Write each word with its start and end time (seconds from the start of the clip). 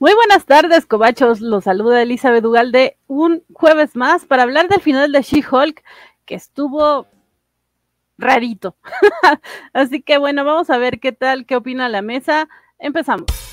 Muy 0.00 0.14
buenas 0.14 0.46
tardes, 0.46 0.86
cobachos. 0.86 1.42
Los 1.42 1.64
saluda 1.64 2.00
Elizabeth 2.00 2.42
de 2.42 2.96
un 3.06 3.44
jueves 3.52 3.94
más 3.96 4.24
para 4.24 4.44
hablar 4.44 4.66
del 4.66 4.80
final 4.80 5.12
de 5.12 5.20
She-Hulk, 5.20 5.84
que 6.24 6.34
estuvo 6.34 7.06
rarito. 8.16 8.76
Así 9.74 10.00
que 10.00 10.16
bueno, 10.16 10.42
vamos 10.42 10.70
a 10.70 10.78
ver 10.78 11.00
qué 11.00 11.12
tal, 11.12 11.44
qué 11.44 11.54
opina 11.54 11.90
la 11.90 12.00
mesa. 12.00 12.48
Empezamos. 12.78 13.49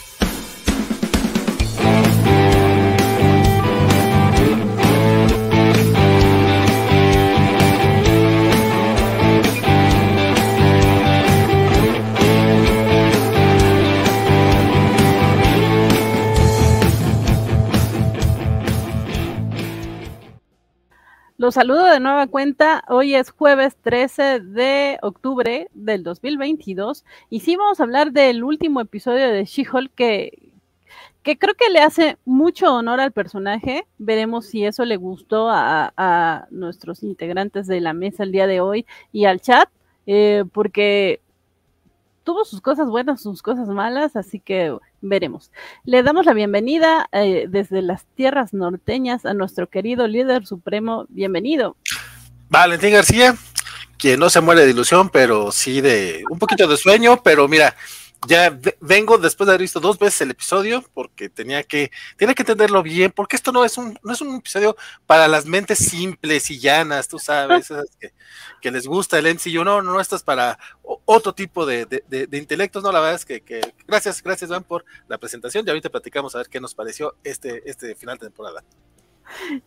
Los 21.40 21.54
saludo 21.54 21.86
de 21.86 22.00
nueva 22.00 22.26
cuenta. 22.26 22.84
Hoy 22.88 23.14
es 23.14 23.30
jueves 23.30 23.76
13 23.84 24.40
de 24.40 24.98
octubre 25.04 25.70
del 25.76 26.02
2022 26.02 27.06
y 27.30 27.42
sí 27.42 27.56
vamos 27.56 27.80
a 27.80 27.84
hablar 27.84 28.12
del 28.12 28.44
último 28.44 28.82
episodio 28.82 29.28
de 29.32 29.46
She-Hulk 29.46 29.94
que, 29.94 30.52
que 31.22 31.38
creo 31.38 31.54
que 31.54 31.70
le 31.70 31.82
hace 31.82 32.18
mucho 32.26 32.74
honor 32.74 33.00
al 33.00 33.12
personaje. 33.12 33.86
Veremos 34.00 34.48
si 34.48 34.66
eso 34.66 34.84
le 34.84 34.98
gustó 34.98 35.48
a, 35.52 36.48
nuestros 36.50 37.04
integrantes 37.04 37.68
de 37.68 37.82
la 37.82 37.94
mesa 37.94 38.24
el 38.24 38.32
día 38.32 38.48
de 38.48 38.60
hoy 38.60 38.88
y 39.12 39.26
al 39.26 39.40
chat, 39.40 39.70
eh, 40.08 40.44
porque 40.52 41.22
tuvo 42.28 42.44
sus 42.44 42.60
cosas 42.60 42.90
buenas, 42.90 43.22
sus 43.22 43.42
cosas 43.42 43.70
malas, 43.70 44.18
así 44.18 44.42
que 44.42 44.76
veremos. 45.00 45.50
Le 45.86 46.04
damos 46.04 46.26
la 46.26 46.34
bienvenida 46.34 47.08
eh, 47.14 47.46
desde 47.48 47.82
las 47.82 48.04
tierras 48.16 48.54
norteñas 48.54 49.26
a 49.26 49.34
nuestro 49.34 49.70
querido 49.70 50.10
líder 50.10 50.46
supremo. 50.46 51.06
Bienvenido. 51.08 51.78
Valentín 52.50 52.92
García, 52.92 53.34
quien 53.98 54.20
no 54.20 54.30
se 54.30 54.42
muere 54.42 54.66
de 54.66 54.72
ilusión, 54.72 55.08
pero 55.08 55.54
sí 55.54 55.80
de 55.80 56.22
un 56.30 56.38
poquito 56.38 56.68
de 56.68 56.76
sueño, 56.76 57.24
pero 57.24 57.48
mira, 57.48 57.78
ya 58.26 58.58
vengo 58.80 59.18
después 59.18 59.46
de 59.46 59.52
haber 59.52 59.62
visto 59.62 59.80
dos 59.80 60.00
veces 60.00 60.22
el 60.22 60.32
episodio 60.32 60.84
porque 60.94 61.30
tenía 61.30 61.64
que, 61.64 61.92
tenía 62.16 62.34
que 62.34 62.42
entenderlo 62.42 62.82
bien, 62.82 63.12
porque 63.12 63.36
esto 63.36 63.52
no 63.52 63.64
es 63.64 63.78
un, 63.78 63.98
no 64.04 64.14
es 64.14 64.22
un 64.22 64.36
episodio 64.36 64.76
para 65.06 65.28
las 65.28 65.46
mentes 65.46 65.78
simples 65.78 66.50
y 66.50 66.60
llanas, 66.60 67.08
tú 67.08 67.20
sabes, 67.20 67.68
que, 68.00 68.14
que, 68.62 68.72
les 68.72 68.88
gusta 68.88 69.20
el 69.20 69.28
MCU, 69.28 69.64
no, 69.64 69.82
no, 69.82 70.00
esto 70.00 70.16
es 70.16 70.24
para 70.24 70.58
otro 71.06 71.34
tipo 71.34 71.66
de, 71.66 71.86
de, 71.86 72.38
intelectos, 72.38 72.84
no, 72.84 72.92
la 72.92 73.00
verdad 73.00 73.16
es 73.16 73.26
que, 73.26 73.42
que, 73.42 73.62
gracias, 73.88 74.24
gracias 74.24 74.50
Van 74.50 74.64
por 74.64 74.86
la 75.08 75.18
presentación 75.18 75.66
y 75.66 75.70
ahorita 75.70 75.90
platicamos 75.90 76.34
a 76.36 76.40
ver 76.40 76.48
qué 76.48 76.60
nos 76.60 76.74
pareció 76.74 77.16
este, 77.24 77.70
este 77.70 77.96
final 77.96 78.18
de 78.18 78.28
temporada. 78.28 78.64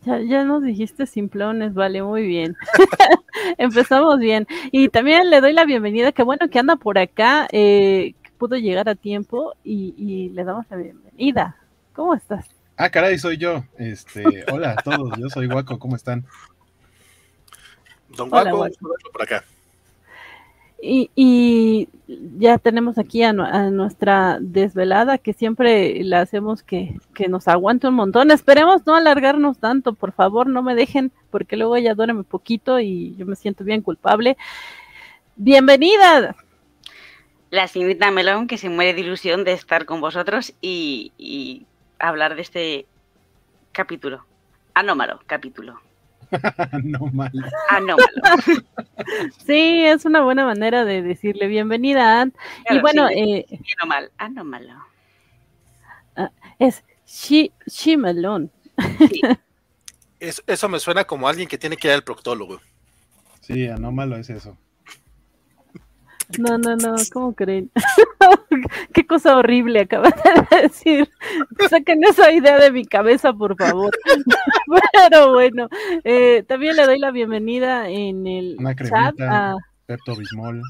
Ya, 0.01 0.19
ya 0.21 0.43
nos 0.43 0.63
dijiste 0.63 1.05
simplones, 1.05 1.75
vale, 1.75 2.01
muy 2.01 2.25
bien. 2.25 2.57
Empezamos 3.59 4.17
bien. 4.19 4.47
Y 4.71 4.89
también 4.89 5.29
le 5.29 5.39
doy 5.39 5.53
la 5.53 5.65
bienvenida, 5.65 6.11
qué 6.11 6.23
bueno 6.23 6.49
que 6.49 6.57
anda 6.57 6.77
por 6.77 6.97
acá. 6.97 7.47
Eh, 7.51 8.15
pudo 8.41 8.57
llegar 8.57 8.89
a 8.89 8.95
tiempo 8.95 9.53
y, 9.63 10.29
le 10.33 10.43
damos 10.43 10.65
la 10.71 10.77
bienvenida. 10.77 11.57
¿Cómo 11.93 12.15
estás? 12.15 12.49
Ah, 12.75 12.89
caray, 12.89 13.19
soy 13.19 13.37
yo. 13.37 13.63
Este, 13.77 14.23
hola 14.51 14.71
a 14.71 14.75
todos, 14.77 15.15
yo 15.19 15.29
soy 15.29 15.45
Guaco, 15.45 15.77
¿cómo 15.77 15.95
están? 15.95 16.25
Don 18.17 18.31
Guaco, 18.31 18.67
por 19.13 19.21
acá. 19.21 19.43
Y, 20.81 21.87
ya 22.39 22.57
tenemos 22.57 22.97
aquí 22.97 23.21
a, 23.21 23.31
nuestra 23.31 24.39
desvelada 24.41 25.19
que 25.19 25.33
siempre 25.33 26.03
la 26.03 26.21
hacemos 26.21 26.63
que, 26.63 26.97
que, 27.13 27.27
nos 27.27 27.47
aguante 27.47 27.89
un 27.89 27.93
montón. 27.93 28.31
Esperemos 28.31 28.87
no 28.87 28.95
alargarnos 28.95 29.59
tanto, 29.59 29.93
por 29.93 30.13
favor, 30.13 30.47
no 30.47 30.63
me 30.63 30.73
dejen, 30.73 31.11
porque 31.29 31.57
luego 31.57 31.75
ella 31.75 31.93
duerme 31.93 32.23
poquito 32.23 32.79
y 32.79 33.13
yo 33.17 33.27
me 33.27 33.35
siento 33.35 33.63
bien 33.63 33.83
culpable. 33.83 34.35
Bienvenida, 35.35 36.35
la 37.51 37.67
señorita 37.67 38.09
Melón, 38.11 38.47
que 38.47 38.57
se 38.57 38.69
muere 38.69 38.93
de 38.93 39.01
ilusión 39.01 39.43
de 39.43 39.51
estar 39.51 39.85
con 39.85 40.01
vosotros 40.01 40.53
y, 40.61 41.67
hablar 41.99 42.35
de 42.35 42.41
este 42.41 42.85
capítulo. 43.73 44.25
Anómalo, 44.73 45.19
capítulo. 45.27 45.79
Anómalo. 46.71 47.45
Anómalo. 47.69 48.07
sí, 49.45 49.83
es 49.85 50.05
una 50.05 50.21
buena 50.21 50.45
manera 50.45 50.85
de 50.85 51.01
decirle 51.01 51.47
bienvenida, 51.47 52.25
y 52.69 52.79
bueno, 52.79 53.09
eh, 53.09 53.45
anómalo. 53.77 54.09
anómalo. 54.17 54.73
Ah, 56.15 56.31
es 56.57 56.83
she, 57.05 57.51
she 57.67 57.97
melón. 57.97 58.49
eso 60.17 60.69
me 60.69 60.79
suena 60.79 61.03
como 61.03 61.27
alguien 61.27 61.49
que 61.49 61.57
tiene 61.57 61.75
que 61.75 61.89
ir 61.89 61.93
al 61.93 62.03
proctólogo. 62.03 62.61
Sí, 63.41 63.67
anómalo 63.67 64.15
es 64.15 64.29
eso. 64.29 64.57
No, 66.39 66.57
no, 66.57 66.75
no, 66.75 66.95
¿cómo 67.11 67.33
creen? 67.33 67.71
Qué 68.93 69.05
cosa 69.05 69.37
horrible 69.37 69.81
acabas 69.81 70.13
de 70.23 70.61
decir. 70.61 71.09
Saquen 71.69 72.03
esa 72.03 72.31
idea 72.31 72.59
de 72.59 72.71
mi 72.71 72.85
cabeza, 72.85 73.33
por 73.33 73.55
favor. 73.57 73.91
Pero 74.93 75.33
bueno, 75.33 75.67
eh, 76.03 76.43
también 76.47 76.75
le 76.75 76.85
doy 76.85 76.99
la 76.99 77.11
bienvenida 77.11 77.89
en 77.89 78.27
el 78.27 78.57
chat 78.89 79.19
a 79.21 79.55
Pepto 79.85 80.15
Bismol 80.15 80.61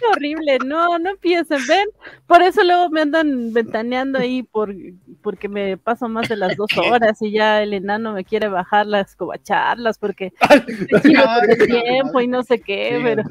horrible, 0.12 0.58
no, 0.64 0.98
no 0.98 1.10
empiecen, 1.10 1.58
ven, 1.66 1.88
por 2.26 2.42
eso 2.42 2.62
luego 2.64 2.90
me 2.90 3.02
andan 3.02 3.52
ventaneando 3.52 4.18
ahí 4.18 4.42
por, 4.42 4.74
porque 5.22 5.48
me 5.48 5.76
paso 5.76 6.08
más 6.08 6.28
de 6.28 6.36
las 6.36 6.56
dos 6.56 6.70
horas 6.90 7.20
y 7.22 7.32
ya 7.32 7.62
el 7.62 7.74
enano 7.74 8.12
me 8.12 8.24
quiere 8.24 8.48
bajar 8.48 8.86
las 8.86 9.14
cobacharlas 9.14 9.98
porque 9.98 10.32
tiempo 11.02 12.20
y 12.20 12.28
no 12.28 12.42
sé 12.42 12.60
qué, 12.60 13.00
pero... 13.02 13.22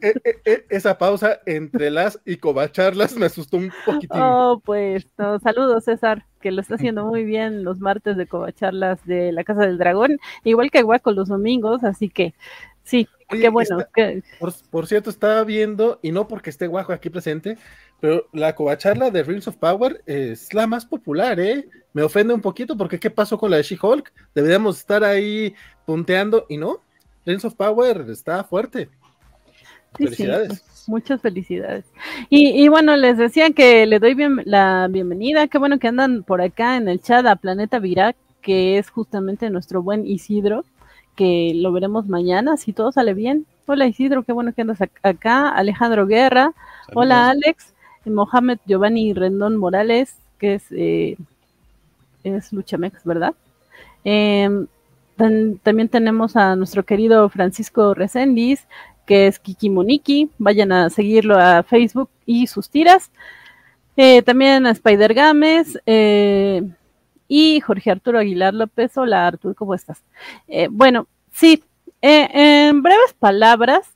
E, 0.00 0.14
e, 0.24 0.40
e, 0.44 0.66
esa 0.70 0.98
pausa 0.98 1.40
entre 1.46 1.90
las 1.90 2.20
y 2.24 2.36
cobacharlas 2.36 3.16
me 3.16 3.26
asustó 3.26 3.56
un 3.56 3.72
poquitín. 3.84 4.20
Oh, 4.20 4.60
pues, 4.64 5.06
no, 5.18 5.38
saludos 5.40 5.84
César, 5.84 6.24
que 6.40 6.50
lo 6.50 6.60
está 6.60 6.76
haciendo 6.76 7.04
muy 7.06 7.24
bien 7.24 7.64
los 7.64 7.80
martes 7.80 8.16
de 8.16 8.26
cobacharlas 8.26 9.04
de 9.06 9.32
la 9.32 9.44
Casa 9.44 9.62
del 9.62 9.78
Dragón, 9.78 10.18
igual 10.44 10.70
que 10.70 10.82
Guaco 10.82 11.12
los 11.12 11.28
domingos, 11.28 11.84
así 11.84 12.08
que 12.08 12.34
sí, 12.82 13.08
qué 13.28 13.48
bueno. 13.48 13.78
Por, 14.70 14.86
cierto, 14.86 15.10
estaba 15.10 15.42
viendo, 15.44 15.98
y 16.02 16.12
no 16.12 16.28
porque 16.28 16.50
esté 16.50 16.66
Guaco 16.66 16.92
aquí 16.92 17.10
presente, 17.10 17.56
pero 18.00 18.26
la 18.32 18.54
covacharla 18.54 19.10
de 19.10 19.22
Rings 19.22 19.48
of 19.48 19.56
Power 19.56 20.02
es 20.06 20.52
la 20.54 20.66
más 20.66 20.86
popular, 20.86 21.40
¿eh? 21.40 21.68
Me 21.92 22.02
ofende 22.02 22.34
un 22.34 22.40
poquito 22.40 22.76
porque 22.76 23.00
¿qué 23.00 23.10
pasó 23.10 23.38
con 23.38 23.50
la 23.50 23.56
de 23.56 23.62
She-Hulk? 23.62 24.12
Deberíamos 24.34 24.78
estar 24.78 25.02
ahí 25.02 25.54
punteando, 25.84 26.46
y 26.48 26.56
no, 26.56 26.82
Rings 27.24 27.44
of 27.44 27.54
Power 27.54 28.06
está 28.10 28.44
fuerte. 28.44 28.88
felicidades. 29.96 30.64
muchas 30.86 31.20
felicidades. 31.20 31.84
Y, 32.28 32.68
bueno, 32.68 32.96
les 32.96 33.18
decía 33.18 33.50
que 33.50 33.86
le 33.86 33.98
doy 33.98 34.16
la 34.44 34.88
bienvenida. 34.90 35.48
Qué 35.48 35.58
bueno 35.58 35.78
que 35.78 35.88
andan 35.88 36.22
por 36.22 36.40
acá 36.40 36.76
en 36.76 36.88
el 36.88 37.00
chat 37.00 37.26
a 37.26 37.36
Planeta 37.36 37.78
Virac, 37.78 38.16
que 38.40 38.78
es 38.78 38.90
justamente 38.90 39.50
nuestro 39.50 39.82
buen 39.82 40.06
Isidro 40.06 40.64
que 41.16 41.52
lo 41.54 41.72
veremos 41.72 42.06
mañana, 42.06 42.56
si 42.56 42.72
todo 42.72 42.92
sale 42.92 43.14
bien. 43.14 43.46
Hola 43.66 43.86
Isidro, 43.86 44.22
qué 44.22 44.32
bueno 44.32 44.52
que 44.52 44.62
andas 44.62 44.78
acá. 45.02 45.48
Alejandro 45.48 46.06
Guerra. 46.06 46.52
Hola 46.94 47.30
Alex. 47.30 47.74
Mohamed 48.04 48.58
Giovanni 48.66 49.12
Rendón 49.12 49.56
Morales, 49.56 50.14
que 50.38 50.54
es, 50.54 50.64
eh, 50.70 51.16
es 52.22 52.52
Luchamex, 52.52 53.04
¿verdad? 53.04 53.34
Em, 54.04 54.68
también 55.16 55.88
tenemos 55.88 56.36
a 56.36 56.54
nuestro 56.56 56.84
querido 56.84 57.28
Francisco 57.28 57.94
Resendiz, 57.94 58.66
que 59.06 59.26
es 59.26 59.38
Kiki 59.38 59.70
Moniki. 59.70 60.30
Vayan 60.38 60.72
a 60.72 60.90
seguirlo 60.90 61.38
a 61.38 61.62
Facebook 61.62 62.10
y 62.26 62.46
sus 62.46 62.68
tiras. 62.68 63.10
Eh, 63.96 64.22
también 64.22 64.66
a 64.66 64.70
Spider 64.70 65.14
Games. 65.14 65.80
Eh, 67.28 67.56
y 67.56 67.60
Jorge 67.60 67.90
Arturo 67.90 68.18
Aguilar 68.18 68.54
López. 68.54 68.96
Hola 68.96 69.26
Arturo, 69.26 69.54
¿cómo 69.54 69.74
estás? 69.74 70.02
Eh, 70.48 70.68
bueno, 70.70 71.06
sí, 71.30 71.62
eh, 72.02 72.68
en 72.68 72.82
breves 72.82 73.14
palabras, 73.18 73.94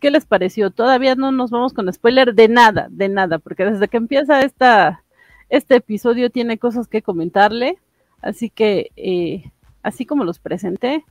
¿qué 0.00 0.10
les 0.10 0.26
pareció? 0.26 0.70
Todavía 0.70 1.14
no 1.14 1.32
nos 1.32 1.50
vamos 1.50 1.72
con 1.72 1.92
spoiler 1.92 2.34
de 2.34 2.48
nada, 2.48 2.88
de 2.90 3.08
nada, 3.08 3.38
porque 3.38 3.64
desde 3.64 3.88
que 3.88 3.96
empieza 3.96 4.42
esta, 4.42 5.02
este 5.48 5.76
episodio 5.76 6.30
tiene 6.30 6.58
cosas 6.58 6.88
que 6.88 7.02
comentarle, 7.02 7.78
así 8.20 8.50
que 8.50 8.90
eh, 8.96 9.50
así 9.82 10.06
como 10.06 10.24
los 10.24 10.38
presenté, 10.38 11.04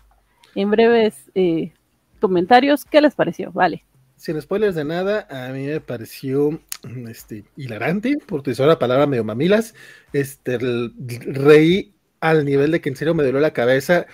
en 0.56 0.70
breves 0.70 1.32
comentarios, 2.20 2.84
¿qué 2.86 3.02
les 3.02 3.16
pareció? 3.16 3.52
Vale 3.54 3.86
sin 4.22 4.40
spoilers 4.40 4.76
de 4.76 4.86
nada, 4.86 5.26
a 5.32 5.52
mí 5.52 5.66
me 5.66 5.82
pareció 5.82 6.62
este, 7.10 7.44
hilarante, 7.58 8.20
por 8.28 8.42
utilizar 8.42 8.68
la 8.68 8.78
palabra 8.78 9.08
medio 9.08 9.24
mamilas. 9.24 9.74
Este, 10.14 10.60
reí 10.60 11.96
al 12.20 12.46
nivel 12.46 12.72
de 12.72 12.82
que 12.82 12.90
en 12.90 12.96
serio 12.96 13.16
me 13.16 13.24
dolió 13.24 13.40
la 13.40 13.52
cabeza 13.52 14.06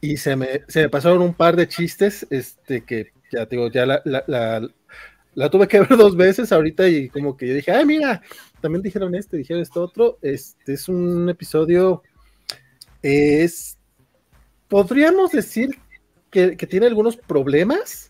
y 0.00 0.18
se 0.18 0.36
me, 0.36 0.62
se 0.68 0.82
me 0.82 0.88
pasaron 0.88 1.20
un 1.20 1.34
par 1.34 1.56
de 1.56 1.66
chistes 1.66 2.28
este, 2.30 2.84
que 2.84 3.10
ya 3.32 3.46
digo, 3.46 3.68
ya 3.68 3.86
la, 3.86 4.00
la, 4.04 4.68
la, 5.34 5.50
tuve 5.50 5.66
que 5.66 5.80
ver 5.80 5.96
dos 5.96 6.16
veces 6.16 6.52
ahorita 6.52 6.86
y 6.88 7.08
como 7.08 7.36
que 7.36 7.48
yo 7.48 7.54
dije, 7.54 7.72
ay, 7.72 7.84
mira, 7.84 8.22
también 8.60 8.82
dijeron 8.82 9.16
este, 9.16 9.36
dijeron 9.36 9.62
esto 9.62 9.82
otro. 9.82 10.18
Este 10.22 10.74
es 10.74 10.88
un 10.88 11.28
episodio, 11.28 12.04
es, 13.02 13.78
podríamos 14.68 15.32
decir 15.32 15.70
que, 16.30 16.56
que 16.56 16.68
tiene 16.68 16.86
algunos 16.86 17.16
problemas, 17.16 18.05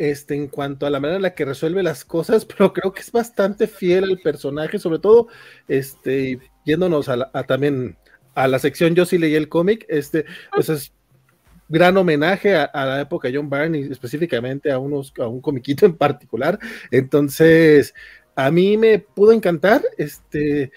este, 0.00 0.34
en 0.34 0.48
cuanto 0.48 0.86
a 0.86 0.90
la 0.90 0.98
manera 0.98 1.16
en 1.16 1.22
la 1.22 1.34
que 1.34 1.44
resuelve 1.44 1.82
las 1.82 2.06
cosas, 2.06 2.44
pero 2.46 2.72
creo 2.72 2.92
que 2.94 3.02
es 3.02 3.12
bastante 3.12 3.66
fiel 3.66 4.04
al 4.04 4.18
personaje, 4.18 4.78
sobre 4.78 4.98
todo, 4.98 5.28
este, 5.68 6.40
yéndonos 6.64 7.10
a, 7.10 7.30
también 7.44 7.98
a 8.34 8.48
la 8.48 8.58
sección 8.58 8.94
Yo 8.94 9.04
sí 9.04 9.18
leí 9.18 9.34
el 9.34 9.50
cómic, 9.50 9.84
este, 9.90 10.24
pues 10.54 10.70
es 10.70 10.94
gran 11.68 11.98
homenaje 11.98 12.56
a, 12.56 12.70
la 12.72 13.02
época 13.02 13.28
de 13.28 13.36
John 13.36 13.50
Byrne 13.50 13.78
y 13.78 13.92
específicamente 13.92 14.72
a, 14.72 14.78
unos, 14.78 15.12
a 15.18 15.28
un 15.28 15.42
comiquito 15.42 15.84
en 15.84 15.94
particular. 15.94 16.58
Entonces, 16.90 17.94
a 18.34 18.50
mí 18.50 18.78
me 18.78 19.00
pudo 19.00 19.32
encantar. 19.32 19.82
Este, 19.98 20.72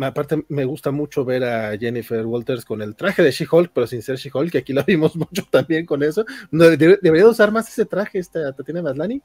aparte, 0.00 0.44
me 0.48 0.64
gusta 0.64 0.90
mucho 0.90 1.24
ver 1.24 1.44
a 1.44 1.76
Jennifer 1.78 2.24
Walters 2.24 2.64
con 2.64 2.82
el 2.82 2.94
traje 2.94 3.22
de 3.22 3.30
She-Hulk, 3.30 3.70
pero 3.74 3.86
sin 3.86 4.02
ser 4.02 4.16
She-Hulk, 4.16 4.50
que 4.50 4.58
aquí 4.58 4.72
la 4.72 4.82
vimos 4.82 5.16
mucho 5.16 5.44
también 5.50 5.86
con 5.86 6.02
eso. 6.02 6.24
debería 6.50 7.28
usar 7.28 7.52
más 7.52 7.68
ese 7.68 7.84
traje, 7.84 8.18
esta 8.18 8.52
Tatiana 8.52 8.82
Maslani. 8.82 9.20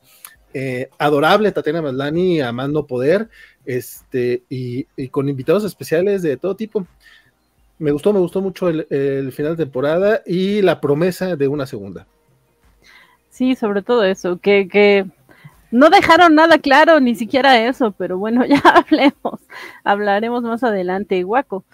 Eh, 0.54 0.90
adorable 0.98 1.52
Tatiana 1.52 1.82
Maslani, 1.82 2.42
amando 2.42 2.88
poder, 2.88 3.30
este, 3.66 4.44
y 4.50 4.86
con 5.10 5.30
invitados 5.30 5.64
especiales 5.64 6.22
de 6.22 6.38
todo 6.38 6.56
tipo 6.56 6.88
me 7.80 7.92
gustó, 7.92 8.14
me 8.14 8.20
gustó 8.20 8.42
mucho 8.42 8.70
el, 8.70 9.32
final 9.32 9.56
de 9.56 9.66
temporada 9.66 10.22
y 10.26 10.62
la 10.62 10.82
promesa 10.82 11.36
de 11.36 11.48
una 11.48 11.66
segunda. 11.66 12.08
Sí, 13.30 13.56
sobre 13.56 13.84
todo 13.84 14.04
eso, 14.04 14.40
que, 14.40 14.68
que 14.68 15.06
no 15.72 15.90
dejaron 15.90 16.36
nada 16.36 16.60
claro, 16.60 17.00
ni 17.00 17.16
siquiera 17.16 17.68
eso, 17.68 17.92
pero 17.92 18.18
bueno, 18.18 18.46
ya 18.48 18.60
hablemos, 18.60 19.42
hablaremos 19.84 20.44
más 20.44 20.64
adelante, 20.64 21.24
Guaco. 21.24 21.66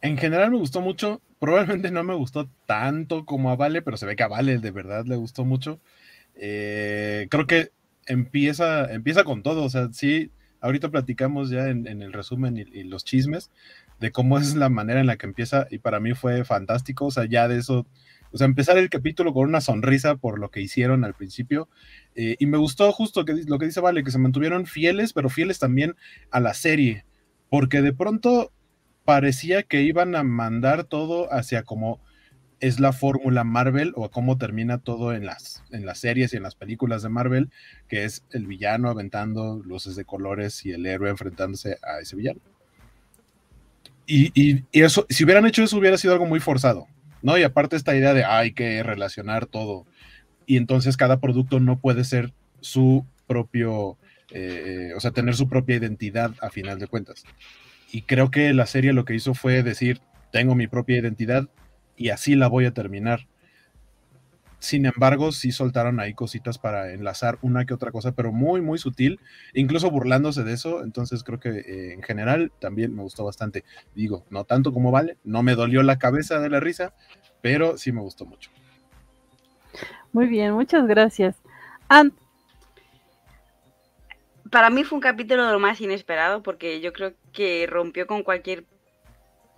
En 0.00 0.16
general 0.18 0.50
me 0.50 0.58
gustó 0.58 0.80
mucho, 0.80 1.20
probablemente 1.38 1.90
no 1.90 2.02
me 2.02 2.14
gustó 2.14 2.48
tanto 2.66 3.24
como 3.24 3.50
a 3.50 3.56
Vale, 3.56 3.82
pero 3.82 3.96
se 3.96 4.06
ve 4.06 4.16
que 4.16 4.22
a 4.22 4.28
Vale 4.28 4.58
de 4.58 4.70
verdad 4.70 5.04
le 5.06 5.16
gustó 5.16 5.44
mucho. 5.44 5.80
Eh, 6.34 7.26
creo 7.30 7.46
que 7.46 7.70
empieza, 8.06 8.92
empieza 8.92 9.24
con 9.24 9.42
todo, 9.42 9.64
o 9.64 9.70
sea, 9.70 9.88
sí, 9.92 10.30
ahorita 10.60 10.90
platicamos 10.90 11.50
ya 11.50 11.68
en, 11.68 11.86
el 11.86 12.12
resumen 12.12 12.56
y, 12.56 12.84
los 12.84 13.04
chismes, 13.04 13.50
de 14.00 14.10
cómo 14.10 14.38
es 14.38 14.56
la 14.56 14.68
manera 14.68 15.00
en 15.00 15.06
la 15.06 15.16
que 15.16 15.26
empieza 15.26 15.66
y 15.70 15.78
para 15.78 16.00
mí 16.00 16.14
fue 16.14 16.44
fantástico, 16.44 17.06
o 17.06 17.10
sea, 17.10 17.26
ya 17.26 17.46
de 17.48 17.58
eso, 17.58 17.86
o 18.32 18.38
sea, 18.38 18.46
empezar 18.46 18.78
el 18.78 18.90
capítulo 18.90 19.32
con 19.32 19.48
una 19.48 19.60
sonrisa 19.60 20.16
por 20.16 20.38
lo 20.38 20.50
que 20.50 20.60
hicieron 20.60 21.04
al 21.04 21.14
principio 21.14 21.68
eh, 22.14 22.36
y 22.38 22.46
me 22.46 22.58
gustó 22.58 22.90
justo 22.92 23.24
que, 23.24 23.34
lo 23.46 23.58
que 23.58 23.66
dice 23.66 23.80
Vale, 23.80 24.04
que 24.04 24.10
se 24.10 24.18
mantuvieron 24.18 24.66
fieles, 24.66 25.12
pero 25.12 25.28
fieles 25.28 25.58
también 25.58 25.96
a 26.30 26.40
la 26.40 26.54
serie, 26.54 27.04
porque 27.48 27.82
de 27.82 27.92
pronto 27.92 28.52
parecía 29.04 29.62
que 29.62 29.82
iban 29.82 30.14
a 30.14 30.22
mandar 30.22 30.84
todo 30.84 31.32
hacia 31.32 31.62
como 31.62 32.00
es 32.60 32.78
la 32.78 32.92
fórmula 32.92 33.42
Marvel 33.42 33.92
o 33.96 34.08
cómo 34.08 34.38
termina 34.38 34.78
todo 34.78 35.14
en 35.14 35.26
las, 35.26 35.64
en 35.72 35.84
las 35.84 35.98
series 35.98 36.32
y 36.32 36.36
en 36.36 36.44
las 36.44 36.54
películas 36.54 37.02
de 37.02 37.08
Marvel, 37.08 37.50
que 37.88 38.04
es 38.04 38.24
el 38.30 38.46
villano 38.46 38.88
aventando 38.88 39.60
luces 39.64 39.96
de 39.96 40.04
colores 40.04 40.64
y 40.64 40.70
el 40.70 40.86
héroe 40.86 41.10
enfrentándose 41.10 41.78
a 41.82 41.98
ese 41.98 42.14
villano. 42.14 42.40
Y, 44.06 44.64
eso, 44.72 45.06
si 45.08 45.24
hubieran 45.24 45.46
hecho 45.46 45.64
eso, 45.64 45.76
hubiera 45.76 45.98
sido 45.98 46.12
algo 46.12 46.26
muy 46.26 46.38
forzado, 46.38 46.86
¿no? 47.20 47.36
Y 47.36 47.42
aparte 47.42 47.76
esta 47.76 47.96
idea 47.96 48.14
de 48.14 48.24
hay 48.24 48.52
que 48.52 48.82
relacionar 48.82 49.46
todo. 49.46 49.86
Y 50.46 50.56
entonces 50.56 50.96
cada 50.96 51.20
producto 51.20 51.60
no 51.60 51.78
puede 51.78 52.04
ser 52.04 52.32
su 52.60 53.06
propio, 53.26 53.96
eh, 54.30 54.92
o 54.96 55.00
sea, 55.00 55.10
tener 55.10 55.34
su 55.34 55.48
propia 55.48 55.76
identidad 55.76 56.32
a 56.40 56.50
final 56.50 56.78
de 56.78 56.86
cuentas. 56.86 57.24
Y 57.92 58.02
creo 58.02 58.30
que 58.30 58.52
la 58.54 58.66
serie 58.66 58.92
lo 58.92 59.04
que 59.04 59.14
hizo 59.14 59.34
fue 59.34 59.62
decir, 59.62 60.00
tengo 60.32 60.54
mi 60.54 60.66
propia 60.66 60.98
identidad 60.98 61.48
y 61.96 62.08
así 62.08 62.34
la 62.34 62.48
voy 62.48 62.64
a 62.64 62.72
terminar. 62.72 63.26
Sin 64.58 64.86
embargo, 64.86 65.32
sí 65.32 65.50
soltaron 65.50 65.98
ahí 65.98 66.14
cositas 66.14 66.56
para 66.56 66.92
enlazar 66.92 67.36
una 67.42 67.64
que 67.64 67.74
otra 67.74 67.90
cosa, 67.90 68.12
pero 68.12 68.32
muy, 68.32 68.60
muy 68.60 68.78
sutil, 68.78 69.18
incluso 69.54 69.90
burlándose 69.90 70.44
de 70.44 70.52
eso. 70.52 70.84
Entonces 70.84 71.24
creo 71.24 71.40
que 71.40 71.48
eh, 71.48 71.92
en 71.94 72.02
general 72.02 72.52
también 72.60 72.94
me 72.94 73.02
gustó 73.02 73.24
bastante. 73.24 73.64
Digo, 73.94 74.24
no 74.30 74.44
tanto 74.44 74.72
como 74.72 74.92
vale, 74.92 75.18
no 75.24 75.42
me 75.42 75.56
dolió 75.56 75.82
la 75.82 75.98
cabeza 75.98 76.38
de 76.38 76.48
la 76.48 76.60
risa, 76.60 76.94
pero 77.40 77.76
sí 77.76 77.90
me 77.90 78.02
gustó 78.02 78.24
mucho. 78.24 78.50
Muy 80.12 80.26
bien, 80.26 80.52
muchas 80.52 80.86
gracias. 80.86 81.36
Para 84.50 84.68
mí 84.68 84.84
fue 84.84 84.96
un 84.96 85.02
capítulo 85.02 85.46
de 85.46 85.52
lo 85.52 85.58
más 85.58 85.80
inesperado 85.80 86.42
porque 86.42 86.80
yo 86.80 86.92
creo 86.92 87.14
que 87.32 87.66
rompió 87.66 88.06
con 88.06 88.22
cualquier 88.22 88.64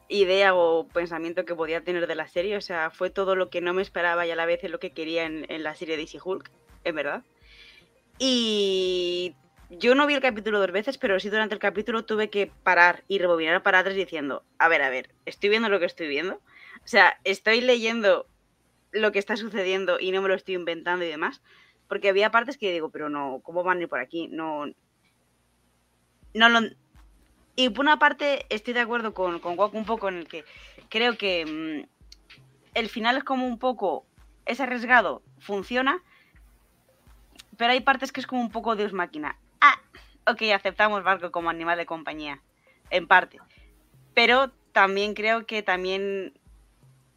idea 0.09 0.55
o 0.55 0.87
pensamiento 0.87 1.45
que 1.45 1.55
podía 1.55 1.83
tener 1.83 2.07
de 2.07 2.15
la 2.15 2.29
serie. 2.29 2.57
O 2.57 2.61
sea, 2.61 2.91
fue 2.91 3.11
todo 3.11 3.35
lo 3.35 3.51
que 3.51 3.61
no 3.61 3.75
me 3.75 3.83
esperaba 3.83 4.27
y 4.27 4.31
a 4.31 4.37
la 4.37 4.47
vez 4.47 4.63
es 4.63 4.71
lo 4.71 4.79
que 4.79 4.93
quería 4.93 5.25
en, 5.25 5.63
la 5.63 5.75
serie 5.75 5.97
de 5.97 6.09
Hulk, 6.23 6.51
en 6.85 6.95
verdad. 6.95 7.23
Y 8.19 9.35
yo 9.71 9.97
no 9.97 10.07
vi 10.07 10.15
el 10.15 10.21
capítulo 10.21 10.61
dos 10.61 10.71
veces, 10.71 10.99
pero 10.99 11.19
sí 11.19 11.31
durante 11.31 11.55
el 11.55 11.61
capítulo 11.61 12.05
tuve 12.05 12.31
que 12.31 12.51
parar 12.63 13.03
y 13.09 13.19
rebobinar 13.19 13.65
para 13.65 13.81
atrás 13.81 13.97
diciendo, 13.97 14.45
a 14.59 14.69
ver, 14.69 14.83
a 14.83 14.91
ver, 14.91 15.11
estoy 15.27 15.51
viendo 15.51 15.69
lo 15.69 15.81
que 15.81 15.87
estoy 15.87 16.07
viendo. 16.07 16.35
O 16.37 16.87
sea, 16.87 17.19
estoy 17.25 17.61
leyendo 17.61 18.27
lo 18.95 19.13
que 19.13 19.19
está 19.19 19.37
sucediendo 19.37 19.99
y 20.01 20.13
no 20.13 20.23
me 20.23 20.29
lo 20.29 20.35
estoy 20.35 20.55
inventando 20.55 21.05
y 21.05 21.09
demás. 21.09 21.43
Porque 21.89 22.09
había 22.09 22.31
partes 22.31 22.57
que 22.57 22.73
digo, 22.73 22.91
pero 22.91 23.11
no, 23.11 23.41
¿cómo 23.43 23.63
van 23.63 23.79
a 23.79 23.83
ir 23.83 23.89
por 23.89 24.01
aquí? 24.01 24.29
No. 24.29 24.65
No 26.33 26.49
lo, 26.49 26.61
y 27.57 27.69
por 27.69 27.85
una 27.85 27.99
parte 27.99 28.47
estoy 28.49 28.75
de 28.75 28.81
acuerdo 28.81 29.15
con, 29.15 29.39
con 29.39 29.57
un 29.73 29.85
poco 29.85 30.09
en 30.09 30.17
el 30.17 30.29
que 30.29 30.45
creo 30.89 31.17
que 31.17 31.47
mm, 31.47 31.89
el 32.75 32.89
final 32.89 33.17
es 33.17 33.25
como 33.25 33.47
un 33.47 33.59
poco, 33.59 34.07
es 34.45 34.61
arriesgado, 34.61 35.23
funciona, 35.39 36.03
pero 37.57 37.73
hay 37.73 37.81
partes 37.81 38.11
que 38.11 38.21
es 38.21 38.27
como 38.27 38.41
un 38.41 38.51
poco 38.51 38.75
Dios 38.75 38.93
máquina. 38.93 39.39
Ah, 39.61 39.81
ok, 40.27 40.43
aceptamos 40.55 41.05
Barco 41.05 41.31
como 41.31 41.51
animal 41.51 41.79
de 41.79 41.87
compañía, 41.87 42.43
en 42.91 43.07
parte. 43.07 43.39
Pero 44.15 44.51
también 44.73 45.15
creo 45.15 45.47
que 45.47 45.63
también 45.63 46.35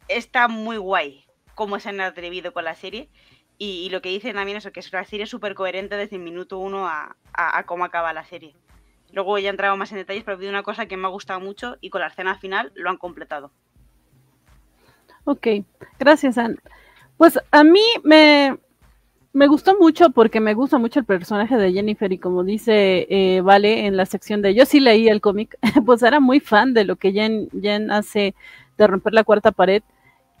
está 0.06 0.46
muy 0.46 0.76
guay 0.76 1.27
cómo 1.58 1.80
se 1.80 1.88
han 1.88 2.00
atrevido 2.00 2.52
con 2.52 2.62
la 2.62 2.76
serie. 2.76 3.08
Y, 3.58 3.90
lo 3.90 4.00
que 4.00 4.10
dicen 4.10 4.36
también 4.36 4.58
es 4.58 4.70
que 4.70 4.78
es 4.78 4.92
una 4.92 5.04
serie 5.04 5.26
súper 5.26 5.56
coherente 5.56 5.96
desde 5.96 6.14
el 6.14 6.22
minuto 6.22 6.60
uno 6.60 6.86
a, 6.86 7.16
a 7.32 7.66
cómo 7.66 7.84
acaba 7.84 8.12
la 8.12 8.24
serie. 8.24 8.54
Luego 9.12 9.36
ya 9.40 9.48
he 9.48 9.50
entrado 9.50 9.76
más 9.76 9.90
en 9.90 9.98
detalles, 9.98 10.22
pero 10.22 10.40
he 10.40 10.48
una 10.48 10.62
cosa 10.62 10.86
que 10.86 10.96
me 10.96 11.08
ha 11.08 11.10
gustado 11.10 11.40
mucho 11.40 11.76
y 11.80 11.90
con 11.90 12.00
la 12.00 12.06
escena 12.06 12.38
final 12.38 12.70
lo 12.76 12.90
han 12.90 12.96
completado. 12.96 13.50
Ok, 15.24 15.48
gracias, 15.98 16.38
Anne. 16.38 16.58
Pues 17.16 17.40
a 17.50 17.64
mí 17.64 17.82
me, 18.04 18.56
me 19.32 19.48
gustó 19.48 19.76
mucho 19.76 20.10
porque 20.10 20.38
me 20.38 20.54
gusta 20.54 20.78
mucho 20.78 21.00
el 21.00 21.06
personaje 21.06 21.56
de 21.56 21.72
Jennifer 21.72 22.12
y 22.12 22.18
como 22.18 22.44
dice 22.44 23.08
eh, 23.10 23.40
Vale 23.40 23.86
en 23.86 23.96
la 23.96 24.06
sección 24.06 24.42
de 24.42 24.54
yo 24.54 24.64
sí 24.64 24.78
leí 24.78 25.08
el 25.08 25.20
cómic, 25.20 25.58
pues 25.84 26.04
era 26.04 26.20
muy 26.20 26.38
fan 26.38 26.72
de 26.72 26.84
lo 26.84 26.94
que 26.94 27.10
Jen, 27.10 27.48
Jen 27.60 27.90
hace 27.90 28.36
de 28.76 28.86
romper 28.86 29.12
la 29.12 29.24
cuarta 29.24 29.50
pared 29.50 29.82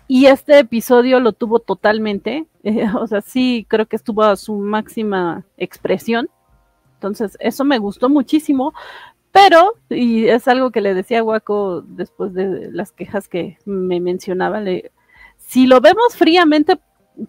y 0.08 0.26
este 0.26 0.58
episodio 0.58 1.20
lo 1.20 1.32
tuvo 1.32 1.60
totalmente, 1.60 2.46
o 2.98 3.06
sea, 3.06 3.20
sí 3.20 3.64
creo 3.68 3.86
que 3.86 3.96
estuvo 3.96 4.24
a 4.24 4.36
su 4.36 4.54
máxima 4.54 5.44
expresión 5.56 6.28
entonces, 6.98 7.36
eso 7.40 7.64
me 7.64 7.78
gustó 7.78 8.08
muchísimo, 8.08 8.74
pero, 9.30 9.74
y 9.88 10.26
es 10.26 10.48
algo 10.48 10.72
que 10.72 10.80
le 10.80 10.94
decía 10.94 11.20
a 11.20 11.22
Waco 11.22 11.82
después 11.82 12.34
de 12.34 12.72
las 12.72 12.90
quejas 12.90 13.28
que 13.28 13.56
me 13.64 14.00
mencionaba, 14.00 14.60
si 15.36 15.66
lo 15.68 15.80
vemos 15.80 16.16
fríamente 16.16 16.80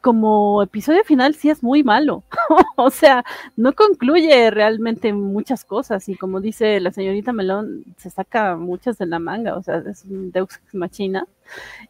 como 0.02 0.64
episodio 0.64 1.04
final, 1.04 1.36
sí 1.36 1.52
es 1.52 1.62
muy 1.62 1.84
malo. 1.84 2.24
o 2.78 2.90
sea, 2.90 3.24
no 3.56 3.74
concluye 3.74 4.50
realmente 4.50 5.14
muchas 5.14 5.64
cosas 5.66 6.10
y 6.10 6.16
como 6.16 6.42
dice 6.42 6.80
la 6.80 6.92
señorita 6.92 7.32
Melón, 7.32 7.84
se 7.98 8.10
saca 8.10 8.56
muchas 8.56 8.98
de 8.98 9.06
la 9.06 9.20
manga, 9.20 9.56
o 9.56 9.62
sea, 9.62 9.84
es 9.88 10.04
un 10.06 10.32
Deus 10.32 10.56
Ex 10.56 10.74
Machina. 10.74 11.28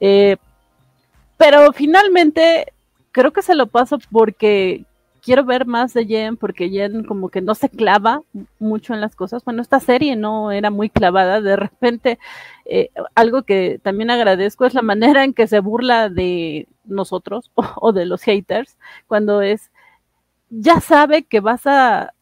Eh, 0.01 0.35
pero 1.39 1.71
finalmente 1.71 2.73
creo 3.13 3.31
que 3.31 3.41
se 3.41 3.55
lo 3.55 3.67
paso 3.67 3.97
porque 4.11 4.83
quiero 5.21 5.45
ver 5.45 5.65
más 5.65 5.93
de 5.93 6.05
Jen 6.05 6.35
porque 6.35 6.69
Jen 6.69 7.05
como 7.05 7.29
que 7.29 7.39
no 7.39 7.55
se 7.55 7.69
clava 7.69 8.21
mucho 8.59 8.93
en 8.93 8.99
las 8.99 9.15
cosas. 9.15 9.45
Bueno, 9.45 9.61
esta 9.61 9.79
serie 9.79 10.17
no 10.17 10.51
era 10.51 10.69
muy 10.69 10.89
clavada. 10.89 11.39
De 11.39 11.55
repente, 11.55 12.19
eh, 12.65 12.89
algo 13.15 13.43
que 13.43 13.79
también 13.81 14.11
agradezco 14.11 14.65
es 14.65 14.73
la 14.73 14.81
manera 14.81 15.23
en 15.23 15.33
que 15.33 15.47
se 15.47 15.61
burla 15.61 16.09
de 16.09 16.67
nosotros 16.83 17.51
o, 17.55 17.93
de 17.93 18.05
los 18.05 18.21
haters 18.23 18.77
cuando 19.07 19.41
es, 19.41 19.71
ya 20.49 20.81
sabe 20.81 21.23
que 21.23 21.39
vas 21.39 21.65
a 21.67 22.13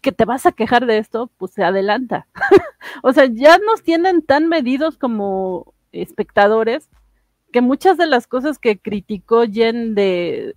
que 0.00 0.12
te 0.12 0.24
vas 0.24 0.46
a 0.46 0.52
quejar 0.52 0.86
de 0.86 0.96
esto, 0.96 1.30
pues 1.36 1.52
se 1.52 1.62
adelanta. 1.62 2.26
o 3.02 3.12
sea, 3.12 3.26
ya 3.26 3.58
nos 3.58 3.82
tienen 3.82 4.22
tan 4.22 4.48
medidos 4.48 4.96
como 4.96 5.74
espectadores 5.92 6.88
que 7.54 7.60
muchas 7.60 7.96
de 7.96 8.08
las 8.08 8.26
cosas 8.26 8.58
que 8.58 8.80
criticó 8.80 9.44
Jen 9.46 9.94
de, 9.94 10.56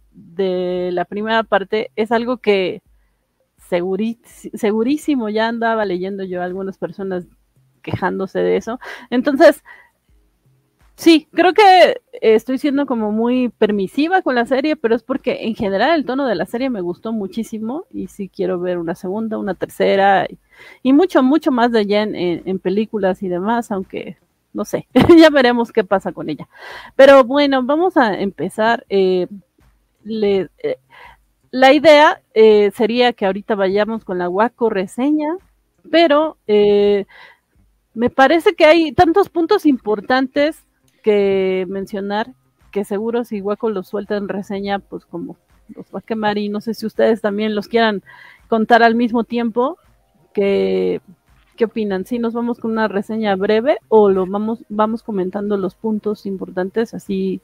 la 0.92 1.06
primera 1.06 1.44
parte 1.44 1.92
es 1.96 2.12
algo 2.12 2.38
que 2.38 2.82
segurísimo, 3.60 5.30
ya 5.30 5.48
andaba 5.48 5.86
leyendo 5.86 6.24
yo 6.24 6.42
a 6.42 6.46
algunas 6.46 6.80
personas 6.80 7.28
quejándose 7.84 8.40
de 8.40 8.58
eso. 8.58 8.80
Entonces, 9.12 9.64
sí, 10.96 11.28
creo 11.34 11.54
que 11.54 12.02
estoy 12.14 12.58
siendo 12.58 12.88
como 12.88 13.12
muy 13.12 13.50
permisiva 13.50 14.24
con 14.24 14.34
la 14.34 14.48
serie, 14.48 14.76
pero 14.76 14.96
es 14.96 15.04
porque 15.04 15.46
en 15.46 15.54
general 15.54 16.00
el 16.00 16.04
tono 16.04 16.26
de 16.26 16.34
la 16.34 16.48
serie 16.48 16.72
me 16.72 16.82
gustó 16.82 17.14
muchísimo 17.14 17.86
y 17.92 18.08
sí 18.08 18.28
quiero 18.28 18.60
ver 18.60 18.80
una 18.80 18.96
segunda, 18.96 19.38
una 19.38 19.54
tercera 19.54 20.28
y, 20.82 20.94
mucho, 20.94 21.22
mucho 21.22 21.52
más 21.52 21.72
de 21.72 21.86
Jen 21.86 22.16
en, 22.16 22.58
películas 22.58 23.22
y 23.22 23.28
demás, 23.28 23.70
aunque 23.70 24.18
no 24.58 24.66
sé, 24.66 24.88
ya 25.18 25.30
veremos 25.30 25.72
qué 25.72 25.84
pasa 25.84 26.12
con 26.12 26.30
ella. 26.30 26.50
Pero 26.96 27.24
bueno, 27.24 27.62
vamos 27.64 27.96
a 27.96 28.20
empezar. 28.20 28.86
Eh, 28.90 29.28
eh, 30.10 30.48
la 31.52 31.74
idea 31.74 32.22
eh, 32.34 32.72
sería 32.76 33.14
que 33.14 33.28
ahorita 33.28 33.54
vayamos 33.54 34.04
con 34.04 34.18
la 34.18 34.28
Waco 34.28 34.72
reseña, 34.72 35.38
pero 35.92 36.38
me 36.48 38.10
parece 38.10 38.56
que 38.56 38.66
hay 38.66 38.92
tantos 38.92 39.30
puntos 39.30 39.66
importantes 39.66 40.66
que 41.04 41.66
mencionar 41.70 42.34
que 42.72 42.84
seguro 42.84 43.24
si 43.24 43.42
Waco 43.42 43.70
los 43.70 43.88
suelta 43.88 44.18
en 44.18 44.28
reseña, 44.28 44.80
pues 44.80 45.06
como 45.06 45.38
los 45.76 45.86
va 45.94 46.00
a 46.00 46.02
quemar 46.02 46.38
y 46.40 46.50
no 46.50 46.62
sé 46.62 46.74
si 46.74 46.86
ustedes 46.86 47.22
también 47.22 47.54
los 47.54 47.68
quieran 47.68 48.02
contar 48.48 48.82
al 48.82 48.96
mismo 48.96 49.24
tiempo. 49.24 49.78
Que, 50.34 51.02
¿Qué 51.58 51.66
opinan? 51.66 52.06
¿Si 52.06 52.20
nos 52.20 52.34
vamos 52.34 52.60
con 52.60 52.72
una 52.72 52.88
reseña 52.88 53.36
breve 53.36 53.80
o 53.90 54.10
lo 54.10 54.26
vamos, 54.26 54.64
vamos 54.70 55.04
comentando 55.04 55.58
los 55.58 55.76
puntos 55.76 56.26
importantes 56.26 56.94
así 56.94 57.42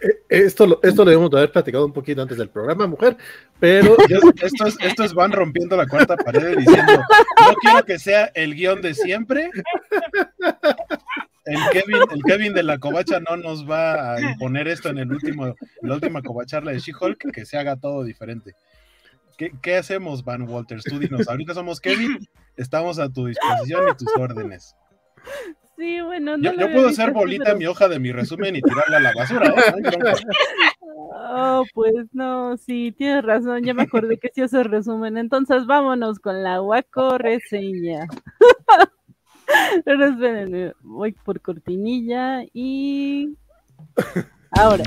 eh, 0.00 0.22
esto, 0.28 0.80
esto 0.82 1.04
lo 1.04 1.10
debemos 1.10 1.30
de 1.30 1.38
haber 1.38 1.52
platicado 1.52 1.84
un 1.84 1.92
poquito 1.92 2.22
antes 2.22 2.38
del 2.38 2.48
programa, 2.48 2.86
mujer, 2.86 3.16
pero... 3.60 3.96
es, 4.08 4.52
esto 4.80 5.04
es 5.04 5.14
van 5.14 5.32
rompiendo 5.32 5.76
la 5.76 5.86
cuarta 5.86 6.16
pared 6.16 6.56
diciendo, 6.56 6.92
no 6.92 7.54
quiero 7.60 7.84
que 7.84 7.98
sea 7.98 8.26
el 8.34 8.54
guion 8.54 8.80
de 8.80 8.94
siempre. 8.94 9.50
El 11.44 11.58
Kevin, 11.72 11.96
el 12.10 12.22
Kevin 12.24 12.52
de 12.54 12.62
la 12.62 12.78
covacha 12.78 13.20
no 13.20 13.36
nos 13.38 13.68
va 13.68 14.14
a 14.14 14.20
imponer 14.20 14.68
esto 14.68 14.90
en 14.90 14.98
el 14.98 15.10
último, 15.10 15.54
la 15.80 15.94
última 15.94 16.22
covacharla 16.22 16.72
de 16.72 16.78
She-Hulk, 16.78 17.32
que 17.32 17.46
se 17.46 17.56
haga 17.56 17.76
todo 17.76 18.04
diferente. 18.04 18.54
¿Qué, 19.38 19.52
¿Qué, 19.62 19.76
hacemos, 19.76 20.24
Van 20.24 20.42
Walters? 20.42 20.82
Tú 20.82 20.98
dinos, 20.98 21.28
ahorita 21.28 21.54
somos 21.54 21.80
Kevin, 21.80 22.18
estamos 22.56 22.98
a 22.98 23.08
tu 23.08 23.26
disposición 23.26 23.88
y 23.88 23.96
tus 23.96 24.08
órdenes. 24.16 24.74
Sí, 25.76 26.00
bueno, 26.00 26.36
no 26.36 26.52
yo, 26.54 26.72
puedo 26.72 26.88
hacer 26.88 27.12
bolita 27.12 27.54
mi 27.54 27.66
hoja 27.66 27.86
de 27.86 28.00
mi 28.00 28.10
resumen 28.10 28.56
y 28.56 28.62
tirarla 28.62 28.96
a 28.96 29.00
la 29.00 29.12
basura. 29.14 29.46
¿eh? 29.46 30.12
Oh, 31.30 31.64
pues 31.72 31.94
no, 32.12 32.56
sí, 32.56 32.92
tienes 32.98 33.24
razón, 33.24 33.62
ya 33.62 33.74
me 33.74 33.84
acordé 33.84 34.18
que 34.18 34.30
sí 34.34 34.42
hace 34.42 34.64
resumen. 34.64 35.16
Entonces 35.16 35.66
vámonos 35.66 36.18
con 36.18 36.42
la 36.42 36.60
Waco 36.60 37.16
reseña. 37.18 38.08
Voy 40.80 41.12
por 41.12 41.40
cortinilla 41.40 42.42
y 42.52 43.36
ahora. 44.50 44.84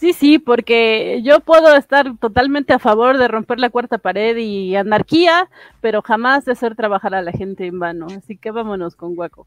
Sí, 0.00 0.14
sí, 0.14 0.38
porque 0.38 1.20
yo 1.22 1.40
puedo 1.40 1.76
estar 1.76 2.16
totalmente 2.16 2.72
a 2.72 2.78
favor 2.78 3.18
de 3.18 3.28
romper 3.28 3.58
la 3.58 3.68
cuarta 3.68 3.98
pared 3.98 4.34
y 4.38 4.74
anarquía, 4.74 5.50
pero 5.82 6.00
jamás 6.00 6.46
de 6.46 6.52
hacer 6.52 6.74
trabajar 6.74 7.14
a 7.14 7.20
la 7.20 7.32
gente 7.32 7.66
en 7.66 7.78
vano. 7.78 8.06
Así 8.06 8.38
que 8.38 8.50
vámonos 8.50 8.96
con 8.96 9.14
Guaco. 9.14 9.46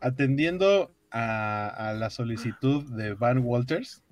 Atendiendo 0.00 0.94
a, 1.10 1.94
la 1.96 2.10
solicitud 2.10 2.84
de 2.94 3.14
Van 3.14 3.38
Walters, 3.38 4.02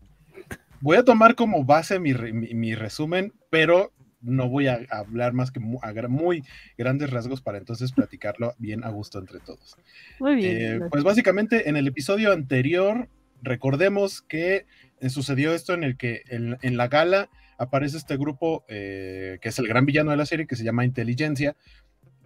voy 0.80 0.96
a 0.96 1.04
tomar 1.04 1.34
como 1.34 1.66
base 1.66 2.00
mi, 2.00 2.74
resumen, 2.74 3.34
pero 3.50 3.92
no 4.22 4.48
voy 4.48 4.68
a 4.68 4.80
hablar 4.90 5.34
más 5.34 5.50
que 5.50 5.60
muy, 5.60 5.80
muy, 6.08 6.42
grandes 6.78 7.10
rasgos 7.10 7.42
para 7.42 7.58
entonces 7.58 7.92
platicarlo 7.92 8.54
bien 8.56 8.82
a 8.84 8.88
gusto 8.88 9.18
entre 9.18 9.40
todos. 9.40 9.76
Muy 10.18 10.36
bien. 10.36 10.56
Eh, 10.56 10.88
pues 10.90 11.04
básicamente 11.04 11.68
en 11.68 11.76
el 11.76 11.86
episodio 11.86 12.32
anterior 12.32 13.06
recordemos 13.42 14.22
que 14.22 14.66
eh, 15.00 15.10
sucedió 15.10 15.54
esto 15.54 15.74
en 15.74 15.84
el 15.84 15.96
que 15.96 16.22
en, 16.28 16.76
la 16.76 16.88
gala 16.88 17.30
aparece 17.58 17.96
este 17.96 18.16
grupo 18.16 18.64
eh, 18.68 19.38
que 19.40 19.48
es 19.48 19.58
el 19.58 19.68
gran 19.68 19.86
villano 19.86 20.10
de 20.10 20.16
la 20.16 20.26
serie 20.26 20.46
que 20.46 20.56
se 20.56 20.64
llama 20.64 20.84
Inteligencia, 20.84 21.56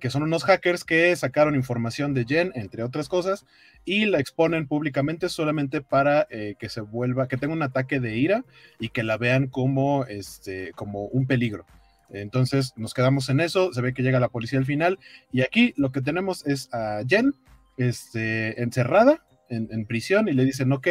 que 0.03 0.11
son 0.11 0.25
unos 0.25 0.43
hackers 0.45 0.83
que 0.83 1.15
sacaron 1.15 1.55
información 1.55 2.13
de 2.13 2.25
Jen, 2.25 2.51
entre 2.57 2.83
otras 2.83 3.09
cosas, 3.09 3.47
y 3.85 4.07
la 4.07 4.19
exponen 4.19 4.67
públicamente 4.67 5.29
solamente 5.29 5.81
para 5.81 6.27
eh, 6.29 6.57
que 6.59 6.69
se 6.69 6.81
vuelva, 6.81 7.29
que 7.29 7.37
tenga 7.37 7.55
un 7.55 7.63
ataque 7.63 8.01
de 8.01 8.17
ira 8.17 8.45
y 8.81 8.89
que 8.89 9.05
la 9.05 9.17
vean 9.17 9.47
como, 9.47 10.05
este, 10.07 10.73
como 10.73 11.05
un 11.05 11.27
peligro. 11.27 11.67
Entonces 12.11 12.73
nos 12.77 12.95
quedamos 12.95 13.29
en 13.29 13.39
eso, 13.39 13.73
se 13.73 13.81
ve 13.81 13.95
que 13.95 14.03
llega 14.03 14.19
la 14.19 14.29
policía 14.29 14.59
al 14.59 14.67
final, 14.67 14.99
y 15.31 15.43
aquí 15.43 15.73
lo 15.77 15.93
que 15.93 16.03
tenemos 16.03 16.45
es 16.47 16.69
a 16.75 17.03
Jen 17.09 17.35
este, 17.77 18.61
encerrada 18.61 19.23
en, 19.53 19.87
prisión 19.87 20.29
y 20.29 20.33
le 20.33 20.45
dicen, 20.45 20.73
ok, 20.73 20.89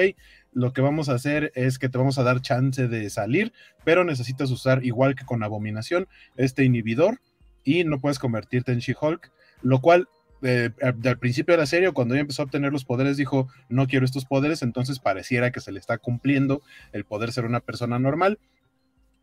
lo 0.54 0.74
que 0.74 0.82
vamos 0.82 1.10
a 1.10 1.14
hacer 1.14 1.52
es 1.56 1.80
que 1.80 1.90
te 1.90 1.98
vamos 1.98 2.18
a 2.18 2.24
dar 2.24 2.42
chance 2.42 2.88
de 2.88 3.10
salir, 3.10 3.54
pero 3.84 4.04
necesitas 4.04 4.52
usar, 4.52 4.86
igual 4.86 5.16
que 5.16 5.26
con 5.26 5.44
Abominación, 5.44 6.08
este 6.38 6.64
inhibidor 6.64 7.20
y 7.64 7.84
no 7.84 8.00
puedes 8.00 8.20
convertirte 8.20 8.72
en 8.72 8.80
She-Hulk, 8.80 9.32
lo 9.62 9.82
cual 9.82 10.08
eh, 10.44 10.72
al 10.82 11.20
principio 11.20 11.54
de 11.54 11.60
la 11.60 11.66
serie, 11.66 11.92
cuando 11.92 12.16
ella 12.16 12.22
empezó 12.22 12.42
a 12.42 12.46
obtener 12.46 12.72
los 12.72 12.86
poderes, 12.86 13.18
dijo, 13.18 13.48
no 13.70 13.88
quiero 13.88 14.06
estos 14.06 14.26
poderes, 14.26 14.62
entonces 14.64 15.00
pareciera 15.00 15.52
que 15.52 15.60
se 15.60 15.72
le 15.72 15.80
está 15.80 15.98
cumpliendo 15.98 16.62
el 16.94 17.06
poder 17.06 17.32
ser 17.32 17.46
una 17.46 17.60
persona 17.60 18.00
normal. 18.00 18.40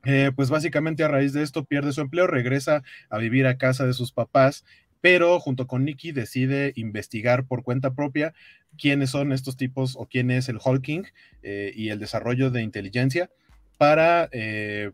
Eh, 0.04 0.30
pues 0.34 0.48
básicamente 0.48 1.02
a 1.02 1.08
raíz 1.08 1.32
de 1.32 1.42
esto 1.42 1.64
pierde 1.64 1.92
su 1.92 2.00
empleo, 2.00 2.28
regresa 2.28 2.84
a 3.10 3.18
vivir 3.18 3.48
a 3.48 3.58
casa 3.58 3.84
de 3.84 3.92
sus 3.94 4.12
papás 4.12 4.64
pero 5.00 5.38
junto 5.40 5.66
con 5.66 5.84
Nicky 5.84 6.12
decide 6.12 6.72
investigar 6.76 7.44
por 7.44 7.62
cuenta 7.62 7.94
propia 7.94 8.34
quiénes 8.76 9.10
son 9.10 9.32
estos 9.32 9.56
tipos 9.56 9.96
o 9.96 10.06
quién 10.06 10.30
es 10.30 10.48
el 10.48 10.58
Hulking 10.62 11.06
eh, 11.42 11.72
y 11.74 11.90
el 11.90 11.98
desarrollo 11.98 12.50
de 12.50 12.62
inteligencia 12.62 13.30
para 13.76 14.28
eh, 14.32 14.90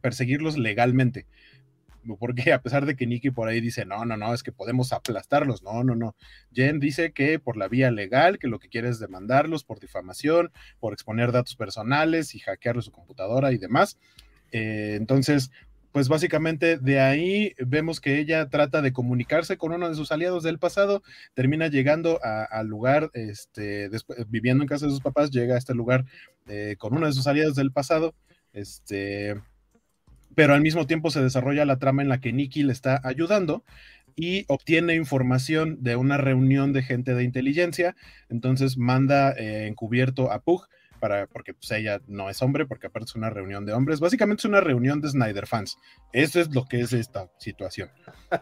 perseguirlos 0.00 0.58
legalmente. 0.58 1.26
Porque 2.18 2.52
a 2.52 2.60
pesar 2.60 2.84
de 2.84 2.96
que 2.96 3.06
Nicky 3.06 3.30
por 3.30 3.48
ahí 3.48 3.60
dice, 3.60 3.86
no, 3.86 4.04
no, 4.04 4.16
no, 4.16 4.34
es 4.34 4.42
que 4.42 4.52
podemos 4.52 4.92
aplastarlos, 4.92 5.62
no, 5.62 5.84
no, 5.84 5.94
no. 5.94 6.14
Jen 6.52 6.78
dice 6.78 7.12
que 7.12 7.38
por 7.38 7.56
la 7.56 7.66
vía 7.68 7.90
legal, 7.90 8.38
que 8.38 8.46
lo 8.46 8.58
que 8.58 8.68
quiere 8.68 8.90
es 8.90 8.98
demandarlos 8.98 9.64
por 9.64 9.80
difamación, 9.80 10.52
por 10.80 10.92
exponer 10.92 11.32
datos 11.32 11.56
personales 11.56 12.34
y 12.34 12.40
hackearle 12.40 12.82
su 12.82 12.92
computadora 12.92 13.52
y 13.52 13.58
demás. 13.58 13.98
Eh, 14.52 14.96
entonces, 14.96 15.50
pues 15.94 16.08
básicamente 16.08 16.76
de 16.76 16.98
ahí 16.98 17.54
vemos 17.64 18.00
que 18.00 18.18
ella 18.18 18.48
trata 18.48 18.82
de 18.82 18.92
comunicarse 18.92 19.56
con 19.56 19.70
uno 19.70 19.88
de 19.88 19.94
sus 19.94 20.10
aliados 20.10 20.42
del 20.42 20.58
pasado, 20.58 21.04
termina 21.34 21.68
llegando 21.68 22.18
al 22.20 22.66
lugar, 22.66 23.12
este, 23.14 23.88
viviendo 24.26 24.64
en 24.64 24.68
casa 24.68 24.86
de 24.86 24.90
sus 24.90 25.00
papás, 25.00 25.30
llega 25.30 25.54
a 25.54 25.58
este 25.58 25.72
lugar 25.72 26.04
eh, 26.48 26.74
con 26.80 26.96
uno 26.96 27.06
de 27.06 27.12
sus 27.12 27.28
aliados 27.28 27.54
del 27.54 27.70
pasado, 27.70 28.12
este, 28.52 29.36
pero 30.34 30.54
al 30.54 30.62
mismo 30.62 30.84
tiempo 30.84 31.12
se 31.12 31.22
desarrolla 31.22 31.64
la 31.64 31.78
trama 31.78 32.02
en 32.02 32.08
la 32.08 32.20
que 32.20 32.32
Nikki 32.32 32.64
le 32.64 32.72
está 32.72 33.00
ayudando 33.04 33.62
y 34.16 34.46
obtiene 34.48 34.96
información 34.96 35.80
de 35.80 35.94
una 35.94 36.16
reunión 36.16 36.72
de 36.72 36.82
gente 36.82 37.14
de 37.14 37.22
inteligencia, 37.22 37.94
entonces 38.28 38.76
manda 38.76 39.30
eh, 39.30 39.68
encubierto 39.68 40.32
a 40.32 40.40
Pug 40.40 40.66
porque 41.32 41.54
pues, 41.54 41.70
ella 41.72 42.00
no 42.06 42.30
es 42.30 42.42
hombre, 42.42 42.66
porque 42.66 42.86
aparte 42.86 43.10
es 43.10 43.14
una 43.14 43.30
reunión 43.30 43.64
de 43.64 43.72
hombres. 43.72 44.00
Básicamente 44.00 44.42
es 44.42 44.44
una 44.44 44.60
reunión 44.60 45.00
de 45.00 45.08
Snyder 45.08 45.46
fans. 45.46 45.76
Eso 46.12 46.40
es 46.40 46.54
lo 46.54 46.66
que 46.66 46.80
es 46.80 46.92
esta 46.92 47.30
situación. 47.38 47.90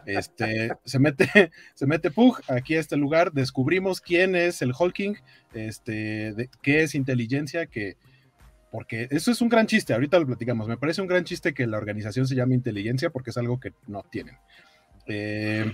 Este, 0.05 0.71
se 0.85 0.99
mete, 0.99 1.51
se 1.75 1.85
mete 1.85 2.11
Pug 2.11 2.41
aquí 2.47 2.75
a 2.75 2.79
este 2.79 2.97
lugar, 2.97 3.31
descubrimos 3.31 4.01
quién 4.01 4.35
es 4.35 4.61
el 4.61 4.73
Hulking, 4.77 5.17
este, 5.53 6.49
qué 6.61 6.83
es 6.83 6.95
inteligencia, 6.95 7.65
que 7.67 7.97
porque 8.71 9.07
eso 9.11 9.29
es 9.29 9.39
un 9.39 9.49
gran 9.49 9.67
chiste, 9.67 9.93
ahorita 9.93 10.17
lo 10.17 10.25
platicamos, 10.25 10.67
me 10.67 10.77
parece 10.77 10.99
un 10.99 11.07
gran 11.07 11.25
chiste 11.25 11.53
que 11.53 11.67
la 11.67 11.77
organización 11.77 12.27
se 12.27 12.33
llame 12.33 12.55
inteligencia 12.55 13.11
porque 13.11 13.29
es 13.29 13.37
algo 13.37 13.59
que 13.59 13.73
no 13.85 14.01
tienen. 14.01 14.35
Eh, 15.05 15.71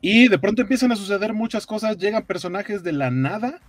y 0.00 0.28
de 0.28 0.38
pronto 0.38 0.62
empiezan 0.62 0.92
a 0.92 0.96
suceder 0.96 1.34
muchas 1.34 1.66
cosas, 1.66 1.98
llegan 1.98 2.26
personajes 2.26 2.84
de 2.84 2.92
la 2.92 3.10
nada, 3.10 3.60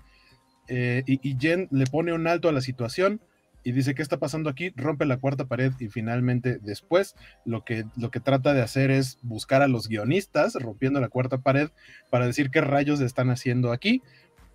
eh, 0.70 1.04
y, 1.06 1.36
Jen 1.40 1.68
le 1.72 1.86
pone 1.86 2.14
un 2.14 2.28
alto 2.28 2.48
a 2.48 2.52
la 2.52 2.62
situación 2.62 3.20
y 3.64 3.72
dice, 3.72 3.96
¿qué 3.96 4.02
está 4.02 4.18
pasando 4.18 4.50
aquí? 4.50 4.72
Rompe 4.76 5.06
la 5.06 5.18
cuarta 5.18 5.46
pared 5.46 5.74
y 5.80 5.90
finalmente 5.90 6.60
después 6.60 7.16
lo 7.44 7.66
que, 7.66 7.86
lo 7.98 8.12
que 8.12 8.20
trata 8.20 8.54
de 8.54 8.62
hacer 8.62 8.92
es 8.92 9.18
buscar 9.22 9.62
a 9.64 9.68
los 9.68 9.90
guionistas 9.90 10.54
rompiendo 10.54 11.02
la 11.02 11.10
cuarta 11.10 11.40
pared 11.40 11.70
para 12.10 12.28
decir 12.28 12.52
qué 12.52 12.62
rayos 12.62 13.02
están 13.02 13.32
haciendo 13.32 13.72
aquí. 13.72 14.02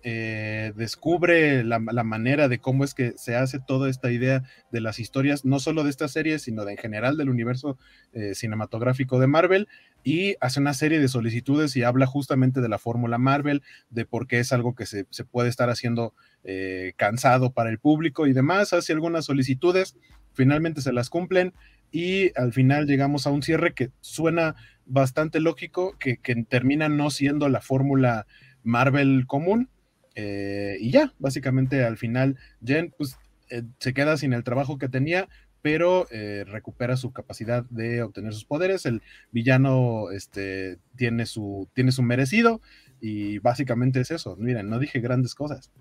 eh, 0.07 0.71
descubre 0.75 1.63
la, 1.63 1.79
manera 1.79 2.47
de 2.47 2.59
cómo 2.59 2.83
es 2.83 2.93
que 2.93 3.13
se 3.17 3.35
hace 3.35 3.59
toda 3.59 3.89
esta 3.89 4.11
idea 4.11 4.43
de 4.71 4.79
las 4.79 4.99
historias, 4.99 5.45
no 5.45 5.59
solo 5.59 5.83
de 5.83 5.89
esta 5.89 6.07
serie, 6.07 6.37
sino 6.37 6.63
de 6.63 6.73
en 6.73 6.77
general 6.77 7.17
del 7.17 7.29
universo 7.29 7.79
eh, 8.13 8.35
cinematográfico 8.35 9.19
de 9.19 9.25
Marvel, 9.25 9.67
y 10.05 10.35
hace 10.39 10.59
una 10.59 10.75
serie 10.75 10.99
de 10.99 11.07
solicitudes 11.07 11.75
y 11.75 11.81
habla 11.81 12.05
justamente 12.05 12.61
de 12.61 12.69
la 12.69 12.77
fórmula 12.77 13.17
Marvel, 13.17 13.63
de 13.89 14.05
por 14.05 14.27
qué 14.27 14.39
es 14.39 14.53
algo 14.53 14.75
que 14.75 14.85
se, 14.85 15.03
puede 15.25 15.49
estar 15.49 15.71
haciendo 15.71 16.13
eh, 16.43 16.93
cansado 16.95 17.51
para 17.51 17.71
el 17.71 17.79
público 17.79 18.27
y 18.27 18.33
demás, 18.33 18.71
hace 18.71 18.93
algunas 18.93 19.25
solicitudes, 19.25 19.97
finalmente 20.33 20.81
se 20.81 20.93
las 20.93 21.09
cumplen 21.09 21.53
y 21.91 22.31
al 22.39 22.53
final 22.53 22.85
llegamos 22.85 23.25
a 23.25 23.31
un 23.31 23.41
cierre 23.41 23.73
que 23.73 23.89
suena 23.99 24.55
bastante 24.85 25.39
lógico, 25.39 25.97
que, 25.97 26.17
que 26.17 26.35
termina 26.43 26.87
no 26.87 27.09
siendo 27.09 27.49
la 27.49 27.61
fórmula 27.61 28.27
Marvel 28.61 29.25
común, 29.25 29.69
eh, 30.13 30.77
y 30.79 30.91
ya, 30.91 31.13
básicamente 31.17 31.83
al 31.83 31.97
final 31.97 32.37
Jen 32.63 32.93
pues, 32.95 33.17
eh, 33.49 33.63
se 33.79 33.93
queda 33.93 34.17
sin 34.17 34.33
el 34.33 34.43
trabajo 34.43 34.77
que 34.77 34.87
tenía, 34.87 35.27
pero 35.65 36.05
eh, 36.11 36.43
recupera 36.45 36.95
su 36.95 37.11
capacidad 37.11 37.63
de 37.71 38.03
obtener 38.03 38.33
sus 38.33 38.45
poderes. 38.45 38.85
El 38.85 39.01
villano 39.31 40.11
este, 40.11 40.77
tiene, 40.95 41.25
su, 41.25 41.67
tiene 41.73 41.91
su 41.91 42.03
merecido 42.03 42.61
y 43.01 43.39
básicamente 43.39 43.99
es 43.99 44.11
eso. 44.11 44.35
Miren, 44.35 44.69
no 44.69 44.77
dije 44.77 44.99
grandes 44.99 45.33
cosas. 45.33 45.71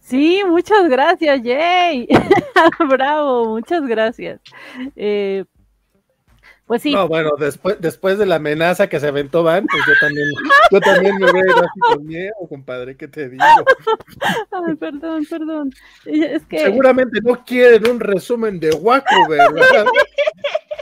Sí, 0.00 0.42
muchas 0.44 0.88
gracias, 0.88 1.40
Jay. 1.44 2.08
Bravo, 2.90 3.48
muchas 3.48 3.86
gracias. 3.86 4.40
Pues 6.68 6.82
sí. 6.82 6.92
No, 6.92 7.08
bueno, 7.08 7.30
después, 7.38 7.80
después 7.80 8.18
de 8.18 8.26
la 8.26 8.34
amenaza 8.34 8.90
que 8.90 9.00
se 9.00 9.08
aventó 9.08 9.42
Van, 9.42 9.66
pues 9.66 9.82
yo 9.86 9.94
también, 10.02 10.28
yo 10.70 10.80
también 10.80 11.16
me 11.16 11.32
veo 11.32 11.56
así 11.56 11.80
con 11.80 12.06
miedo, 12.06 12.34
compadre, 12.46 12.94
¿qué 12.94 13.08
te 13.08 13.30
digo? 13.30 13.42
Ay, 14.52 14.74
perdón, 14.76 15.26
perdón. 15.30 15.70
Es 16.04 16.44
que... 16.44 16.58
Seguramente 16.58 17.20
no 17.22 17.42
quieren 17.42 17.90
un 17.90 17.98
resumen 17.98 18.60
de 18.60 18.70
Waco, 18.72 19.28
¿verdad? 19.30 19.86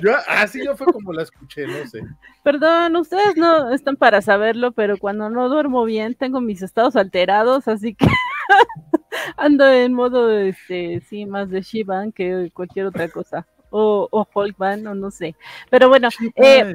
Yo, 0.03 0.11
así 0.27 0.65
yo 0.65 0.77
fue 0.77 0.93
como 0.93 1.13
la 1.13 1.23
escuché, 1.23 1.69
no 1.69 1.87
sé. 1.87 2.01
Perdón, 2.43 2.97
ustedes 2.97 3.37
no 3.37 3.73
están 3.73 3.95
para 3.95 4.23
saberlo, 4.23 4.73
pero 4.73 4.99
cuando 4.99 5.31
no 5.31 5.49
duermo 5.49 5.85
bien 5.85 6.17
tengo 6.17 6.41
mis 6.41 6.63
estados 6.63 6.97
alterados, 6.97 7.69
así 7.69 7.95
que 7.95 8.09
ando 9.37 9.71
en 9.71 9.95
modo, 9.95 10.33
este, 10.33 11.01
sí, 11.09 11.27
más 11.27 11.49
de 11.49 11.63
Shivan 11.63 12.11
que 12.11 12.51
cualquier 12.53 12.87
otra 12.87 13.09
cosa 13.09 13.47
o, 13.77 14.09
o 14.11 14.27
Band, 14.57 14.87
o 14.87 14.95
no 14.95 15.11
sé. 15.11 15.35
Pero 15.71 15.89
bueno. 15.89 16.09
Eh, 16.37 16.75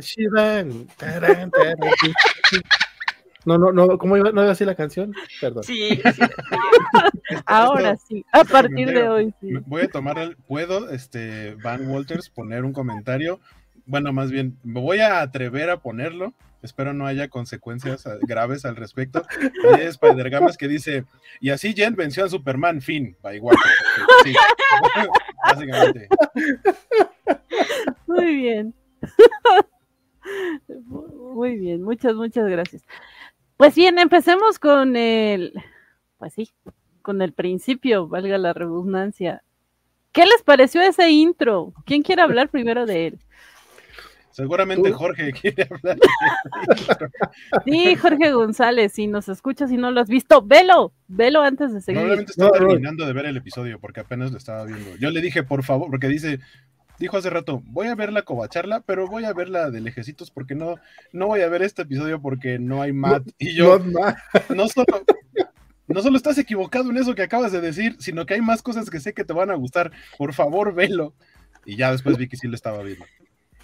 no, 3.45 3.57
no, 3.57 3.71
no, 3.71 3.97
¿cómo 3.97 4.17
iba, 4.17 4.31
no 4.31 4.43
iba 4.43 4.51
así 4.51 4.65
la 4.65 4.75
canción? 4.75 5.13
Perdón. 5.39 5.63
Sí, 5.63 5.99
ahora 7.45 7.97
sí, 7.97 8.23
a 8.31 8.43
partir 8.43 8.89
de 8.91 9.09
hoy 9.09 9.33
sí. 9.41 9.53
Voy 9.65 9.83
a 9.83 9.87
tomar 9.89 10.19
el, 10.19 10.35
puedo, 10.35 10.89
este, 10.91 11.55
Van 11.55 11.87
Walters, 11.89 12.29
poner 12.29 12.63
un 12.63 12.73
comentario. 12.73 13.39
Bueno, 13.85 14.13
más 14.13 14.31
bien, 14.31 14.57
me 14.63 14.79
voy 14.79 14.99
a 14.99 15.21
atrever 15.21 15.69
a 15.71 15.77
ponerlo 15.77 16.33
Espero 16.61 16.93
no 16.93 17.07
haya 17.07 17.27
consecuencias 17.27 18.05
eh, 18.05 18.19
graves 18.21 18.65
al 18.65 18.75
respecto. 18.75 19.23
Y 19.41 19.81
es 19.81 19.99
Spider 20.01 20.29
Gamas 20.29 20.57
que 20.57 20.67
dice, 20.67 21.05
y 21.39 21.49
así 21.49 21.73
Jen 21.73 21.95
venció 21.95 22.25
a 22.25 22.29
Superman, 22.29 22.81
fin, 22.81 23.17
va 23.25 23.33
igual. 23.35 23.57
Sí, 24.23 24.33
básicamente. 25.43 26.07
Muy 28.07 28.35
bien. 28.35 28.73
Muy 31.33 31.57
bien, 31.57 31.81
muchas, 31.81 32.13
muchas 32.15 32.47
gracias. 32.49 32.83
Pues 33.57 33.75
bien, 33.75 33.99
empecemos 33.99 34.59
con 34.59 34.95
el, 34.95 35.53
pues 36.17 36.33
sí, 36.33 36.51
con 37.01 37.21
el 37.21 37.33
principio, 37.33 38.07
valga 38.07 38.37
la 38.37 38.53
redundancia. 38.53 39.43
¿Qué 40.11 40.25
les 40.25 40.43
pareció 40.43 40.81
ese 40.81 41.09
intro? 41.09 41.73
¿Quién 41.85 42.01
quiere 42.01 42.21
hablar 42.21 42.49
primero 42.49 42.85
de 42.85 43.07
él? 43.07 43.19
Seguramente 44.31 44.91
Jorge 44.91 45.31
quiere 45.41 45.67
hablar. 45.69 45.97
sí, 47.65 47.95
Jorge 47.95 48.31
González, 48.31 48.93
si 48.93 49.07
nos 49.07 49.29
escuchas 49.29 49.71
y 49.71 49.77
no 49.77 49.91
lo 49.91 50.01
has 50.01 50.09
visto, 50.09 50.41
velo, 50.41 50.93
velo 51.07 51.41
antes 51.41 51.73
de 51.73 51.81
seguir. 51.81 51.99
Probablemente 52.01 52.31
está 52.31 52.49
terminando 52.51 53.05
de 53.05 53.13
ver 53.13 53.25
el 53.25 53.37
episodio 53.37 53.79
porque 53.79 53.99
apenas 53.99 54.31
lo 54.31 54.37
estaba 54.37 54.65
viendo. 54.65 54.95
Yo 54.97 55.11
le 55.11 55.21
dije, 55.21 55.43
por 55.43 55.63
favor, 55.63 55.89
porque 55.89 56.07
dice, 56.07 56.39
dijo 56.97 57.17
hace 57.17 57.29
rato, 57.29 57.61
voy 57.65 57.87
a 57.87 57.95
ver 57.95 58.13
la 58.13 58.21
covacharla, 58.21 58.81
pero 58.81 59.07
voy 59.07 59.25
a 59.25 59.33
ver 59.33 59.49
la 59.49 59.69
de 59.69 59.81
lejecitos 59.81 60.31
porque 60.31 60.55
no, 60.55 60.75
no 61.11 61.27
voy 61.27 61.41
a 61.41 61.49
ver 61.49 61.61
este 61.61 61.81
episodio 61.81 62.21
porque 62.21 62.57
no 62.57 62.81
hay 62.81 62.93
Matt. 62.93 63.27
y 63.37 63.53
yo, 63.55 63.79
no, 63.79 64.67
solo, 64.69 65.03
no 65.87 66.01
solo 66.01 66.15
estás 66.15 66.37
equivocado 66.37 66.89
en 66.89 66.97
eso 66.97 67.15
que 67.15 67.23
acabas 67.23 67.51
de 67.51 67.59
decir, 67.59 67.97
sino 67.99 68.25
que 68.25 68.35
hay 68.35 68.41
más 68.41 68.61
cosas 68.61 68.89
que 68.89 69.01
sé 69.01 69.13
que 69.13 69.25
te 69.25 69.33
van 69.33 69.51
a 69.51 69.55
gustar. 69.55 69.91
Por 70.17 70.33
favor, 70.33 70.73
velo. 70.73 71.13
Y 71.65 71.75
ya 71.75 71.91
después 71.91 72.17
vi 72.17 72.27
que 72.27 72.37
sí 72.37 72.47
lo 72.47 72.55
estaba 72.55 72.81
viendo 72.81 73.05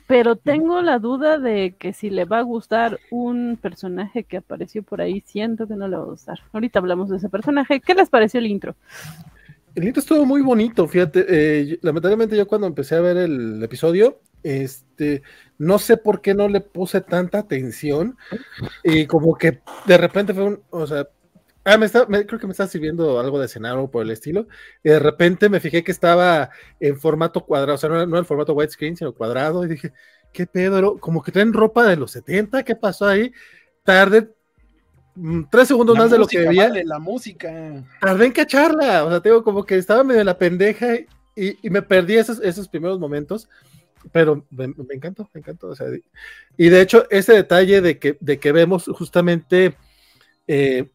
pero 0.08 0.38
tengo 0.38 0.82
la 0.82 1.00
duda 1.00 1.38
de 1.38 1.76
que 1.78 1.92
si 1.92 2.10
le 2.10 2.24
va 2.24 2.40
a 2.40 2.44
gustar 2.44 3.00
un 3.12 3.60
personaje 3.62 4.24
que 4.24 4.38
apareció 4.38 4.82
por 4.82 5.02
ahí, 5.02 5.22
siento 5.26 5.68
que 5.68 5.76
no 5.76 5.88
le 5.88 5.98
va 5.98 6.04
a 6.04 6.08
gustar. 6.08 6.40
Ahorita 6.54 6.80
hablamos 6.80 7.10
de 7.10 7.18
ese 7.18 7.30
personaje. 7.30 7.82
¿Qué 7.82 7.94
les 7.94 8.10
pareció 8.10 8.40
el 8.40 8.48
intro? 8.48 8.76
El 9.76 9.84
intro 9.84 10.00
estuvo 10.00 10.26
muy 10.26 10.42
bonito, 10.42 10.88
fíjate. 10.88 11.26
Eh, 11.28 11.80
lamentablemente 11.82 12.38
yo 12.38 12.48
cuando 12.48 12.68
empecé 12.68 12.96
a 12.96 13.02
ver 13.02 13.18
el 13.18 13.62
episodio, 13.62 14.22
este, 14.44 15.24
no 15.58 15.78
sé 15.78 15.98
por 15.98 16.22
qué 16.22 16.34
no 16.34 16.48
le 16.48 16.62
puse 16.62 17.02
tanta 17.02 17.40
atención 17.40 18.18
y 18.84 19.06
como 19.06 19.36
que 19.36 19.60
de 19.86 19.98
repente 19.98 20.34
fue 20.34 20.46
un, 20.46 20.62
o 20.70 20.88
sea, 20.88 21.10
Ah, 21.70 21.78
me 21.78 21.86
está, 21.86 22.06
creo 22.06 22.40
que 22.40 22.48
me 22.48 22.54
está 22.54 22.66
sirviendo 22.66 23.20
algo 23.20 23.42
de 23.42 23.50
cenar 23.50 23.78
o 23.78 23.92
por 23.92 24.02
el 24.02 24.12
estilo. 24.12 24.48
Y 24.86 24.90
de 24.90 25.00
repente 25.00 25.50
me 25.50 25.60
fijé 25.60 25.84
que 25.84 25.92
estaba 25.92 26.50
en 26.80 26.98
formato 26.98 27.44
cuadrado, 27.44 27.76
o 27.76 27.78
sea, 27.78 27.90
no, 27.90 28.06
no 28.06 28.18
en 28.18 28.26
formato 28.26 28.54
widescreen, 28.54 28.96
sino 28.96 29.14
cuadrado. 29.14 29.66
Y 29.66 29.68
dije, 29.68 29.92
¿qué 30.32 30.48
pedo? 30.48 30.98
Como 30.98 31.22
que 31.22 31.34
traen 31.34 31.52
ropa 31.52 31.86
de 31.86 31.98
los 31.98 32.12
70, 32.12 32.64
¿qué 32.64 32.74
pasó 32.74 33.06
ahí? 33.06 33.34
Tarde 33.84 34.30
mm, 35.16 35.44
tres 35.52 35.68
segundos 35.68 35.98
más 35.98 36.10
de 36.10 36.18
lo 36.18 36.26
que 36.26 36.40
veía. 36.40 36.72
la 36.86 37.00
música. 37.00 37.84
Tardé 38.00 38.28
en 38.28 38.32
cacharla. 38.32 39.04
O 39.04 39.10
sea, 39.10 39.20
tengo 39.20 39.44
como 39.44 39.66
que 39.66 39.76
estaba 39.76 40.06
medio 40.06 40.24
la 40.24 40.38
pendeja 40.38 40.96
y, 40.96 41.06
y 41.62 41.70
me 41.70 41.82
perdí 41.82 42.16
esos, 42.16 42.40
esos 42.40 42.70
primeros 42.70 42.98
momentos 42.98 43.50
pero 44.14 44.46
me, 44.52 44.74
encantó, 44.92 45.30
me 45.34 45.40
encantó. 45.40 45.68
O 45.68 45.76
sea, 45.76 45.88
y 46.56 46.70
de 46.70 46.80
hecho, 46.82 47.06
ese 47.10 47.34
detalle 47.34 47.82
de 47.82 48.00
que, 48.00 48.18
de 48.22 48.40
que 48.40 48.54
vemos 48.54 48.86
justamente 48.86 49.76
eh, 50.48 50.90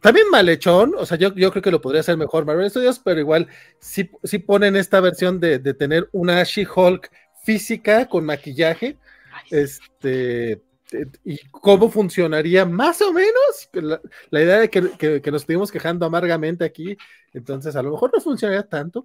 también 0.00 0.28
malhechón, 0.30 0.94
o 0.96 1.06
sea, 1.06 1.16
yo, 1.16 1.34
yo 1.34 1.50
creo 1.50 1.62
que 1.62 1.70
lo 1.70 1.80
podría 1.80 2.00
hacer 2.00 2.16
mejor 2.16 2.44
Marvel 2.44 2.70
Studios, 2.70 2.98
pero 2.98 3.18
igual 3.20 3.48
sí, 3.78 4.10
sí 4.22 4.38
ponen 4.38 4.76
esta 4.76 5.00
versión 5.00 5.40
de, 5.40 5.58
tener 5.74 6.08
una 6.12 6.42
She-Hulk 6.42 7.10
física 7.42 8.06
con 8.06 8.24
maquillaje, 8.24 8.98
este, 9.50 10.60
y 11.24 11.38
cómo 11.50 11.90
funcionaría 11.90 12.64
más 12.64 13.00
o 13.02 13.12
menos, 13.12 14.00
la, 14.30 14.40
idea 14.40 14.58
de 14.58 14.70
que, 14.70 15.20
que, 15.20 15.30
nos 15.30 15.42
estuvimos 15.42 15.72
quejando 15.72 16.06
amargamente 16.06 16.64
aquí, 16.64 16.96
entonces 17.32 17.74
a 17.74 17.82
lo 17.82 17.90
mejor 17.90 18.10
no 18.14 18.20
funcionaría 18.20 18.62
tanto, 18.64 19.02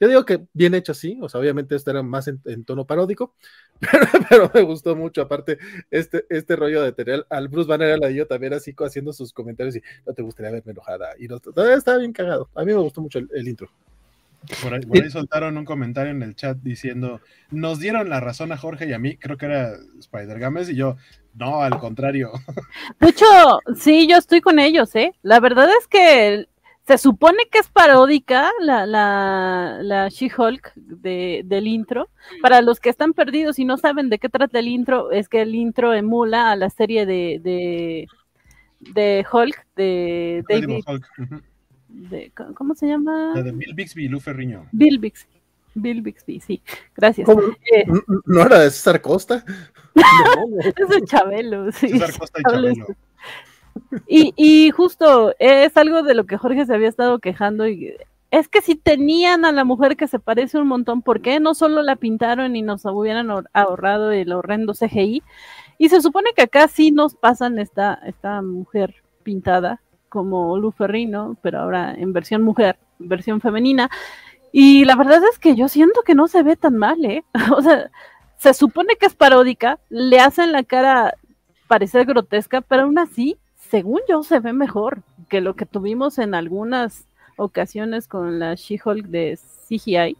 yo 0.00 0.08
digo 0.08 0.24
que 0.24 0.46
bien 0.52 0.74
hecho 0.74 0.94
sí, 0.94 1.18
o 1.20 1.28
sea, 1.28 1.40
obviamente 1.40 1.74
esto 1.74 1.90
era 1.90 2.02
más 2.02 2.28
en, 2.28 2.64
tono 2.64 2.86
paródico, 2.86 3.34
pero, 4.28 4.50
me 4.54 4.62
gustó 4.62 4.96
mucho, 4.96 5.22
aparte, 5.22 5.58
este, 5.90 6.24
este 6.30 6.56
rollo 6.56 6.82
de 6.82 6.92
tener 6.92 7.26
al 7.30 7.48
Bruce 7.48 7.68
Banner 7.68 7.92
a 7.92 7.96
la 7.96 8.10
yo 8.10 8.26
también 8.26 8.54
así 8.54 8.74
haciendo 8.78 9.12
sus 9.12 9.32
comentarios 9.32 9.76
y 9.76 9.82
no 10.06 10.12
te 10.12 10.22
gustaría 10.22 10.52
verme 10.52 10.72
enojada, 10.72 11.10
y 11.18 11.28
no, 11.28 11.36
estaba 11.36 11.98
bien 11.98 12.12
cagado, 12.12 12.48
a 12.54 12.60
mí 12.60 12.72
me 12.72 12.80
gustó 12.80 13.00
mucho 13.00 13.18
el, 13.18 13.48
intro. 13.48 13.70
Por 14.62 14.74
ahí, 14.74 15.10
soltaron 15.10 15.58
un 15.58 15.64
comentario 15.64 16.12
en 16.12 16.22
el 16.22 16.36
chat 16.36 16.56
diciendo, 16.58 17.20
nos 17.50 17.80
dieron 17.80 18.08
la 18.08 18.20
razón 18.20 18.52
a 18.52 18.56
Jorge 18.56 18.86
y 18.86 18.92
a 18.92 18.98
mí, 18.98 19.16
creo 19.16 19.36
que 19.36 19.46
era 19.46 19.72
Spider 19.98 20.38
Games, 20.38 20.68
y 20.68 20.76
yo, 20.76 20.96
no, 21.36 21.62
al 21.62 21.78
contrario. 21.78 22.32
De 23.00 23.08
hecho, 23.08 23.26
sí, 23.76 24.06
yo 24.06 24.16
estoy 24.16 24.40
con 24.40 24.58
ellos, 24.58 24.94
¿eh? 24.94 25.14
La 25.22 25.40
verdad 25.40 25.68
es 25.80 25.86
que 25.86 26.46
se 26.86 26.98
supone 26.98 27.38
que 27.50 27.58
es 27.58 27.68
paródica 27.68 28.50
la, 28.60 28.86
la, 28.86 29.78
la 29.82 30.08
She-Hulk 30.08 30.72
de, 30.76 31.42
del 31.44 31.66
intro. 31.66 32.08
Para 32.42 32.62
los 32.62 32.78
que 32.78 32.90
están 32.90 33.12
perdidos 33.12 33.58
y 33.58 33.64
no 33.64 33.76
saben 33.76 34.08
de 34.08 34.18
qué 34.18 34.28
trata 34.28 34.60
el 34.60 34.68
intro, 34.68 35.10
es 35.10 35.28
que 35.28 35.42
el 35.42 35.54
intro 35.54 35.94
emula 35.94 36.52
a 36.52 36.56
la 36.56 36.70
serie 36.70 37.04
de, 37.04 37.40
de, 37.42 38.06
de 38.78 39.26
Hulk, 39.30 39.66
de 39.74 40.44
David. 40.48 40.84
de, 41.88 42.32
¿Cómo 42.54 42.74
se 42.76 42.86
llama? 42.86 43.34
de 43.34 43.50
Bill 43.50 43.74
Bixby 43.74 44.04
y 44.04 44.08
Lou 44.08 44.20
Ferriño. 44.20 44.68
Bill 44.70 44.98
Bixby. 45.00 45.34
Bill 45.74 46.02
Bixby, 46.02 46.40
sí. 46.40 46.62
Gracias. 46.96 47.28
Eh, 47.28 47.84
¿No 48.24 48.42
era 48.42 48.60
de 48.60 48.70
César 48.70 49.00
Costa? 49.02 49.44
es 50.76 50.88
de 50.88 51.04
Chabelo, 51.04 51.70
sí. 51.72 51.88
César 51.88 52.16
Costa 52.16 52.40
y 52.40 52.42
Chabelo. 52.44 52.86
Y, 54.06 54.70
justo 54.70 55.34
es 55.38 55.76
algo 55.76 56.02
de 56.02 56.14
lo 56.14 56.24
que 56.26 56.36
Jorge 56.36 56.66
se 56.66 56.74
había 56.74 56.88
estado 56.88 57.18
quejando 57.18 57.66
y 57.66 57.94
es 58.30 58.48
que 58.48 58.60
si 58.60 58.74
tenían 58.74 59.44
a 59.44 59.52
la 59.52 59.64
mujer 59.64 59.96
que 59.96 60.08
se 60.08 60.18
parece 60.18 60.58
un 60.58 60.66
montón, 60.66 61.00
¿por 61.02 61.20
qué 61.20 61.40
no 61.40 61.54
solo 61.54 61.82
la 61.82 61.96
pintaron 61.96 62.56
y 62.56 62.62
nos 62.62 62.84
hubieran 62.84 63.30
ahorrado 63.52 64.10
el 64.10 64.32
horrendo 64.32 64.74
CGI? 64.74 65.22
Y 65.78 65.88
se 65.88 66.00
supone 66.00 66.30
que 66.34 66.42
acá 66.42 66.68
sí 66.68 66.90
nos 66.90 67.14
pasan 67.14 67.58
esta, 67.58 67.94
esta 68.04 68.42
mujer 68.42 68.94
pintada 69.22 69.80
como 70.08 70.56
Lu 70.58 70.72
Ferrino, 70.72 71.36
pero 71.42 71.60
ahora 71.60 71.94
en 71.94 72.12
versión 72.12 72.42
mujer, 72.42 72.78
versión 72.98 73.40
femenina. 73.40 73.90
Y 74.52 74.84
la 74.84 74.96
verdad 74.96 75.20
es 75.30 75.38
que 75.38 75.54
yo 75.54 75.68
siento 75.68 76.02
que 76.02 76.14
no 76.14 76.28
se 76.28 76.42
ve 76.42 76.56
tan 76.56 76.76
mal, 76.76 77.04
¿eh? 77.04 77.24
O 77.56 77.62
sea, 77.62 77.90
se 78.38 78.54
supone 78.54 78.96
que 78.96 79.06
es 79.06 79.14
paródica, 79.14 79.78
le 79.88 80.20
hacen 80.20 80.52
la 80.52 80.62
cara 80.62 81.14
parecer 81.68 82.06
grotesca, 82.06 82.60
pero 82.60 82.82
aún 82.82 82.98
así, 82.98 83.38
según 83.70 84.00
yo, 84.08 84.22
se 84.22 84.40
ve 84.40 84.52
mejor 84.52 85.02
que 85.28 85.40
lo 85.40 85.56
que 85.56 85.66
tuvimos 85.66 86.18
en 86.18 86.34
algunas 86.34 87.06
ocasiones 87.36 88.08
con 88.08 88.38
la 88.38 88.54
She-Hulk 88.54 89.06
de 89.06 89.38
CGI. 89.68 90.16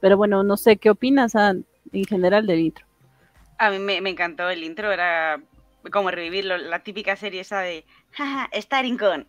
Pero 0.00 0.16
bueno, 0.16 0.42
no 0.42 0.56
sé, 0.56 0.76
¿qué 0.76 0.90
opinas 0.90 1.34
en 1.34 1.64
general 2.08 2.46
del 2.46 2.60
intro? 2.60 2.86
A 3.58 3.70
mí 3.70 3.78
me, 3.78 3.96
encantó 3.96 4.48
el 4.50 4.64
intro, 4.64 4.90
era 4.90 5.40
como 5.92 6.10
revivirlo, 6.10 6.56
la 6.58 6.82
típica 6.82 7.16
serie 7.16 7.40
esa 7.40 7.60
de 7.60 7.84
jaja, 8.10 8.48
Starring 8.54 8.98
con. 8.98 9.26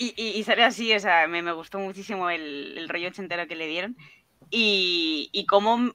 Y, 0.00 0.14
y, 0.16 0.44
sale 0.44 0.62
así, 0.62 0.94
o 0.94 1.00
sea, 1.00 1.26
me, 1.26 1.42
gustó 1.52 1.80
muchísimo 1.80 2.30
el, 2.30 2.78
el 2.78 2.88
rollo 2.88 3.08
ochentero 3.08 3.48
que 3.48 3.56
le 3.56 3.66
dieron. 3.66 3.96
Y, 4.48 5.28
y 5.32 5.44
cómo 5.46 5.92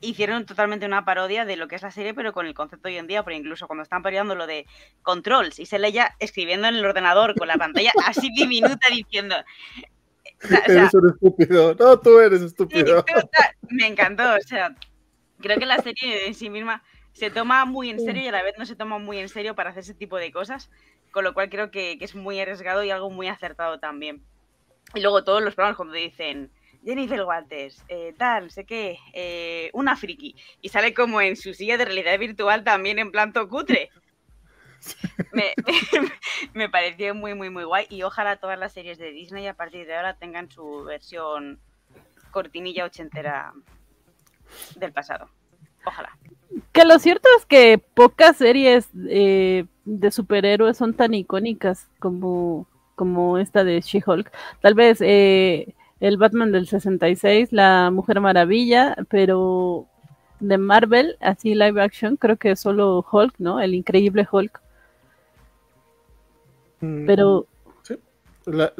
hicieron 0.00 0.46
totalmente 0.46 0.86
una 0.86 1.04
parodia 1.04 1.44
de 1.44 1.56
lo 1.56 1.68
que 1.68 1.76
es 1.76 1.82
la 1.82 1.90
serie, 1.90 2.14
pero 2.14 2.32
con 2.32 2.46
el 2.46 2.54
concepto 2.54 2.88
hoy 2.88 2.96
en 2.96 3.06
día, 3.06 3.22
porque 3.22 3.36
incluso 3.36 3.66
cuando 3.66 3.82
están 3.82 4.02
parodiando 4.02 4.34
lo 4.34 4.46
de 4.46 4.66
controls 5.02 5.58
y 5.58 5.66
se 5.66 5.78
leía 5.78 6.14
escribiendo 6.18 6.68
en 6.68 6.76
el 6.76 6.84
ordenador 6.84 7.34
con 7.36 7.48
la 7.48 7.56
pantalla 7.56 7.92
así 8.06 8.30
diminuta 8.34 8.88
diciendo. 8.90 9.36
eres 10.66 10.94
un 10.94 11.10
estúpido. 11.10 11.74
No, 11.78 12.00
tú 12.00 12.18
eres 12.18 12.40
estúpido. 12.40 13.04
me 13.68 13.86
encantó. 13.86 14.34
O 14.34 14.40
sea, 14.40 14.74
creo 15.38 15.58
que 15.58 15.66
la 15.66 15.78
serie 15.78 16.26
en 16.26 16.34
sí 16.34 16.48
misma 16.48 16.82
se 17.12 17.30
toma 17.30 17.64
muy 17.66 17.90
en 17.90 18.00
serio 18.00 18.22
y 18.22 18.28
a 18.28 18.32
la 18.32 18.42
vez 18.42 18.54
no 18.58 18.64
se 18.64 18.76
toma 18.76 18.98
muy 18.98 19.18
en 19.18 19.28
serio 19.28 19.54
para 19.54 19.70
hacer 19.70 19.82
ese 19.82 19.94
tipo 19.94 20.16
de 20.16 20.32
cosas, 20.32 20.70
con 21.10 21.24
lo 21.24 21.34
cual 21.34 21.50
creo 21.50 21.70
que, 21.70 21.98
que 21.98 22.04
es 22.04 22.14
muy 22.14 22.40
arriesgado 22.40 22.82
y 22.84 22.90
algo 22.90 23.10
muy 23.10 23.28
acertado 23.28 23.78
también. 23.78 24.22
Y 24.94 25.00
luego 25.00 25.24
todos 25.24 25.42
los 25.42 25.54
programas 25.54 25.76
cuando 25.76 25.94
dicen 25.94 26.50
Jennifer 26.84 27.22
Walters, 27.24 27.82
eh, 27.88 28.14
tal, 28.16 28.50
sé 28.50 28.64
qué, 28.64 28.98
eh, 29.12 29.70
una 29.72 29.96
friki. 29.96 30.34
Y 30.60 30.68
sale 30.70 30.94
como 30.94 31.20
en 31.20 31.36
su 31.36 31.54
silla 31.54 31.76
de 31.76 31.84
realidad 31.84 32.18
virtual 32.18 32.64
también 32.64 32.98
en 32.98 33.10
planto 33.10 33.48
cutre. 33.48 33.90
Me, 35.32 35.52
me, 36.54 36.70
pareció 36.70 37.14
muy, 37.14 37.34
muy, 37.34 37.50
muy 37.50 37.64
guay. 37.64 37.86
Y 37.90 38.02
ojalá 38.02 38.36
todas 38.36 38.58
las 38.58 38.72
series 38.72 38.96
de 38.96 39.10
Disney 39.10 39.46
a 39.46 39.52
partir 39.52 39.86
de 39.86 39.94
ahora 39.94 40.14
tengan 40.14 40.50
su 40.50 40.84
versión 40.84 41.60
cortinilla 42.30 42.86
ochentera 42.86 43.52
del 44.76 44.92
pasado. 44.92 45.28
Ojalá. 45.84 46.16
Que 46.72 46.84
lo 46.84 46.98
cierto 46.98 47.28
es 47.38 47.46
que 47.46 47.78
pocas 47.78 48.36
series 48.38 48.88
eh, 49.08 49.66
de 49.84 50.10
superhéroes 50.10 50.76
son 50.76 50.94
tan 50.94 51.14
icónicas 51.14 51.88
como, 51.98 52.66
como 52.94 53.38
esta 53.38 53.64
de 53.64 53.80
She-Hulk. 53.80 54.32
Tal 54.60 54.74
vez 54.74 54.98
eh, 55.00 55.74
el 56.00 56.16
Batman 56.16 56.50
del 56.50 56.66
66, 56.66 57.52
la 57.52 57.90
Mujer 57.90 58.20
Maravilla, 58.20 58.96
pero 59.08 59.86
de 60.40 60.56
Marvel, 60.56 61.16
así 61.20 61.54
live 61.54 61.80
action, 61.80 62.16
creo 62.16 62.36
que 62.36 62.56
solo 62.56 63.04
Hulk, 63.10 63.34
¿no? 63.38 63.60
El 63.60 63.74
increíble 63.74 64.26
Hulk. 64.30 64.60
Mm, 66.80 67.06
pero... 67.06 67.46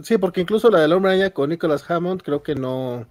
Sí, 0.02 0.16
porque 0.16 0.40
incluso 0.40 0.70
la 0.70 0.80
del 0.80 0.92
Hombre 0.94 1.12
Araña 1.12 1.30
con 1.30 1.50
Nicholas 1.50 1.88
Hammond 1.88 2.22
creo 2.22 2.42
que 2.42 2.54
no, 2.54 3.06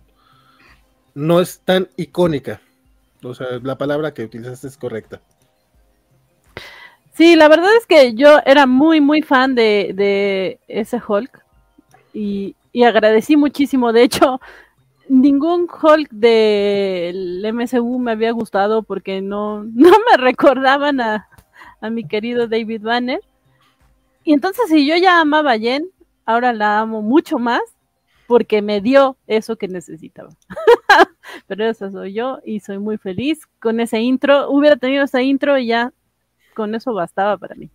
no 1.13 1.39
es 1.39 1.59
tan 1.59 1.87
icónica. 1.95 2.59
O 3.23 3.33
sea, 3.33 3.47
la 3.61 3.77
palabra 3.77 4.13
que 4.13 4.23
utilizaste 4.23 4.67
es 4.67 4.75
correcta. 4.75 5.21
Sí, 7.13 7.35
la 7.35 7.47
verdad 7.47 7.69
es 7.77 7.85
que 7.85 8.13
yo 8.15 8.39
era 8.45 8.65
muy, 8.65 8.99
muy 8.99 9.21
fan 9.21 9.53
de, 9.53 9.91
de 9.93 10.59
ese 10.67 10.99
Hulk. 11.05 11.45
Y, 12.13 12.55
y 12.71 12.83
agradecí 12.83 13.37
muchísimo. 13.37 13.93
De 13.93 14.03
hecho, 14.03 14.39
ningún 15.07 15.67
Hulk 15.69 16.09
del 16.11 17.43
MCU 17.53 17.99
me 17.99 18.11
había 18.11 18.31
gustado 18.31 18.83
porque 18.83 19.21
no, 19.21 19.63
no 19.63 19.89
me 19.89 20.17
recordaban 20.17 21.01
a, 21.01 21.27
a 21.81 21.89
mi 21.89 22.07
querido 22.07 22.47
David 22.47 22.83
Banner. 22.83 23.21
Y 24.23 24.33
entonces 24.33 24.65
si 24.69 24.85
yo 24.85 24.95
ya 24.95 25.19
amaba 25.19 25.53
a 25.53 25.59
Jen, 25.59 25.89
ahora 26.25 26.53
la 26.53 26.79
amo 26.79 27.01
mucho 27.01 27.39
más 27.39 27.61
porque 28.27 28.61
me 28.61 28.79
dio 28.79 29.17
eso 29.25 29.55
que 29.55 29.67
necesitaba. 29.67 30.29
Pero 31.47 31.65
eso 31.65 31.89
soy 31.89 32.13
yo 32.13 32.39
y 32.45 32.59
soy 32.59 32.77
muy 32.77 32.97
feliz 32.97 33.47
con 33.59 33.79
ese 33.79 33.99
intro. 34.01 34.51
Hubiera 34.51 34.75
tenido 34.75 35.05
ese 35.05 35.23
intro 35.23 35.57
y 35.57 35.67
ya 35.67 35.91
con 36.59 36.75
eso 36.75 36.93
bastaba 36.93 37.37
para 37.37 37.55
mí. 37.55 37.69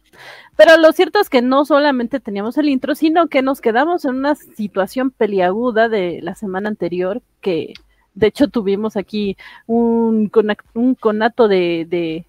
Pero 0.56 0.76
lo 0.76 0.92
cierto 0.92 1.18
es 1.18 1.30
que 1.30 1.40
no 1.40 1.64
solamente 1.64 2.20
teníamos 2.20 2.58
el 2.58 2.68
intro, 2.68 2.94
sino 2.94 3.28
que 3.28 3.40
nos 3.40 3.62
quedamos 3.62 4.04
en 4.04 4.16
una 4.16 4.34
situación 4.34 5.10
peliaguda 5.10 5.88
de 5.88 6.20
la 6.20 6.34
semana 6.34 6.68
anterior, 6.68 7.22
que 7.40 7.72
de 8.12 8.26
hecho 8.26 8.48
tuvimos 8.48 8.98
aquí 8.98 9.38
un, 9.66 10.30
un 10.74 10.94
conato 10.96 11.48
de, 11.48 11.86
de, 11.88 12.26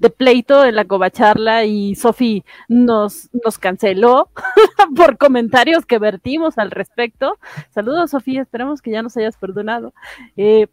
de 0.00 0.10
pleito 0.10 0.64
en 0.64 0.74
la 0.74 0.84
covacharla 0.84 1.64
y 1.64 1.94
Sofi 1.94 2.42
nos, 2.66 3.28
nos 3.44 3.56
canceló 3.58 4.30
por 4.96 5.16
comentarios 5.16 5.86
que 5.86 6.00
vertimos 6.00 6.58
al 6.58 6.72
respecto. 6.72 7.38
Saludos, 7.70 8.10
Sofía, 8.10 8.42
esperamos 8.42 8.82
que 8.82 8.90
ya 8.90 9.00
nos 9.00 9.16
hayas 9.16 9.36
perdonado. 9.36 9.94
Eh, 10.36 10.66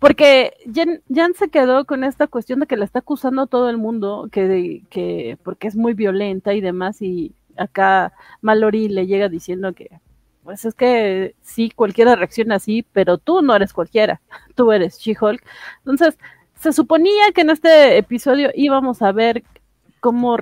porque 0.00 0.54
Jan, 0.74 1.34
se 1.34 1.50
quedó 1.50 1.84
con 1.84 2.04
esta 2.04 2.26
cuestión 2.26 2.60
de 2.60 2.66
que 2.66 2.78
la 2.78 2.86
está 2.86 3.00
acusando 3.00 3.46
todo 3.46 3.68
el 3.68 3.76
mundo, 3.76 4.28
que, 4.32 4.82
que 4.88 5.38
porque 5.44 5.68
es 5.68 5.76
muy 5.76 5.92
violenta 5.92 6.54
y 6.54 6.62
demás, 6.62 7.02
y 7.02 7.34
acá 7.56 8.14
Mallory 8.40 8.88
le 8.88 9.06
llega 9.06 9.28
diciendo 9.28 9.74
que, 9.74 9.90
pues 10.42 10.64
es 10.64 10.74
que 10.74 11.34
sí, 11.42 11.70
cualquiera 11.70 12.16
reacciona 12.16 12.54
así, 12.56 12.84
pero 12.94 13.18
tú 13.18 13.42
no 13.42 13.54
eres 13.54 13.74
cualquiera, 13.74 14.22
tú 14.54 14.72
eres 14.72 14.98
She-Hulk. 14.98 15.44
Entonces, 15.80 16.18
se 16.54 16.72
suponía 16.72 17.32
que 17.34 17.42
en 17.42 17.50
este 17.50 17.98
episodio 17.98 18.50
íbamos 18.54 19.02
a 19.02 19.12
ver 19.12 19.44
cómo, 20.00 20.36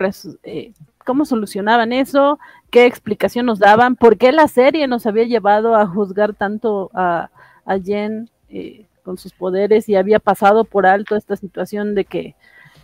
eh, 0.44 0.72
cómo 1.04 1.24
solucionaban 1.24 1.92
eso, 1.92 2.38
qué 2.70 2.86
explicación 2.86 3.46
nos 3.46 3.58
daban, 3.58 3.96
por 3.96 4.18
qué 4.18 4.30
la 4.30 4.46
serie 4.46 4.86
nos 4.86 5.04
había 5.06 5.24
llevado 5.24 5.74
a 5.74 5.84
juzgar 5.86 6.34
tanto 6.34 6.90
a, 6.94 7.30
a 7.64 7.78
Jen. 7.78 8.30
Eh, 8.50 8.87
con 9.08 9.16
sus 9.16 9.32
poderes 9.32 9.88
y 9.88 9.96
había 9.96 10.18
pasado 10.18 10.64
por 10.64 10.84
alto 10.84 11.16
esta 11.16 11.34
situación 11.34 11.94
de 11.94 12.04
que 12.04 12.34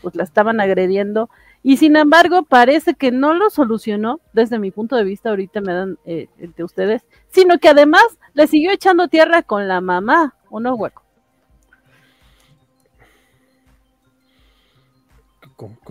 pues 0.00 0.14
la 0.14 0.24
estaban 0.24 0.58
agrediendo 0.58 1.28
y 1.62 1.76
sin 1.76 1.96
embargo 1.96 2.44
parece 2.44 2.94
que 2.94 3.12
no 3.12 3.34
lo 3.34 3.50
solucionó 3.50 4.20
desde 4.32 4.58
mi 4.58 4.70
punto 4.70 4.96
de 4.96 5.04
vista 5.04 5.28
ahorita 5.28 5.60
me 5.60 5.74
dan 5.74 5.98
eh, 6.06 6.28
de 6.38 6.64
ustedes 6.64 7.02
sino 7.28 7.58
que 7.58 7.68
además 7.68 8.06
le 8.32 8.46
siguió 8.46 8.70
echando 8.70 9.08
tierra 9.08 9.42
con 9.42 9.68
la 9.68 9.82
mamá 9.82 10.34
¿o 10.48 10.60
no 10.60 10.74
hueco? 10.74 11.02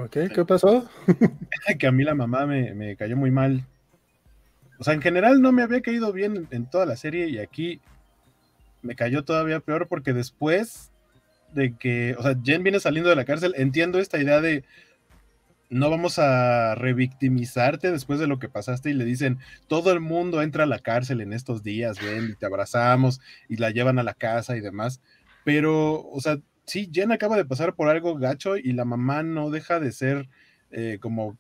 ¿Qué? 0.10 0.30
¿Qué 0.34 0.46
pasó? 0.46 0.90
que 1.80 1.86
a 1.86 1.92
mí 1.92 2.04
la 2.04 2.16
mamá 2.16 2.48
me, 2.48 2.96
cayó 2.96 3.16
muy 3.16 3.30
mal. 3.30 3.68
O 4.80 4.84
sea, 4.84 4.96
en 4.96 5.02
general 5.02 5.44
no 5.44 5.52
me 5.52 5.62
había 5.62 5.82
caído 5.82 6.12
bien 6.12 6.48
en 6.50 6.66
toda 6.66 6.88
la 6.88 6.98
serie 6.98 7.30
y 7.30 7.38
aquí 7.38 7.80
me 8.84 8.96
cayó 8.96 9.24
todavía 9.24 9.60
peor 9.60 9.88
porque 9.88 10.14
después 10.14 10.92
de 11.54 11.76
que, 11.78 12.16
o 12.18 12.24
sea, 12.24 12.36
Jen 12.44 12.64
viene 12.64 12.80
saliendo 12.80 13.10
de 13.10 13.16
la 13.16 13.26
cárcel, 13.26 13.54
entiendo 13.58 14.00
esta 14.00 14.20
idea 14.20 14.42
de 14.42 14.64
no 15.70 15.90
vamos 15.90 16.20
a 16.20 16.76
revictimizarte 16.76 17.92
después 17.92 18.20
de 18.20 18.28
lo 18.28 18.38
que 18.38 18.50
pasaste 18.50 18.92
y 18.92 18.94
le 18.94 19.06
dicen, 19.06 19.40
todo 19.68 19.92
el 19.92 20.00
mundo 20.00 20.42
entra 20.42 20.64
a 20.64 20.68
la 20.68 20.80
cárcel 20.80 21.22
en 21.22 21.34
estos 21.34 21.64
días, 21.64 22.00
ven 22.00 22.30
y 22.32 22.36
te 22.36 22.46
abrazamos 22.46 23.22
y 23.50 23.58
la 23.58 23.72
llevan 23.72 23.98
a 23.98 24.04
la 24.04 24.14
casa 24.14 24.56
y 24.56 24.62
demás. 24.62 25.02
Pero, 25.44 26.08
o 26.08 26.22
sea, 26.22 26.38
sí, 26.66 26.90
Jen 26.94 27.12
acaba 27.12 27.38
de 27.38 27.46
pasar 27.46 27.76
por 27.76 27.90
algo 27.90 28.16
gacho 28.16 28.56
y 28.58 28.74
la 28.74 28.86
mamá 28.86 29.24
no 29.24 29.50
deja 29.50 29.80
de 29.80 29.92
ser 29.92 30.30
eh, 30.70 31.00
como, 31.02 31.40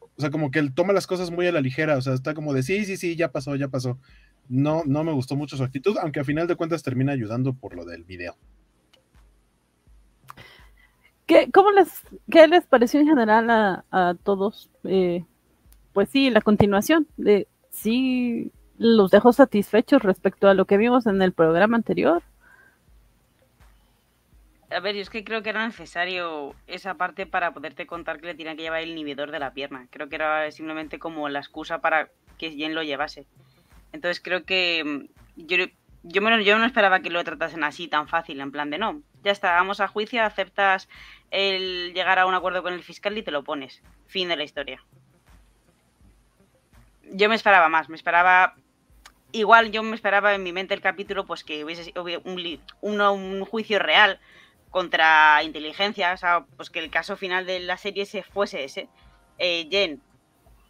o 0.00 0.20
sea, 0.20 0.30
como 0.30 0.50
que 0.50 0.60
él 0.60 0.72
toma 0.72 0.92
las 0.92 1.08
cosas 1.08 1.30
muy 1.30 1.46
a 1.46 1.52
la 1.52 1.60
ligera, 1.60 1.96
o 1.96 2.00
sea, 2.00 2.14
está 2.14 2.34
como 2.34 2.54
de, 2.54 2.62
sí, 2.62 2.84
sí, 2.84 2.96
sí, 2.96 3.16
ya 3.16 3.32
pasó, 3.32 3.56
ya 3.56 3.68
pasó 3.68 3.98
no, 4.48 4.82
no 4.84 5.04
me 5.04 5.12
gustó 5.12 5.36
mucho 5.36 5.56
su 5.56 5.64
actitud, 5.64 5.96
aunque 6.00 6.20
a 6.20 6.24
final 6.24 6.46
de 6.46 6.56
cuentas 6.56 6.82
termina 6.82 7.12
ayudando 7.12 7.54
por 7.54 7.74
lo 7.74 7.84
del 7.84 8.04
video. 8.04 8.36
¿Qué, 11.26 11.50
cómo 11.52 11.70
les, 11.70 12.02
qué 12.30 12.46
les 12.46 12.66
pareció 12.66 13.00
en 13.00 13.06
general 13.06 13.50
a, 13.90 14.14
todos? 14.22 14.70
Eh, 14.84 15.24
pues 15.92 16.10
sí, 16.10 16.28
la 16.30 16.42
continuación 16.42 17.06
de 17.16 17.48
sí 17.70 18.52
los 18.76 19.10
dejó 19.10 19.32
satisfechos 19.32 20.02
respecto 20.02 20.48
a 20.48 20.54
lo 20.54 20.66
que 20.66 20.76
vimos 20.76 21.06
en 21.06 21.22
el 21.22 21.32
programa 21.32 21.76
anterior. 21.76 22.22
A 24.70 24.80
ver, 24.80 24.96
yo 24.96 25.02
es 25.02 25.10
que 25.10 25.24
creo 25.24 25.42
que 25.42 25.50
era 25.50 25.64
necesario 25.64 26.54
esa 26.66 26.94
parte 26.94 27.26
para 27.26 27.54
poderte 27.54 27.86
contar 27.86 28.20
que 28.20 28.26
le 28.26 28.34
tenía 28.34 28.56
que 28.56 28.62
llevar 28.62 28.82
el 28.82 28.90
inhibidor 28.90 29.30
de 29.30 29.38
la 29.38 29.54
pierna. 29.54 29.86
Creo 29.90 30.08
que 30.08 30.16
era 30.16 30.50
simplemente 30.50 30.98
como 30.98 31.28
la 31.28 31.38
excusa 31.38 31.80
para 31.80 32.08
que 32.38 32.50
Jen 32.50 32.74
lo 32.74 32.82
llevase. 32.82 33.26
Entonces 33.94 34.20
creo 34.20 34.44
que 34.44 34.82
mm, 34.84 35.46
yo, 35.46 35.56
yo, 36.02 36.38
yo 36.40 36.58
no 36.58 36.66
esperaba 36.66 36.98
que 36.98 37.10
lo 37.10 37.22
tratasen 37.22 37.62
así 37.62 37.86
tan 37.86 38.08
fácil, 38.08 38.40
en 38.40 38.50
plan 38.50 38.68
de 38.68 38.78
no, 38.78 39.02
ya 39.22 39.30
está, 39.30 39.52
vamos 39.52 39.78
a 39.80 39.86
juicio, 39.86 40.24
aceptas 40.24 40.88
el 41.30 41.94
llegar 41.94 42.18
a 42.18 42.26
un 42.26 42.34
acuerdo 42.34 42.64
con 42.64 42.74
el 42.74 42.82
fiscal 42.82 43.16
y 43.16 43.22
te 43.22 43.30
lo 43.30 43.44
pones. 43.44 43.82
Fin 44.08 44.28
de 44.28 44.36
la 44.36 44.42
historia. 44.42 44.82
yo 47.12 47.28
me 47.28 47.36
esperaba 47.36 47.68
más, 47.68 47.88
me 47.88 47.96
esperaba 47.96 48.56
igual 49.30 49.70
yo 49.70 49.82
me 49.84 49.94
esperaba 49.94 50.34
en 50.34 50.42
mi 50.42 50.52
mente 50.52 50.74
el 50.74 50.80
capítulo 50.80 51.24
pues 51.24 51.44
que 51.44 51.64
hubiese 51.64 51.92
un, 52.24 52.60
un, 52.80 53.00
un 53.00 53.44
juicio 53.44 53.78
real 53.78 54.18
contra 54.70 55.40
inteligencia, 55.44 56.12
o 56.12 56.16
sea, 56.16 56.46
pues 56.56 56.68
que 56.68 56.80
el 56.80 56.90
caso 56.90 57.16
final 57.16 57.46
de 57.46 57.60
la 57.60 57.76
serie 57.76 58.06
se 58.06 58.24
fuese 58.24 58.64
ese. 58.64 58.88
Eh, 59.38 59.68
Jen 59.70 60.00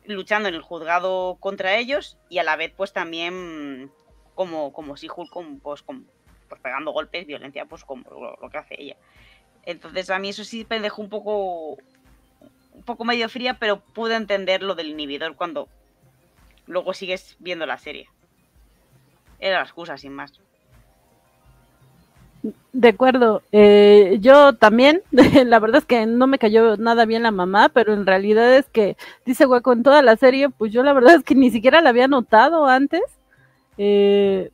luchando 0.04 0.48
en 0.48 0.54
el 0.54 0.62
juzgado 0.62 1.36
contra 1.40 1.76
ellos 1.76 2.18
y 2.28 2.38
a 2.38 2.44
la 2.44 2.56
vez 2.56 2.72
pues 2.76 2.92
también 2.92 3.90
como, 4.34 4.72
como 4.72 4.96
si 4.96 5.08
Hulk 5.08 5.32
pues, 5.62 5.82
pues, 5.82 6.60
pegando 6.62 6.92
golpes, 6.92 7.26
violencia, 7.26 7.66
pues 7.66 7.84
como 7.84 8.04
lo, 8.40 8.50
que 8.50 8.58
hace 8.58 8.74
ella. 8.78 8.96
Entonces 9.64 10.10
a 10.10 10.18
mí 10.18 10.30
eso 10.30 10.44
sí 10.44 10.66
me 10.68 10.80
dejó 10.80 11.02
un 11.02 11.08
poco 11.08 11.78
un 12.72 12.82
poco 12.84 13.04
medio 13.04 13.28
fría, 13.28 13.58
pero 13.58 13.80
pude 13.80 14.16
entender 14.16 14.62
lo 14.62 14.74
del 14.74 14.88
inhibidor 14.88 15.36
cuando 15.36 15.68
luego 16.66 16.92
sigues 16.92 17.36
viendo 17.38 17.66
la 17.66 17.78
serie. 17.78 18.08
Era 19.38 19.58
la 19.58 19.64
excusa, 19.64 19.96
sin 19.96 20.12
más. 20.12 20.32
De 22.72 22.88
acuerdo. 22.88 23.42
Eh, 23.52 24.18
yo 24.20 24.54
también, 24.54 25.02
la 25.12 25.58
verdad 25.60 25.78
es 25.78 25.86
que 25.86 26.06
no 26.06 26.26
me 26.26 26.38
cayó 26.38 26.76
nada 26.76 27.06
bien 27.06 27.22
la 27.22 27.30
mamá, 27.30 27.70
pero 27.70 27.94
en 27.94 28.04
realidad 28.06 28.54
es 28.56 28.66
que, 28.66 28.96
dice 29.24 29.46
Hueco, 29.46 29.72
en 29.72 29.82
toda 29.82 30.02
la 30.02 30.16
serie, 30.16 30.50
pues 30.50 30.72
yo 30.72 30.82
la 30.82 30.92
verdad 30.92 31.14
es 31.14 31.22
que 31.22 31.34
ni 31.34 31.50
siquiera 31.50 31.80
la 31.80 31.90
había 31.90 32.08
notado 32.08 32.66
antes. 32.66 33.02
Eh, 33.78 34.50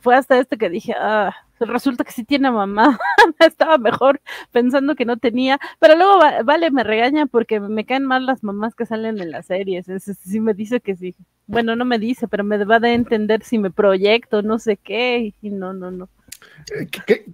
fue 0.00 0.16
hasta 0.16 0.38
este 0.38 0.58
que 0.58 0.68
dije, 0.68 0.94
ah, 0.98 1.34
resulta 1.60 2.04
que 2.04 2.12
sí 2.12 2.24
tiene 2.24 2.50
mamá. 2.50 2.98
Estaba 3.38 3.78
mejor 3.78 4.20
pensando 4.52 4.94
que 4.94 5.04
no 5.04 5.16
tenía, 5.16 5.58
pero 5.78 5.96
luego 5.96 6.18
Vale 6.44 6.70
me 6.70 6.84
regaña 6.84 7.26
porque 7.26 7.60
me 7.60 7.84
caen 7.84 8.04
mal 8.04 8.26
las 8.26 8.42
mamás 8.44 8.74
que 8.74 8.86
salen 8.86 9.20
en 9.20 9.30
las 9.30 9.46
series. 9.46 9.88
Es, 9.88 10.04
sí 10.04 10.40
me 10.40 10.54
dice 10.54 10.80
que 10.80 10.96
sí. 10.96 11.14
Bueno, 11.46 11.76
no 11.76 11.84
me 11.84 11.98
dice, 11.98 12.28
pero 12.28 12.44
me 12.44 12.62
va 12.64 12.76
a 12.76 12.92
entender 12.92 13.42
si 13.42 13.58
me 13.58 13.70
proyecto, 13.70 14.42
no 14.42 14.58
sé 14.58 14.76
qué, 14.76 15.34
y 15.42 15.50
no, 15.50 15.72
no, 15.72 15.90
no. 15.90 16.08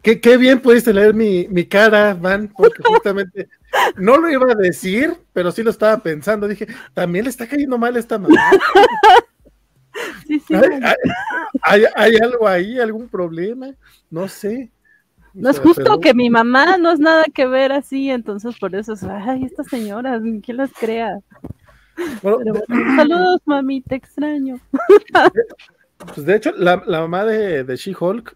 Qué, 0.02 0.36
bien 0.36 0.60
pudiste 0.60 0.92
leer 0.92 1.14
mi, 1.14 1.46
mi, 1.48 1.64
cara, 1.64 2.14
Van, 2.14 2.48
porque 2.48 2.82
justamente 2.84 3.48
no 3.96 4.16
lo 4.16 4.28
iba 4.28 4.50
a 4.50 4.56
decir, 4.56 5.16
pero 5.32 5.52
sí 5.52 5.62
lo 5.62 5.70
estaba 5.70 5.98
pensando. 6.02 6.48
Dije, 6.48 6.66
también 6.94 7.24
le 7.24 7.30
está 7.30 7.46
cayendo 7.46 7.78
mal 7.78 7.96
esta 7.96 8.18
mamá. 8.18 8.34
¿Hay, 11.62 11.84
hay, 11.94 12.16
algo 12.16 12.46
ahí, 12.46 12.78
algún 12.78 13.08
problema? 13.08 13.68
No 14.10 14.28
sé. 14.28 14.70
No 15.34 15.50
es 15.50 15.58
justo 15.58 16.00
que 16.00 16.14
mi 16.14 16.30
mamá 16.30 16.76
no 16.78 16.90
es 16.90 16.98
nada 16.98 17.24
que 17.32 17.46
ver 17.46 17.72
así, 17.72 18.10
entonces 18.10 18.58
por 18.58 18.74
eso 18.74 18.94
es, 18.94 19.02
ay, 19.04 19.44
estas 19.44 19.68
señoras, 19.68 20.22
¿quién 20.42 20.56
las 20.56 20.72
crea? 20.72 21.20
saludos, 22.96 23.40
mami, 23.44 23.80
te 23.82 23.96
extraño. 23.96 24.60
Pues 26.14 26.24
de 26.24 26.34
hecho, 26.34 26.52
la, 26.56 26.78
mamá 26.86 27.26
de, 27.26 27.62
de 27.62 27.76
She-Hulk, 27.76 28.34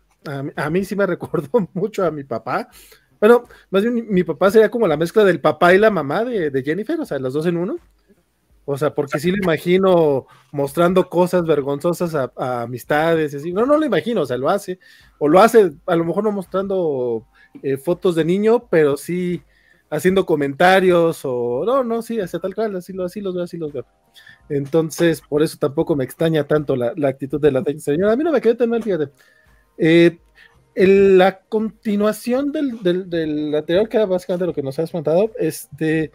a, 0.56 0.70
mí 0.70 0.84
sí 0.84 0.96
me 0.96 1.06
recordó 1.06 1.68
mucho 1.74 2.04
a 2.04 2.10
mi 2.10 2.24
papá. 2.24 2.68
Bueno, 3.20 3.44
más 3.70 3.82
bien 3.82 4.06
mi, 4.08 4.22
papá 4.24 4.50
sería 4.50 4.70
como 4.70 4.86
la 4.86 4.96
mezcla 4.96 5.24
del 5.24 5.40
papá 5.40 5.74
y 5.74 5.78
la 5.78 5.90
mamá 5.90 6.24
de, 6.24 6.50
de 6.50 6.62
Jennifer, 6.62 7.00
o 7.00 7.06
sea, 7.06 7.18
los 7.18 7.32
dos 7.32 7.46
en 7.46 7.56
uno. 7.56 7.78
O 8.66 8.78
sea, 8.78 8.94
porque 8.94 9.18
sí 9.18 9.30
lo 9.30 9.36
imagino 9.36 10.26
mostrando 10.50 11.08
cosas 11.10 11.44
vergonzosas 11.44 12.14
a, 12.14 12.62
amistades, 12.62 13.34
así. 13.34 13.52
No, 13.52 13.66
no 13.66 13.76
lo 13.76 13.84
imagino, 13.84 14.22
o 14.22 14.26
sea, 14.26 14.38
lo 14.38 14.48
hace. 14.48 14.78
O 15.18 15.28
lo 15.28 15.40
hace, 15.40 15.72
a 15.86 15.96
lo 15.96 16.04
mejor 16.04 16.24
no 16.24 16.32
mostrando 16.32 17.26
eh, 17.62 17.76
fotos 17.76 18.14
de 18.14 18.24
niño, 18.24 18.66
pero 18.70 18.96
sí 18.96 19.42
haciendo 19.90 20.26
comentarios 20.26 21.20
o 21.24 21.62
no, 21.64 21.84
no, 21.84 22.02
sí, 22.02 22.18
hace 22.18 22.40
tal 22.40 22.54
cual, 22.54 22.74
así, 22.76 22.92
lo, 22.92 23.04
así 23.04 23.20
los 23.20 23.34
veo, 23.34 23.44
así 23.44 23.58
los 23.58 23.72
veo. 23.72 23.86
Entonces, 24.48 25.20
por 25.20 25.42
eso 25.42 25.58
tampoco 25.58 25.94
me 25.94 26.04
extraña 26.04 26.44
tanto 26.44 26.74
la, 26.74 26.94
actitud 27.06 27.40
de 27.40 27.52
la 27.52 27.62
señora. 27.78 28.12
A 28.12 28.16
mí 28.16 28.24
no 28.24 28.32
me 28.32 28.40
quedé 28.40 28.54
tan 28.54 28.70
mal, 28.70 28.82
fíjate. 28.82 29.10
Eh, 29.78 30.18
la 30.74 31.38
continuación 31.40 32.50
del, 32.52 33.54
anterior, 33.54 33.88
que 33.88 33.96
era 33.96 34.06
básicamente 34.06 34.46
lo 34.46 34.54
que 34.54 34.62
nos 34.62 34.78
has 34.78 34.90
contado, 34.90 35.30
este 35.38 36.10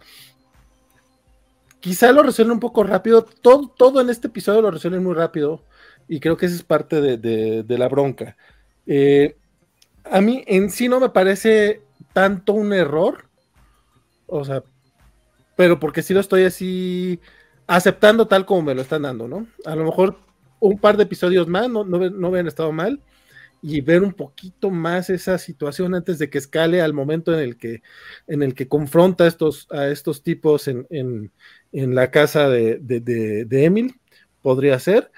quizá 1.80 2.12
lo 2.12 2.22
resuelven 2.22 2.52
un 2.52 2.60
poco 2.60 2.84
rápido. 2.84 3.24
Todo, 3.24 3.68
todo 3.68 4.00
en 4.02 4.10
este 4.10 4.28
episodio 4.28 4.60
lo 4.60 4.70
resuelven 4.70 5.02
muy 5.02 5.14
rápido. 5.14 5.64
Y 6.08 6.20
creo 6.20 6.36
que 6.36 6.46
esa 6.46 6.56
es 6.56 6.62
parte 6.62 7.00
de, 7.00 7.64
la 7.78 7.88
bronca. 7.88 8.36
Eh, 8.86 9.36
a 10.04 10.20
mí 10.20 10.44
en 10.46 10.70
sí 10.70 10.88
no 10.88 11.00
me 11.00 11.08
parece 11.08 11.82
tanto 12.12 12.52
un 12.52 12.72
error. 12.72 13.24
O 14.26 14.44
sea, 14.44 14.62
pero 15.56 15.80
porque 15.80 16.02
sí 16.02 16.12
lo 16.12 16.20
estoy 16.20 16.44
así 16.44 17.20
aceptando 17.66 18.26
tal 18.26 18.44
como 18.44 18.62
me 18.62 18.74
lo 18.74 18.82
están 18.82 19.02
dando, 19.02 19.28
¿no? 19.28 19.46
A 19.64 19.74
lo 19.74 19.84
mejor 19.84 20.18
un 20.58 20.78
par 20.78 20.96
de 20.96 21.04
episodios 21.04 21.46
más 21.48 21.70
no, 21.70 21.84
no, 21.84 21.98
no 22.10 22.28
hubieran 22.28 22.48
estado 22.48 22.72
mal 22.72 23.00
y 23.62 23.80
ver 23.80 24.02
un 24.02 24.12
poquito 24.12 24.70
más 24.70 25.10
esa 25.10 25.38
situación 25.38 25.94
antes 25.94 26.18
de 26.18 26.30
que 26.30 26.38
escale 26.38 26.80
al 26.80 26.94
momento 26.94 27.32
en 27.34 27.40
el 27.40 27.56
que, 27.58 27.82
en 28.26 28.42
el 28.42 28.54
que 28.54 28.68
confronta 28.68 29.24
a 29.24 29.26
estos, 29.26 29.66
a 29.70 29.88
estos 29.88 30.22
tipos 30.22 30.66
en, 30.68 30.86
en 31.72 31.94
la 31.94 32.10
casa 32.10 32.48
de, 32.48 32.78
de, 32.80 33.64
Emil, 33.64 34.00
podría 34.42 34.78
ser, 34.78 35.10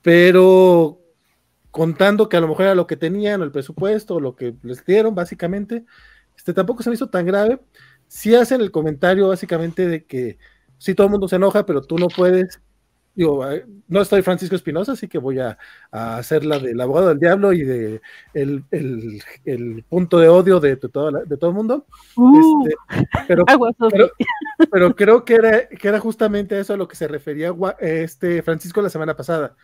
pero 0.00 1.00
contando 1.70 2.28
que 2.28 2.36
a 2.36 2.40
lo 2.40 2.48
mejor 2.48 2.66
era 2.66 2.74
lo 2.74 2.86
que 2.86 2.96
tenían, 2.96 3.42
el 3.42 3.50
presupuesto, 3.50 4.20
lo 4.20 4.36
que 4.36 4.54
les 4.62 4.84
dieron, 4.84 5.14
básicamente, 5.14 5.84
este 6.36 6.54
tampoco 6.54 6.82
se 6.82 6.90
me 6.90 6.94
hizo 6.94 7.08
tan 7.08 7.26
grave. 7.26 7.60
Si 8.08 8.34
hacen 8.34 8.60
el 8.60 8.70
comentario 8.70 9.28
básicamente 9.28 9.86
de 9.86 10.04
que 10.04 10.38
si 10.78 10.94
todo 10.94 11.06
el 11.06 11.12
mundo 11.12 11.28
se 11.28 11.36
enoja, 11.36 11.64
pero 11.64 11.82
tú 11.82 11.98
no 11.98 12.08
puedes 12.08 12.60
Digo, 13.14 13.46
eh, 13.50 13.66
no 13.88 14.00
estoy 14.00 14.22
Francisco 14.22 14.56
Espinosa, 14.56 14.92
así 14.92 15.06
que 15.06 15.18
voy 15.18 15.38
a, 15.38 15.58
hacer 15.90 16.46
la 16.46 16.58
del 16.58 16.80
abogado 16.80 17.08
del 17.08 17.18
diablo 17.18 17.52
y 17.52 17.62
de 17.62 18.00
el, 18.32 19.84
punto 19.88 20.18
de 20.18 20.28
odio 20.28 20.60
de, 20.60 20.76
todo, 20.76 21.10
de 21.10 21.36
todo 21.36 21.50
el 21.50 21.56
mundo. 21.56 21.86
Uh. 22.16 22.66
Este, 22.66 22.76
pero, 23.28 23.44
pero, 24.70 24.96
creo 24.96 25.24
que 25.24 25.34
era, 25.34 25.68
que 25.68 25.88
era 25.88 26.00
justamente 26.00 26.58
eso 26.58 26.72
a 26.72 26.78
lo 26.78 26.88
que 26.88 26.96
se 26.96 27.06
refería 27.06 27.54
este 27.80 28.42
Francisco 28.42 28.80
la 28.80 28.90
semana 28.90 29.14
pasada. 29.14 29.56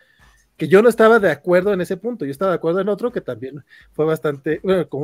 Que 0.58 0.68
yo 0.68 0.82
no 0.82 0.88
estaba 0.88 1.18
de 1.20 1.30
acuerdo 1.30 1.72
en 1.72 1.80
ese 1.80 1.96
punto, 1.96 2.24
yo 2.24 2.32
estaba 2.32 2.50
de 2.50 2.56
acuerdo 2.56 2.80
en 2.80 2.88
otro 2.88 3.12
que 3.12 3.20
también 3.20 3.64
fue 3.92 4.04
bastante 4.04 4.60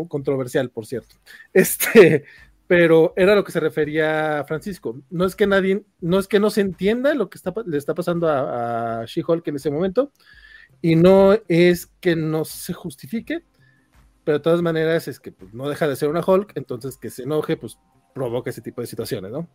controversial, 0.09 0.69
por 0.69 0.85
cierto. 0.85 1.17
Este, 1.55 2.25
pero 2.67 3.13
era 3.17 3.35
lo 3.35 3.45
que 3.45 3.53
se 3.53 3.61
refería 3.61 4.45
Francisco. 4.47 5.01
No 5.11 5.25
es 5.25 5.37
que 5.37 5.47
nadie, 5.47 5.85
no 6.01 6.19
es 6.19 6.29
que 6.29 6.41
no 6.41 6.51
se 6.51 6.63
entienda 6.63 7.15
lo 7.15 7.29
que 7.29 7.37
está, 7.37 7.53
le 7.67 7.77
está 7.77 7.95
pasando 7.95 8.29
a, 8.29 9.05
She-Hulk 9.07 9.47
en 9.49 9.57
ese 9.57 9.71
momento, 9.71 10.13
y 10.81 10.97
no 10.97 11.37
es 11.49 11.87
que 12.01 12.17
no 12.17 12.45
se 12.45 12.73
justifique, 12.73 13.45
pero 14.25 14.39
de 14.39 14.43
todas 14.43 14.63
maneras 14.63 15.09
es 15.09 15.21
que 15.21 15.33
pues, 15.33 15.53
no 15.53 15.69
deja 15.69 15.87
de 15.87 15.97
ser 15.97 16.09
una 16.09 16.25
Hulk, 16.27 16.53
entonces 16.57 16.97
que 16.97 17.11
se 17.11 17.25
enoje, 17.25 17.57
pues 17.57 17.79
provoca 18.15 18.51
ese 18.51 18.63
tipo 18.63 18.81
de 18.81 18.87
situaciones, 18.87 19.33
¿no? 19.33 19.49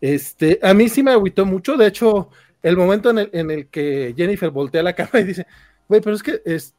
Este, 0.00 0.58
a 0.62 0.74
mí 0.74 0.88
sí 0.88 1.02
me 1.02 1.12
agüitó 1.12 1.44
mucho, 1.44 1.76
de 1.76 1.86
hecho, 1.86 2.30
el 2.62 2.76
momento 2.76 3.10
en 3.10 3.18
el, 3.18 3.30
en 3.32 3.50
el 3.50 3.68
que 3.68 4.14
Jennifer 4.16 4.50
voltea 4.50 4.82
la 4.82 4.92
cama 4.96 5.20
y 5.20 5.24
dice, 5.24 5.46
güey, 5.88 6.00
pero 6.00 6.16
es 6.16 6.22
que 6.22 6.42
es, 6.44 6.74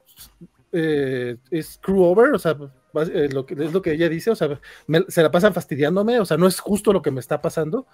eh, 0.71 1.37
es 1.51 1.73
screw 1.73 2.03
over, 2.03 2.33
o 2.33 2.39
sea, 2.39 2.57
es 2.93 3.33
lo 3.33 3.45
que, 3.45 3.53
es 3.53 3.73
lo 3.73 3.81
que 3.81 3.93
ella 3.93 4.09
dice, 4.09 4.31
o 4.31 4.35
sea, 4.35 4.59
se 5.07 5.21
la 5.21 5.31
pasan 5.31 5.53
fastidiándome, 5.53 6.19
o 6.19 6.25
sea, 6.25 6.37
no 6.37 6.47
es 6.47 6.59
justo 6.59 6.93
lo 6.93 7.01
que 7.01 7.11
me 7.11 7.19
está 7.19 7.41
pasando. 7.41 7.85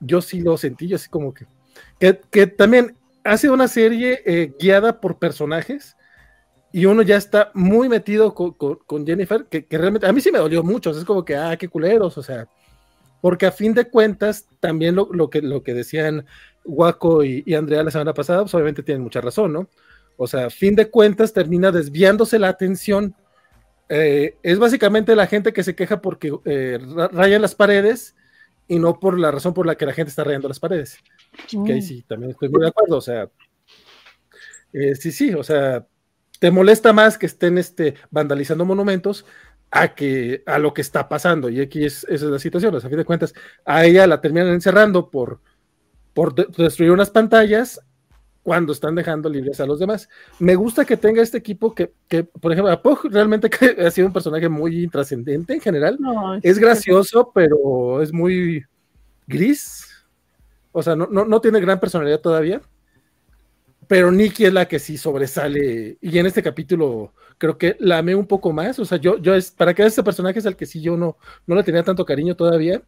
Yo 0.00 0.22
sí 0.22 0.40
lo 0.40 0.56
sentí, 0.56 0.88
yo 0.88 0.96
así 0.96 1.08
como 1.08 1.34
que, 1.34 1.46
que, 2.30 2.46
también 2.46 2.96
ha 3.22 3.36
sido 3.36 3.54
una 3.54 3.68
serie 3.68 4.22
eh, 4.24 4.52
guiada 4.58 5.00
por 5.00 5.18
personajes 5.18 5.96
y 6.72 6.86
uno 6.86 7.02
ya 7.02 7.16
está 7.16 7.50
muy 7.54 7.88
metido 7.88 8.34
con, 8.34 9.06
Jennifer, 9.06 9.46
que, 9.46 9.66
realmente 9.70 10.06
a 10.06 10.12
mí 10.12 10.20
sí 10.20 10.32
me 10.32 10.38
dolió 10.38 10.62
mucho, 10.62 10.90
es 10.90 11.04
como 11.04 11.24
que, 11.24 11.36
ah, 11.36 11.56
qué 11.56 11.68
culeros, 11.68 12.16
o 12.16 12.22
sea, 12.22 12.48
porque 13.20 13.46
a 13.46 13.52
fin 13.52 13.74
de 13.74 13.90
cuentas, 13.90 14.46
también 14.60 14.94
lo, 14.94 15.08
lo 15.12 15.28
que, 15.28 15.42
lo 15.42 15.62
que 15.62 15.74
decían 15.74 16.24
Waco 16.64 17.22
y, 17.24 17.42
y, 17.44 17.54
Andrea 17.54 17.82
la 17.82 17.90
semana 17.90 18.14
pasada, 18.14 18.42
pues 18.42 18.54
obviamente 18.54 18.82
tienen 18.82 19.02
mucha 19.02 19.20
razón, 19.20 19.52
¿no? 19.52 19.68
O 20.16 20.26
sea, 20.26 20.46
a 20.46 20.50
fin 20.50 20.74
de 20.74 20.90
cuentas 20.90 21.32
termina 21.32 21.72
desviándose 21.72 22.38
la 22.38 22.48
atención 22.48 23.14
eh, 23.92 24.36
es 24.44 24.60
básicamente 24.60 25.16
la 25.16 25.26
gente 25.26 25.52
que 25.52 25.64
se 25.64 25.74
queja 25.74 26.00
porque 26.00 26.32
eh, 26.44 26.78
rayan 27.12 27.42
las 27.42 27.56
paredes 27.56 28.14
y 28.68 28.78
no 28.78 29.00
por 29.00 29.18
la 29.18 29.32
razón 29.32 29.52
por 29.52 29.66
la 29.66 29.74
que 29.74 29.84
la 29.84 29.92
gente 29.92 30.10
está 30.10 30.22
rayando 30.22 30.46
las 30.46 30.60
paredes. 30.60 30.96
Que 31.48 31.72
ahí 31.72 31.80
mm. 31.80 31.82
sí, 31.82 32.02
también 32.02 32.30
estoy 32.30 32.50
muy 32.50 32.60
de 32.60 32.68
acuerdo. 32.68 32.98
O 32.98 33.00
sea, 33.00 33.28
eh, 34.72 34.94
sí, 34.94 35.10
sí, 35.10 35.34
o 35.34 35.42
sea, 35.42 35.88
te 36.38 36.52
molesta 36.52 36.92
más 36.92 37.18
que 37.18 37.26
estén 37.26 37.58
este, 37.58 37.96
vandalizando 38.12 38.64
monumentos 38.64 39.26
a 39.72 39.92
que 39.92 40.44
a 40.46 40.60
lo 40.60 40.72
que 40.72 40.82
está 40.82 41.08
pasando. 41.08 41.48
Y 41.48 41.60
aquí 41.60 41.84
es, 41.84 42.04
esa 42.04 42.26
es 42.26 42.30
la 42.30 42.38
situación. 42.38 42.76
a 42.76 42.80
fin 42.80 42.96
de 42.96 43.04
cuentas, 43.04 43.34
a 43.64 43.84
ella 43.84 44.06
la 44.06 44.20
terminan 44.20 44.52
encerrando 44.52 45.10
por, 45.10 45.40
por 46.14 46.32
destruir 46.56 46.92
unas 46.92 47.10
pantallas 47.10 47.80
cuando 48.50 48.72
están 48.72 48.96
dejando 48.96 49.28
libres 49.28 49.60
a 49.60 49.64
los 49.64 49.78
demás. 49.78 50.08
Me 50.40 50.56
gusta 50.56 50.84
que 50.84 50.96
tenga 50.96 51.22
este 51.22 51.38
equipo 51.38 51.72
que, 51.72 51.92
por 52.40 52.50
ejemplo, 52.50 52.72
Apog 52.72 53.04
realmente 53.04 53.48
ha 53.86 53.90
sido 53.92 54.08
un 54.08 54.12
personaje 54.12 54.48
muy 54.48 54.82
intrascendente 54.82 55.54
en 55.54 55.60
general. 55.60 55.96
es 56.42 56.58
gracioso, 56.58 57.30
pero 57.32 58.02
es 58.02 58.12
muy 58.12 58.64
gris. 59.28 59.86
O 60.72 60.82
sea, 60.82 60.96
no, 60.96 61.06
no, 61.06 61.40
tiene 61.40 61.60
gran 61.60 61.78
personalidad 61.78 62.18
todavía. 62.18 62.60
pero 63.86 64.10
Nikki 64.10 64.46
es 64.46 64.52
la 64.52 64.66
que 64.66 64.80
sí 64.80 64.98
sobresale. 64.98 65.96
Y 66.00 66.18
en 66.18 66.26
este 66.26 66.42
capítulo 66.42 67.12
creo 67.38 67.56
que 67.56 67.76
la 67.78 67.98
amé 67.98 68.16
un 68.16 68.26
poco 68.26 68.52
más. 68.52 68.80
O 68.80 68.84
sea, 68.84 68.98
yo, 68.98 69.16
yo 69.18 69.32
es, 69.32 69.52
para 69.52 69.74
que 69.74 69.86
ese 69.86 70.02
personaje 70.02 70.40
es 70.40 70.44
el 70.44 70.56
que 70.56 70.66
sí 70.66 70.80
yo 70.80 70.96
no, 70.96 71.16
no 71.46 71.54
le 71.54 71.62
tenía 71.62 71.84
tanto 71.84 72.04
cariño 72.04 72.34
todavía. 72.34 72.82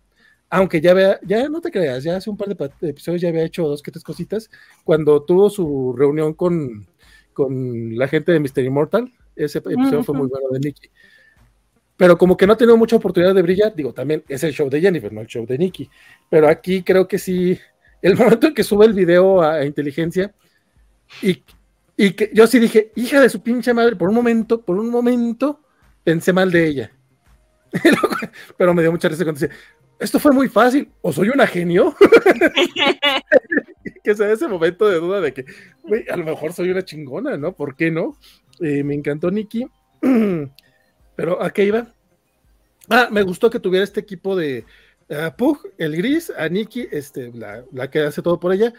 Aunque 0.50 0.80
ya 0.80 0.92
vea, 0.92 1.18
ya 1.22 1.48
no 1.48 1.60
te 1.60 1.70
creas, 1.70 2.04
ya 2.04 2.16
hace 2.16 2.28
un 2.28 2.36
par 2.36 2.48
de 2.48 2.88
episodios 2.88 3.22
ya 3.22 3.28
había 3.28 3.44
hecho 3.44 3.66
dos 3.66 3.82
que 3.82 3.90
tres 3.90 4.04
cositas. 4.04 4.50
Cuando 4.84 5.22
tuvo 5.22 5.48
su 5.48 5.94
reunión 5.96 6.34
con, 6.34 6.86
con 7.32 7.96
la 7.96 8.06
gente 8.08 8.32
de 8.32 8.40
Mystery 8.40 8.66
Immortal, 8.66 9.10
ese 9.34 9.58
episodio 9.58 10.04
fue 10.04 10.14
muy 10.14 10.28
bueno 10.28 10.48
de 10.50 10.60
Nikki. 10.60 10.90
Pero 11.96 12.18
como 12.18 12.36
que 12.36 12.46
no 12.46 12.54
ha 12.54 12.56
tenido 12.56 12.76
mucha 12.76 12.96
oportunidad 12.96 13.34
de 13.34 13.42
brillar, 13.42 13.74
digo, 13.74 13.92
también 13.92 14.24
es 14.28 14.42
el 14.44 14.52
show 14.52 14.68
de 14.68 14.80
Jennifer, 14.80 15.12
no 15.12 15.20
el 15.20 15.26
show 15.26 15.46
de 15.46 15.56
Nikki. 15.58 15.88
Pero 16.28 16.48
aquí 16.48 16.82
creo 16.82 17.06
que 17.06 17.18
sí, 17.18 17.58
el 18.00 18.16
momento 18.18 18.48
en 18.48 18.54
que 18.54 18.64
sube 18.64 18.86
el 18.86 18.92
video 18.92 19.42
a 19.42 19.64
inteligencia, 19.64 20.34
y, 21.22 21.42
y 21.96 22.12
que 22.12 22.30
yo 22.32 22.46
sí 22.46 22.58
dije, 22.58 22.92
hija 22.96 23.20
de 23.20 23.28
su 23.28 23.42
pinche 23.42 23.72
madre, 23.74 23.96
por 23.96 24.08
un 24.08 24.14
momento, 24.14 24.62
por 24.62 24.78
un 24.78 24.90
momento, 24.90 25.60
pensé 26.02 26.32
mal 26.32 26.50
de 26.50 26.66
ella. 26.66 26.92
Pero 28.56 28.74
me 28.74 28.82
dio 28.82 28.92
mucha 28.92 29.08
risa 29.08 29.24
cuando 29.24 29.40
dice, 29.40 29.54
esto 30.02 30.18
fue 30.18 30.32
muy 30.32 30.48
fácil, 30.48 30.90
o 31.00 31.12
soy 31.12 31.28
una 31.28 31.46
genio. 31.46 31.94
que 34.04 34.14
sea 34.14 34.32
ese 34.32 34.48
momento 34.48 34.88
de 34.88 34.98
duda 34.98 35.20
de 35.20 35.32
que, 35.32 35.44
a 36.10 36.16
lo 36.16 36.24
mejor 36.24 36.52
soy 36.52 36.70
una 36.70 36.84
chingona, 36.84 37.36
¿no? 37.36 37.52
¿Por 37.52 37.76
qué 37.76 37.90
no? 37.90 38.16
Eh, 38.60 38.82
me 38.82 38.94
encantó 38.94 39.30
Nikki. 39.30 39.66
Pero 41.16 41.42
¿a 41.42 41.50
qué 41.50 41.64
iba? 41.64 41.94
Ah, 42.88 43.08
me 43.10 43.22
gustó 43.22 43.48
que 43.48 43.60
tuviera 43.60 43.84
este 43.84 44.00
equipo 44.00 44.34
de 44.34 44.64
uh, 45.08 45.36
Pug, 45.36 45.60
el 45.78 45.96
gris, 45.96 46.32
a 46.36 46.48
Nikki, 46.48 46.88
este, 46.90 47.30
la, 47.32 47.64
la, 47.72 47.88
que 47.88 48.00
hace 48.00 48.22
todo 48.22 48.40
por 48.40 48.52
ella, 48.52 48.72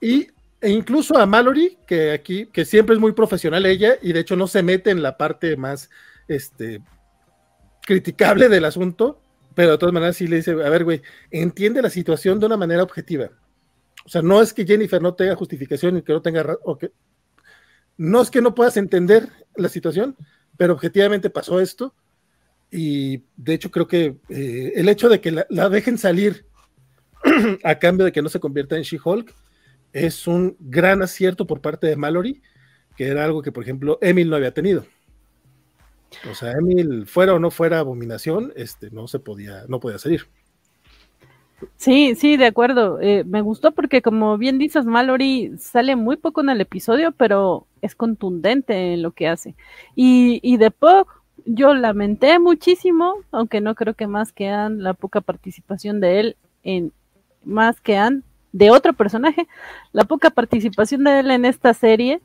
y 0.00 0.28
e 0.60 0.70
incluso 0.70 1.18
a 1.18 1.26
Mallory, 1.26 1.76
que 1.86 2.12
aquí, 2.12 2.46
que 2.46 2.64
siempre 2.64 2.94
es 2.94 3.00
muy 3.00 3.12
profesional 3.12 3.66
ella, 3.66 3.96
y 4.00 4.12
de 4.12 4.20
hecho 4.20 4.36
no 4.36 4.46
se 4.46 4.62
mete 4.62 4.90
en 4.90 5.02
la 5.02 5.18
parte 5.18 5.56
más 5.56 5.90
este, 6.28 6.80
criticable 7.82 8.48
del 8.48 8.64
asunto, 8.64 9.21
pero 9.54 9.72
de 9.72 9.78
todas 9.78 9.92
maneras 9.92 10.16
sí 10.16 10.26
le 10.26 10.36
dice, 10.36 10.52
a 10.52 10.68
ver, 10.68 10.84
güey, 10.84 11.02
entiende 11.30 11.82
la 11.82 11.90
situación 11.90 12.40
de 12.40 12.46
una 12.46 12.56
manera 12.56 12.82
objetiva. 12.82 13.30
O 14.04 14.08
sea, 14.08 14.22
no 14.22 14.40
es 14.40 14.52
que 14.52 14.66
Jennifer 14.66 15.00
no 15.00 15.14
tenga 15.14 15.36
justificación 15.36 15.98
y 15.98 16.02
que 16.02 16.12
no 16.12 16.22
tenga... 16.22 16.58
O 16.64 16.76
que, 16.78 16.92
no 17.96 18.20
es 18.20 18.30
que 18.30 18.42
no 18.42 18.54
puedas 18.54 18.76
entender 18.76 19.28
la 19.56 19.68
situación, 19.68 20.16
pero 20.56 20.72
objetivamente 20.72 21.30
pasó 21.30 21.60
esto. 21.60 21.94
Y 22.70 23.24
de 23.36 23.54
hecho 23.54 23.70
creo 23.70 23.86
que 23.86 24.16
eh, 24.28 24.72
el 24.76 24.88
hecho 24.88 25.08
de 25.08 25.20
que 25.20 25.30
la, 25.30 25.46
la 25.50 25.68
dejen 25.68 25.98
salir 25.98 26.46
a 27.64 27.78
cambio 27.78 28.06
de 28.06 28.12
que 28.12 28.22
no 28.22 28.28
se 28.28 28.40
convierta 28.40 28.76
en 28.76 28.82
She-Hulk, 28.82 29.34
es 29.92 30.26
un 30.26 30.56
gran 30.58 31.02
acierto 31.02 31.46
por 31.46 31.60
parte 31.60 31.86
de 31.86 31.96
Mallory, 31.96 32.42
que 32.96 33.08
era 33.08 33.24
algo 33.24 33.42
que, 33.42 33.52
por 33.52 33.62
ejemplo, 33.62 33.98
Emil 34.00 34.30
no 34.30 34.36
había 34.36 34.54
tenido. 34.54 34.86
O 36.30 36.34
sea, 36.34 36.52
Emil, 36.52 37.06
fuera 37.06 37.34
o 37.34 37.38
no 37.38 37.50
fuera 37.50 37.78
abominación, 37.78 38.52
este, 38.56 38.90
no 38.90 39.08
se 39.08 39.18
podía, 39.18 39.64
no 39.68 39.80
podía 39.80 39.98
salir. 39.98 40.26
Sí, 41.76 42.14
sí, 42.14 42.36
de 42.36 42.46
acuerdo. 42.46 43.00
Eh, 43.00 43.24
me 43.24 43.40
gustó 43.40 43.72
porque, 43.72 44.02
como 44.02 44.38
bien 44.38 44.58
dices, 44.58 44.84
Mallory 44.84 45.52
sale 45.58 45.96
muy 45.96 46.16
poco 46.16 46.40
en 46.40 46.50
el 46.50 46.60
episodio, 46.60 47.12
pero 47.12 47.66
es 47.80 47.94
contundente 47.94 48.94
en 48.94 49.02
lo 49.02 49.12
que 49.12 49.28
hace. 49.28 49.54
Y, 49.94 50.40
y 50.42 50.56
de 50.56 50.70
Pog, 50.70 51.06
yo 51.44 51.74
lamenté 51.74 52.38
muchísimo, 52.38 53.14
aunque 53.30 53.60
no 53.60 53.74
creo 53.74 53.94
que 53.94 54.06
más 54.06 54.32
que 54.32 54.48
han 54.48 54.82
la 54.82 54.94
poca 54.94 55.20
participación 55.20 56.00
de 56.00 56.20
él 56.20 56.36
en 56.62 56.92
más 57.44 57.80
que 57.80 57.96
han 57.96 58.24
de 58.52 58.70
otro 58.70 58.92
personaje, 58.92 59.48
la 59.92 60.04
poca 60.04 60.30
participación 60.30 61.04
de 61.04 61.20
él 61.20 61.30
en 61.30 61.44
esta 61.44 61.74
serie, 61.74 62.20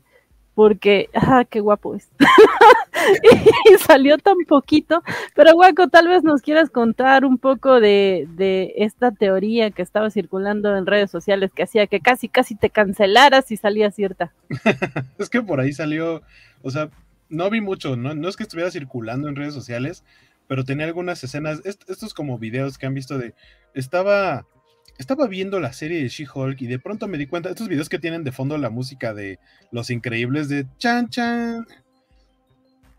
porque, 0.58 1.08
ah, 1.14 1.44
qué 1.48 1.60
guapo 1.60 1.94
es. 1.94 2.08
y 3.70 3.78
salió 3.78 4.18
tan 4.18 4.38
poquito, 4.48 5.04
pero 5.36 5.54
Guaco, 5.54 5.86
tal 5.86 6.08
vez 6.08 6.24
nos 6.24 6.42
quieras 6.42 6.68
contar 6.68 7.24
un 7.24 7.38
poco 7.38 7.78
de, 7.78 8.26
de, 8.30 8.74
esta 8.78 9.12
teoría 9.12 9.70
que 9.70 9.82
estaba 9.82 10.10
circulando 10.10 10.76
en 10.76 10.84
redes 10.84 11.12
sociales 11.12 11.52
que 11.54 11.62
hacía 11.62 11.86
que 11.86 12.00
casi, 12.00 12.28
casi 12.28 12.56
te 12.56 12.70
cancelaras 12.70 13.44
si 13.46 13.56
salía 13.56 13.92
cierta. 13.92 14.32
es 15.18 15.30
que 15.30 15.42
por 15.42 15.60
ahí 15.60 15.72
salió, 15.72 16.22
o 16.62 16.72
sea, 16.72 16.90
no 17.28 17.48
vi 17.50 17.60
mucho, 17.60 17.94
no, 17.94 18.16
no 18.16 18.28
es 18.28 18.36
que 18.36 18.42
estuviera 18.42 18.72
circulando 18.72 19.28
en 19.28 19.36
redes 19.36 19.54
sociales, 19.54 20.02
pero 20.48 20.64
tenía 20.64 20.86
algunas 20.86 21.22
escenas, 21.22 21.62
estos 21.64 22.14
como 22.14 22.36
videos 22.36 22.78
que 22.78 22.86
han 22.86 22.94
visto 22.94 23.16
de, 23.16 23.32
estaba 23.74 24.44
estaba 24.98 25.28
viendo 25.28 25.60
la 25.60 25.72
serie 25.72 26.02
de 26.02 26.08
She-Hulk 26.08 26.60
y 26.60 26.66
de 26.66 26.80
pronto 26.80 27.06
me 27.06 27.18
di 27.18 27.26
cuenta, 27.26 27.48
estos 27.48 27.68
videos 27.68 27.88
que 27.88 28.00
tienen 28.00 28.24
de 28.24 28.32
fondo 28.32 28.58
la 28.58 28.68
música 28.68 29.14
de 29.14 29.38
Los 29.70 29.90
Increíbles 29.90 30.48
de 30.48 30.66
Chan 30.78 31.08
Chan. 31.08 31.66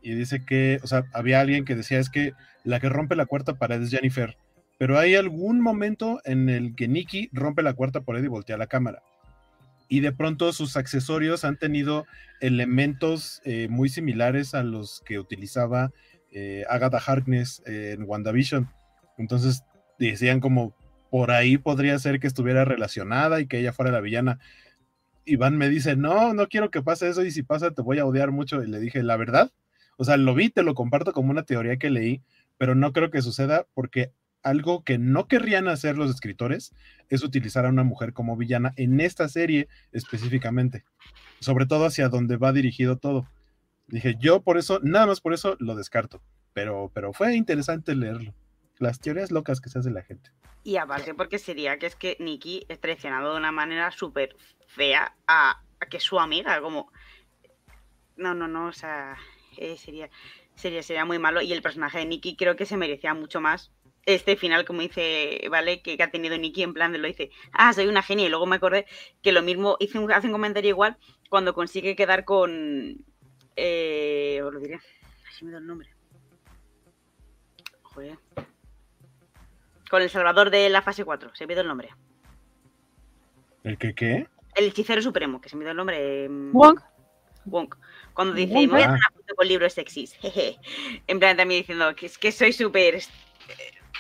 Y 0.02 0.14
dice 0.14 0.46
que, 0.46 0.80
o 0.82 0.88
sea, 0.88 1.04
había 1.14 1.42
alguien 1.42 1.66
que 1.66 1.76
decía 1.76 2.00
es 2.00 2.10
que 2.10 2.32
la 2.64 2.80
que 2.80 2.88
rompe 2.88 3.16
la 3.16 3.26
cuarta 3.26 3.56
pared 3.56 3.82
es 3.82 3.92
Jennifer, 3.92 4.38
pero 4.78 4.98
hay 4.98 5.16
algún 5.16 5.60
momento 5.60 6.22
en 6.24 6.50
el 6.50 6.74
que 6.74 6.88
Nikki 6.88 7.30
rompe 7.34 7.64
la 7.64 7.74
cuarta 7.74 8.02
pared 8.02 8.24
y 8.24 8.28
voltea 8.28 8.58
la 8.58 8.68
cámara. 8.68 9.04
Y 9.90 10.00
de 10.00 10.14
pronto 10.14 10.54
sus 10.54 10.78
accesorios 10.78 11.44
han 11.44 11.58
tenido 11.58 12.06
elementos 12.40 13.42
eh, 13.44 13.68
muy 13.70 13.90
similares 13.90 14.54
a 14.54 14.64
los 14.64 15.02
que 15.06 15.20
utilizaba 15.20 15.92
eh, 16.32 16.64
Agatha 16.70 17.00
Harkness 17.06 17.62
en 17.66 18.04
WandaVision. 18.04 18.70
Entonces 19.18 19.64
decían 19.98 20.40
como, 20.40 20.74
por 21.10 21.32
ahí 21.32 21.58
podría 21.58 21.98
ser 22.00 22.20
que 22.20 22.28
estuviera 22.28 22.66
relacionada 22.66 23.42
y 23.42 23.48
que 23.48 23.60
ella 23.60 23.74
fuera 23.74 23.92
la 23.92 24.02
villana. 24.02 24.40
Iván 25.26 25.58
me 25.58 25.70
dice, 25.70 25.96
no, 25.96 26.34
no 26.34 26.48
quiero 26.48 26.72
que 26.72 26.82
pase 26.82 27.10
eso 27.10 27.24
y 27.24 27.32
si 27.32 27.44
pasa 27.44 27.72
te 27.72 27.82
voy 27.82 28.00
a 28.00 28.06
odiar 28.06 28.32
mucho. 28.32 28.64
Y 28.64 28.68
le 28.68 28.80
dije, 28.80 29.04
la 29.04 29.18
verdad, 29.18 29.52
o 29.98 30.06
sea, 30.06 30.18
lo 30.18 30.34
vi, 30.34 30.50
te 30.50 30.64
lo 30.64 30.76
comparto 30.76 31.14
como 31.14 31.32
una 31.32 31.44
teoría 31.44 31.78
que 31.78 31.90
leí, 31.90 32.22
pero 32.58 32.76
no 32.76 32.94
creo 32.94 33.12
que 33.12 33.22
suceda 33.22 33.68
porque 33.74 34.12
algo 34.44 34.84
que 34.84 34.98
no 34.98 35.28
querrían 35.28 35.68
hacer 35.68 35.98
los 35.98 36.10
escritores 36.10 36.74
es 37.10 37.24
utilizar 37.24 37.66
a 37.66 37.70
una 37.70 37.84
mujer 37.84 38.14
como 38.14 38.38
villana 38.38 38.74
en 38.78 39.00
esta 39.02 39.28
serie 39.28 39.68
específicamente, 39.92 40.86
sobre 41.40 41.66
todo 41.66 41.86
hacia 41.86 42.10
donde 42.10 42.38
va 42.38 42.54
dirigido 42.54 42.98
todo. 42.98 43.28
Dije, 43.88 44.16
yo 44.20 44.42
por 44.42 44.58
eso, 44.58 44.80
nada 44.84 45.08
más 45.08 45.20
por 45.20 45.34
eso 45.34 45.58
lo 45.60 45.76
descarto, 45.76 46.22
pero, 46.54 46.92
pero 46.94 47.12
fue 47.12 47.36
interesante 47.36 47.96
leerlo. 47.96 48.34
Las 48.78 49.00
teorías 49.00 49.32
locas 49.32 49.60
que 49.60 49.70
se 49.70 49.80
hace 49.80 49.92
la 49.92 50.04
gente. 50.04 50.32
Y 50.64 50.78
aparte 50.78 51.14
porque 51.14 51.40
sería 51.40 51.80
que 51.80 51.86
es 51.86 51.96
que 51.96 52.18
Nikki 52.20 52.66
es 52.68 52.80
traicionado 52.80 53.32
de 53.32 53.38
una 53.38 53.52
manera 53.52 53.92
súper 53.92 54.36
fea 54.68 55.16
a, 55.28 55.62
que 55.90 56.00
su 56.00 56.20
amiga, 56.20 56.62
como... 56.62 56.92
No, 58.18 58.34
no, 58.34 58.48
no, 58.48 58.68
o 58.68 58.74
sea, 58.74 59.18
eh, 59.58 59.78
sería, 59.78 60.10
sería, 60.56 60.84
sería 60.84 61.06
muy 61.06 61.20
malo. 61.20 61.42
Y 61.42 61.54
el 61.54 61.62
personaje 61.62 62.00
de 62.00 62.06
Nikki 62.06 62.36
creo 62.36 62.56
que 62.56 62.66
se 62.66 62.76
merecía 62.76 63.14
mucho 63.14 63.40
más 63.40 63.72
este 64.06 64.36
final, 64.36 64.66
como 64.66 64.82
dice, 64.82 65.42
¿vale? 65.50 65.82
Que, 65.82 65.98
ha 66.02 66.12
tenido 66.12 66.38
Nikki 66.38 66.64
en 66.64 66.74
plan 66.74 66.92
de 66.92 66.98
lo 66.98 67.08
dice, 67.08 67.32
ah, 67.52 67.72
soy 67.74 67.88
una 67.88 68.02
genia. 68.02 68.26
Y 68.26 68.30
luego 68.30 68.46
me 68.46 68.58
acordé 68.58 68.86
que 69.22 69.32
lo 69.32 69.42
mismo, 69.42 69.78
hice 69.80 70.00
hace 70.14 70.28
un 70.28 70.34
comentario 70.34 70.70
igual 70.70 70.98
cuando 71.30 71.54
consigue 71.54 71.96
quedar 71.96 72.26
con... 72.26 73.06
Eh, 73.56 74.42
os 74.44 74.54
lo 74.54 74.60
diré, 74.60 74.80
así 75.30 75.46
me 75.46 75.52
da 75.52 75.58
el 75.58 75.68
nombre. 75.68 75.90
Joder. 77.84 78.18
Con 79.90 80.02
el 80.04 80.10
salvador 80.10 80.52
de 80.52 80.70
la 80.70 80.82
fase 80.82 81.04
4, 81.04 81.36
se 81.36 81.48
me 81.48 81.54
dio 81.56 81.62
el 81.62 81.68
nombre. 81.68 81.90
¿El 83.64 83.78
que 83.78 83.94
qué? 83.96 84.28
El 84.56 84.66
hechicero 84.66 85.02
supremo, 85.02 85.42
que 85.42 85.50
se 85.50 85.56
me 85.56 85.64
dio 85.64 85.72
el 85.72 85.78
nombre. 85.78 86.26
Em, 86.26 86.52
Wong. 86.54 86.80
Wong. 87.46 87.76
Cuando 88.14 88.34
dice, 88.34 88.54
me 88.54 88.68
voy 88.68 88.82
a 88.82 88.86
hacer 88.86 89.00
una 89.16 89.36
con 89.36 89.48
libros 89.48 89.74
sexys. 89.74 90.18
en 91.08 91.20
plan, 91.20 91.36
también 91.38 91.62
diciendo 91.62 91.96
que 91.96 92.06
es 92.06 92.18
que 92.18 92.32
soy 92.32 92.54
súper. 92.54 92.96
Eh, 92.96 93.02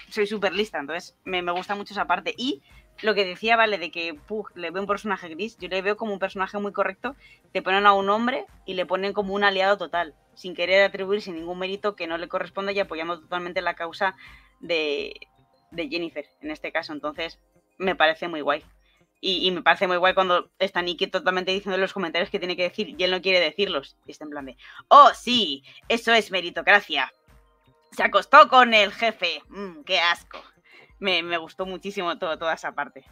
soy 0.09 0.27
súper 0.27 0.53
lista. 0.53 0.79
Entonces, 0.79 1.17
me, 1.23 1.41
me, 1.41 1.51
gusta 1.51 1.75
mucho 1.75 1.93
esa 1.93 2.05
parte. 2.05 2.33
Y 2.37 2.61
lo 3.01 3.15
que 3.15 3.25
decía, 3.25 3.55
vale, 3.55 3.77
de 3.77 3.91
que 3.91 4.15
le 4.55 4.71
veo 4.71 4.81
un 4.81 4.87
personaje 4.87 5.29
gris, 5.29 5.57
yo 5.57 5.69
le 5.69 5.81
veo 5.81 5.97
como 5.97 6.13
un 6.13 6.19
personaje 6.19 6.59
muy 6.59 6.71
correcto. 6.71 7.15
Te 7.51 7.61
ponen 7.61 7.87
a 7.87 7.93
un 7.93 8.09
hombre 8.09 8.45
y 8.65 8.75
le 8.75 8.85
ponen 8.85 9.13
como 9.13 9.33
un 9.33 9.43
aliado 9.43 9.77
total, 9.77 10.13
sin 10.35 10.53
querer 10.53 10.83
atribuirse 10.83 11.31
ningún 11.31 11.57
mérito 11.57 11.95
que 11.95 12.07
no 12.07 12.17
le 12.17 12.27
corresponde 12.27 12.73
y 12.73 12.79
apoyando 12.79 13.19
totalmente 13.19 13.61
la 13.61 13.73
causa 13.73 14.15
de, 14.59 15.13
de 15.71 15.89
Jennifer 15.89 16.25
en 16.41 16.51
este 16.51 16.71
caso. 16.71 16.93
Entonces, 16.93 17.39
me 17.77 17.95
parece 17.95 18.27
muy 18.27 18.41
guay. 18.41 18.63
Y, 19.21 19.51
me 19.51 19.61
parece 19.61 19.85
muy 19.85 19.97
guay 19.97 20.13
cuando 20.13 20.49
está 20.59 20.81
Nicky 20.81 21.07
totalmente 21.07 21.51
diciendo 21.51 21.75
en 21.75 21.81
los 21.81 21.91
comentarios 21.91 22.29
que 22.29 22.39
tiene 22.39 22.55
que 22.55 22.63
decir 22.63 22.95
y 22.97 23.03
él 23.03 23.11
no 23.11 23.21
quiere 23.21 23.41
decirlos. 23.41 23.97
Y 24.05 24.11
está 24.11 24.23
en 24.23 24.29
plan 24.29 24.45
de, 24.45 24.55
oh, 24.87 25.09
sí, 25.13 25.63
eso 25.89 26.13
es 26.13 26.31
meritocracia. 26.31 27.11
Se 27.91 28.03
acostó 28.03 28.47
con 28.47 28.73
el 28.73 28.93
jefe. 28.93 29.41
Mm, 29.49 29.81
qué 29.83 29.99
asco. 29.99 30.39
Me, 30.99 31.37
gustó 31.37 31.65
muchísimo 31.65 32.17
todo, 32.17 32.37
toda 32.37 32.53
esa 32.53 32.71
parte. 32.73 33.03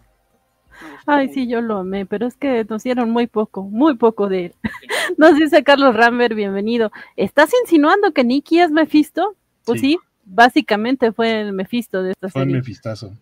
Ay, 1.05 1.29
sí, 1.33 1.47
yo 1.47 1.59
lo 1.59 1.79
amé, 1.79 2.05
pero 2.05 2.27
es 2.27 2.37
que 2.37 2.63
nos 2.69 2.83
dieron 2.83 3.09
muy 3.09 3.27
poco, 3.27 3.63
muy 3.63 3.95
poco 3.95 4.29
de 4.29 4.45
él. 4.45 4.55
Nos 5.17 5.35
dice 5.35 5.63
Carlos 5.63 5.95
Rambert, 5.95 6.35
bienvenido. 6.35 6.91
¿Estás 7.15 7.51
insinuando 7.63 8.11
que 8.11 8.23
Nicky 8.23 8.59
es 8.59 8.71
Mephisto? 8.71 9.35
Pues 9.65 9.81
sí 9.81 9.97
básicamente 10.27 11.11
fue 11.11 11.41
el 11.41 11.53
Mephisto 11.53 12.03
de 12.03 12.11
esta 12.11 12.29
serie. 12.29 12.45
Fue 12.45 12.51
el 12.51 12.57
Mephistazo. 12.57 13.17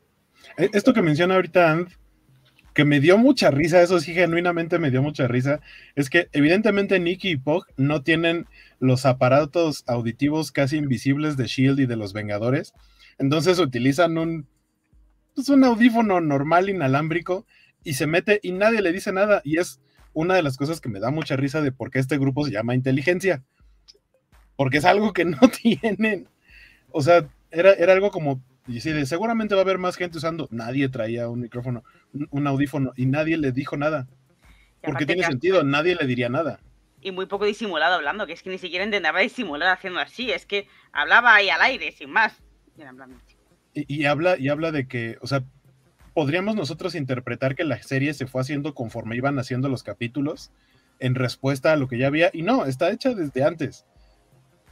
E, 0.57 0.69
esto 0.73 0.93
que 0.93 1.01
menciona 1.01 1.35
ahorita 1.35 1.71
And, 1.71 1.89
que 2.73 2.83
me 2.83 2.99
dio 2.99 3.17
mucha 3.17 3.51
risa, 3.51 3.81
eso 3.81 3.99
sí, 3.99 4.13
genuinamente 4.13 4.79
me 4.79 4.91
dio 4.91 5.01
mucha 5.01 5.27
risa, 5.27 5.61
es 5.95 6.09
que 6.09 6.27
evidentemente 6.33 6.99
Nicky 6.99 7.31
y 7.31 7.37
Pog 7.37 7.65
no 7.77 8.03
tienen 8.03 8.47
los 8.79 9.05
aparatos 9.05 9.85
auditivos 9.87 10.51
casi 10.51 10.75
invisibles 10.77 11.37
de 11.37 11.47
Shield 11.47 11.79
y 11.79 11.85
de 11.85 11.95
los 11.95 12.11
Vengadores, 12.11 12.73
entonces 13.17 13.59
utilizan 13.59 14.17
un, 14.17 14.45
pues 15.33 15.47
un 15.47 15.63
audífono 15.63 16.19
normal 16.19 16.69
inalámbrico 16.69 17.45
y 17.85 17.93
se 17.93 18.07
mete 18.07 18.41
y 18.43 18.51
nadie 18.51 18.81
le 18.81 18.91
dice 18.91 19.13
nada 19.13 19.41
y 19.45 19.57
es 19.57 19.79
una 20.11 20.35
de 20.35 20.43
las 20.43 20.57
cosas 20.57 20.81
que 20.81 20.89
me 20.89 20.99
da 20.99 21.11
mucha 21.11 21.37
risa 21.37 21.61
de 21.61 21.71
por 21.71 21.91
qué 21.91 21.99
este 21.99 22.17
grupo 22.17 22.45
se 22.45 22.51
llama 22.51 22.75
inteligencia, 22.75 23.41
porque 24.57 24.79
es 24.79 24.85
algo 24.85 25.13
que 25.13 25.23
no 25.23 25.39
tienen, 25.61 26.27
o 26.97 27.01
sea, 27.01 27.27
era, 27.51 27.73
era 27.73 27.91
algo 27.91 28.09
como 28.09 28.41
y 28.67 28.79
sí, 28.79 29.05
seguramente 29.05 29.53
va 29.53 29.61
a 29.61 29.63
haber 29.65 29.77
más 29.77 29.97
gente 29.97 30.17
usando. 30.17 30.47
Nadie 30.49 30.87
traía 30.87 31.27
un 31.27 31.41
micrófono, 31.41 31.83
un, 32.31 32.47
audífono 32.47 32.93
y 32.95 33.05
nadie 33.05 33.37
le 33.37 33.51
dijo 33.51 33.75
nada. 33.75 34.07
Porque 34.81 35.05
tiene 35.05 35.23
sentido, 35.23 35.63
nadie 35.63 35.95
le 35.95 36.07
diría 36.07 36.29
nada. 36.29 36.61
Y 37.01 37.11
muy 37.11 37.25
poco 37.25 37.43
disimulado 37.43 37.95
hablando, 37.95 38.25
que 38.25 38.31
es 38.31 38.41
que 38.41 38.49
ni 38.49 38.57
siquiera 38.57 38.85
intentaba 38.85 39.19
disimular 39.19 39.75
haciendo 39.75 39.99
así, 39.99 40.31
es 40.31 40.45
que 40.45 40.69
hablaba 40.93 41.35
ahí 41.35 41.49
al 41.49 41.61
aire, 41.61 41.91
sin 41.91 42.11
más. 42.11 42.41
Y, 43.73 43.93
y, 43.93 44.05
habla, 44.05 44.37
y 44.39 44.47
habla 44.47 44.71
de 44.71 44.87
que, 44.87 45.17
o 45.21 45.27
sea, 45.27 45.43
podríamos 46.13 46.55
nosotros 46.55 46.95
interpretar 46.95 47.55
que 47.55 47.65
la 47.65 47.81
serie 47.83 48.13
se 48.13 48.25
fue 48.25 48.41
haciendo 48.41 48.73
conforme 48.73 49.17
iban 49.17 49.37
haciendo 49.37 49.67
los 49.67 49.83
capítulos 49.83 50.51
en 50.99 51.13
respuesta 51.13 51.73
a 51.73 51.75
lo 51.75 51.89
que 51.89 51.97
ya 51.97 52.07
había, 52.07 52.29
y 52.31 52.41
no, 52.41 52.65
está 52.65 52.89
hecha 52.89 53.13
desde 53.13 53.43
antes. 53.43 53.85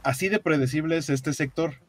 Así 0.02 0.30
de 0.30 0.38
predecible 0.38 0.96
es 0.96 1.10
este 1.10 1.34
sector 1.34 1.83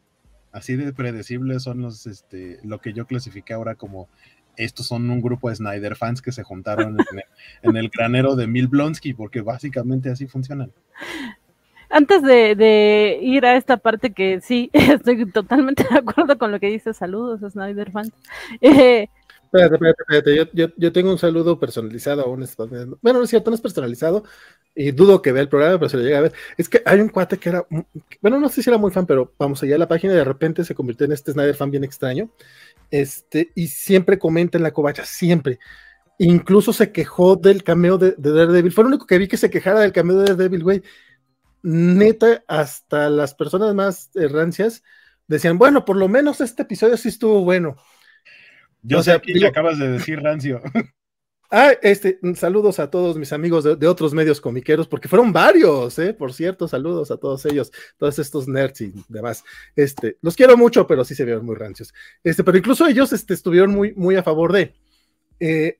así 0.56 0.78
de 0.78 0.94
predecibles 0.94 1.64
son 1.64 1.82
los, 1.82 2.08
este, 2.08 2.60
lo 2.64 2.80
que 2.80 2.94
yo 2.94 3.06
clasifiqué 3.06 3.54
ahora 3.54 3.76
como 3.76 4.08
estos 4.56 4.88
son 4.88 5.10
un 5.10 5.22
grupo 5.22 5.50
de 5.50 5.56
Snyder 5.58 5.98
fans 5.98 6.22
que 6.22 6.32
se 6.32 6.44
juntaron 6.44 6.98
en, 7.62 7.76
el, 7.76 7.90
granero 7.94 8.38
de 8.38 8.48
Mil 8.48 8.68
Blonsky, 8.68 9.14
porque 9.14 9.42
básicamente 9.42 10.10
así 10.10 10.28
funcionan. 10.28 10.72
Antes 11.90 12.22
de, 12.22 13.20
ir 13.22 13.46
a 13.46 13.58
esta 13.58 13.76
parte 13.76 14.14
que 14.14 14.40
sí, 14.40 14.70
estoy 14.74 15.30
totalmente 15.30 15.86
de 15.92 15.98
acuerdo 15.98 16.38
con 16.38 16.54
lo 16.54 16.60
que 16.62 16.68
dice, 16.68 16.94
saludos 16.94 17.42
Snyder 17.52 17.92
fans. 17.92 18.14
Eh, 18.62 19.10
espérate, 19.56 19.76
espérate, 19.76 20.34
espérate, 20.34 20.74
yo, 20.78 20.92
tengo 20.92 21.12
un 21.12 21.18
saludo 21.18 21.60
personalizado 21.60 22.24
a 22.24 22.28
un 22.28 22.46
bueno, 23.02 23.20
no 23.20 23.24
es 23.24 23.30
cierto, 23.30 23.50
no 23.50 23.56
es 23.56 23.62
personalizado, 23.62 24.24
y 24.76 24.92
dudo 24.92 25.22
que 25.22 25.32
vea 25.32 25.42
el 25.42 25.50
programa, 25.50 25.80
pero 25.80 25.90
se 25.90 25.98
lo 25.98 26.04
llega 26.04 26.18
a 26.20 26.22
ver. 26.22 26.34
Es 26.58 26.70
que 26.70 26.82
hay 26.86 27.00
un 27.00 27.10
cuate 27.10 27.38
que 27.38 27.50
era, 27.50 27.66
bueno, 28.22 28.40
no 28.40 28.50
sé 28.50 28.62
si 28.62 28.70
era 28.70 28.78
muy 28.78 28.92
fan, 28.92 29.06
pero 29.06 29.34
vamos 29.40 29.64
allá 29.64 29.76
a 29.76 29.80
la 29.80 29.88
página 29.88 30.14
y 30.14 30.18
de 30.18 30.24
repente 30.24 30.64
se 30.66 30.76
convirtió 30.76 31.06
en 31.06 31.14
este 31.14 31.32
Snyder 31.32 31.56
fan 31.56 31.72
bien 31.72 31.84
extraño. 31.84 32.30
Este, 32.92 33.52
y 33.56 33.68
siempre 33.68 34.20
comenta 34.20 34.58
en 34.58 34.64
la 34.64 34.74
covacha, 34.74 35.06
siempre. 35.06 35.60
Incluso 36.20 36.74
se 36.74 36.92
quejó 36.92 37.36
del 37.36 37.64
cameo 37.64 37.98
de, 37.98 38.16
Daredevil. 38.18 38.72
Fue 38.72 38.84
lo 38.84 38.90
único 38.90 39.06
que 39.08 39.18
vi 39.18 39.28
que 39.28 39.38
se 39.38 39.50
quejara 39.50 39.80
del 39.82 39.92
cameo 39.94 40.18
de 40.18 40.26
Daredevil, 40.26 40.64
güey. 40.64 40.84
Neta, 41.64 42.44
hasta 42.48 43.10
las 43.10 43.34
personas 43.34 43.74
más 43.74 44.12
rancias 44.14 44.84
decían, 45.28 45.58
bueno, 45.58 45.86
por 45.86 45.96
lo 45.96 46.08
menos 46.08 46.42
este 46.42 46.64
episodio 46.64 46.98
sí 46.98 47.10
estuvo 47.10 47.44
bueno. 47.44 47.76
Yo 48.88 49.04
sé 49.04 49.20
que 49.22 49.46
acabas 49.46 49.80
de 49.80 49.90
decir 49.90 50.22
rancio. 50.22 50.62
Ah, 51.52 51.74
este, 51.84 52.20
saludos 52.36 52.80
a 52.80 52.90
todos 52.90 53.18
mis 53.18 53.32
amigos 53.32 53.64
de, 53.64 53.88
otros 53.88 54.14
medios 54.14 54.42
comiqueros, 54.42 54.88
porque 54.88 55.08
fueron 55.08 55.32
varios, 55.32 55.98
¿eh? 56.00 56.12
Por 56.12 56.34
cierto, 56.34 56.68
saludos 56.68 57.12
a 57.12 57.18
todos 57.18 57.46
ellos, 57.46 57.72
todos 57.98 58.18
estos 58.18 58.48
nerds 58.48 58.82
y 58.82 58.94
demás. 59.08 59.44
Este, 59.76 60.18
los 60.22 60.36
quiero 60.36 60.58
mucho, 60.58 60.88
pero 60.88 61.06
sí 61.06 61.14
se 61.14 61.24
vieron 61.24 61.46
muy 61.46 61.56
rancios. 61.56 61.94
Este, 62.24 62.44
pero 62.44 62.58
incluso 62.58 62.88
ellos 62.88 63.14
este, 63.14 63.36
estuvieron 63.36 63.72
muy, 63.72 63.94
muy 63.94 64.16
a 64.16 64.24
favor 64.24 64.52
de. 64.52 64.74
Eh, 65.40 65.80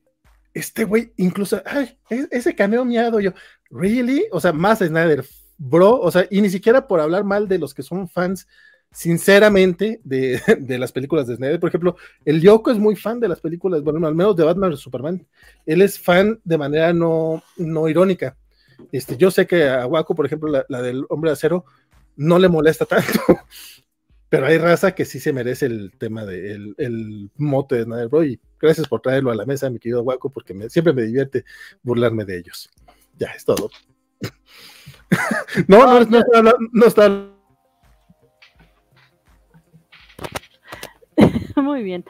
este 0.54 0.84
güey, 0.84 1.12
incluso, 1.16 1.60
ay, 1.66 1.98
ese 2.30 2.54
cameo 2.54 2.84
miado, 2.84 3.20
yo, 3.20 3.32
¿really? 3.68 4.26
O 4.30 4.40
sea, 4.40 4.52
más 4.52 4.78
Snyder, 4.78 5.24
bro, 5.58 6.00
o 6.00 6.10
sea, 6.10 6.26
y 6.30 6.40
ni 6.40 6.48
siquiera 6.48 6.86
por 6.86 7.00
hablar 7.00 7.24
mal 7.24 7.48
de 7.48 7.58
los 7.58 7.74
que 7.74 7.82
son 7.82 8.08
fans 8.08 8.46
sinceramente, 8.96 10.00
de, 10.04 10.78
las 10.78 10.90
películas 10.90 11.26
de 11.26 11.36
Snyder. 11.36 11.60
Por 11.60 11.68
ejemplo, 11.68 11.96
el 12.24 12.40
Yoko 12.40 12.70
es 12.70 12.78
muy 12.78 12.96
fan 12.96 13.20
de 13.20 13.28
las 13.28 13.40
películas, 13.40 13.82
bueno, 13.82 14.06
al 14.06 14.14
menos 14.14 14.34
de 14.34 14.44
Batman 14.44 14.72
y 14.72 14.76
Superman. 14.78 15.26
Él 15.66 15.82
es 15.82 16.00
fan 16.00 16.40
de 16.44 16.56
manera 16.56 16.94
no, 16.94 17.42
no 17.58 17.88
irónica. 17.88 18.36
Este, 18.92 19.18
yo 19.18 19.30
sé 19.30 19.46
que 19.46 19.68
a 19.68 19.86
Waco, 19.86 20.14
por 20.14 20.24
ejemplo, 20.24 20.64
la, 20.66 20.82
del 20.82 21.04
Hombre 21.10 21.30
de 21.30 21.34
Acero, 21.34 21.66
no 22.16 22.38
le 22.38 22.48
molesta 22.48 22.86
tanto. 22.86 23.20
Pero 24.30 24.46
hay 24.46 24.56
raza 24.56 24.94
que 24.94 25.04
sí 25.04 25.20
se 25.20 25.32
merece 25.32 25.66
el 25.66 25.92
tema 25.98 26.24
del 26.24 26.74
de, 26.74 26.84
el 26.84 27.30
mote 27.36 27.76
de 27.76 27.84
Snyder 27.84 28.08
Bro. 28.08 28.24
Y 28.24 28.40
gracias 28.58 28.88
por 28.88 29.02
traerlo 29.02 29.30
a 29.30 29.34
la 29.34 29.44
mesa, 29.44 29.68
mi 29.68 29.78
querido 29.78 30.02
Waco, 30.02 30.30
porque 30.30 30.54
siempre 30.70 30.94
me 30.94 31.02
divierte 31.02 31.44
burlarme 31.82 32.24
de 32.24 32.38
ellos. 32.38 32.70
Ya, 33.18 33.28
es 33.28 33.44
todo. 33.44 33.70
no, 35.68 36.00
no, 36.00 36.00
no, 36.00 36.18
está, 36.18 36.42
no 36.72 36.86
está 36.86 37.35
Muy 41.62 41.82
bien. 41.82 42.04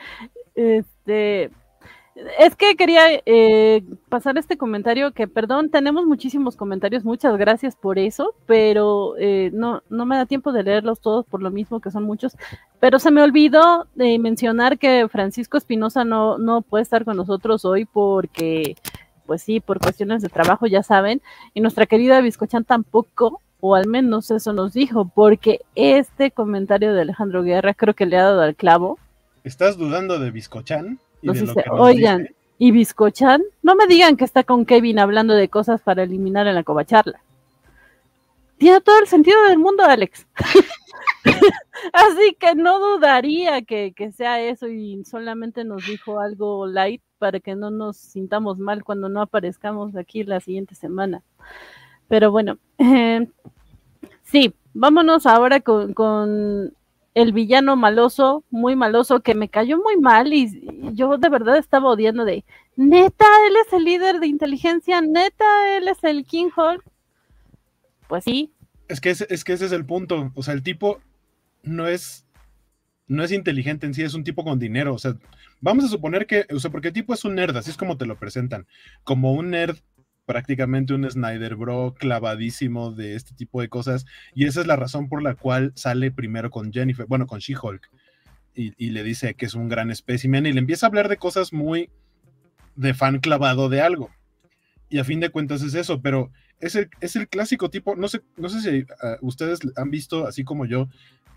Este, 0.55 1.51
es 2.39 2.57
que 2.57 2.77
quería 2.77 3.03
eh, 3.27 3.85
pasar 4.09 4.39
este 4.39 4.57
comentario 4.57 5.13
que, 5.13 5.29
perdón, 5.29 5.71
tenemos 5.71 6.07
muchísimos 6.07 6.57
comentarios, 6.57 7.05
muchas 7.05 7.37
gracias 7.37 7.77
por 7.77 7.99
eso, 7.99 8.35
pero 8.47 9.15
eh, 9.19 9.51
no, 9.53 9.83
no 9.91 10.07
me 10.07 10.17
da 10.17 10.27
tiempo 10.27 10.53
de 10.53 10.63
leerlos 10.63 11.01
todos 11.01 11.27
por 11.27 11.43
lo 11.43 11.51
mismo 11.51 11.81
que 11.81 11.91
son 11.91 12.05
muchos, 12.05 12.37
pero 12.81 12.99
se 12.99 13.11
me 13.11 13.23
olvidó 13.23 13.87
de 13.95 14.19
mencionar 14.19 14.79
que 14.79 15.09
Francisco 15.09 15.59
Espinosa 15.59 16.05
no, 16.05 16.39
no 16.39 16.63
puede 16.63 16.83
estar 16.83 17.05
con 17.05 17.17
nosotros 17.19 17.65
hoy 17.67 17.85
porque, 17.85 18.77
pues 19.27 19.43
sí, 19.43 19.61
por 19.61 19.79
cuestiones 19.79 20.23
de 20.23 20.29
trabajo, 20.31 20.67
ya 20.67 20.83
saben, 20.83 21.21
y 21.53 21.61
nuestra 21.61 21.87
querida 21.87 22.23
Biscochan 22.23 22.65
tampoco, 22.65 23.43
o 23.61 23.75
al 23.75 23.87
menos 23.89 24.31
eso 24.31 24.55
nos 24.55 24.73
dijo, 24.73 25.11
porque 25.15 25.61
este 25.75 26.31
comentario 26.31 26.95
de 26.95 27.03
Alejandro 27.03 27.43
Guerra 27.43 27.75
creo 27.75 27.95
que 27.95 28.07
le 28.07 28.17
ha 28.17 28.25
dado 28.25 28.41
al 28.41 28.57
clavo 28.57 28.99
¿Estás 29.47 29.79
dudando 29.79 30.19
de 30.19 30.33
Biscochan? 30.33 30.99
Y 31.23 31.29
oigan, 31.71 32.29
¿y 32.59 32.73
Biscochan? 32.73 33.45
No 33.63 33.77
me 33.77 33.87
digan 33.87 34.17
que 34.17 34.25
está 34.25 34.43
con 34.43 34.67
Kevin 34.67 34.99
hablando 34.99 35.35
de 35.35 35.49
cosas 35.49 35.81
para 35.81 36.03
eliminar 36.03 36.49
en 36.49 36.57
la 36.57 36.65
covacharla. 36.65 37.21
Tiene 38.59 38.81
todo 38.81 38.99
el 38.99 39.07
sentido 39.07 39.41
del 39.45 39.59
mundo, 39.59 39.85
Alex. 39.85 40.27
Así 41.93 42.37
que 42.41 42.57
no 42.57 42.81
dudaría 42.81 43.63
que, 43.63 43.95
sea 44.17 44.41
eso 44.41 44.67
y 44.67 45.05
solamente 45.05 45.63
nos 45.63 45.87
dijo 45.87 46.19
algo 46.19 46.67
light 46.67 47.03
para 47.19 47.39
que 47.39 47.55
no 47.55 47.71
nos 47.71 47.99
sintamos 47.99 48.59
mal 48.59 48.83
cuando 48.83 49.09
no 49.09 49.23
aparezcamos 49.23 49.95
aquí 49.95 50.25
la 50.25 50.41
siguiente 50.41 50.75
semana. 50.75 51.23
Pero 52.09 52.33
bueno, 52.33 52.59
eh, 52.79 53.29
sí, 54.25 54.53
vámonos 54.75 55.25
ahora 55.25 55.61
con, 55.61 55.95
con 55.95 56.75
el 57.17 57.33
villano 57.33 57.77
maloso, 57.77 58.45
muy 58.51 58.77
maloso, 58.77 59.21
que 59.21 59.35
me 59.35 59.49
cayó 59.49 59.79
muy 59.79 59.97
mal 59.97 60.35
y, 60.35 60.63
yo 60.93 61.17
de 61.17 61.31
verdad 61.31 61.57
estaba 61.57 61.89
odiando 61.89 62.27
de, 62.27 62.45
neta, 62.77 63.25
él 63.49 63.55
es 63.67 63.73
el 63.73 63.85
líder 63.85 64.21
de 64.21 64.27
inteligencia, 64.27 65.01
neta, 65.01 65.47
él 65.79 65.89
es 65.89 66.05
el 66.05 66.27
King 66.27 66.51
Hulk. 66.55 66.85
Pues 68.07 68.23
sí. 68.25 68.53
Es 68.89 69.01
que, 69.01 69.09
es, 69.09 69.45
que 69.45 69.53
ese 69.55 69.65
es 69.65 69.73
el 69.73 69.87
punto, 69.87 70.31
o 70.35 70.43
sea, 70.43 70.53
el 70.53 70.63
tipo 70.63 71.01
no 71.63 71.89
es, 71.89 72.27
no 73.07 73.25
es 73.25 73.33
inteligente 73.33 73.87
en 73.87 73.95
sí, 73.95 74.03
es 74.03 74.13
un 74.13 74.23
tipo 74.23 74.45
con 74.45 74.59
dinero, 74.59 74.93
o 74.93 74.99
sea, 74.99 75.17
vamos 75.63 75.87
a 75.87 75.89
suponer 75.89 76.27
que, 76.27 76.45
o 76.55 76.61
sea, 76.61 76.71
porque 76.71 76.89
el 76.89 76.95
tipo 76.95 77.15
es 77.15 77.25
un 77.25 77.37
nerd, 77.37 77.57
así 77.57 77.71
es 77.71 77.79
como 77.79 77.97
te 77.97 78.05
lo 78.05 78.17
presentan, 78.17 78.67
como 79.05 79.33
un 79.33 79.49
nerd 79.49 79.79
prácticamente 80.27 80.93
un 80.93 81.09
Snyder 81.09 81.55
Bro 81.55 81.95
clavadísimo 81.99 82.93
de 82.93 83.15
este 83.15 83.35
tipo 83.35 83.61
de 83.61 83.69
cosas. 83.69 84.05
Y 84.35 84.45
esa 84.45 84.61
es 84.61 84.67
la 84.67 84.77
razón 84.77 85.09
por 85.09 85.23
la 85.23 85.35
cual 85.35 85.73
sale 85.75 86.11
primero 86.11 86.51
con 86.51 86.73
Jennifer, 86.73 87.07
bueno, 87.07 87.27
con 87.27 87.39
She-Hulk. 87.39 87.89
Y, 88.59 88.91
le 88.91 89.03
dice 89.03 89.35
que 89.35 89.45
es 89.45 89.55
un 89.55 89.69
gran 89.69 89.91
espécimen 89.91 90.47
y 90.47 90.53
le 90.53 90.61
empieza 90.61 90.87
a 90.87 90.89
hablar 90.89 91.11
de 91.11 91.19
cosas 91.19 91.53
muy 91.53 91.91
de 92.75 92.95
fan 92.95 93.21
clavado 93.21 93.69
de 93.69 93.83
algo. 93.83 94.11
Y 94.89 94.99
a 94.99 95.05
fin 95.05 95.21
de 95.21 95.29
cuentas 95.29 95.63
es 95.63 95.75
eso, 95.75 96.01
pero 96.01 96.31
es 96.59 96.75
el, 96.75 96.89
es 97.03 97.17
el 97.17 97.29
clásico 97.29 97.69
tipo, 97.69 97.97
no 97.97 98.09
sé, 98.09 98.23
no 98.39 98.49
sé 98.49 98.63
si 98.63 98.87
ah, 99.03 99.17
ustedes 99.21 99.61
han 99.77 99.91
visto, 99.91 100.27
así 100.27 100.43
como 100.43 100.65
yo, 100.65 100.89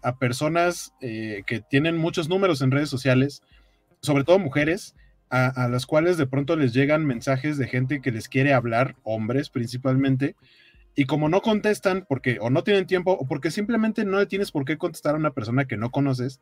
a 0.02 0.18
personas 0.18 0.94
eh, 1.02 1.44
que 1.46 1.60
tienen 1.60 1.98
muchos 1.98 2.30
números 2.30 2.62
en 2.62 2.72
redes 2.72 2.90
sociales, 2.90 3.44
sobre 4.02 4.24
todo 4.24 4.40
mujeres, 4.40 4.96
a, 5.30 5.68
las 5.68 5.86
cuales 5.86 6.18
de 6.18 6.26
pronto 6.26 6.56
les 6.56 6.74
llegan 6.74 7.06
mensajes 7.06 7.58
de 7.58 7.68
gente 7.68 8.02
que 8.02 8.12
les 8.12 8.28
quiere 8.28 8.54
hablar, 8.54 8.96
hombres 9.04 9.50
principalmente, 9.50 10.36
y 10.96 11.06
como 11.06 11.30
no 11.30 11.42
contestan 11.42 12.06
porque 12.08 12.40
o 12.42 12.50
no 12.50 12.64
tienen 12.64 12.88
tiempo 12.88 13.12
o 13.12 13.28
porque 13.28 13.52
simplemente 13.52 14.06
no 14.06 14.18
le 14.18 14.26
tienes 14.26 14.52
por 14.52 14.66
qué 14.66 14.78
contestar 14.78 15.16
a 15.16 15.20
una 15.20 15.32
persona 15.32 15.66
que 15.66 15.78
no 15.78 15.92
conoces, 15.92 16.42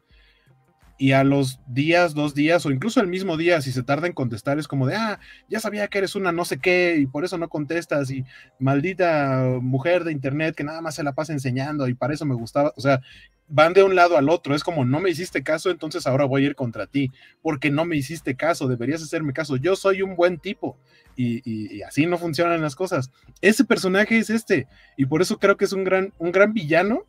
y 0.98 1.12
a 1.12 1.24
los 1.24 1.60
días, 1.68 2.16
dos 2.16 2.34
días 2.34 2.66
o 2.66 2.72
incluso 2.72 3.00
el 3.00 3.08
mismo 3.08 3.38
día, 3.38 3.62
si 3.62 3.72
se 3.72 3.84
tarda 3.84 4.08
en 4.08 4.14
contestar, 4.14 4.58
es 4.58 4.68
como 4.68 4.88
de, 4.88 4.96
ah, 4.96 5.20
ya 5.48 5.60
sabía 5.60 5.88
que 5.88 6.00
eres 6.00 6.16
una 6.16 6.32
no 6.32 6.44
sé 6.46 6.58
qué 6.58 6.98
y 7.00 7.06
por 7.06 7.24
eso 7.24 7.38
no 7.38 7.50
contestas 7.50 8.10
y 8.10 8.26
maldita 8.60 9.44
mujer 9.62 10.04
de 10.04 10.12
internet 10.12 10.56
que 10.56 10.64
nada 10.64 10.82
más 10.82 10.96
se 10.96 11.04
la 11.04 11.14
pasa 11.14 11.34
enseñando 11.34 11.88
y 11.88 11.94
para 11.94 12.14
eso 12.14 12.26
me 12.26 12.36
gustaba, 12.36 12.74
o 12.76 12.82
sea, 12.82 13.02
van 13.48 13.74
de 13.74 13.84
un 13.84 13.96
lado 13.96 14.18
al 14.18 14.30
otro, 14.30 14.56
es 14.56 14.64
como 14.64 14.86
no 14.86 15.00
me 15.00 15.10
hiciste 15.10 15.44
caso, 15.44 15.70
entonces 15.70 16.06
ahora 16.06 16.26
voy 16.26 16.44
a 16.44 16.48
ir 16.48 16.56
contra 16.56 16.88
ti, 16.88 17.12
porque 17.42 17.72
no 17.72 17.86
me 17.86 17.96
hiciste 17.96 18.36
caso, 18.36 18.68
deberías 18.68 19.02
hacerme 19.02 19.34
caso, 19.34 19.56
yo 19.56 19.76
soy 19.76 20.02
un 20.02 20.16
buen 20.16 20.38
tipo 20.38 20.78
y, 21.16 21.82
así 21.82 22.06
no 22.06 22.18
funcionan 22.18 22.62
las 22.62 22.76
cosas. 22.76 23.12
Ese 23.42 23.66
personaje 23.66 24.18
es 24.20 24.30
este 24.30 24.68
y 24.98 25.06
por 25.06 25.22
eso 25.22 25.40
creo 25.40 25.58
que 25.58 25.66
es 25.66 25.74
un 25.74 25.84
gran, 25.84 26.14
un 26.20 26.32
gran 26.32 26.54
villano, 26.54 27.06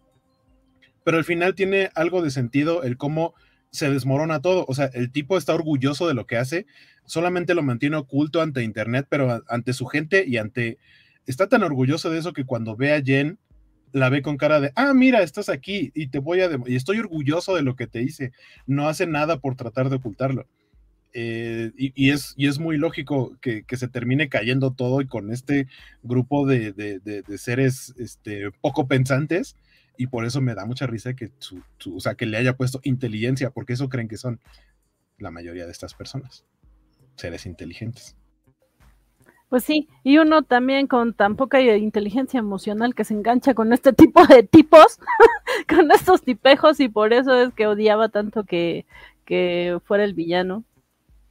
pero 1.04 1.18
al 1.18 1.24
final 1.24 1.54
tiene 1.54 1.90
algo 1.94 2.22
de 2.22 2.30
sentido 2.30 2.82
el 2.84 2.96
cómo 2.96 3.34
se 3.70 3.90
desmorona 3.90 4.40
todo. 4.40 4.64
O 4.68 4.74
sea, 4.74 4.86
el 4.86 5.10
tipo 5.10 5.36
está 5.36 5.54
orgulloso 5.54 6.08
de 6.08 6.14
lo 6.14 6.26
que 6.26 6.36
hace, 6.36 6.66
solamente 7.04 7.54
lo 7.54 7.62
mantiene 7.62 7.96
oculto 7.96 8.40
ante 8.40 8.62
Internet, 8.62 9.06
pero 9.08 9.42
ante 9.48 9.72
su 9.72 9.86
gente 9.86 10.24
y 10.26 10.36
ante... 10.36 10.78
Está 11.26 11.48
tan 11.48 11.62
orgulloso 11.62 12.08
de 12.10 12.18
eso 12.18 12.32
que 12.32 12.44
cuando 12.44 12.74
ve 12.74 12.94
a 12.94 13.02
Jen, 13.02 13.38
la 13.92 14.08
ve 14.08 14.22
con 14.22 14.38
cara 14.38 14.60
de, 14.60 14.72
ah, 14.76 14.94
mira, 14.94 15.22
estás 15.22 15.48
aquí 15.48 15.90
y 15.94 16.08
te 16.08 16.18
voy 16.18 16.40
a... 16.40 16.50
Y 16.66 16.76
estoy 16.76 16.98
orgulloso 16.98 17.54
de 17.54 17.62
lo 17.62 17.76
que 17.76 17.86
te 17.86 18.02
hice. 18.02 18.32
No 18.66 18.88
hace 18.88 19.06
nada 19.06 19.38
por 19.38 19.54
tratar 19.54 19.90
de 19.90 19.96
ocultarlo. 19.96 20.46
Eh, 21.14 21.72
y, 21.76 22.10
es, 22.10 22.34
y 22.36 22.48
es 22.48 22.58
muy 22.58 22.76
lógico 22.76 23.36
que, 23.40 23.64
se 23.70 23.88
termine 23.88 24.28
cayendo 24.28 24.72
todo 24.72 25.00
y 25.00 25.06
con 25.06 25.32
este 25.32 25.66
grupo 26.02 26.46
de, 26.46 26.72
de 26.72 27.38
seres 27.38 27.94
este, 27.98 28.50
poco 28.60 28.86
pensantes 28.86 29.56
y 29.98 30.06
por 30.06 30.24
eso 30.24 30.40
me 30.40 30.54
da 30.54 30.64
mucha 30.64 30.86
risa 30.86 31.14
que, 31.14 31.32
su, 31.38 31.60
o 31.92 32.00
sea, 32.00 32.14
que 32.14 32.24
le 32.24 32.38
haya 32.38 32.56
puesto 32.56 32.80
inteligencia, 32.84 33.50
porque 33.50 33.72
eso 33.72 33.88
creen 33.88 34.08
que 34.08 34.16
son 34.16 34.40
la 35.18 35.32
mayoría 35.32 35.66
de 35.66 35.72
estas 35.72 35.92
personas, 35.92 36.46
seres 37.16 37.44
inteligentes. 37.44 38.16
Pues 39.48 39.64
sí, 39.64 39.88
y 40.04 40.18
uno 40.18 40.42
también 40.42 40.86
con 40.86 41.14
tan 41.14 41.34
poca 41.34 41.60
inteligencia 41.60 42.38
emocional 42.38 42.94
que 42.94 43.04
se 43.04 43.14
engancha 43.14 43.54
con 43.54 43.72
este 43.72 43.92
tipo 43.92 44.24
de 44.24 44.44
tipos, 44.44 45.00
con 45.68 45.90
estos 45.90 46.22
tipejos, 46.22 46.78
y 46.78 46.88
por 46.88 47.12
eso 47.12 47.34
es 47.34 47.52
que 47.54 47.66
odiaba 47.66 48.08
tanto 48.08 48.44
que, 48.44 48.86
que 49.24 49.80
fuera 49.84 50.04
el 50.04 50.14
villano. 50.14 50.62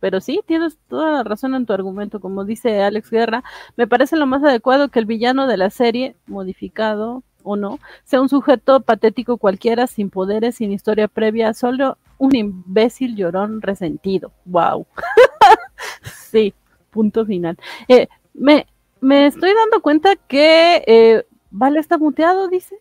Pero 0.02 0.20
sí, 0.20 0.42
tienes 0.46 0.78
toda 0.90 1.12
la 1.12 1.24
razón 1.24 1.56
en 1.56 1.66
tu 1.66 1.72
argumento, 1.72 2.20
como 2.20 2.44
dice 2.44 2.82
Alex 2.82 3.10
Guerra, 3.10 3.44
me 3.78 3.88
parece 3.88 4.18
lo 4.18 4.26
más 4.26 4.44
adecuado 4.44 4.90
que 4.90 5.00
el 5.00 5.06
villano 5.06 5.48
de 5.48 5.58
la 5.58 5.70
serie, 5.70 6.16
modificado, 6.28 7.24
o 7.48 7.56
no, 7.56 7.80
sea 8.04 8.22
un 8.22 8.30
sujeto 8.30 8.82
patético 8.82 9.38
cualquiera, 9.38 9.88
sin 9.88 10.10
poderes, 10.10 10.56
sin 10.56 10.72
historia 10.72 11.08
previa, 11.08 11.54
solo 11.54 11.98
un 12.18 12.36
imbécil 12.36 13.16
llorón 13.16 13.62
resentido. 13.62 14.32
¡Wow! 14.46 14.86
sí, 16.32 16.54
punto 16.92 17.26
final. 17.26 17.58
Eh, 17.88 18.08
me, 18.34 18.68
me 19.00 19.28
estoy 19.28 19.54
dando 19.54 19.82
cuenta 19.82 20.16
que 20.16 20.84
eh, 20.86 21.26
Vale 21.50 21.80
está 21.80 21.98
muteado, 21.98 22.48
dice. 22.48 22.78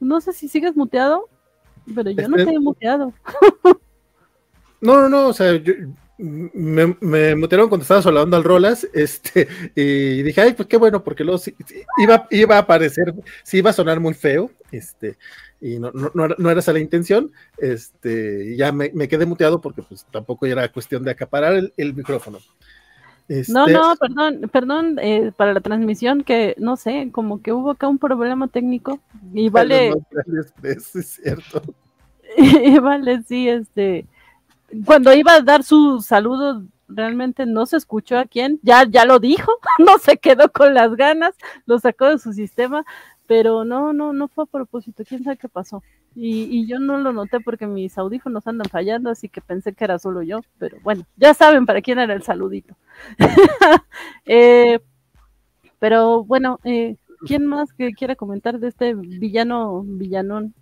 No 0.00 0.20
sé 0.20 0.32
si 0.32 0.48
sigues 0.48 0.76
muteado, 0.76 1.28
pero 1.94 2.10
yo 2.10 2.28
no 2.28 2.36
estoy 2.36 2.58
muteado. 2.58 3.12
no, 4.80 5.00
no, 5.00 5.08
no, 5.08 5.28
o 5.28 5.32
sea, 5.32 5.56
yo, 5.56 5.72
me, 6.18 6.96
me 7.00 7.34
mutearon 7.34 7.68
cuando 7.68 7.82
estaba 7.82 8.00
hablando 8.00 8.36
al 8.36 8.44
Rolas, 8.44 8.86
este, 8.92 9.48
y 9.74 10.22
dije, 10.22 10.40
ay, 10.40 10.52
pues 10.52 10.68
qué 10.68 10.76
bueno, 10.76 11.02
porque 11.02 11.24
luego 11.24 11.42
iba, 11.98 12.26
iba 12.30 12.56
a 12.56 12.60
aparecer, 12.60 13.14
sí 13.42 13.58
iba 13.58 13.70
a 13.70 13.74
sonar 13.74 14.00
muy 14.00 14.14
feo, 14.14 14.50
este, 14.70 15.16
y 15.60 15.78
no, 15.78 15.90
no, 15.92 16.28
no, 16.38 16.50
era 16.50 16.60
esa 16.60 16.72
la 16.72 16.78
intención, 16.78 17.32
este, 17.58 18.52
y 18.52 18.56
ya 18.56 18.70
me, 18.70 18.90
me, 18.94 19.08
quedé 19.08 19.26
muteado 19.26 19.60
porque 19.60 19.82
pues 19.82 20.06
tampoco 20.10 20.46
era 20.46 20.70
cuestión 20.70 21.02
de 21.02 21.10
acaparar 21.10 21.72
el, 21.76 21.94
micrófono. 21.94 22.38
no, 23.48 23.66
no, 23.66 23.92
este, 23.92 24.06
perdón, 24.06 24.50
perdón, 24.52 24.98
eh, 25.00 25.32
para 25.36 25.52
la 25.52 25.60
transmisión 25.60 26.22
que, 26.22 26.54
no 26.58 26.76
sé, 26.76 27.08
como 27.10 27.42
que 27.42 27.52
hubo 27.52 27.72
acá 27.72 27.88
un 27.88 27.98
problema 27.98 28.46
técnico, 28.46 29.00
y 29.32 29.48
vale... 29.48 29.92
es 30.62 31.18
cierto. 31.22 31.62
y 32.36 32.78
vale, 32.78 33.22
sí, 33.26 33.48
este 33.48 34.06
cuando 34.84 35.14
iba 35.14 35.34
a 35.34 35.40
dar 35.40 35.62
su 35.62 36.00
saludo, 36.00 36.64
realmente 36.88 37.46
no 37.46 37.66
se 37.66 37.76
escuchó 37.76 38.18
a 38.18 38.26
quién, 38.26 38.60
ya, 38.62 38.84
ya 38.88 39.04
lo 39.04 39.18
dijo, 39.18 39.52
no 39.78 39.98
se 39.98 40.18
quedó 40.18 40.50
con 40.50 40.74
las 40.74 40.94
ganas, 40.96 41.34
lo 41.66 41.78
sacó 41.78 42.06
de 42.06 42.18
su 42.18 42.32
sistema, 42.32 42.84
pero 43.26 43.64
no, 43.64 43.92
no, 43.92 44.12
no 44.12 44.28
fue 44.28 44.44
a 44.44 44.46
propósito, 44.48 45.04
quién 45.06 45.24
sabe 45.24 45.36
qué 45.36 45.48
pasó. 45.48 45.82
Y, 46.16 46.66
yo 46.68 46.78
no 46.78 46.98
lo 46.98 47.12
noté 47.12 47.40
porque 47.40 47.66
mis 47.66 47.98
audífonos 47.98 48.46
andan 48.46 48.68
fallando, 48.70 49.10
así 49.10 49.28
que 49.28 49.40
pensé 49.40 49.72
que 49.72 49.82
era 49.82 49.98
solo 49.98 50.22
yo, 50.22 50.40
pero 50.58 50.78
bueno, 50.82 51.04
ya 51.16 51.34
saben 51.34 51.66
para 51.66 51.82
quién 51.82 51.98
era 51.98 52.14
el 52.14 52.22
saludito. 52.22 52.76
Eh, 54.26 54.80
pero 55.78 56.24
bueno, 56.24 56.58
eh, 56.64 56.96
¿quién 57.26 57.44
más 57.44 57.72
que 57.72 57.92
quiera 57.92 58.16
comentar 58.16 58.58
de 58.58 58.68
este 58.68 58.94
villano, 58.94 59.82
villanón? 59.84 60.54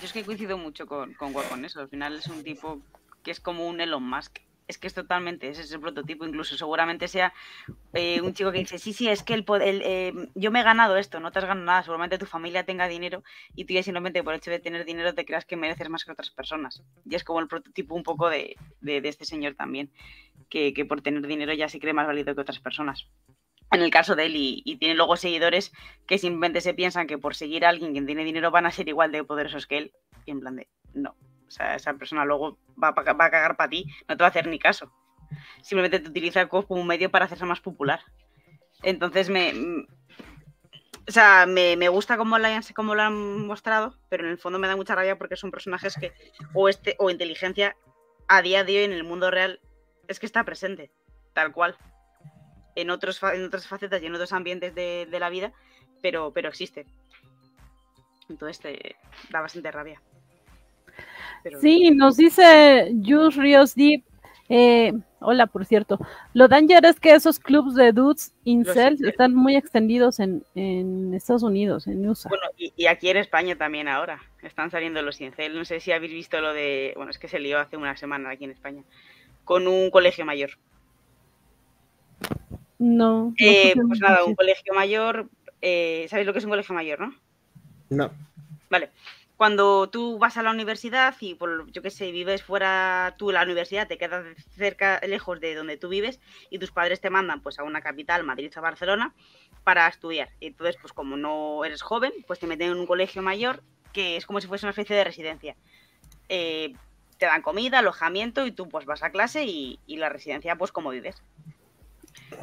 Yo 0.00 0.06
es 0.06 0.12
que 0.12 0.24
coincido 0.24 0.58
mucho 0.58 0.86
con, 0.86 1.14
con, 1.14 1.32
con 1.32 1.64
eso, 1.64 1.80
al 1.80 1.88
final 1.88 2.16
es 2.16 2.26
un 2.26 2.42
tipo 2.42 2.78
que 3.22 3.30
es 3.30 3.40
como 3.40 3.66
un 3.66 3.80
Elon 3.80 4.02
Musk. 4.02 4.38
Es 4.66 4.76
que 4.76 4.86
es 4.86 4.92
totalmente, 4.92 5.48
ese 5.48 5.62
es 5.62 5.72
el 5.72 5.80
prototipo, 5.80 6.26
incluso 6.26 6.54
seguramente 6.54 7.08
sea 7.08 7.32
eh, 7.94 8.20
un 8.20 8.34
chico 8.34 8.52
que 8.52 8.58
dice, 8.58 8.78
sí, 8.78 8.92
sí, 8.92 9.08
es 9.08 9.22
que 9.22 9.32
el, 9.32 9.46
eh, 9.62 10.12
yo 10.34 10.50
me 10.50 10.60
he 10.60 10.62
ganado 10.62 10.98
esto, 10.98 11.20
no 11.20 11.32
te 11.32 11.38
has 11.38 11.46
ganado 11.46 11.64
nada, 11.64 11.82
seguramente 11.82 12.18
tu 12.18 12.26
familia 12.26 12.66
tenga 12.66 12.86
dinero 12.86 13.24
y 13.56 13.64
tú 13.64 13.72
ya 13.72 13.82
simplemente 13.82 14.22
por 14.22 14.34
el 14.34 14.40
hecho 14.40 14.50
de 14.50 14.58
tener 14.58 14.84
dinero 14.84 15.14
te 15.14 15.24
creas 15.24 15.46
que 15.46 15.56
mereces 15.56 15.88
más 15.88 16.04
que 16.04 16.12
otras 16.12 16.30
personas. 16.30 16.82
Y 17.08 17.14
es 17.14 17.24
como 17.24 17.40
el 17.40 17.48
prototipo 17.48 17.94
un 17.94 18.02
poco 18.02 18.28
de, 18.28 18.56
este 18.82 19.24
señor 19.24 19.54
también, 19.54 19.90
que, 20.50 20.84
por 20.86 21.00
tener 21.00 21.26
dinero 21.26 21.54
ya 21.54 21.70
se 21.70 21.80
cree 21.80 21.94
más 21.94 22.06
válido 22.06 22.34
que 22.34 22.42
otras 22.42 22.60
personas 22.60 23.08
en 23.70 23.82
el 23.82 23.90
caso 23.90 24.16
de 24.16 24.26
él 24.26 24.34
y, 24.36 24.76
tiene 24.76 24.94
luego 24.94 25.16
seguidores 25.16 25.72
que 26.06 26.18
simplemente 26.18 26.60
se 26.60 26.74
piensan 26.74 27.06
que 27.06 27.18
por 27.18 27.34
seguir 27.34 27.64
a 27.64 27.70
alguien 27.70 27.94
que 27.94 28.02
tiene 28.02 28.24
dinero 28.24 28.50
van 28.50 28.66
a 28.66 28.70
ser 28.70 28.88
igual 28.88 29.12
de 29.12 29.24
poderosos 29.24 29.66
que 29.66 29.78
él 29.78 29.92
y 30.26 30.30
en 30.30 30.40
plan 30.40 30.56
de 30.56 30.68
no, 30.94 31.14
o 31.48 31.50
sea, 31.50 31.74
esa 31.74 31.94
persona 31.94 32.24
luego 32.24 32.58
va, 32.82 32.88
a, 32.88 32.94
cagar 33.30 33.56
para 33.56 33.70
ti, 33.70 33.86
no 34.06 34.16
te 34.16 34.22
va 34.22 34.26
a 34.26 34.30
hacer 34.30 34.46
ni 34.46 34.58
caso. 34.58 34.92
Simplemente 35.62 35.98
te 35.98 36.08
utiliza 36.08 36.46
como 36.46 36.64
un 36.68 36.86
medio 36.86 37.10
para 37.10 37.24
hacerse 37.24 37.44
más 37.44 37.60
popular. 37.60 38.00
Entonces 38.82 39.30
me. 39.30 39.52
O 41.06 41.10
sea, 41.10 41.46
me, 41.46 41.88
gusta 41.88 42.18
cómo 42.18 42.36
cómo 42.74 42.94
lo 42.94 43.02
han 43.02 43.46
mostrado, 43.46 43.98
pero 44.10 44.24
en 44.24 44.30
el 44.30 44.38
fondo 44.38 44.58
me 44.58 44.68
da 44.68 44.76
mucha 44.76 44.94
rabia 44.94 45.16
porque 45.16 45.36
son 45.36 45.50
personajes 45.50 45.96
que, 45.98 46.12
o 46.52 46.68
este, 46.68 46.96
o 46.98 47.08
inteligencia, 47.08 47.76
a 48.28 48.42
día 48.42 48.62
de 48.62 48.76
hoy 48.76 48.84
en 48.84 48.92
el 48.92 49.04
mundo 49.04 49.30
real, 49.30 49.58
es 50.06 50.20
que 50.20 50.26
está 50.26 50.44
presente, 50.44 50.90
tal 51.32 51.52
cual. 51.52 51.76
En, 52.76 52.90
otros, 52.90 53.22
en 53.22 53.44
otras 53.46 53.66
facetas 53.66 54.02
y 54.02 54.06
en 54.06 54.14
otros 54.14 54.34
ambientes 54.34 54.74
de, 54.74 55.08
la 55.18 55.30
vida, 55.30 55.52
pero, 56.02 56.32
pero 56.34 56.50
existe. 56.50 56.84
Entonces 58.28 58.60
te 58.60 58.96
da 59.30 59.40
bastante 59.40 59.72
rabia. 59.72 60.02
Sí, 61.60 61.90
nos 61.90 62.16
dice 62.16 62.92
Jus 63.04 63.36
Rios 63.36 63.74
Deep. 63.74 64.04
Eh, 64.48 64.92
hola, 65.20 65.46
por 65.46 65.66
cierto. 65.66 65.98
Lo 66.32 66.48
danger 66.48 66.84
es 66.86 66.98
que 66.98 67.12
esos 67.12 67.38
clubs 67.38 67.74
de 67.74 67.92
dudes 67.92 68.32
incels 68.44 69.00
están 69.02 69.34
muy 69.34 69.56
extendidos 69.56 70.20
en, 70.20 70.42
Estados 71.14 71.42
Unidos, 71.42 71.86
en 71.86 72.08
USA. 72.08 72.28
Bueno, 72.28 72.44
y, 72.56 72.86
aquí 72.86 73.10
en 73.10 73.18
España 73.18 73.56
también 73.56 73.88
ahora. 73.88 74.20
Están 74.42 74.70
saliendo 74.70 75.02
los 75.02 75.20
incels. 75.20 75.54
No 75.54 75.64
sé 75.64 75.80
si 75.80 75.92
habéis 75.92 76.12
visto 76.12 76.40
lo 76.40 76.52
de. 76.52 76.92
Bueno, 76.96 77.10
es 77.10 77.18
que 77.18 77.28
se 77.28 77.40
lió 77.40 77.58
hace 77.58 77.76
una 77.76 77.96
semana 77.96 78.30
aquí 78.30 78.44
en 78.44 78.52
España. 78.52 78.82
Con 79.44 79.66
un 79.66 79.90
colegio 79.90 80.24
mayor. 80.24 80.50
No. 82.78 83.34
Eh, 83.38 83.74
pues 83.74 84.00
nada, 84.00 84.24
un 84.24 84.34
colegio 84.34 84.72
mayor. 84.74 85.28
Eh, 85.60 86.06
¿Sabéis 86.08 86.26
lo 86.26 86.32
que 86.32 86.38
es 86.38 86.44
un 86.44 86.50
colegio 86.50 86.74
mayor, 86.74 87.00
no? 87.00 87.14
No. 87.90 88.10
Vale 88.70 88.90
cuando 89.38 89.88
tú 89.88 90.18
vas 90.18 90.36
a 90.36 90.42
la 90.42 90.50
universidad 90.50 91.14
y 91.20 91.34
por 91.34 91.70
yo 91.70 91.80
qué 91.80 91.90
sé, 91.90 92.10
vives 92.10 92.42
fuera 92.42 93.14
tú 93.16 93.30
la 93.30 93.44
universidad, 93.44 93.86
te 93.86 93.96
quedas 93.96 94.26
cerca, 94.50 95.00
lejos 95.06 95.38
de 95.38 95.54
donde 95.54 95.76
tú 95.76 95.88
vives 95.88 96.18
y 96.50 96.58
tus 96.58 96.72
padres 96.72 97.00
te 97.00 97.08
mandan 97.08 97.40
pues 97.40 97.60
a 97.60 97.62
una 97.62 97.80
capital, 97.80 98.24
Madrid 98.24 98.52
o 98.56 98.60
Barcelona, 98.60 99.14
para 99.62 99.86
estudiar. 99.86 100.30
Entonces, 100.40 100.76
pues 100.80 100.92
como 100.92 101.16
no 101.16 101.64
eres 101.64 101.82
joven, 101.82 102.12
pues 102.26 102.40
te 102.40 102.48
meten 102.48 102.72
en 102.72 102.78
un 102.78 102.86
colegio 102.86 103.22
mayor 103.22 103.62
que 103.92 104.16
es 104.16 104.26
como 104.26 104.40
si 104.40 104.48
fuese 104.48 104.66
una 104.66 104.70
especie 104.70 104.96
de 104.96 105.04
residencia. 105.04 105.54
Eh, 106.28 106.74
te 107.18 107.26
dan 107.26 107.42
comida, 107.42 107.78
alojamiento 107.78 108.44
y 108.44 108.50
tú 108.50 108.68
pues 108.68 108.86
vas 108.86 109.04
a 109.04 109.10
clase 109.10 109.44
y, 109.44 109.78
y 109.86 109.98
la 109.98 110.08
residencia 110.08 110.56
pues 110.56 110.72
como 110.72 110.90
vives 110.90 111.22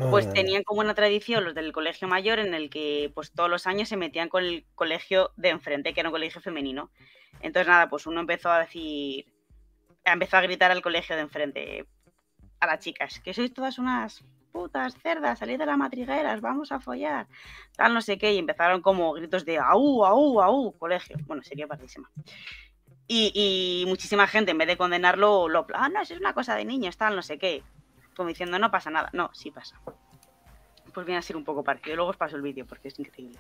pues 0.09 0.27
ah. 0.27 0.33
tenían 0.33 0.63
como 0.63 0.81
una 0.81 0.95
tradición 0.95 1.43
los 1.43 1.55
del 1.55 1.71
colegio 1.71 2.07
mayor 2.07 2.39
en 2.39 2.53
el 2.53 2.69
que 2.69 3.11
pues 3.13 3.31
todos 3.31 3.49
los 3.49 3.67
años 3.67 3.89
se 3.89 3.97
metían 3.97 4.29
con 4.29 4.43
el 4.43 4.65
colegio 4.75 5.31
de 5.35 5.49
enfrente, 5.49 5.93
que 5.93 5.99
era 5.99 6.09
un 6.09 6.13
colegio 6.13 6.41
femenino. 6.41 6.91
Entonces 7.41 7.67
nada, 7.67 7.89
pues 7.89 8.07
uno 8.07 8.21
empezó 8.21 8.49
a 8.51 8.59
decir, 8.59 9.25
empezó 10.03 10.37
a 10.37 10.41
gritar 10.41 10.71
al 10.71 10.81
colegio 10.81 11.15
de 11.15 11.21
enfrente 11.23 11.85
a 12.59 12.67
las 12.67 12.79
chicas, 12.79 13.19
que 13.19 13.33
sois 13.33 13.53
todas 13.53 13.77
unas 13.77 14.23
putas 14.51 14.95
cerdas, 15.03 15.39
salid 15.39 15.57
de 15.57 15.65
las 15.65 15.77
matrigueras, 15.77 16.39
vamos 16.39 16.71
a 16.71 16.79
follar, 16.79 17.27
tal 17.75 17.93
no 17.93 18.01
sé 18.01 18.17
qué, 18.17 18.33
y 18.33 18.37
empezaron 18.37 18.81
como 18.81 19.11
gritos 19.11 19.43
de 19.43 19.57
au, 19.57 20.05
au, 20.05 20.41
au, 20.41 20.71
colegio. 20.77 21.17
Bueno, 21.27 21.43
sería 21.43 21.67
partísima. 21.67 22.09
Y, 23.07 23.83
muchísima 23.87 24.25
gente, 24.27 24.51
en 24.51 24.57
vez 24.57 24.67
de 24.67 24.77
condenarlo, 24.77 25.47
lo, 25.47 25.67
ah, 25.73 25.89
no, 25.89 26.01
eso 26.01 26.13
es 26.13 26.19
una 26.19 26.33
cosa 26.33 26.55
de 26.55 26.65
niños, 26.65 26.97
tal, 26.97 27.15
no 27.15 27.21
sé 27.21 27.37
qué. 27.37 27.63
Como 28.15 28.29
diciendo, 28.29 28.57
no 28.59 28.71
pasa 28.71 28.89
nada. 28.89 29.09
No, 29.13 29.29
sí 29.33 29.51
pasa. 29.51 29.79
Pues 30.93 31.05
viene 31.05 31.19
a 31.19 31.21
ser 31.21 31.35
un 31.35 31.43
poco 31.43 31.63
partido. 31.63 31.95
Luego 31.95 32.11
os 32.11 32.17
paso 32.17 32.35
el 32.35 32.41
vídeo 32.41 32.65
porque 32.65 32.87
es 32.87 32.99
increíble. 32.99 33.37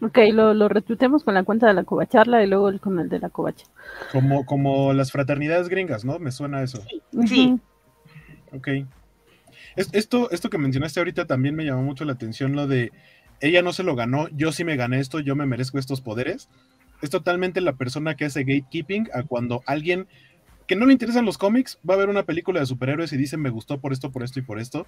Ok, 0.00 0.18
lo, 0.32 0.54
lo 0.54 0.68
con 1.24 1.34
la 1.34 1.42
cuenta 1.42 1.66
de 1.66 1.74
la 1.74 1.84
covacharla 1.84 2.42
y 2.42 2.46
luego 2.46 2.70
con 2.78 2.98
el 3.00 3.08
de 3.08 3.18
la 3.18 3.28
covacha. 3.28 3.66
Como, 4.12 4.46
como 4.46 4.92
las 4.92 5.10
fraternidades 5.10 5.68
gringas, 5.68 6.04
¿no? 6.04 6.18
Me 6.18 6.30
suena 6.30 6.62
eso. 6.62 6.82
Sí. 6.88 7.02
sí. 7.26 7.60
Ok. 8.52 8.68
esto, 9.76 10.30
esto 10.30 10.48
que 10.48 10.58
mencionaste 10.58 11.00
ahorita 11.00 11.26
también 11.26 11.56
me 11.56 11.64
llamó 11.64 11.82
mucho 11.82 12.04
la 12.04 12.12
atención, 12.12 12.54
lo 12.54 12.66
de 12.66 12.92
ella 13.40 13.62
no 13.62 13.72
se 13.72 13.82
lo 13.82 13.96
ganó, 13.96 14.28
yo 14.28 14.52
sí 14.52 14.64
me 14.64 14.76
gané 14.76 15.00
esto, 15.00 15.18
yo 15.18 15.34
me 15.34 15.46
merezco 15.46 15.78
estos 15.78 16.00
poderes. 16.00 16.48
Es 17.02 17.10
totalmente 17.10 17.60
la 17.62 17.72
persona 17.72 18.14
que 18.14 18.26
hace 18.26 18.44
gatekeeping 18.44 19.08
a 19.14 19.22
cuando 19.22 19.62
alguien 19.66 20.06
que 20.70 20.76
no 20.76 20.86
le 20.86 20.92
interesan 20.92 21.24
los 21.24 21.36
cómics 21.36 21.80
va 21.88 21.94
a 21.94 21.96
ver 21.96 22.08
una 22.10 22.22
película 22.22 22.60
de 22.60 22.66
superhéroes 22.66 23.12
y 23.12 23.16
dice 23.16 23.36
me 23.36 23.50
gustó 23.50 23.80
por 23.80 23.92
esto, 23.92 24.12
por 24.12 24.22
esto 24.22 24.38
y 24.38 24.42
por 24.42 24.60
esto. 24.60 24.86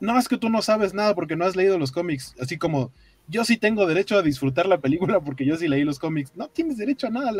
No, 0.00 0.18
es 0.18 0.26
que 0.26 0.36
tú 0.36 0.50
no 0.50 0.62
sabes 0.62 0.94
nada 0.94 1.14
porque 1.14 1.36
no 1.36 1.44
has 1.44 1.54
leído 1.54 1.78
los 1.78 1.92
cómics. 1.92 2.34
Así 2.40 2.58
como 2.58 2.90
yo 3.28 3.44
sí 3.44 3.56
tengo 3.56 3.86
derecho 3.86 4.18
a 4.18 4.22
disfrutar 4.22 4.66
la 4.66 4.78
película 4.78 5.20
porque 5.20 5.46
yo 5.46 5.56
sí 5.56 5.68
leí 5.68 5.84
los 5.84 6.00
cómics. 6.00 6.32
No 6.34 6.48
tienes 6.48 6.76
derecho 6.76 7.06
a 7.06 7.10
nada. 7.10 7.30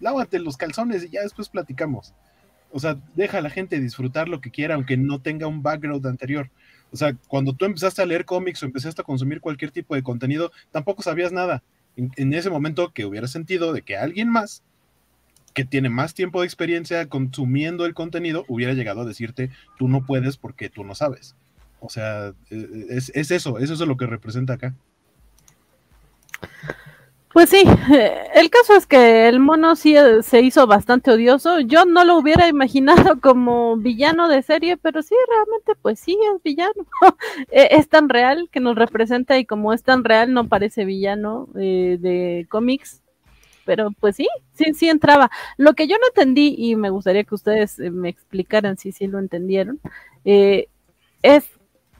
Lávate 0.00 0.38
los 0.38 0.58
calzones 0.58 1.02
y 1.02 1.08
ya 1.08 1.22
después 1.22 1.48
platicamos. 1.48 2.12
O 2.72 2.78
sea, 2.78 2.98
deja 3.14 3.38
a 3.38 3.40
la 3.40 3.48
gente 3.48 3.80
disfrutar 3.80 4.28
lo 4.28 4.42
que 4.42 4.50
quiera, 4.50 4.74
aunque 4.74 4.98
no 4.98 5.18
tenga 5.22 5.46
un 5.46 5.62
background 5.62 6.06
anterior. 6.06 6.50
O 6.92 6.96
sea, 6.98 7.16
cuando 7.26 7.54
tú 7.54 7.64
empezaste 7.64 8.02
a 8.02 8.06
leer 8.06 8.26
cómics 8.26 8.62
o 8.62 8.66
empezaste 8.66 9.00
a 9.00 9.04
consumir 9.06 9.40
cualquier 9.40 9.70
tipo 9.70 9.94
de 9.94 10.02
contenido, 10.02 10.52
tampoco 10.72 11.02
sabías 11.02 11.32
nada. 11.32 11.62
En, 11.96 12.34
ese 12.34 12.50
momento 12.50 12.92
que 12.92 13.06
hubiera 13.06 13.28
sentido 13.28 13.72
de 13.72 13.80
que 13.80 13.96
alguien 13.96 14.28
más 14.28 14.62
que 15.54 15.64
tiene 15.64 15.88
más 15.88 16.14
tiempo 16.14 16.40
de 16.40 16.46
experiencia 16.46 17.08
consumiendo 17.08 17.86
el 17.86 17.94
contenido 17.94 18.44
hubiera 18.48 18.74
llegado 18.74 19.02
a 19.02 19.04
decirte, 19.04 19.50
tú 19.78 19.88
no 19.88 20.04
puedes 20.04 20.36
porque 20.36 20.70
tú 20.70 20.84
no 20.84 20.94
sabes. 20.94 21.36
O 21.80 21.88
sea, 21.88 22.28
e, 22.50 22.56
e, 22.56 22.86
es, 22.90 23.10
es 23.14 23.30
eso, 23.30 23.58
eso 23.58 23.72
es 23.74 23.80
lo 23.80 23.96
que 23.96 24.06
representa 24.06 24.54
acá. 24.54 24.74
Pues 27.32 27.50
sí, 27.50 27.62
el 28.34 28.50
caso 28.50 28.74
es 28.74 28.86
que 28.86 29.28
el 29.28 29.38
mono 29.38 29.76
sí 29.76 29.96
eh, 29.96 30.22
se 30.22 30.40
hizo 30.40 30.66
bastante 30.66 31.10
odioso. 31.10 31.60
Yo 31.60 31.84
no 31.84 32.04
lo 32.04 32.16
hubiera 32.16 32.48
imaginado 32.48 33.20
como 33.20 33.76
villano 33.76 34.28
de 34.28 34.42
serie, 34.42 34.76
pero 34.76 35.02
sí, 35.02 35.14
realmente, 35.28 35.74
pues 35.80 36.00
sí, 36.00 36.18
es 36.34 36.42
villano. 36.42 36.72
E, 37.52 37.68
es 37.76 37.88
tan 37.88 38.08
real 38.08 38.48
que 38.50 38.60
nos 38.60 38.76
representa 38.76 39.38
y 39.38 39.44
como 39.44 39.72
es 39.72 39.82
tan 39.82 40.04
real, 40.04 40.32
no 40.32 40.48
parece 40.48 40.84
villano 40.84 41.48
eh, 41.56 41.98
de 42.00 42.46
cómics. 42.48 43.02
Pero 43.68 43.90
pues 44.00 44.16
sí, 44.16 44.26
sí, 44.54 44.72
sí 44.72 44.88
entraba. 44.88 45.30
Lo 45.58 45.74
que 45.74 45.86
yo 45.86 45.96
no 45.98 46.06
entendí, 46.06 46.54
y 46.56 46.74
me 46.74 46.88
gustaría 46.88 47.24
que 47.24 47.34
ustedes 47.34 47.78
eh, 47.78 47.90
me 47.90 48.08
explicaran 48.08 48.78
si 48.78 48.92
sí 48.92 49.06
lo 49.06 49.18
entendieron, 49.18 49.78
es 50.24 51.44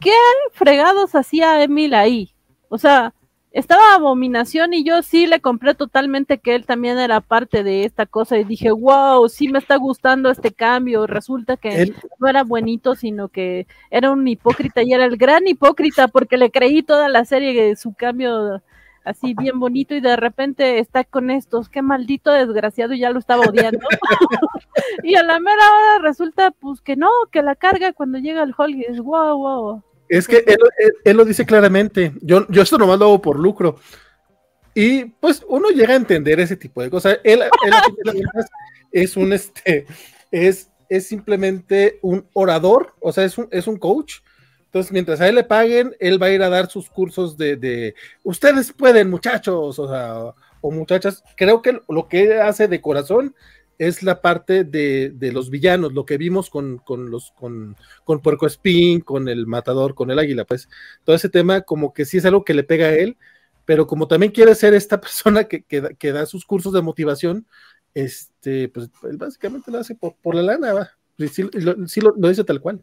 qué 0.01 0.15
fregados 0.53 1.15
hacía 1.15 1.63
Emil 1.63 1.93
ahí. 1.93 2.33
O 2.71 2.79
sea, 2.79 3.13
estaba 3.53 3.95
Abominación 3.95 4.73
y 4.73 4.83
yo 4.83 5.03
sí 5.03 5.27
le 5.27 5.41
compré 5.41 5.75
totalmente 5.75 6.39
que 6.39 6.55
él 6.55 6.65
también 6.65 6.99
era 6.99 7.21
parte 7.21 7.63
de 7.63 7.85
esta 7.85 8.07
cosa 8.07 8.39
y 8.39 8.45
dije, 8.45 8.71
wow, 8.71 9.29
sí 9.29 9.49
me 9.49 9.59
está 9.59 9.77
gustando 9.77 10.31
este 10.31 10.53
cambio. 10.53 11.07
Resulta 11.07 11.59
que 11.59 11.93
no 12.19 12.29
era 12.29 12.45
buenito, 12.45 12.95
sino 12.95 13.29
que 13.29 13.67
era 13.91 14.11
un 14.11 14.27
hipócrita 14.27 14.83
y 14.83 14.95
era 14.95 15.05
el 15.05 15.19
gran 15.19 15.47
hipócrita 15.47 16.09
porque 16.09 16.39
le 16.39 16.51
creí 16.51 16.83
toda 16.83 17.11
la 17.11 17.27
serie 17.27 17.53
de 17.53 17.77
su 17.77 17.93
cambio 17.93 18.63
así 19.09 19.35
bien 19.35 19.59
bonito 19.59 19.95
y 19.95 20.01
de 20.01 20.17
repente 20.17 20.79
está 20.79 21.05
con 21.05 21.31
estos, 21.31 21.69
qué 21.69 21.83
maldito 21.83 22.31
desgraciado 22.31 22.93
y 22.93 23.01
ya 23.01 23.11
lo 23.11 23.19
estaba 23.19 23.47
odiando. 23.47 23.81
y 25.03 25.15
a 25.15 25.23
la 25.23 25.41
mera 25.41 25.63
hora 25.63 26.03
resulta 26.03 26.51
pues 26.51 26.81
que 26.81 26.97
no, 26.97 27.09
que 27.33 27.43
la 27.43 27.55
carga 27.55 27.93
cuando 27.93 28.19
llega 28.19 28.43
el 28.43 28.55
Hulk 28.57 28.85
es 28.89 28.99
wow, 28.99 29.39
wow. 29.39 29.83
Es 30.09 30.27
que 30.27 30.45
él, 31.05 31.17
lo 31.17 31.25
dice 31.25 31.45
claramente. 31.45 32.13
Yo, 32.23 32.47
yo 32.49 32.63
esto 32.63 32.79
nomás 32.79 32.99
lo 32.99 33.07
hago 33.07 33.23
por 33.23 33.39
lucro. 33.39 33.77
Y 34.75 35.07
pues 35.07 35.45
uno 35.49 35.69
llega 35.71 35.93
a 35.93 35.97
entender 35.97 36.41
ese 36.41 36.57
tipo 36.57 36.83
de 36.83 36.91
cosas. 36.91 37.19
Él, 37.25 37.43
es 38.93 39.17
un 39.17 39.33
este, 39.33 39.87
es, 40.31 40.71
es 40.89 41.07
simplemente 41.07 41.99
un 42.03 42.27
orador, 42.33 42.95
o 43.01 43.13
sea, 43.13 43.25
es 43.25 43.37
un, 43.37 43.49
es 43.51 43.67
un 43.67 43.77
coach. 43.77 44.21
Entonces, 44.69 44.93
mientras 44.93 45.21
a 45.21 45.29
él 45.29 45.35
le 45.35 45.45
paguen, 45.45 45.97
él 45.99 46.23
va 46.23 46.27
a 46.27 46.31
ir 46.31 46.43
a 46.43 46.49
dar 46.49 46.71
sus 46.71 46.91
cursos 46.91 47.37
de, 47.37 47.57
de 47.57 47.95
ustedes 48.23 48.73
pueden, 48.73 49.11
muchachos, 49.11 49.79
o 49.79 49.89
sea, 49.89 50.35
o 50.61 50.71
muchachas. 50.71 51.25
Creo 51.37 51.63
que 51.63 51.81
lo 51.89 52.09
que 52.09 52.35
hace 52.41 52.69
de 52.69 52.81
corazón 52.81 53.35
es 53.79 54.03
la 54.03 54.21
parte 54.21 54.65
de, 54.65 55.31
los 55.33 55.51
villanos, 55.51 55.93
lo 55.93 56.05
que 56.05 56.19
vimos 56.19 56.51
con, 56.51 56.83
los 56.89 57.33
con, 57.33 57.77
con 58.05 58.21
Puerco 58.21 58.47
Espín, 58.47 59.01
con 59.01 59.29
el 59.29 59.47
Matador, 59.47 59.95
con 59.95 60.11
el 60.11 60.19
Águila, 60.19 60.45
pues 60.45 60.69
todo 61.05 61.15
ese 61.15 61.29
tema 61.29 61.63
como 61.63 61.93
que 61.93 62.05
sí 62.05 62.19
es 62.19 62.25
algo 62.25 62.45
que 62.45 62.55
le 62.55 62.65
pega 62.65 62.87
a 62.87 62.95
él, 62.95 63.17
pero 63.65 63.87
como 63.87 64.09
también 64.09 64.33
quiere 64.33 64.55
ser 64.55 64.75
esta 64.75 65.01
persona 65.01 65.45
que, 65.45 65.63
que, 65.63 66.13
da 66.13 66.27
sus 66.27 66.45
cursos 66.45 66.73
de 66.73 66.83
motivación, 66.83 67.47
este, 67.95 68.69
pues 68.69 68.91
él 69.05 69.17
básicamente 69.17 69.71
lo 69.71 69.79
hace 69.79 69.95
por, 69.95 70.35
la 70.35 70.43
lana, 70.43 70.73
va. 70.73 70.91
Sí, 71.29 71.43
lo, 71.55 72.29
dice 72.29 72.45
tal 72.45 72.61
cual. 72.61 72.83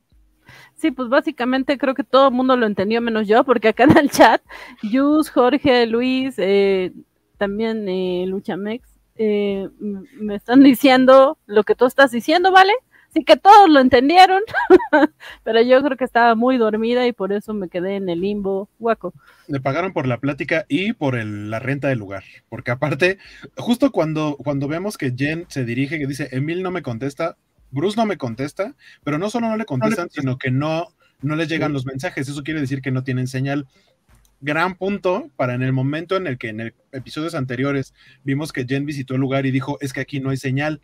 Sí, 0.75 0.91
pues 0.91 1.09
básicamente 1.09 1.77
creo 1.77 1.93
que 1.93 2.03
todo 2.03 2.29
el 2.29 2.33
mundo 2.33 2.55
lo 2.57 2.65
entendió 2.65 3.01
menos 3.01 3.27
yo, 3.27 3.43
porque 3.43 3.69
acá 3.69 3.83
en 3.85 3.97
el 3.97 4.09
chat, 4.11 4.41
Yus, 4.83 5.29
Jorge, 5.29 5.85
Luis, 5.87 6.35
eh, 6.37 6.91
también 7.37 7.87
eh, 7.87 8.25
Luchamex, 8.27 8.87
eh, 9.17 9.69
me 9.79 10.35
están 10.35 10.63
diciendo 10.63 11.37
lo 11.45 11.63
que 11.63 11.75
tú 11.75 11.85
estás 11.85 12.11
diciendo, 12.11 12.51
¿vale? 12.51 12.73
Así 13.15 13.23
que 13.23 13.37
todos 13.37 13.69
lo 13.69 13.79
entendieron, 13.79 14.41
pero 15.45 15.61
yo 15.61 15.81
creo 15.81 15.95
que 15.95 16.03
estaba 16.03 16.35
muy 16.35 16.57
dormida 16.57 17.07
y 17.07 17.13
por 17.13 17.31
eso 17.31 17.53
me 17.53 17.69
quedé 17.69 17.95
en 17.95 18.09
el 18.09 18.19
limbo 18.19 18.67
guaco. 18.77 19.13
Le 19.47 19.61
pagaron 19.61 19.93
por 19.93 20.05
la 20.05 20.19
plática 20.19 20.65
y 20.67 20.91
por 20.91 21.15
la 21.15 21.59
renta 21.59 21.87
del 21.87 21.99
lugar, 21.99 22.25
porque 22.49 22.71
aparte, 22.71 23.17
justo 23.55 23.93
cuando, 23.93 24.35
cuando 24.35 24.67
vemos 24.67 24.97
que 24.97 25.13
Jen 25.15 25.45
se 25.47 25.63
dirige, 25.63 25.97
que 25.97 26.07
dice, 26.07 26.27
Emil 26.33 26.61
no 26.61 26.71
me 26.71 26.81
contesta, 26.81 27.37
Bruce 27.75 27.97
no 27.97 28.05
me 28.05 28.17
contesta, 28.17 28.73
pero 29.03 29.17
no 29.17 29.29
solo 29.29 29.49
no 29.49 29.57
le 29.57 29.65
contestan, 29.65 30.09
sino 30.09 30.37
que 30.37 30.49
no, 30.49 30.87
no 31.21 31.35
les 31.35 31.49
llegan 31.49 31.73
los 31.73 31.85
mensajes, 31.85 32.27
eso 32.27 32.43
quiere 32.43 32.61
decir 32.61 32.81
que 32.81 32.91
no 32.91 33.03
tienen 33.03 33.27
señal 33.27 33.67
gran 34.41 34.75
punto 34.75 35.29
para 35.35 35.55
en 35.55 35.63
el 35.63 35.73
momento 35.73 36.15
en 36.15 36.27
el 36.27 36.37
que 36.37 36.49
en 36.49 36.59
el 36.59 36.73
episodios 36.91 37.35
anteriores 37.35 37.93
vimos 38.23 38.51
que 38.51 38.65
Jen 38.65 38.85
visitó 38.85 39.15
el 39.15 39.21
lugar 39.21 39.45
y 39.45 39.51
dijo, 39.51 39.77
es 39.81 39.93
que 39.93 40.01
aquí 40.01 40.19
no 40.19 40.29
hay 40.29 40.37
señal. 40.37 40.81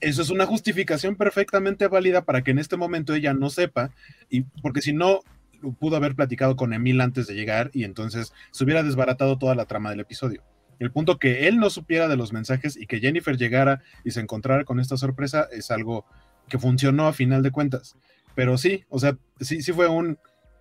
Eso 0.00 0.22
es 0.22 0.30
una 0.30 0.46
justificación 0.46 1.16
perfectamente 1.16 1.86
válida 1.88 2.24
para 2.24 2.42
que 2.42 2.50
en 2.50 2.58
este 2.58 2.76
momento 2.76 3.14
ella 3.14 3.34
no 3.34 3.50
sepa, 3.50 3.90
y 4.28 4.42
porque 4.62 4.80
si 4.82 4.92
no, 4.92 5.20
pudo 5.78 5.96
haber 5.96 6.14
platicado 6.14 6.56
con 6.56 6.72
Emil 6.72 7.00
antes 7.00 7.26
de 7.26 7.34
llegar 7.34 7.70
y 7.72 7.84
entonces 7.84 8.32
se 8.50 8.64
hubiera 8.64 8.82
desbaratado 8.82 9.38
toda 9.38 9.54
la 9.54 9.66
trama 9.66 9.90
del 9.90 10.00
episodio. 10.00 10.42
El 10.82 10.90
punto 10.90 11.18
que 11.18 11.46
él 11.46 11.58
no 11.58 11.70
supiera 11.70 12.08
de 12.08 12.16
los 12.16 12.32
mensajes 12.32 12.76
y 12.76 12.86
que 12.86 12.98
Jennifer 12.98 13.36
llegara 13.36 13.82
y 14.04 14.10
se 14.10 14.20
encontrara 14.20 14.64
con 14.64 14.80
esta 14.80 14.96
sorpresa 14.96 15.48
es 15.52 15.70
algo 15.70 16.04
que 16.48 16.58
funcionó 16.58 17.06
a 17.06 17.12
final 17.12 17.44
de 17.44 17.52
cuentas. 17.52 17.94
Pero 18.34 18.58
sí, 18.58 18.84
o 18.88 18.98
sea, 18.98 19.16
sí, 19.40 19.62
sí 19.62 19.72
fue 19.72 19.86
un, 19.86 20.18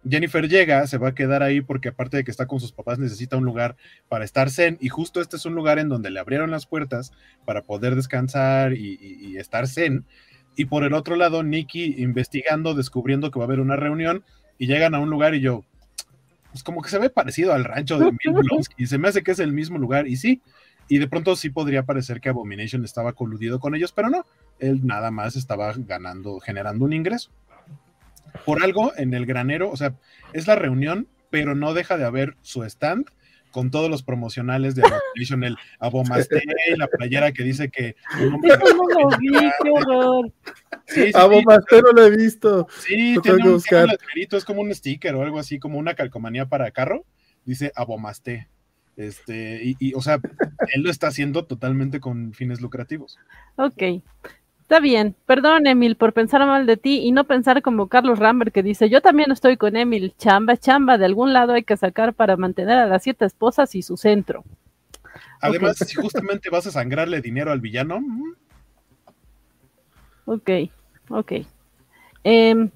Jennifer 0.07 0.47
llega, 0.47 0.85
se 0.85 0.99
va 0.99 1.09
a 1.09 1.15
quedar 1.15 1.41
ahí 1.41 1.61
porque 1.61 1.89
aparte 1.89 2.17
de 2.17 2.23
que 2.23 2.29
está 2.29 2.45
con 2.45 2.59
sus 2.59 2.71
papás 2.71 2.99
necesita 2.99 3.35
un 3.35 3.45
lugar 3.45 3.75
para 4.09 4.25
estar 4.25 4.51
zen 4.51 4.77
y 4.79 4.89
justo 4.89 5.21
este 5.21 5.37
es 5.37 5.45
un 5.45 5.55
lugar 5.55 5.79
en 5.79 5.89
donde 5.89 6.11
le 6.11 6.19
abrieron 6.19 6.51
las 6.51 6.67
puertas 6.67 7.11
para 7.45 7.63
poder 7.63 7.95
descansar 7.95 8.73
y, 8.73 9.37
estar 9.37 9.67
zen. 9.67 10.05
Y 10.55 10.65
por 10.65 10.83
el 10.83 10.93
otro 10.93 11.15
lado, 11.15 11.41
Nikki 11.41 11.95
investigando, 11.97 12.75
descubriendo 12.75 13.31
que 13.31 13.39
va 13.39 13.45
a 13.45 13.47
haber 13.47 13.59
una 13.59 13.75
reunión 13.75 14.23
y 14.59 14.67
llegan 14.67 14.93
a 14.93 14.99
un 14.99 15.09
lugar 15.09 15.33
y 15.33 15.39
yo, 15.39 15.65
pues 16.51 16.63
como 16.63 16.81
que 16.81 16.89
se 16.89 16.99
ve 16.99 17.09
parecido 17.09 17.53
al 17.53 17.63
rancho 17.63 17.97
de 17.97 18.11
y 18.77 18.87
se 18.87 18.97
me 18.97 19.07
hace 19.07 19.23
que 19.23 19.31
es 19.31 19.39
el 19.39 19.53
mismo 19.53 19.77
lugar 19.77 20.07
y 20.07 20.17
sí, 20.17 20.41
y 20.87 20.97
de 20.97 21.07
pronto 21.07 21.35
sí 21.35 21.49
podría 21.49 21.83
parecer 21.83 22.19
que 22.19 22.29
Abomination 22.29 22.83
estaba 22.83 23.13
coludido 23.13 23.59
con 23.59 23.75
ellos, 23.75 23.93
pero 23.93 24.09
no, 24.09 24.25
él 24.59 24.85
nada 24.85 25.11
más 25.11 25.35
estaba 25.35 25.73
ganando, 25.77 26.39
generando 26.39 26.85
un 26.85 26.93
ingreso. 26.93 27.31
Por 28.45 28.63
algo 28.63 28.91
en 28.97 29.13
el 29.13 29.25
granero, 29.25 29.71
o 29.71 29.77
sea, 29.77 29.95
es 30.33 30.47
la 30.47 30.55
reunión, 30.55 31.07
pero 31.29 31.55
no 31.55 31.73
deja 31.73 31.97
de 31.97 32.05
haber 32.05 32.35
su 32.41 32.63
stand 32.63 33.05
con 33.51 33.69
todos 33.71 33.89
los 33.89 34.03
promocionales 34.03 34.75
de 34.75 34.83
Abomination, 34.83 35.43
el 35.43 35.57
Abomasté, 35.79 36.41
la 36.77 36.87
playera 36.87 37.31
que 37.31 37.43
dice 37.43 37.69
que... 37.69 37.95
Sí, 40.87 41.11
Abomasté 41.13 41.81
no 41.81 41.91
lo 41.91 42.05
he 42.05 42.15
visto. 42.15 42.67
Sí, 42.79 43.15
tiene 43.21 43.49
un, 43.49 43.61
es 44.31 44.45
como 44.45 44.61
un 44.61 44.73
sticker 44.73 45.15
o 45.15 45.21
algo 45.21 45.39
así, 45.39 45.59
como 45.59 45.77
una 45.77 45.93
calcomanía 45.93 46.47
para 46.47 46.71
carro, 46.71 47.05
dice 47.45 47.71
Abomasté. 47.75 48.47
Este, 48.97 49.63
y, 49.63 49.75
y, 49.79 49.93
o 49.93 50.01
sea, 50.01 50.19
él 50.73 50.83
lo 50.83 50.91
está 50.91 51.07
haciendo 51.07 51.45
totalmente 51.45 51.99
con 51.99 52.33
fines 52.33 52.61
lucrativos. 52.61 53.17
Ok. 53.55 54.03
Está 54.71 54.79
bien, 54.79 55.17
perdón 55.25 55.67
Emil 55.67 55.97
por 55.97 56.13
pensar 56.13 56.45
mal 56.45 56.65
de 56.65 56.77
ti 56.77 57.01
y 57.01 57.11
no 57.11 57.25
pensar 57.25 57.61
como 57.61 57.89
Carlos 57.89 58.19
Rambert 58.19 58.53
que 58.53 58.63
dice, 58.63 58.89
yo 58.89 59.01
también 59.01 59.29
estoy 59.29 59.57
con 59.57 59.75
Emil, 59.75 60.13
chamba, 60.17 60.55
chamba, 60.55 60.97
de 60.97 61.03
algún 61.03 61.33
lado 61.33 61.51
hay 61.51 61.63
que 61.63 61.75
sacar 61.75 62.13
para 62.13 62.37
mantener 62.37 62.77
a 62.77 62.87
las 62.87 63.03
siete 63.03 63.25
esposas 63.25 63.75
y 63.75 63.81
su 63.81 63.97
centro. 63.97 64.45
Además, 65.41 65.75
si 65.77 65.95
justamente 65.95 66.49
vas 66.49 66.67
a 66.67 66.71
sangrarle 66.71 67.19
dinero 67.19 67.51
al 67.51 67.59
villano. 67.59 67.99
Mm. 67.99 68.33
Ok, 70.23 70.49
ok. 71.09 71.31
Em, 72.23 72.69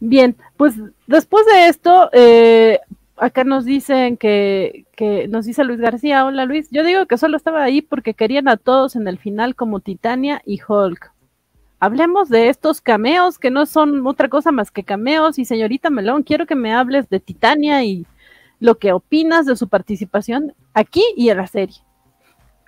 bien, 0.00 0.34
pues 0.56 0.76
después 1.06 1.44
de 1.44 1.68
esto, 1.68 2.08
eh, 2.14 2.80
acá 3.22 3.44
nos 3.44 3.64
dicen 3.64 4.16
que, 4.16 4.84
que, 4.96 5.28
nos 5.28 5.46
dice 5.46 5.62
Luis 5.62 5.78
García, 5.78 6.26
hola 6.26 6.44
Luis, 6.44 6.68
yo 6.70 6.82
digo 6.82 7.06
que 7.06 7.16
solo 7.16 7.36
estaba 7.36 7.62
ahí 7.62 7.80
porque 7.80 8.14
querían 8.14 8.48
a 8.48 8.56
todos 8.56 8.96
en 8.96 9.06
el 9.06 9.16
final 9.16 9.54
como 9.54 9.78
Titania 9.78 10.42
y 10.44 10.60
Hulk. 10.66 11.12
Hablemos 11.78 12.28
de 12.28 12.48
estos 12.48 12.80
cameos 12.80 13.38
que 13.38 13.50
no 13.52 13.64
son 13.66 14.04
otra 14.06 14.28
cosa 14.28 14.50
más 14.50 14.72
que 14.72 14.82
cameos 14.82 15.38
y 15.38 15.44
señorita 15.44 15.88
Melón, 15.88 16.24
quiero 16.24 16.46
que 16.46 16.56
me 16.56 16.74
hables 16.74 17.08
de 17.10 17.20
Titania 17.20 17.84
y 17.84 18.06
lo 18.58 18.78
que 18.78 18.92
opinas 18.92 19.46
de 19.46 19.54
su 19.54 19.68
participación 19.68 20.54
aquí 20.74 21.04
y 21.16 21.28
en 21.28 21.36
la 21.36 21.46
serie. 21.46 21.76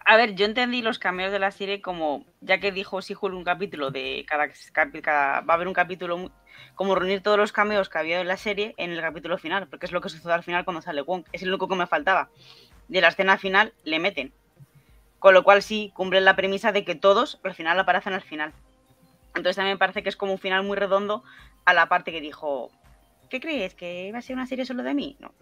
A 0.07 0.17
ver, 0.17 0.35
yo 0.35 0.45
entendí 0.45 0.83
los 0.83 0.99
cameos 0.99 1.33
de 1.33 1.39
la 1.39 1.51
serie 1.51 1.81
como, 1.81 2.27
ya 2.41 2.59
que 2.61 2.73
dijo 2.73 3.01
Sihul 3.01 3.33
un 3.33 3.45
capítulo 3.45 3.91
de 3.91 4.27
cada, 4.29 4.49
cada, 4.73 5.41
va 5.41 5.55
a 5.55 5.57
haber 5.57 5.67
un 5.67 5.73
capítulo 5.73 6.31
como 6.75 6.95
reunir 6.95 7.23
todos 7.23 7.39
los 7.39 7.53
cameos 7.53 7.89
que 7.89 7.99
había 7.99 8.21
en 8.21 8.29
la 8.29 8.37
serie 8.37 8.75
en 8.77 8.91
el 8.91 9.01
capítulo 9.01 9.39
final, 9.39 9.67
porque 9.69 9.87
es 9.87 9.93
lo 9.93 10.03
que 10.03 10.11
sucede 10.11 10.33
al 10.33 10.43
final 10.43 10.65
cuando 10.65 10.83
sale 10.83 11.03
Wong. 11.03 11.25
Es 11.33 11.43
el 11.43 11.49
único 11.49 11.69
que 11.69 11.77
me 11.77 11.87
faltaba. 11.87 12.29
De 12.89 13.01
la 13.01 13.09
escena 13.09 13.39
final 13.39 13.73
le 13.85 13.99
meten. 13.99 14.33
Con 15.19 15.33
lo 15.33 15.43
cual 15.43 15.63
sí 15.63 15.91
cumplen 15.95 16.27
la 16.27 16.37
premisa 16.37 16.71
de 16.71 16.85
que 16.85 16.95
todos 16.95 17.41
al 17.43 17.55
final 17.55 17.81
aparecen 17.81 18.13
al 18.13 18.23
final. 18.23 18.53
Entonces 19.29 19.57
también 19.57 19.77
me 19.77 19.79
parece 19.79 20.03
que 20.03 20.11
es 20.11 20.17
como 20.17 20.33
un 20.33 20.39
final 20.39 20.65
muy 20.65 20.77
redondo 20.77 21.25
a 21.65 21.73
la 21.73 21.89
parte 21.89 22.13
que 22.13 22.21
dijo, 22.21 22.71
¿qué 23.31 23.41
crees? 23.41 23.75
¿Que 23.75 24.11
va 24.13 24.19
a 24.19 24.23
ser 24.23 24.37
una 24.37 24.47
serie 24.47 24.67
solo 24.67 24.83
de 24.83 24.95
mí? 24.95 25.17
No, 25.19 25.33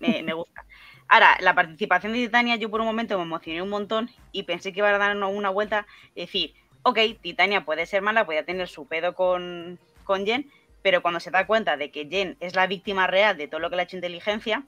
me, 0.00 0.32
gusta. 0.32 0.64
Ahora, 1.08 1.36
la 1.40 1.54
participación 1.54 2.12
de 2.12 2.18
Titania, 2.18 2.56
yo 2.56 2.68
por 2.70 2.80
un 2.80 2.86
momento 2.86 3.16
me 3.16 3.24
emocioné 3.24 3.62
un 3.62 3.68
montón 3.68 4.10
y 4.32 4.42
pensé 4.42 4.72
que 4.72 4.80
iba 4.80 4.88
a 4.88 4.98
dar 4.98 5.16
una, 5.16 5.50
vuelta 5.50 5.86
y 6.14 6.22
decir, 6.22 6.54
ok, 6.82 6.98
Titania 7.20 7.64
puede 7.64 7.86
ser 7.86 8.02
mala, 8.02 8.26
puede 8.26 8.42
tener 8.42 8.68
su 8.68 8.86
pedo 8.86 9.14
con, 9.14 9.78
con 10.04 10.26
Jen, 10.26 10.50
pero 10.82 11.02
cuando 11.02 11.20
se 11.20 11.30
da 11.30 11.46
cuenta 11.46 11.76
de 11.76 11.90
que 11.92 12.08
Jen 12.08 12.36
es 12.40 12.56
la 12.56 12.66
víctima 12.66 13.06
real 13.06 13.36
de 13.36 13.46
todo 13.46 13.60
lo 13.60 13.70
que 13.70 13.76
le 13.76 13.82
ha 13.82 13.84
hecho 13.84 13.96
inteligencia, 13.96 14.64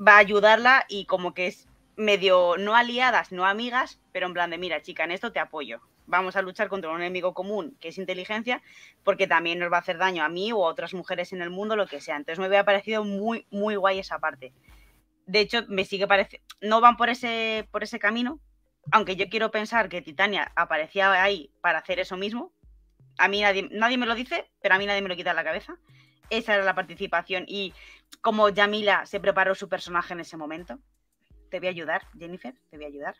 va 0.00 0.14
a 0.14 0.18
ayudarla 0.18 0.86
y 0.88 1.04
como 1.04 1.34
que 1.34 1.48
es 1.48 1.68
medio 1.96 2.56
no 2.58 2.74
aliadas, 2.74 3.30
no 3.32 3.44
amigas, 3.44 4.00
pero 4.12 4.26
en 4.26 4.32
plan 4.32 4.50
de, 4.50 4.58
mira, 4.58 4.82
chica, 4.82 5.04
en 5.04 5.10
esto 5.10 5.32
te 5.32 5.38
apoyo. 5.38 5.80
Vamos 6.06 6.34
a 6.34 6.42
luchar 6.42 6.68
contra 6.68 6.90
un 6.90 7.00
enemigo 7.00 7.34
común 7.34 7.76
que 7.78 7.88
es 7.88 7.98
inteligencia, 7.98 8.62
porque 9.04 9.26
también 9.26 9.58
nos 9.58 9.70
va 9.70 9.76
a 9.76 9.80
hacer 9.80 9.98
daño 9.98 10.24
a 10.24 10.28
mí 10.28 10.50
o 10.52 10.64
a 10.64 10.70
otras 10.70 10.94
mujeres 10.94 11.32
en 11.32 11.42
el 11.42 11.50
mundo, 11.50 11.76
lo 11.76 11.86
que 11.86 12.00
sea. 12.00 12.16
Entonces 12.16 12.38
me 12.38 12.46
había 12.46 12.64
parecido 12.64 13.04
muy, 13.04 13.46
muy 13.50 13.76
guay 13.76 13.98
esa 13.98 14.18
parte. 14.18 14.52
De 15.26 15.40
hecho, 15.40 15.64
me 15.68 15.84
sigue 15.84 16.06
pareciendo. 16.06 16.46
No 16.60 16.80
van 16.80 16.96
por 16.96 17.08
ese, 17.08 17.68
por 17.70 17.82
ese 17.82 17.98
camino, 17.98 18.40
aunque 18.90 19.16
yo 19.16 19.28
quiero 19.28 19.50
pensar 19.50 19.88
que 19.88 20.02
Titania 20.02 20.52
aparecía 20.56 21.22
ahí 21.22 21.50
para 21.60 21.78
hacer 21.78 22.00
eso 22.00 22.16
mismo. 22.16 22.52
A 23.18 23.28
mí 23.28 23.40
nadie, 23.40 23.68
nadie 23.70 23.98
me 23.98 24.06
lo 24.06 24.14
dice, 24.14 24.50
pero 24.60 24.74
a 24.74 24.78
mí 24.78 24.86
nadie 24.86 25.02
me 25.02 25.08
lo 25.08 25.16
quita 25.16 25.30
de 25.30 25.36
la 25.36 25.44
cabeza. 25.44 25.76
Esa 26.30 26.54
era 26.54 26.64
la 26.64 26.74
participación 26.74 27.44
y 27.46 27.74
como 28.20 28.48
Yamila 28.48 29.04
se 29.06 29.20
preparó 29.20 29.54
su 29.54 29.68
personaje 29.68 30.14
en 30.14 30.20
ese 30.20 30.36
momento. 30.36 30.78
Te 31.50 31.58
voy 31.58 31.68
a 31.68 31.70
ayudar, 31.70 32.06
Jennifer, 32.18 32.54
te 32.70 32.76
voy 32.76 32.86
a 32.86 32.88
ayudar 32.88 33.16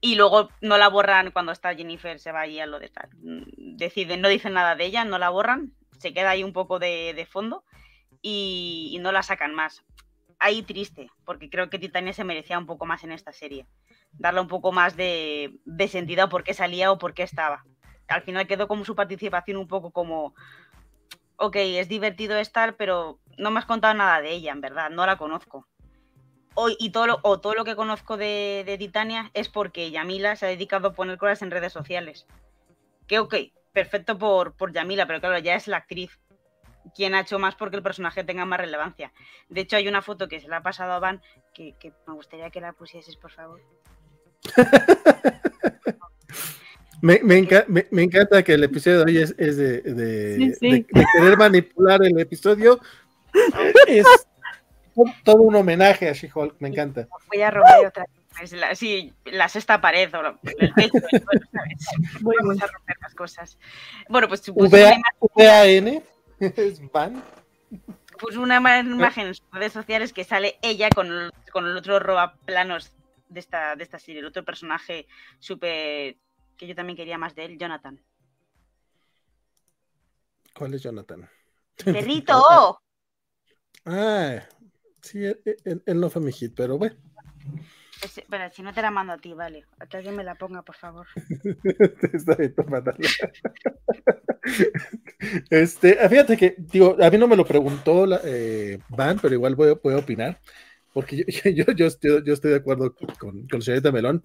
y 0.00 0.14
luego 0.14 0.48
no 0.60 0.78
la 0.78 0.88
borran 0.88 1.30
cuando 1.30 1.52
está 1.52 1.74
Jennifer, 1.74 2.18
se 2.18 2.32
va 2.32 2.40
ahí 2.40 2.58
a 2.58 2.66
lo 2.66 2.78
de 2.78 2.88
tal. 2.88 3.10
Deciden, 3.12 4.20
no 4.20 4.28
dicen 4.28 4.54
nada 4.54 4.74
de 4.74 4.86
ella, 4.86 5.04
no 5.04 5.18
la 5.18 5.28
borran, 5.28 5.74
se 5.98 6.14
queda 6.14 6.30
ahí 6.30 6.42
un 6.42 6.52
poco 6.52 6.78
de, 6.78 7.26
fondo 7.30 7.64
y, 8.22 8.98
no 9.00 9.12
la 9.12 9.22
sacan 9.22 9.54
más. 9.54 9.84
Ahí 10.40 10.62
triste, 10.62 11.10
porque 11.24 11.48
creo 11.48 11.70
que 11.70 11.78
Titania 11.78 12.12
se 12.12 12.24
merecía 12.24 12.58
un 12.58 12.66
poco 12.66 12.86
más 12.86 13.04
en 13.04 13.12
esta 13.12 13.32
serie. 13.32 13.66
Darle 14.12 14.40
un 14.40 14.48
poco 14.48 14.72
más 14.72 14.96
de, 14.96 15.60
de 15.64 15.88
sentido 15.88 16.24
a 16.24 16.28
por 16.28 16.42
qué 16.42 16.54
salía 16.54 16.90
o 16.90 16.98
por 16.98 17.14
qué 17.14 17.22
estaba. 17.22 17.64
Al 18.08 18.22
final 18.22 18.46
quedó 18.46 18.66
como 18.66 18.84
su 18.84 18.96
participación 18.96 19.56
un 19.58 19.68
poco 19.68 19.92
como, 19.92 20.34
ok, 21.36 21.56
es 21.56 21.88
divertido 21.88 22.36
estar, 22.36 22.76
pero 22.76 23.20
no 23.38 23.52
me 23.52 23.60
has 23.60 23.66
contado 23.66 23.94
nada 23.94 24.20
de 24.20 24.32
ella, 24.32 24.50
en 24.50 24.60
verdad, 24.60 24.90
no 24.90 25.06
la 25.06 25.16
conozco 25.16 25.68
y 26.78 26.90
todo 26.90 27.06
lo, 27.06 27.20
o 27.22 27.40
todo 27.40 27.54
lo 27.54 27.64
que 27.64 27.76
conozco 27.76 28.16
de, 28.16 28.76
Titania 28.78 29.30
es 29.34 29.48
porque 29.48 29.90
Yamila 29.90 30.36
se 30.36 30.46
ha 30.46 30.48
dedicado 30.48 30.88
a 30.88 30.92
poner 30.92 31.18
cosas 31.18 31.42
en 31.42 31.50
redes 31.50 31.72
sociales. 31.72 32.26
Que 33.06 33.18
ok, 33.18 33.34
perfecto 33.72 34.18
por, 34.18 34.54
por 34.56 34.72
Yamila, 34.72 35.06
pero 35.06 35.20
claro, 35.20 35.38
ya 35.38 35.54
es 35.54 35.68
la 35.68 35.78
actriz 35.78 36.18
quien 36.94 37.14
ha 37.14 37.20
hecho 37.20 37.38
más 37.38 37.54
porque 37.54 37.76
el 37.76 37.82
personaje 37.82 38.24
tenga 38.24 38.44
más 38.44 38.60
relevancia. 38.60 39.12
De 39.48 39.62
hecho, 39.62 39.76
hay 39.76 39.88
una 39.88 40.02
foto 40.02 40.28
que 40.28 40.40
se 40.40 40.48
la 40.48 40.58
ha 40.58 40.62
pasado 40.62 40.92
a 40.92 40.98
Van 40.98 41.22
que, 41.54 41.74
me 42.06 42.14
gustaría 42.14 42.50
que 42.50 42.60
la 42.60 42.72
pusieses, 42.72 43.16
por 43.16 43.32
favor. 43.32 43.60
me, 47.02 47.20
encanta 48.02 48.42
que 48.42 48.54
el 48.54 48.64
episodio 48.64 48.98
de 48.98 49.04
hoy 49.04 49.18
es, 49.18 49.36
de, 49.36 49.82
de, 49.82 50.86
querer 50.86 51.36
manipular 51.36 52.02
el 52.02 52.18
episodio. 52.18 52.80
es, 53.86 54.06
todo 55.24 55.42
un 55.42 55.56
homenaje 55.56 56.08
a 56.08 56.12
She-Hulk, 56.12 56.56
me 56.58 56.68
encanta. 56.68 57.06
Voy 57.28 57.42
a 57.42 57.50
romper 57.50 57.86
otra 57.86 58.04
vez. 58.04 58.52
La, 58.52 58.74
sí, 58.74 59.12
la 59.26 59.48
sexta 59.48 59.80
pared 59.80 60.12
o 60.14 60.38
el 60.58 60.74
techo, 60.74 60.94
Vamos 62.20 62.62
a 62.62 62.66
romper 62.66 62.96
las 63.02 63.14
cosas. 63.14 63.58
Bueno, 64.08 64.28
pues. 64.28 64.42
pues 64.54 64.70
VAN 64.70 66.02
es 66.56 66.92
van. 66.92 67.22
Pues 68.18 68.36
una 68.36 68.56
imagen 68.56 69.28
en 69.28 69.34
sus 69.34 69.46
redes 69.52 69.72
sociales 69.72 70.12
que 70.12 70.24
sale 70.24 70.58
ella 70.62 70.90
con, 70.90 71.30
con 71.52 71.66
el 71.66 71.76
otro 71.76 71.98
roba 71.98 72.34
planos 72.44 72.92
de 73.28 73.40
esta, 73.40 73.76
de 73.76 73.84
esta 73.84 73.98
serie, 73.98 74.20
el 74.20 74.26
otro 74.26 74.44
personaje 74.44 75.06
súper. 75.38 76.16
que 76.56 76.66
yo 76.66 76.74
también 76.74 76.96
quería 76.96 77.16
más 77.16 77.34
de 77.34 77.44
él, 77.44 77.58
Jonathan. 77.58 78.00
¿Cuál 80.54 80.74
es 80.74 80.82
Jonathan? 80.82 81.28
¡Perrito! 81.84 82.82
ah, 83.86 84.40
Sí, 85.02 85.24
e, 85.24 85.40
e, 85.44 85.80
él, 85.86 86.00
no 86.00 86.10
fue 86.10 86.20
mi 86.22 86.32
hit, 86.32 86.52
pero 86.54 86.78
bueno. 86.78 86.96
Bueno, 88.28 88.44
si 88.52 88.62
no 88.62 88.72
te 88.72 88.82
la 88.82 88.90
mando 88.90 89.12
a 89.12 89.18
ti, 89.18 89.32
vale. 89.34 89.64
A 89.78 89.86
que 89.86 89.96
alguien 89.96 90.16
me 90.16 90.24
la 90.24 90.34
ponga, 90.34 90.62
por 90.62 90.76
favor. 90.76 91.06
Está 92.12 92.34
bien, 92.36 92.54
este, 95.50 95.98
ah, 96.00 96.08
fíjate 96.08 96.36
que, 96.36 96.54
digo, 96.58 96.96
a 97.00 97.10
mí 97.10 97.18
no 97.18 97.28
me 97.28 97.36
lo 97.36 97.44
preguntó 97.44 98.06
la, 98.06 98.20
eh, 98.24 98.78
Van, 98.88 99.18
pero 99.18 99.34
igual 99.34 99.54
voy, 99.54 99.68
a 99.68 99.96
opinar. 99.96 100.40
Porque 100.92 101.24
yo, 101.28 101.50
yo, 101.50 101.72
yo, 101.72 101.86
estoy, 101.86 102.22
yo 102.24 102.32
estoy 102.32 102.50
de 102.50 102.56
acuerdo 102.56 102.94
con, 103.18 103.46
con 103.46 103.62
señorita 103.62 103.92
Melón. 103.92 104.22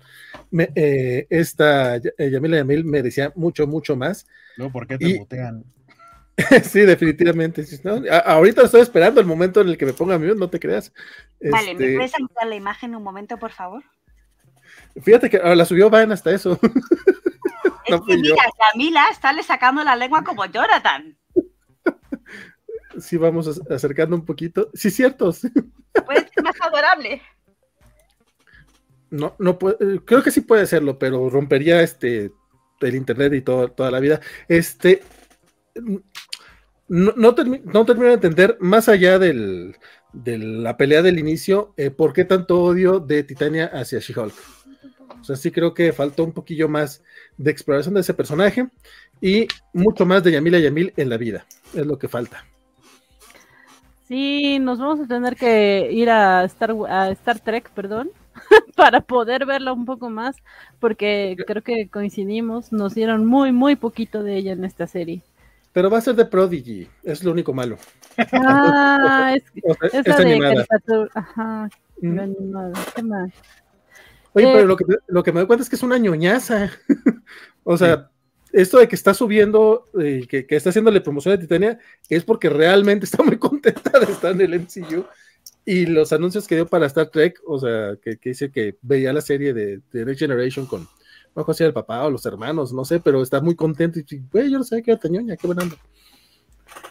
Me, 0.51 0.69
eh, 0.75 1.27
esta 1.29 1.97
eh, 1.97 2.29
Yamila 2.31 2.57
Yamil 2.57 2.85
me 2.85 3.01
decía 3.01 3.31
mucho, 3.35 3.67
mucho 3.67 3.95
más. 3.95 4.25
No, 4.57 4.71
¿por 4.71 4.87
qué 4.87 4.97
te 4.97 5.19
mutean? 5.19 5.63
sí, 6.63 6.81
definitivamente. 6.81 7.65
ahorita 8.25 8.63
estoy 8.63 8.81
esperando 8.81 9.21
el 9.21 9.27
momento 9.27 9.61
en 9.61 9.69
el 9.69 9.77
que 9.77 9.85
me 9.85 9.93
ponga 9.93 10.17
mi 10.17 10.27
no 10.35 10.49
te 10.49 10.59
creas. 10.59 10.91
Vale, 11.39 11.75
¿me 11.75 11.85
este 11.85 11.95
puedes 11.95 12.15
ampliar 12.19 12.47
la 12.47 12.55
imagen 12.55 12.95
un 12.95 13.03
momento, 13.03 13.37
por 13.37 13.51
favor? 13.51 13.83
Fíjate 15.01 15.29
que 15.29 15.37
la 15.37 15.65
subió 15.65 15.89
Van 15.89 16.11
hasta 16.11 16.31
eso. 16.31 16.59
Es 17.87 18.01
que 18.01 18.17
mira, 18.17 18.35
Camila 18.71 19.09
está 19.11 19.31
sacando 19.43 19.83
la 19.83 19.95
lengua 19.95 20.23
como 20.23 20.43
Jonathan. 20.45 21.15
Sí, 22.99 23.15
vamos 23.15 23.61
acercando 23.69 24.15
un 24.15 24.25
poquito. 24.25 24.71
Sí, 24.73 24.89
cierto. 24.89 25.31
Puede 26.03 26.27
ser 26.27 26.43
más 26.43 26.55
adorable. 26.61 27.21
No, 29.11 29.35
no 29.37 29.59
puede, 29.59 29.99
creo 30.03 30.23
que 30.23 30.31
sí 30.31 30.41
puede 30.41 30.65
serlo, 30.65 30.97
pero 30.97 31.29
rompería 31.29 31.81
este 31.83 32.31
el 32.81 32.95
internet 32.95 33.33
y 33.33 33.41
todo, 33.41 33.69
toda 33.69 33.91
la 33.91 33.99
vida. 33.99 34.19
Este, 34.47 35.03
no, 36.87 37.13
no, 37.15 37.33
termino 37.33 38.07
de 38.07 38.13
entender, 38.13 38.57
más 38.59 38.89
allá 38.89 39.17
de 39.17 39.83
la 40.13 40.77
pelea 40.77 41.01
del 41.01 41.19
inicio, 41.19 41.73
eh, 41.77 41.89
por 41.89 42.13
qué 42.13 42.25
tanto 42.25 42.61
odio 42.61 42.99
de 42.99 43.23
Titania 43.23 43.65
hacia 43.73 43.99
She-Hulk. 43.99 44.33
O 45.19 45.23
sea, 45.23 45.35
sí 45.35 45.51
creo 45.51 45.73
que 45.73 45.91
faltó 45.93 46.23
un 46.23 46.33
poquillo 46.33 46.69
más 46.69 47.03
de 47.37 47.49
exploración 47.49 47.95
de 47.95 48.01
ese 48.01 48.13
personaje 48.13 48.67
y 49.19 49.47
mucho 49.73 50.05
más 50.05 50.23
de 50.23 50.31
Yamila 50.31 50.59
Yamil 50.59 50.93
en 50.97 51.09
la 51.09 51.17
vida. 51.17 51.45
Es 51.73 51.85
lo 51.85 51.97
que 51.97 52.07
falta. 52.07 52.45
Sí, 54.07 54.59
nos 54.59 54.77
vamos 54.77 54.99
a 54.99 55.07
tener 55.07 55.35
que 55.35 55.89
ir 55.91 56.11
a 56.11 56.43
Star, 56.43 56.75
a 56.87 57.09
Star 57.09 57.39
Trek, 57.39 57.71
perdón, 57.71 58.11
para 58.75 59.01
poder 59.01 59.47
verla 59.47 59.73
un 59.73 59.85
poco 59.85 60.11
más, 60.11 60.35
porque 60.79 61.35
creo 61.47 61.63
que 61.63 61.89
coincidimos, 61.89 62.71
nos 62.71 62.93
dieron 62.93 63.25
muy, 63.25 63.51
muy 63.51 63.75
poquito 63.75 64.21
de 64.21 64.37
ella 64.37 64.51
en 64.51 64.63
esta 64.63 64.85
serie. 64.85 65.23
Pero 65.75 65.89
va 65.89 65.97
a 65.97 66.01
ser 66.01 66.15
de 66.15 66.23
Prodigy, 66.23 66.87
es 67.03 67.21
lo 67.21 67.33
único 67.33 67.53
malo. 67.53 67.77
Ah, 68.31 69.35
es, 69.35 69.43
esa 70.05 70.23
de 70.23 70.39
caricatura. 70.39 71.09
Ajá, 71.13 71.69
mm. 72.01 72.19
¿Qué 72.95 73.03
más? 73.03 73.31
Oye, 74.31 74.45
pero 74.53 74.59
eh, 74.61 74.65
lo 75.07 75.21
que, 75.21 75.33
me 75.33 75.41
doy 75.41 75.47
cuenta 75.47 75.63
es 75.63 75.69
que 75.69 75.75
es 75.75 75.83
una 75.83 75.97
ñoñaza. 75.97 76.71
o 77.65 77.77
sea, 77.77 78.09
esto 78.53 78.79
de 78.79 78.87
que 78.87 78.95
está 78.95 79.13
subiendo, 79.13 79.89
eh, 79.99 80.25
que, 80.29 80.45
está 80.47 80.69
haciéndole 80.69 81.01
promoción 81.01 81.33
a 81.33 81.39
Titania, 81.41 81.77
es 82.09 82.23
porque 82.23 82.49
realmente 82.49 83.03
está 83.03 83.21
muy 83.21 83.37
contenta 83.37 83.99
de 83.99 84.13
estar 84.13 84.31
en 84.31 84.39
el 84.39 84.61
MCU. 84.61 85.03
Y 85.65 85.87
los 85.87 86.13
anuncios 86.13 86.47
que 86.47 86.55
dio 86.55 86.67
para 86.67 86.85
Star 86.85 87.07
Trek, 87.07 87.41
o 87.45 87.59
sea, 87.59 87.97
que, 88.01 88.17
dice 88.23 88.49
que 88.49 88.77
veía 88.81 89.11
la 89.11 89.19
serie 89.19 89.53
de, 89.53 89.81
de 89.91 90.05
Next 90.05 90.21
Generation 90.21 90.67
con, 90.67 90.87
sé 91.43 91.53
si 91.53 91.63
el 91.63 91.73
papá 91.73 92.03
o 92.05 92.09
los 92.09 92.25
hermanos, 92.25 92.71
no 92.71 92.85
sé, 92.85 92.99
pero 92.99 93.21
está 93.21 93.41
muy 93.41 93.55
contento 93.55 93.99
y, 93.99 94.05
güey, 94.31 94.49
yo 94.49 94.57
no 94.57 94.63
sé 94.63 94.81
qué 94.81 94.95
tañoña, 94.95 95.35
qué 95.35 95.47
buena 95.47 95.63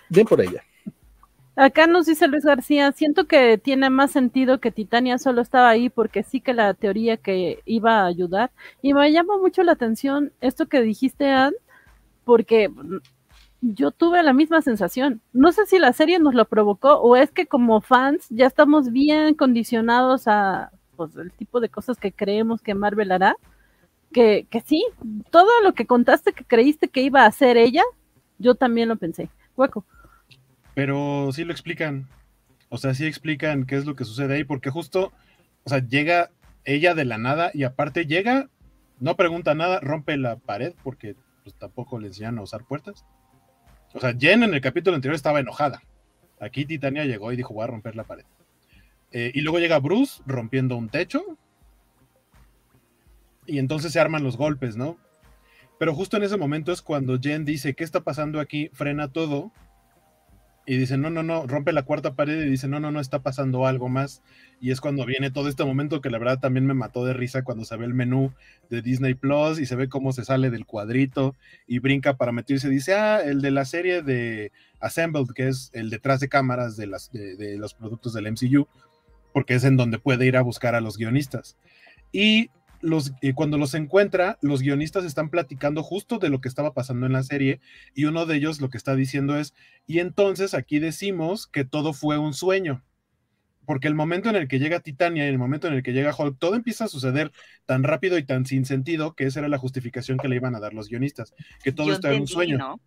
Bien 0.08 0.26
por 0.26 0.40
ella. 0.40 0.62
Acá 1.56 1.86
nos 1.86 2.06
dice 2.06 2.26
Luis 2.26 2.44
García, 2.44 2.90
siento 2.92 3.26
que 3.26 3.58
tiene 3.58 3.88
más 3.88 4.10
sentido 4.10 4.58
que 4.58 4.72
Titania 4.72 5.18
solo 5.18 5.40
estaba 5.40 5.68
ahí 5.68 5.88
porque 5.88 6.24
sí 6.24 6.40
que 6.40 6.52
la 6.52 6.74
teoría 6.74 7.16
que 7.16 7.60
iba 7.64 8.00
a 8.00 8.06
ayudar. 8.06 8.50
Y 8.82 8.92
me 8.92 9.12
llama 9.12 9.38
mucho 9.38 9.62
la 9.62 9.72
atención 9.72 10.32
esto 10.40 10.66
que 10.66 10.82
dijiste, 10.82 11.30
Ann, 11.30 11.54
porque 12.24 12.70
yo 13.60 13.92
tuve 13.92 14.22
la 14.24 14.32
misma 14.32 14.62
sensación. 14.62 15.22
No 15.32 15.52
sé 15.52 15.64
si 15.66 15.78
la 15.78 15.92
serie 15.92 16.18
nos 16.18 16.34
lo 16.34 16.44
provocó 16.44 16.96
o 16.96 17.14
es 17.14 17.30
que 17.30 17.46
como 17.46 17.80
fans 17.80 18.26
ya 18.30 18.46
estamos 18.46 18.90
bien 18.90 19.34
condicionados 19.34 20.26
a 20.26 20.72
pues, 20.96 21.14
el 21.16 21.32
tipo 21.32 21.60
de 21.60 21.68
cosas 21.68 21.98
que 21.98 22.12
creemos 22.12 22.62
que 22.62 22.74
Marvel 22.74 23.12
hará. 23.12 23.36
Que, 24.14 24.46
que 24.48 24.60
sí, 24.62 24.82
todo 25.30 25.50
lo 25.62 25.74
que 25.74 25.86
contaste 25.86 26.32
que 26.32 26.44
creíste 26.44 26.88
que 26.88 27.02
iba 27.02 27.24
a 27.24 27.26
hacer 27.26 27.58
ella, 27.58 27.82
yo 28.38 28.54
también 28.54 28.88
lo 28.88 28.96
pensé. 28.96 29.28
Hueco. 29.56 29.84
Pero 30.74 31.30
sí 31.32 31.44
lo 31.44 31.52
explican. 31.52 32.08
O 32.68 32.78
sea, 32.78 32.94
sí 32.94 33.04
explican 33.06 33.66
qué 33.66 33.76
es 33.76 33.84
lo 33.84 33.94
que 33.94 34.04
sucede 34.04 34.34
ahí, 34.34 34.44
porque 34.44 34.70
justo, 34.70 35.12
o 35.64 35.68
sea, 35.68 35.78
llega 35.78 36.30
ella 36.64 36.94
de 36.94 37.04
la 37.04 37.18
nada 37.18 37.50
y 37.52 37.64
aparte 37.64 38.06
llega, 38.06 38.48
no 38.98 39.16
pregunta 39.16 39.54
nada, 39.54 39.80
rompe 39.80 40.16
la 40.16 40.36
pared 40.36 40.72
porque 40.82 41.14
pues, 41.42 41.54
tampoco 41.56 41.98
le 41.98 42.08
enseñan 42.08 42.38
a 42.38 42.42
usar 42.42 42.64
puertas. 42.64 43.04
O 43.92 44.00
sea, 44.00 44.14
Jen 44.18 44.42
en 44.42 44.54
el 44.54 44.60
capítulo 44.60 44.96
anterior 44.96 45.14
estaba 45.14 45.40
enojada. 45.40 45.82
Aquí 46.40 46.64
Titania 46.64 47.04
llegó 47.04 47.32
y 47.32 47.36
dijo, 47.36 47.54
voy 47.54 47.64
a 47.64 47.68
romper 47.68 47.94
la 47.94 48.04
pared. 48.04 48.24
Eh, 49.12 49.30
y 49.32 49.42
luego 49.42 49.60
llega 49.60 49.78
Bruce 49.78 50.20
rompiendo 50.26 50.76
un 50.76 50.88
techo. 50.88 51.22
Y 53.46 53.58
entonces 53.58 53.92
se 53.92 54.00
arman 54.00 54.22
los 54.22 54.36
golpes, 54.36 54.76
¿no? 54.76 54.98
Pero 55.78 55.94
justo 55.94 56.16
en 56.16 56.22
ese 56.22 56.36
momento 56.36 56.72
es 56.72 56.82
cuando 56.82 57.18
Jen 57.20 57.44
dice, 57.44 57.74
¿qué 57.74 57.84
está 57.84 58.00
pasando 58.00 58.40
aquí? 58.40 58.70
Frena 58.72 59.08
todo 59.08 59.52
y 60.66 60.78
dice, 60.78 60.96
no, 60.96 61.10
no, 61.10 61.22
no, 61.22 61.46
rompe 61.46 61.72
la 61.72 61.82
cuarta 61.82 62.14
pared 62.14 62.42
y 62.42 62.48
dice, 62.48 62.68
no, 62.68 62.80
no, 62.80 62.90
no, 62.90 63.00
está 63.00 63.20
pasando 63.22 63.66
algo 63.66 63.90
más. 63.90 64.22
Y 64.60 64.70
es 64.70 64.80
cuando 64.80 65.04
viene 65.04 65.30
todo 65.30 65.48
este 65.48 65.64
momento 65.64 66.00
que 66.00 66.08
la 66.08 66.18
verdad 66.18 66.40
también 66.40 66.64
me 66.64 66.72
mató 66.72 67.04
de 67.04 67.12
risa 67.12 67.44
cuando 67.44 67.66
se 67.66 67.76
ve 67.76 67.84
el 67.84 67.92
menú 67.92 68.32
de 68.70 68.80
Disney 68.80 69.12
Plus 69.12 69.58
y 69.60 69.66
se 69.66 69.76
ve 69.76 69.90
cómo 69.90 70.12
se 70.12 70.24
sale 70.24 70.50
del 70.50 70.64
cuadrito 70.64 71.36
y 71.66 71.80
brinca 71.80 72.16
para 72.16 72.32
meterse. 72.32 72.70
Dice, 72.70 72.94
ah, 72.94 73.20
el 73.22 73.42
de 73.42 73.50
la 73.50 73.66
serie 73.66 74.00
de 74.00 74.52
Assembled, 74.80 75.34
que 75.34 75.48
es 75.48 75.70
el 75.74 75.90
detrás 75.90 76.20
de 76.20 76.30
cámaras 76.30 76.76
de, 76.78 76.86
las, 76.86 77.12
de, 77.12 77.58
los 77.58 77.74
productos 77.74 78.14
del 78.14 78.32
MCU, 78.32 78.66
porque 79.34 79.54
es 79.54 79.64
en 79.64 79.76
donde 79.76 79.98
puede 79.98 80.24
ir 80.24 80.38
a 80.38 80.42
buscar 80.42 80.74
a 80.74 80.80
los 80.80 80.96
guionistas. 80.96 81.58
Y 82.10 82.48
los, 82.84 83.12
cuando 83.34 83.58
los 83.58 83.74
encuentra, 83.74 84.38
los 84.42 84.60
guionistas 84.60 85.04
están 85.04 85.30
platicando 85.30 85.82
justo 85.82 86.18
de 86.18 86.28
lo 86.28 86.40
que 86.40 86.48
estaba 86.48 86.74
pasando 86.74 87.06
en 87.06 87.12
la 87.12 87.22
serie 87.22 87.60
y 87.94 88.04
uno 88.04 88.26
de 88.26 88.36
ellos 88.36 88.60
lo 88.60 88.68
que 88.68 88.76
está 88.76 88.94
diciendo 88.94 89.38
es, 89.38 89.54
y 89.86 89.98
entonces 89.98 90.54
aquí 90.54 90.78
decimos 90.78 91.46
que 91.46 91.64
todo 91.64 91.92
fue 91.92 92.18
un 92.18 92.34
sueño. 92.34 92.82
Porque 93.66 93.88
el 93.88 93.94
momento 93.94 94.28
en 94.28 94.36
el 94.36 94.46
que 94.46 94.58
llega 94.58 94.80
Titania 94.80 95.24
y 95.24 95.28
el 95.28 95.38
momento 95.38 95.68
en 95.68 95.74
el 95.74 95.82
que 95.82 95.92
llega 95.92 96.14
Hulk, 96.14 96.38
todo 96.38 96.54
empieza 96.54 96.84
a 96.84 96.88
suceder 96.88 97.32
tan 97.64 97.82
rápido 97.82 98.18
y 98.18 98.22
tan 98.22 98.44
sin 98.44 98.66
sentido 98.66 99.14
que 99.14 99.24
esa 99.24 99.40
era 99.40 99.48
la 99.48 99.56
justificación 99.56 100.18
que 100.18 100.28
le 100.28 100.36
iban 100.36 100.54
a 100.54 100.60
dar 100.60 100.74
los 100.74 100.90
guionistas, 100.90 101.32
que 101.62 101.72
todo 101.72 101.92
está 101.92 102.12
en 102.12 102.20
un 102.20 102.26
sueño. 102.26 102.78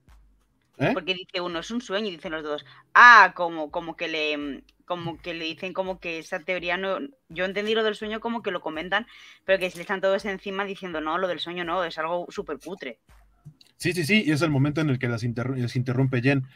¿Eh? 0.77 0.91
Porque 0.93 1.15
dice 1.15 1.41
uno, 1.41 1.57
es 1.57 1.71
un 1.71 1.81
sueño, 1.81 2.09
y 2.09 2.11
dicen 2.11 2.31
los 2.31 2.43
dos, 2.43 2.63
ah, 2.93 3.33
como, 3.35 3.71
como 3.71 3.95
que 3.95 4.07
le 4.07 4.63
como 4.87 5.21
que 5.21 5.33
le 5.33 5.45
dicen 5.45 5.73
como 5.73 5.99
que 5.99 6.17
esa 6.17 6.39
teoría 6.39 6.77
no, 6.77 6.99
yo 7.27 7.45
entendí 7.45 7.75
lo 7.75 7.83
del 7.83 7.95
sueño 7.95 8.19
como 8.19 8.41
que 8.41 8.51
lo 8.51 8.61
comentan, 8.61 9.05
pero 9.45 9.59
que 9.59 9.69
le 9.69 9.81
están 9.81 10.01
todos 10.01 10.25
encima 10.25 10.65
diciendo, 10.65 11.01
no, 11.01 11.17
lo 11.17 11.27
del 11.27 11.39
sueño 11.39 11.65
no, 11.65 11.83
es 11.83 11.97
algo 11.99 12.25
súper 12.29 12.57
putre. 12.57 12.99
Sí, 13.75 13.91
sí, 13.91 14.05
sí, 14.05 14.23
y 14.25 14.31
es 14.31 14.41
el 14.41 14.49
momento 14.49 14.81
en 14.81 14.89
el 14.89 14.97
que 14.97 15.09
las 15.09 15.23
interrumpe 15.23 16.21
Jen. 16.21 16.47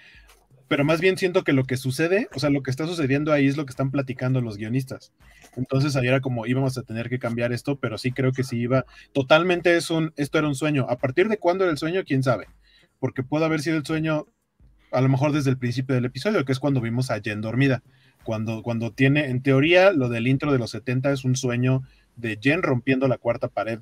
Pero 0.69 0.85
más 0.85 1.01
bien 1.01 1.17
siento 1.17 1.43
que 1.43 1.51
lo 1.51 1.65
que 1.65 1.75
sucede, 1.75 2.29
o 2.33 2.39
sea, 2.39 2.49
lo 2.49 2.63
que 2.63 2.71
está 2.71 2.87
sucediendo 2.87 3.33
ahí 3.33 3.45
es 3.47 3.57
lo 3.57 3.65
que 3.65 3.71
están 3.71 3.91
platicando 3.91 4.39
los 4.39 4.55
guionistas. 4.55 5.11
Entonces 5.57 5.97
ahí 5.97 6.07
era 6.07 6.21
como 6.21 6.45
íbamos 6.45 6.77
a 6.77 6.83
tener 6.83 7.09
que 7.09 7.19
cambiar 7.19 7.51
esto, 7.51 7.77
pero 7.77 7.97
sí 7.97 8.13
creo 8.13 8.31
que 8.31 8.45
sí 8.45 8.57
iba. 8.57 8.85
Totalmente 9.11 9.75
es 9.75 9.91
un, 9.91 10.13
esto 10.15 10.39
era 10.39 10.47
un 10.47 10.55
sueño. 10.55 10.85
¿A 10.89 10.97
partir 10.97 11.27
de 11.27 11.37
cuándo 11.37 11.65
era 11.65 11.71
el 11.71 11.77
sueño? 11.77 12.05
¿Quién 12.05 12.23
sabe? 12.23 12.47
Porque 12.99 13.21
puede 13.21 13.43
haber 13.43 13.61
sido 13.61 13.75
el 13.75 13.85
sueño 13.85 14.27
a 14.91 15.01
lo 15.01 15.09
mejor 15.09 15.33
desde 15.33 15.49
el 15.49 15.57
principio 15.57 15.93
del 15.93 16.05
episodio, 16.05 16.45
que 16.45 16.53
es 16.53 16.59
cuando 16.59 16.79
vimos 16.79 17.11
a 17.11 17.19
Jen 17.19 17.41
dormida 17.41 17.83
cuando, 18.23 18.61
cuando 18.63 18.91
tiene, 18.91 19.29
en 19.29 19.41
teoría, 19.41 19.91
lo 19.91 20.09
del 20.09 20.27
intro 20.27 20.51
de 20.51 20.59
los 20.59 20.71
70 20.71 21.11
es 21.11 21.25
un 21.25 21.35
sueño 21.35 21.83
de 22.15 22.37
Jen 22.41 22.61
rompiendo 22.61 23.07
la 23.07 23.17
cuarta 23.17 23.47
pared. 23.47 23.79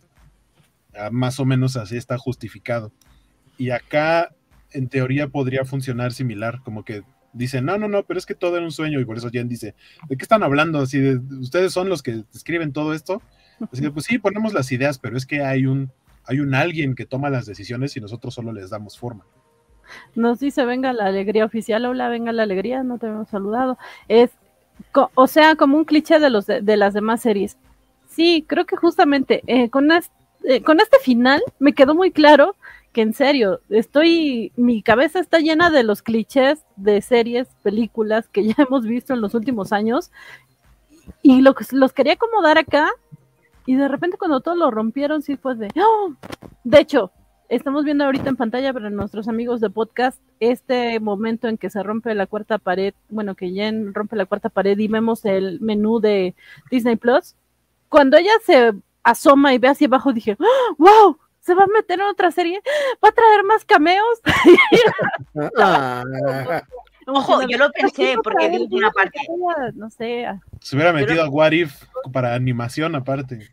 Ah, 0.96 1.10
más 1.12 1.40
o 1.40 1.46
menos 1.46 1.76
así 1.78 1.98
está 1.98 2.18
justificado. 2.18 2.92
Y 3.58 3.72
acá, 3.72 4.34
en 4.72 4.88
teoría, 4.88 5.28
podría 5.28 5.66
funcionar 5.66 6.14
similar, 6.14 6.62
como 6.64 6.86
que 6.86 7.04
dice, 7.34 7.62
no, 7.62 7.78
no, 7.78 7.88
no, 7.88 8.04
pero 8.04 8.18
es 8.18 8.26
que 8.26 8.36
todo 8.36 8.56
era 8.56 8.66
un 8.66 8.72
sueño, 8.72 9.00
y 9.00 9.06
por 9.06 9.18
eso 9.18 9.30
Jen 9.30 9.48
dice, 9.48 9.76
¿de 10.08 10.18
qué 10.18 10.24
están 10.24 10.44
hablando? 10.44 10.80
Así 10.80 11.00
de, 11.00 11.18
ustedes 11.40 11.74
son 11.74 11.90
los 11.90 12.02
que 12.02 12.24
escriben 12.34 12.74
todo 12.74 12.94
esto. 12.94 13.22
Así 13.72 13.82
de, 13.82 13.92
pues 13.92 14.06
sí, 14.06 14.18
ponemos 14.18 14.54
las 14.54 14.72
ideas, 14.72 15.00
pero 15.00 15.18
es 15.18 15.26
que 15.26 15.44
hay 15.44 15.66
un, 15.66 15.92
hay 16.26 16.40
un 16.40 16.56
alguien 16.56 16.96
que 16.96 17.06
toma 17.06 17.30
las 17.30 17.46
decisiones 17.46 17.96
y 17.98 18.00
nosotros 18.00 18.34
solo 18.34 18.54
les 18.54 18.70
damos 18.70 18.98
forma. 18.98 19.26
Nos 20.16 20.40
dice, 20.40 20.66
venga 20.66 20.94
la 20.94 21.06
alegría 21.06 21.46
oficial, 21.46 21.86
hola, 21.86 22.10
venga 22.10 22.32
la 22.32 22.44
alegría, 22.44 22.84
no 22.84 22.98
te 22.98 23.08
hemos 23.08 23.30
saludado. 23.30 23.78
Es, 24.08 24.32
o 24.94 25.28
sea, 25.28 25.56
como 25.56 25.78
un 25.78 25.86
cliché 25.86 26.20
de, 26.20 26.30
los 26.30 26.46
de, 26.46 26.78
las 26.78 26.94
demás 26.94 27.22
series. 27.22 27.58
Sí, 28.08 28.44
creo 28.48 28.66
que 28.66 28.76
justamente 28.76 29.44
eh, 29.48 29.70
con, 29.70 29.90
eh, 29.92 30.62
con 30.64 30.80
este 30.80 30.98
final 31.00 31.42
me 31.60 31.74
quedó 31.74 31.96
muy 31.96 32.12
claro 32.12 32.56
que 32.92 33.02
en 33.02 33.14
serio, 33.14 33.62
estoy, 33.70 34.52
mi 34.56 34.82
cabeza 34.82 35.20
está 35.20 35.40
llena 35.40 35.70
de 35.70 35.84
los 35.84 36.02
clichés 36.02 36.66
de 36.76 37.02
series, 37.02 37.48
películas 37.62 38.28
que 38.28 38.44
ya 38.48 38.56
hemos 38.58 38.84
visto 38.84 39.14
en 39.14 39.22
los 39.22 39.34
últimos 39.34 39.72
años 39.72 40.12
y 41.22 41.42
lo, 41.42 41.56
los 41.72 41.94
quería 41.94 42.14
acomodar 42.14 42.58
acá 42.58 42.90
y 43.66 43.76
de 43.76 43.88
repente 43.88 44.18
cuando 44.18 44.42
todos 44.42 44.58
lo 44.58 44.72
rompieron, 44.72 45.22
sí 45.22 45.38
fue 45.38 45.56
de, 45.56 45.70
¡Oh! 45.76 46.14
de 46.64 46.80
hecho, 46.80 47.12
estamos 47.50 47.84
viendo 47.84 48.06
ahorita 48.06 48.30
en 48.30 48.36
pantalla 48.36 48.72
para 48.72 48.90
nuestros 48.90 49.28
amigos 49.28 49.60
de 49.60 49.70
podcast 49.70 50.20
este 50.40 51.00
momento 51.00 51.48
en 51.48 51.58
que 51.58 51.70
se 51.70 51.82
rompe 51.82 52.14
la 52.14 52.28
cuarta 52.28 52.60
pared, 52.60 52.94
bueno, 53.10 53.36
que 53.36 53.50
Jen 53.50 53.94
rompe 53.94 54.16
la 54.16 54.28
cuarta 54.28 54.50
pared 54.50 54.78
y 54.78 54.88
vemos 54.88 55.26
el 55.26 55.60
menú 55.60 56.00
de 56.00 56.36
Disney 56.70 56.96
Plus. 56.96 57.36
Cuando 57.90 58.18
ella 58.18 58.32
se 58.46 58.74
asoma 59.04 59.54
y 59.54 59.58
ve 59.58 59.68
hacia 59.68 59.88
abajo, 59.88 60.14
dije, 60.14 60.38
¡Wow! 60.78 61.18
¿Se 61.40 61.56
va 61.56 61.64
a 61.64 61.68
meter 61.68 62.00
en 62.00 62.06
otra 62.06 62.30
serie? 62.32 62.62
¿Va 63.04 63.10
a 63.10 63.14
traer 63.14 63.44
más 63.44 63.66
cameos? 63.66 64.22
Ah. 65.58 66.04
Ojo, 67.06 67.42
yo 67.48 67.58
lo 67.58 67.72
pensé 67.72 68.16
porque 68.24 68.50
vi 68.50 68.68
una 68.72 68.92
parte. 68.92 69.20
No 69.74 69.90
sé. 69.90 70.28
Se 70.60 70.76
hubiera 70.76 70.92
metido 70.92 71.24
a 71.24 71.30
What 71.30 71.52
If 71.54 71.84
para 72.12 72.36
animación 72.36 72.94
aparte. 72.96 73.50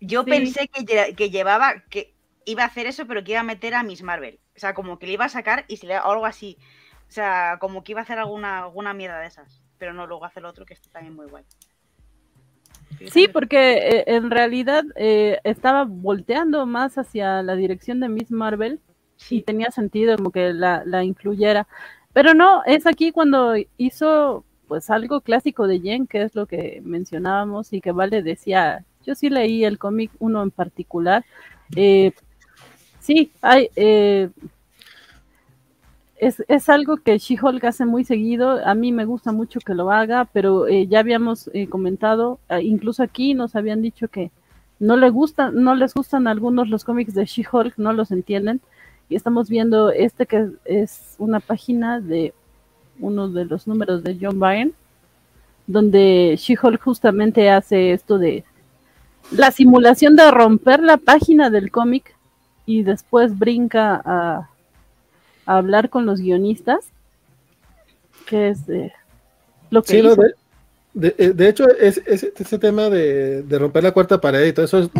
Yo 0.00 0.24
pensé 0.24 0.68
que, 0.68 1.14
que 1.14 1.30
llevaba, 1.30 1.82
que 1.90 2.14
iba 2.48 2.62
a 2.62 2.66
hacer 2.66 2.86
eso, 2.86 3.06
pero 3.06 3.22
que 3.22 3.32
iba 3.32 3.40
a 3.40 3.44
meter 3.44 3.74
a 3.74 3.82
Miss 3.82 4.02
Marvel. 4.02 4.40
O 4.56 4.58
sea, 4.58 4.74
como 4.74 4.98
que 4.98 5.06
le 5.06 5.12
iba 5.12 5.26
a 5.26 5.28
sacar 5.28 5.64
y 5.68 5.76
se 5.76 5.86
le 5.86 5.94
algo 5.94 6.26
así. 6.26 6.56
O 7.08 7.12
sea, 7.12 7.58
como 7.60 7.84
que 7.84 7.92
iba 7.92 8.00
a 8.00 8.04
hacer 8.04 8.18
alguna, 8.18 8.64
alguna 8.64 8.94
mierda 8.94 9.20
de 9.20 9.26
esas. 9.26 9.62
Pero 9.78 9.92
no, 9.92 10.06
luego 10.06 10.24
hace 10.24 10.40
el 10.40 10.46
otro 10.46 10.64
que 10.64 10.74
está 10.74 10.90
también 10.90 11.14
muy 11.14 11.26
guay. 11.26 11.44
Sí, 13.12 13.28
porque 13.28 13.74
eh, 13.74 14.04
en 14.06 14.30
realidad 14.30 14.82
eh, 14.96 15.38
estaba 15.44 15.84
volteando 15.84 16.66
más 16.66 16.98
hacia 16.98 17.42
la 17.42 17.54
dirección 17.54 18.00
de 18.00 18.08
Miss 18.08 18.30
Marvel 18.30 18.80
y 19.30 19.42
tenía 19.42 19.70
sentido 19.70 20.16
como 20.16 20.30
que 20.30 20.52
la, 20.52 20.82
la, 20.84 21.04
incluyera. 21.04 21.68
Pero 22.12 22.34
no, 22.34 22.64
es 22.64 22.86
aquí 22.86 23.12
cuando 23.12 23.54
hizo 23.76 24.44
pues 24.66 24.90
algo 24.90 25.20
clásico 25.20 25.66
de 25.66 25.80
Jen, 25.80 26.06
que 26.06 26.22
es 26.22 26.34
lo 26.34 26.46
que 26.46 26.80
mencionábamos 26.84 27.72
y 27.72 27.80
que 27.80 27.92
Vale 27.92 28.22
decía, 28.22 28.84
yo 29.06 29.14
sí 29.14 29.30
leí 29.30 29.64
el 29.64 29.78
cómic, 29.78 30.10
uno 30.18 30.42
en 30.42 30.50
particular, 30.50 31.24
eh, 31.76 32.12
sí, 33.08 33.30
hay, 33.40 33.70
eh, 33.74 34.28
es, 36.18 36.68
algo 36.68 36.98
que 36.98 37.18
She-Hulk 37.18 37.64
hace 37.64 37.86
muy 37.86 38.04
seguido. 38.04 38.62
A 38.66 38.74
mí 38.74 38.92
me 38.92 39.06
gusta 39.06 39.32
mucho 39.32 39.60
que 39.60 39.72
lo 39.74 39.90
haga, 39.90 40.26
pero 40.26 40.68
eh, 40.68 40.86
ya 40.86 40.98
habíamos 40.98 41.48
eh, 41.54 41.68
comentado, 41.68 42.38
incluso 42.62 43.02
aquí 43.02 43.32
nos 43.32 43.56
habían 43.56 43.80
dicho 43.80 44.08
que 44.08 44.30
no 44.78 44.96
le 44.98 45.08
gustan, 45.08 45.54
no 45.54 45.74
les 45.74 45.94
gustan 45.94 46.26
algunos 46.26 46.68
los 46.68 46.84
cómics 46.84 47.14
de 47.14 47.24
She-Hulk, 47.24 47.78
no 47.78 47.94
los 47.94 48.10
entienden. 48.10 48.60
Y 49.08 49.16
estamos 49.16 49.48
viendo 49.48 49.90
este 49.90 50.26
que 50.26 50.50
es 50.66 51.14
una 51.18 51.40
página 51.40 52.00
de 52.00 52.34
uno 53.00 53.30
de 53.30 53.46
los 53.46 53.66
números 53.66 54.04
de 54.04 54.18
John 54.20 54.38
Byrne, 54.38 54.72
donde 55.66 56.36
She-Hulk 56.38 56.82
justamente 56.82 57.48
hace 57.48 57.92
esto 57.92 58.18
de 58.18 58.44
la 59.30 59.50
simulación 59.50 60.14
de 60.14 60.30
romper 60.30 60.80
la 60.80 60.98
página 60.98 61.48
del 61.48 61.70
cómic 61.70 62.17
y 62.68 62.82
después 62.82 63.36
brinca 63.38 64.00
a, 64.04 64.50
hablar 65.46 65.88
con 65.88 66.04
los 66.04 66.20
guionistas, 66.20 66.84
que 68.26 68.50
es 68.50 68.58
lo 69.70 69.82
que 69.82 70.02
sí, 70.02 70.08
De, 70.92 71.14
eh, 71.16 71.48
hecho, 71.48 71.66
es, 71.78 71.96
ese 72.06 72.58
tema 72.58 72.90
de, 72.90 73.42
romper 73.58 73.84
la 73.84 73.92
cuarta 73.92 74.20
pared 74.20 74.46
y 74.46 74.52
todo 74.52 74.66
eso, 74.66 74.80
es 74.80 74.90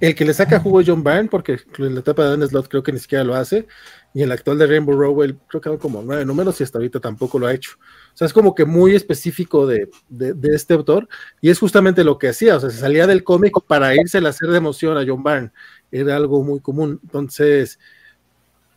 el, 0.00 0.14
que 0.14 0.24
le 0.24 0.32
saca 0.32 0.60
jugo 0.60 0.80
a 0.80 0.84
John 0.86 1.04
Byrne, 1.04 1.28
porque 1.28 1.58
en 1.76 1.92
la 1.92 2.00
etapa 2.00 2.24
de 2.24 2.30
Dan 2.30 2.48
Slot 2.48 2.68
creo 2.68 2.82
que 2.82 2.92
ni 2.92 2.98
siquiera 2.98 3.22
lo 3.22 3.34
hace, 3.34 3.66
y 4.14 4.22
en 4.22 4.30
la 4.30 4.36
actual 4.36 4.56
de 4.56 4.66
Rainbow 4.66 4.98
Rowell 4.98 5.36
creo 5.48 5.60
que 5.60 5.68
hay 5.68 5.76
como 5.76 6.00
nueve 6.00 6.24
números 6.24 6.58
y 6.60 6.64
hasta 6.64 6.78
ahorita 6.78 7.00
tampoco 7.00 7.38
lo 7.38 7.46
ha 7.46 7.52
hecho. 7.52 7.72
O 8.14 8.16
sea, 8.16 8.26
es 8.26 8.32
como 8.32 8.54
que 8.54 8.64
muy 8.64 8.94
específico 8.94 9.66
de, 9.66 9.90
de 10.08 10.54
este 10.54 10.72
autor, 10.72 11.06
y 11.42 11.50
es 11.50 11.58
justamente 11.58 12.02
lo 12.02 12.16
que 12.16 12.28
hacía, 12.28 12.56
o 12.56 12.60
sea, 12.60 12.70
se 12.70 12.78
salía 12.78 13.06
del 13.06 13.24
cómic 13.24 13.52
para 13.66 13.94
irse 13.94 14.16
a 14.16 14.28
hacer 14.28 14.48
de 14.48 14.56
emoción 14.56 14.96
a 14.96 15.04
John 15.06 15.22
Byrne, 15.22 15.50
era 16.00 16.16
algo 16.16 16.42
muy 16.42 16.60
común. 16.60 17.00
Entonces, 17.02 17.78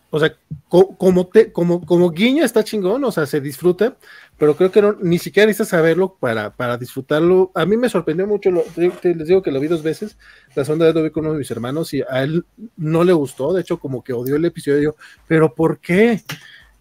o 0.09 0.19
sea, 0.19 0.33
como, 0.69 1.27
te, 1.27 1.51
como, 1.51 1.85
como 1.85 2.11
guiño 2.11 2.45
está 2.45 2.63
chingón, 2.63 3.03
o 3.03 3.11
sea, 3.11 3.25
se 3.25 3.41
disfruta, 3.41 3.97
pero 4.37 4.55
creo 4.55 4.71
que 4.71 4.81
no, 4.81 4.93
ni 5.01 5.19
siquiera 5.19 5.47
necesitas 5.47 5.69
saberlo 5.69 6.15
para, 6.17 6.51
para 6.51 6.77
disfrutarlo. 6.77 7.51
A 7.53 7.65
mí 7.65 7.75
me 7.75 7.89
sorprendió 7.89 8.25
mucho, 8.25 8.49
les 8.77 9.27
digo 9.27 9.41
que 9.41 9.51
lo 9.51 9.59
vi 9.59 9.67
dos 9.67 9.83
veces, 9.83 10.17
la 10.55 10.63
sonda 10.63 10.91
lo 10.93 11.03
vi 11.03 11.09
con 11.09 11.25
uno 11.25 11.33
de 11.33 11.39
mis 11.39 11.51
hermanos 11.51 11.93
y 11.93 12.03
a 12.09 12.23
él 12.23 12.45
no 12.77 13.03
le 13.03 13.11
gustó, 13.11 13.53
de 13.53 13.61
hecho 13.61 13.79
como 13.79 14.03
que 14.03 14.13
odió 14.13 14.37
el 14.37 14.45
episodio, 14.45 14.95
pero 15.27 15.53
¿por 15.53 15.79
qué? 15.79 16.21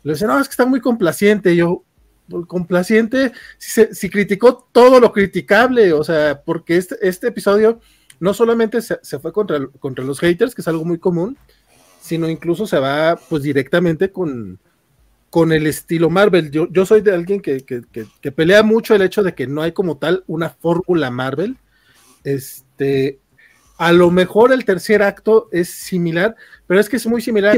Le 0.04 0.12
dice, 0.12 0.26
no, 0.26 0.38
es 0.38 0.46
que 0.46 0.52
está 0.52 0.66
muy 0.66 0.80
complaciente, 0.80 1.56
yo, 1.56 1.82
complaciente, 2.46 3.32
si, 3.58 3.86
si, 3.92 4.08
criticó 4.08 4.68
todo 4.70 5.00
lo 5.00 5.12
criticable, 5.12 5.92
o 5.92 6.04
sea, 6.04 6.40
porque 6.44 6.76
este, 6.76 6.96
este 7.02 7.28
episodio 7.28 7.80
no 8.20 8.34
solamente 8.34 8.82
se, 8.82 8.98
se 9.02 9.18
fue 9.18 9.32
contra, 9.32 9.66
contra 9.78 10.04
los 10.04 10.20
haters, 10.20 10.54
que 10.54 10.62
es 10.62 10.68
algo 10.68 10.84
muy 10.84 10.98
común, 10.98 11.36
sino 12.00 12.28
incluso 12.28 12.66
se 12.66 12.78
va 12.78 13.18
pues 13.28 13.42
directamente 13.42 14.12
con, 14.12 14.60
con 15.30 15.52
el 15.52 15.66
estilo 15.66 16.08
Marvel. 16.08 16.50
Yo, 16.50 16.68
yo 16.70 16.86
soy 16.86 17.00
de 17.00 17.12
alguien 17.12 17.40
que, 17.40 17.64
que, 17.64 18.32
pelea 18.32 18.62
mucho 18.62 18.94
el 18.94 19.02
hecho 19.02 19.22
de 19.22 19.34
que 19.34 19.46
no 19.46 19.62
hay 19.62 19.72
como 19.72 19.98
tal 19.98 20.24
una 20.26 20.50
fórmula 20.50 21.10
Marvel. 21.10 21.56
Este, 22.24 23.18
a 23.76 23.92
lo 23.92 24.10
mejor 24.10 24.52
el 24.52 24.64
tercer 24.64 25.02
acto 25.02 25.48
es 25.52 25.68
similar, 25.68 26.36
pero 26.66 26.80
es 26.80 26.88
que 26.88 26.96
es 26.96 27.06
muy 27.06 27.20
similar, 27.20 27.56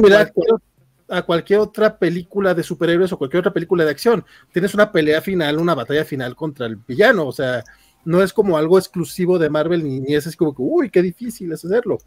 a, 1.10 1.22
cualquier, 1.22 1.60
otra 1.60 1.98
película 1.98 2.52
de 2.52 2.62
superhéroes 2.62 3.12
o 3.12 3.18
cualquier 3.18 3.40
otra 3.40 3.52
película 3.52 3.84
de 3.84 3.90
acción. 3.90 4.24
Tienes 4.52 4.74
una 4.74 4.90
pelea 4.90 5.20
final, 5.20 5.58
una 5.58 5.74
batalla 5.74 6.04
final 6.04 6.34
contra 6.34 6.66
el 6.66 6.76
villano, 6.76 7.26
o 7.26 7.32
sea, 7.32 7.62
no 8.08 8.22
es 8.22 8.32
como 8.32 8.56
algo 8.56 8.78
exclusivo 8.78 9.38
de 9.38 9.50
Marvel, 9.50 9.84
ni, 9.84 10.14
es, 10.14 10.34
como 10.34 10.54
que, 10.54 10.62
uy, 10.62 10.88
qué 10.88 11.02
difícil 11.02 11.52
es 11.52 11.62
hacerlo. 11.62 11.98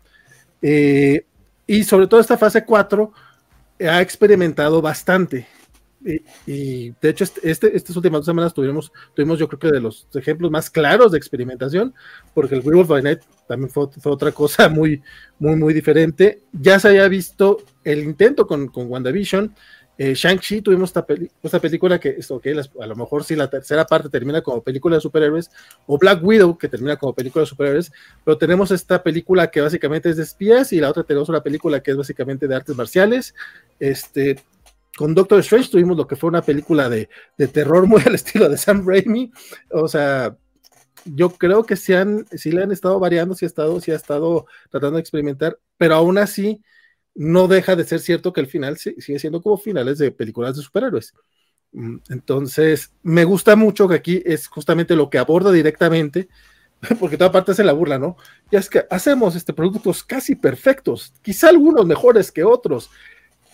Eh, 0.60 1.28
y 1.68 1.84
sobre 1.84 2.08
todo 2.08 2.20
esta 2.20 2.40
fase 2.40 2.66
4 2.66 3.14
ha 3.88 4.02
experimentado 4.02 4.82
bastante. 4.82 5.46
Y, 6.48 6.90
de 6.90 7.10
hecho, 7.10 7.24
este, 7.24 7.48
este, 7.48 7.78
estas 7.78 7.96
últimas 7.96 8.22
dos 8.22 8.26
semanas 8.26 8.52
tuvimos, 8.52 8.92
tuvimos, 9.14 9.38
yo 9.38 9.48
creo 9.48 9.60
que 9.60 9.72
de 9.72 9.80
los 9.80 10.08
ejemplos 10.16 10.50
más 10.50 10.72
claros 10.72 11.12
de 11.12 11.20
experimentación, 11.20 11.94
porque 12.34 12.56
el 12.56 12.62
Werewolf 12.62 12.90
by 12.90 13.04
Night 13.04 13.20
también 13.48 13.70
fue, 13.70 13.88
otra 14.06 14.32
cosa 14.32 14.70
muy, 14.70 15.04
muy, 15.38 15.56
muy 15.56 15.72
diferente. 15.72 16.42
Ya 16.52 16.80
se 16.80 16.88
había 16.88 17.08
visto 17.10 17.60
el 17.84 18.00
intento 18.00 18.48
con, 18.48 18.70
con 18.70 18.90
WandaVision, 18.90 19.54
eh, 20.04 20.16
Shang-Chi 20.16 20.64
tuvimos 20.64 20.90
esta, 20.90 21.06
película 21.62 22.00
que 22.00 22.18
okay, 22.28 22.56
a 22.58 22.88
lo 22.88 22.96
mejor 22.96 23.24
si 23.24 23.36
la 23.36 23.48
tercera 23.48 23.86
parte 23.86 24.10
termina 24.10 24.42
como 24.42 24.64
película 24.64 24.96
de 24.96 25.02
superhéroes, 25.02 25.52
o 25.86 26.00
Black 26.00 26.24
Widow 26.24 26.58
que 26.58 26.68
termina 26.68 26.98
como 26.98 27.14
película 27.14 27.42
de 27.42 27.46
superhéroes, 27.46 27.92
pero 28.26 28.36
tenemos 28.36 28.72
esta 28.72 29.04
película 29.04 29.52
que 29.52 29.62
básicamente 29.62 30.10
es 30.10 30.18
de 30.18 30.24
espías 30.24 30.74
y 30.74 30.80
la 30.80 30.90
otra 30.90 31.04
tenemos 31.04 31.30
una 31.30 31.44
película 31.44 31.84
que 31.84 31.92
es 31.92 31.98
básicamente 31.98 32.48
de 32.48 32.56
artes 32.56 32.76
marciales. 32.76 33.36
Este, 33.80 34.40
con 34.98 35.14
Doctor 35.14 35.38
Strange 35.42 35.70
tuvimos 35.70 35.96
lo 35.96 36.08
que 36.08 36.16
fue 36.16 36.30
una 36.30 36.42
película 36.42 36.90
de, 36.90 37.08
terror 37.54 37.86
muy 37.86 38.02
al 38.08 38.16
estilo 38.16 38.50
de 38.50 38.58
Sam 38.58 38.84
Raimi, 38.84 39.32
o 39.70 39.88
sea, 39.88 40.36
yo 41.06 41.30
creo 41.30 41.64
que 41.64 41.76
sí, 41.76 41.94
han, 41.94 42.26
le 42.44 42.64
han 42.64 42.72
estado 42.72 43.00
variando, 43.00 43.36
sí 43.36 43.46
ha 43.46 43.48
estado, 43.48 43.80
sí 43.80 43.92
ha 43.92 43.98
estado 43.98 44.48
tratando 44.72 44.96
de 44.96 45.02
experimentar, 45.02 45.60
pero 45.78 45.94
aún 45.94 46.18
así 46.18 46.60
no 47.16 47.48
deja 47.48 47.76
de 47.76 47.84
ser 47.84 48.00
cierto 48.00 48.34
que 48.34 48.42
el 48.42 48.48
final 48.48 48.78
sigue 48.78 49.20
siendo 49.20 49.42
como 49.42 49.58
finales 49.58 49.98
de 49.98 50.12
películas 50.12 50.56
de 50.56 50.64
superhéroes. 50.64 51.14
Mm, 51.74 51.98
entonces, 52.10 52.94
me 53.04 53.24
gusta 53.24 53.56
mucho 53.56 53.88
que 53.88 53.96
aquí 53.96 54.22
es 54.26 54.48
justamente 54.48 54.96
lo 54.96 55.10
que 55.10 55.18
aborda 55.18 55.52
directamente, 55.52 56.30
porque 57.00 57.18
toda 57.18 57.32
parte 57.32 57.54
se 57.54 57.64
la 57.64 57.74
burla, 57.74 58.00
¿no? 58.00 58.18
Ya 58.52 58.60
es 58.60 58.70
que 58.70 58.86
hacemos 58.90 59.36
este, 59.36 59.54
productos 59.54 60.04
casi 60.04 60.36
perfectos, 60.36 61.14
quizá 61.22 61.50
algunos 61.50 61.86
mejores 61.86 62.32
que 62.32 62.44
otros. 62.44 62.90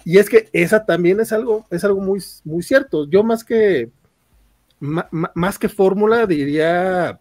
Y 0.05 0.19
es 0.19 0.29
que 0.29 0.49
esa 0.53 0.85
también 0.85 1.19
es 1.19 1.33
algo, 1.33 1.65
es 1.69 1.83
algo 1.83 1.99
muy, 1.99 2.23
muy 2.45 2.63
cierto. 2.63 3.09
Yo 3.09 3.23
más 3.23 3.43
que, 3.43 3.91
más 4.79 5.59
que 5.59 5.67
fórmula 5.67 6.25
diría, 6.25 7.19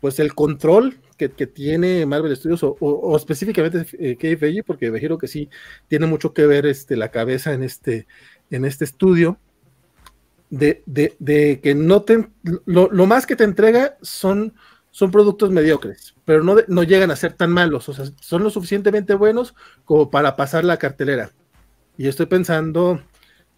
pues 0.00 0.18
el 0.18 0.34
control 0.34 0.98
que, 1.28 1.46
tiene 1.46 2.06
Marvel 2.06 2.36
Studios 2.36 2.60
o, 2.62 3.16
específicamente 3.16 3.86
eh, 3.98 4.62
porque 4.66 4.90
me 4.90 5.18
que 5.18 5.28
sí 5.28 5.48
tiene 5.88 6.06
mucho 6.06 6.32
que 6.32 6.46
ver 6.46 6.66
este, 6.66 6.96
la 6.96 7.10
cabeza 7.10 7.52
en 7.52 7.62
este, 7.62 8.06
en 8.50 8.64
este 8.64 8.84
estudio, 8.84 9.38
de, 10.50 11.60
que 11.62 11.74
no 11.74 12.02
te, 12.02 12.28
lo, 12.64 13.06
más 13.06 13.26
que 13.26 13.36
te 13.36 13.44
entrega 13.44 13.96
son, 14.02 14.54
son 14.90 15.10
productos 15.10 15.50
mediocres, 15.50 16.14
pero 16.24 16.42
no, 16.42 16.56
no 16.66 16.82
llegan 16.82 17.10
a 17.10 17.16
ser 17.16 17.34
tan 17.34 17.52
malos, 17.52 17.88
o 17.88 17.92
sea, 17.92 18.06
son 18.20 18.42
lo 18.42 18.50
suficientemente 18.50 19.14
buenos 19.14 19.54
como 19.84 20.10
para 20.10 20.36
pasar 20.36 20.64
la 20.64 20.78
cartelera. 20.78 21.30
Y 21.96 22.08
estoy 22.08 22.26
pensando, 22.26 23.02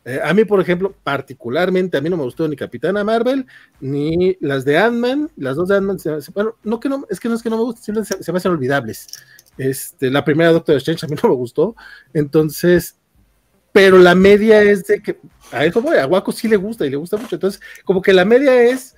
eh, 0.05 0.21
a 0.23 0.35
mí, 0.35 0.45
por 0.45 0.61
ejemplo, 0.61 0.95
particularmente, 1.05 1.97
a 1.97 2.01
mí 2.01 2.11
no 2.11 2.17
me 2.17 2.25
gustó 2.25 2.49
ni 2.49 2.57
Capitana 2.57 3.05
Marvel, 3.05 3.47
ni 3.81 4.37
las 4.41 4.65
de 4.65 4.77
Ant-Man, 4.77 5.31
las 5.37 5.55
dos 5.55 5.69
de 5.69 5.77
Ant-Man, 5.77 5.99
bueno, 6.35 6.57
no 6.65 6.81
que 6.81 6.89
no, 6.89 7.07
es 7.09 7.21
que 7.21 7.29
no 7.29 7.37
es 7.37 7.43
que 7.43 7.51
no 7.51 7.57
me 7.57 7.63
gusten, 7.63 8.05
se, 8.05 8.33
me 8.33 8.39
hacen 8.39 8.53
olvidables. 8.53 9.07
Este, 9.59 10.11
la 10.11 10.25
primera 10.25 10.51
Doctor 10.51 10.77
Strange 10.77 11.07
a 11.07 11.09
mí 11.09 11.15
no 11.23 11.29
me 11.29 11.37
gustó, 11.37 11.77
entonces, 12.13 12.99
pero 13.71 13.99
la 13.99 14.17
media 14.17 14.63
es 14.63 14.85
de 14.87 15.01
que, 15.01 15.21
a 15.53 15.65
eso 15.65 15.81
voy, 15.81 15.97
a 15.97 16.07
Waco 16.07 16.33
sí 16.33 16.49
le 16.49 16.57
gusta 16.57 16.85
y 16.85 16.91
le 16.91 16.97
gusta 16.97 17.17
mucho, 17.17 17.37
entonces, 17.37 17.61
como 17.85 18.03
que 18.03 18.13
la 18.13 18.25
media 18.25 18.61
es, 18.61 18.97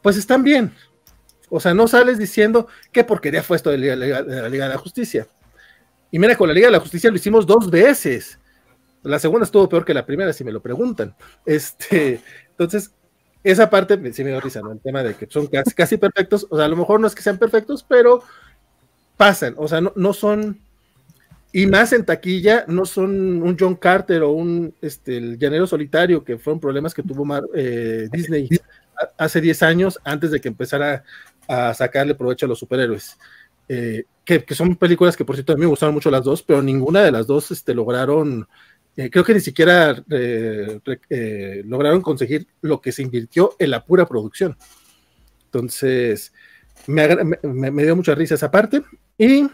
pues 0.00 0.16
están 0.16 0.42
bien, 0.42 0.72
o 1.50 1.60
sea, 1.60 1.74
no 1.74 1.86
sales 1.86 2.16
diciendo 2.16 2.68
qué 2.90 3.04
porquería 3.04 3.42
fue 3.42 3.58
esto 3.58 3.70
de 3.70 3.78
la 3.78 4.48
Liga 4.48 4.64
de 4.66 4.72
la 4.72 4.78
Justicia. 4.78 5.26
Y 6.12 6.18
mira, 6.18 6.36
con 6.36 6.48
la 6.48 6.54
Liga 6.54 6.68
de 6.68 6.72
la 6.72 6.80
Justicia 6.80 7.10
lo 7.10 7.16
hicimos 7.16 7.44
dos 7.44 7.70
veces 7.70 8.38
la 9.02 9.18
segunda 9.18 9.44
estuvo 9.44 9.68
peor 9.68 9.84
que 9.84 9.94
la 9.94 10.06
primera, 10.06 10.32
si 10.32 10.44
me 10.44 10.52
lo 10.52 10.60
preguntan. 10.60 11.14
Este, 11.46 12.20
entonces, 12.50 12.92
esa 13.42 13.70
parte 13.70 14.12
sí 14.12 14.22
me 14.24 14.30
dio 14.30 14.40
risa, 14.40 14.60
¿no? 14.60 14.72
El 14.72 14.80
tema 14.80 15.02
de 15.02 15.14
que 15.14 15.26
son 15.28 15.46
casi, 15.46 15.74
casi 15.74 15.96
perfectos, 15.96 16.46
o 16.50 16.56
sea, 16.56 16.66
a 16.66 16.68
lo 16.68 16.76
mejor 16.76 17.00
no 17.00 17.06
es 17.06 17.14
que 17.14 17.22
sean 17.22 17.38
perfectos, 17.38 17.84
pero 17.88 18.22
pasan, 19.16 19.54
o 19.56 19.66
sea, 19.68 19.80
no, 19.80 19.92
no 19.96 20.12
son, 20.12 20.60
y 21.52 21.66
más 21.66 21.92
en 21.92 22.04
taquilla, 22.04 22.64
no 22.68 22.84
son 22.84 23.42
un 23.42 23.56
John 23.58 23.76
Carter 23.76 24.22
o 24.22 24.32
un, 24.32 24.74
este, 24.80 25.16
el 25.16 25.38
llanero 25.38 25.66
solitario, 25.66 26.22
que 26.22 26.38
fueron 26.38 26.60
problemas 26.60 26.94
que 26.94 27.02
tuvo 27.02 27.26
eh, 27.54 28.08
Disney 28.12 28.48
hace 29.16 29.40
10 29.40 29.62
años, 29.62 29.98
antes 30.04 30.30
de 30.30 30.40
que 30.40 30.48
empezara 30.48 31.04
a 31.48 31.74
sacarle 31.74 32.14
provecho 32.14 32.46
a 32.46 32.48
los 32.48 32.58
superhéroes. 32.58 33.18
Eh, 33.68 34.04
que, 34.24 34.44
que, 34.44 34.54
son 34.54 34.74
películas 34.76 35.16
que 35.16 35.24
por 35.24 35.36
cierto 35.36 35.52
a 35.52 35.56
mí 35.56 35.60
me 35.60 35.66
gustaron 35.66 35.94
mucho 35.94 36.10
las 36.10 36.24
dos, 36.24 36.42
pero 36.42 36.60
ninguna 36.60 37.02
de 37.02 37.12
las 37.12 37.26
dos 37.26 37.50
este, 37.50 37.72
lograron 37.72 38.48
eh, 39.00 39.08
creo 39.10 39.24
que 39.24 39.32
ni 39.32 39.40
siquiera 39.40 40.04
eh, 40.10 40.78
eh, 41.08 41.62
lograron 41.64 42.02
conseguir 42.02 42.46
lo 42.60 42.82
que 42.82 42.92
se 42.92 43.00
invirtió 43.00 43.56
en 43.58 43.70
la 43.70 43.82
pura 43.82 44.04
producción. 44.04 44.58
Entonces, 45.46 46.34
me, 46.86 47.82
dio 47.82 47.96
mucha 47.96 48.14
risa 48.14 48.34
esa 48.34 48.50
parte. 48.50 48.82
Y, 49.16 49.48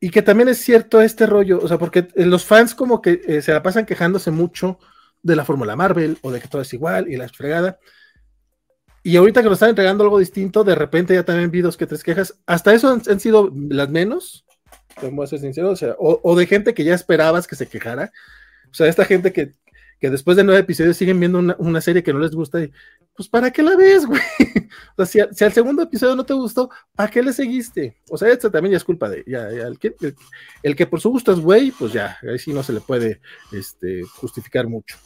y 0.00 0.08
que 0.08 0.22
también 0.22 0.48
es 0.48 0.58
cierto 0.64 1.02
este 1.02 1.26
rollo, 1.26 1.60
o 1.62 1.68
sea, 1.68 1.76
porque 1.76 2.08
los 2.14 2.46
fans 2.46 2.74
como 2.74 3.02
que 3.02 3.42
se 3.42 3.52
la 3.52 3.62
pasan 3.62 3.84
quejándose 3.84 4.30
mucho 4.30 4.78
de 5.22 5.36
la 5.36 5.44
fórmula 5.44 5.76
Marvel 5.76 6.16
o 6.22 6.32
de 6.32 6.40
que 6.40 6.48
todo 6.48 6.62
es 6.62 6.72
igual 6.72 7.10
y 7.10 7.16
la 7.16 7.28
fregada. 7.28 7.78
Y 9.02 9.16
ahorita 9.16 9.42
que 9.42 9.48
nos 9.50 9.56
están 9.56 9.70
entregando 9.70 10.04
algo 10.04 10.18
distinto, 10.18 10.64
de 10.64 10.74
repente 10.74 11.12
ya 11.12 11.24
también 11.24 11.50
vi 11.50 11.60
dos 11.60 11.76
que 11.76 11.86
tres 11.86 12.02
quejas. 12.02 12.40
Hasta 12.46 12.72
eso 12.72 12.88
han 12.88 13.20
sido 13.20 13.52
las 13.68 13.90
menos, 13.90 14.46
voy 15.10 15.24
a 15.24 15.26
ser 15.26 15.40
sincero, 15.40 15.74
o, 15.98 16.20
o, 16.22 16.36
de 16.36 16.46
gente 16.46 16.74
que 16.74 16.84
ya 16.84 16.94
esperabas 16.94 17.46
que 17.46 17.56
se 17.56 17.66
quejara, 17.66 18.12
o 18.70 18.74
sea, 18.74 18.86
esta 18.86 19.04
gente 19.04 19.32
que, 19.32 19.52
que 20.02 20.10
después 20.10 20.36
de 20.36 20.42
nueve 20.42 20.62
episodios 20.62 20.96
siguen 20.96 21.20
viendo 21.20 21.38
una, 21.38 21.80
serie 21.80 22.02
que 22.02 22.12
no 22.12 22.18
les 22.18 22.32
gusta 22.32 22.60
y, 22.60 22.72
pues, 23.14 23.28
¿para 23.28 23.52
qué 23.52 23.62
la 23.62 23.76
ves, 23.76 24.04
güey? 24.04 24.20
o 24.96 25.06
sea, 25.06 25.28
si, 25.32 25.44
al 25.44 25.52
segundo 25.52 25.82
episodio 25.82 26.16
no 26.16 26.26
te 26.26 26.34
gustó, 26.34 26.70
¿para 26.96 27.08
qué 27.08 27.22
le 27.22 27.32
seguiste? 27.32 27.98
O 28.10 28.18
sea, 28.18 28.28
esto 28.28 28.50
también 28.50 28.72
ya 28.72 28.78
es 28.78 28.84
culpa 28.84 29.08
de, 29.08 29.22
ya, 29.28 29.48
el, 29.48 29.78
que, 29.78 29.94
el, 30.64 30.74
que 30.74 30.86
por 30.88 31.00
su 31.00 31.10
gusto 31.10 31.32
es 31.32 31.38
güey, 31.38 31.70
pues 31.70 31.92
ya, 31.92 32.18
ahí 32.28 32.38
sí 32.40 32.52
no 32.52 32.64
se 32.64 32.72
le 32.72 32.80
puede 32.80 33.20
este, 33.52 34.02
justificar 34.02 34.66
mucho. 34.66 34.96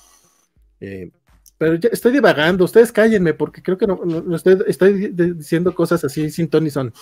Eh, 0.80 1.10
pero 1.58 1.74
ya 1.74 1.90
estoy 1.92 2.12
divagando, 2.12 2.64
ustedes 2.64 2.90
cállenme 2.90 3.34
porque 3.34 3.62
creo 3.62 3.76
que 3.76 3.86
no, 3.86 4.34
estoy, 4.34 4.58
estoy, 4.66 5.08
diciendo 5.08 5.74
cosas 5.74 6.04
así 6.04 6.30
sin 6.30 6.48
ton 6.48 6.70
son. 6.70 6.94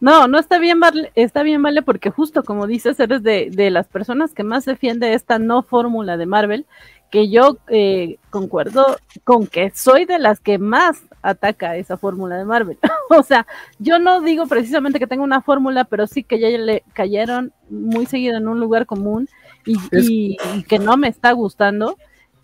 No, 0.00 0.28
no 0.28 0.38
está 0.38 0.58
bien, 0.58 0.78
vale, 0.78 1.10
está 1.14 1.42
bien, 1.42 1.62
vale, 1.62 1.82
porque 1.82 2.10
justo 2.10 2.44
como 2.44 2.66
dices, 2.66 3.00
eres 3.00 3.22
de, 3.22 3.48
de 3.50 3.70
las 3.70 3.86
personas 3.88 4.34
que 4.34 4.42
más 4.42 4.64
defiende 4.66 5.14
esta 5.14 5.38
no 5.38 5.62
fórmula 5.62 6.16
de 6.16 6.26
Marvel, 6.26 6.66
que 7.10 7.28
yo 7.28 7.58
eh, 7.68 8.18
concuerdo 8.30 8.96
con 9.24 9.46
que 9.46 9.70
soy 9.70 10.04
de 10.04 10.18
las 10.18 10.40
que 10.40 10.58
más 10.58 11.02
ataca 11.22 11.76
esa 11.76 11.96
fórmula 11.96 12.36
de 12.36 12.44
Marvel. 12.44 12.78
o 13.10 13.22
sea, 13.22 13.46
yo 13.78 13.98
no 13.98 14.20
digo 14.20 14.46
precisamente 14.46 14.98
que 14.98 15.06
tenga 15.06 15.22
una 15.22 15.42
fórmula, 15.42 15.84
pero 15.84 16.06
sí 16.06 16.22
que 16.24 16.38
ya 16.38 16.48
le 16.48 16.82
cayeron 16.92 17.52
muy 17.70 18.06
seguido 18.06 18.36
en 18.36 18.48
un 18.48 18.60
lugar 18.60 18.86
común 18.86 19.28
y, 19.64 20.36
que 20.68 20.78
no 20.78 20.96
me 20.96 21.08
está 21.08 21.32
gustando. 21.32 21.96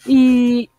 Y 0.07 0.71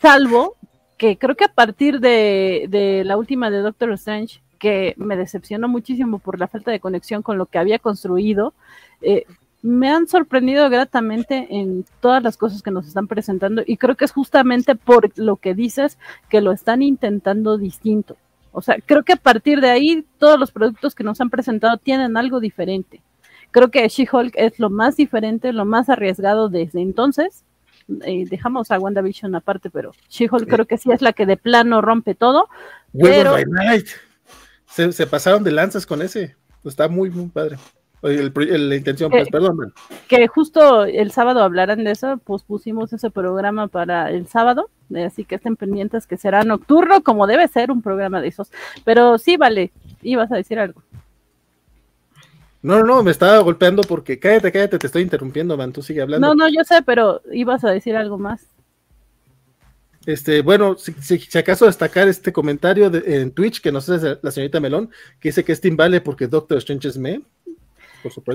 salvo 0.00 0.56
que 0.96 1.18
creo 1.18 1.36
que 1.36 1.44
a 1.44 1.52
partir 1.52 2.00
de, 2.00 3.02
la 3.04 3.16
última 3.16 3.50
de 3.50 3.58
Doctor 3.58 3.92
Strange, 3.92 4.40
que 4.58 4.94
me 4.96 5.16
decepcionó 5.16 5.68
muchísimo 5.68 6.18
por 6.18 6.38
la 6.38 6.48
falta 6.48 6.70
de 6.70 6.80
conexión 6.80 7.22
con 7.22 7.38
lo 7.38 7.46
que 7.46 7.58
había 7.58 7.78
construido, 7.78 8.54
eh, 9.02 9.24
me 9.62 9.90
han 9.90 10.06
sorprendido 10.06 10.68
gratamente 10.70 11.48
en 11.50 11.84
todas 12.00 12.22
las 12.22 12.36
cosas 12.36 12.62
que 12.62 12.70
nos 12.70 12.86
están 12.86 13.08
presentando 13.08 13.62
y 13.66 13.76
creo 13.76 13.96
que 13.96 14.04
es 14.04 14.12
justamente 14.12 14.76
por 14.76 15.10
lo 15.18 15.36
que 15.36 15.54
dices 15.54 15.98
que 16.28 16.40
lo 16.40 16.52
están 16.52 16.82
intentando 16.82 17.58
distinto. 17.58 18.16
O 18.52 18.62
sea, 18.62 18.76
creo 18.84 19.02
que 19.02 19.14
a 19.14 19.16
partir 19.16 19.60
de 19.60 19.70
ahí 19.70 20.06
todos 20.18 20.38
los 20.38 20.50
productos 20.50 20.94
que 20.94 21.04
nos 21.04 21.20
han 21.20 21.30
presentado 21.30 21.76
tienen 21.76 22.16
algo 22.16 22.40
diferente. 22.40 23.02
Creo 23.50 23.70
que 23.70 23.86
She-Hulk 23.88 24.34
es 24.36 24.58
lo 24.58 24.70
más 24.70 24.96
diferente, 24.96 25.52
lo 25.52 25.64
más 25.64 25.88
arriesgado 25.88 26.48
desde 26.48 26.80
entonces. 26.80 27.44
Eh, 28.04 28.24
dejamos 28.28 28.70
a 28.70 28.78
WandaVision 28.78 29.34
aparte, 29.34 29.68
pero 29.68 29.92
She-Hulk 30.08 30.48
creo 30.48 30.66
que 30.66 30.78
sí 30.78 30.90
es 30.90 31.02
la 31.02 31.12
que 31.12 31.26
de 31.26 31.36
plano 31.36 31.80
rompe 31.80 32.14
todo. 32.14 32.48
Pero... 32.98 33.36
Se, 34.76 34.92
se 34.92 35.06
pasaron 35.06 35.42
de 35.42 35.50
lanzas 35.50 35.86
con 35.86 36.02
ese. 36.02 36.36
Está 36.64 36.86
muy, 36.86 37.10
muy 37.10 37.26
padre 37.28 37.58
la 38.02 38.76
intención, 38.76 39.10
pues, 39.10 39.28
perdón. 39.30 39.72
Que 40.08 40.26
justo 40.28 40.84
el 40.84 41.10
sábado 41.10 41.42
hablarán 41.42 41.84
de 41.84 41.92
eso, 41.92 42.20
pues 42.24 42.42
pusimos 42.42 42.92
ese 42.92 43.10
programa 43.10 43.68
para 43.68 44.10
el 44.10 44.26
sábado, 44.26 44.70
eh, 44.94 45.04
así 45.04 45.24
que 45.24 45.36
estén 45.36 45.56
pendientes 45.56 46.06
que 46.06 46.16
será 46.16 46.42
nocturno, 46.42 47.02
como 47.02 47.26
debe 47.26 47.48
ser 47.48 47.70
un 47.70 47.82
programa 47.82 48.20
de 48.20 48.28
esos. 48.28 48.50
Pero 48.84 49.18
sí, 49.18 49.36
vale, 49.36 49.72
ibas 50.02 50.30
a 50.30 50.36
decir 50.36 50.58
algo. 50.58 50.82
No, 52.62 52.78
no, 52.80 52.84
no, 52.84 53.02
me 53.02 53.12
estaba 53.12 53.38
golpeando 53.38 53.82
porque 53.82 54.18
cállate, 54.18 54.50
cállate, 54.50 54.78
te 54.78 54.86
estoy 54.86 55.02
interrumpiendo, 55.02 55.56
man, 55.56 55.72
tú 55.72 55.82
sigue 55.82 56.02
hablando. 56.02 56.26
No, 56.26 56.34
no, 56.34 56.48
yo 56.48 56.64
sé, 56.64 56.82
pero 56.82 57.22
ibas 57.32 57.64
a 57.64 57.70
decir 57.70 57.96
algo 57.96 58.18
más. 58.18 58.46
Este, 60.06 60.40
bueno, 60.40 60.76
si, 60.76 60.92
si, 60.92 61.36
acaso 61.36 61.66
destacar 61.66 62.06
este 62.06 62.32
comentario 62.32 62.88
de, 62.90 63.20
en 63.20 63.32
Twitch 63.32 63.60
que 63.60 63.72
nos 63.72 63.88
hace 63.88 64.18
la 64.22 64.30
señorita 64.30 64.60
Melón, 64.60 64.88
que 65.20 65.30
dice 65.30 65.44
que 65.44 65.52
es 65.52 65.60
Team 65.60 65.76
Vale 65.76 66.00
porque 66.00 66.28
Doctor 66.28 66.58
Strange 66.58 66.88
es 66.88 66.96
me. 66.96 67.22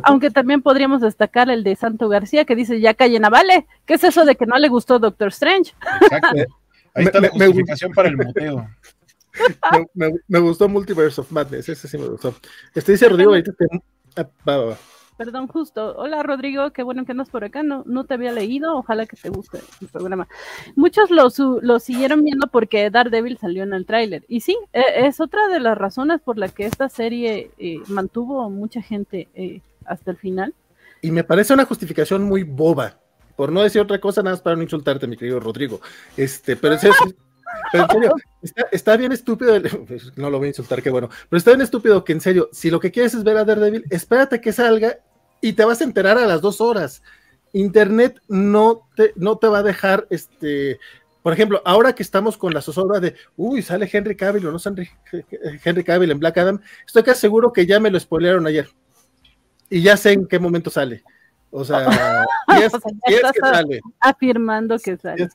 Aunque 0.03 0.31
también 0.31 0.61
podríamos 0.61 0.99
destacar 0.99 1.49
el 1.49 1.63
de 1.63 1.77
Santo 1.77 2.09
García 2.09 2.43
que 2.43 2.57
dice 2.57 2.81
ya 2.81 2.93
callen 2.93 3.23
a 3.23 3.29
Vale. 3.29 3.67
¿Qué 3.85 3.93
es 3.93 4.03
eso 4.03 4.25
de 4.25 4.35
que 4.35 4.45
no 4.45 4.57
le 4.59 4.67
gustó 4.67 4.99
Doctor 4.99 5.29
Strange? 5.29 5.73
Exacto. 6.01 6.35
Ahí 6.93 7.05
está 7.05 7.21
la 7.21 7.29
justificación 7.29 7.93
para 7.93 8.09
el 8.09 8.17
muteo. 8.17 8.67
Me, 10.27 10.39
gustó 10.39 10.67
Multiverse 10.67 11.21
of 11.21 11.31
Madness, 11.31 11.69
ese 11.69 11.87
sí 11.87 11.97
me 11.97 12.05
gustó. 12.07 12.35
Este 12.75 12.91
dice 12.91 13.07
Rodrigo, 13.07 13.31
ahorita 13.31 13.53
ah, 14.17 14.75
Perdón, 15.23 15.45
justo. 15.45 15.93
Hola 15.97 16.23
Rodrigo, 16.23 16.71
qué 16.73 16.81
bueno 16.81 17.05
que 17.05 17.11
andas 17.11 17.29
por 17.29 17.43
acá. 17.43 17.61
No, 17.61 17.83
no 17.85 18.05
te 18.05 18.15
había 18.15 18.31
leído, 18.31 18.75
ojalá 18.75 19.05
que 19.05 19.15
te 19.15 19.29
guste 19.29 19.59
el 19.79 19.87
programa. 19.87 20.27
Muchos 20.75 21.11
lo, 21.11 21.27
lo 21.61 21.79
siguieron 21.79 22.23
viendo 22.23 22.47
porque 22.47 22.89
Daredevil 22.89 23.37
salió 23.37 23.61
en 23.61 23.73
el 23.73 23.85
tráiler. 23.85 24.25
Y 24.27 24.41
sí, 24.41 24.57
e, 24.73 25.05
es 25.05 25.21
otra 25.21 25.47
de 25.47 25.59
las 25.59 25.77
razones 25.77 26.21
por 26.21 26.39
la 26.39 26.49
que 26.49 26.65
esta 26.65 26.89
serie 26.89 27.51
eh, 27.59 27.77
mantuvo 27.85 28.49
mucha 28.49 28.81
gente 28.81 29.27
eh, 29.35 29.61
hasta 29.85 30.09
el 30.09 30.17
final. 30.17 30.55
Y 31.03 31.11
me 31.11 31.23
parece 31.23 31.53
una 31.53 31.65
justificación 31.65 32.23
muy 32.23 32.41
boba. 32.41 32.97
Por 33.35 33.51
no 33.51 33.61
decir 33.61 33.79
otra 33.79 34.01
cosa, 34.01 34.23
nada 34.23 34.37
más 34.37 34.41
para 34.41 34.55
no 34.55 34.63
insultarte, 34.63 35.05
mi 35.05 35.17
querido 35.17 35.39
Rodrigo. 35.39 35.81
Este, 36.17 36.55
pero 36.55 36.73
en 36.73 36.79
serio, 36.79 36.95
está, 38.71 38.97
bien 38.97 39.11
estúpido, 39.11 39.53
no 40.15 40.29
lo 40.29 40.39
voy 40.39 40.47
a 40.47 40.49
insultar, 40.49 40.81
qué 40.81 40.89
bueno, 40.89 41.09
pero 41.29 41.37
está 41.37 41.51
bien 41.51 41.61
estúpido 41.61 42.03
que 42.03 42.13
en 42.13 42.21
serio, 42.21 42.49
si 42.51 42.69
lo 42.69 42.79
que 42.79 42.91
quieres 42.91 43.13
es 43.13 43.23
ver 43.23 43.37
a 43.37 43.45
Daredevil, 43.45 43.85
espérate 43.89 44.41
que 44.41 44.51
salga 44.51 44.97
y 45.41 45.53
te 45.53 45.65
vas 45.65 45.81
a 45.81 45.83
enterar 45.83 46.17
a 46.17 46.27
las 46.27 46.41
dos 46.41 46.61
horas. 46.61 47.01
Internet 47.53 48.21
no 48.27 48.87
te, 48.95 49.13
no 49.15 49.37
te 49.37 49.47
va 49.47 49.59
a 49.59 49.63
dejar, 49.63 50.07
este, 50.09 50.79
por 51.21 51.33
ejemplo, 51.33 51.61
ahora 51.65 51.93
que 51.93 52.03
estamos 52.03 52.37
con 52.37 52.53
la 52.53 52.61
zozobra 52.61 52.99
de, 52.99 53.15
uy, 53.35 53.61
sale 53.61 53.89
Henry 53.91 54.15
Cavill 54.15 54.45
o 54.47 54.51
no 54.51 54.59
sale 54.59 54.89
Henry 55.63 55.83
Cavill 55.83 56.11
en 56.11 56.19
Black 56.19 56.37
Adam, 56.37 56.61
estoy 56.85 57.03
casi 57.03 57.21
seguro 57.21 57.51
que 57.51 57.65
ya 57.65 57.79
me 57.79 57.91
lo 57.91 57.99
spoilearon 57.99 58.47
ayer. 58.47 58.69
Y 59.69 59.81
ya 59.81 59.97
sé 59.97 60.13
en 60.13 60.27
qué 60.27 60.39
momento 60.39 60.69
sale. 60.69 61.03
O 61.49 61.65
sea, 61.65 62.25
es, 62.61 62.71
que 63.05 63.39
sale. 63.39 63.81
afirmando 63.99 64.77
que 64.79 64.97
sale. 64.97 65.29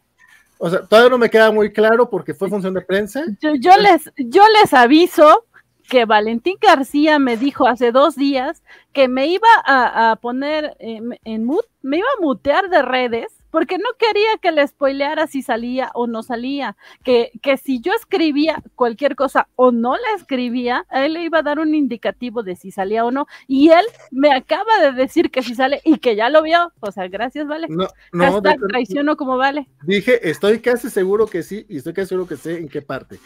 o 0.58 0.70
sea, 0.70 0.82
todavía 0.86 1.10
no 1.10 1.18
me 1.18 1.30
queda 1.30 1.50
muy 1.50 1.72
claro 1.72 2.08
porque 2.08 2.34
fue 2.34 2.48
función 2.48 2.74
de 2.74 2.80
prensa. 2.80 3.22
Yo, 3.40 3.54
yo 3.54 3.76
les, 3.76 4.10
yo 4.16 4.42
les 4.60 4.72
aviso 4.72 5.44
que 5.88 6.04
Valentín 6.04 6.56
García 6.60 7.18
me 7.18 7.36
dijo 7.36 7.66
hace 7.66 7.92
dos 7.92 8.16
días 8.16 8.62
que 8.92 9.08
me 9.08 9.26
iba 9.26 9.48
a, 9.64 10.16
poner 10.20 10.76
en, 10.78 11.18
en 11.24 11.46
me 11.82 11.98
iba 11.98 12.08
a 12.16 12.22
mutear 12.22 12.68
de 12.70 12.82
redes 12.82 13.36
porque 13.56 13.78
no 13.78 13.88
quería 13.98 14.36
que 14.42 14.52
le 14.52 14.66
spoileara 14.66 15.26
si 15.26 15.40
salía 15.40 15.90
o 15.94 16.06
no 16.06 16.22
salía, 16.22 16.76
que, 17.02 17.30
que 17.40 17.56
si 17.56 17.80
yo 17.80 17.92
escribía 17.94 18.62
cualquier 18.74 19.16
cosa 19.16 19.48
o 19.56 19.72
no 19.72 19.94
la 19.94 20.16
escribía, 20.18 20.84
él 20.90 21.14
le 21.14 21.22
iba 21.22 21.38
a 21.38 21.42
dar 21.42 21.58
un 21.58 21.74
indicativo 21.74 22.42
de 22.42 22.54
si 22.54 22.70
salía 22.70 23.06
o 23.06 23.10
no, 23.10 23.26
y 23.46 23.70
él 23.70 23.86
me 24.10 24.30
acaba 24.30 24.78
de 24.82 24.92
decir 24.92 25.30
que 25.30 25.42
si 25.42 25.54
sale 25.54 25.80
y 25.84 25.96
que 26.00 26.16
ya 26.16 26.28
lo 26.28 26.42
vio, 26.42 26.70
o 26.80 26.92
sea, 26.92 27.08
gracias, 27.08 27.46
vale. 27.46 27.68
No, 27.70 27.88
no, 28.12 28.42
traiciono 28.68 29.16
como 29.16 29.38
vale. 29.38 29.68
Dije, 29.84 30.28
estoy 30.28 30.58
casi 30.60 30.90
seguro 30.90 31.26
que 31.26 31.42
sí, 31.42 31.64
y 31.70 31.78
estoy 31.78 31.94
casi 31.94 32.10
seguro 32.10 32.28
que 32.28 32.36
sé 32.36 32.58
en 32.58 32.68
qué 32.68 32.82
parte 32.82 33.18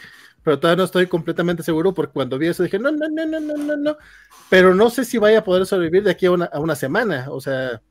pero 0.43 0.59
todavía 0.59 0.77
no 0.77 0.85
estoy 0.85 1.07
completamente 1.07 1.63
seguro 1.63 1.93
porque 1.93 2.13
cuando 2.13 2.37
vi 2.37 2.47
eso 2.47 2.63
dije, 2.63 2.79
no, 2.79 2.91
no, 2.91 3.07
no, 3.09 3.25
no, 3.25 3.39
no, 3.39 3.57
no, 3.57 3.77
no, 3.77 3.97
pero 4.49 4.75
no 4.75 4.89
sé 4.89 5.05
si 5.05 5.17
vaya 5.17 5.39
a 5.39 5.43
poder 5.43 5.65
sobrevivir 5.65 6.03
de 6.03 6.11
aquí 6.11 6.25
a 6.25 6.31
una, 6.31 6.45
a 6.45 6.59
una 6.59 6.75
semana, 6.75 7.27
o 7.29 7.39
sea, 7.39 7.81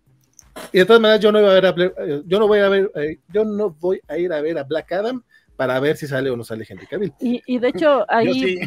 y 0.72 0.78
de 0.78 0.84
todas 0.84 1.00
maneras, 1.00 1.20
yo 1.20 1.32
no 1.32 1.40
iba 1.40 1.50
a 1.50 1.60
ver 1.60 1.94
eh, 1.98 2.22
yo 2.26 2.38
no 2.38 2.46
voy 2.46 2.58
a 2.58 2.68
ver, 2.68 2.90
eh, 2.96 3.18
yo 3.28 3.44
no 3.44 3.70
voy 3.70 4.00
a 4.08 4.18
ir 4.18 4.32
a 4.32 4.40
ver 4.40 4.58
a 4.58 4.64
Black 4.64 4.92
Adam 4.92 5.22
para 5.56 5.78
ver 5.78 5.96
si 5.96 6.06
sale 6.06 6.30
o 6.30 6.36
no 6.36 6.44
sale 6.44 6.64
Henry 6.66 6.86
Cavill. 6.86 7.12
Y, 7.20 7.58
de 7.58 7.68
hecho, 7.68 8.06
ahí, 8.08 8.60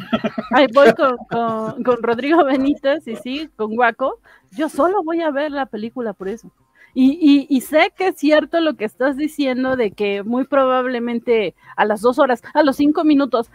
ahí 0.52 0.68
voy 0.72 0.94
con, 0.94 1.18
con, 1.84 2.04
Rodrigo 2.04 2.44
Benítez 2.46 3.08
y 3.08 3.16
sí, 3.16 3.50
con 3.56 3.76
Guaco. 3.76 4.20
Yo 4.52 4.70
solo 4.70 5.04
voy 5.04 5.22
a 5.22 5.32
ver 5.32 5.52
la 5.52 5.66
película 5.66 6.14
por 6.14 6.28
eso. 6.28 6.52
Y, 6.94 7.48
y, 7.50 7.62
sé 7.62 7.92
que 7.98 8.10
es 8.10 8.18
cierto 8.18 8.60
lo 8.60 8.76
que 8.76 8.86
estás 8.86 9.18
diciendo 9.18 9.76
de 9.76 9.90
que 9.90 10.22
muy 10.22 10.46
probablemente 10.46 11.56
a 11.76 11.86
las 11.86 12.02
dos 12.02 12.20
horas, 12.20 12.44
a 12.54 12.62
los 12.62 12.76
cinco 12.76 13.04
minutos, 13.04 13.50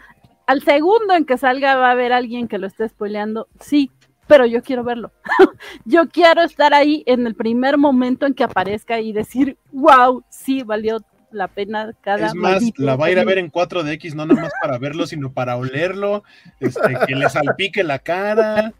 al 0.49 0.63
segundo 0.63 1.13
en 1.13 1.25
que 1.25 1.37
salga 1.37 1.75
va 1.75 1.89
a 1.89 1.91
haber 1.91 2.11
alguien 2.11 2.47
que 2.47 2.57
lo 2.57 2.65
esté 2.65 2.89
spoileando. 2.89 3.47
Sí, 3.59 3.91
pero 4.25 4.47
yo 4.47 4.63
quiero 4.63 4.83
verlo. 4.83 5.11
yo 5.85 6.09
quiero 6.09 6.41
estar 6.41 6.73
ahí 6.73 7.03
en 7.05 7.27
el 7.27 7.35
primer 7.35 7.77
momento 7.77 8.25
en 8.25 8.33
que 8.33 8.43
aparezca 8.43 8.99
y 8.99 9.13
decir, 9.13 9.59
wow, 9.71 10.23
sí, 10.31 10.63
valió 10.63 11.05
la 11.29 11.49
pena 11.49 11.93
cada 12.01 12.25
Es 12.25 12.33
más, 12.33 12.63
la 12.77 12.95
va 12.95 13.05
a 13.05 13.11
ir 13.11 13.19
a 13.19 13.25
ver 13.25 13.37
en 13.37 13.51
4DX, 13.51 14.15
no 14.15 14.25
nada 14.25 14.41
más 14.41 14.51
para 14.59 14.79
verlo, 14.79 15.05
sino 15.05 15.31
para 15.31 15.55
olerlo, 15.55 16.23
este, 16.59 16.97
que 17.05 17.15
le 17.15 17.29
salpique 17.29 17.83
la 17.83 17.99
cara. 17.99 18.73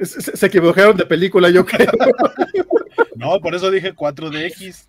se, 0.00 0.46
equivocaron 0.46 0.96
de 0.96 1.04
película, 1.04 1.50
yo 1.50 1.66
creo. 1.66 1.92
no, 3.14 3.38
por 3.40 3.54
eso 3.54 3.70
dije 3.70 3.94
4DX. 3.94 4.86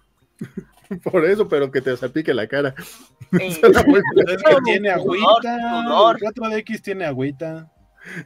Por 1.04 1.26
eso, 1.26 1.48
pero 1.48 1.72
que 1.72 1.82
te 1.82 1.96
salpique 1.96 2.34
la 2.34 2.48
cara. 2.48 2.74
es 3.32 3.60
que 3.60 4.56
tiene 4.66 4.90
agüita. 4.90 5.58
4DX 5.86 6.82
tiene 6.82 7.06
agüita. 7.06 7.72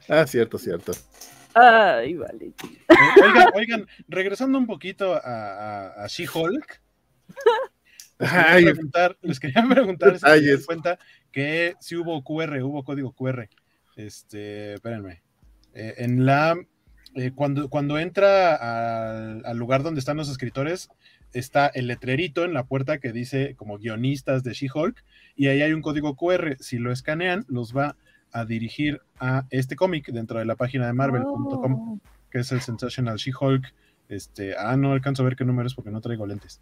Ah, 0.08 0.26
cierto, 0.26 0.58
cierto. 0.58 0.94
Ay, 1.54 2.16
vale. 2.16 2.54
Oigan, 3.22 3.48
oigan, 3.54 3.88
regresando 4.08 4.58
un 4.58 4.66
poquito 4.66 5.14
a, 5.14 6.06
She-Hulk. 6.08 6.82
Les, 9.22 9.40
quería 9.40 9.64
preguntar 9.70 10.14
si 10.14 10.20
se 10.20 10.52
dan 10.52 10.64
cuenta 10.66 11.00
que 11.32 11.76
si 11.80 11.96
hubo 11.96 12.24
QR, 12.24 12.62
hubo 12.64 12.84
código 12.84 13.12
QR. 13.14 13.50
Este, 13.96 14.76
espérenme. 14.76 15.22
Eh, 15.74 15.96
en 15.98 16.26
la 16.26 16.56
eh, 17.16 17.32
cuando, 17.36 17.70
cuando 17.70 18.00
entra 18.00 18.56
al, 18.56 19.46
al, 19.46 19.58
lugar 19.58 19.84
donde 19.84 20.00
están 20.00 20.18
los 20.18 20.30
escritores, 20.30 20.90
está 21.34 21.68
el 21.68 21.88
letrerito 21.88 22.46
en 22.46 22.54
la 22.54 22.66
puerta 22.66 23.00
que 23.00 23.12
dice 23.12 23.56
como 23.56 23.78
guionistas 23.78 24.44
de 24.44 24.54
She-Hulk, 24.54 25.04
y 25.36 25.48
ahí 25.48 25.62
hay 25.62 25.74
un 25.74 25.82
código 25.82 26.16
QR. 26.16 26.58
Si 26.60 26.78
lo 26.78 26.92
escanean, 26.92 27.46
los 27.48 27.76
va 27.76 27.96
a 28.32 28.46
dirigir 28.46 29.02
a 29.20 29.46
este 29.50 29.76
cómic 29.76 30.08
dentro 30.12 30.40
de 30.40 30.46
la 30.46 30.56
página 30.56 30.88
de 30.88 30.94
marvel.com, 30.94 31.74
oh. 31.74 32.00
que 32.30 32.40
es 32.40 32.52
el 32.52 32.62
Sensational 32.62 33.18
She-Hulk. 33.18 33.74
Este, 34.10 34.56
ah, 34.58 34.76
no 34.78 34.92
alcanzo 34.92 35.24
a 35.24 35.26
ver 35.26 35.36
qué 35.36 35.46
número 35.46 35.68
es 35.68 35.74
porque 35.74 35.92
no 35.92 36.02
traigo 36.02 36.26
lentes. 36.26 36.62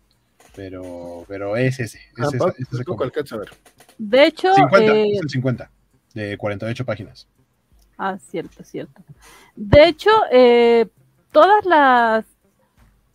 Pero, 0.55 1.25
pero 1.27 1.55
es 1.55 1.79
ese. 1.79 1.97
Es, 1.97 2.19
ah, 2.19 2.27
ese, 2.27 3.35
a 3.35 3.37
ver. 3.37 3.49
De 3.97 4.25
hecho, 4.25 4.53
50, 4.53 4.93
eh, 4.93 5.11
es 5.13 5.21
el 5.21 5.29
50 5.29 5.71
de 6.13 6.37
48 6.37 6.85
páginas. 6.85 7.27
Ah, 7.97 8.17
cierto, 8.17 8.63
cierto. 8.63 9.01
De 9.55 9.87
hecho, 9.87 10.09
eh, 10.31 10.87
todas 11.31 11.65
las 11.65 12.25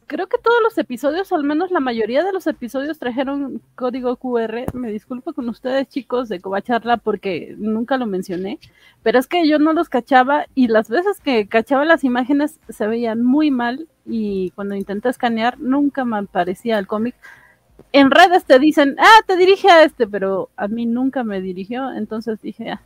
creo 0.07 0.29
que 0.29 0.39
todos 0.39 0.63
los 0.63 0.79
episodios, 0.79 1.33
al 1.33 1.45
menos 1.45 1.71
la 1.71 1.81
mayoría 1.81 2.23
de 2.23 2.33
los 2.33 2.47
episodios, 2.47 2.99
trajeron 2.99 3.61
código 3.75 4.17
QR. 4.17 4.65
Me 4.73 4.91
disculpo 4.91 5.33
con 5.33 5.49
ustedes, 5.49 5.89
chicos, 5.89 6.29
de 6.29 6.41
Covacharla, 6.41 6.97
porque 6.97 7.55
nunca 7.59 7.97
lo 7.97 8.07
mencioné, 8.07 8.59
pero 9.03 9.19
es 9.19 9.27
que 9.27 9.49
yo 9.49 9.59
no 9.59 9.73
los 9.73 9.89
cachaba 9.89 10.47
y 10.55 10.69
las 10.69 10.89
veces 10.89 11.21
que 11.21 11.49
cachaba 11.49 11.85
las 11.85 12.05
imágenes 12.05 12.61
se 12.69 12.87
veían 12.87 13.23
muy 13.23 13.51
mal 13.51 13.89
y 14.05 14.51
cuando 14.51 14.75
intenté 14.75 15.09
escanear 15.09 15.59
nunca 15.59 16.05
me 16.05 16.19
aparecía 16.19 16.79
el 16.79 16.87
cómic. 16.87 17.15
En 17.93 18.11
redes 18.11 18.45
te 18.45 18.59
dicen, 18.59 18.97
ah, 18.99 19.23
te 19.27 19.37
dirige 19.37 19.69
a 19.69 19.85
este, 19.85 20.07
pero 20.07 20.51
a 20.57 20.69
mí 20.69 20.87
nunca 20.87 21.25
me 21.25 21.41
dirigió, 21.41 21.93
entonces 21.93 22.41
dije, 22.41 22.71
ah, 22.71 22.83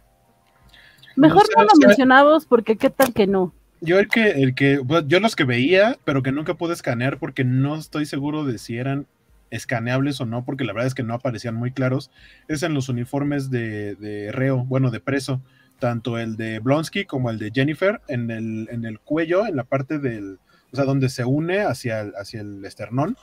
mejor 1.16 1.44
no, 1.56 1.62
lo 1.62 1.70
mencionamos 1.86 2.46
porque 2.46 2.76
qué 2.76 2.90
tal 2.90 3.12
que 3.12 3.26
no. 3.26 3.52
Yo 3.80 3.98
el 3.98 4.08
que, 4.08 4.30
el 4.42 4.54
que, 4.54 4.80
yo 5.06 5.20
los 5.20 5.36
que 5.36 5.44
veía, 5.44 5.96
pero 6.04 6.22
que 6.22 6.32
nunca 6.32 6.54
pude 6.54 6.74
escanear 6.74 7.18
porque 7.18 7.44
no 7.44 7.76
estoy 7.76 8.04
seguro 8.04 8.44
de 8.44 8.58
si 8.58 8.76
eran 8.76 9.06
escaneables 9.50 10.20
o 10.20 10.26
no, 10.26 10.44
porque 10.44 10.64
la 10.64 10.72
verdad 10.72 10.86
es 10.86 10.94
que 10.94 11.02
no 11.02 11.14
aparecían 11.14 11.54
muy 11.54 11.72
claros, 11.72 12.10
es 12.48 12.62
en 12.62 12.74
los 12.74 12.88
uniformes 12.88 13.50
de, 13.50 14.30
reo, 14.32 14.64
bueno, 14.64 14.90
de 14.90 15.00
preso, 15.00 15.42
tanto 15.78 16.18
el 16.18 16.36
de 16.36 16.58
Blonsky 16.58 17.04
como 17.04 17.30
el 17.30 17.38
de 17.38 17.50
Jennifer, 17.52 18.00
en 18.08 18.30
el, 18.30 18.68
en 18.70 18.84
el 18.84 19.00
cuello, 19.00 19.46
en 19.46 19.56
la 19.56 19.64
parte 19.64 19.98
del, 19.98 20.38
o 20.72 20.76
sea, 20.76 20.84
donde 20.84 21.08
se 21.08 21.24
une 21.24 21.60
hacia 21.60 22.00
hacia 22.16 22.42
el 22.42 22.64
esternón, 22.64 23.16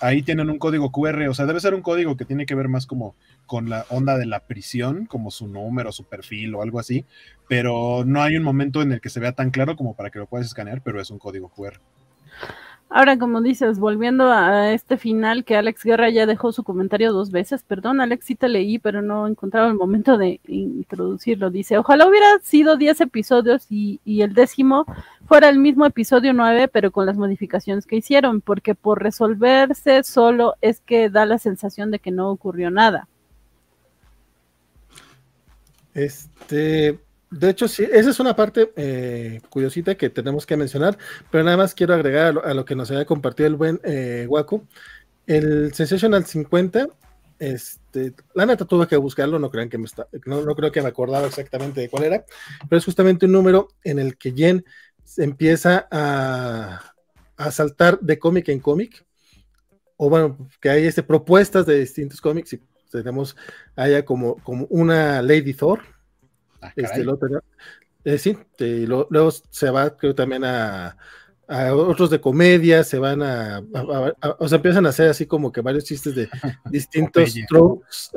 ahí 0.00 0.22
tienen 0.22 0.50
un 0.50 0.58
código 0.58 0.90
QR, 0.90 1.28
o 1.28 1.34
sea, 1.34 1.46
debe 1.46 1.60
ser 1.60 1.74
un 1.74 1.82
código 1.82 2.16
que 2.16 2.24
tiene 2.24 2.46
que 2.46 2.54
ver 2.54 2.68
más 2.68 2.86
como 2.86 3.14
con 3.46 3.68
la 3.68 3.86
onda 3.90 4.16
de 4.18 4.26
la 4.26 4.40
prisión, 4.40 5.06
como 5.06 5.30
su 5.30 5.46
número, 5.46 5.92
su 5.92 6.04
perfil 6.04 6.54
o 6.54 6.62
algo 6.62 6.78
así, 6.78 7.04
pero 7.48 8.04
no 8.06 8.22
hay 8.22 8.36
un 8.36 8.42
momento 8.42 8.82
en 8.82 8.92
el 8.92 9.00
que 9.00 9.10
se 9.10 9.20
vea 9.20 9.32
tan 9.32 9.50
claro 9.50 9.76
como 9.76 9.94
para 9.94 10.10
que 10.10 10.18
lo 10.18 10.26
puedas 10.26 10.46
escanear, 10.46 10.82
pero 10.82 11.00
es 11.00 11.10
un 11.10 11.18
código 11.18 11.48
QR. 11.48 11.80
Ahora, 12.92 13.16
como 13.16 13.40
dices, 13.40 13.78
volviendo 13.78 14.32
a 14.32 14.72
este 14.72 14.96
final, 14.96 15.44
que 15.44 15.56
Alex 15.56 15.84
Guerra 15.84 16.10
ya 16.10 16.26
dejó 16.26 16.50
su 16.50 16.64
comentario 16.64 17.12
dos 17.12 17.30
veces, 17.30 17.62
perdón, 17.62 18.00
Alex, 18.00 18.26
te 18.36 18.48
leí, 18.48 18.80
pero 18.80 19.00
no 19.00 19.28
encontraba 19.28 19.68
el 19.68 19.74
momento 19.74 20.18
de 20.18 20.40
introducirlo. 20.48 21.50
Dice, 21.50 21.78
ojalá 21.78 22.08
hubiera 22.08 22.26
sido 22.42 22.76
10 22.76 23.02
episodios 23.02 23.66
y, 23.70 24.00
el 24.04 24.34
décimo 24.34 24.86
fuera 25.26 25.48
el 25.48 25.60
mismo 25.60 25.86
episodio 25.86 26.32
9, 26.32 26.66
pero 26.66 26.90
con 26.90 27.06
las 27.06 27.16
modificaciones 27.16 27.86
que 27.86 27.94
hicieron, 27.94 28.40
porque 28.40 28.74
por 28.74 29.00
resolverse 29.00 30.02
solo 30.02 30.56
es 30.60 30.80
que 30.80 31.10
da 31.10 31.26
la 31.26 31.38
sensación 31.38 31.92
de 31.92 32.00
que 32.00 32.10
no 32.10 32.28
ocurrió 32.28 32.72
nada. 32.72 33.06
Este, 35.94 36.98
de 37.30 37.50
hecho, 37.50 37.68
sí, 37.68 37.86
esa 37.92 38.10
es 38.10 38.18
una 38.18 38.34
parte 38.34 38.72
eh, 38.76 39.40
curiosita 39.50 39.94
que 39.94 40.10
tenemos 40.10 40.46
que 40.46 40.56
mencionar, 40.56 40.98
pero 41.30 41.44
nada 41.44 41.56
más 41.56 41.74
quiero 41.74 41.94
agregar 41.94 42.40
a 42.44 42.54
lo, 42.54 42.64
que 42.64 42.74
nos 42.74 42.90
había 42.90 43.04
compartido 43.04 43.46
el 43.46 43.54
buen 43.54 43.80
eh. 43.84 44.28
El 45.26 45.72
Sensational 45.72 46.26
50, 46.26 46.88
este, 47.38 48.14
la 48.34 48.46
neta 48.46 48.64
tuve 48.64 48.88
que 48.88 48.96
buscarlo, 48.96 49.38
no 49.38 49.50
crean 49.50 49.68
que 49.68 49.78
me 49.78 49.84
está, 49.84 50.08
no, 50.26 50.44
creo 50.56 50.72
que 50.72 50.82
me 50.82 50.88
acordaba 50.88 51.28
exactamente 51.28 51.80
de 51.80 51.88
cuál 51.88 52.04
era, 52.04 52.24
pero 52.68 52.78
es 52.78 52.84
justamente 52.84 53.26
un 53.26 53.32
número 53.32 53.68
en 53.84 54.00
el 54.00 54.16
que 54.16 54.32
Jen 54.32 54.64
empieza 55.16 55.86
a, 55.90 56.94
a 57.36 57.50
saltar 57.52 58.00
de 58.00 58.18
cómic 58.18 58.48
en 58.48 58.58
cómic, 58.58 59.06
o 59.96 60.10
bueno, 60.10 60.48
que 60.60 60.68
hay 60.68 60.84
este, 60.84 61.04
propuestas 61.04 61.64
de 61.64 61.78
distintos 61.78 62.20
cómics 62.20 62.54
y 62.54 62.60
tenemos 62.90 63.36
allá 63.76 64.04
como, 64.04 64.36
como 64.42 64.66
una 64.68 65.22
Lady 65.22 65.54
Thor, 65.54 65.80
Ah, 66.60 66.72
este, 66.76 67.04
eh, 68.04 68.18
sí, 68.18 68.36
luego 68.86 69.30
se 69.30 69.70
va, 69.70 69.96
creo 69.96 70.14
también 70.14 70.44
a, 70.44 70.96
otros 71.72 72.10
de 72.10 72.20
comedia, 72.20 72.84
se 72.84 72.98
van 72.98 73.22
a, 73.22 73.60
o 74.38 74.48
sea, 74.48 74.56
empiezan 74.56 74.86
a 74.86 74.90
hacer 74.90 75.10
así 75.10 75.26
como 75.26 75.50
que 75.50 75.60
varios 75.60 75.84
chistes 75.84 76.14
de 76.14 76.28
distintos 76.70 77.34
tropes, 77.48 78.10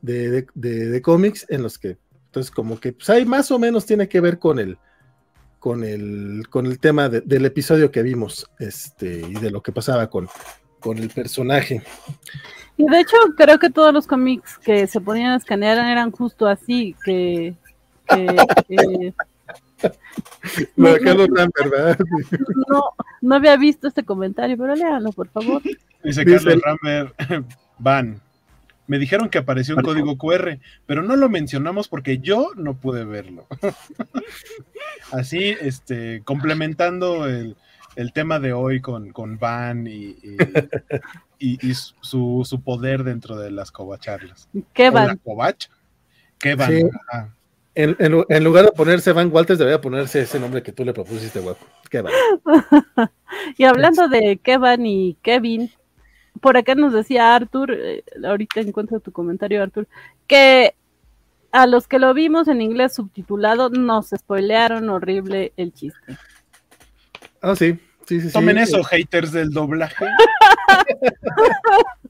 de, 0.00 1.02
cómics 1.02 1.46
en 1.50 1.62
los 1.62 1.78
que, 1.78 1.98
entonces 2.26 2.50
como 2.50 2.80
que, 2.80 2.94
pues 2.94 3.10
hay 3.10 3.26
más 3.26 3.50
o 3.50 3.58
menos 3.58 3.84
tiene 3.84 4.08
que 4.08 4.20
ver 4.20 4.38
con 4.38 4.58
el, 4.58 4.78
con 5.58 5.84
el, 5.84 6.46
con 6.48 6.66
el 6.66 6.78
tema 6.78 7.08
del 7.08 7.44
episodio 7.44 7.90
que 7.90 8.02
vimos, 8.02 8.50
este, 8.58 9.20
y 9.20 9.34
de 9.34 9.50
lo 9.50 9.62
que 9.62 9.72
pasaba 9.72 10.08
con, 10.08 10.28
con 10.84 10.98
el 10.98 11.08
personaje. 11.08 11.82
Y 12.76 12.84
de 12.84 13.00
hecho, 13.00 13.16
creo 13.38 13.58
que 13.58 13.70
todos 13.70 13.94
los 13.94 14.06
cómics 14.06 14.58
que 14.58 14.86
se 14.86 15.00
podían 15.00 15.34
escanear 15.34 15.78
eran 15.78 16.10
justo 16.10 16.46
así, 16.46 16.94
que... 17.04 17.54
no, 20.76 20.92
¿verdad? 20.92 21.98
No, 22.68 22.82
no 23.22 23.34
había 23.34 23.56
visto 23.56 23.88
este 23.88 24.04
comentario, 24.04 24.58
pero 24.58 24.74
léalo, 24.76 25.10
por 25.12 25.28
favor. 25.28 25.62
Dice 26.02 26.24
Carlos 26.26 26.60
Rammer, 26.62 27.14
van. 27.78 28.20
Me 28.86 28.98
dijeron 28.98 29.30
que 29.30 29.38
apareció 29.38 29.76
un 29.76 29.82
código 29.82 30.18
QR, 30.18 30.58
pero 30.84 31.02
no 31.02 31.16
lo 31.16 31.30
mencionamos 31.30 31.88
porque 31.88 32.18
yo 32.18 32.50
no 32.54 32.74
pude 32.74 33.06
verlo. 33.06 33.46
Así, 35.10 35.56
este, 35.58 36.20
complementando 36.22 37.26
el, 37.26 37.56
el 37.96 38.12
tema 38.12 38.38
de 38.38 38.52
hoy 38.52 38.80
con, 38.80 39.12
con 39.12 39.38
Van 39.38 39.86
y, 39.86 40.16
y, 41.38 41.74
su, 42.00 42.42
su, 42.44 42.60
poder 42.62 43.04
dentro 43.04 43.36
de 43.36 43.50
las 43.50 43.70
covacharlas. 43.70 44.48
¿Qué 44.72 44.90
Van? 44.90 45.20
¿Qué 46.38 46.54
Van? 46.54 46.72
En, 47.76 47.96
en, 47.98 48.44
lugar 48.44 48.66
de 48.66 48.72
ponerse 48.72 49.12
Van 49.12 49.32
Walters, 49.32 49.58
debería 49.58 49.80
ponerse 49.80 50.20
ese 50.20 50.38
nombre 50.38 50.62
que 50.62 50.72
tú 50.72 50.84
le 50.84 50.92
propusiste, 50.92 51.40
guapo. 51.40 51.66
Van? 51.92 52.12
y 53.58 53.64
hablando 53.64 54.08
de 54.08 54.38
Kevin 54.42 54.86
y 54.86 55.16
Kevin, 55.22 55.70
por 56.40 56.56
acá 56.56 56.74
nos 56.74 56.92
decía 56.92 57.34
Arthur, 57.34 57.72
eh, 57.72 58.04
ahorita 58.24 58.60
encuentro 58.60 59.00
tu 59.00 59.12
comentario, 59.12 59.62
Arthur, 59.62 59.88
que 60.26 60.74
a 61.50 61.66
los 61.66 61.86
que 61.86 61.98
lo 61.98 62.12
vimos 62.14 62.48
en 62.48 62.60
inglés 62.60 62.94
subtitulado 62.94 63.70
nos 63.70 64.10
spoilearon 64.10 64.88
horrible 64.88 65.52
el 65.56 65.72
chiste. 65.72 66.16
Ah, 67.40 67.54
sí. 67.54 67.78
Sí, 68.06 68.20
sí, 68.20 68.30
Tomen 68.32 68.58
eso, 68.58 68.82
haters 68.82 69.32
del 69.32 69.50
doblaje. 69.50 70.06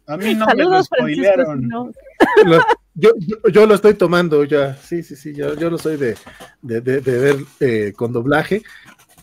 A 0.07 0.17
mí 0.17 0.35
no 0.35 0.47
me 0.47 0.65
lo 0.65 0.83
spoilearon. 0.83 1.93
yo, 2.95 3.13
yo, 3.51 3.67
lo 3.67 3.75
estoy 3.75 3.95
tomando 3.95 4.45
ya. 4.45 4.77
Sí, 4.77 5.03
sí, 5.03 5.17
sí. 5.17 5.35
Yo, 5.35 5.57
yo 5.57 5.71
lo 5.71 5.79
soy 5.79 5.97
de, 5.97 6.15
de, 6.61 6.81
de, 6.81 7.01
ver 7.01 7.37
eh, 7.61 7.93
con 7.97 8.13
doblaje. 8.13 8.63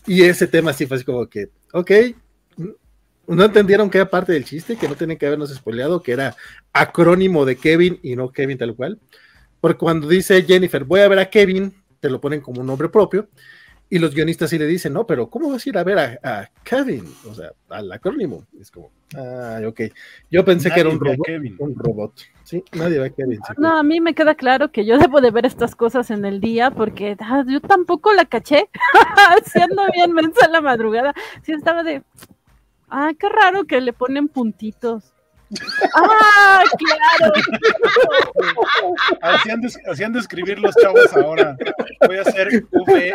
Y 0.06 0.22
ese 0.22 0.48
tema 0.48 0.72
sí 0.72 0.86
fue 0.86 0.96
así 0.96 1.04
como 1.04 1.28
que, 1.28 1.50
ok, 1.72 1.90
no 3.28 3.44
entendieron 3.44 3.88
que 3.88 3.98
era 3.98 4.10
parte 4.10 4.32
del 4.32 4.44
chiste, 4.44 4.76
que 4.76 4.88
no 4.88 4.96
tienen 4.96 5.16
que 5.16 5.26
habernos 5.26 5.54
spoileado, 5.54 6.02
que 6.02 6.12
era 6.12 6.34
acrónimo 6.72 7.44
de 7.44 7.56
Kevin 7.56 8.00
y 8.02 8.16
no 8.16 8.30
Kevin 8.30 8.58
tal 8.58 8.74
cual. 8.74 8.98
Porque 9.60 9.78
cuando 9.78 10.08
dice 10.08 10.42
Jennifer, 10.42 10.84
voy 10.84 11.00
a 11.00 11.08
ver 11.08 11.20
a 11.20 11.30
Kevin, 11.30 11.72
te 12.00 12.10
lo 12.10 12.20
ponen 12.20 12.40
como 12.40 12.60
un 12.60 12.66
nombre 12.66 12.88
propio. 12.88 13.28
Y 13.92 13.98
los 13.98 14.14
guionistas 14.14 14.48
sí 14.48 14.58
le 14.58 14.66
dicen, 14.66 14.94
no, 14.94 15.06
pero 15.06 15.28
¿cómo 15.28 15.50
vas 15.50 15.66
a 15.66 15.68
ir 15.68 15.76
a 15.76 15.84
ver 15.84 16.18
a, 16.22 16.50
Kevin? 16.64 17.04
O 17.28 17.34
sea, 17.34 17.52
al 17.68 17.92
acrónimo. 17.92 18.46
Es 18.58 18.70
como, 18.70 18.90
ah, 19.14 19.60
ok. 19.66 19.82
Yo 20.30 20.42
pensé 20.46 20.70
que 20.70 20.80
era 20.80 20.88
un 20.88 20.98
robot, 20.98 21.28
un 21.58 21.74
robot. 21.76 22.14
Sí, 22.42 22.64
nadie 22.72 22.98
va 23.00 23.04
a 23.04 23.10
Kevin. 23.10 23.38
No, 23.58 23.76
a 23.76 23.82
mí 23.82 24.00
me 24.00 24.14
queda 24.14 24.34
claro 24.34 24.72
que 24.72 24.86
yo 24.86 24.96
debo 24.96 25.20
de 25.20 25.30
ver 25.30 25.44
estas 25.44 25.76
cosas 25.76 26.10
en 26.10 26.24
el 26.24 26.40
día 26.40 26.70
porque 26.70 27.18
ah, 27.20 27.44
yo 27.46 27.60
tampoco 27.60 28.14
la 28.14 28.24
caché. 28.24 28.70
Siendo 29.44 29.82
bien 29.92 30.14
mensa 30.14 30.48
la 30.48 30.62
madrugada. 30.62 31.12
Sí, 31.42 31.52
estaba 31.52 31.82
de, 31.82 32.02
ah, 32.88 33.12
qué 33.18 33.28
raro 33.28 33.66
que 33.66 33.78
le 33.82 33.92
ponen 33.92 34.28
puntitos. 34.28 35.12
¡Ah, 35.94 36.62
claro! 36.78 37.32
Hacían 39.86 40.12
de, 40.12 40.18
escribir 40.18 40.58
los 40.58 40.74
chavos 40.76 41.12
ahora. 41.14 41.56
Voy 42.06 42.16
a 42.18 42.22
hacer 42.22 42.64
v, 42.70 43.12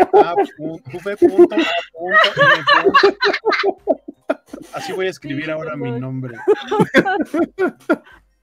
Así 4.74 4.94
voy 4.94 5.08
a 5.08 5.10
escribir 5.10 5.52
ahora 5.52 5.76
mi 5.76 5.92
nombre. 6.00 6.38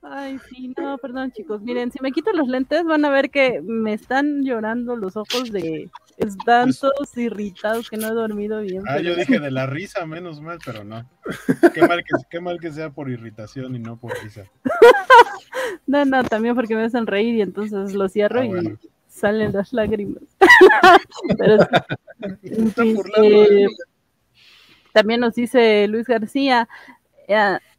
Ay, 0.01 0.39
sí, 0.49 0.73
no, 0.77 0.97
perdón, 0.99 1.31
chicos. 1.31 1.61
Miren, 1.61 1.91
si 1.91 1.99
me 2.01 2.11
quito 2.11 2.31
los 2.33 2.47
lentes, 2.47 2.83
van 2.83 3.05
a 3.05 3.09
ver 3.09 3.29
que 3.31 3.61
me 3.63 3.93
están 3.93 4.43
llorando 4.43 4.95
los 4.95 5.17
ojos 5.17 5.51
de 5.51 5.89
están 6.17 6.73
todos 6.73 7.17
irritados 7.17 7.89
que 7.89 7.97
no 7.97 8.07
he 8.07 8.11
dormido 8.11 8.61
bien. 8.61 8.83
Ah, 8.87 8.99
yo 8.99 9.15
dije 9.15 9.39
de 9.39 9.51
la 9.51 9.65
risa, 9.65 10.05
menos 10.05 10.41
mal, 10.41 10.59
pero 10.65 10.83
no. 10.83 11.07
Qué 11.73 11.81
mal 11.81 12.03
que, 12.03 12.25
qué 12.29 12.39
mal 12.39 12.59
que 12.59 12.71
sea 12.71 12.89
por 12.89 13.09
irritación 13.09 13.75
y 13.75 13.79
no 13.79 13.97
por 13.97 14.13
risa. 14.23 14.43
no, 15.87 16.05
no, 16.05 16.23
también 16.23 16.55
porque 16.55 16.75
me 16.75 16.83
hacen 16.83 17.07
reír 17.07 17.35
y 17.35 17.41
entonces 17.41 17.93
lo 17.93 18.07
cierro 18.09 18.41
ah, 18.41 18.45
y 18.45 18.77
salen 19.07 19.53
las 19.53 19.73
lágrimas. 19.73 20.23
pero, 21.37 21.63
eh, 23.23 23.67
también 24.93 25.19
nos 25.19 25.35
dice 25.35 25.87
Luis 25.87 26.07
García. 26.07 26.67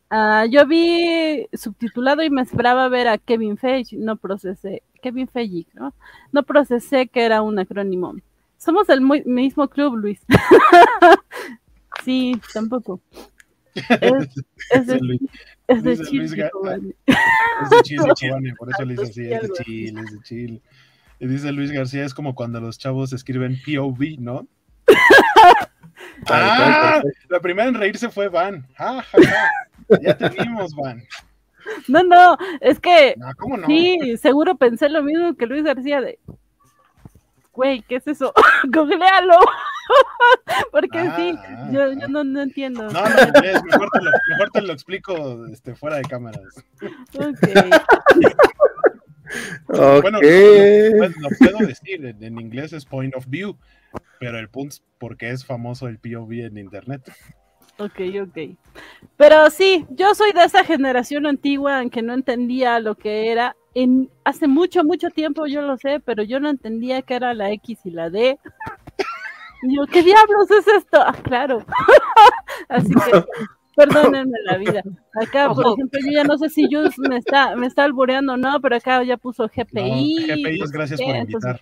Uh, 0.09 0.49
yo 0.49 0.66
vi 0.66 1.49
subtitulado 1.53 2.23
y 2.23 2.31
me 2.31 2.43
esperaba 2.43 2.89
ver 2.89 3.09
a 3.09 3.19
Kevin 3.19 3.57
Feige, 3.57 3.97
no 3.97 4.16
procesé, 4.16 4.83
Kevin 5.03 5.27
Feige, 5.27 5.66
¿no? 5.74 5.95
No 6.31 6.45
procesé 6.45 7.09
que 7.09 7.24
era 7.24 7.43
un 7.43 7.59
acrónimo. 7.59 8.15
Somos 8.57 8.87
del 8.87 9.01
mismo 9.01 9.69
club, 9.69 9.97
Luis. 9.97 10.20
sí, 12.05 12.41
tampoco. 12.55 13.01
Es, 13.74 14.87
de, 14.87 14.99
Luis, 15.01 15.20
es 15.69 15.83
de 15.83 15.99
Chile. 15.99 16.51
Es 17.62 17.70
de 17.70 18.12
Chile, 18.15 18.55
por 18.59 18.69
eso 18.70 18.85
le 18.85 18.95
dice 18.95 19.05
así, 19.05 19.33
es 19.33 19.43
de 19.43 19.65
Chile, 19.65 20.01
es 20.05 20.12
de 20.12 20.23
Chile. 20.23 20.61
Y 21.19 21.27
dice 21.27 21.53
Luis 21.53 21.73
García, 21.73 22.05
es 22.05 22.12
como 22.12 22.35
cuando 22.35 22.61
los 22.61 22.78
chavos 22.78 23.15
escriben 23.15 23.59
POV, 23.65 24.19
¿no? 24.19 24.47
ah, 26.29 27.03
la 27.29 27.41
primera 27.41 27.69
en 27.69 27.75
reírse 27.75 28.09
fue 28.09 28.29
Van. 28.29 28.67
Ja, 28.77 29.05
Ya 30.03 30.17
te 30.17 30.29
vimos, 30.31 30.75
Van. 30.75 31.03
No, 31.89 32.03
no, 32.03 32.37
es 32.61 32.79
que 32.79 33.15
no, 33.17 33.27
¿cómo 33.37 33.57
no? 33.57 33.67
sí, 33.67 34.17
seguro 34.19 34.57
pensé 34.57 34.89
lo 34.89 35.03
mismo 35.03 35.35
que 35.35 35.47
Luis 35.47 35.65
García 35.65 36.01
de 36.01 36.19
güey, 37.57 37.83
¿qué 37.83 37.97
es 37.97 38.07
eso? 38.07 38.33
Googlealo. 38.69 39.39
Porque 40.73 41.01
sí, 41.17 41.35
ah, 41.39 41.69
yo, 41.73 41.93
yo 41.93 42.05
ah. 42.05 42.09
no, 42.09 42.23
no, 42.23 42.43
entiendo. 42.43 42.83
No, 42.85 42.91
no, 42.91 43.09
mejor, 43.09 43.89
te 43.91 44.03
lo, 44.03 44.11
mejor 44.29 44.51
te 44.53 44.63
lo 44.63 44.73
explico 44.73 45.47
este, 45.47 45.75
fuera 45.75 45.97
de 45.97 46.03
cámaras. 46.03 46.65
Ok. 47.15 47.39
Bueno, 49.69 50.20
lo, 50.20 51.28
puedo 51.39 51.66
decir, 51.66 52.05
en, 52.20 52.40
inglés 52.40 52.73
es 52.73 52.85
point 52.85 53.15
of 53.15 53.27
view, 53.27 53.57
pero 54.20 54.39
el 54.39 54.48
punto 54.48 54.74
es 54.74 54.82
porque 54.98 55.31
es 55.31 55.44
famoso 55.44 55.89
el 55.89 55.98
POV 55.98 56.32
en 56.47 56.59
internet. 56.59 57.03
Ok, 57.78 58.01
ok. 58.23 58.57
Pero 59.16 59.51
sí, 59.51 59.86
yo 59.90 60.15
soy 60.15 60.32
de 60.32 60.44
esa 60.44 60.65
generación 60.65 61.27
antigua 61.27 61.82
en 61.82 61.90
que 61.90 62.03
no 62.03 62.15
entendía 62.15 62.81
lo 62.81 62.94
que 62.94 63.31
era. 63.31 63.55
En, 63.74 64.11
hace 64.24 64.48
mucho, 64.48 64.82
mucho 64.85 65.11
tiempo 65.11 65.47
yo 65.47 65.61
lo 65.61 65.77
sé, 65.77 66.01
pero 66.01 66.23
yo 66.23 66.40
no 66.40 66.48
entendía 66.48 67.03
qué 67.03 67.15
era 67.15 67.35
la 67.35 67.51
X 67.51 67.81
y 67.85 67.90
la 67.90 68.09
D. 68.09 68.39
Y 69.62 69.77
yo, 69.77 69.86
¿qué 69.86 70.03
diablos 70.03 70.51
es 70.51 70.66
esto? 70.69 70.98
Ah, 71.01 71.15
claro. 71.23 71.65
Así 72.69 72.94
que 72.94 73.24
Perdónenme 73.77 74.39
la 74.44 74.57
vida. 74.57 74.82
Acá, 75.15 75.53
por 75.53 75.74
ejemplo, 75.74 76.01
yo 76.03 76.11
ya 76.11 76.24
no 76.24 76.39
sé 76.39 76.48
si 76.48 76.66
Jus 76.73 76.98
me 76.98 77.19
está, 77.19 77.55
me 77.57 77.66
está 77.66 77.85
albureando 77.85 78.32
o 78.32 78.36
no, 78.39 78.59
pero 78.61 78.77
acá 78.77 79.03
ya 79.05 79.19
puso 79.19 79.48
GPI. 79.48 80.27
GPI 80.28 80.62
es 80.62 80.70
gracias 80.70 81.01
por 81.01 81.15
invitar. 81.15 81.61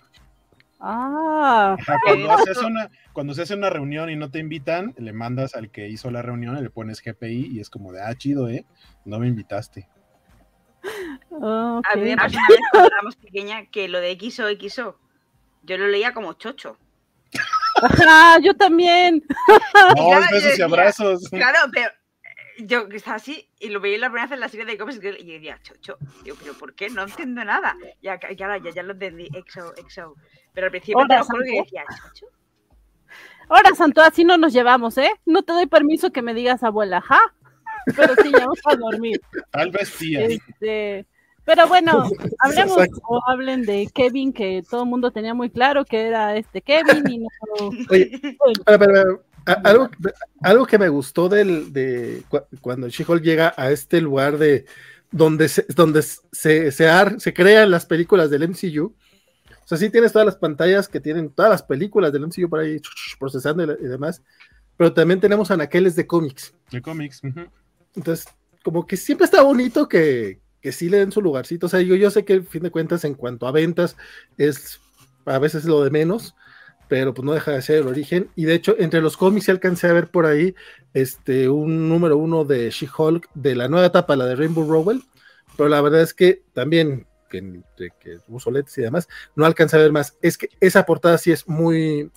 Ah. 0.79 1.75
cuando, 2.05 2.37
se 2.43 2.51
hace 2.51 2.65
una, 2.65 2.89
cuando 3.11 3.33
se 3.33 3.41
hace 3.41 3.53
una 3.55 3.69
reunión 3.69 4.09
y 4.09 4.15
no 4.15 4.29
te 4.29 4.39
invitan, 4.39 4.93
le 4.97 5.13
mandas 5.13 5.55
al 5.55 5.71
que 5.71 5.89
hizo 5.89 6.09
la 6.09 6.21
reunión 6.21 6.57
y 6.57 6.61
le 6.61 6.69
pones 6.69 7.01
GPI 7.01 7.47
y 7.53 7.59
es 7.59 7.69
como 7.69 7.91
de, 7.91 8.01
ah, 8.01 8.15
chido, 8.15 8.47
¿eh? 8.49 8.65
No 9.03 9.19
me 9.19 9.27
invitaste. 9.27 9.89
A 11.41 11.95
mí 11.95 12.01
me 12.01 12.15
pasó 12.15 12.37
una 12.37 12.47
vez 12.49 12.59
cuando 12.71 12.87
éramos 12.87 13.15
pequeña 13.17 13.65
que 13.71 13.89
lo 13.89 13.99
de 13.99 14.17
XO, 14.17 14.43
XO, 14.49 14.99
yo 15.63 15.77
lo 15.77 15.87
leía 15.87 16.13
como 16.13 16.33
chocho. 16.33 16.77
Ajá, 17.81 18.39
yo 18.39 18.53
también. 18.55 19.21
No, 19.97 20.09
besos 20.31 20.57
y 20.57 20.61
abrazos. 20.61 21.29
Claro, 21.29 21.69
pero 21.73 21.89
yo 22.59 22.87
estaba 22.91 23.17
así 23.17 23.49
y 23.59 23.69
lo 23.69 23.79
veía 23.79 23.97
la 23.97 24.07
primera 24.07 24.25
vez 24.25 24.33
en 24.33 24.39
la 24.39 24.49
serie 24.49 24.65
de 24.65 24.77
cómics 24.77 24.99
y 24.99 25.01
yo 25.01 25.33
decía, 25.33 25.59
chocho, 25.61 25.97
digo, 26.23 26.37
pero 26.39 26.53
¿por 26.53 26.73
qué? 26.73 26.89
No 26.89 27.03
entiendo 27.03 27.43
nada. 27.43 27.75
Ya, 28.01 28.19
ya, 28.19 28.57
ya, 28.57 28.71
ya 28.71 28.83
lo 28.83 28.93
entendí, 28.93 29.27
exo, 29.33 29.73
exo. 29.77 30.15
Pero 30.53 30.67
al 30.67 30.71
principio 30.71 31.05
te 31.07 31.17
lo 31.17 31.25
que 31.43 31.61
decía, 31.61 31.83
chocho. 31.89 32.27
Ahora, 33.49 33.75
Santo, 33.75 34.01
así 34.01 34.23
no 34.23 34.37
nos 34.37 34.53
llevamos, 34.53 34.97
¿eh? 34.97 35.11
No 35.25 35.43
te 35.43 35.53
doy 35.53 35.67
permiso 35.67 36.11
que 36.11 36.21
me 36.21 36.33
digas 36.33 36.63
abuela, 36.63 37.01
¿ja? 37.01 37.19
Pero 37.95 38.15
sí, 38.15 38.31
ya 38.31 38.39
vamos 38.39 38.59
a 38.65 38.75
dormir. 38.75 39.21
Tal 39.51 39.69
vez 39.69 39.89
sí. 39.89 40.15
Este, 40.15 41.05
pero 41.45 41.67
bueno, 41.67 42.09
hablemos 42.39 42.87
o 43.07 43.21
hablen 43.27 43.63
de 43.63 43.87
Kevin, 43.93 44.33
que 44.33 44.63
todo 44.69 44.83
el 44.83 44.89
mundo 44.89 45.11
tenía 45.11 45.33
muy 45.33 45.49
claro 45.49 45.85
que 45.85 46.07
era 46.07 46.35
este 46.35 46.61
Kevin 46.61 47.03
y 47.07 47.19
no. 47.19 47.27
Oye, 47.89 48.19
algo, 49.45 49.89
algo 50.41 50.65
que 50.65 50.79
me 50.79 50.89
gustó 50.89 51.29
del, 51.29 51.71
de 51.71 52.23
cuando 52.61 52.89
She-Hulk 52.89 53.23
llega 53.23 53.53
a 53.57 53.71
este 53.71 54.01
lugar 54.01 54.37
de 54.37 54.65
donde 55.11 55.47
se, 55.49 55.65
donde 55.75 56.01
se, 56.01 56.71
se, 56.71 57.33
crean 57.33 57.71
las 57.71 57.85
películas 57.85 58.29
del 58.29 58.49
MCU. 58.49 58.85
O 58.85 59.67
sea, 59.67 59.77
sí 59.77 59.89
tienes 59.89 60.11
todas 60.11 60.25
las 60.25 60.35
pantallas 60.35 60.87
que 60.87 60.99
tienen 60.99 61.29
todas 61.29 61.51
las 61.51 61.63
películas 61.63 62.11
del 62.11 62.27
MCU 62.27 62.49
por 62.49 62.59
ahí 62.59 62.81
procesando 63.19 63.63
y, 63.63 63.87
demás, 63.87 64.21
pero 64.77 64.93
también 64.93 65.19
tenemos 65.19 65.51
anaqueles 65.51 65.95
de 65.95 66.05
cómics. 66.05 66.53
De 66.71 66.81
cómics. 66.81 67.21
Entonces, 67.95 68.27
como 68.63 68.85
que 68.85 68.97
siempre 68.97 69.25
está 69.25 69.41
bonito 69.41 69.87
que, 69.87 70.39
que 70.61 70.71
sí 70.71 70.89
le 70.89 70.97
den 70.97 71.11
su 71.11 71.21
lugarcito. 71.21 71.67
O 71.67 71.69
sea, 71.69 71.81
yo, 71.81 71.95
yo 71.95 72.11
sé 72.11 72.25
que, 72.25 72.33
al 72.33 72.43
fin 72.43 72.63
de 72.63 72.71
cuentas, 72.71 73.05
en 73.05 73.13
cuanto 73.13 73.47
a 73.47 73.51
ventas, 73.51 73.95
es 74.37 74.79
a 75.25 75.39
veces 75.39 75.65
lo 75.65 75.83
de 75.83 75.91
menos, 75.91 76.35
pero 76.87 77.13
pues 77.13 77.25
no 77.25 77.33
deja 77.33 77.51
de 77.51 77.61
ser 77.61 77.77
el 77.77 77.87
origen. 77.87 78.29
Y 78.35 78.45
de 78.45 78.53
hecho, 78.53 78.75
entre 78.79 79.01
los 79.01 79.17
cómics 79.17 79.49
alcancé 79.49 79.87
a 79.87 79.93
ver 79.93 80.09
por 80.09 80.25
ahí 80.25 80.55
este, 80.93 81.49
un 81.49 81.89
número 81.89 82.17
uno 82.17 82.45
de 82.45 82.69
She-Hulk 82.69 83.29
de 83.33 83.55
la 83.55 83.67
nueva 83.67 83.87
etapa, 83.87 84.15
la 84.15 84.25
de 84.25 84.35
Rainbow 84.35 84.69
Rowell, 84.69 85.03
pero 85.57 85.69
la 85.69 85.81
verdad 85.81 86.01
es 86.01 86.13
que 86.13 86.43
también, 86.53 87.07
que 87.29 87.61
que 87.99 88.19
y 88.77 88.81
demás, 88.81 89.07
no 89.35 89.45
alcancé 89.45 89.77
a 89.77 89.79
ver 89.79 89.91
más. 89.91 90.17
Es 90.21 90.37
que 90.37 90.49
esa 90.59 90.85
portada 90.85 91.17
sí 91.17 91.31
es 91.31 91.47
muy... 91.47 92.11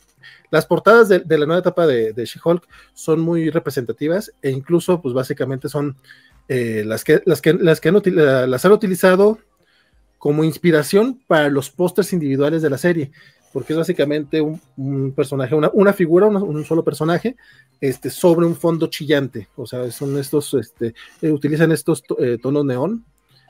Las 0.50 0.66
portadas 0.66 1.08
de, 1.08 1.22
la 1.28 1.46
nueva 1.46 1.60
etapa 1.60 1.86
de, 1.86 2.12
de 2.12 2.24
She-Hulk 2.24 2.66
son 2.94 3.20
muy 3.20 3.50
representativas 3.50 4.32
e 4.42 4.50
incluso, 4.50 5.00
pues 5.00 5.14
básicamente 5.14 5.68
son 5.68 5.96
eh, 6.48 6.82
las, 6.86 7.04
que, 7.04 7.22
las, 7.26 7.40
que, 7.40 7.52
las, 7.52 7.80
que 7.80 7.90
han, 7.90 8.02
las 8.50 8.64
han 8.64 8.72
utilizado 8.72 9.38
como 10.18 10.44
inspiración 10.44 11.20
para 11.26 11.48
los 11.48 11.70
pósters 11.70 12.12
individuales 12.12 12.62
de 12.62 12.70
la 12.70 12.78
serie 12.78 13.12
porque 13.52 13.72
es 13.72 13.78
básicamente 13.78 14.40
un, 14.40 15.12
personaje, 15.14 15.54
una, 15.54 15.70
una 15.72 15.92
figura, 15.92 16.26
un 16.26 16.64
solo 16.64 16.84
personaje, 16.84 17.36
este, 17.80 18.10
sobre 18.10 18.46
un 18.46 18.56
fondo 18.56 18.88
chillante. 18.88 19.48
O 19.56 19.66
sea, 19.66 19.90
son 19.90 20.18
estos, 20.18 20.54
este, 20.54 20.94
eh, 21.22 21.30
utilizan 21.30 21.72
estos 21.72 22.02
eh, 22.18 22.38
tonos 22.40 22.64
neón. 22.64 23.04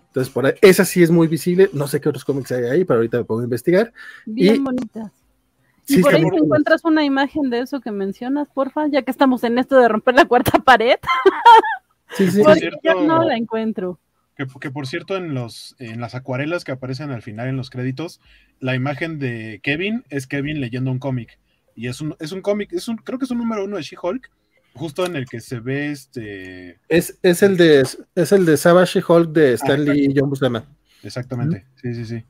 Entonces, 0.06 0.32
por 0.32 0.46
ahí, 0.46 0.54
esa 0.62 0.84
sí 0.84 1.02
es 1.02 1.10
muy 1.10 1.28
visible. 1.28 1.70
No 1.72 1.86
sé 1.86 2.00
qué 2.00 2.08
otros 2.08 2.24
cómics 2.24 2.52
hay 2.52 2.64
ahí, 2.64 2.84
pero 2.84 2.98
ahorita 2.98 3.18
me 3.18 3.24
puedo 3.24 3.42
investigar. 3.42 3.92
Bien 4.26 4.56
y, 4.56 4.58
bonitas. 4.58 5.12
Y 5.86 6.00
por 6.02 6.14
ahí 6.14 6.22
te 6.28 6.36
encuentras 6.36 6.84
una 6.84 7.04
imagen 7.04 7.50
de 7.50 7.60
eso 7.60 7.80
que 7.80 7.90
mencionas, 7.90 8.48
porfa, 8.48 8.88
ya 8.88 9.02
que 9.02 9.10
estamos 9.10 9.42
en 9.44 9.58
esto 9.58 9.78
de 9.78 9.88
romper 9.88 10.14
la 10.14 10.26
cuarta 10.26 10.58
pared. 10.58 10.98
sí, 12.10 12.30
sí. 12.30 12.42
yo 12.82 13.02
no 13.02 13.24
la 13.24 13.36
encuentro. 13.36 13.98
Que, 14.38 14.70
por 14.70 14.86
cierto, 14.86 15.16
en, 15.16 15.34
los, 15.34 15.74
en 15.80 16.00
las 16.00 16.14
acuarelas 16.14 16.62
que 16.62 16.70
aparecen 16.70 17.10
al 17.10 17.22
final 17.22 17.48
en 17.48 17.56
los 17.56 17.70
créditos, 17.70 18.20
la 18.60 18.76
imagen 18.76 19.18
de 19.18 19.58
Kevin 19.64 20.04
es 20.10 20.28
Kevin 20.28 20.60
leyendo 20.60 20.92
un 20.92 21.00
cómic. 21.00 21.40
Y 21.74 21.88
es 21.88 22.00
un, 22.00 22.14
es 22.20 22.30
un 22.30 22.40
cómic, 22.40 22.72
es 22.72 22.86
un, 22.86 22.98
creo 22.98 23.18
que 23.18 23.24
es 23.24 23.32
un 23.32 23.38
número 23.38 23.64
uno 23.64 23.76
de 23.76 23.82
She-Hulk, 23.82 24.30
justo 24.74 25.04
en 25.06 25.16
el 25.16 25.26
que 25.26 25.40
se 25.40 25.58
ve 25.58 25.90
este. 25.90 26.78
Es, 26.88 27.18
es 27.22 27.42
el 27.42 27.56
de 27.56 27.80
es 27.80 28.32
el 28.32 28.46
de 28.46 28.56
Savage 28.56 29.00
She-Hulk 29.00 29.32
de 29.32 29.50
ah, 29.50 29.54
Stanley 29.54 30.06
y 30.06 30.14
John 30.16 30.30
Buscema. 30.30 30.64
Exactamente, 31.02 31.66
sí, 31.82 31.94
sí, 31.94 32.04
sí. 32.04 32.24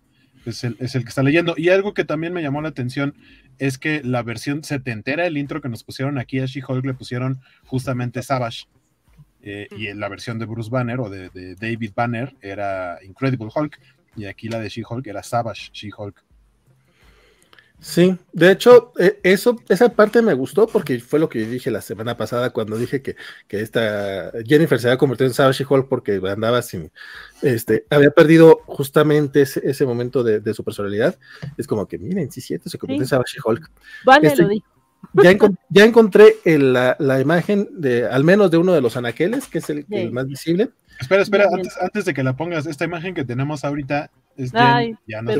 Es 0.46 0.64
el, 0.64 0.76
es 0.78 0.94
el, 0.94 1.02
que 1.02 1.10
está 1.10 1.22
leyendo. 1.22 1.54
Y 1.58 1.68
algo 1.68 1.92
que 1.92 2.06
también 2.06 2.32
me 2.32 2.40
llamó 2.40 2.62
la 2.62 2.70
atención 2.70 3.14
es 3.58 3.76
que 3.76 4.02
la 4.02 4.22
versión 4.22 4.64
setentera, 4.64 5.26
el 5.26 5.36
intro 5.36 5.60
que 5.60 5.68
nos 5.68 5.84
pusieron 5.84 6.16
aquí 6.16 6.38
a 6.38 6.46
She-Hulk, 6.46 6.86
le 6.86 6.94
pusieron 6.94 7.40
justamente 7.66 8.22
Savage. 8.22 8.66
Eh, 9.42 9.68
y 9.76 9.86
en 9.86 10.00
la 10.00 10.08
versión 10.08 10.38
de 10.38 10.46
Bruce 10.46 10.70
Banner 10.70 10.98
o 11.00 11.08
de, 11.08 11.54
David 11.54 11.92
Banner 11.94 12.34
era 12.40 12.98
Incredible 13.04 13.48
Hulk 13.54 13.78
y 14.16 14.24
aquí 14.26 14.48
la 14.48 14.58
de 14.58 14.68
She-Hulk 14.68 15.06
era 15.06 15.22
Savage 15.22 15.70
She-Hulk. 15.72 16.24
Sí, 17.80 18.18
de 18.32 18.50
hecho, 18.50 18.92
e, 18.98 19.20
eso, 19.22 19.56
esa 19.68 19.90
parte 19.90 20.20
me 20.20 20.34
gustó 20.34 20.66
porque 20.66 20.98
fue 20.98 21.20
lo 21.20 21.28
que 21.28 21.46
dije 21.46 21.70
la 21.70 21.80
semana 21.80 22.16
pasada 22.16 22.50
cuando 22.50 22.76
dije 22.76 23.02
que, 23.02 23.14
que 23.46 23.60
esta 23.60 24.32
Jennifer 24.44 24.80
se 24.80 24.88
había 24.88 24.98
convertido 24.98 25.28
en 25.28 25.34
Savage 25.34 25.64
Hulk 25.68 25.88
porque 25.88 26.20
andaba 26.26 26.60
sin, 26.62 26.90
este, 27.40 27.86
había 27.88 28.10
perdido 28.10 28.62
justamente 28.66 29.42
ese, 29.42 29.86
momento 29.86 30.24
de, 30.24 30.54
su 30.54 30.64
personalidad. 30.64 31.16
Es 31.56 31.68
como 31.68 31.86
que, 31.86 31.98
miren, 31.98 32.32
sí, 32.32 32.40
cierto, 32.40 32.68
se 32.68 32.78
convirtió 32.78 33.04
en 33.04 33.08
Savage 33.08 33.38
Hulk. 33.44 33.70
Vale, 34.04 34.26
este, 34.26 34.42
lo 34.42 34.48
dijo. 34.48 34.77
Ya, 35.70 35.84
encontré 35.84 36.36
la, 36.44 37.20
imagen 37.20 37.68
de 37.72 38.06
al 38.06 38.24
menos 38.24 38.50
de 38.50 38.58
uno 38.58 38.72
de 38.72 38.80
los 38.80 38.96
anaqueles, 38.96 39.46
que 39.46 39.58
es 39.58 39.70
el, 39.70 39.86
más 40.12 40.26
visible. 40.26 40.70
Espera, 41.00 41.22
espera, 41.22 41.48
antes, 41.80 42.04
de 42.04 42.14
que 42.14 42.22
la 42.22 42.36
pongas, 42.36 42.66
esta 42.66 42.84
imagen 42.84 43.14
que 43.14 43.24
tenemos 43.24 43.64
ahorita 43.64 44.10
es 44.36 44.50
Jen, 44.52 44.98
ya 45.06 45.22
no 45.22 45.32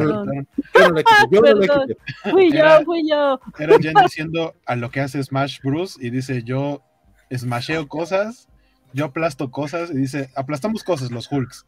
Fui 2.30 2.52
yo, 2.52 2.84
fui 2.84 3.08
yo. 3.08 3.40
Era 3.58 3.78
Jen 3.80 3.94
diciendo 4.02 4.54
a 4.66 4.76
lo 4.76 4.90
que 4.90 5.00
hace 5.00 5.22
Smash 5.22 5.60
Bruce 5.62 5.98
y 6.00 6.10
dice 6.10 6.42
yo 6.44 6.82
smasheo 7.30 7.88
cosas, 7.88 8.48
yo 8.92 9.06
aplasto 9.06 9.50
cosas 9.50 9.90
y 9.90 9.96
dice 9.96 10.30
aplastamos 10.36 10.84
cosas 10.84 11.10
los 11.10 11.30
Hulks. 11.30 11.66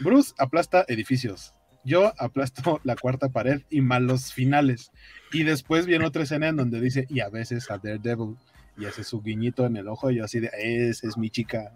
Bruce 0.00 0.32
aplasta 0.38 0.84
edificios. 0.88 1.54
Yo 1.86 2.12
aplasto 2.18 2.80
la 2.84 2.96
cuarta 2.96 3.28
pared 3.28 3.62
y 3.70 3.80
malos 3.80 4.32
finales. 4.32 4.90
Y 5.32 5.44
después 5.44 5.86
viene 5.86 6.04
otra 6.04 6.24
escena 6.24 6.48
en 6.48 6.56
donde 6.56 6.80
dice, 6.80 7.06
y 7.08 7.20
a 7.20 7.28
veces 7.28 7.70
a 7.70 7.78
Daredevil, 7.78 8.36
y 8.76 8.84
hace 8.84 9.04
su 9.04 9.22
guiñito 9.22 9.64
en 9.64 9.76
el 9.76 9.88
ojo, 9.88 10.10
y 10.10 10.20
así 10.20 10.40
de, 10.40 10.50
esa 10.54 11.06
es 11.06 11.16
mi 11.16 11.30
chica. 11.30 11.72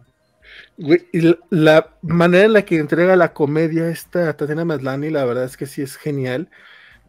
y 0.76 1.34
la 1.50 1.94
manera 2.02 2.44
en 2.44 2.52
la 2.52 2.62
que 2.62 2.78
entrega 2.78 3.16
la 3.16 3.32
comedia 3.32 3.88
esta 3.88 4.36
Tatiana 4.36 4.64
Maslani, 4.64 5.10
la 5.10 5.24
verdad 5.24 5.44
es 5.44 5.56
que 5.56 5.66
sí 5.66 5.80
es 5.80 5.96
genial, 5.96 6.50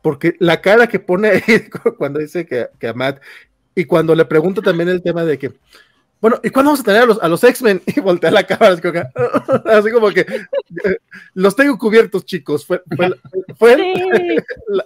porque 0.01 0.35
la 0.39 0.61
cara 0.61 0.87
que 0.87 0.99
pone 0.99 1.43
cuando 1.97 2.19
dice 2.19 2.45
que, 2.45 2.67
que 2.79 2.87
a 2.87 2.93
Matt, 2.93 3.21
y 3.73 3.85
cuando 3.85 4.15
le 4.15 4.25
pregunto 4.25 4.61
también 4.61 4.89
el 4.89 5.01
tema 5.01 5.25
de 5.25 5.37
que, 5.37 5.51
bueno, 6.21 6.39
¿y 6.43 6.51
cuándo 6.51 6.69
vamos 6.69 6.81
a 6.81 6.83
tener 6.83 7.01
a 7.01 7.05
los, 7.05 7.21
a 7.21 7.27
los 7.27 7.43
X-Men? 7.43 7.81
Y 7.95 7.99
voltea 7.99 8.29
la 8.29 8.45
cámara, 8.45 8.73
así 8.73 9.91
como, 9.91 10.11
que 10.11 10.25
los 11.33 11.55
tengo 11.55 11.77
cubiertos, 11.77 12.25
chicos. 12.25 12.65
Fue, 12.65 12.81
fue, 13.57 13.93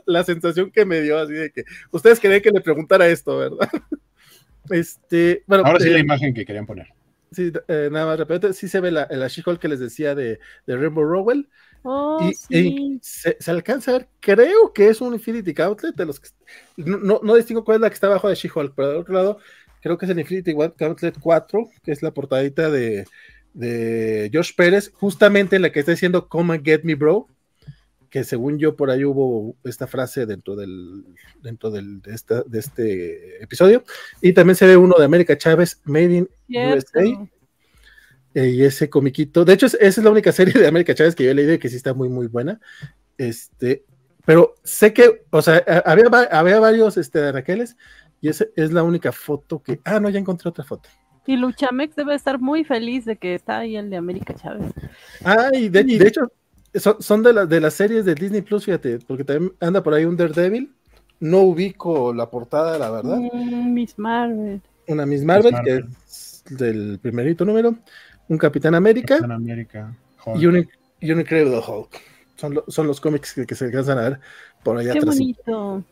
la, 0.06 0.24
sensación 0.24 0.72
que 0.72 0.86
me 0.86 1.02
dio, 1.02 1.20
así 1.20 1.34
de 1.34 1.52
que 1.52 1.66
ustedes 1.92 2.20
querían 2.20 2.42
que 2.42 2.52
le 2.52 2.62
preguntara 2.62 3.08
esto, 3.08 3.38
¿verdad? 3.38 3.70
Este, 4.70 5.44
bueno, 5.46 5.66
Ahora 5.66 5.80
sí 5.80 5.90
la 5.90 5.98
eh, 5.98 6.02
imagen 6.02 6.34
que 6.34 6.46
querían 6.46 6.66
poner. 6.66 6.88
Sí, 7.32 7.52
eh, 7.68 7.90
nada 7.92 8.06
más, 8.06 8.18
repente, 8.18 8.54
sí 8.54 8.70
se 8.70 8.80
ve 8.80 8.92
la, 8.92 9.08
la 9.10 9.28
She-Hulk 9.28 9.60
que 9.60 9.68
les 9.68 9.80
decía 9.80 10.16
de, 10.16 10.40
de 10.66 10.78
Rainbow 10.78 11.04
Rowell. 11.04 11.50
Oh, 11.84 12.18
y, 12.50 13.00
se, 13.04 13.38
alcanza 13.46 13.92
a 13.92 13.98
ver, 14.00 14.08
creo 14.20 14.74
que 14.74 14.88
es 14.88 15.02
un 15.02 15.14
Infinity 15.14 15.54
Gauntlet 15.54 15.96
de 15.96 16.06
los 16.06 16.20
que, 16.20 16.30
no, 16.78 17.20
no, 17.22 17.36
distingo 17.36 17.64
cuál 17.64 17.76
es 17.76 17.82
la 17.82 17.90
que 17.90 17.94
está 17.94 18.08
abajo 18.08 18.28
de 18.28 18.34
She-Hulk, 18.34 18.74
pero 18.76 18.90
del 18.90 18.98
otro 18.98 19.14
lado 19.14 19.40
creo 19.86 20.00
que 20.00 20.06
es 20.06 20.12
el 20.12 20.20
Infinity 20.20 20.54
Gauntlet 20.54 21.20
4, 21.20 21.70
que 21.84 21.92
es 21.92 22.02
la 22.02 22.12
portadita 22.12 22.72
de, 22.72 23.06
de 23.54 24.32
Josh 24.34 24.56
Pérez, 24.56 24.92
justamente 24.92 25.56
en 25.56 25.62
la 25.62 25.72
que 25.72 25.80
está 25.80 25.92
diciendo 25.92 26.28
Come 26.28 26.56
and 26.56 26.66
get 26.66 26.82
me, 26.82 26.96
bro. 26.96 27.28
Que 28.10 28.24
según 28.24 28.58
yo, 28.58 28.76
por 28.76 28.90
ahí 28.90 29.06
hubo 29.06 29.56
esta 29.64 29.86
frase 29.86 30.26
dentro 30.26 30.56
del 30.56 31.06
dentro 31.40 31.70
del, 31.70 32.02
de, 32.02 32.16
esta, 32.16 32.42
de 32.42 32.58
este 32.58 33.44
episodio. 33.44 33.84
Y 34.22 34.34
también 34.34 34.56
se 34.56 34.66
ve 34.66 34.76
uno 34.76 34.96
de 34.98 35.06
América 35.06 35.38
Chávez, 35.38 35.80
Made 35.84 36.16
in 36.16 36.30
USA. 36.50 37.30
Eh, 38.34 38.50
y 38.50 38.64
ese 38.64 38.90
comiquito. 38.90 39.46
De 39.46 39.54
hecho, 39.54 39.68
esa 39.68 39.78
es 39.82 39.98
la 40.00 40.10
única 40.10 40.32
serie 40.32 40.60
de 40.60 40.66
América 40.66 40.96
Chávez 40.96 41.14
que 41.14 41.26
yo 41.26 41.30
he 41.30 41.36
leído 41.36 41.54
y 41.54 41.60
que 41.60 41.70
sí 41.70 41.76
está 41.76 41.94
muy, 41.94 42.10
muy 42.10 42.26
buena. 42.26 42.60
Este, 43.20 43.86
pero 44.26 44.56
sé 44.64 44.94
que, 44.94 45.26
o 45.30 45.44
sea, 45.44 45.64
había, 45.86 46.08
había 46.32 46.60
varios 46.60 46.98
este, 46.98 47.20
de 47.20 47.32
Raqueles 47.32 47.78
y 48.22 48.30
esa 48.30 48.46
es 48.56 48.72
la 48.72 48.84
única 48.84 49.12
foto 49.12 49.62
que. 49.62 49.80
Ah, 49.84 50.00
no, 50.00 50.10
ya 50.10 50.20
encontré 50.20 50.50
otra 50.50 50.64
foto. 50.64 50.90
Y 51.28 51.38
Luchamex 51.38 51.96
debe 51.96 52.14
estar 52.14 52.40
muy 52.40 52.64
feliz 52.64 53.06
de 53.06 53.16
que 53.18 53.34
está 53.34 53.60
ahí 53.60 53.76
el 53.76 53.90
de 53.90 53.98
América 53.98 54.34
Chávez. 54.36 54.72
Ah, 55.24 55.50
y 55.54 55.70
de, 55.70 56.08
hecho, 56.08 56.32
son, 57.00 57.24
de, 57.24 57.48
de 57.48 57.60
las 57.60 57.74
series 57.74 58.06
de 58.06 58.14
Disney 58.14 58.42
Plus, 58.42 58.66
fíjate, 58.66 59.00
porque 59.00 59.24
también 59.24 59.54
anda 59.60 59.82
por 59.82 59.94
ahí 59.94 60.06
un 60.06 60.16
Daredevil. 60.16 60.72
No 61.20 61.40
ubico 61.42 62.14
la 62.14 62.30
portada, 62.30 62.78
la 62.78 62.92
verdad. 62.92 63.18
Mm, 63.18 63.74
Miss 63.74 63.98
Marvel. 63.98 64.62
Una 64.88 65.06
Miss 65.06 65.24
Marvel, 65.24 65.56
que 65.64 65.84
es 66.06 66.44
del 66.50 67.00
primerito 67.00 67.46
número. 67.46 67.76
Un 68.28 68.38
Capitán 68.38 68.76
América. 68.76 69.16
Capitán 69.16 69.32
América. 69.32 69.96
Y, 70.36 70.46
un, 70.46 70.68
y 71.00 71.12
un 71.12 71.20
Incredible 71.20 71.62
Hulk. 71.66 72.02
Son, 72.36 72.62
son 72.68 72.88
los 72.88 73.00
cómics 73.00 73.34
que, 73.34 73.56
se 73.56 73.66
alcanzan 73.66 73.98
a 73.98 74.02
ver 74.02 74.20
por 74.64 74.78
allá 74.78 74.94
Qué 74.94 75.00
bonito. 75.00 75.84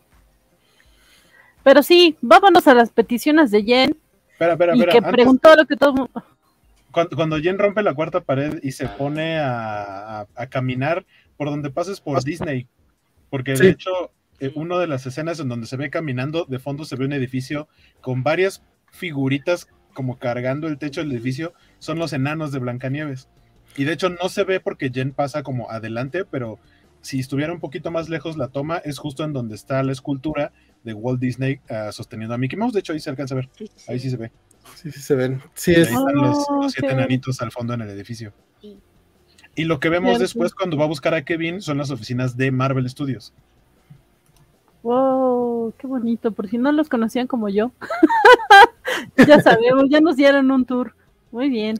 Pero 1.64 1.84
sí, 1.84 2.18
vámonos 2.22 2.68
a 2.68 2.74
las 2.74 2.92
peticiones 2.92 3.52
de 3.52 3.64
Jen. 3.64 3.98
Espera, 4.32 4.54
espera, 4.54 4.76
y 4.76 4.86
que 4.86 5.02
preguntó 5.02 5.56
lo 5.56 5.66
que 5.66 5.76
todo 5.76 6.10
cuando, 6.94 7.16
cuando, 7.16 7.40
Jen 7.40 7.58
rompe 7.58 7.82
la 7.82 7.96
cuarta 7.96 8.22
pared 8.22 8.60
y 8.62 8.72
se 8.72 8.88
pone 8.88 9.40
a, 9.40 10.28
caminar 10.50 11.06
por 11.38 11.50
donde 11.50 11.72
pases 11.72 12.00
por 12.00 12.24
Disney, 12.24 12.68
porque 13.32 13.56
de 13.56 13.70
hecho, 13.70 14.12
eh, 14.40 14.52
una 14.56 14.78
de 14.78 14.86
las 14.86 15.06
escenas 15.08 15.40
en 15.40 15.50
donde 15.50 15.66
se 15.66 15.76
ve 15.76 15.90
caminando, 15.90 16.46
de 16.46 16.60
fondo 16.60 16.86
se 16.86 16.96
ve 16.96 17.06
un 17.06 17.14
edificio 17.14 17.68
con 18.02 18.22
varias 18.22 18.62
figuritas 18.92 19.68
como 19.94 20.20
cargando 20.20 20.68
el 20.68 20.78
techo 20.78 21.02
del 21.02 21.12
edificio, 21.12 21.54
son 21.80 21.98
los 21.98 22.14
enanos 22.14 22.52
de 22.52 22.60
Blancanieves. 22.60 23.28
Y 23.76 23.86
de 23.86 23.94
hecho 23.94 24.10
no 24.10 24.30
se 24.30 24.44
ve 24.44 24.60
porque 24.60 24.92
Jen 24.92 25.14
pasa 25.14 25.42
como 25.42 25.72
adelante, 25.72 26.26
pero 26.26 26.60
si 27.02 27.20
estuviera 27.20 27.52
un 27.52 27.60
poquito 27.60 27.90
más 27.90 28.10
lejos 28.10 28.38
la 28.38 28.50
toma, 28.50 28.78
es 28.78 29.00
justo 29.00 29.24
en 29.24 29.34
donde 29.34 29.56
está 29.56 29.82
la 29.82 29.92
escultura 29.92 30.52
de 30.84 30.94
Walt 30.94 31.20
Disney 31.20 31.60
uh, 31.70 31.92
sosteniendo 31.92 32.36
a 32.36 32.38
Mickey 32.38 32.58
Mouse. 32.58 32.74
De 32.74 32.80
hecho, 32.80 32.94
ahí 32.94 33.00
se 33.00 33.10
alcanza 33.10 33.36
a 33.36 33.38
ver. 33.38 33.50
Ahí 33.88 34.00
sí 34.00 34.10
se 34.10 34.18
ve. 34.18 34.32
Sí, 34.76 34.92
sí 34.92 35.00
se 35.00 35.16
ven. 35.16 35.42
Sí, 35.54 35.72
es... 35.72 35.90
Ahí 35.90 35.96
están 35.96 36.16
los, 36.16 36.46
oh, 36.50 36.70
siete 36.70 36.94
enanitos 36.94 37.42
al 37.42 37.52
fondo 37.52 37.74
en 37.74 37.82
el 37.82 37.90
edificio. 37.90 38.34
Y 39.56 39.66
lo 39.66 39.80
que 39.80 39.90
vemos 39.90 40.18
después 40.18 40.54
cuando 40.56 40.78
va 40.78 40.86
a 40.86 40.88
buscar 40.88 41.14
a 41.14 41.24
Kevin 41.24 41.62
son 41.62 41.78
las 41.78 41.92
oficinas 41.92 42.36
de 42.36 42.52
Marvel 42.52 42.90
Studios. 42.90 43.34
Wow, 44.82 45.74
qué 45.78 45.86
bonito. 45.86 46.32
Por 46.32 46.50
si 46.50 46.58
no 46.58 46.72
los 46.72 46.90
conocían 46.90 47.28
como 47.28 47.50
yo. 47.50 47.72
ya 49.28 49.40
sabemos, 49.42 49.86
ya 49.90 50.02
nos 50.02 50.16
dieron 50.16 50.50
un 50.50 50.66
tour. 50.66 50.96
Muy 51.32 51.50
bien. 51.50 51.80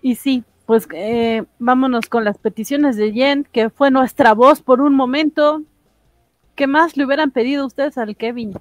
Y 0.00 0.16
sí, 0.16 0.44
pues 0.66 0.88
eh, 0.94 1.44
vámonos 1.58 2.08
con 2.08 2.24
las 2.24 2.38
peticiones 2.38 2.96
de 2.96 3.12
Jen, 3.12 3.46
que 3.52 3.68
fue 3.68 3.90
nuestra 3.90 4.32
voz 4.32 4.62
por 4.62 4.80
un 4.80 4.94
momento. 4.94 5.62
¿Qué 6.54 6.66
más 6.66 6.96
le 6.96 7.04
hubieran 7.04 7.30
pedido 7.30 7.66
ustedes 7.66 7.98
al 7.98 8.16
Kevin? 8.16 8.54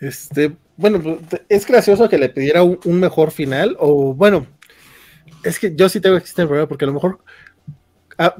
Este, 0.00 0.56
bueno, 0.76 1.18
es 1.48 1.66
gracioso 1.66 2.08
que 2.08 2.18
le 2.18 2.28
pidiera 2.28 2.62
un, 2.62 2.78
mejor 2.98 3.30
final, 3.30 3.76
o 3.78 4.14
bueno, 4.14 4.46
es 5.44 5.58
que 5.58 5.74
yo 5.76 5.88
sí 5.88 6.00
tengo 6.00 6.16
que 6.16 6.22
existir 6.22 6.46
problema 6.46 6.68
porque 6.68 6.84
a 6.84 6.88
lo 6.88 6.94
mejor, 6.94 7.20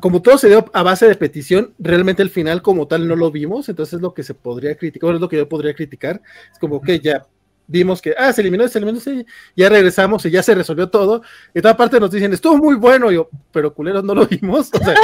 como 0.01 0.23
todo 0.23 0.39
se 0.39 0.49
dio 0.49 0.65
a 0.73 0.83
base 0.83 1.07
de 1.07 1.15
petición, 1.15 1.73
realmente 1.79 2.23
el 2.23 2.31
final 2.31 2.63
como 2.63 2.89
tal 2.89 3.07
no 3.07 3.15
lo 3.15 3.31
vimos, 3.31 3.69
entonces 3.69 3.95
es 3.95 4.01
lo 4.01 4.13
que 4.13 4.23
se 4.23 4.35
podría 4.35 4.77
criticar, 4.77 5.15
es 5.15 5.21
lo 5.21 5.29
que 5.29 5.37
yo 5.37 5.49
podría 5.49 5.75
criticar, 5.75 6.21
es 6.53 6.59
como 6.59 6.81
que 6.81 6.99
ya 6.99 7.27
vimos 7.67 8.03
que, 8.03 8.15
ah, 8.19 8.33
se 8.33 8.41
eliminó, 8.41 8.67
se 8.67 8.79
eliminó, 8.79 8.99
sí, 8.99 9.25
ya 9.57 9.69
regresamos 9.69 10.27
y 10.27 10.31
ya 10.31 10.43
se 10.43 10.55
resolvió 10.55 10.89
todo, 10.89 11.23
y 11.55 11.61
toda 11.61 11.77
parte 11.77 12.01
nos 12.01 12.11
dicen, 12.11 12.33
estuvo 12.33 12.57
muy 12.57 12.75
bueno, 12.75 13.11
yo, 13.11 13.29
pero 13.53 13.73
culeros 13.73 14.03
no 14.05 14.15
lo 14.15 14.27
vimos, 14.27 14.71
o 14.75 14.79
sea, 14.79 14.97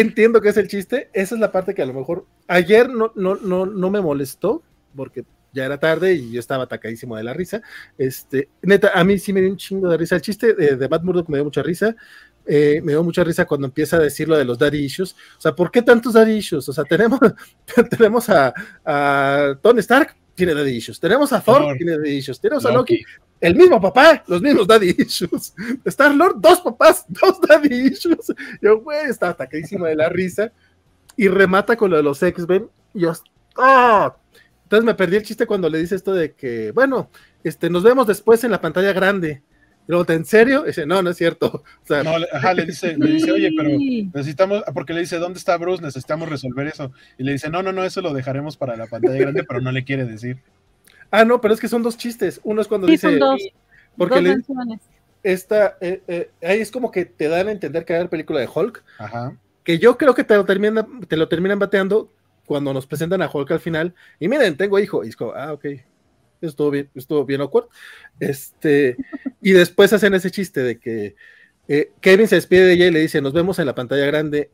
entiendo 0.00 0.40
que 0.40 0.48
es 0.48 0.56
el 0.56 0.68
chiste. 0.68 1.10
Esa 1.12 1.34
es 1.34 1.40
la 1.40 1.52
parte 1.52 1.74
que 1.74 1.82
a 1.82 1.86
lo 1.86 1.94
mejor 1.94 2.26
ayer 2.48 2.88
no, 2.88 3.12
no, 3.14 3.36
no, 3.36 3.66
no 3.66 3.90
me 3.90 4.00
molestó, 4.00 4.62
porque 4.94 5.24
ya 5.52 5.64
era 5.64 5.78
tarde 5.78 6.14
y 6.14 6.32
yo 6.32 6.40
estaba 6.40 6.64
atacadísimo 6.64 7.16
de 7.16 7.24
la 7.24 7.32
risa. 7.32 7.62
Este, 7.96 8.48
neta, 8.62 8.90
a 8.94 9.04
mí 9.04 9.18
sí 9.18 9.32
me 9.32 9.40
dio 9.40 9.50
un 9.50 9.56
chingo 9.56 9.88
de 9.88 9.96
risa. 9.96 10.16
El 10.16 10.22
chiste 10.22 10.52
de, 10.54 10.76
de 10.76 10.88
Matt 10.88 11.02
Murdock 11.02 11.28
me 11.28 11.38
dio 11.38 11.44
mucha 11.44 11.62
risa. 11.62 11.94
Eh, 12.46 12.80
me 12.84 12.92
dio 12.92 13.02
mucha 13.02 13.24
risa 13.24 13.46
cuando 13.46 13.66
empieza 13.66 13.96
a 13.96 14.00
decir 14.00 14.28
lo 14.28 14.36
de 14.36 14.44
los 14.44 14.58
daddy 14.58 14.84
issues. 14.84 15.14
O 15.38 15.40
sea, 15.40 15.54
¿por 15.54 15.70
qué 15.70 15.82
tantos 15.82 16.12
daddy 16.12 16.32
issues? 16.32 16.68
O 16.68 16.72
sea, 16.72 16.84
tenemos, 16.84 17.20
tenemos 17.90 18.28
a, 18.28 18.52
a 18.84 19.58
Tony 19.62 19.80
Stark, 19.80 20.14
tiene 20.34 20.54
daddy 20.54 20.76
issues. 20.76 21.00
Tenemos 21.00 21.32
a 21.32 21.40
Thor, 21.40 21.76
tiene 21.76 21.96
daddy 21.96 22.16
issues. 22.16 22.40
Tenemos 22.40 22.66
a 22.66 22.72
Loki, 22.72 23.02
el 23.44 23.54
mismo 23.54 23.78
papá, 23.78 24.24
los 24.26 24.40
mismos 24.40 24.66
daddy 24.66 24.94
issues. 24.98 25.52
Star 25.84 26.14
Lord, 26.14 26.36
dos 26.38 26.62
papás, 26.62 27.04
dos 27.08 27.38
daddy 27.42 27.88
issues. 27.88 28.32
Yo, 28.62 28.80
güey, 28.80 29.10
estaba 29.10 29.32
atacadísimo 29.32 29.84
de 29.84 29.96
la 29.96 30.08
risa. 30.08 30.50
Y 31.14 31.28
remata 31.28 31.76
con 31.76 31.90
lo 31.90 31.98
de 31.98 32.02
los 32.02 32.22
X-Men. 32.22 32.68
Y 32.94 33.00
yo, 33.00 33.12
¡ah! 33.58 34.16
Entonces 34.62 34.84
me 34.86 34.94
perdí 34.94 35.16
el 35.16 35.22
chiste 35.22 35.46
cuando 35.46 35.68
le 35.68 35.78
dice 35.78 35.94
esto 35.94 36.14
de 36.14 36.32
que, 36.32 36.72
bueno, 36.72 37.10
este, 37.44 37.68
nos 37.68 37.82
vemos 37.82 38.06
después 38.06 38.42
en 38.44 38.50
la 38.50 38.62
pantalla 38.62 38.94
grande. 38.94 39.42
Y 39.86 39.92
luego, 39.92 40.10
¿en 40.10 40.24
serio? 40.24 40.62
dice, 40.62 40.86
no, 40.86 41.02
no 41.02 41.10
es 41.10 41.18
cierto. 41.18 41.62
O 41.82 41.86
sea, 41.86 42.02
no, 42.02 42.12
ajá, 42.32 42.54
le 42.54 42.64
dice, 42.64 42.96
le 42.96 43.12
dice, 43.12 43.30
oye, 43.30 43.50
pero 43.54 43.68
necesitamos, 44.14 44.64
porque 44.72 44.94
le 44.94 45.00
dice, 45.00 45.18
¿dónde 45.18 45.38
está 45.38 45.58
Bruce? 45.58 45.82
Necesitamos 45.82 46.30
resolver 46.30 46.66
eso. 46.66 46.90
Y 47.18 47.24
le 47.24 47.32
dice, 47.32 47.50
no, 47.50 47.62
no, 47.62 47.72
no, 47.72 47.84
eso 47.84 48.00
lo 48.00 48.14
dejaremos 48.14 48.56
para 48.56 48.74
la 48.74 48.86
pantalla 48.86 49.18
grande, 49.18 49.44
pero 49.44 49.60
no 49.60 49.70
le 49.70 49.84
quiere 49.84 50.06
decir. 50.06 50.38
Ah, 51.14 51.24
no, 51.24 51.40
pero 51.40 51.54
es 51.54 51.60
que 51.60 51.68
son 51.68 51.84
dos 51.84 51.96
chistes. 51.96 52.40
Uno 52.42 52.60
es 52.60 52.66
cuando 52.66 52.88
dice. 52.88 53.16
dos, 53.18 53.40
porque 53.96 54.20
le, 54.20 54.42
esta, 55.22 55.78
eh, 55.80 56.02
eh, 56.08 56.30
ahí 56.42 56.60
es 56.60 56.72
como 56.72 56.90
que 56.90 57.04
te 57.04 57.28
dan 57.28 57.46
a 57.46 57.52
entender 57.52 57.84
que 57.84 57.94
hay 57.94 58.02
la 58.02 58.10
película 58.10 58.40
de 58.40 58.48
Hulk. 58.52 58.82
Ajá. 58.98 59.36
Que 59.62 59.78
yo 59.78 59.96
creo 59.96 60.12
que 60.12 60.24
te 60.24 60.34
lo, 60.34 60.44
terminan, 60.44 61.02
te 61.06 61.16
lo 61.16 61.28
terminan 61.28 61.60
bateando 61.60 62.10
cuando 62.46 62.74
nos 62.74 62.88
presentan 62.88 63.22
a 63.22 63.30
Hulk 63.32 63.48
al 63.52 63.60
final. 63.60 63.94
Y 64.18 64.26
miren, 64.26 64.56
tengo 64.56 64.76
hijo. 64.80 65.04
Y 65.04 65.10
es 65.10 65.16
como, 65.16 65.32
ah, 65.34 65.52
ok. 65.52 65.66
Estuvo 66.40 66.72
bien, 66.72 66.90
estuvo 66.96 67.24
bien 67.24 67.42
awkward. 67.42 67.68
Este, 68.18 68.96
y 69.40 69.52
después 69.52 69.92
hacen 69.92 70.14
ese 70.14 70.32
chiste 70.32 70.64
de 70.64 70.80
que 70.80 71.14
eh, 71.68 71.92
Kevin 72.00 72.26
se 72.26 72.34
despide 72.34 72.64
de 72.64 72.72
ella 72.72 72.86
y 72.88 72.90
le 72.90 73.00
dice, 73.00 73.22
nos 73.22 73.32
vemos 73.32 73.60
en 73.60 73.66
la 73.66 73.76
pantalla 73.76 74.04
grande 74.06 74.50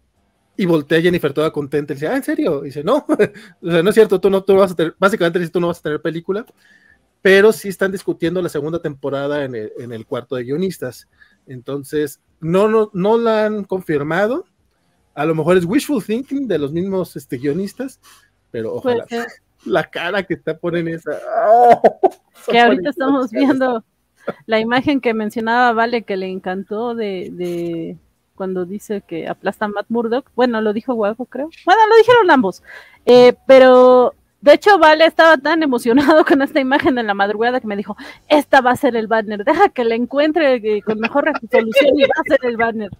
y 0.60 0.66
voltea 0.66 0.98
a 0.98 1.00
Jennifer 1.00 1.32
toda 1.32 1.50
contenta 1.50 1.94
y 1.94 1.96
dice, 1.96 2.06
ah, 2.06 2.16
¿en 2.16 2.22
serio? 2.22 2.60
Y 2.60 2.66
dice, 2.66 2.84
no, 2.84 3.06
o 3.62 3.70
sea, 3.70 3.82
no 3.82 3.88
es 3.88 3.94
cierto, 3.94 4.20
tú 4.20 4.28
no 4.28 4.44
tú 4.44 4.54
vas 4.56 4.72
a 4.72 4.76
tener, 4.76 4.94
básicamente 4.98 5.38
dice, 5.38 5.50
tú 5.50 5.58
no 5.58 5.68
vas 5.68 5.78
a 5.78 5.82
tener 5.82 6.02
película, 6.02 6.44
pero 7.22 7.50
sí 7.50 7.70
están 7.70 7.90
discutiendo 7.90 8.42
la 8.42 8.50
segunda 8.50 8.78
temporada 8.82 9.42
en 9.46 9.54
el, 9.54 9.72
en 9.78 9.90
el 9.90 10.04
cuarto 10.04 10.36
de 10.36 10.44
guionistas. 10.44 11.08
Entonces, 11.46 12.20
no, 12.40 12.68
no, 12.68 12.90
no 12.92 13.16
la 13.16 13.46
han 13.46 13.64
confirmado. 13.64 14.44
A 15.14 15.24
lo 15.24 15.34
mejor 15.34 15.56
es 15.56 15.64
wishful 15.64 16.04
thinking 16.04 16.46
de 16.46 16.58
los 16.58 16.72
mismos 16.72 17.16
este, 17.16 17.38
guionistas, 17.38 17.98
pero 18.50 18.74
ojalá. 18.74 19.06
La 19.64 19.84
cara 19.84 20.22
que 20.22 20.34
está 20.34 20.56
poniendo 20.56 20.90
esa. 20.90 21.20
¡Oh! 21.46 21.82
que 22.50 22.58
ahorita 22.58 22.90
estamos 22.90 23.30
viendo 23.30 23.84
la 24.46 24.58
imagen 24.58 25.02
que 25.02 25.12
mencionaba 25.12 25.72
Vale, 25.74 26.02
que 26.02 26.16
le 26.16 26.28
encantó 26.28 26.94
de 26.94 27.98
cuando 28.40 28.64
dice 28.64 29.02
que 29.06 29.28
aplasta 29.28 29.66
a 29.66 29.68
Matt 29.68 29.84
Murdock. 29.90 30.30
Bueno, 30.34 30.62
lo 30.62 30.72
dijo 30.72 30.94
Guapo, 30.94 31.26
creo. 31.26 31.50
Bueno, 31.66 31.86
lo 31.90 31.96
dijeron 31.96 32.30
ambos. 32.30 32.62
Eh, 33.04 33.34
pero 33.46 34.14
de 34.40 34.54
hecho, 34.54 34.78
Vale 34.78 35.04
estaba 35.04 35.36
tan 35.36 35.62
emocionado 35.62 36.24
con 36.24 36.40
esta 36.40 36.58
imagen 36.58 36.96
en 36.96 37.06
la 37.06 37.12
madrugada 37.12 37.60
que 37.60 37.66
me 37.66 37.76
dijo, 37.76 37.98
esta 38.28 38.62
va 38.62 38.70
a 38.70 38.76
ser 38.76 38.96
el 38.96 39.08
banner, 39.08 39.44
deja 39.44 39.68
que 39.68 39.84
la 39.84 39.94
encuentre 39.94 40.54
eh, 40.54 40.80
con 40.80 41.00
mejor 41.00 41.26
resolución 41.26 41.98
y 41.98 42.04
va 42.04 42.14
a 42.16 42.22
ser 42.26 42.38
el 42.44 42.56
banner. 42.56 42.90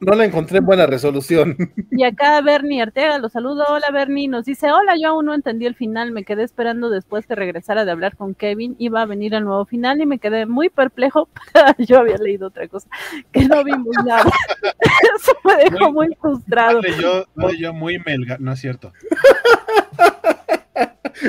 No, 0.00 0.14
la 0.14 0.24
encontré 0.24 0.58
en 0.58 0.66
buena 0.66 0.86
resolución. 0.86 1.56
Y 1.90 2.04
acá 2.04 2.40
Bernie 2.42 2.80
Arteaga 2.80 3.18
lo 3.18 3.28
saludo. 3.28 3.64
Hola 3.68 3.86
Bernie, 3.92 4.28
nos 4.28 4.44
dice, 4.44 4.70
hola, 4.70 4.94
yo 5.00 5.08
aún 5.08 5.26
no 5.26 5.34
entendí 5.34 5.66
el 5.66 5.74
final, 5.74 6.12
me 6.12 6.22
quedé 6.22 6.44
esperando 6.44 6.90
después 6.90 7.26
que 7.26 7.34
regresara 7.34 7.84
de 7.84 7.90
hablar 7.90 8.16
con 8.16 8.34
Kevin, 8.34 8.76
iba 8.78 9.02
a 9.02 9.06
venir 9.06 9.34
el 9.34 9.44
nuevo 9.44 9.64
final 9.64 10.00
y 10.00 10.06
me 10.06 10.20
quedé 10.20 10.46
muy 10.46 10.68
perplejo. 10.68 11.28
yo 11.78 11.98
había 11.98 12.16
leído 12.18 12.48
otra 12.48 12.68
cosa, 12.68 12.88
que 13.32 13.46
no 13.46 13.64
vimos 13.64 13.96
nada. 14.06 14.30
Eso 15.16 15.32
me 15.44 15.56
dejó 15.56 15.92
muy, 15.92 16.14
frustrado. 16.20 16.80
yo, 17.00 17.24
yo 17.58 17.72
muy 17.72 17.98
melga, 17.98 18.36
no 18.38 18.52
es 18.52 18.60
cierto. 18.60 18.92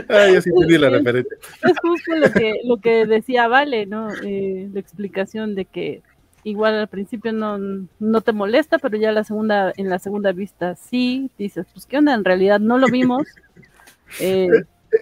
Ay, 0.07 0.33
yo 0.33 0.41
sí 0.41 0.49
entendí 0.49 0.77
la 0.77 0.89
referencia. 0.89 1.37
Es 1.63 1.79
justo 1.81 2.15
lo 2.15 2.31
que, 2.31 2.61
lo 2.63 2.77
que 2.77 3.05
decía 3.05 3.47
Vale, 3.47 3.85
¿no? 3.85 4.09
Eh, 4.23 4.69
la 4.71 4.79
explicación 4.79 5.55
de 5.55 5.65
que 5.65 6.01
igual 6.43 6.75
al 6.75 6.87
principio 6.87 7.33
no, 7.33 7.57
no 7.99 8.21
te 8.21 8.33
molesta, 8.33 8.79
pero 8.79 8.97
ya 8.97 9.11
la 9.11 9.23
segunda, 9.23 9.73
en 9.77 9.89
la 9.89 9.99
segunda 9.99 10.31
vista 10.31 10.75
sí, 10.75 11.29
dices, 11.37 11.65
pues 11.73 11.85
qué 11.85 11.97
onda, 11.97 12.13
en 12.13 12.25
realidad 12.25 12.59
no 12.59 12.77
lo 12.77 12.87
vimos. 12.87 13.27
Eh, 14.19 14.49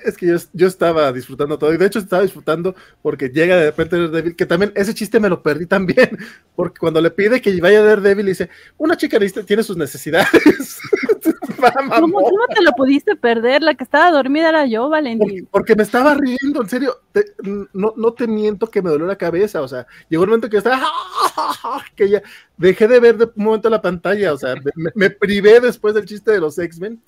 es 0.03 0.17
que 0.17 0.37
yo, 0.53 0.67
estaba 0.67 1.11
disfrutando 1.13 1.57
todo, 1.57 1.73
y 1.73 1.77
de 1.77 1.85
hecho 1.85 1.99
estaba 1.99 2.21
disfrutando 2.21 2.75
porque 3.01 3.29
llega 3.29 3.55
de 3.55 3.67
repente 3.67 3.97
Daredevil, 3.97 4.35
que 4.35 4.45
también 4.45 4.71
ese 4.75 4.93
chiste 4.93 5.19
me 5.19 5.29
lo 5.29 5.41
perdí 5.41 5.65
también, 5.65 6.17
porque 6.55 6.77
cuando 6.79 7.01
le 7.01 7.11
pide 7.11 7.41
que 7.41 7.59
vaya 7.61 7.81
Daredevil, 7.81 8.25
dice, 8.25 8.49
una 8.77 8.97
chica 8.97 9.17
tiene 9.45 9.63
sus 9.63 9.77
necesidades. 9.77 10.79
¿Cómo, 11.99 12.21
te 12.53 12.61
lo 12.61 12.71
pudiste 12.73 13.15
perder? 13.15 13.63
La 13.63 13.75
que 13.75 13.83
estaba 13.83 14.11
dormida 14.11 14.49
era 14.49 14.65
yo, 14.65 14.89
Valentín. 14.89 15.47
Porque, 15.51 15.75
me 15.75 15.83
estaba 15.83 16.13
riendo, 16.13 16.61
en 16.61 16.69
serio, 16.69 16.95
no, 17.73 17.93
no 17.95 18.13
te 18.13 18.27
miento 18.27 18.67
que 18.67 18.81
me 18.81 18.89
dolió 18.89 19.05
la 19.05 19.17
cabeza, 19.17 19.61
o 19.61 19.67
sea, 19.67 19.85
llegó 20.09 20.23
un 20.23 20.29
momento 20.29 20.49
que 20.49 20.57
estaba, 20.57 20.81
que 21.95 22.09
ya 22.09 22.21
dejé 22.57 22.87
de 22.87 22.99
ver 22.99 23.17
de 23.17 23.25
un 23.25 23.31
momento 23.35 23.69
la 23.69 23.81
pantalla, 23.81 24.33
o 24.33 24.37
sea, 24.37 24.55
me 24.95 25.09
privé 25.09 25.59
después 25.59 25.93
del 25.93 26.05
chiste 26.05 26.31
de 26.31 26.39
los 26.39 26.57
X-Men 26.57 27.01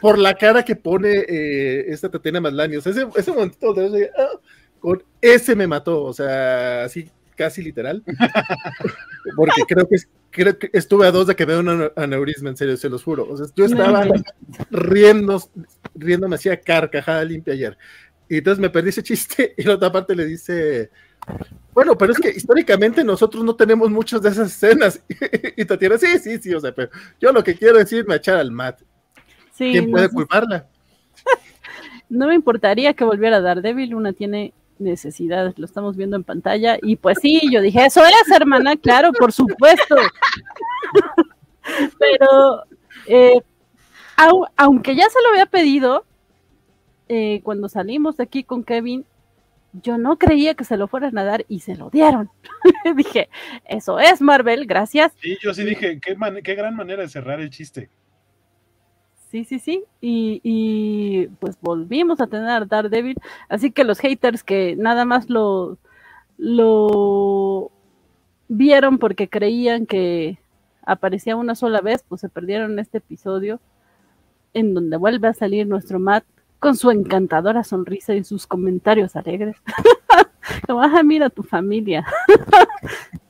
por, 0.00 0.18
la 0.18 0.34
cara 0.34 0.64
que 0.64 0.76
pone 0.76 1.24
eh, 1.28 1.84
esta 1.88 2.10
Tatiana 2.10 2.40
Maslany. 2.40 2.76
O 2.76 2.80
sea, 2.80 2.92
ese, 2.92 3.06
ese 3.16 3.32
momentito 3.32 3.72
de 3.74 4.10
ah", 4.16 4.38
con 4.80 5.02
ese 5.20 5.54
me 5.54 5.66
mató, 5.66 6.04
o 6.04 6.12
sea, 6.12 6.84
así 6.84 7.10
casi 7.36 7.62
literal. 7.62 8.02
Porque 9.36 9.62
creo 9.68 9.88
que, 9.88 9.96
creo 10.30 10.58
que 10.58 10.70
estuve 10.72 11.06
a 11.06 11.12
dos 11.12 11.26
de 11.26 11.36
que 11.36 11.44
vea 11.44 11.58
un 11.58 11.90
aneurisma, 11.96 12.50
en 12.50 12.56
serio, 12.56 12.76
se 12.76 12.88
los 12.88 13.02
juro. 13.02 13.28
O 13.28 13.36
sea, 13.36 13.46
yo 13.54 13.66
estaba 13.66 14.06
riendo, 14.70 15.42
riéndome 15.94 16.36
hacía 16.36 16.60
carcajada 16.60 17.24
limpia 17.24 17.54
ayer. 17.54 17.78
Y 18.28 18.38
entonces 18.38 18.60
me 18.60 18.70
perdí 18.70 18.88
ese 18.88 19.02
chiste 19.02 19.54
y 19.58 19.62
la 19.62 19.74
otra 19.74 19.92
parte 19.92 20.16
le 20.16 20.24
dice, 20.24 20.90
bueno, 21.72 21.96
pero 21.96 22.12
es 22.12 22.18
que 22.18 22.30
históricamente 22.30 23.04
nosotros 23.04 23.44
no 23.44 23.54
tenemos 23.54 23.90
muchas 23.90 24.22
de 24.22 24.30
esas 24.30 24.52
escenas. 24.52 25.02
Y 25.56 25.64
Tatiana, 25.64 25.96
sí, 25.96 26.18
sí, 26.18 26.38
sí, 26.38 26.54
o 26.54 26.60
sea, 26.60 26.74
pero 26.74 26.90
yo 27.20 27.32
lo 27.32 27.42
que 27.42 27.54
quiero 27.54 27.78
decir 27.78 28.00
es 28.00 28.06
me 28.06 28.16
echar 28.16 28.36
al 28.36 28.50
mat. 28.50 28.80
¿Quién 29.56 29.90
puede 29.90 30.08
culparla? 30.10 30.66
no 32.08 32.26
me 32.26 32.34
importaría 32.34 32.94
que 32.94 33.04
volviera 33.04 33.38
a 33.38 33.40
dar 33.40 33.62
débil, 33.62 33.94
una 33.94 34.12
tiene 34.12 34.52
necesidades, 34.78 35.58
lo 35.58 35.64
estamos 35.64 35.96
viendo 35.96 36.16
en 36.16 36.24
pantalla, 36.24 36.78
y 36.82 36.96
pues 36.96 37.18
sí, 37.20 37.40
yo 37.50 37.60
dije, 37.60 37.86
eso 37.86 38.02
es, 38.04 38.30
hermana, 38.34 38.76
claro, 38.76 39.12
por 39.12 39.32
supuesto. 39.32 39.96
Pero, 41.98 42.62
eh, 43.06 43.40
aunque 44.56 44.94
ya 44.94 45.08
se 45.08 45.22
lo 45.22 45.30
había 45.30 45.46
pedido, 45.46 46.04
eh, 47.08 47.40
cuando 47.42 47.68
salimos 47.68 48.16
de 48.16 48.24
aquí 48.24 48.44
con 48.44 48.64
Kevin, 48.64 49.04
yo 49.72 49.98
no 49.98 50.16
creía 50.16 50.54
que 50.54 50.64
se 50.64 50.76
lo 50.76 50.88
fueran 50.88 51.18
a 51.18 51.24
dar 51.24 51.44
y 51.48 51.60
se 51.60 51.76
lo 51.76 51.90
dieron. 51.90 52.30
dije, 52.96 53.28
eso 53.66 53.98
es 53.98 54.20
Marvel, 54.20 54.66
gracias. 54.66 55.12
Sí, 55.20 55.36
yo 55.42 55.52
sí 55.52 55.64
dije, 55.64 56.00
qué, 56.00 56.16
qué 56.42 56.54
gran 56.54 56.76
manera 56.76 57.02
de 57.02 57.08
cerrar 57.08 57.40
el 57.40 57.50
chiste. 57.50 57.90
Sí, 59.30 59.44
sí, 59.44 59.58
sí. 59.58 59.84
Y, 60.00 61.26
pues 61.40 61.58
volvimos 61.60 62.20
a 62.20 62.26
tener 62.26 62.66
Daredevil. 62.68 63.16
Así 63.48 63.70
que 63.70 63.84
los 63.84 63.98
haters 63.98 64.42
que 64.42 64.76
nada 64.76 65.04
más 65.04 65.28
lo, 65.28 65.78
lo 66.38 67.70
vieron 68.48 68.98
porque 68.98 69.28
creían 69.28 69.86
que 69.86 70.38
aparecía 70.82 71.36
una 71.36 71.54
sola 71.54 71.80
vez, 71.80 72.04
pues 72.08 72.20
se 72.20 72.28
perdieron 72.28 72.78
este 72.78 72.98
episodio 72.98 73.60
en 74.54 74.72
donde 74.72 74.96
vuelve 74.96 75.28
a 75.28 75.34
salir 75.34 75.66
nuestro 75.66 75.98
Matt 75.98 76.24
con 76.60 76.76
su 76.76 76.90
encantadora 76.90 77.64
sonrisa 77.64 78.14
y 78.14 78.24
sus 78.24 78.46
comentarios 78.46 79.16
alegres. 79.16 79.56
Como, 80.66 80.80
ah, 80.80 81.02
mira 81.02 81.28
tu 81.28 81.42
familia. 81.42 82.06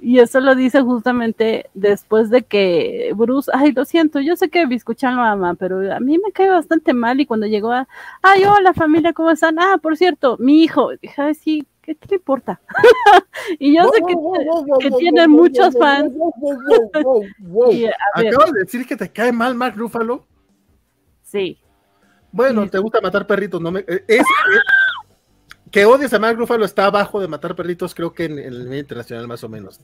Y 0.00 0.18
eso 0.18 0.40
lo 0.40 0.54
dice 0.54 0.82
justamente 0.82 1.70
después 1.74 2.28
de 2.28 2.42
que 2.42 3.12
Bruce, 3.16 3.50
ay, 3.54 3.72
lo 3.72 3.84
siento, 3.84 4.20
yo 4.20 4.36
sé 4.36 4.50
que 4.50 4.66
Biscuchan 4.66 5.16
lo 5.16 5.22
ama, 5.22 5.54
pero 5.54 5.92
a 5.92 6.00
mí 6.00 6.18
me 6.18 6.32
cae 6.32 6.50
bastante 6.50 6.92
mal 6.92 7.20
y 7.20 7.26
cuando 7.26 7.46
llegó 7.46 7.72
a, 7.72 7.88
ay, 8.22 8.44
hola 8.44 8.74
familia, 8.74 9.14
¿cómo 9.14 9.30
están? 9.30 9.58
Ah, 9.58 9.78
por 9.80 9.96
cierto, 9.96 10.36
mi 10.38 10.62
hijo, 10.62 10.90
dije, 11.00 11.22
ay, 11.22 11.34
sí, 11.34 11.66
¿qué 11.80 11.94
te 11.94 12.16
importa? 12.16 12.60
y 13.58 13.76
yo 13.76 13.84
sé 13.84 14.00
que, 14.80 14.90
tiene 14.98 15.28
muchos 15.28 15.74
fans. 15.78 16.12
Acabas 18.14 18.52
de 18.52 18.60
decir 18.60 18.86
que 18.86 18.96
te 18.96 19.10
cae 19.10 19.32
mal 19.32 19.54
Mark 19.54 19.76
Ruffalo. 19.76 20.26
Sí. 21.22 21.58
Bueno, 22.32 22.68
te 22.68 22.78
gusta 22.78 23.00
matar 23.00 23.26
perritos, 23.26 23.62
no 23.62 23.70
me... 23.70 23.80
Eh, 23.80 24.04
es, 24.08 24.26
que 25.70 25.84
odies 25.84 26.12
a 26.14 26.18
Mark 26.18 26.38
Ruffalo 26.38 26.64
está 26.64 26.86
abajo 26.86 27.20
de 27.20 27.28
matar 27.28 27.54
perritos, 27.54 27.94
creo 27.94 28.12
que 28.12 28.24
en, 28.24 28.38
el 28.38 28.64
medio 28.64 28.80
internacional 28.80 29.28
más 29.28 29.42
o 29.44 29.48
menos. 29.48 29.80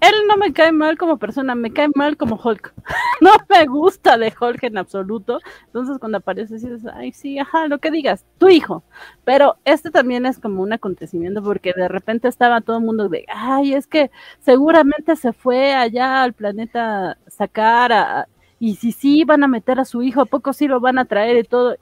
Él 0.00 0.14
no 0.28 0.36
me 0.36 0.52
cae 0.52 0.72
mal 0.72 0.96
como 0.96 1.18
persona, 1.18 1.54
me 1.54 1.72
cae 1.72 1.88
mal 1.94 2.16
como 2.16 2.40
Hulk. 2.42 2.72
no 3.20 3.32
me 3.48 3.66
gusta 3.66 4.16
de 4.16 4.32
Hulk 4.38 4.62
en 4.62 4.78
absoluto. 4.78 5.40
Entonces 5.66 5.98
cuando 5.98 6.18
aparece 6.18 6.54
dices, 6.54 6.82
ay, 6.94 7.12
sí, 7.12 7.38
ajá, 7.38 7.68
lo 7.68 7.78
que 7.78 7.90
digas, 7.90 8.24
tu 8.38 8.48
hijo. 8.48 8.84
Pero 9.24 9.56
este 9.64 9.90
también 9.90 10.24
es 10.26 10.38
como 10.38 10.62
un 10.62 10.72
acontecimiento 10.72 11.42
porque 11.42 11.72
de 11.74 11.88
repente 11.88 12.28
estaba 12.28 12.60
todo 12.60 12.78
el 12.78 12.84
mundo 12.84 13.08
de, 13.08 13.26
ay, 13.28 13.74
es 13.74 13.86
que 13.86 14.10
seguramente 14.40 15.16
se 15.16 15.32
fue 15.32 15.74
allá 15.74 16.22
al 16.22 16.32
planeta 16.32 17.18
sacar 17.26 17.92
a, 17.92 18.28
y 18.58 18.76
si 18.76 18.92
sí 18.92 19.24
van 19.24 19.42
a 19.42 19.48
meter 19.48 19.80
a 19.80 19.84
su 19.84 20.02
hijo, 20.02 20.20
¿a 20.20 20.26
poco 20.26 20.52
sí 20.52 20.68
lo 20.68 20.80
van 20.80 20.98
a 20.98 21.06
traer 21.06 21.38
y 21.38 21.44
todo? 21.44 21.76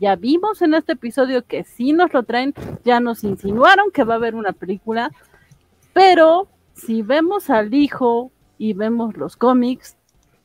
Ya 0.00 0.16
vimos 0.16 0.60
en 0.62 0.74
este 0.74 0.92
episodio 0.92 1.44
que 1.44 1.64
sí 1.64 1.92
nos 1.92 2.12
lo 2.12 2.24
traen, 2.24 2.54
ya 2.84 3.00
nos 3.00 3.24
insinuaron 3.24 3.90
que 3.92 4.04
va 4.04 4.14
a 4.14 4.16
haber 4.16 4.34
una 4.34 4.52
película, 4.52 5.10
pero 5.92 6.48
si 6.74 7.02
vemos 7.02 7.50
al 7.50 7.72
hijo 7.72 8.32
y 8.58 8.72
vemos 8.72 9.16
los 9.16 9.36
cómics, 9.36 9.96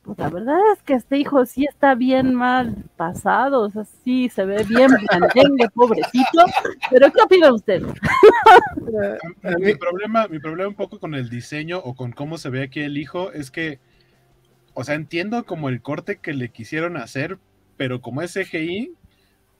pues 0.02 0.18
la 0.18 0.30
verdad 0.30 0.58
es 0.74 0.82
que 0.82 0.94
este 0.94 1.18
hijo 1.18 1.44
sí 1.44 1.66
está 1.68 1.94
bien 1.94 2.34
mal 2.34 2.84
pasado, 2.96 3.62
o 3.62 3.70
sea, 3.70 3.84
sí 3.84 4.28
se 4.28 4.44
ve 4.44 4.64
bien 4.64 4.90
blandengue, 4.90 5.68
pobrecito, 5.74 6.44
pero 6.90 7.12
¿qué 7.12 7.22
opina 7.22 7.52
usted? 7.52 7.82
mi 9.58 9.74
problema, 9.74 10.26
mi 10.28 10.38
problema 10.38 10.68
un 10.68 10.74
poco 10.74 10.98
con 10.98 11.14
el 11.14 11.28
diseño 11.28 11.78
o 11.78 11.94
con 11.94 12.12
cómo 12.12 12.38
se 12.38 12.48
ve 12.48 12.62
aquí 12.62 12.80
el 12.80 12.96
hijo 12.96 13.32
es 13.32 13.50
que, 13.50 13.78
o 14.74 14.84
sea, 14.84 14.94
entiendo 14.94 15.44
como 15.44 15.68
el 15.68 15.82
corte 15.82 16.16
que 16.16 16.32
le 16.32 16.48
quisieron 16.48 16.96
hacer, 16.96 17.38
pero 17.76 18.00
como 18.00 18.22
es 18.22 18.32
CGI, 18.32 18.94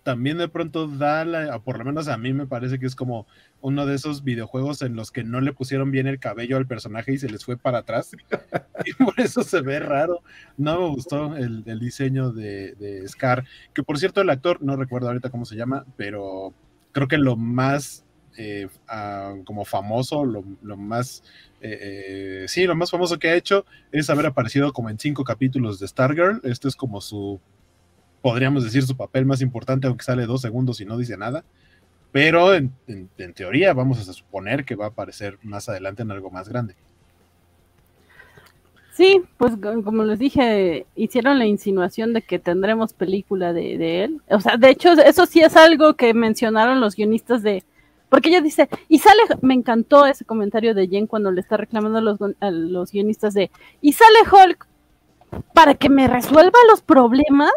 también 0.03 0.39
de 0.39 0.49
pronto 0.49 0.89
da, 0.89 1.25
la, 1.25 1.59
por 1.61 1.79
lo 1.79 1.85
menos 1.85 2.09
a 2.09 2.17
mí 2.17 2.33
me 2.33 2.47
parece 2.47 2.79
que 2.79 2.87
es 2.87 2.95
como 2.95 3.27
uno 3.61 3.87
de 3.87 3.95
esos 3.95 4.25
videojuegos 4.25 4.83
en 4.83 4.97
los 4.97 5.11
que 5.11 5.25
no 5.25 5.41
le 5.41 5.53
pusieron 5.53 5.91
bien 5.91 6.07
el 6.07 6.19
cabello 6.19 6.57
al 6.57 6.67
personaje 6.67 7.13
y 7.13 7.19
se 7.19 7.29
les 7.29 7.45
fue 7.45 7.57
para 7.57 7.79
atrás. 7.79 8.13
y 8.85 8.93
por 8.95 9.19
eso 9.21 9.43
se 9.43 9.61
ve 9.61 9.79
raro. 9.81 10.23
No 10.57 10.81
me 10.81 10.89
gustó 10.89 11.37
el, 11.37 11.65
diseño 11.79 12.33
de, 12.33 13.05
Scar, 13.09 13.45
que 13.75 13.83
por 13.83 13.99
cierto 13.99 14.21
el 14.21 14.31
actor, 14.31 14.63
no 14.63 14.77
recuerdo 14.77 15.09
ahorita 15.09 15.31
cómo 15.31 15.45
se 15.45 15.57
llama, 15.57 15.85
pero 15.97 16.55
creo 16.93 17.09
que 17.09 17.19
lo 17.19 17.37
más 17.37 18.05
eh, 18.37 18.69
como 19.45 19.65
famoso, 19.67 20.25
lo, 20.25 20.43
más, 20.77 21.23
eh, 21.61 21.79
eh, 21.81 22.45
sí, 22.49 22.65
lo 22.65 22.75
más 22.75 22.91
famoso 22.91 23.19
que 23.19 23.29
ha 23.29 23.35
hecho 23.35 23.67
es 23.93 24.09
haber 24.09 24.27
aparecido 24.27 24.73
como 24.73 24.89
en 24.89 24.99
cinco 24.99 25.25
capítulos 25.25 25.79
de 25.79 25.89
Stargirl. 25.89 26.41
Este 26.45 26.69
es 26.69 26.77
como 26.77 27.03
su 27.03 27.39
podríamos 28.23 28.65
decir, 28.65 28.83
su 28.83 28.97
papel 28.97 29.27
más 29.27 29.41
importante, 29.41 29.87
aunque 29.87 30.05
sale 30.05 30.27
dos 30.27 30.43
segundos 30.43 30.81
y 30.81 30.85
no 30.85 30.97
dice 30.97 31.17
nada. 31.17 31.45
Pero 32.13 32.55
en, 32.55 32.73
teoría 33.35 33.73
vamos 33.73 34.09
a 34.09 34.13
suponer 34.13 34.65
que 34.65 34.75
va 34.75 34.87
a 34.87 34.89
aparecer 34.89 35.39
más 35.43 35.69
adelante 35.69 36.03
en 36.03 36.11
algo 36.11 36.31
más 36.31 36.49
grande. 36.49 36.75
Sí, 38.93 39.23
pues 39.39 39.53
como 39.85 40.05
les 40.05 40.19
dije, 40.19 40.87
hicieron 40.97 41.39
la 41.39 41.47
insinuación 41.47 42.13
de 42.13 42.23
que 42.23 42.39
tendremos 42.39 42.93
película 42.93 43.53
de, 43.53 44.05
él. 44.05 44.21
O 44.29 44.41
sea, 44.41 44.57
de 44.57 44.71
hecho, 44.71 44.93
eso 44.93 45.25
sí 45.27 45.41
es 45.41 45.57
algo 45.57 45.95
que 45.95 46.13
mencionaron 46.13 46.81
los 46.81 46.97
guionistas 46.97 47.43
de... 47.43 47.65
Porque 48.09 48.29
ella 48.29 48.41
dice, 48.41 48.69
y 48.89 48.99
sale, 48.99 49.23
me 49.41 49.55
encantó 49.55 50.05
ese 50.05 50.25
comentario 50.25 50.75
de 50.75 50.89
Jen 50.89 51.07
cuando 51.07 51.31
le 51.31 51.41
está 51.41 51.57
reclamando 51.57 51.99
a 51.99 52.03
los, 52.03 52.19
a 52.41 52.51
los 52.51 52.91
guionistas 52.91 53.35
de, 53.35 53.53
y 53.81 53.93
sale 53.93 54.19
Hulk 54.31 54.67
para 55.55 55.75
que 55.75 55.89
me 55.89 56.09
resuelva 56.09 56.59
los 56.69 56.83
problemas 56.83 57.53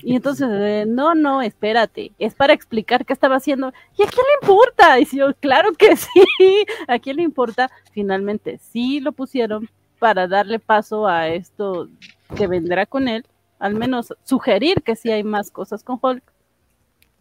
Y 0.00 0.16
entonces, 0.16 0.48
eh, 0.50 0.84
no, 0.86 1.14
no, 1.14 1.42
espérate, 1.42 2.12
es 2.18 2.34
para 2.34 2.54
explicar 2.54 3.04
qué 3.04 3.12
estaba 3.12 3.36
haciendo. 3.36 3.72
¿Y 3.98 4.02
a 4.02 4.06
quién 4.06 4.24
le 4.26 4.46
importa? 4.46 4.98
Y 5.00 5.04
yo, 5.16 5.34
claro 5.40 5.72
que 5.72 5.96
sí, 5.96 6.66
¿a 6.88 6.98
quién 6.98 7.16
le 7.16 7.22
importa? 7.22 7.70
Finalmente, 7.92 8.58
sí 8.58 9.00
lo 9.00 9.12
pusieron 9.12 9.68
para 9.98 10.26
darle 10.26 10.58
paso 10.58 11.06
a 11.06 11.28
esto 11.28 11.88
que 12.36 12.46
vendrá 12.46 12.86
con 12.86 13.06
él, 13.06 13.24
al 13.58 13.74
menos 13.74 14.14
sugerir 14.24 14.82
que 14.82 14.96
sí 14.96 15.10
hay 15.10 15.22
más 15.22 15.50
cosas 15.50 15.84
con 15.84 15.98
Hulk. 16.00 16.24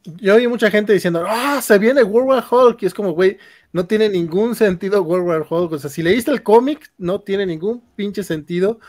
Yo 0.03 0.35
oí 0.35 0.47
mucha 0.47 0.71
gente 0.71 0.93
diciendo, 0.93 1.23
ah, 1.27 1.61
se 1.61 1.77
viene 1.77 2.01
World 2.01 2.29
War 2.29 2.43
Hulk, 2.49 2.81
y 2.81 2.85
es 2.87 2.93
como, 2.93 3.11
güey, 3.11 3.37
no 3.71 3.85
tiene 3.85 4.09
ningún 4.09 4.55
sentido 4.55 5.03
World 5.03 5.27
War 5.27 5.45
Hulk. 5.47 5.73
O 5.73 5.77
sea, 5.77 5.91
si 5.91 6.01
leíste 6.01 6.31
el 6.31 6.41
cómic, 6.41 6.91
no 6.97 7.21
tiene 7.21 7.45
ningún 7.45 7.83
pinche 7.95 8.23
sentido, 8.23 8.79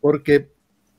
porque 0.00 0.53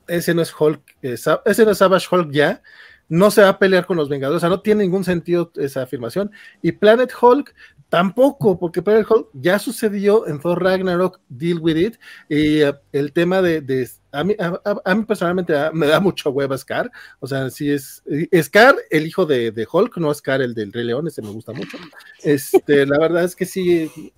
ese 0.08 0.34
no 0.34 0.42
es 0.42 0.52
Hulk, 0.58 0.82
ese 1.02 1.64
no 1.64 1.70
es 1.70 1.78
Savage 1.78 2.06
Hulk 2.10 2.30
ya, 2.30 2.62
no 3.08 3.30
se 3.30 3.42
va 3.42 3.50
a 3.50 3.58
pelear 3.58 3.86
con 3.86 3.96
los 3.96 4.08
Vengadores, 4.08 4.38
o 4.38 4.40
sea, 4.40 4.48
no 4.48 4.60
tiene 4.60 4.82
ningún 4.82 5.04
sentido 5.04 5.52
esa 5.56 5.82
afirmación. 5.82 6.30
Y 6.60 6.72
Planet 6.72 7.12
Hulk 7.20 7.54
tampoco, 7.88 8.58
porque 8.58 8.82
Planet 8.82 9.06
Hulk 9.08 9.28
ya 9.34 9.58
sucedió 9.58 10.26
en 10.26 10.40
Thor 10.40 10.62
Ragnarok, 10.62 11.20
Deal 11.28 11.60
With 11.60 11.76
It, 11.76 11.96
y 12.28 12.64
uh, 12.64 12.74
el 12.92 13.12
tema 13.12 13.42
de, 13.42 13.88
a, 14.10 14.24
mí, 14.24 14.34
a, 14.38 14.94
mí, 14.94 15.04
personalmente 15.04 15.54
me 15.72 15.86
da 15.86 16.00
mucho 16.00 16.30
hueva 16.30 16.58
Scar, 16.58 16.90
o 17.20 17.26
sea, 17.26 17.48
si 17.50 17.70
es 17.70 18.02
Scar, 18.42 18.76
el 18.90 19.06
hijo 19.06 19.24
de, 19.24 19.52
de, 19.52 19.68
Hulk, 19.70 19.98
no 19.98 20.12
Scar 20.12 20.42
el 20.42 20.54
del 20.54 20.72
Rey 20.72 20.84
León, 20.84 21.06
ese 21.06 21.22
me 21.22 21.30
gusta 21.30 21.52
mucho. 21.52 21.78
Este, 22.22 22.86
la 22.86 22.98
verdad 22.98 23.24
es 23.24 23.36
que 23.36 23.46
sí, 23.46 24.12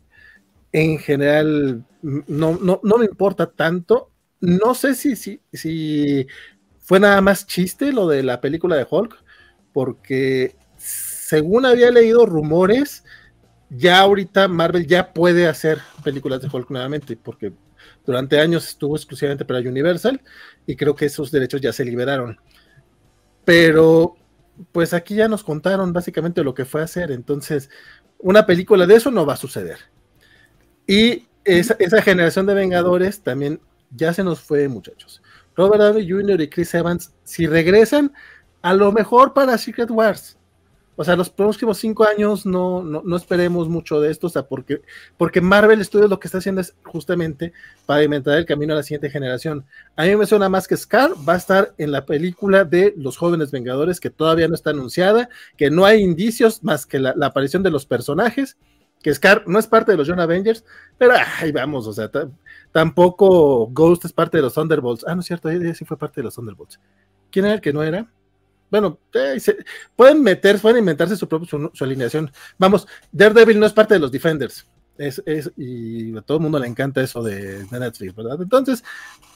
en 0.72 0.98
general, 0.98 1.84
no, 2.02 2.58
no, 2.60 2.80
no 2.82 2.98
me 2.98 3.04
importa 3.04 3.50
tanto, 3.50 4.10
no 4.40 4.74
sé 4.74 4.94
si, 4.94 5.16
si, 5.16 5.40
si 5.52 6.26
fue 6.80 7.00
nada 7.00 7.20
más 7.20 7.46
chiste 7.46 7.92
lo 7.92 8.08
de 8.08 8.22
la 8.22 8.40
película 8.40 8.76
de 8.76 8.86
Hulk, 8.88 9.16
porque 9.72 10.56
según 10.76 11.66
había 11.66 11.90
leído 11.90 12.24
rumores, 12.26 13.04
ya 13.70 14.00
ahorita 14.00 14.48
Marvel 14.48 14.86
ya 14.86 15.12
puede 15.12 15.46
hacer 15.46 15.78
películas 16.02 16.40
de 16.40 16.48
Hulk 16.50 16.70
nuevamente, 16.70 17.16
porque 17.16 17.52
durante 18.06 18.40
años 18.40 18.66
estuvo 18.66 18.96
exclusivamente 18.96 19.44
para 19.44 19.60
Universal 19.60 20.20
y 20.66 20.76
creo 20.76 20.94
que 20.94 21.06
esos 21.06 21.30
derechos 21.30 21.60
ya 21.60 21.72
se 21.72 21.84
liberaron. 21.84 22.38
Pero 23.44 24.16
pues 24.72 24.94
aquí 24.94 25.14
ya 25.14 25.28
nos 25.28 25.44
contaron 25.44 25.92
básicamente 25.92 26.42
lo 26.42 26.54
que 26.54 26.64
fue 26.64 26.80
a 26.80 26.84
hacer, 26.84 27.10
entonces 27.12 27.70
una 28.18 28.46
película 28.46 28.86
de 28.86 28.96
eso 28.96 29.10
no 29.10 29.26
va 29.26 29.34
a 29.34 29.36
suceder. 29.36 29.78
Y 30.86 31.26
esa, 31.44 31.76
esa 31.78 32.02
generación 32.02 32.46
de 32.46 32.54
Vengadores 32.54 33.22
también 33.22 33.60
ya 33.90 34.12
se 34.12 34.24
nos 34.24 34.40
fue, 34.40 34.68
muchachos. 34.68 35.22
Robert 35.56 35.82
Downey 35.82 36.08
Jr. 36.08 36.40
y 36.40 36.48
Chris 36.48 36.74
Evans, 36.74 37.12
si 37.24 37.46
regresan, 37.46 38.12
a 38.62 38.74
lo 38.74 38.92
mejor 38.92 39.34
para 39.34 39.58
Secret 39.58 39.90
Wars. 39.90 40.38
O 41.00 41.04
sea, 41.04 41.14
los 41.14 41.30
próximos 41.30 41.78
cinco 41.78 42.04
años 42.04 42.44
no, 42.44 42.82
no, 42.82 43.16
esperemos 43.16 43.68
mucho 43.68 44.00
de 44.00 44.10
esto, 44.10 44.26
o 44.26 44.30
sea, 44.30 44.42
porque, 44.42 44.82
porque 45.16 45.40
Marvel 45.40 45.84
Studios 45.84 46.10
lo 46.10 46.18
que 46.18 46.26
está 46.26 46.38
haciendo 46.38 46.60
es 46.60 46.74
justamente 46.82 47.52
para 47.86 48.02
inventar 48.02 48.36
el 48.36 48.46
camino 48.46 48.72
a 48.72 48.78
la 48.78 48.82
siguiente 48.82 49.08
generación. 49.08 49.64
A 49.94 50.06
mí 50.06 50.16
me 50.16 50.26
suena 50.26 50.48
más 50.48 50.66
que 50.66 50.76
Scar 50.76 51.12
va 51.26 51.34
a 51.34 51.36
estar 51.36 51.72
en 51.78 51.92
la 51.92 52.04
película 52.04 52.64
de 52.64 52.94
Los 52.96 53.16
Jóvenes 53.16 53.52
Vengadores, 53.52 54.00
que 54.00 54.10
todavía 54.10 54.48
no 54.48 54.56
está 54.56 54.70
anunciada, 54.70 55.28
que 55.56 55.70
no 55.70 55.84
hay 55.84 56.02
indicios 56.02 56.64
más 56.64 56.84
que 56.84 56.98
la, 56.98 57.14
aparición 57.22 57.62
de 57.62 57.70
los 57.70 57.86
personajes, 57.86 58.56
que 59.02 59.14
Scar 59.14 59.44
no 59.46 59.58
es 59.58 59.66
parte 59.66 59.92
de 59.92 59.98
los 59.98 60.08
John 60.08 60.20
Avengers, 60.20 60.64
pero 60.96 61.14
ahí 61.40 61.52
vamos, 61.52 61.86
o 61.86 61.92
sea, 61.92 62.10
Tampoco 62.72 63.68
Ghost 63.68 64.04
es 64.04 64.12
parte 64.12 64.38
de 64.38 64.42
los 64.42 64.54
Thunderbolts. 64.54 65.04
Ah, 65.06 65.14
no 65.14 65.20
es 65.20 65.26
cierto, 65.26 65.48
ella 65.48 65.74
sí 65.74 65.84
fue 65.84 65.96
parte 65.96 66.20
de 66.20 66.24
los 66.24 66.34
Thunderbolts. 66.34 66.78
¿Quién 67.30 67.46
era 67.46 67.54
el 67.54 67.60
que 67.60 67.72
no 67.72 67.82
era? 67.82 68.10
Bueno, 68.70 68.98
eh, 69.14 69.38
pueden 69.96 70.22
meter, 70.22 70.58
pueden 70.60 70.78
inventarse 70.78 71.16
su 71.16 71.28
propia 71.28 71.48
su, 71.48 71.84
alineación. 71.84 72.30
Vamos, 72.58 72.86
Daredevil 73.10 73.58
no 73.58 73.66
es 73.66 73.72
parte 73.72 73.94
de 73.94 74.00
los 74.00 74.12
Defenders. 74.12 74.66
Es, 74.98 75.22
y 75.56 76.16
a 76.16 76.22
todo 76.22 76.38
el 76.38 76.42
mundo 76.42 76.58
le 76.58 76.66
encanta 76.66 77.00
eso 77.00 77.22
de, 77.22 77.64
Netflix, 77.70 78.16
¿verdad? 78.16 78.42
Entonces, 78.42 78.82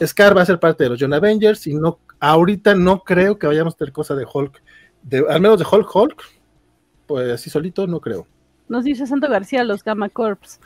Scar 0.04 0.36
va 0.36 0.42
a 0.42 0.46
ser 0.46 0.58
parte 0.58 0.84
de 0.84 0.90
los 0.90 0.98
John 1.00 1.14
Avengers 1.14 1.66
y 1.68 1.74
no, 1.74 2.00
ahorita 2.18 2.74
no 2.74 3.04
creo 3.04 3.38
que 3.38 3.46
vayamos 3.46 3.74
a 3.74 3.76
tener 3.76 3.92
cosa 3.92 4.16
de 4.16 4.26
Hulk, 4.30 4.60
de, 5.02 5.24
al 5.28 5.40
menos 5.40 5.60
de 5.60 5.66
Hulk 5.70 5.94
Hulk, 5.94 6.22
pues 7.06 7.32
así 7.32 7.48
solito 7.48 7.86
no 7.86 8.00
creo. 8.00 8.26
Nos 8.68 8.84
dice 8.84 9.06
Santo 9.06 9.28
García, 9.28 9.64
los 9.64 9.84
Gamma 9.84 10.08
Corps. 10.08 10.60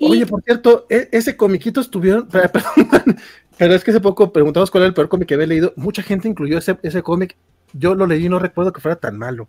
Oye, 0.00 0.26
por 0.26 0.42
cierto, 0.42 0.86
e, 0.88 1.08
ese 1.12 1.36
comiquito 1.36 1.80
estuvieron, 1.80 2.28
pero 3.58 3.74
es 3.74 3.84
que 3.84 3.90
hace 3.90 4.00
poco 4.00 4.32
preguntamos 4.32 4.70
cuál 4.70 4.82
era 4.82 4.88
el 4.88 4.94
peor 4.94 5.08
cómic 5.08 5.28
que 5.28 5.34
había 5.34 5.46
leído. 5.46 5.72
Mucha 5.76 6.02
gente 6.02 6.28
incluyó 6.28 6.58
ese, 6.58 6.78
ese 6.82 7.02
cómic. 7.02 7.36
Yo 7.72 7.94
lo 7.94 8.06
leí 8.06 8.26
y 8.26 8.28
no 8.28 8.38
recuerdo 8.38 8.72
que 8.72 8.80
fuera 8.80 8.96
tan 8.96 9.18
malo. 9.18 9.48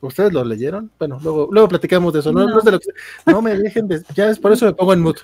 ¿Ustedes 0.00 0.32
lo 0.32 0.42
leyeron? 0.44 0.90
Bueno, 0.98 1.18
luego, 1.22 1.48
luego 1.50 1.68
platicamos 1.68 2.12
de 2.14 2.20
eso. 2.20 2.32
No, 2.32 2.46
no. 2.46 3.42
me 3.42 3.56
dejen 3.56 3.86
de, 3.86 4.02
ya 4.14 4.30
es 4.30 4.38
por 4.38 4.52
eso 4.52 4.64
me 4.64 4.72
pongo 4.72 4.94
en 4.94 5.00
mute. 5.00 5.20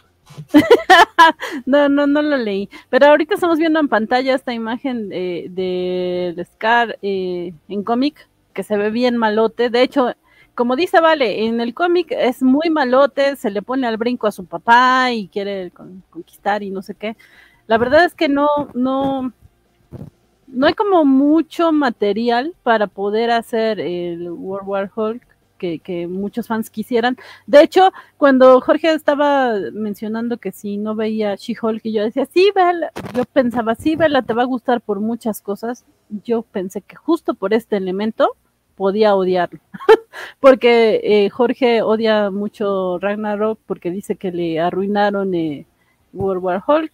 no, 1.66 1.88
no, 1.88 2.06
no 2.06 2.20
lo 2.20 2.36
leí. 2.36 2.68
Pero 2.90 3.06
ahorita 3.06 3.34
estamos 3.34 3.58
viendo 3.58 3.80
en 3.80 3.88
pantalla 3.88 4.34
esta 4.34 4.52
imagen 4.52 5.08
de, 5.08 5.46
de, 5.50 6.44
Scar 6.44 6.98
eh, 7.00 7.54
en 7.68 7.84
cómic, 7.84 8.28
que 8.52 8.62
se 8.62 8.76
ve 8.76 8.90
bien 8.90 9.16
malote. 9.16 9.70
De 9.70 9.82
hecho, 9.82 10.14
como 10.56 10.74
dice 10.74 11.00
Vale, 11.00 11.44
en 11.46 11.60
el 11.60 11.74
cómic 11.74 12.08
es 12.10 12.42
muy 12.42 12.70
malote, 12.70 13.36
se 13.36 13.50
le 13.50 13.62
pone 13.62 13.86
al 13.86 13.98
brinco 13.98 14.26
a 14.26 14.32
su 14.32 14.46
papá 14.46 15.12
y 15.12 15.28
quiere 15.28 15.70
conquistar 16.10 16.62
y 16.62 16.70
no 16.70 16.82
sé 16.82 16.94
qué. 16.94 17.16
La 17.68 17.78
verdad 17.78 18.04
es 18.04 18.14
que 18.14 18.28
no, 18.28 18.48
no, 18.74 19.32
no 20.48 20.66
hay 20.66 20.74
como 20.74 21.04
mucho 21.04 21.72
material 21.72 22.54
para 22.62 22.86
poder 22.86 23.30
hacer 23.30 23.80
el 23.80 24.30
World 24.30 24.68
War 24.68 24.90
Hulk 24.94 25.22
que, 25.56 26.06
muchos 26.08 26.46
fans 26.48 26.70
quisieran. 26.70 27.16
De 27.46 27.62
hecho, 27.62 27.92
cuando 28.16 28.60
Jorge 28.60 28.92
estaba 28.92 29.52
mencionando 29.72 30.38
que 30.38 30.52
si 30.52 30.76
no 30.76 30.94
veía 30.94 31.34
She-Hulk 31.34 31.80
y 31.84 31.92
yo 31.92 32.02
decía, 32.02 32.26
sí, 32.26 32.50
vela, 32.54 32.92
yo 33.14 33.24
pensaba, 33.24 33.74
sí, 33.74 33.96
vela, 33.96 34.22
te 34.22 34.34
va 34.34 34.42
a 34.42 34.46
gustar 34.46 34.80
por 34.80 35.00
muchas 35.00 35.40
cosas. 35.40 35.84
Yo 36.24 36.42
pensé 36.42 36.82
que 36.82 36.96
justo 36.96 37.34
por 37.34 37.54
este 37.54 37.76
elemento 37.76 38.36
podía 38.76 39.16
odiarlo. 39.16 39.60
porque 40.40 41.00
eh, 41.02 41.30
Jorge 41.30 41.82
odia 41.82 42.30
mucho 42.30 42.98
Ragnarok 42.98 43.58
porque 43.66 43.90
dice 43.90 44.16
que 44.16 44.30
le 44.30 44.60
arruinaron 44.60 45.34
eh, 45.34 45.66
World 46.12 46.42
War 46.42 46.64
Hulk. 46.66 46.92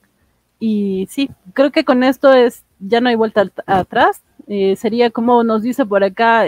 Y 0.58 1.08
sí, 1.10 1.28
creo 1.54 1.72
que 1.72 1.84
con 1.84 2.04
esto 2.04 2.32
es 2.32 2.64
ya 2.78 3.00
no 3.00 3.08
hay 3.08 3.16
vuelta 3.16 3.50
atrás. 3.66 4.22
Eh, 4.46 4.76
sería 4.76 5.10
como 5.10 5.44
nos 5.44 5.62
dice 5.62 5.84
por 5.86 6.04
acá 6.04 6.44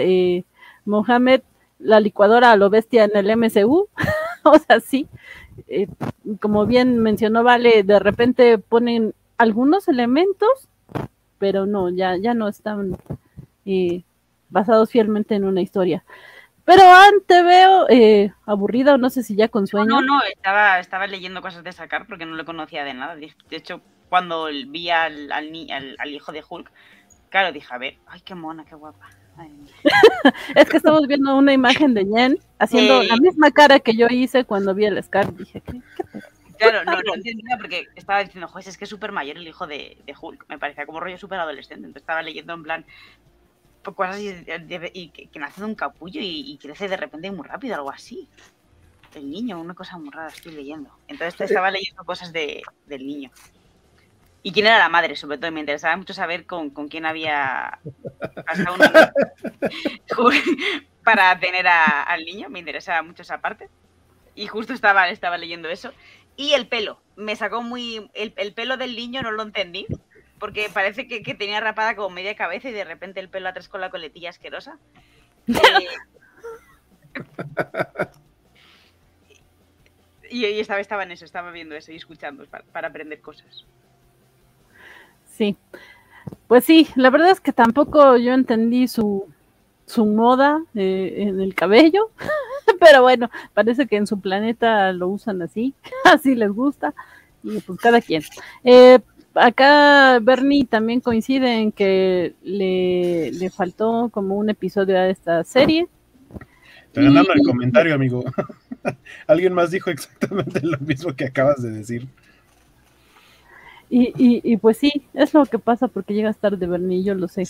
Mohamed, 0.85 1.41
la 1.79 1.99
licuadora 1.99 2.51
a 2.51 2.55
lo 2.55 2.69
bestia 2.69 3.03
en 3.03 3.15
el 3.15 3.37
MCU. 3.37 3.89
o 4.43 4.57
sea, 4.59 4.79
sí, 4.79 5.07
como 6.39 6.65
bien 6.65 6.99
mencionó 6.99 7.43
Vale, 7.43 7.83
de 7.83 7.99
repente 7.99 8.57
ponen 8.57 9.13
algunos 9.37 9.87
elementos, 9.87 10.69
pero 11.39 11.65
no, 11.65 11.89
ya, 11.89 12.15
ya 12.15 12.33
no 12.33 12.47
están 12.47 12.97
basados 14.55 14.89
fielmente 14.89 15.35
en 15.35 15.43
una 15.43 15.61
historia. 15.61 16.03
Pero 16.63 16.81
antes 16.83 17.43
veo 17.43 17.87
eh, 17.89 18.33
aburrida 18.47 18.95
o 18.95 18.97
no 18.97 19.11
sé 19.11 19.21
si 19.21 19.35
ya 19.35 19.49
con 19.49 19.67
sueño. 19.67 19.87
No, 19.87 20.01
no, 20.01 20.23
estaba, 20.23 20.79
estaba 20.79 21.05
leyendo 21.05 21.41
cosas 21.41 21.63
de 21.63 21.73
sacar 21.73 22.07
porque 22.07 22.25
no 22.25 22.35
lo 22.35 22.45
conocía 22.45 22.83
de 22.83 22.95
nada. 22.95 23.15
De 23.15 23.33
hecho, 23.51 23.81
cuando 24.09 24.45
vi 24.45 24.89
al, 24.89 25.31
al, 25.31 26.09
hijo 26.09 26.31
de 26.31 26.43
Hulk, 26.47 26.71
claro, 27.29 27.51
dije, 27.51 27.67
a 27.69 27.77
ver, 27.77 27.97
ay, 28.07 28.21
qué 28.21 28.33
mona, 28.33 28.65
qué 28.65 28.73
guapa. 28.75 29.09
es 30.55 30.69
que 30.69 30.77
estamos 30.77 31.05
viendo 31.07 31.35
una 31.35 31.51
imagen 31.51 31.93
de 31.93 32.05
Jen 32.05 32.39
haciendo 32.57 33.03
la 33.03 33.17
misma 33.17 33.51
cara 33.51 33.81
que 33.81 33.93
yo 33.93 34.07
hice 34.09 34.45
cuando 34.45 34.73
vi 34.73 34.85
el 34.85 35.03
Scar. 35.03 35.35
Dije, 35.35 35.61
¿qué, 35.61 35.81
Claro, 36.57 36.85
no, 36.85 36.93
no 37.01 37.15
entendía 37.15 37.57
porque 37.57 37.85
estaba 37.95 38.23
diciendo, 38.23 38.47
joder, 38.47 38.67
es 38.67 38.77
que 38.77 38.85
es 38.85 38.89
súper 38.89 39.11
mayor 39.11 39.37
el 39.37 39.47
hijo 39.47 39.67
de, 39.67 39.97
de, 40.05 40.15
Hulk. 40.19 40.45
Me 40.47 40.57
parecía 40.57 40.85
como 40.85 40.99
rollo 40.99 41.17
súper 41.17 41.39
adolescente. 41.39 41.85
Entonces 41.85 42.03
estaba 42.03 42.21
leyendo 42.21 42.53
en 42.53 42.63
plan, 42.63 42.85
cosas 43.93 44.19
y, 44.19 45.09
que, 45.09 45.39
nace 45.39 45.61
de 45.61 45.67
un 45.67 45.75
capullo 45.75 46.19
y, 46.23 46.57
crece 46.61 46.87
de 46.87 46.97
repente 46.97 47.31
muy 47.31 47.47
rápido, 47.47 47.75
algo 47.75 47.91
así. 47.91 48.27
El 49.13 49.29
niño, 49.29 49.59
una 49.59 49.73
cosa 49.73 49.97
muy 49.97 50.09
rara, 50.09 50.29
estoy 50.29 50.53
leyendo. 50.53 50.89
Entonces 51.07 51.39
estaba 51.39 51.71
leyendo 51.71 52.03
cosas 52.03 52.33
de, 52.33 52.63
del 52.85 53.05
niño. 53.05 53.31
Y 54.43 54.51
quién 54.51 54.67
era 54.67 54.77
la 54.77 54.89
madre, 54.89 55.15
sobre 55.15 55.37
todo. 55.37 55.51
Me 55.51 55.61
interesaba 55.61 55.95
mucho 55.97 56.13
saber 56.13 56.45
con, 56.45 56.69
con 56.69 56.87
quién 56.87 57.05
había 57.05 57.79
pasado 58.45 58.75
una 58.75 59.13
para 61.03 61.39
tener 61.39 61.65
al 61.67 62.23
niño. 62.25 62.49
Me 62.49 62.59
interesaba 62.59 63.01
mucho 63.01 63.21
esa 63.23 63.41
parte. 63.41 63.69
Y 64.35 64.47
justo 64.47 64.73
estaba, 64.73 65.09
estaba 65.09 65.37
leyendo 65.37 65.69
eso. 65.69 65.93
Y 66.35 66.53
el 66.53 66.67
pelo. 66.67 67.01
Me 67.15 67.35
sacó 67.35 67.61
muy. 67.63 68.09
El, 68.13 68.33
el 68.35 68.53
pelo 68.53 68.77
del 68.77 68.95
niño 68.95 69.21
no 69.21 69.31
lo 69.31 69.43
entendí 69.43 69.87
porque 70.39 70.69
parece 70.73 71.07
que, 71.07 71.21
tenía 71.33 71.61
rapada 71.61 71.95
como 71.95 72.09
media 72.09 72.35
cabeza 72.35 72.69
y 72.69 72.73
de 72.73 72.83
repente 72.83 73.19
el 73.19 73.29
pelo 73.29 73.49
atrás 73.49 73.69
con 73.69 73.81
la 73.81 73.89
coletilla 73.89 74.29
asquerosa. 74.29 74.77
y, 80.29 80.45
esta 80.45 80.75
vez 80.75 80.81
estaba 80.81 81.03
en 81.03 81.11
eso, 81.11 81.25
estaba 81.25 81.51
viendo 81.51 81.75
eso 81.75 81.91
y 81.91 81.95
escuchando 81.95 82.45
para, 82.45 82.87
aprender 82.87 83.21
cosas. 83.21 83.65
Sí. 85.27 85.55
Pues 86.47 86.65
sí, 86.65 86.87
la 86.95 87.09
verdad 87.09 87.31
es 87.31 87.39
que 87.39 87.53
tampoco 87.53 88.17
yo 88.17 88.33
entendí 88.33 88.87
su, 88.87 89.27
su 89.85 90.05
moda 90.05 90.63
eh, 90.73 91.13
en 91.17 91.39
el 91.39 91.53
cabello, 91.53 92.11
pero 92.79 93.03
bueno, 93.03 93.29
parece 93.53 93.87
que 93.87 93.97
en 93.97 94.07
su 94.07 94.19
planeta 94.19 94.91
lo 94.91 95.07
usan 95.07 95.41
así, 95.41 95.73
así 96.05 96.35
les 96.35 96.51
gusta, 96.51 96.93
y 97.43 97.59
pues 97.61 97.79
cada 97.79 98.01
quien. 98.01 98.23
Eh, 98.63 98.99
acá 99.35 100.19
Bernie 100.19 100.65
también 100.65 101.01
coincide 101.01 101.61
en 101.61 101.71
que 101.71 102.33
le, 102.43 103.31
le 103.31 103.49
faltó 103.49 104.09
como 104.11 104.35
un 104.35 104.49
episodio 104.49 104.97
a 104.97 105.07
esta 105.07 105.43
serie. 105.43 105.87
Te 106.91 107.01
ganando 107.01 107.33
el 107.33 107.41
comentario, 107.43 107.93
amigo. 107.93 108.23
Alguien 109.27 109.53
más 109.53 109.71
dijo 109.71 109.89
exactamente 109.89 110.61
lo 110.63 110.77
mismo 110.79 111.13
que 111.13 111.25
acabas 111.25 111.61
de 111.61 111.71
decir. 111.71 112.07
Y, 113.89 114.13
y, 114.17 114.41
y, 114.43 114.57
pues 114.57 114.77
sí, 114.77 114.91
es 115.13 115.33
lo 115.33 115.45
que 115.45 115.59
pasa 115.59 115.87
porque 115.87 116.13
llegas 116.13 116.37
tarde, 116.37 116.65
Bernie, 116.65 117.03
yo 117.03 117.13
lo 117.13 117.27
sé, 117.27 117.43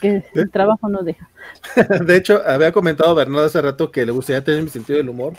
que 0.00 0.24
el 0.34 0.50
trabajo 0.50 0.88
no 0.88 1.02
deja. 1.02 1.30
De 2.04 2.16
hecho, 2.16 2.42
había 2.44 2.72
comentado 2.72 3.14
Bernardo 3.14 3.46
hace 3.46 3.62
rato 3.62 3.92
que 3.92 4.04
le 4.04 4.12
gustaría 4.12 4.42
tener 4.42 4.62
mi 4.62 4.68
sentido 4.68 4.96
del 4.96 5.08
humor, 5.08 5.34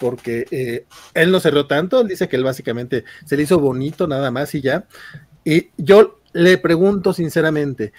porque 0.00 0.46
eh, 0.50 0.86
él 1.14 1.30
no 1.30 1.38
cerró 1.38 1.66
tanto, 1.66 2.00
él 2.00 2.08
dice 2.08 2.28
que 2.28 2.36
él 2.36 2.44
básicamente 2.44 3.04
se 3.24 3.36
le 3.36 3.44
hizo 3.44 3.60
bonito 3.60 4.08
nada 4.08 4.30
más 4.30 4.54
y 4.54 4.62
ya. 4.62 4.86
Y 5.44 5.68
yo 5.76 6.20
le 6.32 6.58
pregunto 6.58 7.12
sinceramente, 7.12 7.92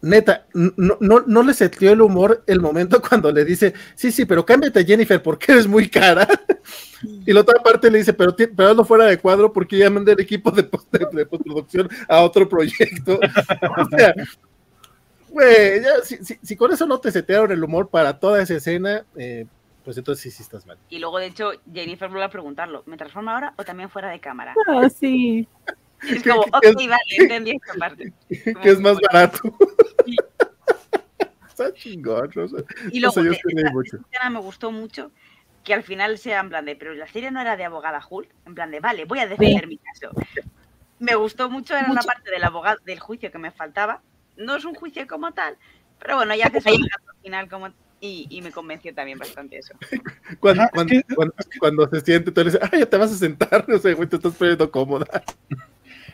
neta, 0.00 0.46
no, 0.54 0.96
no, 1.00 1.24
no 1.26 1.42
le 1.42 1.54
setió 1.54 1.90
el 1.90 2.00
humor 2.00 2.44
el 2.46 2.60
momento 2.60 3.00
cuando 3.08 3.32
le 3.32 3.44
dice, 3.44 3.74
sí, 3.94 4.12
sí, 4.12 4.24
pero 4.24 4.44
cámbiate 4.44 4.84
Jennifer 4.84 5.22
porque 5.22 5.52
eres 5.52 5.66
muy 5.66 5.88
cara. 5.88 6.28
Y 7.02 7.32
la 7.32 7.40
otra 7.40 7.62
parte 7.62 7.90
le 7.90 7.98
dice, 7.98 8.12
pero, 8.12 8.34
pero 8.36 8.74
no 8.74 8.84
fuera 8.84 9.06
de 9.06 9.18
cuadro 9.18 9.52
porque 9.52 9.78
ya 9.78 9.90
mandé 9.90 10.12
el 10.12 10.20
equipo 10.20 10.50
de, 10.50 10.64
post 10.64 10.92
de 10.92 11.26
postproducción 11.26 11.88
a 12.08 12.20
otro 12.22 12.48
proyecto. 12.48 13.18
o 13.78 13.96
sea, 13.96 14.14
güey, 15.30 15.82
si, 16.04 16.24
si, 16.24 16.38
si, 16.42 16.56
con 16.56 16.72
eso 16.72 16.86
no 16.86 16.98
te 16.98 17.10
setearon 17.10 17.52
el 17.52 17.62
humor 17.62 17.88
para 17.88 18.18
toda 18.18 18.42
esa 18.42 18.54
escena, 18.54 19.04
eh, 19.16 19.46
pues 19.88 19.96
entonces 19.96 20.22
sí, 20.22 20.30
sí 20.30 20.42
estás 20.42 20.66
mal. 20.66 20.76
Y 20.90 20.98
luego, 20.98 21.18
de 21.18 21.24
hecho, 21.24 21.50
Jennifer 21.72 22.10
vuelve 22.10 22.26
a 22.26 22.28
preguntarlo, 22.28 22.82
¿me 22.84 22.98
transforma 22.98 23.32
ahora 23.32 23.54
o 23.56 23.64
también 23.64 23.88
fuera 23.88 24.10
de 24.10 24.20
cámara? 24.20 24.54
Ah, 24.66 24.86
sí. 24.94 25.48
Es 26.06 26.22
como, 26.22 26.42
ok, 26.42 26.74
vale, 26.76 26.98
entendí 27.16 27.52
esta 27.52 27.72
parte. 27.72 28.12
Que 28.28 28.68
es 28.68 28.78
más 28.80 28.98
barato. 29.00 29.40
Está 31.48 31.72
chingón. 31.72 32.28
Y 32.92 33.00
luego, 33.00 33.22
de, 33.22 33.30
esta, 33.30 33.72
mucho. 33.72 33.96
esta 33.96 34.08
escena 34.10 34.28
me 34.28 34.40
gustó 34.40 34.70
mucho 34.70 35.10
que 35.64 35.72
al 35.72 35.82
final 35.82 36.18
sea 36.18 36.40
en 36.40 36.50
plan 36.50 36.66
de, 36.66 36.76
pero 36.76 36.92
la 36.92 37.06
serie 37.06 37.30
no 37.30 37.40
era 37.40 37.56
de 37.56 37.64
abogada 37.64 38.06
Hulk, 38.06 38.28
en 38.44 38.54
plan 38.54 38.70
de, 38.70 38.80
vale, 38.80 39.06
voy 39.06 39.20
a 39.20 39.26
defender 39.26 39.62
sí. 39.62 39.68
mi 39.68 39.78
caso. 39.78 40.10
Me 40.98 41.14
gustó 41.14 41.48
mucho, 41.48 41.72
era 41.72 41.88
mucho. 41.88 41.92
una 41.92 42.02
parte 42.02 42.30
del 42.30 42.44
abogado, 42.44 42.76
del 42.84 43.00
juicio 43.00 43.32
que 43.32 43.38
me 43.38 43.52
faltaba. 43.52 44.02
No 44.36 44.56
es 44.56 44.66
un 44.66 44.74
juicio 44.74 45.06
como 45.06 45.32
tal, 45.32 45.56
pero 45.98 46.16
bueno, 46.16 46.34
ya 46.34 46.48
haces 46.48 46.66
un 46.66 46.82
al 46.82 47.22
final 47.22 47.48
como 47.48 47.70
y, 48.00 48.26
y, 48.30 48.42
me 48.42 48.52
convenció 48.52 48.94
también 48.94 49.18
bastante 49.18 49.58
eso. 49.58 49.74
Cuando, 50.40 50.64
que, 50.86 51.02
cuando, 51.14 51.34
cuando 51.58 51.88
se 51.88 52.00
siente, 52.00 52.30
tú 52.30 52.40
le 52.40 52.50
dices, 52.50 52.60
ah, 52.62 52.76
ya 52.76 52.86
te 52.86 52.96
vas 52.96 53.12
a 53.12 53.16
sentar, 53.16 53.64
no 53.68 53.78
sé, 53.78 53.94
güey, 53.94 54.08
te 54.08 54.16
estás 54.16 54.34
poniendo 54.34 54.70
cómoda. 54.70 55.06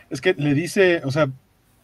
Es 0.09 0.21
que 0.21 0.35
le 0.35 0.55
dice, 0.55 1.03
o 1.05 1.11
sea, 1.11 1.29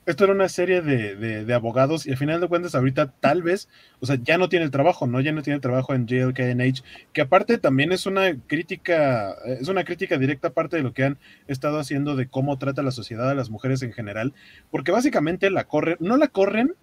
esto 0.07 0.25
era 0.25 0.33
una 0.33 0.49
serie 0.49 0.81
de, 0.81 1.15
de, 1.17 1.45
de, 1.45 1.55
abogados 1.55 2.07
y 2.07 2.11
al 2.11 2.17
final 2.17 2.41
de 2.41 2.49
cuentas 2.49 2.75
ahorita 2.75 3.13
tal 3.21 3.43
vez, 3.43 3.69
o 4.01 4.07
sea, 4.07 4.17
ya 4.23 4.39
no 4.39 4.49
tiene 4.49 4.65
el 4.65 4.71
trabajo, 4.71 5.07
¿no? 5.07 5.21
Ya 5.21 5.33
no 5.33 5.43
tiene 5.43 5.57
el 5.57 5.61
trabajo 5.61 5.95
en 5.95 6.07
JLKNH, 6.07 6.83
que 7.13 7.21
aparte 7.21 7.59
también 7.59 7.93
es 7.93 8.07
una 8.07 8.35
crítica, 8.47 9.33
es 9.45 9.69
una 9.69 9.85
crítica 9.85 10.19
directa 10.19 10.49
aparte 10.49 10.77
de 10.77 10.83
lo 10.83 10.93
que 10.93 11.05
han 11.05 11.19
estado 11.47 11.79
haciendo 11.79 12.17
de 12.17 12.29
cómo 12.29 12.59
trata 12.59 12.83
la 12.83 12.91
sociedad 12.91 13.31
a 13.31 13.35
las 13.35 13.51
mujeres 13.51 13.83
en 13.83 13.93
general, 13.93 14.33
porque 14.71 14.93
básicamente 14.93 15.51
la 15.51 15.65
corren, 15.65 15.97
no 16.01 16.17
la 16.17 16.29
corren 16.29 16.75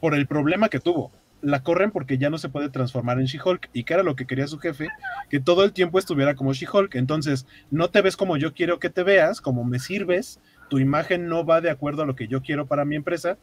por 0.00 0.14
el 0.14 0.26
problema 0.26 0.68
que 0.68 0.80
tuvo, 0.80 1.12
la 1.40 1.62
corren 1.62 1.90
porque 1.90 2.18
ya 2.18 2.30
no 2.30 2.38
se 2.38 2.48
puede 2.48 2.68
transformar 2.68 3.20
en 3.20 3.26
She-Hulk 3.26 3.70
y 3.72 3.84
que 3.84 3.94
era 3.94 4.02
lo 4.02 4.16
que 4.16 4.26
quería 4.26 4.46
su 4.46 4.58
jefe, 4.58 4.88
que 5.30 5.40
todo 5.40 5.64
el 5.64 5.72
tiempo 5.72 5.98
estuviera 5.98 6.34
como 6.34 6.52
She-Hulk. 6.52 6.94
Entonces, 6.96 7.46
no 7.70 7.90
te 7.90 8.02
ves 8.02 8.16
como 8.16 8.36
yo 8.36 8.54
quiero 8.54 8.78
que 8.78 8.90
te 8.90 9.02
veas, 9.02 9.40
como 9.40 9.64
me 9.64 9.78
sirves, 9.78 10.40
tu 10.68 10.78
imagen 10.78 11.28
no 11.28 11.44
va 11.44 11.60
de 11.60 11.70
acuerdo 11.70 12.02
a 12.02 12.06
lo 12.06 12.16
que 12.16 12.28
yo 12.28 12.42
quiero 12.42 12.66
para 12.66 12.84
mi 12.84 12.96
empresa. 12.96 13.38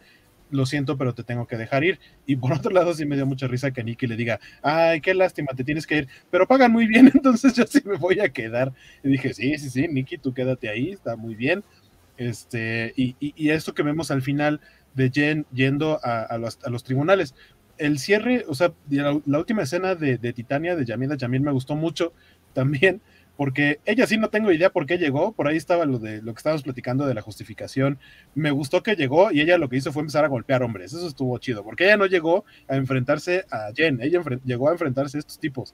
Lo 0.51 0.65
siento, 0.65 0.97
pero 0.97 1.15
te 1.15 1.23
tengo 1.23 1.47
que 1.47 1.57
dejar 1.57 1.83
ir. 1.83 1.99
Y 2.25 2.35
por 2.35 2.53
otro 2.53 2.71
lado, 2.71 2.93
sí 2.93 3.05
me 3.05 3.15
dio 3.15 3.25
mucha 3.25 3.47
risa 3.47 3.71
que 3.71 3.83
Nicky 3.83 4.07
le 4.07 4.15
diga, 4.15 4.39
ay, 4.61 5.01
qué 5.01 5.13
lástima, 5.13 5.53
te 5.55 5.63
tienes 5.63 5.87
que 5.87 5.97
ir, 5.97 6.07
pero 6.29 6.47
pagan 6.47 6.71
muy 6.71 6.87
bien, 6.87 7.09
entonces 7.13 7.53
yo 7.53 7.65
sí 7.65 7.81
me 7.85 7.97
voy 7.97 8.19
a 8.19 8.29
quedar. 8.29 8.73
Y 9.03 9.09
dije, 9.09 9.33
sí, 9.33 9.57
sí, 9.57 9.69
sí, 9.69 9.87
Nicky, 9.87 10.17
tú 10.17 10.33
quédate 10.33 10.69
ahí, 10.69 10.91
está 10.91 11.15
muy 11.15 11.35
bien. 11.35 11.63
Este, 12.17 12.93
y, 12.95 13.15
y, 13.19 13.49
esto 13.49 13.73
que 13.73 13.83
vemos 13.83 14.09
al 14.09 14.21
final 14.21 14.61
de 14.93 15.11
Jen 15.13 15.45
yendo 15.51 15.99
a 16.01 16.37
los 16.37 16.83
tribunales, 16.85 17.35
el 17.77 17.99
cierre, 17.99 18.45
o 18.47 18.55
sea, 18.55 18.73
la, 18.89 19.37
última 19.37 19.63
escena 19.63 19.95
de, 19.95 20.17
de, 20.17 20.33
Titania, 20.33 20.75
de 20.75 20.85
Yamila 20.85 21.17
Jamil, 21.19 21.41
me 21.41 21.51
gustó 21.51 21.75
mucho 21.75 22.13
también, 22.53 23.01
porque 23.37 23.79
ella 23.85 24.07
sí 24.07 24.17
no 24.17 24.29
tengo 24.29 24.51
idea 24.51 24.69
por 24.69 24.85
qué 24.85 24.97
llegó, 24.97 25.33
por 25.33 25.47
ahí 25.47 25.57
estaba 25.57 25.85
lo 25.85 25.99
de 25.99 26.21
lo 26.21 26.33
que 26.33 26.37
estábamos 26.37 26.63
platicando 26.63 27.05
de 27.05 27.13
la 27.13 27.21
justificación, 27.21 27.99
me 28.33 28.51
gustó 28.51 28.81
que 28.81 28.95
llegó 28.95 29.31
y 29.31 29.41
ella 29.41 29.57
lo 29.57 29.69
que 29.69 29.77
hizo 29.77 29.91
fue 29.91 30.01
empezar 30.01 30.23
a 30.23 30.29
golpear 30.29 30.63
hombres, 30.63 30.93
eso 30.93 31.07
estuvo 31.07 31.37
chido, 31.37 31.63
porque 31.63 31.85
ella 31.85 31.97
no 31.97 32.05
llegó 32.05 32.45
a 32.67 32.75
enfrentarse 32.75 33.45
a 33.51 33.71
Jen, 33.75 33.99
ella 34.01 34.21
llegó 34.45 34.69
a 34.69 34.71
enfrentarse 34.71 35.17
a 35.17 35.19
estos 35.19 35.39
tipos. 35.39 35.73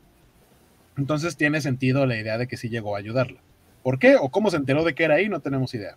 Entonces 0.97 1.37
tiene 1.37 1.61
sentido 1.61 2.05
la 2.05 2.17
idea 2.17 2.37
de 2.37 2.47
que 2.47 2.57
sí 2.57 2.69
llegó 2.69 2.95
a 2.95 2.99
ayudarla. 2.99 3.39
¿Por 3.83 3.97
qué 3.97 4.15
o 4.15 4.29
cómo 4.29 4.51
se 4.51 4.57
enteró 4.57 4.83
de 4.83 4.93
que 4.93 5.03
era 5.03 5.15
ahí? 5.15 5.29
No 5.29 5.39
tenemos 5.39 5.73
idea. 5.73 5.95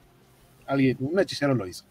Alguien, 0.66 0.96
un 1.00 1.18
hechicero 1.18 1.54
lo 1.54 1.66
hizo. 1.66 1.84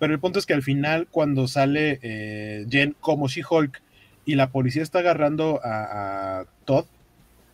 Pero 0.00 0.14
el 0.14 0.18
punto 0.18 0.38
es 0.38 0.46
que 0.46 0.54
al 0.54 0.62
final, 0.62 1.06
cuando 1.10 1.46
sale 1.46 2.00
eh, 2.02 2.66
Jen 2.70 2.96
como 3.00 3.28
She-Hulk 3.28 3.82
y 4.24 4.34
la 4.34 4.50
policía 4.50 4.82
está 4.82 5.00
agarrando 5.00 5.60
a, 5.62 6.46
Todd 6.64 6.86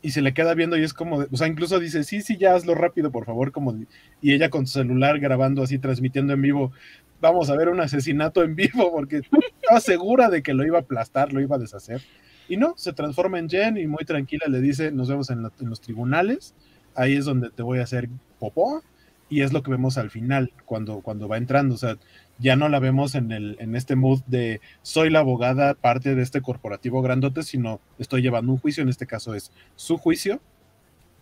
y 0.00 0.12
se 0.12 0.22
le 0.22 0.32
queda 0.32 0.54
viendo 0.54 0.76
y 0.76 0.84
es 0.84 0.94
como, 0.94 1.26
o 1.30 1.36
sea, 1.36 1.48
incluso 1.48 1.80
dice, 1.80 2.04
sí, 2.04 2.22
sí, 2.22 2.36
ya 2.36 2.54
hazlo 2.54 2.76
rápido, 2.76 3.10
por 3.10 3.24
favor, 3.24 3.50
como, 3.50 3.76
y 4.22 4.32
ella 4.32 4.48
con 4.48 4.68
su 4.68 4.74
celular 4.74 5.18
grabando 5.18 5.64
así, 5.64 5.78
transmitiendo 5.78 6.34
en 6.34 6.42
vivo, 6.42 6.72
vamos 7.20 7.50
a 7.50 7.56
ver 7.56 7.68
un 7.68 7.80
asesinato 7.80 8.44
en 8.44 8.54
vivo, 8.54 8.92
porque 8.92 9.16
estaba 9.16 9.80
segura 9.80 10.30
de 10.30 10.44
que 10.44 10.54
lo 10.54 10.64
iba 10.64 10.78
a 10.78 10.82
aplastar, 10.82 11.32
lo 11.32 11.40
iba 11.40 11.56
a 11.56 11.58
deshacer. 11.58 12.00
Y 12.48 12.56
no, 12.56 12.74
se 12.76 12.92
transforma 12.92 13.40
en 13.40 13.48
Jen 13.48 13.76
y 13.76 13.88
muy 13.88 14.04
tranquila 14.04 14.46
le 14.48 14.60
dice, 14.60 14.92
nos 14.92 15.08
vemos 15.08 15.30
en, 15.30 15.42
la, 15.42 15.50
en 15.60 15.68
los 15.68 15.80
tribunales, 15.80 16.54
ahí 16.94 17.16
es 17.16 17.24
donde 17.24 17.50
te 17.50 17.64
voy 17.64 17.80
a 17.80 17.82
hacer 17.82 18.08
popó, 18.38 18.84
y 19.28 19.42
es 19.42 19.52
lo 19.52 19.62
que 19.62 19.70
vemos 19.70 19.98
al 19.98 20.10
final, 20.10 20.52
cuando, 20.64 21.00
cuando 21.00 21.28
va 21.28 21.36
entrando, 21.36 21.74
o 21.74 21.78
sea, 21.78 21.96
ya 22.38 22.54
no 22.54 22.68
la 22.68 22.78
vemos 22.78 23.14
en, 23.14 23.32
el, 23.32 23.56
en 23.58 23.74
este 23.74 23.96
mood 23.96 24.20
de 24.26 24.60
soy 24.82 25.10
la 25.10 25.20
abogada, 25.20 25.74
parte 25.74 26.14
de 26.14 26.22
este 26.22 26.42
corporativo 26.42 27.02
grandote, 27.02 27.42
sino 27.42 27.80
estoy 27.98 28.22
llevando 28.22 28.52
un 28.52 28.58
juicio, 28.58 28.82
en 28.82 28.88
este 28.88 29.06
caso 29.06 29.34
es 29.34 29.50
su 29.74 29.96
juicio, 29.96 30.40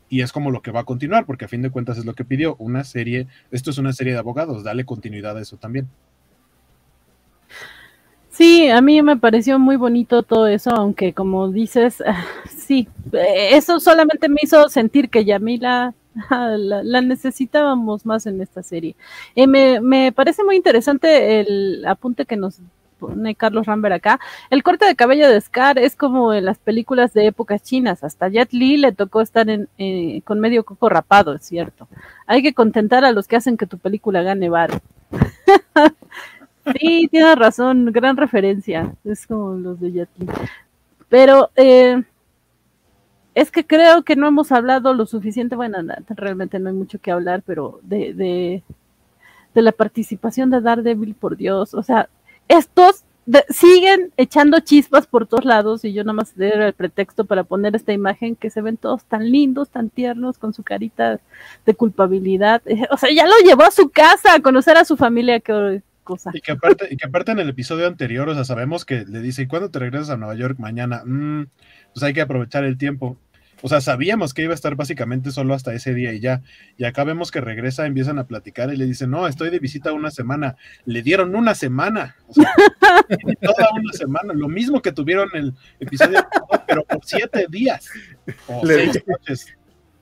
y 0.09 0.21
es 0.21 0.33
como 0.33 0.51
lo 0.51 0.61
que 0.61 0.71
va 0.71 0.81
a 0.81 0.85
continuar, 0.85 1.25
porque 1.25 1.47
a 1.47 1.49
fin 1.49 1.63
de 1.63 1.71
cuentas 1.71 1.97
es 1.99 2.05
lo 2.05 2.15
que 2.15 2.25
pidió, 2.25 2.57
una 2.59 2.85
serie, 2.85 3.27
esto 3.51 3.71
es 3.71 3.79
una 3.79 3.93
serie 3.93 4.13
de 4.13 4.19
abogados, 4.19 4.65
dale 4.65 4.85
continuidad 4.85 5.37
a 5.37 5.41
eso 5.41 5.57
también. 5.57 5.89
Sí, 8.29 8.69
a 8.69 8.81
mí 8.81 9.01
me 9.01 9.17
pareció 9.17 9.59
muy 9.61 9.77
bonito 9.77 10.25
todo 10.25 10.49
eso, 10.49 10.71
aunque 10.71 11.15
como 11.15 11.51
dices, 11.51 12.03
sí, 12.57 12.89
eso 13.13 13.81
solamente 13.81 14.29
me 14.29 14.41
hizo 14.43 14.69
sentir 14.69 15.09
que 15.09 15.25
Yamila 15.25 15.95
la, 16.31 17.01
necesitábamos 17.01 18.07
más 18.07 18.27
en 18.27 18.41
esta 18.41 18.63
serie. 18.63 18.97
Eh, 19.35 19.47
me, 19.47 19.81
me, 19.81 20.13
parece 20.13 20.45
muy 20.45 20.57
interesante 20.57 21.41
el 21.41 21.85
apunte 21.87 22.25
que 22.27 22.37
nos 22.37 22.61
pone 22.99 23.35
Carlos 23.35 23.67
Rambert 23.67 23.95
acá. 23.95 24.21
El 24.51 24.63
corte 24.63 24.87
de 24.87 24.97
cabello 24.97 25.29
de 25.29 25.41
Scar 25.41 25.79
es 25.79 25.97
como 25.97 26.33
en 26.33 26.45
las 26.45 26.59
películas 26.59 27.13
de 27.13 27.27
épocas 27.27 27.63
chinas. 27.63 28.05
Hasta 28.05 28.29
Jet 28.29 28.53
Li 28.53 28.77
le 28.77 28.93
tocó 28.93 29.21
estar 29.21 29.49
en, 29.51 29.69
eh, 29.79 30.23
con 30.25 30.41
medio 30.41 30.65
coco 30.65 30.89
rapado, 30.89 31.35
es 31.35 31.45
cierto. 31.45 31.89
Hay 32.27 32.43
que 32.43 32.55
contentar 32.55 33.05
a 33.05 33.13
los 33.13 33.29
que 33.29 33.37
hacen 33.37 33.57
que 33.57 33.67
tu 33.67 33.79
película 33.79 34.23
gane 34.23 34.49
bar. 34.49 34.81
sí, 36.81 37.09
tienes 37.11 37.37
razón, 37.37 37.93
gran 37.93 38.17
referencia. 38.17 38.95
Es 39.05 39.27
como 39.27 39.55
los 39.55 39.81
de 39.81 39.93
Jet 39.93 40.09
Li. 40.19 40.27
Pero 41.09 41.51
eh, 41.57 42.03
es 43.35 43.51
que 43.51 43.67
creo 43.67 44.03
que 44.03 44.17
no 44.17 44.27
hemos 44.29 44.53
hablado 44.53 44.95
lo 44.95 45.07
suficiente, 45.07 45.57
bueno, 45.57 45.79
realmente 46.09 46.59
no 46.59 46.69
hay 46.69 46.75
mucho 46.75 47.01
que 47.01 47.11
hablar, 47.11 47.43
pero 47.45 47.81
de, 47.83 48.15
de, 48.15 48.63
de 49.55 49.63
la 49.63 49.73
participación 49.73 50.51
de 50.51 50.61
Daredevil, 50.61 51.15
por 51.15 51.37
Dios, 51.37 51.75
o 51.75 51.83
sea, 51.83 52.09
estos 52.49 53.05
siguen 53.49 54.13
echando 54.17 54.61
chispas 54.61 55.07
por 55.07 55.27
todos 55.27 55.45
lados 55.45 55.85
y 55.85 55.93
yo 55.93 56.05
nada 56.05 56.13
más 56.13 56.39
era 56.39 56.67
el 56.67 56.75
pretexto 56.75 57.25
para 57.25 57.45
poner 57.45 57.75
esta 57.75 57.93
imagen 57.93 58.37
que 58.37 58.51
se 58.51 58.61
ven 58.61 58.77
todos 58.77 59.05
tan 59.05 59.31
lindos, 59.31 59.71
tan 59.71 59.89
tiernos, 59.89 60.39
con 60.39 60.53
su 60.53 60.63
carita 60.63 61.21
de 61.65 61.75
culpabilidad. 61.75 62.63
O 62.91 62.97
sea, 62.97 63.11
ya 63.11 63.27
lo 63.27 63.35
llevó 63.45 63.63
a 63.63 63.71
su 63.71 63.89
casa 63.89 64.35
a 64.35 64.41
conocer 64.41 64.77
a 64.77 64.85
su 64.85 64.97
familia, 64.97 65.41
que 65.41 65.83
cosa. 66.05 66.31
Y 66.35 66.41
que 66.41 66.53
aparte, 66.53 66.87
y 66.91 66.97
que 66.97 67.07
aparte 67.07 67.33
en 67.33 67.41
el 67.41 67.49
episodio 67.49 67.87
anterior, 67.87 68.29
o 68.29 68.35
sea, 68.35 68.45
sabemos 68.45 68.85
que 68.85 69.05
le 69.07 69.21
dice, 69.21 69.43
¿y 69.43 69.47
cuándo 69.47 69.71
te 69.71 69.79
regresas 69.79 70.11
a 70.11 70.17
Nueva 70.17 70.35
York 70.35 70.59
mañana? 70.59 71.03
Mm, 71.05 71.47
pues 71.95 72.03
hay 72.03 72.13
que 72.13 72.21
aprovechar 72.21 72.65
el 72.65 72.77
tiempo. 72.77 73.17
O 73.65 73.69
sea, 73.71 73.81
sabíamos 73.81 74.35
que 74.35 74.43
iba 74.43 74.53
a 74.53 74.55
estar 74.55 74.77
básicamente 74.77 75.31
solo 75.31 75.55
hasta 75.55 75.73
ese 75.73 75.95
día 75.95 76.13
y 76.13 76.21
ya. 76.21 76.43
Y 76.77 76.85
acá 76.85 77.03
vemos 77.03 77.31
que 77.31 77.41
regresa, 77.41 77.87
empiezan 77.87 78.19
a 78.19 78.27
platicar 78.27 78.71
y 78.71 78.77
le 78.77 78.85
dicen, 78.85 79.09
no, 79.09 79.27
estoy 79.27 79.49
de 79.49 79.59
visita 79.59 79.95
una 79.95 80.11
semana. 80.11 80.57
Le 80.85 81.01
dieron 81.01 81.35
una 81.35 81.55
semana. 81.55 82.15
O 82.29 82.35
sea, 82.35 82.55
toda 83.41 83.71
una 83.73 83.93
semana. 83.95 84.35
Lo 84.35 84.51
mismo 84.51 84.83
que 84.83 84.93
tuvieron 84.93 85.31
el 85.33 85.55
episodio, 85.81 86.27
pero 86.69 86.85
por 86.85 87.01
siete 87.07 87.47
días. 87.49 87.89
O 88.49 88.67
le, 88.67 88.93
seis 89.25 89.57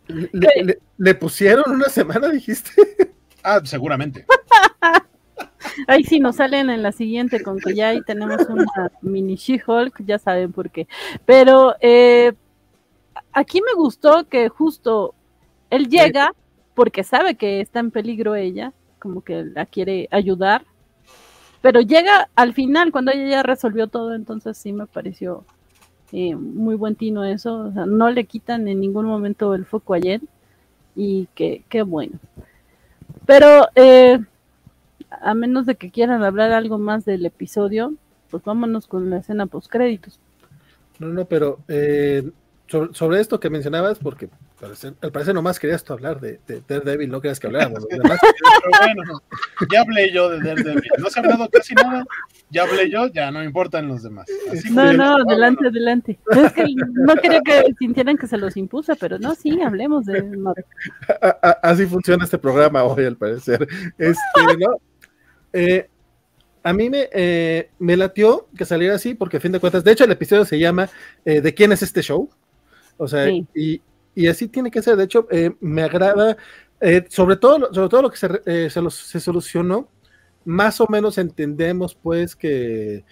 Le, 0.09 0.79
le, 0.97 1.15
pusieron 1.15 1.71
una 1.71 1.89
semana, 1.89 2.31
dijiste? 2.31 2.73
Ah, 3.45 3.61
seguramente. 3.63 4.27
Ahí 5.87 6.03
sí 6.03 6.19
nos 6.19 6.35
salen 6.35 6.69
en 6.69 6.83
la 6.83 6.91
siguiente 6.91 7.45
con 7.45 7.61
que 7.61 7.77
ya 7.77 7.91
ahí 7.91 8.03
tenemos 8.03 8.45
una 8.49 8.91
mini 9.01 9.37
She-Hulk, 9.37 10.05
ya 10.05 10.19
saben 10.19 10.53
por 10.53 10.71
qué. 10.71 10.89
Pero 11.25 11.77
eh, 11.81 12.33
aquí 13.33 13.61
me 13.61 13.75
gustó 13.75 14.29
que 14.29 14.49
justo 14.49 15.15
él 15.71 15.89
llega 15.89 16.35
porque 16.75 17.05
sabe 17.05 17.35
que 17.35 17.61
está 17.61 17.81
en 17.81 17.91
peligro 17.91 18.35
ella, 18.35 18.73
como 18.99 19.23
que 19.23 19.45
la 19.45 19.67
quiere 19.67 20.09
ayudar, 20.11 20.65
pero 21.61 21.81
llega 21.81 22.29
al 22.35 22.55
final 22.55 22.93
cuando 22.93 23.13
ella 23.13 23.29
ya 23.29 23.43
resolvió 23.43 23.87
todo, 23.87 24.15
entonces 24.15 24.57
sí 24.57 24.73
me 24.73 24.87
pareció 24.87 25.45
eh, 26.13 26.35
muy 26.35 26.75
buen 26.75 26.95
tino 26.95 27.25
eso, 27.25 27.67
o 27.67 27.73
sea, 27.73 27.87
no 27.87 28.11
le 28.11 28.25
quitan 28.25 28.69
en 28.69 28.81
ningún 28.81 29.07
momento 29.07 29.55
el 29.55 29.65
foco 29.65 29.95
a 29.95 30.01
Jen 30.01 30.29
y 30.95 31.29
que 31.35 31.65
qué 31.69 31.83
bueno. 31.83 32.19
Pero 33.27 33.69
eh, 33.75 34.19
a 35.11 35.35
menos 35.35 35.67
de 35.67 35.77
que 35.77 35.91
quieran 35.91 36.23
hablar 36.23 36.53
algo 36.53 36.79
más 36.79 37.05
del 37.05 37.25
episodio, 37.27 37.95
pues 38.31 38.43
vámonos 38.45 38.87
con 38.87 39.11
la 39.11 39.19
escena 39.19 39.47
post 39.47 39.71
créditos. 39.71 40.19
No, 40.99 41.09
no, 41.09 41.25
pero 41.25 41.59
eh, 41.69 42.31
sobre, 42.93 43.21
esto 43.21 43.39
que 43.39 43.51
mencionabas, 43.51 43.99
porque 43.99 44.29
al 45.01 45.13
parecer 45.13 45.35
nomás 45.35 45.59
querías 45.59 45.85
tú 45.85 45.93
hablar 45.93 46.21
de, 46.21 46.41
Daredevil, 46.67 47.11
no 47.11 47.21
querías 47.21 47.39
que 47.39 47.47
habláramos. 47.47 47.87
pero 47.91 48.03
bueno, 48.03 49.23
ya 49.71 49.81
hablé 49.83 50.13
yo 50.13 50.31
de 50.31 50.41
Daredevil, 50.41 50.91
no 50.99 51.11
se 51.11 51.21
ha 51.21 51.23
hablado 51.23 51.49
casi 51.51 51.75
nada, 51.75 52.05
ya 52.51 52.63
hablé 52.63 52.91
yo, 52.91 53.09
ya 53.09 53.31
no 53.31 53.43
importan 53.43 53.89
los 53.89 54.03
demás. 54.03 54.27
no, 54.71 54.93
no, 54.93 55.17
adelante, 55.17 55.69
adelante. 55.69 56.19
Es 56.31 56.53
que 56.53 56.65
no 56.77 57.15
quería 57.17 57.41
que 57.45 57.75
sintieran 57.79 58.17
que 58.17 58.27
se 58.27 58.39
los 58.39 58.57
impuso, 58.57 58.95
pero 58.97 59.19
no, 59.19 59.35
sí, 59.35 59.61
hablemos 59.61 60.07
de 60.07 60.23
Así 61.63 61.87
funciona 61.87 62.25
este 62.25 62.39
programa 62.39 62.85
hoy, 62.85 63.05
al 63.05 63.17
parecer. 63.17 63.67
Este, 63.99 64.57
¿no? 64.59 64.81
Eh, 65.53 65.89
a 66.63 66.73
mí 66.73 66.89
me, 66.89 67.09
eh, 67.13 67.71
me 67.79 67.97
latió 67.97 68.49
que 68.57 68.65
saliera 68.65 68.95
así, 68.95 69.15
porque 69.15 69.39
a 69.39 69.41
fin 69.41 69.53
de 69.53 69.61
cuentas, 69.61 69.85
de 69.85 69.93
hecho 69.93 70.05
el 70.05 70.13
episodio 70.13 70.45
se 70.45 70.59
llama 70.59 70.89
eh, 71.25 71.41
¿De 71.41 71.55
quién 71.55 71.73
es 71.73 71.83
este 71.83 72.03
show? 72.03 72.31
O 72.97 73.09
sea, 73.09 73.29
y, 73.55 73.81
así 74.29 74.49
tiene 74.49 74.71
que 74.71 74.83
ser. 74.83 74.97
De 74.97 75.05
hecho, 75.05 75.27
me 75.61 75.83
agrada, 75.83 76.37
sobre, 77.09 77.37
todo, 77.37 77.73
sobre 77.73 77.89
todo 77.89 78.03
lo 78.03 78.11
que 78.11 78.17
se, 78.17 78.71
se, 78.71 79.21
solucionó, 79.21 79.89
más 80.45 80.81
o 80.81 80.87
menos 80.89 81.19
entendemos 81.19 81.95
pues 81.95 82.37
que, 82.37 83.05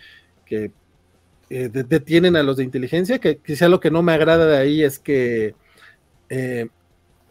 que 0.44 0.73
detienen 1.48 2.36
a 2.36 2.43
los 2.43 2.57
de 2.57 2.65
inteligencia, 2.65 3.19
que 3.19 3.39
quizá 3.39 3.69
lo 3.69 3.81
que 3.81 3.90
no 3.90 4.02
me 4.02 4.12
agrada 4.12 4.47
de 4.47 4.57
ahí 4.57 4.82
es 4.82 4.98
que... 4.98 5.55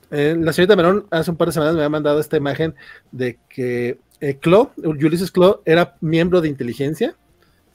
la 0.09 0.53
señorita 0.53 0.75
Melón 0.75 1.05
hace 1.11 1.31
un 1.31 1.37
par 1.37 1.49
de 1.49 1.53
semanas 1.53 1.75
me 1.75 1.83
ha 1.83 1.89
mandado 1.89 2.19
esta 2.19 2.37
imagen 2.37 2.75
de 3.11 3.37
que 3.49 3.99
eh, 4.21 4.37
Claw, 4.37 4.71
Ulysses 4.77 5.31
Claw 5.31 5.61
era 5.65 5.95
miembro 6.01 6.41
de 6.41 6.49
inteligencia, 6.49 7.15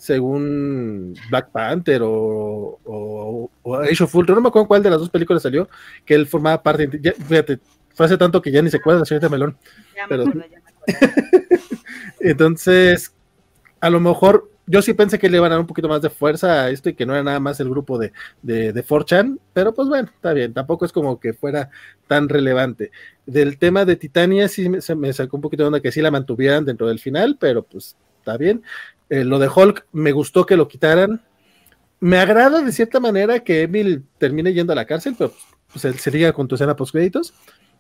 según 0.05 1.15
Black 1.31 1.49
Panther 1.51 2.03
o, 2.03 2.79
o, 2.85 3.51
o 3.63 3.77
Age 3.77 4.05
of 4.05 4.15
Ultron, 4.15 4.37
no 4.37 4.43
me 4.43 4.49
acuerdo 4.49 4.69
cuál 4.69 4.83
de 4.83 4.91
las 4.91 4.99
dos 4.99 5.09
películas 5.09 5.43
salió, 5.43 5.67
que 6.05 6.15
él 6.15 6.27
formaba 6.27 6.63
parte, 6.63 6.87
fíjate, 6.87 7.59
fue 7.95 8.05
hace 8.05 8.19
tanto 8.19 8.43
que 8.43 8.51
ya 8.53 8.61
ni 8.61 8.71
se 8.71 8.77
acuerda 8.77 9.01
la 9.01 9.07
señorita 9.07 9.31
Melón. 9.31 9.57
pero, 10.07 10.25
Entonces, 12.21 13.15
a 13.81 13.89
lo 13.89 13.99
mejor 13.99 14.51
yo 14.67 14.83
sí 14.83 14.93
pensé 14.93 15.19
que 15.19 15.31
le 15.31 15.39
iban 15.39 15.53
a 15.53 15.55
dar 15.55 15.61
un 15.61 15.67
poquito 15.67 15.89
más 15.89 16.03
de 16.03 16.11
fuerza 16.11 16.65
a 16.65 16.69
esto 16.69 16.91
y 16.91 16.95
que 16.95 17.07
no 17.07 17.15
era 17.15 17.23
nada 17.23 17.41
más 17.41 17.59
el 17.61 17.71
grupo 17.71 17.97
de, 17.99 18.13
de, 18.43 18.75
de 18.75 18.85
4chan, 18.85 19.39
pero 19.55 19.73
pues 19.73 19.89
bueno, 19.89 20.11
está 20.15 20.35
bien, 20.35 20.53
tampoco 20.53 20.85
es 20.85 20.93
como 20.93 21.19
que 21.19 21.33
fuera 21.33 21.71
tan 22.07 22.29
relevante. 22.29 22.91
Del 23.25 23.57
tema 23.57 23.87
de 23.87 23.97
Titania 23.97 24.49
sí 24.49 24.69
me, 24.69 24.83
se 24.83 24.95
me 24.95 25.15
sacó 25.15 25.39
un 25.39 25.43
poquito 25.43 25.63
de 25.63 25.69
onda 25.69 25.81
que 25.81 25.93
sí 25.93 26.03
la 26.03 26.11
mantuvieran 26.11 26.67
dentro 26.67 26.89
del 26.89 26.99
final, 26.99 27.39
pero 27.41 27.63
pues 27.63 27.97
está 28.25 28.37
bien. 28.39 28.63
Eh, 29.09 29.25
lo 29.25 29.39
de 29.39 29.49
Hulk 29.49 29.87
me 29.93 30.13
gustó 30.13 30.47
que 30.47 30.57
lo 30.57 30.69
quitaran. 30.69 31.23
Me 32.01 32.19
agrada 32.19 32.63
de 32.63 32.73
cierta 32.73 33.01
manera 33.01 33.41
que 33.41 33.63
Emil 33.63 34.05
termine 34.19 34.53
yendo 34.53 34.73
a 34.73 34.77
la 34.77 34.87
cárcel, 34.87 35.15
pero 35.17 35.33
pues, 35.73 35.83
se, 35.83 35.93
se 35.95 36.11
liga 36.11 36.33
con 36.33 36.49
tu 36.49 36.55
escena 36.55 36.77
post 36.77 36.93
créditos. 36.93 37.35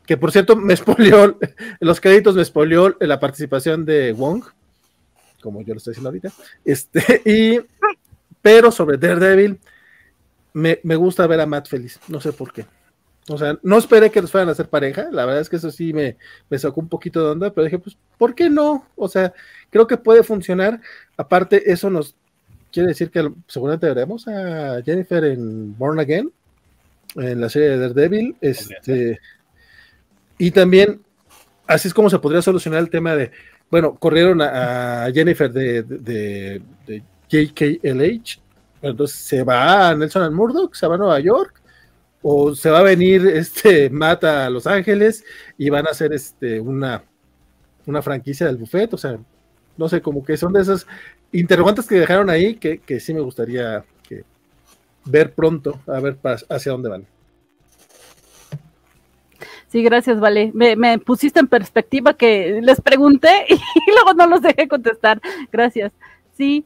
Que 0.06 0.16
por 0.16 0.32
cierto, 0.32 0.56
me 0.56 0.74
expolió, 0.74 1.38
los 1.80 2.01
créditos 2.01 2.34
me 2.34 2.42
expolió 2.42 2.96
la 3.01 3.20
participación 3.20 3.84
de 3.84 4.12
Wong, 4.12 4.44
como 5.40 5.62
yo 5.62 5.74
lo 5.74 5.78
estoy 5.78 5.92
diciendo 5.92 6.09
ahorita. 6.10 6.32
Este, 6.64 7.22
y, 7.24 7.60
pero 8.42 8.70
sobre 8.70 8.98
Daredevil, 8.98 9.59
me, 10.52 10.78
me 10.82 10.96
gusta 10.96 11.26
ver 11.26 11.40
a 11.40 11.46
Matt 11.46 11.68
feliz, 11.68 11.98
no 12.09 12.20
sé 12.20 12.32
por 12.32 12.52
qué. 12.52 12.66
O 13.28 13.38
sea, 13.38 13.59
no 13.62 13.78
esperé 13.78 14.10
que 14.10 14.20
los 14.20 14.30
fueran 14.30 14.51
a 14.51 14.52
hacer 14.52 14.68
pareja, 14.68 15.09
la 15.10 15.24
verdad 15.24 15.40
es 15.40 15.48
que 15.48 15.56
eso 15.56 15.70
sí 15.70 15.94
me, 15.94 16.18
me, 16.51 16.59
sacó 16.59 16.80
un 16.80 16.88
poquito 16.88 17.24
de 17.24 17.30
onda, 17.30 17.52
pero 17.52 17.64
dije, 17.64 17.78
pues, 17.78 17.96
¿por 18.18 18.34
qué 18.34 18.51
no? 18.51 18.86
O 18.96 19.09
sea, 19.09 19.32
creo 19.70 19.86
que 19.86 19.96
puede 19.96 20.22
funcionar. 20.22 20.80
Aparte, 21.16 21.72
eso 21.72 21.88
nos 21.88 22.14
quiere 22.70 22.88
decir 22.88 23.10
que 23.10 23.30
seguramente 23.46 23.86
veremos 23.86 24.28
a 24.28 24.82
Jennifer 24.84 25.24
en 25.24 25.76
Born 25.78 26.01
Again, 26.01 26.30
en 27.16 27.40
la 27.40 27.48
serie 27.48 27.70
de 27.70 27.78
Daredevil. 27.78 28.36
Este, 28.40 29.20
y 30.36 30.51
también, 30.51 31.01
así 31.66 31.88
es 31.88 31.94
como 31.94 32.10
se 32.10 32.18
podría 32.18 32.42
solucionar 32.42 32.80
el 32.80 32.90
tema 32.90 33.16
de, 33.16 33.30
bueno, 33.70 33.94
corrieron 33.94 34.42
a, 34.42 35.09
Jennifer 35.14 35.51
de, 35.51 35.82
de, 35.82 36.62
de, 36.86 37.02
JKLH, 37.28 38.38
entonces 38.82 39.18
se 39.18 39.42
va 39.42 39.88
a 39.88 39.94
Nelson 39.96 40.34
Murdoch, 40.34 40.74
se 40.74 40.86
va 40.86 40.96
a 40.96 40.98
Nueva 40.98 41.18
York, 41.20 41.64
o 42.26 42.55
se 42.55 42.70
va 42.70 42.78
a 42.78 42.82
venir 42.82 43.26
este 43.34 43.90
Mata 43.90 44.46
a 44.46 44.51
Los 44.51 44.66
Ángeles 44.66 45.24
y 45.59 45.68
van 45.68 45.86
a 45.86 45.90
hacer 45.90 46.12
este 46.12 46.59
una, 46.59 47.05
una 47.86 48.02
franquicia 48.02 48.46
del 48.46 48.56
buffet, 48.56 48.92
o 48.94 48.98
sea, 48.98 49.18
no 49.76 49.88
sé, 49.88 50.01
como 50.01 50.24
que 50.24 50.36
son 50.36 50.55
de 50.55 50.62
esas 50.62 50.86
interrogantes 51.32 51.86
que 51.86 51.96
dejaron 51.96 52.30
ahí 52.30 52.56
que, 52.56 52.78
que 52.78 52.98
sí 52.98 53.12
me 53.12 53.20
gustaría 53.20 53.84
que 54.09 54.24
ver 55.05 55.34
pronto, 55.34 55.78
a 55.86 56.01
ver 56.01 56.16
hacia 56.48 56.72
dónde 56.72 56.88
van. 56.88 57.06
Sí, 59.68 59.82
gracias, 59.82 60.20
Vale. 60.20 60.52
Me, 60.55 60.98
pusiste 61.01 61.40
en 61.40 61.48
perspectiva 61.48 62.14
que 62.14 62.60
les 62.62 62.80
pregunté 62.80 63.44
y 63.48 63.90
luego 63.92 64.14
no 64.14 64.28
los 64.28 64.40
dejé 64.40 64.68
contestar. 64.68 65.20
Gracias. 65.51 65.92
Sí. 66.38 66.64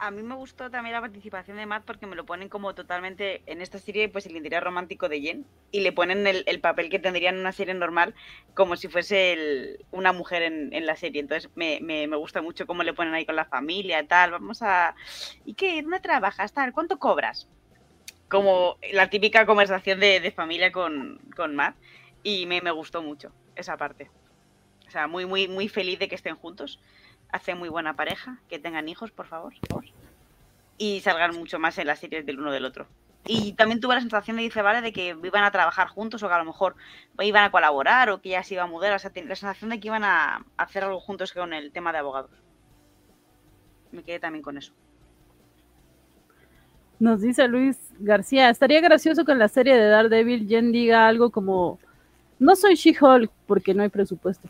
A 0.00 0.10
mí 0.10 0.22
me 0.22 0.34
gustó 0.34 0.70
también 0.70 0.94
la 0.94 1.00
participación 1.00 1.58
de 1.58 1.66
Matt 1.66 1.84
porque 1.84 2.06
me 2.06 2.16
lo 2.16 2.24
ponen 2.24 2.48
como 2.48 2.74
totalmente 2.74 3.42
en 3.46 3.60
esta 3.60 3.78
serie, 3.78 4.08
pues 4.08 4.26
el 4.26 4.36
interés 4.36 4.62
romántico 4.62 5.08
de 5.08 5.20
Jen 5.20 5.46
y 5.70 5.80
le 5.80 5.92
ponen 5.92 6.26
el, 6.26 6.60
papel 6.60 6.88
que 6.88 6.98
tendría 6.98 7.28
en 7.28 7.38
una 7.38 7.52
serie 7.52 7.74
normal 7.74 8.14
como 8.54 8.76
si 8.76 8.88
fuese 8.88 9.78
una 9.90 10.12
mujer 10.12 10.42
en, 10.42 10.86
la 10.86 10.96
serie. 10.96 11.20
Entonces 11.20 11.50
me, 11.54 11.80
me, 11.82 12.06
me, 12.06 12.16
gusta 12.16 12.40
mucho 12.40 12.66
cómo 12.66 12.82
le 12.82 12.94
ponen 12.94 13.14
ahí 13.14 13.26
con 13.26 13.36
la 13.36 13.44
familia, 13.44 14.06
tal. 14.06 14.32
Vamos 14.32 14.62
a. 14.62 14.94
¿Y 15.44 15.54
qué? 15.54 15.82
¿Dónde 15.82 16.00
trabajas? 16.00 16.52
Tal? 16.52 16.72
¿Cuánto 16.72 16.98
cobras? 16.98 17.46
como 18.30 18.78
la 18.92 19.10
típica 19.10 19.44
conversación 19.44 19.98
de, 19.98 20.32
familia 20.34 20.70
con, 20.70 21.20
Matt 21.50 21.74
y 22.22 22.46
me, 22.46 22.70
gustó 22.70 23.02
mucho 23.02 23.32
esa 23.56 23.76
parte. 23.76 24.08
O 24.86 24.90
sea, 24.90 25.08
muy, 25.08 25.26
muy, 25.26 25.48
muy 25.48 25.68
feliz 25.68 25.98
de 25.98 26.08
que 26.08 26.14
estén 26.14 26.36
juntos. 26.36 26.80
Hacen 27.32 27.58
muy 27.58 27.68
buena 27.68 27.94
pareja, 27.94 28.38
que 28.48 28.58
tengan 28.58 28.88
hijos, 28.88 29.10
por 29.10 29.26
favor. 29.26 29.54
Y 30.78 31.00
salgan 31.00 31.36
mucho 31.36 31.58
más 31.58 31.78
en 31.78 31.86
las 31.86 31.98
series 32.00 32.26
del 32.26 32.40
uno 32.40 32.50
del 32.50 32.64
otro. 32.64 32.86
Y 33.26 33.52
también 33.52 33.80
tuve 33.80 33.94
la 33.94 34.00
sensación 34.00 34.36
de 34.36 34.42
dice, 34.42 34.62
vale, 34.62 34.80
de 34.80 34.92
que 34.92 35.16
iban 35.22 35.44
a 35.44 35.50
trabajar 35.50 35.88
juntos 35.88 36.22
o 36.22 36.28
que 36.28 36.34
a 36.34 36.38
lo 36.38 36.44
mejor 36.44 36.74
iban 37.20 37.44
a 37.44 37.50
colaborar 37.50 38.10
o 38.10 38.20
que 38.20 38.30
ya 38.30 38.42
se 38.42 38.54
iba 38.54 38.62
a 38.62 38.66
mudar. 38.66 38.94
O 38.94 38.98
sea, 38.98 39.12
la 39.14 39.36
sensación 39.36 39.70
de 39.70 39.78
que 39.78 39.88
iban 39.88 40.04
a 40.04 40.44
hacer 40.56 40.84
algo 40.84 41.00
juntos 41.00 41.32
con 41.32 41.52
el 41.52 41.70
tema 41.70 41.92
de 41.92 41.98
abogados. 41.98 42.30
Me 43.92 44.02
quedé 44.02 44.20
también 44.20 44.42
con 44.42 44.56
eso. 44.56 44.72
Nos 46.98 47.20
dice 47.20 47.48
Luis 47.48 47.78
García, 47.98 48.50
estaría 48.50 48.80
gracioso 48.80 49.24
que 49.24 49.32
en 49.32 49.38
la 49.38 49.48
serie 49.48 49.74
de 49.74 49.88
Daredevil 49.88 50.46
Jen 50.46 50.70
diga 50.70 51.08
algo 51.08 51.30
como, 51.30 51.78
no 52.38 52.56
soy 52.56 52.74
She-Hulk 52.74 53.30
porque 53.46 53.74
no 53.74 53.82
hay 53.82 53.88
presupuesto. 53.88 54.48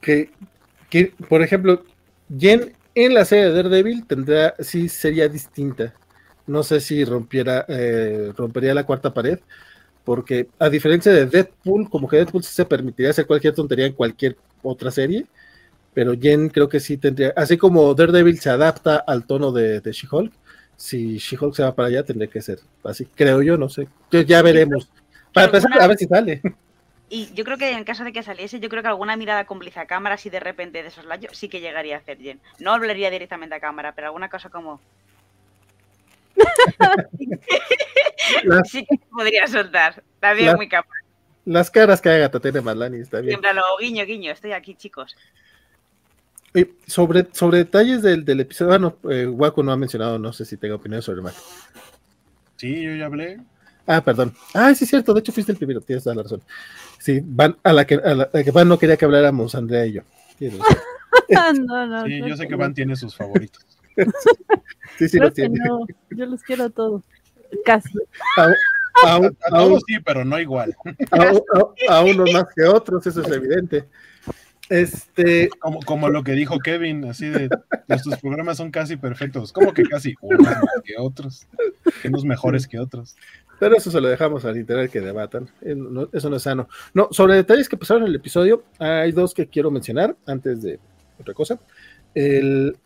Que, 0.00 0.30
que, 0.90 1.12
por 1.28 1.42
ejemplo, 1.42 1.84
Jen 2.36 2.72
en 2.94 3.14
la 3.14 3.24
serie 3.24 3.46
de 3.46 3.52
Daredevil 3.52 4.06
tendrá, 4.06 4.54
sí 4.60 4.88
sería 4.88 5.28
distinta. 5.28 5.94
No 6.46 6.62
sé 6.62 6.80
si 6.80 7.04
rompiera, 7.04 7.64
eh, 7.68 8.32
rompería 8.36 8.74
la 8.74 8.84
cuarta 8.84 9.12
pared, 9.12 9.40
porque 10.04 10.48
a 10.58 10.68
diferencia 10.68 11.12
de 11.12 11.26
Deadpool, 11.26 11.88
como 11.88 12.08
que 12.08 12.18
Deadpool 12.18 12.44
se 12.44 12.64
permitiría 12.64 13.10
hacer 13.10 13.26
cualquier 13.26 13.54
tontería 13.54 13.86
en 13.86 13.94
cualquier 13.94 14.36
otra 14.62 14.90
serie, 14.90 15.26
pero 15.92 16.14
Jen 16.20 16.48
creo 16.50 16.68
que 16.68 16.80
sí 16.80 16.96
tendría, 16.98 17.32
así 17.36 17.56
como 17.56 17.94
Daredevil 17.94 18.38
se 18.38 18.50
adapta 18.50 18.96
al 18.96 19.26
tono 19.26 19.52
de, 19.52 19.80
She-Hulk, 19.80 20.32
si 20.76 21.18
She-Hulk 21.18 21.54
se 21.54 21.62
va 21.62 21.74
para 21.74 21.88
allá, 21.88 22.02
tendría 22.04 22.28
que 22.28 22.42
ser 22.42 22.58
así, 22.82 23.06
creo 23.06 23.42
yo, 23.42 23.56
no 23.56 23.68
sé. 23.68 23.88
Ya 24.26 24.42
veremos. 24.42 24.88
Para 25.32 25.46
empezar, 25.46 25.80
a 25.80 25.86
ver 25.86 25.96
si 25.96 26.06
sale. 26.06 26.42
Y 27.10 27.32
yo 27.34 27.44
creo 27.44 27.58
que 27.58 27.70
en 27.70 27.84
caso 27.84 28.02
de 28.02 28.12
que 28.12 28.22
saliese, 28.22 28.60
yo 28.60 28.68
creo 28.68 28.82
que 28.82 28.88
alguna 28.88 29.16
mirada 29.16 29.44
cómplice 29.44 29.78
a 29.78 29.86
cámara, 29.86 30.14
así 30.14 30.30
de 30.30 30.40
repente 30.40 30.82
de 30.82 30.88
esos 30.88 31.04
layos, 31.04 31.36
sí 31.36 31.48
que 31.48 31.60
llegaría 31.60 31.96
a 31.96 31.98
hacer 31.98 32.18
Jen. 32.18 32.40
No 32.58 32.72
hablaría 32.72 33.10
directamente 33.10 33.54
a 33.54 33.60
cámara, 33.60 33.94
pero 33.94 34.08
alguna 34.08 34.28
cosa 34.28 34.48
como. 34.48 34.80
sí 38.64 38.86
que 38.86 38.98
podría 39.10 39.46
soltar. 39.46 40.02
También 40.18 40.56
muy 40.56 40.68
capaz. 40.68 40.96
Las 41.44 41.70
caras 41.70 42.00
que 42.00 42.08
haga 42.08 42.30
Tatiana 42.30 42.62
Malani, 42.62 43.00
está 43.00 43.20
bien. 43.20 43.32
Siempre 43.32 43.52
lo 43.52 43.62
guiño, 43.78 44.06
guiño, 44.06 44.32
estoy 44.32 44.52
aquí, 44.52 44.74
chicos. 44.74 45.14
sobre, 46.86 47.26
sobre 47.32 47.58
detalles 47.58 48.02
del, 48.02 48.24
del 48.24 48.40
episodio, 48.40 48.70
bueno, 48.70 48.96
eh, 49.10 49.26
Waco 49.26 49.62
no 49.62 49.72
ha 49.72 49.76
mencionado, 49.76 50.18
no 50.18 50.32
sé 50.32 50.46
si 50.46 50.56
tenga 50.56 50.76
opinión 50.76 51.02
sobre 51.02 51.20
el 51.20 51.28
Sí, 52.56 52.82
yo 52.82 52.94
ya 52.94 53.06
hablé. 53.06 53.40
Ah, 53.86 54.02
perdón. 54.02 54.34
Ah, 54.54 54.74
sí, 54.74 54.84
es 54.84 54.90
cierto. 54.90 55.12
De 55.12 55.20
hecho, 55.20 55.32
fuiste 55.32 55.52
el 55.52 55.58
primero. 55.58 55.80
Tienes 55.80 56.04
toda 56.04 56.16
la 56.16 56.22
razón. 56.22 56.42
Sí, 56.98 57.20
van 57.22 57.56
a 57.62 57.72
la 57.72 57.86
que, 57.86 57.96
a 57.96 58.14
la, 58.14 58.30
que 58.30 58.50
Van 58.50 58.68
no 58.68 58.78
quería 58.78 58.96
que 58.96 59.04
habláramos, 59.04 59.54
Andrea 59.54 59.84
y 59.84 59.92
yo. 59.92 60.02
no, 60.40 61.86
no, 61.86 62.06
sí, 62.06 62.20
yo 62.26 62.36
sé 62.36 62.48
que 62.48 62.56
Van 62.56 62.74
tiene 62.74 62.96
sus 62.96 63.14
favoritos. 63.14 63.64
sí, 64.98 65.08
sí, 65.08 65.18
los 65.18 65.34
tiene. 65.34 65.58
Yo 66.10 66.26
los 66.26 66.42
quiero 66.42 66.64
a 66.64 66.70
todos. 66.70 67.02
Casi. 67.64 67.90
A, 68.36 69.20
todos 69.50 69.82
sí, 69.86 69.98
pero 70.04 70.24
no 70.24 70.38
igual. 70.40 70.74
A, 71.88 72.00
unos 72.02 72.32
más 72.32 72.46
que 72.54 72.64
otros, 72.64 73.06
eso 73.06 73.20
es 73.20 73.30
evidente. 73.30 73.84
Este. 74.70 75.50
Como, 75.60 75.80
como 75.80 76.08
lo 76.08 76.24
que 76.24 76.32
dijo 76.32 76.58
Kevin, 76.58 77.04
así 77.04 77.28
de 77.28 77.48
nuestros 77.86 78.18
programas 78.20 78.56
son 78.56 78.70
casi 78.70 78.96
perfectos. 78.96 79.52
como 79.52 79.72
que 79.72 79.82
casi 79.84 80.14
unos 80.20 80.40
más 80.40 80.64
que 80.84 80.94
otros? 80.98 81.46
Unos 82.02 82.24
mejores 82.24 82.66
que 82.66 82.78
otros. 82.78 83.14
Pero 83.64 83.78
eso 83.78 83.90
se 83.90 83.98
lo 83.98 84.08
dejamos 84.08 84.44
al 84.44 84.58
internet 84.58 84.90
que 84.90 85.00
debatan. 85.00 85.48
Eh, 85.62 85.74
eso 86.12 86.28
no 86.28 86.36
es 86.36 86.42
sano. 86.42 86.68
No, 86.92 87.08
sobre 87.10 87.36
detalles 87.36 87.66
que 87.66 87.78
pasaron 87.78 88.02
en 88.02 88.10
el 88.10 88.16
episodio, 88.16 88.62
hay 88.78 89.10
dos 89.10 89.32
que 89.32 89.46
quiero 89.46 89.70
mencionar 89.70 90.14
antes 90.26 90.60
de 90.60 90.78
otra 91.18 91.32
cosa. 91.32 91.58
El, 92.14 92.76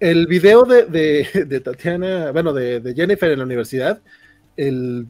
el 0.00 0.26
video 0.26 0.64
de, 0.64 0.86
de, 1.46 1.60
Tatiana, 1.64 2.32
bueno, 2.32 2.52
de, 2.52 2.92
Jennifer 2.96 3.30
en 3.30 3.38
la 3.38 3.44
universidad, 3.44 4.02
el, 4.56 5.06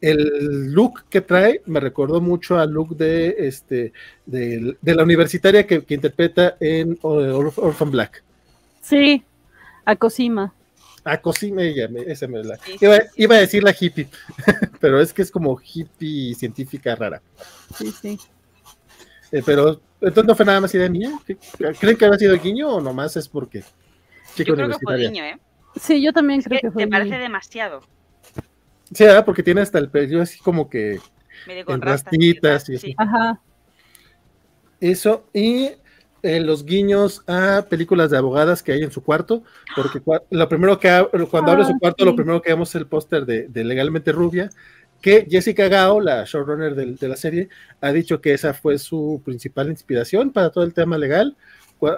el, 0.00 0.72
look 0.72 1.04
que 1.08 1.20
trae 1.20 1.62
me 1.66 1.78
recordó 1.78 2.20
mucho 2.20 2.58
al 2.58 2.72
look 2.72 2.96
de, 2.96 3.36
este, 3.38 3.92
de, 4.26 4.76
la 4.82 5.04
universitaria 5.04 5.64
que, 5.64 5.84
interpreta 5.90 6.56
en 6.58 6.98
Orphan 7.02 7.92
Black. 7.92 8.24
Sí, 8.80 9.22
a 9.84 9.94
Cosima. 9.94 10.52
A 11.08 11.20
Cosima, 11.22 11.62
ella, 11.62 11.88
esa 12.06 12.26
me 12.26 12.44
la. 12.44 12.58
iba, 13.16 13.34
a 13.34 13.38
decir 13.38 13.62
la 13.64 13.74
hippie, 13.78 14.08
pero 14.80 15.00
es 15.00 15.12
que 15.12 15.22
es 15.22 15.30
como 15.30 15.58
hippie 15.58 16.34
científica 16.34 16.94
rara. 16.94 17.22
Sí, 17.74 17.90
sí. 17.92 18.18
Eh, 19.32 19.42
pero 19.44 19.80
entonces 20.00 20.24
no 20.26 20.34
fue 20.34 20.44
nada 20.44 20.60
más 20.60 20.74
idea 20.74 20.88
mía. 20.90 21.18
¿Creen 21.80 21.96
que 21.96 22.04
había 22.04 22.18
sido 22.18 22.38
guiño 22.38 22.68
o 22.68 22.80
nomás 22.80 23.16
es 23.16 23.26
porque? 23.26 23.64
Yo 24.36 24.54
creo 24.54 24.68
que 24.68 24.78
fue 24.82 24.98
guiño, 24.98 25.24
¿eh? 25.24 25.38
Sí, 25.80 26.02
yo 26.02 26.12
también 26.12 26.42
creo 26.42 26.60
que, 26.60 26.70
fue 26.70 26.84
Te 26.84 26.90
parece 26.90 27.16
demasiado. 27.16 27.80
Sí, 28.92 29.04
¿verdad? 29.04 29.24
porque 29.24 29.42
tiene 29.42 29.62
hasta 29.62 29.78
el 29.78 29.88
pelo 29.88 30.20
así 30.20 30.38
como 30.40 30.68
que. 30.68 31.00
Medio 31.46 31.64
con 31.64 31.80
rastitas 31.80 32.68
y 32.68 32.76
así. 32.76 32.94
Ajá. 32.98 33.40
Eso, 34.80 35.26
y 35.32 35.70
eh, 36.22 36.40
los 36.40 36.64
guiños 36.64 37.22
a 37.28 37.64
películas 37.68 38.10
de 38.10 38.18
abogadas 38.18 38.62
que 38.62 38.72
hay 38.72 38.82
en 38.82 38.90
su 38.90 39.02
cuarto, 39.02 39.44
porque 39.76 40.00
lo 40.30 40.48
primero 40.48 40.78
que 40.80 41.06
cuando 41.30 41.52
abre 41.52 41.64
su 41.64 41.72
ah, 41.72 41.78
cuarto, 41.78 42.04
lo 42.04 42.16
primero 42.16 42.42
que 42.42 42.50
vemos 42.50 42.70
es 42.70 42.74
el 42.74 42.86
póster 42.86 43.24
de, 43.24 43.64
Legalmente 43.64 44.10
Rubia, 44.10 44.50
que 45.00 45.26
Jessica 45.30 45.68
Gao, 45.68 46.00
la 46.00 46.24
showrunner 46.24 46.74
de, 46.74 47.08
la 47.08 47.16
serie, 47.16 47.48
ha 47.80 47.92
dicho 47.92 48.20
que 48.20 48.34
esa 48.34 48.52
fue 48.52 48.78
su 48.78 49.22
principal 49.24 49.68
inspiración 49.68 50.32
para 50.32 50.50
todo 50.50 50.64
el 50.64 50.74
tema 50.74 50.98
legal, 50.98 51.36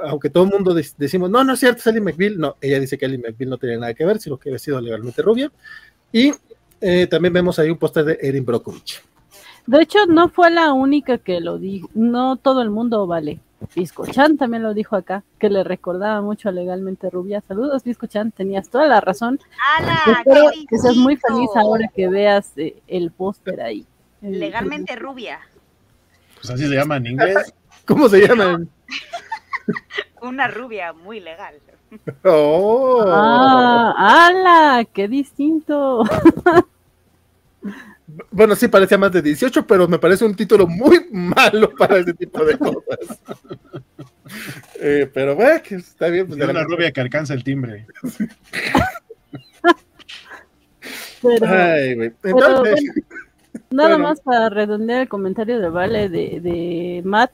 aunque 0.04 0.28
todo 0.28 0.44
el 0.44 0.50
mundo 0.50 0.74
decimos, 0.74 1.30
no, 1.30 1.42
no 1.42 1.54
es 1.54 1.60
cierto, 1.60 1.78
es 1.78 1.86
Ellie 1.86 2.02
McBeal, 2.02 2.38
no, 2.38 2.56
ella 2.60 2.78
dice 2.78 2.98
que 2.98 3.06
Ellie 3.06 3.16
McBeal 3.16 3.48
no 3.48 3.56
tenía 3.56 3.78
nada 3.78 3.94
que 3.94 4.04
ver, 4.04 4.20
sino 4.20 4.36
que 4.36 4.50
había 4.50 4.58
sido 4.58 4.80
legalmente 4.82 5.22
rubia, 5.22 5.50
y 6.12 6.32
eh, 6.82 7.06
también 7.06 7.32
vemos 7.32 7.58
ahí 7.58 7.70
un 7.70 7.78
póster 7.78 8.04
de 8.04 8.18
Erin 8.20 8.44
Brockovich. 8.44 9.02
De 9.66 9.82
hecho, 9.82 10.04
no 10.06 10.28
fue 10.28 10.50
la 10.50 10.72
única 10.72 11.16
que 11.16 11.40
lo 11.40 11.58
dijo, 11.58 11.88
no 11.94 12.36
todo 12.36 12.60
el 12.60 12.70
mundo 12.70 13.06
vale. 13.06 13.40
Chan 14.10 14.38
también 14.38 14.62
lo 14.62 14.74
dijo 14.74 14.96
acá, 14.96 15.22
que 15.38 15.50
le 15.50 15.62
recordaba 15.64 16.22
mucho 16.22 16.48
a 16.48 16.52
Legalmente 16.52 17.10
Rubia. 17.10 17.42
Saludos, 17.46 17.82
Chan, 18.08 18.32
tenías 18.32 18.68
toda 18.68 18.86
la 18.86 19.00
razón. 19.00 19.38
Espero 20.06 20.50
que 20.68 20.78
seas 20.78 20.96
muy 20.96 21.16
feliz 21.16 21.50
ahora 21.54 21.88
que 21.94 22.08
veas 22.08 22.52
eh, 22.56 22.82
el 22.88 23.10
póster 23.10 23.60
ahí. 23.60 23.86
Legalmente 24.22 24.96
Rubia. 24.96 25.40
Pues 26.36 26.50
así 26.50 26.68
se 26.68 26.74
llama 26.74 26.96
en 26.96 27.06
inglés. 27.06 27.54
¿Cómo 27.86 28.08
se 28.08 28.26
llama? 28.26 28.60
Una 30.22 30.48
rubia 30.48 30.92
muy 30.92 31.20
legal. 31.20 31.54
¡Oh! 32.24 33.04
¡Ah! 33.06 33.94
¡Hala! 33.96 34.84
¡Qué 34.84 35.08
distinto! 35.08 36.04
Bueno, 38.30 38.54
sí 38.54 38.68
parecía 38.68 38.98
más 38.98 39.12
de 39.12 39.22
18, 39.22 39.66
pero 39.66 39.88
me 39.88 39.98
parece 39.98 40.24
un 40.24 40.34
título 40.34 40.66
muy 40.66 41.06
malo 41.10 41.72
para 41.74 41.98
ese 41.98 42.14
tipo 42.14 42.44
de 42.44 42.58
cosas. 42.58 43.20
Eh, 44.80 45.10
pero 45.12 45.34
bueno, 45.34 45.60
que 45.60 45.74
está 45.74 46.06
bien. 46.06 46.24
Pues, 46.24 46.40
una 46.40 46.62
rubia 46.62 46.92
que 46.92 47.00
alcanza 47.00 47.34
el 47.34 47.42
timbre. 47.42 47.84
Ay, 51.42 52.12
nada 53.70 53.98
más 53.98 54.20
para 54.20 54.48
redondear 54.48 55.02
el 55.02 55.08
comentario 55.08 55.60
de 55.60 55.68
Vale 55.68 56.08
de, 56.08 56.40
de 56.40 57.02
Matt. 57.04 57.32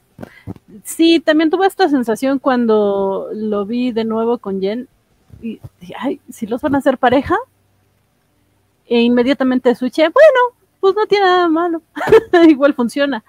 Sí, 0.85 1.21
también 1.21 1.51
tuve 1.51 1.67
esta 1.67 1.89
sensación 1.89 2.39
cuando 2.39 3.29
lo 3.33 3.67
vi 3.67 3.93
de 3.93 4.05
nuevo 4.05 4.39
con 4.39 4.61
Jen. 4.61 4.89
Y, 5.43 5.61
ay, 5.99 6.21
si 6.31 6.47
los 6.47 6.63
van 6.63 6.75
a 6.75 6.79
hacer 6.79 6.99
pareja. 6.99 7.37
E 8.89 9.01
inmediatamente 9.01 9.75
switché, 9.75 10.03
bueno, 10.03 10.57
pues 10.87 10.95
no 10.95 11.07
tiene 11.09 11.27
nada 11.27 11.49
malo, 11.49 11.83
igual 12.49 12.75
funciona. 12.75 13.25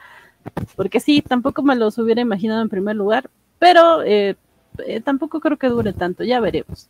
Porque 0.76 1.00
sí, 1.00 1.24
tampoco 1.24 1.64
me 1.64 1.76
los 1.76 1.98
hubiera 1.98 2.22
imaginado 2.22 2.62
en 2.62 2.70
primer 2.70 2.96
lugar, 2.96 3.32
pero 3.58 4.04
eh, 4.04 4.36
eh, 4.86 5.02
tampoco 5.02 5.40
creo 5.40 5.58
que 5.58 5.70
dure 5.70 5.92
tanto, 5.92 6.24
ya 6.24 6.40
veremos. 6.40 6.88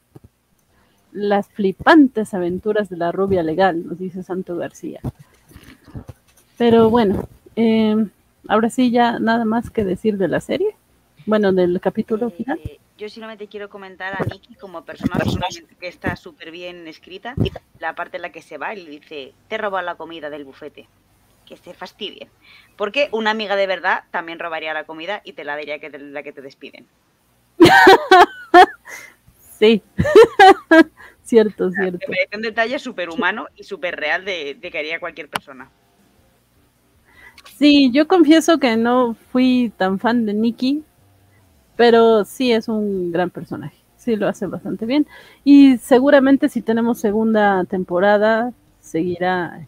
Las 1.14 1.48
flipantes 1.48 2.34
aventuras 2.34 2.90
de 2.90 2.98
la 2.98 3.14
rubia 3.14 3.44
legal, 3.44 3.88
nos 3.88 3.98
dice 3.98 4.24
Santo 4.24 4.58
García. 4.58 5.00
Pero 6.58 6.90
bueno, 6.90 7.30
em, 7.56 8.10
ahora 8.50 8.70
sí 8.70 8.92
ya 8.92 9.20
nada 9.20 9.46
más 9.46 9.70
que 9.70 9.86
decir 9.86 10.18
de 10.18 10.28
la 10.28 10.42
serie. 10.42 10.76
Bueno, 11.28 11.52
del 11.52 11.82
capítulo 11.82 12.30
final. 12.30 12.58
Eh, 12.64 12.80
yo 12.98 13.10
solamente 13.10 13.48
quiero 13.48 13.70
comentar 13.70 14.14
a 14.14 14.24
Nikki 14.24 14.56
como 14.56 14.86
persona 14.86 15.20
que 15.78 15.88
está 15.90 16.16
súper 16.16 16.52
bien 16.52 16.88
escrita, 16.88 17.36
la 17.80 17.96
parte 17.96 18.16
en 18.16 18.22
la 18.22 18.32
que 18.32 18.42
se 18.42 18.58
va 18.58 18.74
y 18.74 18.82
le 18.82 18.90
dice, 18.90 19.34
te 19.50 19.56
he 19.56 19.58
robado 19.58 19.86
la 19.86 19.96
comida 19.96 20.30
del 20.30 20.46
bufete. 20.46 20.88
Que 21.46 21.58
se 21.58 21.74
fastidien. 21.74 22.30
Porque 22.78 23.10
una 23.12 23.32
amiga 23.32 23.58
de 23.58 23.68
verdad 23.68 24.06
también 24.10 24.40
robaría 24.40 24.74
la 24.74 24.86
comida 24.86 25.22
y 25.26 25.34
te 25.34 25.44
la 25.44 25.56
daría 25.56 25.80
que 25.80 25.90
la 25.90 26.24
que 26.24 26.32
te 26.32 26.42
despiden. 26.42 26.88
sí. 29.60 29.84
cierto, 31.24 31.72
cierto. 31.72 32.08
Me 32.08 32.16
parece 32.16 32.38
un 32.38 32.42
detalle 32.42 32.80
súper 32.80 33.10
humano 33.10 33.48
y 33.58 33.64
súper 33.64 33.98
real 33.98 34.24
de, 34.24 34.56
de 34.56 34.72
que 34.72 34.80
haría 34.80 35.02
cualquier 35.02 35.28
persona. 35.28 35.70
Sí, 37.58 37.92
yo 37.92 38.08
confieso 38.08 38.60
que 38.60 38.78
no 38.78 39.14
fui 39.32 39.74
tan 39.78 40.00
fan 40.00 40.26
de 40.26 40.34
Nikki, 40.34 40.84
pero 41.78 42.26
sí 42.26 42.52
es 42.52 42.68
un 42.68 43.12
gran 43.14 43.30
personaje, 43.30 43.78
sí 43.96 44.18
lo 44.18 44.28
hace 44.28 44.48
bastante 44.48 44.86
bien. 44.86 45.08
Y 45.46 45.78
seguramente 45.78 46.50
si 46.50 46.62
tenemos 46.62 47.00
segunda 47.00 47.64
temporada, 47.64 48.52
seguirá 48.82 49.66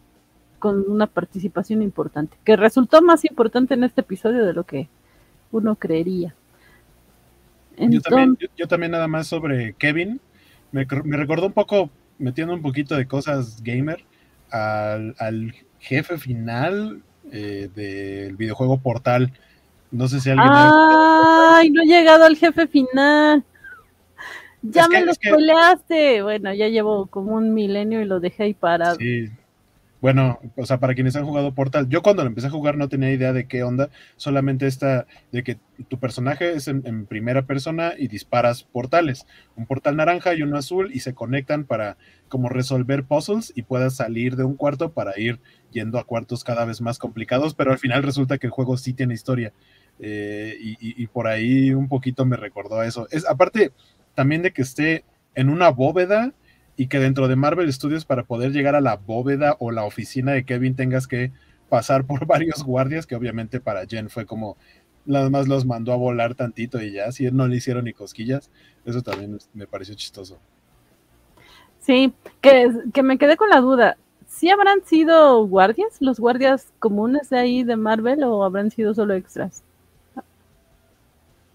con 0.58 0.84
una 0.90 1.06
participación 1.06 1.80
importante, 1.80 2.36
que 2.44 2.56
resultó 2.56 3.00
más 3.00 3.24
importante 3.24 3.72
en 3.74 3.84
este 3.84 4.02
episodio 4.02 4.44
de 4.44 4.52
lo 4.52 4.64
que 4.64 4.88
uno 5.52 5.76
creería. 5.76 6.34
yo, 7.78 8.00
también, 8.02 8.36
yo, 8.56 8.68
también 8.68 8.92
nada 8.92 9.08
más 9.08 9.26
sobre 9.26 9.72
Kevin, 9.74 10.20
me, 10.72 10.84
recordó 10.84 11.46
un 11.46 11.52
poco, 11.52 11.88
metiendo 12.18 12.52
un 12.52 12.60
poquito 12.60 12.96
de 12.96 13.06
cosas 13.06 13.62
gamer, 13.62 14.04
al, 14.50 15.14
al 15.18 15.54
jefe 15.78 16.18
final 16.18 17.02
eh, 17.32 17.70
del 17.74 18.36
videojuego 18.36 18.78
Portal 18.78 19.32
no 19.90 20.08
sé 20.08 20.20
si 20.20 20.30
alguien. 20.30 20.48
¡Ay! 20.50 21.70
No 21.70 21.82
he 21.82 21.86
llegado 21.86 22.24
al 22.24 22.36
jefe 22.36 22.66
final. 22.66 23.44
Ya 24.62 24.88
me 24.88 25.04
lo 25.04 25.14
spoileaste. 25.14 26.22
Bueno, 26.22 26.52
ya 26.52 26.68
llevo 26.68 27.06
como 27.06 27.34
un 27.34 27.54
milenio 27.54 28.00
y 28.00 28.04
lo 28.04 28.20
dejé 28.20 28.44
ahí 28.44 28.54
parado. 28.54 28.96
Sí. 28.96 29.30
Bueno, 30.00 30.38
o 30.56 30.64
sea, 30.64 30.80
para 30.80 30.94
quienes 30.94 31.14
han 31.16 31.26
jugado 31.26 31.54
Portal, 31.54 31.86
yo 31.90 32.00
cuando 32.00 32.22
lo 32.22 32.28
empecé 32.28 32.46
a 32.46 32.50
jugar 32.50 32.78
no 32.78 32.88
tenía 32.88 33.12
idea 33.12 33.34
de 33.34 33.46
qué 33.46 33.62
onda, 33.62 33.90
solamente 34.16 34.66
esta 34.66 35.06
de 35.30 35.42
que 35.42 35.58
tu 35.88 35.98
personaje 35.98 36.54
es 36.54 36.68
en, 36.68 37.04
primera 37.04 37.42
persona 37.42 37.92
y 37.98 38.08
disparas 38.08 38.62
portales, 38.62 39.26
un 39.56 39.66
portal 39.66 39.96
naranja 39.96 40.34
y 40.34 40.42
uno 40.42 40.56
azul 40.56 40.90
y 40.94 41.00
se 41.00 41.12
conectan 41.12 41.64
para 41.64 41.98
como 42.28 42.48
resolver 42.48 43.04
puzzles 43.04 43.52
y 43.54 43.62
puedas 43.62 43.96
salir 43.96 44.36
de 44.36 44.44
un 44.44 44.56
cuarto 44.56 44.92
para 44.92 45.18
ir 45.20 45.38
yendo 45.70 45.98
a 45.98 46.04
cuartos 46.04 46.44
cada 46.44 46.64
vez 46.64 46.80
más 46.80 46.98
complicados, 46.98 47.52
pero 47.52 47.70
al 47.70 47.78
final 47.78 48.02
resulta 48.02 48.38
que 48.38 48.46
el 48.46 48.52
juego 48.52 48.78
sí 48.78 48.94
tiene 48.94 49.12
historia 49.12 49.52
eh, 50.02 50.56
y, 50.58 51.06
por 51.08 51.26
ahí 51.26 51.74
un 51.74 51.88
poquito 51.88 52.24
me 52.24 52.36
recordó 52.36 52.80
a 52.80 52.86
eso. 52.86 53.06
Es 53.10 53.28
aparte 53.28 53.72
también 54.14 54.42
de 54.42 54.52
que 54.52 54.62
esté 54.62 55.04
en 55.34 55.50
una 55.50 55.68
bóveda 55.68 56.32
y 56.76 56.86
que 56.86 56.98
dentro 56.98 57.28
de 57.28 57.36
Marvel 57.36 57.70
Studios 57.70 58.06
para 58.06 58.24
poder 58.24 58.52
llegar 58.52 58.74
a 58.74 58.80
la 58.80 58.96
bóveda 58.96 59.56
o 59.58 59.70
la 59.70 59.84
oficina 59.84 60.32
de 60.32 60.44
Kevin 60.44 60.74
tengas 60.74 61.06
que 61.06 61.32
pasar 61.68 62.06
por 62.06 62.26
varios 62.26 62.64
guardias, 62.64 63.06
que 63.06 63.14
obviamente 63.14 63.60
para 63.60 63.84
Jen 63.86 64.08
fue 64.08 64.24
como 64.24 64.56
nada 65.04 65.28
más 65.28 65.48
los 65.48 65.66
mandó 65.66 65.92
a 65.92 65.96
volar 65.96 66.34
tantito 66.34 66.80
y 66.80 66.92
ya, 66.92 67.12
si 67.12 67.30
no 67.30 67.46
le 67.46 67.56
hicieron 67.56 67.84
ni 67.84 67.92
cosquillas, 67.92 68.50
eso 68.86 69.02
también 69.02 69.38
me 69.52 69.66
pareció 69.66 69.94
chistoso. 69.94 70.38
Sí, 71.80 72.12
que, 72.40 72.70
que 72.94 73.02
me 73.02 73.18
quedé 73.18 73.36
con 73.36 73.50
la 73.50 73.60
duda, 73.60 73.98
¿sí 74.26 74.48
habrán 74.50 74.84
sido 74.84 75.46
guardias, 75.46 75.96
los 76.00 76.20
guardias 76.20 76.72
comunes 76.78 77.28
de 77.28 77.38
ahí 77.38 77.64
de 77.64 77.76
Marvel 77.76 78.22
o 78.24 78.44
habrán 78.44 78.70
sido 78.70 78.94
solo 78.94 79.14
extras? 79.14 79.64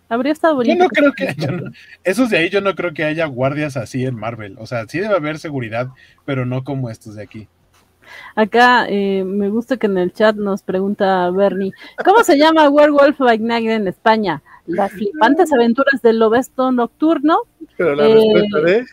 Habría 0.07 0.33
estado 0.33 0.55
bonito. 0.55 0.75
Yo 0.75 0.83
no 0.83 0.89
creo 0.89 1.13
que 1.13 1.35
esos 2.03 2.29
de 2.29 2.37
ahí 2.37 2.49
yo 2.49 2.61
no 2.61 2.75
creo 2.75 2.93
que 2.93 3.03
haya 3.03 3.25
guardias 3.25 3.77
así 3.77 4.05
en 4.05 4.15
Marvel. 4.15 4.55
O 4.59 4.67
sea, 4.67 4.87
sí 4.87 4.99
debe 4.99 5.15
haber 5.15 5.39
seguridad, 5.39 5.89
pero 6.25 6.45
no 6.45 6.63
como 6.63 6.89
estos 6.89 7.15
de 7.15 7.23
aquí. 7.23 7.47
Acá 8.35 8.85
eh, 8.87 9.23
me 9.23 9.49
gusta 9.49 9.77
que 9.77 9.87
en 9.87 9.97
el 9.97 10.13
chat 10.13 10.35
nos 10.35 10.61
pregunta 10.61 11.29
Bernie, 11.31 11.73
¿cómo 12.03 12.23
se 12.23 12.37
llama 12.37 12.69
Werewolf 12.69 13.17
by 13.17 13.39
Night 13.39 13.67
en 13.67 13.87
España? 13.87 14.43
Las 14.67 14.91
flipantes 14.91 15.51
aventuras 15.51 16.01
del 16.01 16.19
lobesto 16.19 16.71
nocturno. 16.71 17.39
Pero 17.77 17.95
la 17.95 18.05
respuesta 18.05 18.59
de... 18.61 18.85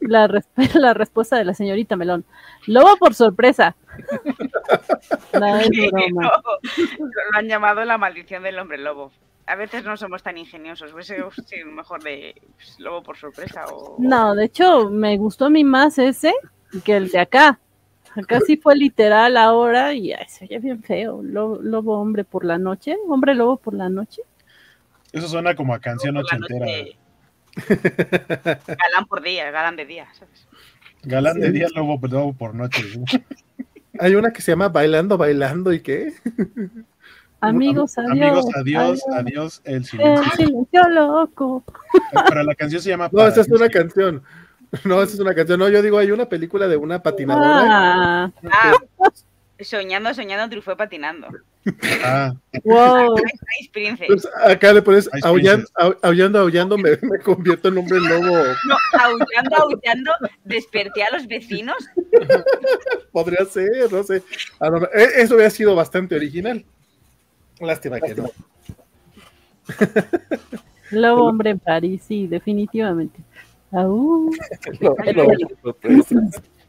La, 0.00 0.42
la, 0.80 0.94
respuesta 0.94 1.36
de 1.36 1.44
la 1.44 1.54
señorita 1.54 1.96
Melón. 1.96 2.24
Lobo 2.66 2.96
por 2.96 3.14
sorpresa. 3.14 3.74
No, 5.32 5.60
Lo 5.60 7.38
han 7.38 7.46
llamado 7.46 7.84
la 7.84 7.98
maldición 7.98 8.42
del 8.42 8.58
hombre 8.58 8.78
lobo 8.78 9.12
a 9.48 9.54
veces 9.56 9.82
no 9.84 9.96
somos 9.96 10.22
tan 10.22 10.36
ingeniosos. 10.36 10.92
Hubiese 10.92 11.16
sido 11.46 11.66
mejor 11.72 12.02
de 12.02 12.34
pues, 12.54 12.78
lobo 12.78 13.02
por 13.02 13.16
sorpresa. 13.16 13.66
O... 13.66 13.96
No, 13.98 14.34
de 14.34 14.44
hecho, 14.44 14.90
me 14.90 15.16
gustó 15.16 15.46
a 15.46 15.50
mí 15.50 15.64
más 15.64 15.98
ese 15.98 16.34
que 16.84 16.96
el 16.96 17.10
de 17.10 17.20
acá. 17.20 17.58
Acá 18.14 18.40
sí 18.40 18.56
fue 18.56 18.74
literal 18.76 19.36
ahora 19.36 19.94
y 19.94 20.12
se 20.28 20.44
oye 20.44 20.58
bien 20.58 20.82
feo. 20.82 21.22
Lobo, 21.22 22.00
hombre 22.00 22.24
por 22.24 22.44
la 22.44 22.58
noche. 22.58 22.96
Hombre 23.08 23.34
lobo 23.34 23.56
por 23.56 23.74
la 23.74 23.88
noche. 23.88 24.22
Eso 25.12 25.28
suena 25.28 25.54
como 25.54 25.72
a 25.72 25.78
canción 25.78 26.16
ochentera. 26.16 26.66
Galán 28.66 29.06
por 29.08 29.22
día, 29.22 29.50
galán 29.50 29.76
de 29.76 29.86
día, 29.86 30.08
¿sabes? 30.14 30.46
Galán 31.02 31.40
de 31.40 31.50
día, 31.52 31.68
lobo, 31.74 31.98
lobo 32.06 32.32
por 32.32 32.54
noche. 32.54 32.82
Hay 34.00 34.14
una 34.14 34.32
que 34.32 34.42
se 34.42 34.52
llama 34.52 34.68
Bailando, 34.68 35.16
Bailando 35.16 35.72
y 35.72 35.80
qué. 35.80 36.12
Amigos, 37.40 37.96
adiós. 37.98 38.12
Amigos, 38.12 38.46
adiós, 38.56 39.00
adiós, 39.12 39.62
el 39.64 39.84
silencio. 39.84 40.24
El 40.24 40.30
silencio 40.32 40.82
loco. 40.90 41.64
Pero 42.28 42.42
la 42.42 42.54
canción 42.54 42.82
se 42.82 42.90
llama. 42.90 43.08
No, 43.12 43.26
esa 43.26 43.42
es 43.42 43.48
una 43.48 43.68
canción. 43.68 44.22
No, 44.84 45.02
esa 45.02 45.14
es 45.14 45.20
una 45.20 45.34
canción. 45.34 45.60
No, 45.60 45.68
yo 45.68 45.80
digo, 45.80 45.98
hay 45.98 46.10
una 46.10 46.28
película 46.28 46.66
de 46.68 46.76
una 46.76 47.02
patinadora. 47.02 48.24
Ah, 48.24 48.30
ah 48.50 48.72
soñando, 49.60 50.12
soñando, 50.14 50.48
triunfó 50.48 50.76
patinando. 50.76 51.28
Ah. 52.02 52.32
Wow. 52.64 53.16
Pues 54.06 54.28
acá 54.44 54.72
le 54.72 54.82
pones 54.82 55.08
aullando, 55.22 55.66
aullando, 56.02 56.38
aullando, 56.40 56.78
me, 56.78 56.90
me, 57.02 57.18
convierto 57.18 57.68
en 57.68 57.78
hombre 57.78 58.00
lobo. 58.00 58.36
No, 58.66 58.76
aullando, 59.00 59.56
aullando, 59.56 60.12
desperté 60.44 61.02
a 61.02 61.16
los 61.16 61.26
vecinos. 61.26 61.76
Podría 63.12 63.44
ser, 63.44 63.92
no 63.92 64.02
sé. 64.02 64.22
E, 64.94 65.22
eso 65.22 65.34
hubiera 65.34 65.50
sido 65.50 65.74
bastante 65.74 66.14
original. 66.14 66.64
Lástima 67.60 68.00
que 68.00 68.14
no. 68.14 68.30
Lobo 70.90 71.26
hombre 71.26 71.50
en 71.50 71.58
París, 71.58 72.02
sí, 72.06 72.26
definitivamente. 72.26 73.20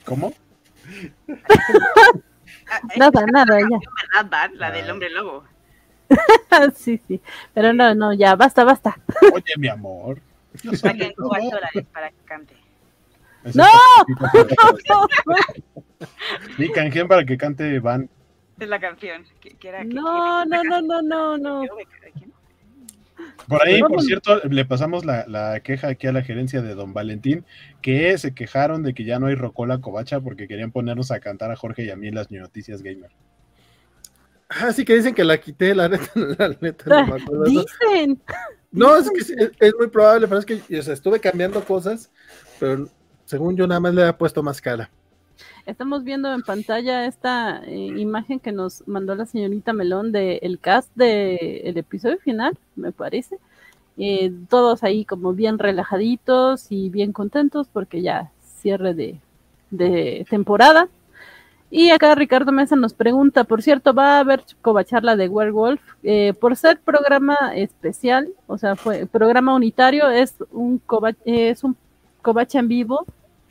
¿Cómo? 0.06 0.34
nada, 2.98 3.26
nada, 3.32 3.60
ya. 3.60 3.80
La 4.56 4.72
del 4.72 4.90
hombre 4.90 5.10
lobo. 5.10 5.46
sí, 6.76 7.00
sí. 7.08 7.22
Pero 7.54 7.72
no, 7.74 7.96
no, 7.96 8.12
ya, 8.14 8.36
basta, 8.36 8.66
basta. 8.66 8.98
Oye, 9.34 9.54
mi 9.58 9.70
amor. 9.70 10.20
Cuatro 10.82 11.60
para 11.94 12.10
que 12.10 12.18
cante. 12.26 12.56
¡No! 13.54 13.66
Sí, 16.58 16.70
canjen 16.72 17.08
para 17.08 17.24
que 17.26 17.38
cante 17.38 17.80
Van 17.80 18.10
es 18.66 18.70
la 18.70 18.80
canción. 18.80 19.26
Que, 19.40 19.56
era, 19.68 19.84
no, 19.84 20.46
no, 20.46 20.64
no, 20.64 20.82
no, 20.82 21.02
no, 21.02 21.38
no, 21.38 21.64
Por 23.48 23.68
ahí, 23.68 23.82
por 23.82 24.02
cierto, 24.02 24.40
le 24.48 24.66
pasamos 24.66 25.06
la, 25.06 25.60
queja 25.64 25.90
aquí 25.90 26.08
a 26.08 26.12
la 26.12 26.22
gerencia 26.22 26.62
de 26.62 26.76
Don 26.76 26.94
Valentín, 26.94 27.46
que 27.82 28.18
se 28.18 28.34
quejaron 28.34 28.84
de 28.84 28.94
que 28.94 29.04
ya 29.04 29.20
no 29.20 29.28
hay 29.28 29.36
Rocola 29.36 29.80
Covacha 29.80 30.20
porque 30.20 30.48
querían 30.48 30.72
ponernos 30.72 31.12
a 31.12 31.20
cantar 31.20 31.52
a 31.52 31.56
Jorge 31.56 31.84
y 31.84 31.90
a 31.90 31.96
mí 31.96 32.08
en 32.08 32.16
las 32.16 32.32
noticias 32.32 32.82
gamer. 32.82 33.12
Ah, 34.50 34.74
sí 34.74 34.84
que 34.84 34.96
dicen 34.96 35.14
que 35.14 35.24
la 35.24 35.38
quité, 35.38 35.76
la 35.76 35.88
neta, 35.88 36.12
la 36.16 36.50
neta 36.60 36.86
no 36.86 37.08
me 37.08 37.22
acuerdo. 37.22 37.44
Dicen. 37.44 38.22
No, 38.72 38.98
es 38.98 39.10
que 39.10 39.52
es, 39.60 39.74
muy 39.78 39.88
probable, 39.88 40.28
pero 40.28 40.40
es 40.40 40.46
que 40.46 40.62
estuve 40.70 41.20
cambiando 41.20 41.64
cosas, 41.64 42.12
pero 42.60 42.88
según 43.26 43.56
yo 43.56 43.68
nada 43.68 43.80
más 43.80 43.94
le 43.94 44.08
he 44.08 44.14
puesto 44.14 44.42
más 44.42 44.60
cara. 44.60 44.90
Estamos 45.66 46.04
viendo 46.04 46.34
en 46.34 46.42
pantalla 46.42 47.06
esta 47.06 47.62
eh, 47.66 47.94
imagen 47.98 48.40
que 48.40 48.52
nos 48.52 48.88
mandó 48.88 49.16
la 49.16 49.26
señorita 49.26 49.74
Melón 49.74 50.12
del 50.12 50.40
el 50.42 50.60
cast 50.60 50.90
del 50.96 51.78
episodio 51.78 52.18
final, 52.20 52.58
me 52.76 52.92
parece. 52.92 53.38
Eh, 53.98 54.32
todos 54.50 54.84
ahí 54.84 55.04
como 55.04 55.34
bien 55.34 55.60
relajaditos 55.60 56.72
y 56.72 56.90
bien 56.90 57.12
contentos 57.12 57.68
porque 57.72 58.02
ya 58.02 58.32
cierre 58.42 58.94
de, 58.94 60.26
temporada. 60.30 60.88
Y 61.70 61.92
acá 61.92 62.16
Ricardo 62.16 62.52
Mesa 62.52 62.76
nos 62.76 62.94
pregunta, 62.94 63.44
por 63.44 63.62
cierto, 63.62 63.94
va 63.94 64.18
a 64.18 64.20
haber 64.22 64.44
covacharla 64.62 65.16
de 65.16 65.28
Werewolf. 65.30 65.82
Eh, 66.04 66.34
por 66.40 66.56
ser 66.56 66.80
programa 66.80 67.36
especial, 67.56 68.30
o 68.48 68.58
sea, 68.58 68.76
fue 68.76 69.06
programa 69.06 69.54
unitario, 69.54 70.10
es 70.10 70.36
un, 70.52 70.82
es 71.26 71.64
un 71.64 71.76
covacha 72.22 72.60
en 72.60 72.68
vivo 72.70 73.06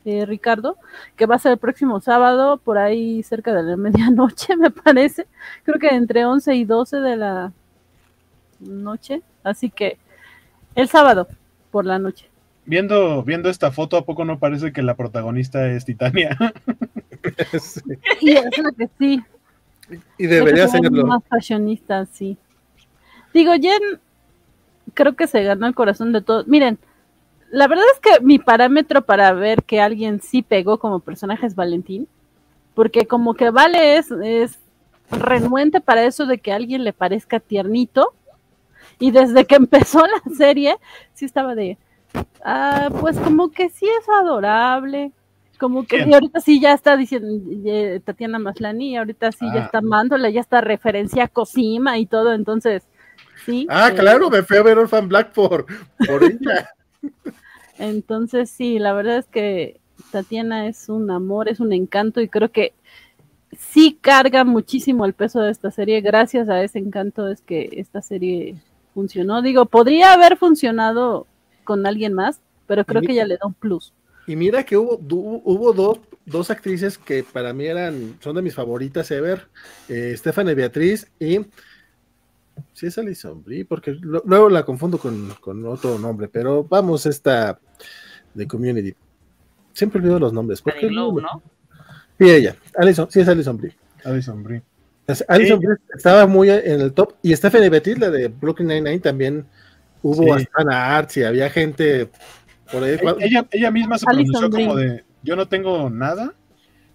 eh, 0.09 0.24
Ricardo, 0.24 0.78
que 1.16 1.26
va 1.26 1.35
a 1.35 1.39
ser 1.39 1.52
el 1.52 1.59
próximo 1.59 2.01
sábado, 2.01 2.56
por 2.56 2.78
ahí 2.78 3.22
cerca 3.22 3.52
de 3.52 3.62
la 3.62 3.76
medianoche, 3.76 4.56
me 4.56 4.70
parece. 4.70 5.26
Creo 5.64 5.78
que 5.78 5.89
entre 5.89 6.24
11 6.24 6.55
y 6.55 6.64
12 6.64 6.97
de 6.98 7.16
la 7.16 7.52
noche. 8.60 9.22
Así 9.44 9.68
que 9.68 9.98
el 10.74 10.89
sábado 10.89 11.28
por 11.70 11.85
la 11.85 11.98
noche. 11.98 12.28
Viendo, 12.64 13.22
viendo 13.22 13.51
esta 13.51 13.70
foto, 13.70 13.97
¿a 13.97 14.05
poco 14.05 14.24
no 14.24 14.39
parece 14.39 14.72
que 14.72 14.82
la 14.82 14.94
protagonista 14.94 15.68
es 15.68 15.85
Titania? 15.85 16.36
Y 18.20 18.30
es 18.30 18.59
lo 18.59 18.70
que 18.72 18.89
sí. 18.97 19.22
Y 20.18 20.26
debería 20.26 20.68
serlo. 20.68 21.05
Más 21.05 21.24
fashionista, 21.28 22.06
sí. 22.06 22.39
Digo, 23.35 23.52
Jen 23.55 23.98
creo 24.94 25.16
que 25.16 25.26
se 25.26 25.43
ganó 25.43 25.66
el 25.66 25.74
corazón 25.74 26.12
de 26.12 26.22
todos. 26.22 26.47
Miren, 26.47 26.78
la 27.50 27.66
verdad 27.66 27.84
es 27.94 28.00
que 28.00 28.24
mi 28.24 28.38
parámetro 28.38 29.02
para 29.02 29.32
ver 29.32 29.62
que 29.62 29.80
alguien 29.80 30.20
sí 30.20 30.42
pegó 30.42 30.78
como 30.78 31.00
personaje 31.00 31.46
es 31.46 31.54
Valentín, 31.54 32.08
porque 32.74 33.06
como 33.06 33.34
que 33.34 33.50
Vale 33.50 33.96
es, 33.96 34.10
es 34.10 34.58
renuente 35.10 35.80
para 35.80 36.04
eso 36.04 36.26
de 36.26 36.38
que 36.38 36.52
a 36.52 36.56
alguien 36.56 36.84
le 36.84 36.92
parezca 36.92 37.40
tiernito, 37.40 38.12
y 38.98 39.10
desde 39.10 39.46
que 39.46 39.54
empezó 39.56 40.04
la 40.06 40.34
serie, 40.34 40.76
sí 41.14 41.24
estaba 41.24 41.54
de, 41.54 41.78
ah, 42.44 42.90
pues 43.00 43.18
como 43.18 43.50
que 43.50 43.70
sí 43.70 43.86
es 43.86 44.08
adorable, 44.08 45.12
como 45.58 45.86
que 45.86 46.02
ahorita 46.02 46.40
sí 46.40 46.60
ya 46.60 46.72
está 46.72 46.96
diciendo 46.96 47.28
Tatiana 48.04 48.38
Maslani, 48.38 48.96
ahorita 48.96 49.32
sí 49.32 49.46
ya 49.52 49.62
ah. 49.62 49.64
está 49.64 49.78
amándole, 49.78 50.32
ya 50.32 50.40
está 50.40 50.60
referencia 50.60 51.24
a 51.24 51.28
Cosima 51.28 51.98
y 51.98 52.06
todo, 52.06 52.32
entonces, 52.32 52.84
sí. 53.44 53.66
Ah, 53.68 53.90
claro, 53.94 54.30
me 54.30 54.42
fui 54.42 54.56
a 54.56 54.62
ver 54.62 54.78
Orphan 54.78 55.08
Black 55.08 55.32
por, 55.32 55.66
por 56.06 56.22
ella. 56.22 56.70
Entonces, 57.78 58.50
sí, 58.50 58.78
la 58.78 58.92
verdad 58.92 59.18
es 59.18 59.26
que 59.26 59.80
Tatiana 60.10 60.66
es 60.66 60.88
un 60.88 61.10
amor, 61.10 61.48
es 61.48 61.60
un 61.60 61.72
encanto 61.72 62.20
y 62.20 62.28
creo 62.28 62.50
que 62.50 62.72
sí 63.56 63.98
carga 64.00 64.44
muchísimo 64.44 65.05
el 65.05 65.12
peso 65.12 65.40
de 65.40 65.50
esta 65.50 65.70
serie. 65.70 66.00
Gracias 66.00 66.48
a 66.48 66.62
ese 66.62 66.78
encanto 66.78 67.28
es 67.28 67.40
que 67.40 67.68
esta 67.72 68.02
serie 68.02 68.56
funcionó. 68.94 69.42
Digo, 69.42 69.66
podría 69.66 70.12
haber 70.12 70.36
funcionado 70.36 71.26
con 71.64 71.86
alguien 71.86 72.14
más, 72.14 72.40
pero 72.66 72.84
creo 72.84 73.02
que 73.02 73.14
ya 73.14 73.26
le 73.26 73.36
da 73.36 73.46
un 73.46 73.55
plus. 73.55 73.92
Y 74.26 74.36
mira 74.36 74.64
que 74.64 74.76
hubo, 74.76 74.98
hubo 75.00 75.72
dos, 75.72 76.00
dos, 76.26 76.50
actrices 76.50 76.98
que 76.98 77.22
para 77.22 77.52
mí 77.55 77.64
eran, 77.64 78.18
son 78.20 78.36
de 78.36 78.42
mis 78.42 78.55
favoritas 78.55 79.10
ever, 79.10 79.48
eh, 79.88 80.14
Stephanie 80.16 80.55
Beatriz 80.55 81.10
y 81.18 81.40
sí 82.78 82.86
es 82.86 82.96
Alison 82.96 83.42
Brie, 83.42 83.64
porque 83.64 83.90
luego 84.00 84.48
la 84.48 84.64
confundo 84.64 84.98
con, 84.98 85.34
con, 85.40 85.66
otro 85.66 85.98
nombre, 85.98 86.28
pero 86.28 86.62
vamos, 86.62 87.06
esta 87.06 87.59
de 88.34 88.46
Community. 88.46 88.94
Siempre 89.72 90.00
olvido 90.00 90.20
los 90.20 90.32
nombres. 90.32 90.62
Porque 90.62 90.86
Glow, 90.86 91.20
¿no? 91.20 91.42
Sí, 92.20 92.30
ella. 92.30 92.55
Alison, 92.76 93.10
sí 93.10 93.18
es 93.18 93.28
Alison 93.28 93.56
Brie. 93.56 93.74
Alison 94.05 94.44
Brie. 94.44 94.62
Alison 95.26 95.59
Brie 95.59 95.76
estaba 95.92 96.28
muy 96.28 96.50
en 96.50 96.80
el 96.80 96.92
top. 96.92 97.14
Y 97.20 97.34
Stephanie 97.34 97.68
Beatriz, 97.68 97.98
la 97.98 98.10
de 98.10 98.28
Brooklyn 98.28 98.68
Nine-Nine, 98.68 99.00
también 99.00 99.44
hubo 100.02 100.38
sí. 100.38 100.46
Arts 100.55 101.16
y 101.16 101.24
había 101.24 101.50
gente 101.50 102.09
por 102.70 102.84
ahí. 102.84 102.96
Ella, 103.18 103.44
ella 103.50 103.70
misma 103.72 103.98
se 103.98 104.06
pronunció 104.06 104.50
como 104.50 104.76
de, 104.76 105.05
yo 105.24 105.34
no 105.34 105.48
tengo 105.48 105.90
nada, 105.90 106.34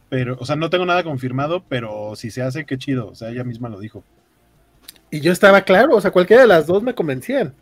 pero, 0.08 0.38
o 0.40 0.46
sea, 0.46 0.56
no 0.56 0.70
tengo 0.70 0.86
nada 0.86 1.04
confirmado, 1.04 1.66
pero 1.68 2.16
si 2.16 2.32
se 2.32 2.42
hace, 2.42 2.66
qué 2.66 2.78
chido. 2.78 3.10
O 3.10 3.16
sea, 3.16 3.32
ella 3.32 3.44
misma 3.44 3.68
lo 3.68 3.82
dijo. 3.82 4.06
Y 5.14 5.22
yo 5.22 5.32
estaba 5.32 5.62
claro, 5.62 5.96
o 5.96 6.02
sea, 6.02 6.10
cualquiera 6.10 6.42
de 6.42 6.48
las 6.48 6.66
dos 6.66 6.82
me 6.82 6.96
convencían. 6.96 7.54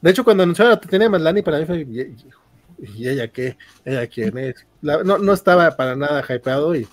De 0.00 0.10
hecho, 0.10 0.24
cuando 0.24 0.42
anunciaron 0.42 0.72
a 0.72 0.80
Tatiana 0.80 1.08
Maslany, 1.08 1.40
para 1.40 1.60
mí 1.60 1.64
fue, 1.64 1.86
¿y 1.86 3.08
ella 3.08 3.28
qué? 3.28 3.56
¿Ella 3.84 4.08
quién 4.08 4.36
es? 4.38 4.66
La, 4.82 5.04
no, 5.04 5.16
no 5.16 5.32
estaba 5.32 5.76
para 5.76 5.94
nada 5.94 6.24
hypeado 6.28 6.74
y 6.74 6.88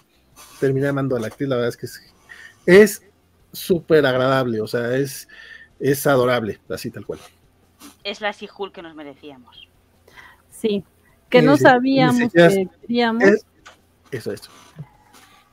terminé 0.60 0.88
amando 0.88 1.15
a 1.15 1.19
la 1.19 1.26
actriz, 1.26 1.49
la 1.49 1.56
verdad 1.56 1.69
es 1.69 1.77
que 1.77 1.88
es 2.68 3.02
súper 3.52 4.06
agradable, 4.06 4.61
o 4.61 4.68
sea, 4.68 4.95
es, 4.95 5.27
es 5.80 6.06
adorable, 6.06 6.60
así 6.69 6.91
tal 6.91 7.07
cual. 7.07 7.18
Es 8.03 8.22
la 8.22 8.34
Sihul 8.34 8.72
que 8.72 8.84
nos 8.84 8.94
merecíamos. 8.94 9.68
Sí, 10.52 10.84
que 11.27 11.41
no 11.41 11.57
sabíamos 11.57 12.31
que 12.31 12.69
queríamos. 12.81 13.23
Es, 13.23 13.45
eso, 14.11 14.31
eso. 14.31 14.52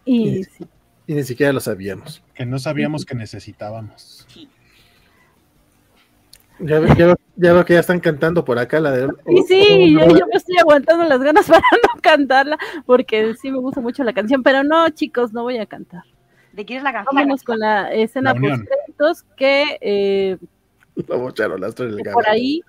Y, 0.05 0.41
y, 0.41 0.45
sí. 0.45 0.69
y, 1.07 1.15
ni 1.15 1.25
siquiera 1.25 1.51
lo 1.51 1.61
sabíamos. 1.61 2.23
Que 2.41 2.47
no 2.47 2.59
sabíamos 2.59 3.05
que 3.05 3.15
necesitábamos. 3.15 4.27
Ya, 6.59 6.81
ya, 6.97 7.15
ya, 7.37 7.53
veo 7.53 7.65
que 7.67 7.75
ya 7.75 7.81
están 7.81 8.01
cantando 8.01 8.47
por 8.47 8.59
acá 8.59 8.81
la 8.81 8.93
de. 8.93 9.09
Sí, 9.27 9.45
sí, 9.47 9.93
yo, 9.93 10.07
yo, 10.07 10.27
me 10.27 10.37
estoy 10.37 10.57
aguantando 10.57 11.05
las 11.05 11.21
ganas 11.21 11.47
para 11.51 11.61
no 11.61 12.01
cantarla, 12.01 12.57
porque 12.87 13.35
sí 13.35 13.51
me 13.51 13.59
gusta 13.59 13.83
mucho 13.83 14.05
la 14.05 14.15
canción, 14.15 14.43
pero 14.43 14.65
no, 14.65 14.89
chicos, 14.89 15.35
no 15.35 15.43
voy 15.43 15.59
a 15.59 15.67
cantar. 15.67 16.05
¿De 16.55 16.65
quién 16.65 16.79
es 16.79 16.83
la 16.83 16.95
canción? 16.95 17.15
Vámonos 17.15 17.43
con 17.43 17.59
la 17.59 17.93
escena 17.93 18.33
post 18.33 18.65
créditos 18.65 19.23
que 19.37 19.79
eh, 19.83 20.39
la 21.09 21.17
bocharon, 21.17 21.61
las 21.61 21.75
tres 21.75 21.95
por 22.11 22.27
ahí 22.27 22.63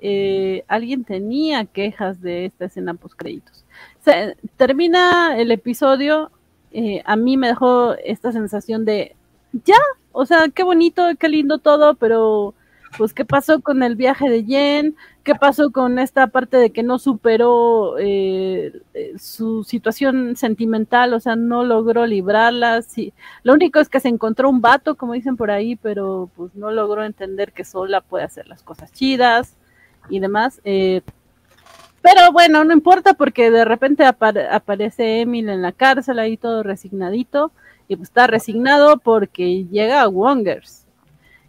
eh, 0.00 0.64
alguien 0.66 1.04
tenía 1.04 1.66
quejas 1.66 2.22
de 2.22 2.46
esta 2.46 2.64
escena 2.64 2.94
post 2.94 3.16
créditos. 3.16 3.66
Se, 4.00 4.34
termina 4.56 5.38
el 5.38 5.50
episodio, 5.50 6.30
eh, 6.72 7.02
a 7.04 7.16
mí 7.16 7.36
me 7.36 7.48
dejó 7.48 7.94
esta 8.04 8.32
sensación 8.32 8.84
de 8.84 9.16
ya, 9.64 9.78
o 10.12 10.26
sea, 10.26 10.48
qué 10.54 10.62
bonito, 10.62 11.02
qué 11.18 11.28
lindo 11.28 11.58
todo, 11.58 11.94
pero 11.94 12.54
pues 12.96 13.12
qué 13.12 13.24
pasó 13.24 13.60
con 13.60 13.82
el 13.82 13.96
viaje 13.96 14.30
de 14.30 14.44
Jen, 14.44 14.96
qué 15.24 15.34
pasó 15.34 15.70
con 15.70 15.98
esta 15.98 16.28
parte 16.28 16.56
de 16.56 16.70
que 16.70 16.82
no 16.82 16.98
superó 16.98 17.96
eh, 17.98 18.72
su 19.18 19.64
situación 19.64 20.36
sentimental, 20.36 21.12
o 21.12 21.20
sea, 21.20 21.36
no 21.36 21.64
logró 21.64 22.06
librarla. 22.06 22.82
Sí. 22.82 23.12
Lo 23.42 23.52
único 23.52 23.78
es 23.80 23.88
que 23.88 24.00
se 24.00 24.08
encontró 24.08 24.48
un 24.48 24.60
vato, 24.60 24.96
como 24.96 25.12
dicen 25.12 25.36
por 25.36 25.50
ahí, 25.50 25.76
pero 25.76 26.30
pues 26.34 26.54
no 26.54 26.70
logró 26.70 27.04
entender 27.04 27.52
que 27.52 27.64
sola 27.64 28.00
puede 28.00 28.24
hacer 28.24 28.48
las 28.48 28.62
cosas 28.62 28.92
chidas 28.92 29.56
y 30.08 30.20
demás. 30.20 30.60
Eh, 30.64 31.02
pero 32.14 32.32
bueno, 32.32 32.64
no 32.64 32.72
importa 32.72 33.12
porque 33.12 33.50
de 33.50 33.66
repente 33.66 34.04
apare 34.04 34.48
aparece 34.48 35.20
Emil 35.20 35.50
en 35.50 35.60
la 35.60 35.72
cárcel 35.72 36.18
ahí 36.18 36.38
todo 36.38 36.62
resignadito 36.62 37.52
y 37.86 37.96
pues 37.96 38.08
está 38.08 38.26
resignado 38.26 38.96
porque 38.98 39.66
llega 39.66 40.00
a 40.00 40.08
Wongers. 40.08 40.86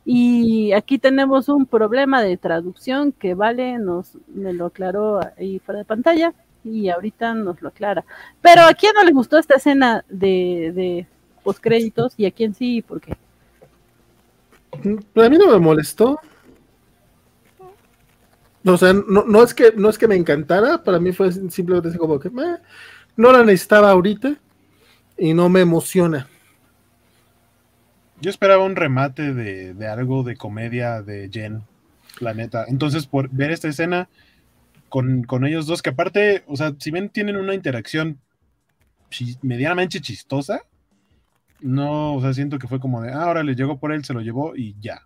Y 0.04 0.74
aquí 0.74 0.98
tenemos 0.98 1.48
un 1.48 1.66
problema 1.66 2.22
de 2.22 2.36
traducción 2.36 3.14
que 3.14 3.36
Vale 3.36 3.78
nos 3.78 4.18
me 4.28 4.52
lo 4.52 4.66
aclaró 4.66 5.22
ahí 5.38 5.60
fuera 5.60 5.80
de 5.80 5.86
pantalla 5.86 6.34
y 6.66 6.90
ahorita 6.90 7.34
nos 7.36 7.62
lo 7.62 7.70
aclara. 7.70 8.04
Pero 8.42 8.64
a 8.64 8.74
quién 8.74 8.94
no 8.96 9.04
le 9.06 9.14
gustó 9.14 9.38
esta 9.38 9.56
escena 9.56 10.04
de, 10.10 10.74
de 10.76 11.08
postcréditos 11.42 12.16
y 12.18 12.26
a 12.26 12.32
quién 12.32 12.54
sí 12.54 12.78
y 12.78 12.82
por 12.82 13.00
qué. 13.00 13.16
A 14.74 15.30
mí 15.30 15.38
no 15.38 15.48
me 15.48 15.60
molestó. 15.60 16.20
O 18.74 18.78
sea, 18.78 18.94
no, 18.94 19.24
no, 19.26 19.44
es 19.44 19.54
que, 19.54 19.74
no 19.76 19.90
es 19.90 19.98
que 19.98 20.08
me 20.08 20.16
encantara, 20.16 20.84
para 20.84 21.00
mí 21.00 21.12
fue 21.12 21.32
simplemente 21.32 21.98
como 21.98 22.20
que 22.20 22.30
no 22.30 23.32
la 23.32 23.44
necesitaba 23.44 23.92
ahorita 23.92 24.36
y 25.18 25.34
no 25.34 25.50
me 25.50 25.62
emociona. 25.62 26.28
Yo 28.22 28.30
esperaba 28.30 28.64
un 28.64 28.76
remate 28.76 29.34
de, 29.34 29.74
de, 29.74 29.88
algo 29.88 30.24
de 30.24 30.36
comedia 30.36 31.02
de 31.02 31.30
Jen, 31.32 31.64
la 32.20 32.34
neta. 32.34 32.66
Entonces, 32.68 33.06
por 33.06 33.30
ver 33.30 33.52
esta 33.52 33.70
escena 33.70 34.10
con, 34.90 35.24
con 35.24 35.46
ellos 35.46 35.68
dos, 35.68 35.82
que 35.82 35.92
aparte, 35.92 36.44
o 36.48 36.58
sea, 36.58 36.74
si 36.80 36.92
bien 36.92 37.10
tienen 37.10 37.38
una 37.38 37.54
interacción 37.54 38.20
medianamente 39.42 40.02
chistosa, 40.02 40.64
no, 41.62 42.16
o 42.16 42.22
sea, 42.22 42.34
siento 42.34 42.60
que 42.60 42.68
fue 42.68 42.80
como 42.80 43.02
de, 43.02 43.12
ah, 43.12 43.24
ahora 43.24 43.44
le 43.44 43.56
llegó 43.56 43.80
por 43.80 43.92
él, 43.92 44.04
se 44.04 44.14
lo 44.14 44.22
llevó 44.22 44.56
y 44.56 44.76
ya. 44.80 45.02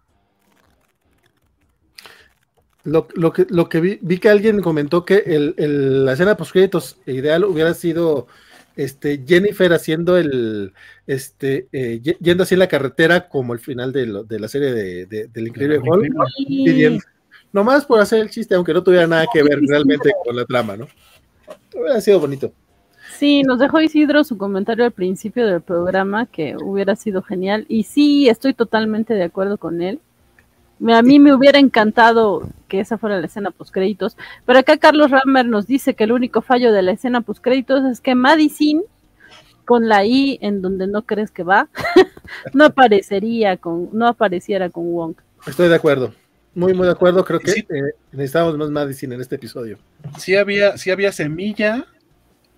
Lo, 2.83 3.07
lo, 3.13 3.31
que, 3.31 3.45
lo 3.49 3.69
que 3.69 3.79
vi, 3.79 3.99
vi, 4.01 4.17
que 4.17 4.29
alguien 4.29 4.61
comentó 4.61 5.05
que 5.05 5.23
el, 5.25 5.55
el, 5.57 6.03
la 6.05 6.13
escena 6.13 6.35
post 6.35 6.51
créditos 6.51 6.97
ideal 7.05 7.45
hubiera 7.45 7.73
sido 7.73 8.27
este, 8.75 9.23
Jennifer 9.25 9.71
haciendo 9.73 10.17
el, 10.17 10.73
este, 11.07 11.67
eh, 11.71 12.01
yendo 12.19 12.43
así 12.43 12.55
en 12.55 12.59
la 12.59 12.67
carretera 12.67 13.29
como 13.29 13.53
el 13.53 13.59
final 13.59 13.93
de, 13.93 14.07
lo, 14.07 14.23
de 14.23 14.39
la 14.39 14.47
serie 14.47 14.73
de, 14.73 15.05
de, 15.05 15.27
del 15.27 15.47
Increíble 15.47 15.79
Hulk, 15.79 17.03
nomás 17.51 17.85
por 17.85 17.99
hacer 17.99 18.19
el 18.19 18.29
chiste, 18.29 18.55
aunque 18.55 18.73
no 18.73 18.83
tuviera 18.83 19.07
nada 19.07 19.27
que 19.31 19.43
ver 19.43 19.59
realmente 19.61 20.11
con 20.25 20.35
la 20.35 20.45
trama, 20.45 20.75
¿no? 20.75 20.87
Hubiera 21.75 22.01
sido 22.01 22.19
bonito. 22.19 22.51
Sí, 23.17 23.43
nos 23.43 23.59
dejó 23.59 23.79
Isidro 23.79 24.23
su 24.23 24.37
comentario 24.37 24.85
al 24.85 24.91
principio 24.91 25.45
del 25.45 25.61
programa, 25.61 26.25
que 26.25 26.55
hubiera 26.61 26.95
sido 26.95 27.21
genial, 27.21 27.65
y 27.69 27.83
sí, 27.83 28.27
estoy 28.27 28.53
totalmente 28.53 29.13
de 29.13 29.23
acuerdo 29.23 29.57
con 29.57 29.81
él. 29.81 29.99
A 30.89 31.01
mí 31.01 31.19
me 31.19 31.33
hubiera 31.33 31.59
encantado 31.59 32.49
que 32.67 32.79
esa 32.79 32.97
fuera 32.97 33.19
la 33.19 33.27
escena 33.27 33.51
post 33.51 33.73
créditos, 33.73 34.17
pero 34.45 34.59
acá 34.59 34.77
Carlos 34.77 35.11
Rammer 35.11 35.45
nos 35.45 35.67
dice 35.67 35.93
que 35.93 36.03
el 36.03 36.11
único 36.11 36.41
fallo 36.41 36.73
de 36.73 36.81
la 36.81 36.91
escena 36.91 37.21
post 37.21 37.43
créditos 37.43 37.83
es 37.85 38.01
que 38.01 38.15
Madison 38.15 38.83
con 39.65 39.87
la 39.87 40.05
I 40.05 40.39
en 40.41 40.61
donde 40.61 40.87
no 40.87 41.03
crees 41.03 41.31
que 41.31 41.43
va, 41.43 41.69
no 42.53 42.65
aparecería 42.65 43.57
con, 43.57 43.89
no 43.93 44.07
apareciera 44.07 44.69
con 44.69 44.91
Wong. 44.91 45.15
Estoy 45.47 45.69
de 45.69 45.75
acuerdo. 45.75 46.13
Muy, 46.55 46.73
muy 46.73 46.85
de 46.85 46.91
acuerdo. 46.91 47.23
Creo 47.23 47.39
que 47.39 47.51
sí. 47.51 47.65
eh, 47.69 47.93
necesitamos 48.11 48.57
más 48.57 48.69
Madison 48.69 49.13
en 49.13 49.21
este 49.21 49.35
episodio. 49.35 49.79
Sí 50.17 50.35
había, 50.35 50.77
sí 50.77 50.91
había 50.91 51.11
semilla 51.11 51.87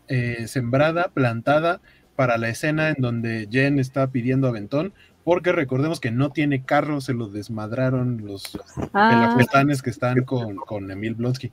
eh, 0.08 0.48
sembrada, 0.48 1.10
plantada 1.14 1.82
para 2.16 2.38
la 2.38 2.50
escena 2.50 2.90
en 2.90 2.98
donde 3.00 3.48
Jen 3.50 3.80
está 3.80 4.08
pidiendo 4.08 4.48
aventón, 4.48 4.94
porque 5.26 5.52
recordemos 5.52 6.00
que 6.00 6.12
no 6.12 6.30
tiene 6.30 6.64
carro, 6.64 7.02
se 7.02 7.16
lo 7.16 7.28
desmadraron 7.28 8.26
los 8.26 8.58
ah, 8.94 9.36
que 9.84 9.90
están 9.90 10.24
con, 10.24 10.56
con 10.56 10.90
Emil 10.92 11.16
Blonsky. 11.16 11.52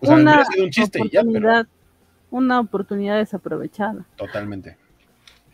O 0.00 0.06
sea, 0.06 0.16
una 0.16 0.44
sido 0.46 0.64
un 0.64 0.70
chiste 0.70 0.98
y 1.04 1.10
ya, 1.10 1.22
pero... 1.22 1.66
Una 2.30 2.58
oportunidad 2.58 3.18
desaprovechada. 3.18 4.04
Totalmente. 4.16 4.76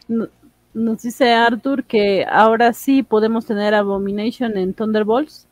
No, 0.06 0.28
nos 0.72 1.02
dice 1.02 1.32
Arthur 1.32 1.84
que 1.84 2.24
ahora 2.30 2.72
sí 2.72 3.02
podemos 3.02 3.44
tener 3.44 3.74
Abomination 3.74 4.56
en 4.56 4.72
Thunderbolts. 4.72 5.48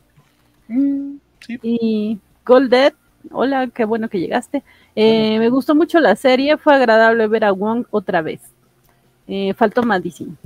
Mm, 0.69 1.15
sí. 1.45 1.59
Y 1.61 2.19
Goldet, 2.45 2.95
hola, 3.31 3.67
qué 3.67 3.83
bueno 3.83 4.07
que 4.07 4.19
llegaste. 4.19 4.63
Eh, 4.95 5.37
me 5.39 5.49
gustó 5.49 5.75
mucho 5.75 5.99
la 5.99 6.15
serie, 6.15 6.57
fue 6.57 6.73
agradable 6.73 7.27
ver 7.27 7.43
a 7.43 7.51
Wong 7.51 7.85
otra 7.91 8.21
vez. 8.21 8.41
Eh, 9.27 9.53
faltó 9.53 9.83
Madison. 9.83 10.37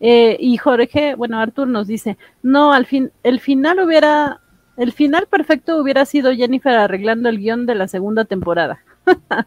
Eh, 0.00 0.38
y 0.40 0.56
Jorge, 0.56 1.14
bueno, 1.14 1.38
Artur 1.38 1.68
nos 1.68 1.86
dice, 1.86 2.16
no, 2.42 2.72
al 2.72 2.86
fin, 2.86 3.12
el 3.22 3.38
final 3.38 3.80
hubiera, 3.80 4.40
el 4.78 4.92
final 4.92 5.26
perfecto 5.26 5.76
hubiera 5.76 6.06
sido 6.06 6.32
Jennifer 6.32 6.72
arreglando 6.72 7.28
el 7.28 7.38
guion 7.38 7.66
de 7.66 7.74
la 7.74 7.86
segunda 7.86 8.24
temporada. 8.24 8.80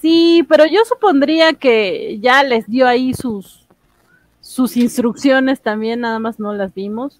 sí, 0.00 0.44
pero 0.48 0.66
yo 0.66 0.84
supondría 0.84 1.54
que 1.54 2.18
ya 2.20 2.42
les 2.42 2.66
dio 2.66 2.86
ahí 2.86 3.14
sus, 3.14 3.66
sus 4.42 4.76
instrucciones 4.76 5.62
también, 5.62 6.00
nada 6.00 6.18
más 6.18 6.38
no 6.38 6.52
las 6.52 6.74
vimos, 6.74 7.18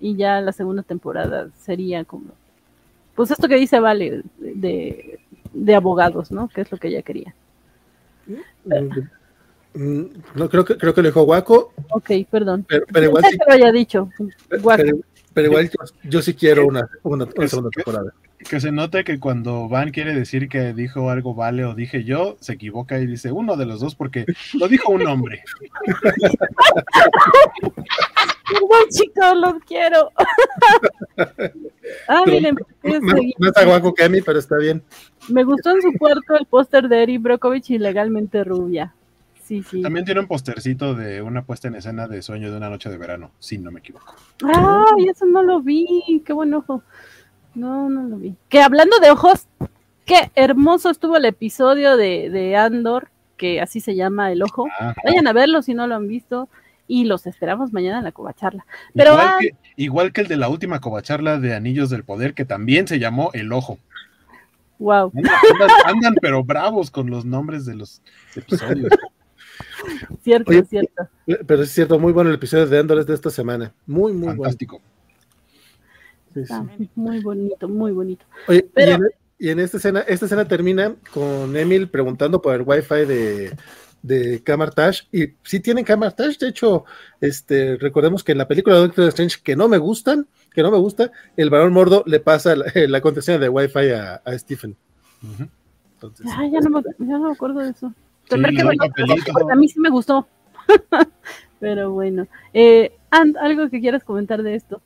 y 0.00 0.16
ya 0.16 0.40
la 0.40 0.52
segunda 0.52 0.82
temporada 0.82 1.48
sería 1.58 2.04
como, 2.04 2.32
pues 3.14 3.30
esto 3.30 3.48
que 3.48 3.56
dice 3.56 3.78
Vale, 3.78 4.22
de, 4.38 5.20
de 5.52 5.74
abogados, 5.74 6.32
¿no? 6.32 6.48
Que 6.48 6.62
es 6.62 6.72
lo 6.72 6.78
que 6.78 6.88
ella 6.88 7.02
quería. 7.02 7.34
No, 9.76 10.48
creo 10.48 10.64
que 10.64 10.78
creo 10.78 10.94
que 10.94 11.02
lo 11.02 11.08
dijo 11.08 11.24
Guaco. 11.24 11.74
Ok, 11.90 12.10
perdón. 12.30 12.64
Pero, 12.66 12.86
pero 12.90 13.06
igual 13.06 13.24
sí, 13.28 13.36
que 13.36 13.44
lo 13.46 13.52
haya 13.52 13.70
dicho. 13.70 14.08
Pero, 14.48 15.00
pero, 15.34 15.48
igual 15.48 15.68
yo, 15.68 16.10
yo, 16.10 16.22
sí 16.22 16.32
quiero 16.32 16.66
una, 16.66 16.88
una, 17.02 17.26
una 17.36 17.48
segunda 17.48 17.68
temporada. 17.68 18.14
que 18.38 18.58
se 18.58 18.72
note 18.72 19.04
que 19.04 19.20
cuando 19.20 19.68
Van 19.68 19.90
quiere 19.90 20.14
decir 20.14 20.48
que 20.48 20.72
dijo 20.72 21.10
algo 21.10 21.34
vale 21.34 21.66
o 21.66 21.74
dije 21.74 22.04
yo, 22.04 22.38
se 22.40 22.54
equivoca 22.54 22.98
y 22.98 23.06
dice 23.06 23.32
uno 23.32 23.54
de 23.58 23.66
los 23.66 23.80
dos 23.80 23.94
porque 23.94 24.24
lo 24.54 24.66
dijo 24.66 24.90
un 24.92 25.06
hombre. 25.06 25.42
Perdón, 28.48 28.88
chicos, 28.88 29.36
los 29.36 29.54
quiero. 29.66 30.10
ah, 32.08 32.22
miren, 32.24 32.56
no 33.38 33.48
está 33.48 33.66
guapo 33.66 33.92
que 33.92 34.04
a 34.04 34.08
mí, 34.08 34.22
pero 34.22 34.38
está 34.38 34.56
bien. 34.56 34.82
Me 35.28 35.44
gustó 35.44 35.72
en 35.72 35.82
su 35.82 35.92
cuarto 35.98 36.34
el 36.38 36.46
póster 36.46 36.88
de 36.88 37.02
Eri 37.02 37.18
Brokovich 37.18 37.70
ilegalmente 37.70 38.42
rubia. 38.42 38.95
Sí, 39.46 39.62
sí. 39.62 39.80
También 39.80 40.04
tiene 40.04 40.18
un 40.18 40.26
postercito 40.26 40.96
de 40.96 41.22
una 41.22 41.44
puesta 41.44 41.68
en 41.68 41.76
escena 41.76 42.08
de 42.08 42.20
sueño 42.20 42.50
de 42.50 42.56
una 42.56 42.68
noche 42.68 42.90
de 42.90 42.98
verano, 42.98 43.30
si 43.38 43.58
no 43.58 43.70
me 43.70 43.78
equivoco. 43.78 44.16
Ay, 44.44 45.06
eso 45.08 45.24
no 45.24 45.44
lo 45.44 45.62
vi, 45.62 45.86
qué 46.26 46.32
buen 46.32 46.52
ojo. 46.52 46.82
No, 47.54 47.88
no 47.88 48.02
lo 48.08 48.16
vi. 48.16 48.34
Que 48.48 48.60
hablando 48.60 48.98
de 48.98 49.12
ojos, 49.12 49.46
qué 50.04 50.32
hermoso 50.34 50.90
estuvo 50.90 51.16
el 51.16 51.26
episodio 51.26 51.96
de, 51.96 52.28
de 52.28 52.56
Andor, 52.56 53.10
que 53.36 53.60
así 53.60 53.78
se 53.78 53.94
llama 53.94 54.32
el 54.32 54.42
ojo. 54.42 54.66
Vayan 55.04 55.28
a 55.28 55.32
verlo 55.32 55.62
si 55.62 55.74
no 55.74 55.86
lo 55.86 55.94
han 55.94 56.08
visto 56.08 56.48
y 56.88 57.04
los 57.04 57.28
esperamos 57.28 57.72
mañana 57.72 57.98
en 57.98 58.04
la 58.04 58.10
covacharla. 58.10 58.66
Pero 58.94 59.12
igual, 59.12 59.38
que, 59.38 59.50
igual 59.76 60.12
que 60.12 60.20
el 60.22 60.26
de 60.26 60.38
la 60.38 60.48
última 60.48 60.80
covacharla 60.80 61.38
de 61.38 61.54
Anillos 61.54 61.88
del 61.88 62.02
Poder, 62.02 62.34
que 62.34 62.44
también 62.44 62.88
se 62.88 62.98
llamó 62.98 63.30
El 63.32 63.52
Ojo. 63.52 63.78
Wow. 64.80 65.12
Andan, 65.86 66.16
pero 66.20 66.42
bravos 66.42 66.90
con 66.90 67.10
los 67.10 67.24
nombres 67.24 67.64
de 67.64 67.76
los 67.76 68.02
episodios. 68.34 68.90
Cierto, 70.22 70.52
cierto. 70.68 71.08
Pero 71.46 71.62
es 71.62 71.70
cierto, 71.70 71.98
muy 71.98 72.12
bueno 72.12 72.30
el 72.30 72.36
episodio 72.36 72.66
de 72.66 72.78
Andor 72.78 73.04
de 73.04 73.14
esta 73.14 73.30
semana. 73.30 73.72
Muy, 73.86 74.12
muy 74.12 74.28
Fantástico. 74.28 74.80
bueno. 76.34 76.70
muy 76.94 77.20
bonito, 77.20 77.68
muy 77.68 77.92
bonito. 77.92 78.24
Oye, 78.48 78.68
y, 79.38 79.50
en, 79.50 79.60
esta 79.60 79.76
escena, 79.76 80.00
esta 80.00 80.26
escena 80.26 80.46
termina 80.46 80.94
con 81.12 81.56
Emil 81.56 81.88
preguntando 81.88 82.40
por 82.40 82.54
el 82.54 82.62
wifi 82.62 83.04
de, 83.06 83.56
de 84.02 84.42
Camartage 84.42 85.04
y 85.12 85.34
si 85.42 85.60
tienen 85.60 85.84
Camartage, 85.84 86.38
de 86.38 86.48
hecho, 86.48 86.84
este, 87.20 87.76
recordemos 87.76 88.24
que 88.24 88.32
en 88.32 88.38
la 88.38 88.48
película 88.48 88.76
de 88.76 88.82
Doctor 88.82 89.08
Strange 89.08 89.38
que 89.42 89.56
no 89.56 89.68
me 89.68 89.78
gustan, 89.78 90.26
que 90.52 90.62
no 90.62 90.70
me 90.70 90.78
gusta, 90.78 91.10
el 91.36 91.50
varón 91.50 91.72
mordo 91.72 92.02
le 92.06 92.20
pasa 92.20 92.56
la, 92.56 92.66
la 92.88 93.00
contraseña 93.00 93.38
de 93.38 93.48
Wi-Fi 93.48 93.90
a, 93.90 94.14
a 94.24 94.38
Stephen. 94.38 94.76
Ay, 96.36 96.50
ya, 96.50 96.60
no 96.60 96.70
me, 96.70 96.82
ya 96.82 97.18
no 97.18 97.28
me 97.28 97.32
acuerdo 97.32 97.60
de 97.60 97.70
eso. 97.70 97.92
Sí, 98.28 98.34
a 99.50 99.54
mí 99.54 99.68
sí 99.68 99.80
me 99.80 99.90
gustó. 99.90 100.26
Pero 101.60 101.92
bueno. 101.92 102.26
Eh, 102.52 102.92
And, 103.10 103.36
¿algo 103.36 103.70
que 103.70 103.80
quieras 103.80 104.04
comentar 104.04 104.42
de 104.42 104.54
esto? 104.54 104.82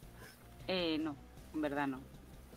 Eh, 0.68 0.98
no, 1.00 1.16
en 1.54 1.60
verdad 1.60 1.86
no. 1.86 2.00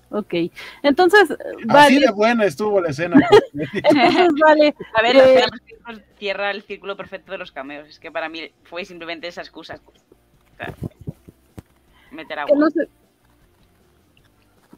Ok, 0.10 0.36
entonces, 0.84 1.28
vale. 1.66 1.96
Así 1.96 2.00
de 2.00 2.12
buena 2.12 2.46
estuvo 2.46 2.80
la 2.80 2.90
escena. 2.90 3.20
entonces, 3.54 4.28
vale. 4.40 4.76
A 4.94 5.02
ver, 5.02 5.16
eh, 5.18 5.44
cierra 6.20 6.52
el 6.52 6.62
círculo 6.62 6.96
perfecto 6.96 7.32
de 7.32 7.40
los 7.40 7.52
cameos. 7.52 7.88
Es 7.90 7.98
que 7.98 8.12
para 8.12 8.30
mí 8.30 8.52
fue 8.64 8.86
simplemente 8.86 9.28
esa 9.28 9.42
excusa. 9.42 9.80
O 10.54 10.58
sea, 10.58 10.72
meter 12.12 12.38
agua. 12.38 12.56
Que 12.56 12.60
nos, 12.60 12.74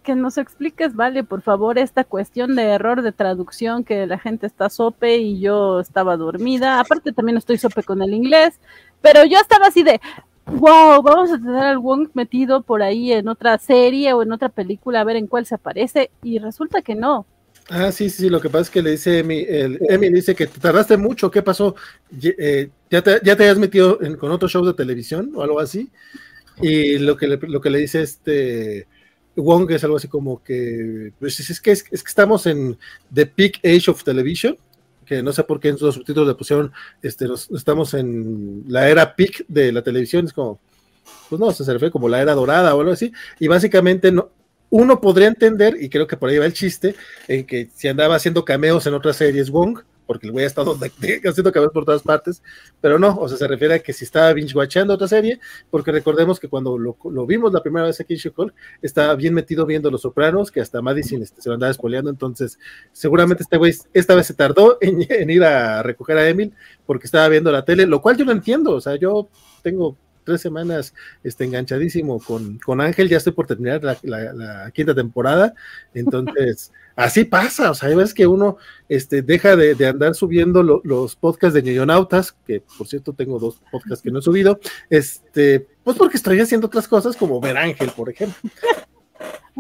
que 0.06 0.16
nos 0.16 0.38
expliques, 0.38 0.96
vale, 0.96 1.26
por 1.26 1.42
favor, 1.42 1.78
esta 1.78 2.06
cuestión 2.06 2.56
de 2.56 2.64
error 2.64 3.02
de 3.02 3.12
traducción, 3.12 3.84
que 3.84 4.08
la 4.08 4.18
gente 4.18 4.48
está 4.48 4.70
sope 4.70 5.18
y 5.18 5.42
yo 5.42 5.82
estaba 5.82 6.16
dormida. 6.16 6.80
Aparte, 6.80 7.12
también 7.12 7.38
estoy 7.38 7.58
sope 7.58 7.84
con 7.84 8.02
el 8.02 8.14
inglés, 8.14 8.60
pero 9.02 9.26
yo 9.26 9.38
estaba 9.38 9.68
así 9.68 9.84
de, 9.84 10.00
wow, 10.46 11.02
vamos 11.02 11.32
a 11.32 11.38
tener 11.38 11.64
al 11.64 11.80
Wong 11.80 12.10
metido 12.14 12.62
por 12.62 12.84
ahí 12.84 13.12
en 13.12 13.28
otra 13.28 13.58
serie 13.58 14.14
o 14.14 14.24
en 14.24 14.32
otra 14.32 14.50
película 14.50 15.02
a 15.02 15.04
ver 15.04 15.18
en 15.18 15.28
cuál 15.28 15.46
se 15.46 15.56
aparece 15.56 16.12
y 16.24 16.40
resulta 16.40 16.82
que 16.82 16.96
no. 16.96 17.26
Ah, 17.68 17.92
sí, 17.92 18.12
sí, 18.12 18.30
lo 18.30 18.40
que 18.40 18.50
pasa 18.50 18.62
es 18.62 18.70
que 18.70 18.84
le 18.84 18.92
dice 18.92 19.20
Emi, 19.20 19.40
el, 19.40 19.80
Emi 19.90 20.10
dice 20.10 20.36
que 20.36 20.46
te 20.46 20.60
tardaste 20.60 20.98
mucho, 20.98 21.32
¿qué 21.32 21.42
pasó? 21.42 21.76
Eh, 22.22 22.70
¿Ya 22.92 23.02
te, 23.02 23.20
ya 23.24 23.36
te 23.36 23.44
habías 23.44 23.58
metido 23.58 23.98
con 24.20 24.32
otro 24.32 24.48
show 24.48 24.64
de 24.64 24.76
televisión 24.76 25.32
o 25.36 25.42
algo 25.42 25.60
así? 25.60 25.90
Y 26.62 27.00
lo 27.00 27.18
que 27.18 27.28
le, 27.28 27.38
lo 27.38 27.60
que 27.60 27.72
le 27.72 27.80
dice 27.80 28.04
este 28.04 28.88
Wong 29.36 29.70
es 29.72 29.84
algo 29.84 29.98
así 29.98 30.08
como 30.08 30.42
que, 30.44 31.14
pues 31.20 31.40
es 31.40 31.60
que, 31.60 31.72
es 31.72 31.84
que 31.84 31.94
estamos 31.94 32.46
en 32.46 32.78
the 33.14 33.26
peak 33.26 33.60
age 33.64 33.90
of 33.90 34.04
television, 34.04 34.58
que 35.06 35.22
no 35.22 35.32
sé 35.32 35.44
por 35.44 35.60
qué 35.60 35.70
en 35.70 35.78
los 35.80 35.96
subtítulos 35.96 36.28
le 36.28 36.36
pusieron, 36.36 36.72
este, 37.02 37.28
estamos 37.56 37.94
en 37.94 38.64
la 38.68 38.90
era 38.90 39.16
peak 39.16 39.46
de 39.48 39.72
la 39.72 39.82
televisión, 39.82 40.26
es 40.26 40.34
como, 40.34 40.60
pues 41.30 41.40
no, 41.40 41.52
se 41.52 41.64
refiere 41.72 41.92
como 41.92 42.10
la 42.10 42.22
era 42.22 42.34
dorada 42.34 42.76
o 42.76 42.80
algo 42.80 42.92
así, 42.92 43.12
y 43.40 43.48
básicamente 43.48 44.12
no, 44.12 44.30
uno 44.70 45.00
podría 45.00 45.28
entender, 45.28 45.78
y 45.80 45.90
creo 45.90 46.08
que 46.08 46.18
por 46.18 46.30
ahí 46.30 46.38
va 46.38 46.46
el 46.46 46.54
chiste, 46.54 46.96
en 47.28 47.46
que 47.46 47.70
si 47.74 47.88
andaba 47.88 48.16
haciendo 48.16 48.44
cameos 48.44 48.86
en 48.88 48.94
otras 48.94 49.18
series 49.18 49.50
Wong, 49.50 49.80
porque 50.06 50.28
el 50.28 50.32
güey 50.32 50.46
ha 50.46 50.48
estado 50.48 50.78
haciendo 50.78 51.52
cameos 51.52 51.72
por 51.72 51.86
todas 51.86 52.04
partes, 52.04 52.42
pero 52.82 53.00
no, 53.00 53.16
o 53.18 53.28
sea, 53.28 53.38
se 53.38 53.48
refiere 53.48 53.76
a 53.76 53.80
que 53.80 53.94
si 53.94 54.06
estaba 54.06 54.32
binge-watchando 54.34 54.94
otra 54.94 55.08
serie, 55.08 55.40
porque 55.70 55.92
recordemos 55.92 56.40
que 56.40 56.48
cuando 56.48 56.78
lo, 56.78 56.98
vimos 57.26 57.54
la 57.54 57.62
primera 57.62 57.86
vez 57.86 58.00
aquí 58.00 58.14
en 58.14 58.20
Shukol, 58.20 58.54
estaba 58.82 59.16
bien 59.16 59.34
metido 59.34 59.66
viendo 59.66 59.90
Los 59.92 60.02
Sopranos, 60.02 60.52
que 60.52 60.62
hasta 60.62 60.82
Madison 60.82 61.22
este, 61.22 61.42
se 61.42 61.50
lo 61.50 61.56
andaba 61.56 61.72
espoleando, 61.72 62.10
entonces 62.10 62.60
seguramente 62.92 63.44
este 63.44 63.58
güey 63.58 63.74
esta 63.94 64.16
vez 64.16 64.28
se 64.28 64.34
tardó 64.34 64.78
en, 64.82 65.30
ir 65.30 65.44
a 65.44 65.84
recoger 65.84 66.18
a 66.18 66.30
Emil, 66.30 66.54
porque 66.86 67.06
estaba 67.06 67.28
viendo 67.28 67.52
la 67.52 67.66
tele, 67.66 67.86
lo 67.86 68.02
cual 68.02 68.18
yo 68.18 68.26
no 68.26 68.32
entiendo, 68.32 68.74
o 68.74 68.82
sea, 68.82 68.96
yo 68.96 69.30
tengo 69.62 69.98
tres 70.26 70.42
semanas 70.42 70.94
este, 71.24 71.46
enganchadísimo 71.46 72.20
con, 72.20 72.60
con 72.60 72.82
Ángel, 72.82 73.08
ya 73.08 73.18
estoy 73.18 73.34
por 73.34 73.48
terminar 73.48 73.82
la, 73.84 74.72
quinta 74.74 74.94
temporada, 74.94 75.54
entonces 75.94 76.74
así 76.96 77.24
pasa, 77.24 77.72
o 77.72 77.74
sea, 77.74 77.90
hay 77.90 77.96
veces 77.96 78.14
que 78.14 78.28
uno 78.28 78.58
este, 78.90 79.22
deja 79.22 79.56
de, 79.56 79.88
andar 79.88 80.16
subiendo 80.16 80.64
los 80.64 81.16
podcasts 81.16 81.54
de 81.54 81.64
Ñoyonautas, 81.64 82.34
que 82.46 82.62
por 82.78 82.88
cierto 82.88 83.14
tengo 83.14 83.40
dos 83.40 83.62
podcasts 83.72 84.02
que 84.02 84.12
no 84.12 84.20
he 84.20 84.22
subido, 84.22 84.60
este, 84.90 85.68
pues 85.84 85.98
porque 85.98 86.18
estoy 86.18 86.40
haciendo 86.40 86.68
otras 86.68 86.88
cosas 86.88 87.16
como 87.16 87.40
ver 87.40 87.58
Ángel, 87.58 87.92
por 87.96 88.10
ejemplo. 88.10 88.50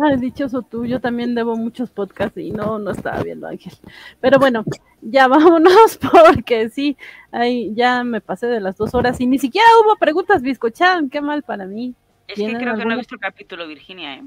Ay, 0.01 0.17
dichoso 0.17 0.61
tú, 0.61 0.85
yo 0.85 0.99
también 0.99 1.35
debo 1.35 1.55
muchos 1.55 1.89
podcasts 1.89 2.37
y 2.37 2.51
no, 2.51 2.79
no 2.79 2.91
estaba 2.91 3.23
viendo 3.23 3.47
Ángel. 3.47 3.73
Pero 4.19 4.39
bueno, 4.39 4.65
ya 5.01 5.27
vámonos 5.29 5.97
porque 6.11 6.69
sí, 6.69 6.97
ahí 7.31 7.73
ya 7.75 8.03
me 8.03 8.21
pasé 8.21 8.47
de 8.47 8.59
las 8.59 8.77
dos 8.77 8.93
horas 8.93 9.19
y 9.21 9.27
ni 9.27 9.39
siquiera 9.39 9.67
hubo 9.83 9.95
preguntas 9.95 10.41
bizcochan, 10.41 11.09
qué 11.09 11.21
mal 11.21 11.43
para 11.43 11.65
mí. 11.65 11.95
Es 12.27 12.35
que 12.35 12.57
creo 12.57 12.75
que 12.75 12.85
no 12.85 12.93
he 12.93 12.97
visto 12.97 13.15
el 13.15 13.21
capítulo, 13.21 13.67
Virginia, 13.67 14.15
¿eh? 14.15 14.23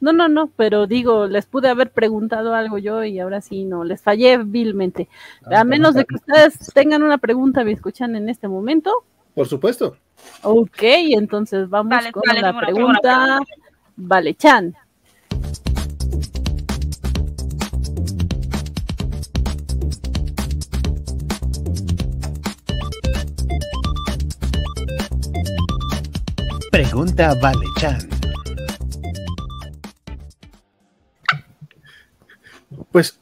No, 0.00 0.14
no, 0.14 0.28
no, 0.28 0.50
pero 0.56 0.86
digo, 0.86 1.26
les 1.26 1.44
pude 1.44 1.68
haber 1.68 1.90
preguntado 1.90 2.54
algo 2.54 2.78
yo 2.78 3.04
y 3.04 3.18
ahora 3.20 3.42
sí 3.42 3.64
no, 3.64 3.84
les 3.84 4.02
fallé 4.02 4.38
vilmente. 4.38 5.08
Ah, 5.44 5.60
a 5.60 5.64
menos 5.64 5.94
de 5.94 6.06
que 6.06 6.14
ustedes 6.14 6.72
tengan 6.72 7.02
una 7.02 7.18
pregunta, 7.18 7.62
bizcochan 7.64 8.16
en 8.16 8.30
este 8.30 8.48
momento. 8.48 8.90
Por 9.34 9.46
supuesto. 9.46 9.96
Ok, 10.42 10.82
entonces 10.82 11.68
vamos 11.68 12.02
con 12.12 12.22
la 12.34 12.58
pregunta. 12.58 13.40
Vale, 13.96 14.34
Chan. 14.34 14.74
Pregunta 26.90 27.36
Vale 27.40 27.66
Chan. 27.78 28.10
Pues, 32.90 33.16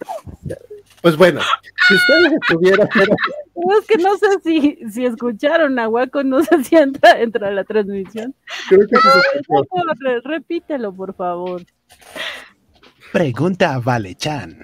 pues 1.03 1.16
bueno, 1.19 1.43
si 1.86 1.95
ustedes 1.95 2.32
estuvieran. 2.40 2.89
Es 2.89 3.86
que 3.86 3.99
no 3.99 4.16
sé 4.16 4.27
si, 4.43 4.78
si 4.90 5.05
escucharon 5.05 5.78
a 5.78 5.86
Waco, 5.86 6.24
no 6.24 6.43
sé 6.43 6.65
si 6.65 6.77
entra, 6.77 7.20
entra 7.20 7.51
la 7.51 7.62
transmisión. 7.65 8.35
Creo 8.70 8.89
que 8.89 8.97
sí 8.97 9.99
repítelo, 10.24 10.95
por 10.95 11.15
favor. 11.15 11.62
Pregunta 13.12 13.78
Vale 13.81 14.15
Chan. 14.15 14.62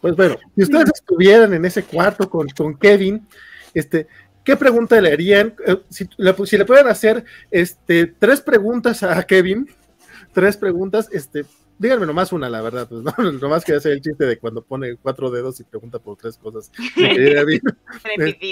Pues 0.00 0.16
bueno, 0.16 0.36
si 0.56 0.64
ustedes 0.64 0.90
estuvieran 0.94 1.54
en 1.54 1.64
ese 1.64 1.84
cuarto 1.84 2.28
con, 2.28 2.48
con 2.48 2.76
Kevin, 2.76 3.24
este, 3.72 4.08
¿Qué 4.44 4.56
pregunta 4.56 5.00
le 5.00 5.12
harían? 5.12 5.54
Eh, 5.66 5.76
si, 5.88 6.08
le, 6.16 6.34
si 6.46 6.56
le 6.56 6.64
pueden 6.64 6.88
hacer 6.88 7.24
este, 7.50 8.06
tres 8.06 8.40
preguntas 8.40 9.02
a 9.02 9.22
Kevin, 9.24 9.68
tres 10.32 10.56
preguntas, 10.56 11.08
este, 11.12 11.44
díganme 11.78 12.06
nomás 12.06 12.32
una, 12.32 12.48
la 12.48 12.60
verdad, 12.60 12.88
pues 12.88 13.02
no, 13.02 13.32
nomás 13.32 13.64
que 13.64 13.74
hacer 13.74 13.92
el 13.92 14.00
chiste 14.00 14.26
de 14.26 14.38
cuando 14.38 14.62
pone 14.62 14.96
cuatro 14.96 15.30
dedos 15.30 15.60
y 15.60 15.64
pregunta 15.64 15.98
por 15.98 16.16
tres 16.16 16.36
cosas. 16.36 16.70
este, 16.96 18.46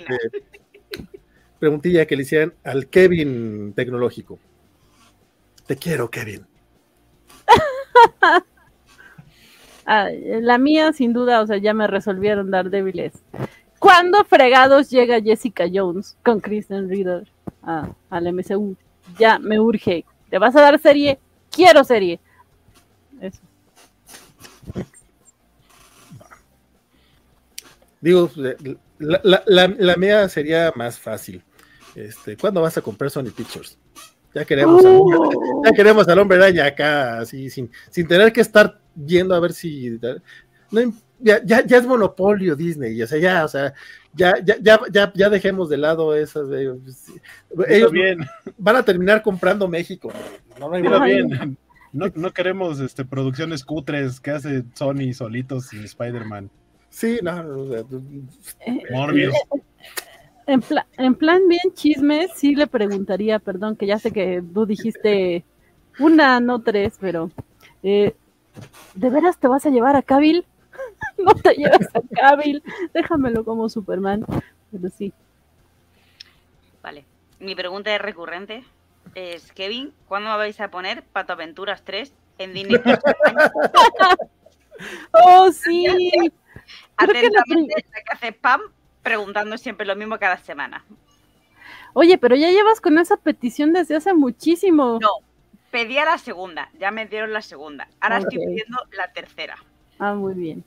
preguntilla 1.58 2.06
que 2.06 2.16
le 2.16 2.22
hicieran 2.22 2.54
al 2.64 2.88
Kevin 2.88 3.72
tecnológico. 3.74 4.38
Te 5.66 5.76
quiero, 5.76 6.10
Kevin. 6.10 6.46
Ah, 9.90 10.10
la 10.12 10.58
mía, 10.58 10.92
sin 10.92 11.14
duda, 11.14 11.40
o 11.40 11.46
sea, 11.46 11.56
ya 11.56 11.72
me 11.72 11.86
resolvieron 11.86 12.50
dar 12.50 12.68
débiles. 12.68 13.14
¿Cuándo 13.88 14.22
fregados 14.26 14.90
llega 14.90 15.18
Jessica 15.18 15.64
Jones 15.72 16.14
con 16.22 16.40
Kristen 16.40 16.90
Ritter 16.90 17.26
al 18.10 18.34
MCU? 18.34 18.76
Ya 19.18 19.38
me 19.38 19.58
urge. 19.58 20.04
¿Te 20.28 20.38
vas 20.38 20.54
a 20.56 20.60
dar 20.60 20.78
serie? 20.78 21.18
quiero 21.50 21.82
serie. 21.84 22.20
Eso. 23.18 23.40
Digo, 28.02 28.30
la, 28.36 28.54
la, 29.24 29.42
la, 29.46 29.68
la 29.78 29.96
mía 29.96 30.28
sería 30.28 30.70
más 30.76 30.98
fácil. 30.98 31.42
Este, 31.94 32.36
¿Cuándo 32.36 32.60
vas 32.60 32.76
a 32.76 32.82
comprar 32.82 33.10
Sony 33.10 33.30
Pictures? 33.34 33.78
Ya 34.34 34.44
queremos, 34.44 34.84
al 34.84 34.96
hombre, 34.96 35.18
Oh. 35.18 35.62
ya 35.64 35.72
queremos 35.72 36.06
al 36.06 36.18
hombre 36.18 36.36
araña 36.36 36.66
acá, 36.66 37.20
así, 37.20 37.48
sin, 37.48 37.70
sin 37.90 38.06
tener 38.06 38.34
que 38.34 38.42
estar 38.42 38.78
yendo 38.94 39.34
a 39.34 39.40
ver 39.40 39.54
si. 39.54 39.98
No, 40.70 40.80
im- 40.82 40.94
ya, 41.20 41.42
ya, 41.44 41.64
ya 41.66 41.76
es 41.78 41.86
monopolio 41.86 42.54
Disney, 42.56 43.00
o 43.02 43.06
sea, 43.06 43.18
ya, 43.18 43.44
o 43.44 43.48
sea, 43.48 43.74
ya, 44.14 44.38
ya, 44.44 44.56
ya, 44.60 44.80
ya, 44.90 45.12
ya 45.14 45.30
dejemos 45.30 45.68
de 45.68 45.76
lado 45.76 46.14
esas. 46.14 46.48
eh, 46.52 46.72
sí. 46.92 47.14
Dilo 47.50 47.66
Ellos 47.68 47.92
bien, 47.92 48.18
van 48.56 48.76
a 48.76 48.82
terminar 48.84 49.22
comprando 49.22 49.68
México. 49.68 50.10
No, 50.58 50.68
no 50.68 50.74
hay 50.74 50.82
dilo 50.82 51.00
Ay. 51.00 51.14
bien. 51.14 51.58
No, 51.92 52.06
no 52.14 52.32
queremos 52.32 52.80
este, 52.80 53.04
producciones 53.04 53.64
cutres 53.64 54.20
que 54.20 54.32
hace 54.32 54.62
Sony 54.74 55.14
solitos 55.14 55.66
sin 55.68 55.84
Spider-Man. 55.84 56.50
Sí, 56.90 57.18
no, 57.22 57.42
no, 57.42 57.60
o 57.62 57.68
sea, 57.68 57.82
Eh, 58.66 58.82
Morbius. 58.90 59.34
En, 60.46 60.60
pla- 60.60 60.86
en 60.96 61.14
plan 61.14 61.46
bien 61.48 61.72
chisme, 61.74 62.28
sí 62.34 62.54
le 62.54 62.66
preguntaría, 62.66 63.38
perdón, 63.38 63.76
que 63.76 63.86
ya 63.86 63.98
sé 63.98 64.10
que 64.12 64.42
tú 64.54 64.66
dijiste 64.66 65.44
una, 65.98 66.40
no 66.40 66.60
tres, 66.62 66.94
pero 67.00 67.30
eh, 67.82 68.14
¿de 68.94 69.10
veras 69.10 69.38
te 69.38 69.48
vas 69.48 69.66
a 69.66 69.70
llevar 69.70 69.96
a 69.96 70.02
Cavill? 70.02 70.44
no 71.24 71.34
te 71.34 71.54
llevas 71.54 71.88
a 71.94 72.00
Cavill, 72.14 72.62
déjamelo 72.92 73.44
como 73.44 73.68
Superman, 73.68 74.24
pero 74.70 74.88
sí. 74.88 75.12
Vale. 76.82 77.04
Mi 77.40 77.54
pregunta 77.54 77.94
es 77.94 78.00
recurrente. 78.00 78.64
Es, 79.14 79.52
Kevin, 79.52 79.92
¿cuándo 80.06 80.30
me 80.30 80.36
vais 80.36 80.60
a 80.60 80.70
poner 80.70 81.02
Pato 81.02 81.32
Aventuras 81.32 81.82
3 81.84 82.12
en 82.38 82.52
Disney? 82.52 82.80
¡Oh, 85.12 85.50
sí! 85.50 85.86
Que 85.86 86.18
la 86.18 86.32
Atentamente, 86.96 87.84
la 87.92 88.02
que 88.02 88.12
hace 88.12 88.28
spam 88.28 88.60
preguntando 89.02 89.56
siempre 89.56 89.86
lo 89.86 89.96
mismo 89.96 90.18
cada 90.18 90.36
semana. 90.38 90.84
Oye, 91.94 92.18
pero 92.18 92.36
ya 92.36 92.50
llevas 92.50 92.80
con 92.80 92.98
esa 92.98 93.16
petición 93.16 93.72
desde 93.72 93.96
hace 93.96 94.12
muchísimo. 94.14 94.98
No. 95.00 95.08
Pedía 95.70 96.04
la 96.04 96.16
segunda, 96.16 96.70
ya 96.78 96.90
me 96.90 97.06
dieron 97.06 97.32
la 97.32 97.42
segunda. 97.42 97.88
Ahora 98.00 98.18
estoy 98.18 98.38
pidiendo 98.38 98.78
la 98.92 99.12
tercera. 99.12 99.56
Ah, 99.98 100.14
muy 100.14 100.32
bien. 100.32 100.64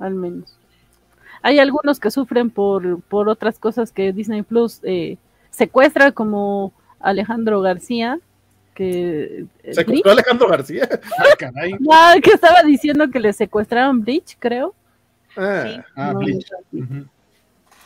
Al 0.00 0.14
menos. 0.14 0.56
Hay 1.42 1.58
algunos 1.60 2.00
que 2.00 2.10
sufren 2.10 2.50
por, 2.50 3.00
por 3.02 3.28
otras 3.28 3.58
cosas 3.58 3.92
que 3.92 4.12
Disney 4.12 4.42
Plus 4.42 4.80
eh, 4.82 5.16
secuestra, 5.50 6.10
como 6.12 6.72
Alejandro 6.98 7.60
García, 7.60 8.18
que, 8.74 9.46
eh, 9.62 9.74
se 9.74 9.84
Bleach, 9.84 10.02
compró 10.02 10.12
Alejandro 10.12 10.48
García. 10.48 10.88
Ah, 11.18 11.36
caray. 11.38 11.72
Ah, 11.90 12.14
que 12.22 12.30
estaba 12.32 12.62
diciendo 12.62 13.08
que 13.10 13.20
le 13.20 13.32
secuestraron 13.32 14.00
Bleach, 14.02 14.36
creo. 14.38 14.74
Ah, 15.36 15.64
Sí. 15.66 15.80
Ah, 15.96 16.12
No, 16.12 16.18
Bleach. 16.18 16.46
no. 16.72 17.04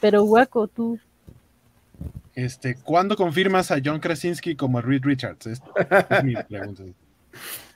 Pero 0.00 0.24
Guaco, 0.24 0.66
tú. 0.68 0.98
Este, 2.34 2.74
¿cuándo 2.76 3.16
confirmas 3.16 3.70
a 3.70 3.76
John 3.84 4.00
Krasinski 4.00 4.56
como 4.56 4.80
Reed 4.80 5.02
Richards? 5.04 5.46
Es, 5.46 5.62
es 6.10 6.24
mi 6.24 6.34
pregunta. 6.34 6.82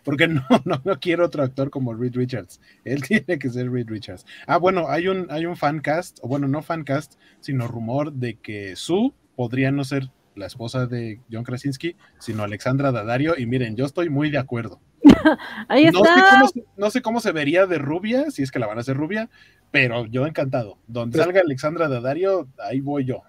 Porque 0.09 0.26
no, 0.26 0.43
no, 0.64 0.80
no 0.85 1.01
quiero 1.01 1.26
otro 1.26 1.43
actor 1.43 1.68
como 1.68 1.93
Reed 1.93 2.14
Richards. 2.16 2.62
Él 2.85 3.02
tiene 3.06 3.39
que 3.39 3.51
ser 3.51 3.70
Reed 3.70 3.89
Richards. 3.90 4.24
Ah, 4.47 4.56
bueno, 4.56 4.86
hay 4.89 5.06
un, 5.09 5.26
hay 5.30 5.44
un 5.44 5.55
fancast, 5.55 6.18
o 6.22 6.28
bueno, 6.28 6.48
no 6.48 6.62
fancast, 6.62 7.16
sino 7.40 7.68
rumor 7.68 8.12
de 8.14 8.36
que 8.36 8.74
Sue 8.74 9.12
podría 9.36 9.70
no 9.70 9.85
ser 9.85 10.09
la 10.35 10.47
esposa 10.47 10.86
de 10.86 11.20
John 11.30 11.44
Krasinski, 11.44 11.94
sino 12.18 12.43
Alexandra 12.43 12.90
Daddario. 12.90 13.35
Y 13.36 13.44
miren, 13.44 13.76
yo 13.76 13.85
estoy 13.85 14.09
muy 14.09 14.30
de 14.30 14.39
acuerdo. 14.39 14.80
Ahí 15.68 15.85
No 15.90 16.02
sé, 16.02 16.09
está. 16.10 16.30
cómo, 16.30 16.48
se- 16.48 16.64
no 16.78 16.90
sé 16.90 17.02
cómo 17.02 17.20
se 17.20 17.32
vería 17.32 17.66
de 17.66 17.76
rubia, 17.78 18.30
si 18.30 18.43
es 18.43 18.51
que 18.51 18.59
la 18.59 18.66
van 18.66 18.78
a 18.78 18.80
hacer 18.80 18.97
rubia, 18.97 19.28
pero 19.70 20.06
yo 20.06 20.26
encantado. 20.26 20.78
Donde 20.86 21.12
Pero- 21.18 21.24
salga 21.24 21.40
Alexandra 21.43 21.86
Daddario, 21.89 22.48
ahí 22.64 22.80
voy 22.80 23.05
yo. 23.05 23.22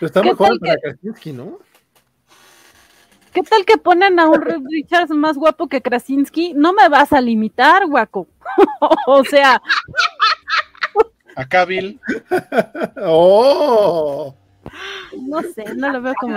pero 0.00 0.06
está 0.08 0.20
¿Qué 0.22 0.30
mejor 0.30 0.58
para 0.58 0.76
Krasinski, 0.78 1.32
¿no? 1.32 1.58
¿Qué 3.34 3.42
tal 3.42 3.64
que 3.64 3.76
ponen 3.76 4.18
a 4.20 4.28
un 4.28 4.40
Reed 4.40 4.62
Richards 4.70 5.10
más 5.10 5.36
guapo 5.36 5.68
que 5.68 5.82
Krasinski? 5.82 6.54
No 6.54 6.72
me 6.72 6.88
vas 6.88 7.12
a 7.12 7.20
limitar, 7.20 7.86
Guaco. 7.86 8.28
o 9.08 9.24
sea, 9.24 9.60
Acá, 11.36 11.64
Bill, 11.64 11.98
¡Oh! 13.02 14.34
no 15.20 15.42
sé, 15.42 15.64
no 15.74 15.90
lo 15.90 16.00
veo 16.00 16.14
como. 16.14 16.36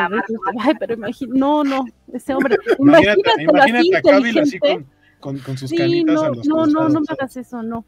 Ay, 0.60 0.74
pero 0.80 0.96
imagino, 0.96 1.36
no, 1.36 1.64
no, 1.64 1.86
ese 2.12 2.34
hombre. 2.34 2.58
imagínate, 2.80 3.20
Imagínatelo 3.44 3.62
así 3.62 3.70
imagínate 3.70 3.98
a 3.98 4.02
Cavill 4.02 4.40
así 4.40 4.60
con, 4.60 4.86
con, 5.20 5.38
con 5.40 5.58
sus 5.58 5.70
Sí, 5.70 5.78
canitas 5.78 6.16
no, 6.16 6.24
a 6.24 6.30
los 6.30 6.48
no, 6.48 6.66
no, 6.66 6.90
no 6.90 7.00
me 7.02 7.06
hagas 7.10 7.38
eso, 7.38 7.62
no. 7.62 7.86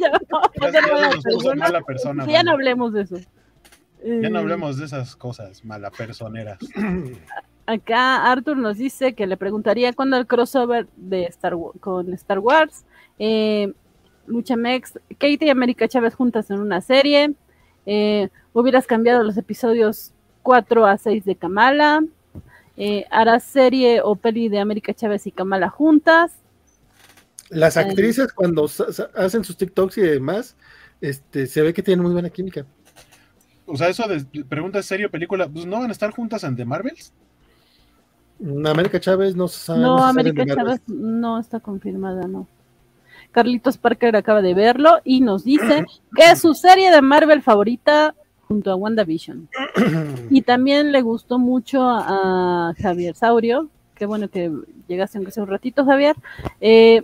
ya, 0.00 0.12
no, 0.30 0.40
Ya- 0.60 0.70
ya 0.70 0.80
no 0.80 1.56
mala 1.56 1.80
persona, 1.82 2.24
Ya 2.26 2.42
no 2.44 2.52
hablemos 2.52 2.92
de 2.92 3.02
eso. 3.02 3.16
Ya 4.04 4.30
no 4.30 4.38
Eh, 4.38 4.42
hablemos 4.42 4.76
de 4.78 4.84
esas 4.86 5.16
cosas 5.16 5.64
malapersoneras. 5.64 6.58
Acá 7.66 8.30
Arthur 8.30 8.56
nos 8.56 8.78
dice 8.78 9.14
que 9.14 9.26
le 9.26 9.36
preguntaría 9.36 9.92
cuándo 9.92 10.16
el 10.16 10.26
crossover 10.26 10.88
de 10.96 11.24
Star 11.24 11.54
con 11.80 12.12
Star 12.14 12.38
Wars. 12.40 12.84
Eh, 13.18 13.72
Lucha 14.26 14.56
Mex, 14.56 14.98
Katie 15.18 15.38
y 15.42 15.50
América 15.50 15.88
Chávez 15.88 16.14
juntas 16.14 16.50
en 16.50 16.58
una 16.58 16.80
serie. 16.80 17.34
Eh, 17.86 18.28
hubieras 18.52 18.86
cambiado 18.86 19.22
los 19.22 19.36
episodios 19.36 20.12
4 20.42 20.86
a 20.86 20.98
6 20.98 21.24
de 21.24 21.36
Kamala. 21.36 22.04
Eh, 22.76 23.04
harás 23.10 23.44
serie 23.44 24.00
o 24.02 24.16
peli 24.16 24.48
de 24.48 24.58
América 24.58 24.94
Chávez 24.94 25.26
y 25.26 25.32
Kamala 25.32 25.68
juntas. 25.68 26.32
Las 27.48 27.76
Ay. 27.76 27.90
actrices 27.90 28.32
cuando 28.32 28.68
hacen 29.14 29.44
sus 29.44 29.56
TikToks 29.56 29.98
y 29.98 30.02
demás, 30.02 30.56
este, 31.00 31.46
se 31.46 31.62
ve 31.62 31.74
que 31.74 31.82
tienen 31.82 32.02
muy 32.02 32.12
buena 32.12 32.30
química. 32.30 32.64
O 33.66 33.76
sea, 33.76 33.88
eso 33.88 34.08
de 34.08 34.44
pregunta 34.44 34.82
serio, 34.82 35.10
película, 35.10 35.48
pues 35.48 35.66
no 35.66 35.80
van 35.80 35.90
a 35.90 35.92
estar 35.92 36.10
juntas 36.10 36.44
en 36.44 36.56
The 36.56 36.64
Marvels. 36.64 37.12
América 38.66 39.00
Chávez 39.00 39.36
no 39.36 39.48
sabe. 39.48 39.80
No, 39.80 40.02
América. 40.02 40.44
Chávez 40.46 40.80
no 40.86 41.38
está 41.38 41.60
confirmada, 41.60 42.26
no. 42.26 42.46
Carlitos 43.30 43.78
Parker 43.78 44.14
acaba 44.16 44.42
de 44.42 44.54
verlo 44.54 44.98
y 45.04 45.20
nos 45.20 45.44
dice 45.44 45.84
que 46.16 46.30
es 46.30 46.40
su 46.40 46.54
serie 46.54 46.90
de 46.90 47.02
Marvel 47.02 47.42
favorita 47.42 48.14
junto 48.48 48.70
a 48.70 48.76
WandaVision. 48.76 49.48
Y 50.30 50.42
también 50.42 50.92
le 50.92 51.02
gustó 51.02 51.38
mucho 51.38 51.82
a 51.82 52.74
Javier 52.80 53.14
Saurio. 53.14 53.68
Qué 53.94 54.06
bueno 54.06 54.28
que 54.28 54.50
llegaste 54.88 55.18
aunque 55.18 55.32
sea 55.32 55.42
un 55.42 55.48
ratito, 55.48 55.84
Javier. 55.84 56.16
Eh, 56.60 57.02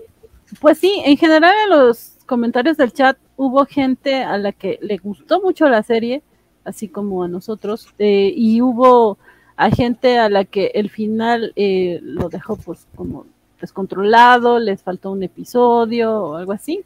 pues 0.60 0.78
sí, 0.78 1.02
en 1.04 1.16
general 1.16 1.54
en 1.64 1.70
los 1.70 2.16
comentarios 2.26 2.76
del 2.76 2.92
chat 2.92 3.16
hubo 3.36 3.64
gente 3.66 4.22
a 4.22 4.36
la 4.38 4.52
que 4.52 4.78
le 4.82 4.96
gustó 4.98 5.40
mucho 5.40 5.68
la 5.68 5.82
serie, 5.82 6.22
así 6.64 6.88
como 6.88 7.22
a 7.22 7.28
nosotros, 7.28 7.88
eh, 7.98 8.32
y 8.34 8.60
hubo 8.60 9.18
a 9.58 9.70
gente 9.72 10.18
a 10.18 10.30
la 10.30 10.44
que 10.44 10.70
el 10.74 10.88
final 10.88 11.52
eh, 11.56 11.98
lo 12.00 12.28
dejó 12.28 12.56
pues 12.56 12.86
como 12.94 13.26
descontrolado, 13.60 14.60
les 14.60 14.84
faltó 14.84 15.10
un 15.10 15.24
episodio 15.24 16.14
o 16.14 16.36
algo 16.36 16.52
así. 16.52 16.84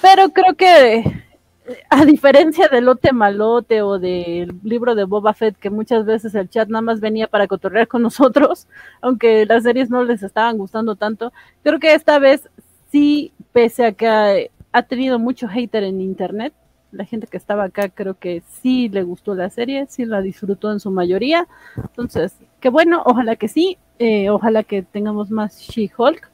Pero 0.00 0.30
creo 0.30 0.54
que 0.54 0.96
eh, 0.96 1.82
a 1.90 2.06
diferencia 2.06 2.68
del 2.68 2.86
lote 2.86 3.12
malote 3.12 3.82
o 3.82 3.98
del 3.98 4.58
libro 4.62 4.94
de 4.94 5.04
Boba 5.04 5.34
Fett, 5.34 5.58
que 5.58 5.68
muchas 5.68 6.06
veces 6.06 6.34
el 6.34 6.48
chat 6.48 6.70
nada 6.70 6.80
más 6.80 7.00
venía 7.00 7.28
para 7.28 7.46
cotorrear 7.46 7.86
con 7.86 8.00
nosotros, 8.00 8.66
aunque 9.02 9.44
las 9.44 9.62
series 9.62 9.90
no 9.90 10.04
les 10.04 10.22
estaban 10.22 10.56
gustando 10.56 10.96
tanto, 10.96 11.34
creo 11.62 11.78
que 11.78 11.92
esta 11.92 12.18
vez 12.18 12.48
sí, 12.90 13.30
pese 13.52 13.84
a 13.84 13.92
que 13.92 14.50
ha 14.72 14.82
tenido 14.84 15.18
mucho 15.18 15.48
hater 15.48 15.84
en 15.84 16.00
internet, 16.00 16.54
la 16.94 17.04
gente 17.04 17.26
que 17.26 17.36
estaba 17.36 17.64
acá 17.64 17.88
creo 17.88 18.14
que 18.14 18.42
sí 18.62 18.88
le 18.88 19.02
gustó 19.02 19.34
la 19.34 19.50
serie, 19.50 19.86
sí 19.88 20.04
la 20.04 20.22
disfrutó 20.22 20.72
en 20.72 20.80
su 20.80 20.90
mayoría. 20.90 21.46
Entonces, 21.76 22.36
qué 22.60 22.68
bueno, 22.68 23.02
ojalá 23.04 23.36
que 23.36 23.48
sí, 23.48 23.78
eh, 23.98 24.30
ojalá 24.30 24.62
que 24.62 24.82
tengamos 24.82 25.30
más 25.30 25.58
She-Hulk. 25.58 26.30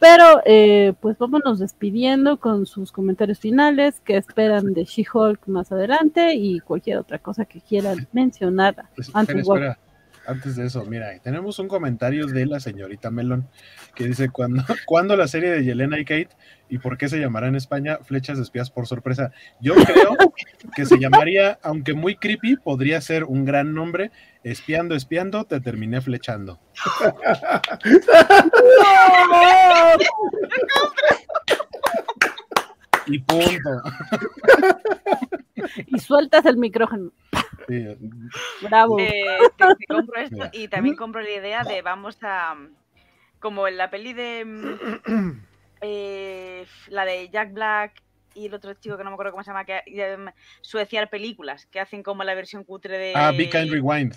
Pero 0.00 0.40
eh, 0.44 0.92
pues 1.00 1.18
vámonos 1.18 1.58
despidiendo 1.58 2.36
con 2.36 2.66
sus 2.66 2.92
comentarios 2.92 3.40
finales, 3.40 4.00
que 4.00 4.16
esperan 4.16 4.72
de 4.72 4.84
She-Hulk 4.84 5.48
más 5.48 5.72
adelante 5.72 6.34
y 6.34 6.60
cualquier 6.60 6.98
otra 6.98 7.18
cosa 7.18 7.44
que 7.44 7.60
quieran 7.60 8.06
mencionar. 8.12 8.76
Pues, 8.94 9.08
espera, 9.08 9.40
espera. 9.40 9.78
Antes 10.28 10.56
de 10.56 10.66
eso, 10.66 10.84
mira, 10.84 11.18
tenemos 11.20 11.58
un 11.58 11.68
comentario 11.68 12.26
de 12.26 12.44
la 12.44 12.60
señorita 12.60 13.10
Melon 13.10 13.48
que 13.94 14.06
dice: 14.06 14.28
¿Cuándo, 14.28 14.62
¿cuándo 14.86 15.16
la 15.16 15.26
serie 15.26 15.50
de 15.50 15.64
Yelena 15.64 15.98
y 15.98 16.04
Kate 16.04 16.28
y 16.68 16.76
por 16.76 16.98
qué 16.98 17.08
se 17.08 17.18
llamará 17.18 17.48
en 17.48 17.56
España 17.56 17.98
Flechas 18.04 18.36
de 18.36 18.42
Espías 18.42 18.70
por 18.70 18.86
sorpresa? 18.86 19.32
Yo 19.58 19.74
creo 19.74 20.18
que 20.76 20.84
se 20.84 20.98
llamaría, 20.98 21.58
aunque 21.62 21.94
muy 21.94 22.16
creepy, 22.16 22.56
podría 22.56 23.00
ser 23.00 23.24
un 23.24 23.46
gran 23.46 23.72
nombre: 23.72 24.10
Espiando, 24.44 24.94
espiando, 24.94 25.44
te 25.44 25.62
terminé 25.62 26.02
flechando. 26.02 26.60
Y 33.08 33.18
punto. 33.20 33.82
Y 35.86 35.98
sueltas 35.98 36.44
el 36.46 36.56
micrófono. 36.56 37.10
Sí, 37.68 37.84
Bravo. 38.62 38.98
Eh, 39.00 39.12
te- 39.56 39.74
te 39.74 39.86
compro 39.86 40.20
esto 40.20 40.36
Mira. 40.36 40.50
y 40.52 40.68
también 40.68 40.96
compro 40.96 41.20
la 41.20 41.30
idea 41.30 41.64
de 41.64 41.82
vamos 41.82 42.16
a 42.22 42.56
como 43.40 43.66
en 43.68 43.76
la 43.76 43.90
peli 43.90 44.12
de. 44.12 44.46
eh, 45.80 46.66
la 46.88 47.04
de 47.04 47.28
Jack 47.30 47.52
Black 47.52 48.02
y 48.34 48.46
el 48.46 48.54
otro 48.54 48.72
chico 48.74 48.96
que 48.96 49.04
no 49.04 49.10
me 49.10 49.14
acuerdo 49.14 49.32
cómo 49.32 49.42
se 49.42 49.50
llama, 49.50 49.64
que 49.64 49.82
eh, 49.86 50.16
sueciar 50.60 51.10
películas, 51.10 51.66
que 51.66 51.80
hacen 51.80 52.02
como 52.02 52.24
la 52.24 52.34
versión 52.34 52.64
cutre 52.64 52.96
de. 52.96 53.12
Ah, 53.14 53.32
Be 53.32 53.48
Kind 53.50 53.70
Rewind. 53.70 54.14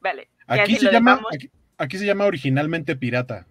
Vale. 0.00 0.30
Aquí 0.46 0.76
se, 0.76 0.90
llama, 0.92 1.16
vamos- 1.16 1.30
aquí, 1.34 1.50
aquí 1.76 1.98
se 1.98 2.06
llama 2.06 2.24
originalmente 2.24 2.94
Pirata. 2.96 3.46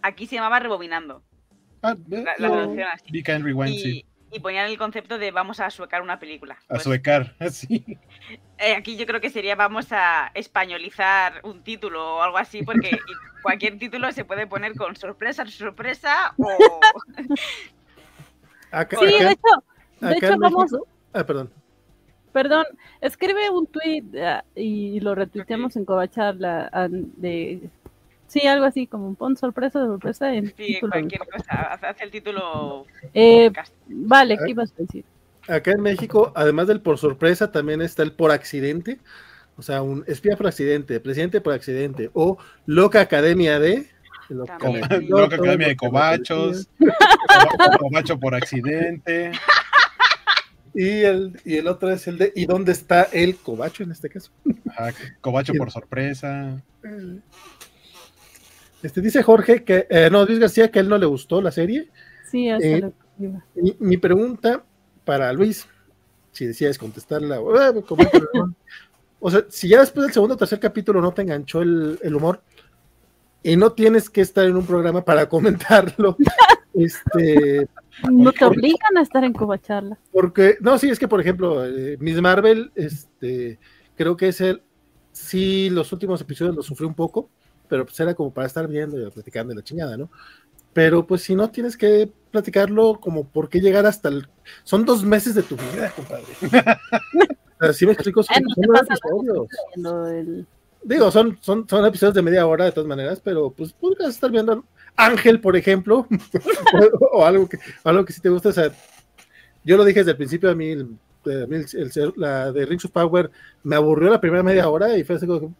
aquí 0.00 0.26
se 0.26 0.36
llamaba 0.36 0.58
Rebobinando. 0.58 1.22
Ah, 1.82 1.94
eh, 2.10 2.24
La, 2.24 2.34
la 2.38 2.48
no, 2.48 2.54
traducción 2.54 2.88
así. 2.88 3.12
Be 3.12 3.22
Kind 3.22 3.44
Rewind, 3.44 3.74
Y, 3.74 3.78
sí. 3.78 4.06
Y 4.32 4.40
ponían 4.40 4.68
el 4.70 4.78
concepto 4.78 5.18
de 5.18 5.30
vamos 5.30 5.60
a 5.60 5.68
suecar 5.70 6.00
una 6.02 6.18
película. 6.18 6.54
A 6.64 6.68
Pues, 6.74 6.82
suecar, 6.84 7.34
sí. 7.50 7.84
eh, 8.58 8.74
aquí 8.74 8.96
yo 8.96 9.06
creo 9.06 9.20
que 9.20 9.30
sería 9.30 9.54
vamos 9.56 9.88
a 9.92 10.30
españolizar 10.34 11.40
un 11.44 11.62
título 11.62 12.16
o 12.16 12.22
algo 12.22 12.38
así, 12.38 12.62
porque 12.62 12.90
cualquier 13.42 13.78
título 13.78 14.10
se 14.12 14.24
puede 14.24 14.46
poner 14.46 14.74
con 14.74 14.96
sorpresa, 14.96 15.44
sorpresa 15.46 16.32
o. 16.38 16.48
Acá, 18.70 18.96
Sí, 18.98 19.14
acá- 19.14 19.24
de 19.26 19.32
hecho, 19.32 19.64
de 20.00 20.12
hecho 20.16 20.38
vamos, 20.38 20.72
México- 20.72 20.88
Ah, 21.12 21.24
perdón. 21.26 21.50
perdón, 22.32 22.64
escribe 23.02 23.50
un 23.50 23.66
tweet 23.66 24.04
ah, 24.18 24.44
y 24.54 24.98
lo 25.00 25.14
retuiteamos 25.14 25.76
en 25.76 25.84
Covacharla 25.84 26.70
ah, 26.72 26.88
de 26.90 27.68
sí, 28.32 28.46
algo 28.46 28.64
así 28.64 28.86
como 28.86 29.14
pon 29.14 29.36
sorpresa, 29.36 29.84
sorpresa 29.84 30.34
en 30.34 30.46
Sí, 30.48 30.52
título. 30.54 30.92
cualquier 30.92 31.20
cosa. 31.28 31.52
Hace 31.72 31.86
hace 31.86 32.04
el 32.04 32.10
título. 32.10 32.86
Eh, 33.14 33.50
vale, 33.88 34.38
¿qué 34.38 34.50
ibas 34.50 34.72
a 34.72 34.82
decir? 34.82 35.04
Acá 35.48 35.72
en 35.72 35.82
México, 35.82 36.32
además 36.34 36.68
del 36.68 36.80
por 36.80 36.98
sorpresa, 36.98 37.50
también 37.52 37.82
está 37.82 38.02
el 38.02 38.12
por 38.12 38.30
accidente. 38.30 38.98
O 39.56 39.62
sea, 39.62 39.82
un 39.82 40.04
espía 40.06 40.36
por 40.36 40.46
accidente, 40.46 40.98
presidente 41.00 41.40
por 41.40 41.52
accidente, 41.52 42.10
o 42.14 42.38
loca 42.64 43.00
academia 43.00 43.58
de. 43.58 43.86
loca 44.28 44.56
También, 44.58 44.84
academia 44.84 45.08
de 45.08 45.08
Loca 45.10 45.36
Academia 45.36 45.66
de 45.68 45.72
loca 45.74 45.86
Cobachos. 45.88 46.68
Cobacho 47.78 48.18
por 48.18 48.34
accidente. 48.34 49.32
Y 50.74 51.02
el, 51.02 51.38
y 51.44 51.56
el 51.56 51.66
otro 51.68 51.90
es 51.90 52.06
el 52.08 52.16
de 52.16 52.32
¿y 52.34 52.46
dónde 52.46 52.72
está 52.72 53.02
el 53.12 53.36
cobacho 53.36 53.82
en 53.82 53.92
este 53.92 54.08
caso? 54.08 54.30
Ajá, 54.70 54.94
Cobacho 55.20 55.52
por 55.58 55.70
sorpresa. 55.70 56.62
Este 58.82 59.00
dice 59.00 59.22
Jorge 59.22 59.64
que, 59.64 59.86
eh, 59.88 60.08
no, 60.10 60.24
Luis 60.24 60.38
García, 60.38 60.70
que 60.70 60.78
a 60.78 60.82
él 60.82 60.88
no 60.88 60.98
le 60.98 61.06
gustó 61.06 61.40
la 61.40 61.52
serie. 61.52 61.88
Sí, 62.30 62.48
eso 62.48 62.58
Eh, 62.60 62.80
lo 62.80 62.90
que 62.90 63.24
iba. 63.24 63.44
Mi, 63.54 63.76
mi 63.78 63.96
pregunta 63.96 64.64
para 65.04 65.32
Luis, 65.32 65.66
si 66.32 66.46
decides 66.46 66.78
contestarla, 66.78 67.36
eh, 67.36 67.82
o 69.20 69.30
sea, 69.30 69.44
si 69.48 69.68
ya 69.68 69.80
después 69.80 70.06
del 70.06 70.12
segundo 70.12 70.34
o 70.34 70.38
tercer 70.38 70.58
capítulo 70.58 71.00
no 71.00 71.12
te 71.12 71.22
enganchó 71.22 71.62
el, 71.62 71.98
el 72.02 72.14
humor 72.14 72.42
y 73.42 73.56
no 73.56 73.72
tienes 73.72 74.08
que 74.10 74.20
estar 74.20 74.44
en 74.46 74.56
un 74.56 74.66
programa 74.66 75.04
para 75.04 75.28
comentarlo, 75.28 76.16
este, 76.74 77.68
No 78.10 78.32
te 78.32 78.44
obligan 78.44 78.96
a 78.96 79.02
estar 79.02 79.22
en 79.24 79.32
Covacharla. 79.32 79.98
porque, 80.10 80.56
no, 80.60 80.78
sí, 80.78 80.88
es 80.88 80.98
que 80.98 81.08
por 81.08 81.20
ejemplo, 81.20 81.64
eh, 81.64 81.96
Miss 82.00 82.20
Marvel, 82.20 82.72
este, 82.74 83.58
creo 83.96 84.16
que 84.16 84.28
es 84.28 84.40
el, 84.40 84.62
sí, 85.12 85.70
los 85.70 85.92
últimos 85.92 86.20
episodios 86.20 86.56
lo 86.56 86.62
sufrí 86.62 86.86
un 86.86 86.94
poco, 86.94 87.28
pero 87.72 87.86
pues 87.86 87.98
era 88.00 88.12
como 88.12 88.30
para 88.34 88.46
estar 88.46 88.68
viendo 88.68 89.00
y 89.00 89.10
platicando 89.10 89.48
de 89.52 89.54
la 89.56 89.64
chingada, 89.64 89.96
¿no? 89.96 90.10
Pero 90.74 91.06
pues 91.06 91.22
si 91.22 91.34
no 91.34 91.48
tienes 91.50 91.74
que 91.74 92.12
platicarlo, 92.30 93.00
como 93.00 93.26
por 93.26 93.48
qué 93.48 93.60
llegar 93.60 93.86
hasta 93.86 94.10
el... 94.10 94.28
Son 94.62 94.84
dos 94.84 95.02
meses 95.04 95.34
de 95.34 95.42
tu 95.42 95.56
vida, 95.56 95.90
compadre. 95.96 96.24
Así 97.60 97.86
me 97.86 97.92
explico, 97.92 98.22
son, 98.22 98.36
son 98.54 98.76
episodios. 98.76 99.46
El- 100.12 100.46
Digo, 100.84 101.10
son, 101.10 101.38
son, 101.40 101.66
son 101.66 101.86
episodios 101.86 102.14
de 102.14 102.20
media 102.20 102.46
hora 102.46 102.66
de 102.66 102.72
todas 102.72 102.88
maneras, 102.88 103.22
pero 103.24 103.50
pues 103.50 103.72
podrías 103.72 104.10
estar 104.10 104.30
viendo 104.30 104.66
Ángel, 104.96 105.40
por 105.40 105.56
ejemplo, 105.56 106.06
o, 106.10 107.06
o 107.20 107.24
algo 107.24 107.48
que, 107.48 107.58
algo 107.84 108.04
que 108.04 108.12
sí 108.12 108.20
te 108.20 108.28
gusta. 108.28 108.50
O 108.50 108.52
sea, 108.52 108.70
yo 109.64 109.78
lo 109.78 109.84
dije 109.86 110.00
desde 110.00 110.10
el 110.10 110.16
principio, 110.18 110.50
a 110.50 110.54
mí, 110.54 110.72
el- 110.72 110.98
el- 111.24 111.72
el- 111.72 112.12
la 112.16 112.52
de 112.52 112.66
Rings 112.66 112.84
of 112.84 112.90
Power 112.90 113.30
me 113.62 113.76
aburrió 113.76 114.10
la 114.10 114.20
primera 114.20 114.42
media 114.42 114.68
hora 114.68 114.98
y 114.98 115.04
fue 115.04 115.16
así 115.16 115.26
como 115.26 115.54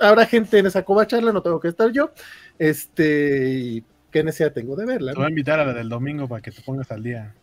habrá 0.00 0.26
gente 0.26 0.58
en 0.58 0.66
esa 0.66 0.82
coba 0.84 1.06
charla, 1.06 1.32
no 1.32 1.42
tengo 1.42 1.60
que 1.60 1.68
estar 1.68 1.90
yo. 1.92 2.10
Este, 2.58 3.48
y 3.54 3.84
qué 4.10 4.24
necesidad 4.24 4.52
tengo 4.52 4.74
de 4.76 4.86
verla. 4.86 5.12
Te 5.12 5.14
¿no? 5.16 5.20
voy 5.20 5.26
a 5.26 5.30
invitar 5.30 5.60
a 5.60 5.64
la 5.64 5.72
del 5.72 5.88
domingo 5.88 6.26
para 6.28 6.42
que 6.42 6.50
te 6.50 6.62
pongas 6.62 6.90
al 6.90 7.02
día. 7.02 7.34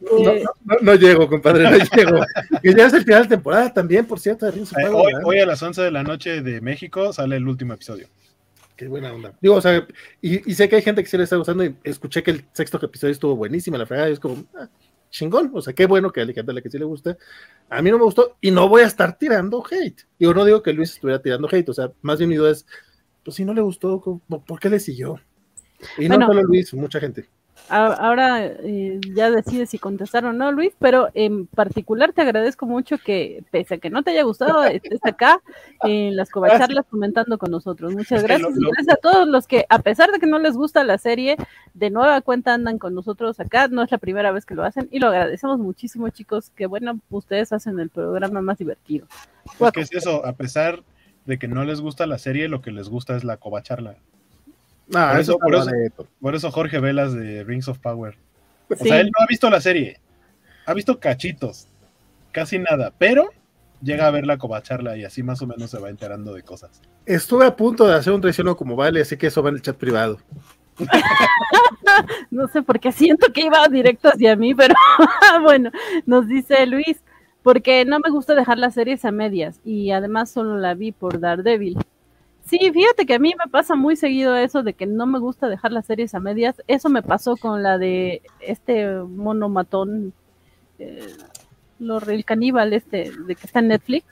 No, 0.00 0.18
no, 0.24 0.32
no- 0.64 0.76
no 0.82 0.94
llego, 0.94 1.28
compadre, 1.28 1.64
no 1.64 1.76
llego. 1.78 2.20
Y 2.62 2.74
ya 2.76 2.86
es 2.86 2.92
el 2.94 3.04
final 3.04 3.22
de 3.24 3.28
temporada 3.28 3.72
también, 3.72 4.04
por 4.06 4.18
cierto, 4.20 4.50
de 4.50 4.60
Eh, 4.60 4.64
hoy, 5.24 5.38
a 5.40 5.46
las 5.46 5.62
11 5.62 5.82
de 5.82 5.90
la 5.90 6.02
noche 6.02 6.42
de 6.42 6.60
México 6.60 7.12
sale 7.12 7.36
el 7.36 7.46
último 7.46 7.74
episodio. 7.74 8.08
Qué 8.76 8.88
buena 8.88 9.12
onda. 9.12 9.32
Digo, 9.40 9.54
o 9.54 9.60
sea, 9.60 9.86
y, 10.20 10.50
y 10.50 10.54
sé 10.54 10.68
que 10.68 10.76
hay 10.76 10.82
gente 10.82 11.02
que 11.02 11.08
sí 11.08 11.16
le 11.16 11.24
está 11.24 11.36
gustando 11.36 11.64
y 11.64 11.76
escuché 11.84 12.22
que 12.24 12.32
el 12.32 12.44
sexto 12.52 12.84
episodio 12.84 13.12
estuvo 13.12 13.36
buenísima, 13.36 13.78
la 13.78 13.86
fregada, 13.86 14.10
y 14.10 14.14
es 14.14 14.20
como, 14.20 14.44
ah, 14.58 14.68
chingón, 15.14 15.50
o 15.54 15.62
sea, 15.62 15.72
qué 15.72 15.86
bueno 15.86 16.10
que 16.10 16.20
a 16.20 16.24
la 16.24 16.32
gente 16.32 16.50
a 16.50 16.54
la 16.54 16.60
que 16.60 16.68
sí 16.70 16.76
le 16.78 16.84
gusta. 16.84 17.16
A 17.70 17.80
mí 17.82 17.90
no 17.90 17.98
me 17.98 18.04
gustó 18.04 18.36
y 18.40 18.50
no 18.50 18.68
voy 18.68 18.82
a 18.82 18.86
estar 18.86 19.16
tirando 19.16 19.62
hate. 19.70 20.02
Digo, 20.18 20.34
no 20.34 20.44
digo 20.44 20.60
que 20.62 20.72
Luis 20.72 20.90
estuviera 20.92 21.22
tirando 21.22 21.48
hate, 21.50 21.68
o 21.68 21.72
sea, 21.72 21.92
más 22.02 22.18
bien 22.18 22.30
mi 22.30 22.36
duda 22.36 22.50
es, 22.50 22.66
pues 23.24 23.36
si 23.36 23.44
no 23.44 23.54
le 23.54 23.60
gustó, 23.60 24.00
¿cómo- 24.00 24.44
¿por 24.44 24.58
qué 24.58 24.68
le 24.68 24.80
siguió? 24.80 25.20
Y 25.98 26.08
no 26.08 26.16
solo 26.26 26.42
Luis, 26.42 26.74
mucha 26.74 26.98
gente. 26.98 27.28
Ahora 27.68 28.44
eh, 28.44 29.00
ya 29.14 29.30
decides 29.30 29.70
si 29.70 29.78
contestar 29.78 30.26
o 30.26 30.34
no, 30.34 30.52
Luis, 30.52 30.74
pero 30.78 31.08
en 31.14 31.46
particular 31.46 32.12
te 32.12 32.20
agradezco 32.20 32.66
mucho 32.66 32.98
que, 32.98 33.42
pese 33.50 33.74
a 33.74 33.78
que 33.78 33.88
no 33.88 34.02
te 34.02 34.10
haya 34.10 34.22
gustado, 34.22 34.64
estés 34.64 35.00
acá 35.02 35.40
en 35.82 36.14
las 36.14 36.28
covacharlas 36.28 36.84
comentando 36.86 37.38
con 37.38 37.50
nosotros. 37.50 37.94
Muchas 37.94 38.22
gracias. 38.22 38.50
Y 38.56 38.66
gracias 38.66 38.96
a 38.96 39.00
todos 39.00 39.26
los 39.26 39.46
que, 39.46 39.64
a 39.70 39.78
pesar 39.78 40.12
de 40.12 40.18
que 40.18 40.26
no 40.26 40.38
les 40.38 40.54
gusta 40.54 40.84
la 40.84 40.98
serie, 40.98 41.36
de 41.72 41.90
nueva 41.90 42.20
cuenta 42.20 42.52
andan 42.52 42.78
con 42.78 42.94
nosotros 42.94 43.40
acá. 43.40 43.68
No 43.68 43.82
es 43.82 43.90
la 43.90 43.98
primera 43.98 44.30
vez 44.30 44.44
que 44.44 44.54
lo 44.54 44.62
hacen 44.62 44.88
y 44.92 44.98
lo 44.98 45.08
agradecemos 45.08 45.58
muchísimo, 45.58 46.10
chicos. 46.10 46.50
Que 46.50 46.66
bueno, 46.66 47.00
ustedes 47.08 47.52
hacen 47.52 47.80
el 47.80 47.88
programa 47.88 48.42
más 48.42 48.58
divertido. 48.58 49.06
Es 49.58 49.72
que 49.72 49.80
es 49.80 49.92
eso, 49.92 50.24
a 50.26 50.34
pesar 50.34 50.82
de 51.24 51.38
que 51.38 51.48
no 51.48 51.64
les 51.64 51.80
gusta 51.80 52.06
la 52.06 52.18
serie, 52.18 52.48
lo 52.48 52.60
que 52.60 52.70
les 52.70 52.90
gusta 52.90 53.16
es 53.16 53.24
la 53.24 53.38
covacharla. 53.38 53.96
Ah, 54.92 55.10
Por 55.12 55.20
eso, 55.20 55.32
eso- 55.32 55.38
por 55.38 55.54
eso-. 55.54 56.08
Por 56.20 56.34
eso 56.34 56.50
Jorge 56.50 56.80
Velas 56.80 57.14
de 57.14 57.44
Rings 57.44 57.68
of 57.68 57.78
Power. 57.78 58.16
O 58.68 58.76
Sí. 58.76 58.88
sea, 58.88 59.00
él 59.00 59.06
no 59.06 59.22
ha 59.22 59.26
visto 59.26 59.48
la 59.50 59.60
serie. 59.60 60.00
Ha 60.66 60.74
visto 60.74 60.98
cachitos. 60.98 61.68
Casi 62.32 62.58
nada. 62.58 62.92
Pero 62.98 63.30
llega 63.82 64.06
a 64.06 64.10
ver 64.10 64.26
la 64.26 64.38
covacharla 64.38 64.96
y 64.96 65.04
así 65.04 65.22
más 65.22 65.40
o 65.42 65.46
menos 65.46 65.70
se 65.70 65.78
va 65.78 65.90
enterando 65.90 66.32
de 66.34 66.42
cosas. 66.42 66.80
Estuve 67.06 67.46
a 67.46 67.54
punto 67.54 67.86
de 67.86 67.94
hacer 67.94 68.12
un 68.12 68.20
traiciono 68.20 68.56
como 68.56 68.76
vale, 68.76 69.00
así 69.02 69.16
que 69.16 69.26
eso 69.28 69.42
va 69.42 69.50
en 69.50 69.56
el 69.56 69.62
chat 69.62 69.76
privado. 69.76 70.18
No 72.30 72.48
sé 72.48 72.62
por 72.62 72.80
qué 72.80 72.90
siento 72.92 73.32
que 73.32 73.42
iba 73.42 73.66
directo 73.68 74.08
hacia 74.08 74.34
mí, 74.36 74.54
pero 74.54 74.74
bueno, 75.42 75.70
nos 76.06 76.26
dice 76.26 76.66
Luis, 76.66 77.00
porque 77.42 77.84
no 77.84 78.00
me 78.00 78.10
gusta 78.10 78.34
dejar 78.34 78.58
las 78.58 78.74
series 78.74 79.04
a 79.04 79.12
medias 79.12 79.60
y 79.64 79.90
además 79.92 80.30
solo 80.30 80.56
la 80.58 80.74
vi 80.74 80.90
por 80.92 81.20
Daredevil. 81.20 81.76
Sí, 82.44 82.58
fíjate 82.72 83.06
que 83.06 83.14
a 83.14 83.18
mí 83.18 83.34
me 83.42 83.50
pasa 83.50 83.74
muy 83.74 83.96
seguido 83.96 84.36
eso 84.36 84.62
de 84.62 84.74
que 84.74 84.86
no 84.86 85.06
me 85.06 85.18
gusta 85.18 85.48
dejar 85.48 85.72
las 85.72 85.86
series 85.86 86.14
a 86.14 86.20
medias. 86.20 86.56
Eso 86.66 86.88
me 86.90 87.02
pasó 87.02 87.36
con 87.36 87.62
la 87.62 87.78
de 87.78 88.22
este 88.40 88.86
mono 88.96 89.48
matón, 89.48 90.12
eh, 90.78 91.06
lo- 91.78 91.98
el 92.00 92.24
caníbal 92.24 92.72
este, 92.74 93.10
de 93.26 93.34
que 93.34 93.46
está 93.46 93.60
en 93.60 93.68
Netflix. 93.68 94.04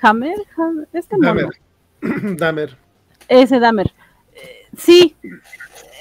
Hammer, 0.00 0.36
Hammer, 0.56 0.88
este 0.92 1.16
mono. 1.16 1.48
Damer. 2.36 2.76
Ese 3.28 3.58
Dahmer. 3.60 3.92
Eh, 4.34 4.66
Sí, 4.76 5.16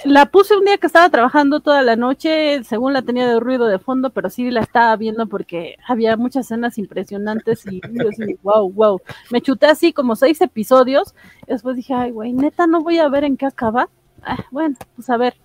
la 0.05 0.25
puse 0.25 0.55
un 0.55 0.65
día 0.65 0.77
que 0.77 0.87
estaba 0.87 1.09
trabajando 1.09 1.59
toda 1.59 1.81
la 1.81 1.95
noche, 1.95 2.63
según 2.63 2.93
la 2.93 3.01
tenía 3.01 3.27
de 3.27 3.39
ruido 3.39 3.67
de 3.67 3.79
fondo, 3.79 4.09
pero 4.09 4.29
sí 4.29 4.49
la 4.51 4.61
estaba 4.61 4.95
viendo 4.95 5.27
porque 5.27 5.77
había 5.87 6.17
muchas 6.17 6.45
escenas 6.45 6.77
impresionantes 6.77 7.65
y 7.65 7.81
yo 7.93 8.09
así, 8.09 8.37
wow, 8.43 8.71
wow. 8.71 9.01
Me 9.29 9.41
chuté 9.41 9.67
así 9.67 9.93
como 9.93 10.15
seis 10.15 10.41
episodios, 10.41 11.13
después 11.47 11.75
dije, 11.75 11.93
ay, 11.93 12.11
güey, 12.11 12.33
neta, 12.33 12.67
no 12.67 12.81
voy 12.81 12.99
a 12.99 13.09
ver 13.09 13.23
en 13.23 13.37
qué 13.37 13.45
acaba. 13.45 13.89
Ah, 14.23 14.37
bueno, 14.51 14.75
pues 14.95 15.09
a 15.09 15.17
ver, 15.17 15.35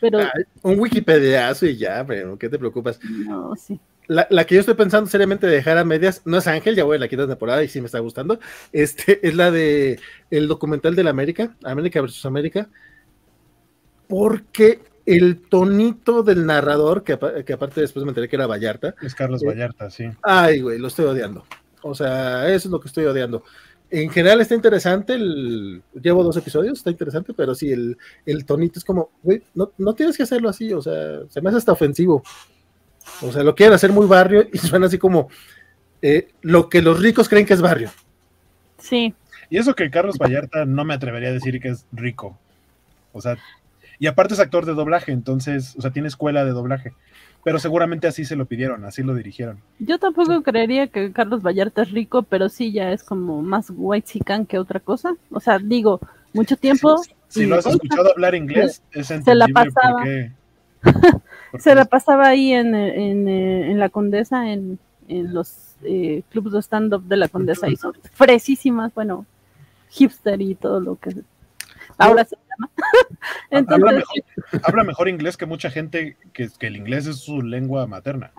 pero 0.00 0.18
Ay, 0.18 0.44
un 0.62 0.78
Wikipediazo 0.78 1.66
y 1.66 1.76
ya, 1.76 2.04
pero 2.06 2.38
¿qué 2.38 2.48
te 2.48 2.58
preocupas? 2.58 2.98
no, 3.02 3.54
sí. 3.56 3.80
La, 4.06 4.26
la 4.28 4.44
que 4.44 4.54
yo 4.54 4.60
estoy 4.60 4.74
pensando 4.74 5.08
seriamente 5.08 5.46
de 5.46 5.54
dejar 5.54 5.78
a 5.78 5.84
medias, 5.84 6.20
no 6.26 6.36
es 6.36 6.46
Ángel, 6.46 6.76
ya 6.76 6.84
voy 6.84 6.98
a 6.98 7.00
la 7.00 7.08
quinta 7.08 7.26
temporada 7.26 7.64
y 7.64 7.68
sí 7.68 7.80
me 7.80 7.86
está 7.86 8.00
gustando. 8.00 8.38
Este 8.70 9.26
es 9.26 9.34
la 9.34 9.50
de 9.50 9.98
el 10.30 10.46
documental 10.46 10.94
de 10.94 11.04
la 11.04 11.10
América, 11.10 11.56
América 11.64 12.02
versus 12.02 12.26
América, 12.26 12.68
porque 14.08 14.80
el 15.06 15.40
tonito 15.40 16.22
del 16.22 16.46
narrador, 16.46 17.04
que, 17.04 17.18
que 17.44 17.52
aparte 17.52 17.80
después 17.80 18.04
me 18.04 18.10
enteré 18.10 18.28
que 18.28 18.36
era 18.36 18.46
Vallarta, 18.46 18.94
Es 19.02 19.14
Carlos 19.14 19.40
Sí. 19.40 19.46
Vallarta, 19.46 19.90
sí. 19.90 20.04
ay, 20.22 20.60
güey, 20.60 20.78
lo 20.78 20.88
estoy 20.88 21.04
odiando. 21.06 21.44
O 21.82 21.94
sea, 21.94 22.48
eso 22.48 22.68
es 22.68 22.72
lo 22.72 22.80
que 22.80 22.88
estoy 22.88 23.04
odiando. 23.04 23.44
En 23.90 24.10
general 24.10 24.40
está 24.40 24.54
interesante, 24.54 25.12
el, 25.12 25.82
llevo 26.00 26.24
dos 26.24 26.36
episodios, 26.36 26.78
está 26.78 26.90
interesante, 26.90 27.34
pero 27.34 27.54
sí, 27.54 27.70
el, 27.70 27.98
el 28.24 28.44
tonito 28.44 28.78
es 28.78 28.84
como, 28.84 29.10
güey, 29.22 29.42
no, 29.54 29.72
no 29.76 29.94
tienes 29.94 30.16
que 30.16 30.22
hacerlo 30.22 30.48
así, 30.48 30.72
o 30.72 30.80
sea, 30.80 31.20
se 31.28 31.40
me 31.42 31.50
hace 31.50 31.58
hasta 31.58 31.72
ofensivo. 31.72 32.22
O 33.20 33.30
sea, 33.30 33.42
lo 33.42 33.54
quieren 33.54 33.74
hacer 33.74 33.92
muy 33.92 34.06
barrio 34.06 34.48
y 34.52 34.58
suena 34.58 34.86
así 34.86 34.98
como 34.98 35.28
eh, 36.00 36.28
lo 36.40 36.68
que 36.68 36.82
los 36.82 37.00
ricos 37.00 37.28
creen 37.28 37.46
que 37.46 37.54
es 37.54 37.60
barrio. 37.60 37.90
Sí, 38.78 39.14
Y 39.48 39.58
eso 39.58 39.74
que 39.74 39.90
Carlos 39.90 40.18
Vallarta 40.18 40.64
no 40.64 40.84
me 40.84 40.94
atrevería 40.94 41.28
a 41.28 41.32
decir 41.32 41.60
que 41.60 41.68
es 41.68 41.86
rico. 41.92 42.38
O 43.12 43.20
sea, 43.20 43.36
y 43.98 44.06
aparte 44.06 44.34
es 44.34 44.40
actor 44.40 44.66
de 44.66 44.74
doblaje, 44.74 45.12
entonces, 45.12 45.74
o 45.76 45.82
sea, 45.82 45.90
tiene 45.90 46.08
escuela 46.08 46.44
de 46.44 46.50
doblaje. 46.50 46.92
Pero 47.44 47.58
seguramente 47.58 48.06
así 48.06 48.24
se 48.24 48.36
lo 48.36 48.46
pidieron, 48.46 48.84
así 48.86 49.02
lo 49.02 49.14
dirigieron. 49.14 49.60
Yo 49.78 49.98
tampoco 49.98 50.42
creería 50.42 50.86
que 50.86 51.12
Carlos 51.12 51.42
Vallarta 51.42 51.82
es 51.82 51.90
rico, 51.90 52.22
pero 52.22 52.48
sí 52.48 52.72
ya 52.72 52.90
es 52.90 53.04
como 53.04 53.42
más 53.42 53.70
white 53.74 54.08
chican 54.08 54.46
que 54.46 54.58
otra 54.58 54.80
cosa. 54.80 55.14
O 55.30 55.40
sea, 55.40 55.58
digo, 55.58 56.00
mucho 56.32 56.56
tiempo. 56.56 57.02
Si, 57.28 57.44
lo 57.44 57.56
has 57.56 57.66
escuchado 57.66 58.12
hablar 58.12 58.34
inglés, 58.34 58.82
es 58.92 59.10
entendible 59.10 59.32
se 59.32 59.34
la 59.34 59.48
pasaba, 59.48 60.04
se 61.58 61.74
la 61.74 61.84
pasaba 61.84 62.28
ahí 62.28 62.52
en, 62.52 62.74
en, 62.74 63.28
en 63.28 63.78
la 63.78 63.90
Condesa, 63.90 64.50
en, 64.50 64.78
en 65.08 65.34
los 65.34 65.76
eh, 65.82 66.22
clubes 66.30 66.52
de 66.52 66.62
stand-up 66.62 67.04
de 67.04 67.16
la 67.16 67.28
Condesa, 67.28 67.68
y 67.68 67.76
son 67.76 67.92
fresísimas, 68.12 68.94
bueno, 68.94 69.26
hipster 69.90 70.40
y 70.40 70.54
todo 70.54 70.80
lo 70.80 70.96
que 70.96 71.14
ahora 71.98 72.24
se 72.24 72.36
llama. 72.58 72.70
Entonces, 73.50 73.84
habla, 73.84 73.92
mejor, 73.92 74.62
habla, 74.62 74.84
mejor, 74.84 75.08
inglés 75.08 75.36
que 75.36 75.46
mucha 75.46 75.70
gente 75.70 76.16
que, 76.32 76.48
que 76.58 76.66
el 76.66 76.76
inglés 76.76 77.06
es 77.06 77.16
su 77.16 77.42
lengua 77.42 77.86
materna. 77.86 78.32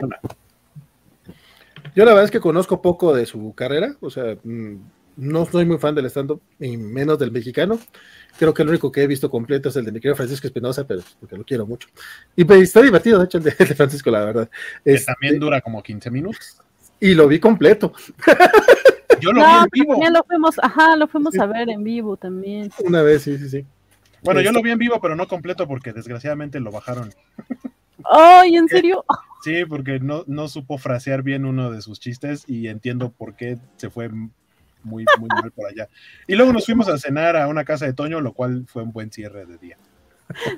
Yo 1.95 2.03
la 2.03 2.11
verdad 2.11 2.25
es 2.25 2.31
que 2.31 2.39
conozco 2.39 2.81
poco 2.81 3.13
de 3.13 3.25
su 3.25 3.53
carrera, 3.55 3.95
o 4.01 4.09
sea, 4.09 4.37
mm, 4.43 4.75
no 5.17 5.45
soy 5.45 5.65
muy 5.65 5.77
fan 5.77 5.95
del 5.95 6.05
stand-up, 6.07 6.41
y 6.59 6.77
menos 6.77 7.17
del 7.19 7.31
mexicano. 7.31 7.79
Creo 8.37 8.53
que 8.53 8.63
el 8.63 8.69
único 8.69 8.91
que 8.91 9.03
he 9.03 9.07
visto 9.07 9.29
completo 9.29 9.69
es 9.69 9.75
el 9.77 9.85
de 9.85 9.91
mi 9.91 9.99
querido 9.99 10.15
Francisco 10.15 10.47
Espinosa, 10.47 10.85
pero 10.85 11.01
porque 11.19 11.37
lo 11.37 11.45
quiero 11.45 11.65
mucho. 11.65 11.87
Y 12.35 12.43
pues 12.43 12.61
está 12.63 12.81
divertido, 12.81 13.19
de 13.19 13.25
hecho, 13.25 13.37
el 13.37 13.45
de, 13.45 13.55
el 13.59 13.67
de 13.67 13.75
Francisco, 13.75 14.11
la 14.11 14.25
verdad. 14.25 14.49
Que 14.83 14.93
este, 14.93 15.13
también 15.13 15.39
dura 15.39 15.61
como 15.61 15.81
15 15.81 16.11
minutos. 16.11 16.57
Y 16.99 17.13
lo 17.13 17.27
vi 17.27 17.39
completo. 17.39 17.93
Yo 19.21 19.31
lo 19.31 19.41
no, 19.41 19.47
vi 19.47 19.55
en 19.55 19.69
vivo. 19.71 19.93
También 19.93 20.13
lo 20.13 20.23
fuimos, 20.23 20.55
ajá, 20.61 20.95
lo 20.97 21.07
fuimos 21.07 21.33
sí. 21.33 21.39
a 21.39 21.45
ver 21.45 21.69
en 21.69 21.83
vivo 21.83 22.17
también. 22.17 22.69
Una 22.83 23.01
vez, 23.01 23.23
sí, 23.23 23.37
sí, 23.37 23.49
sí. 23.49 23.65
Bueno, 24.25 24.41
yo 24.41 24.51
lo 24.51 24.61
vi 24.61 24.71
en 24.71 24.79
vivo, 24.79 24.99
pero 24.99 25.15
no 25.15 25.27
completo 25.27 25.67
porque 25.67 25.93
desgraciadamente 25.93 26.59
lo 26.59 26.71
bajaron. 26.71 27.13
¡Ay, 28.03 28.55
en 28.55 28.67
serio! 28.69 29.05
Sí, 29.43 29.63
porque 29.65 29.99
no, 29.99 30.23
no 30.27 30.47
supo 30.47 30.77
frasear 30.77 31.21
bien 31.21 31.45
uno 31.45 31.71
de 31.71 31.81
sus 31.81 31.99
chistes 31.99 32.43
y 32.47 32.67
entiendo 32.67 33.11
por 33.11 33.35
qué 33.35 33.57
se 33.77 33.89
fue 33.89 34.09
muy, 34.09 35.05
muy 35.19 35.29
mal 35.29 35.51
por 35.51 35.67
allá. 35.67 35.87
Y 36.27 36.35
luego 36.35 36.51
nos 36.51 36.65
fuimos 36.65 36.89
a 36.89 36.97
cenar 36.97 37.37
a 37.37 37.47
una 37.47 37.63
casa 37.63 37.85
de 37.85 37.93
Toño, 37.93 38.21
lo 38.21 38.33
cual 38.33 38.65
fue 38.67 38.83
un 38.83 38.91
buen 38.91 39.11
cierre 39.11 39.45
de 39.45 39.57
día. 39.57 39.77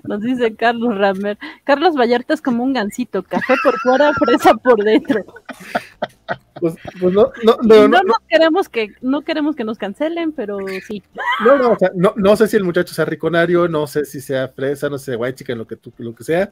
Nos 0.03 0.22
dice 0.22 0.56
Carlos 0.56 0.98
Rammer. 0.98 1.38
Carlos 1.65 1.95
Vallarta 1.95 2.34
es 2.34 2.41
como 2.41 2.64
un 2.64 2.73
gansito, 2.73 3.23
café 3.23 3.56
por 3.61 3.77
fuera, 3.80 4.14
fresa 4.14 4.53
por 4.56 4.84
dentro. 4.84 5.26
Pues, 6.59 6.75
pues 6.99 7.13
no, 7.13 7.31
no, 7.43 7.57
no, 7.61 7.88
no, 7.88 8.01
no, 8.03 8.13
queremos 8.27 8.69
que, 8.69 8.93
no 9.01 9.21
queremos 9.21 9.55
que 9.55 9.63
nos 9.63 9.77
cancelen, 9.77 10.31
pero 10.31 10.59
sí. 10.88 11.03
No, 11.45 11.57
no, 11.57 11.71
o 11.71 11.77
sea, 11.77 11.91
no, 11.95 12.13
no 12.15 12.35
sé 12.35 12.47
si 12.47 12.57
el 12.57 12.63
muchacho 12.63 12.93
sea 12.93 13.05
riconario, 13.05 13.67
no 13.67 13.88
sé 13.88 14.05
si 14.05 14.21
sea 14.21 14.47
fresa, 14.49 14.89
no 14.89 14.97
sé, 14.97 15.15
guay 15.15 15.34
chica, 15.34 15.55
lo 15.55 15.67
que 15.67 15.75
tú, 15.75 15.93
lo 15.97 16.15
que 16.15 16.23
sea. 16.23 16.51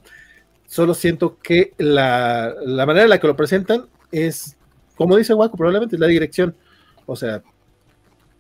Solo 0.68 0.94
siento 0.94 1.38
que 1.42 1.74
la, 1.78 2.54
la 2.64 2.86
manera 2.86 3.04
en 3.04 3.10
la 3.10 3.20
que 3.20 3.28
lo 3.28 3.36
presentan 3.36 3.86
es, 4.12 4.58
como 4.96 5.18
dice 5.18 5.34
Guaco, 5.34 5.58
probablemente 5.58 5.96
es 5.96 6.00
la 6.00 6.08
dirección. 6.08 6.56
O 7.06 7.16
sea, 7.16 7.44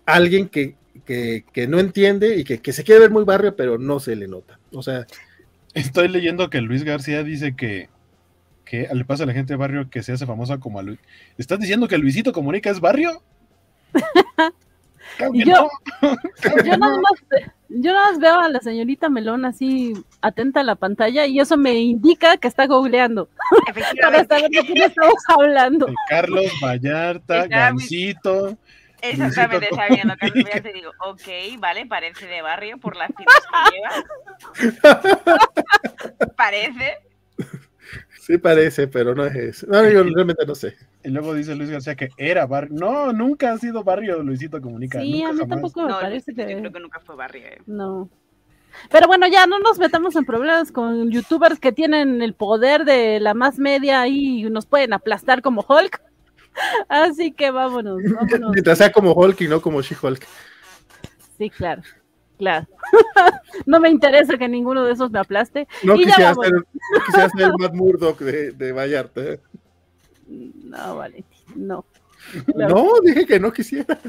alguien 0.06 0.50
que, 0.50 0.76
que, 1.06 1.46
que, 1.52 1.68
no 1.68 1.80
entiende 1.80 2.38
y 2.38 2.44
que, 2.44 2.60
que, 2.60 2.74
se 2.74 2.84
quiere 2.84 3.02
ver 3.02 3.12
muy 3.12 3.24
barrio, 3.24 3.56
pero 3.56 3.78
no 3.78 4.00
se 4.00 4.16
le 4.16 4.28
nota. 4.28 4.60
O 4.72 4.82
sea. 4.82 5.06
Estoy 5.76 6.08
leyendo 6.08 6.50
que 6.50 6.62
Luis 6.62 6.86
García 6.86 7.22
dice 7.22 7.54
que, 7.54 7.90
que 8.66 8.90
le 8.92 9.06
pasa 9.06 9.24
a 9.24 9.28
la 9.28 9.34
gente 9.34 9.54
de 9.54 9.58
barrio 9.58 9.90
que 9.90 10.04
se 10.04 10.12
hace 10.12 10.26
famosa 10.26 10.58
como 10.58 10.80
a 10.80 10.84
Luis. 10.84 11.00
¿Estás 11.38 11.60
diciendo 11.60 11.88
que 11.88 11.98
Luisito 11.98 12.34
Comunica 12.34 12.70
es 12.70 12.80
barrio? 12.80 13.22
yo, 15.34 15.46
no. 15.46 15.70
yo, 16.66 16.78
nada 16.78 17.00
más, 17.00 17.44
yo 17.70 17.94
nada 17.94 18.12
más 18.12 18.20
veo 18.20 18.40
a 18.40 18.50
la 18.50 18.60
señorita 18.60 19.10
Melón 19.10 19.46
así 19.46 19.94
atenta 20.22 20.62
a 20.62 20.64
la 20.64 20.76
pantalla 20.76 21.26
y 21.26 21.40
eso 21.40 21.58
me 21.58 21.76
indica 21.76 22.38
que 22.38 22.48
está 22.48 22.66
googleando. 22.66 23.30
Para 24.02 24.26
saber 24.26 24.50
de 24.50 24.66
quién 24.66 24.84
estamos 24.84 25.24
hablando. 25.28 25.86
De 25.86 25.94
Carlos 26.10 26.52
Vallarta, 26.62 27.48
Gancito. 27.48 28.58
Exactamente, 29.02 29.68
está 29.70 29.88
Carlos 29.88 30.44
Vallarta 30.44 30.70
y 30.70 30.74
digo, 30.74 30.92
ok, 31.06 31.60
vale, 31.60 31.86
parece 31.86 32.26
de 32.26 32.42
barrio 32.42 32.80
por 32.80 32.96
las 32.96 33.12
filas 33.16 33.44
que 33.52 34.82
lleva. 34.82 35.10
parece. 36.36 36.98
Sí 38.26 38.40
parece, 38.40 38.88
pero 38.88 39.14
no 39.14 39.24
es 39.24 39.36
eso. 39.36 39.68
No, 39.70 39.88
yo 39.88 40.02
realmente 40.04 40.46
no 40.48 40.56
sé. 40.56 40.76
Y 41.04 41.10
luego 41.10 41.36
dice 41.36 41.54
Luis 41.56 41.70
García 41.70 41.94
que 41.96 42.10
era 42.18 42.48
barrio. 42.48 42.74
No, 42.74 43.14
nunca 43.14 43.52
ha 43.54 43.58
sido 43.60 43.84
barrio 43.84 44.24
Luisito 44.24 44.60
Comunica. 44.60 45.00
Sí, 45.00 45.22
nunca 45.22 45.30
a 45.30 45.34
mí 45.34 45.40
jamás. 45.42 45.50
tampoco 45.50 45.82
me 45.84 45.90
No, 45.92 46.00
parece 46.00 46.34
yo 46.34 46.46
que... 46.48 46.58
creo 46.58 46.72
que 46.74 46.80
nunca 46.80 47.00
fue 47.02 47.16
barrio. 47.16 47.46
eh. 47.46 47.62
No. 47.68 48.10
Pero 48.90 49.06
bueno, 49.08 49.28
ya 49.28 49.46
no 49.46 49.60
nos 49.60 49.78
metamos 49.78 50.16
en 50.16 50.26
problemas 50.26 50.72
con 50.72 51.12
youtubers 51.12 51.60
que 51.60 51.72
tienen 51.72 52.24
el 52.24 52.34
poder 52.34 52.84
de 52.84 53.20
la 53.20 53.36
más 53.36 53.60
media 53.60 54.08
y 54.08 54.42
nos 54.50 54.66
pueden 54.66 54.94
aplastar 54.94 55.44
como 55.44 55.64
Hulk. 55.68 56.02
Así 56.90 57.32
que 57.32 57.52
vámonos, 57.52 58.00
vámonos. 58.16 58.52
Mientras 58.54 58.80
sea 58.80 58.92
como 58.92 59.14
Hulk 59.14 59.40
y 59.42 59.48
no 59.48 59.62
como 59.62 59.82
She-Hulk. 59.84 60.26
Sí, 61.38 61.50
claro. 61.52 61.84
Claro. 62.38 62.68
no 63.66 63.80
me 63.80 63.90
interesa 63.90 64.38
que 64.38 64.48
ninguno 64.48 64.84
de 64.84 64.94
esos 64.94 65.12
me 65.12 65.20
aplaste. 65.20 65.68
No 65.84 65.95
quisiera, 65.95 66.34
ser, 66.34 66.53
no 66.53 66.64
quisiera 67.06 67.30
ser 67.30 67.41
el 67.48 67.53
Matt 67.57 67.74
Murdock 67.74 68.20
de, 68.20 68.52
de 68.52 68.72
Vallarta. 68.72 69.22
¿eh? 69.22 69.40
No, 70.28 70.98
vale, 70.98 71.24
no. 71.56 71.86
No, 72.56 72.88
dije 73.03 73.26
que 73.26 73.40
no 73.40 73.53
quisiera. 73.53 73.99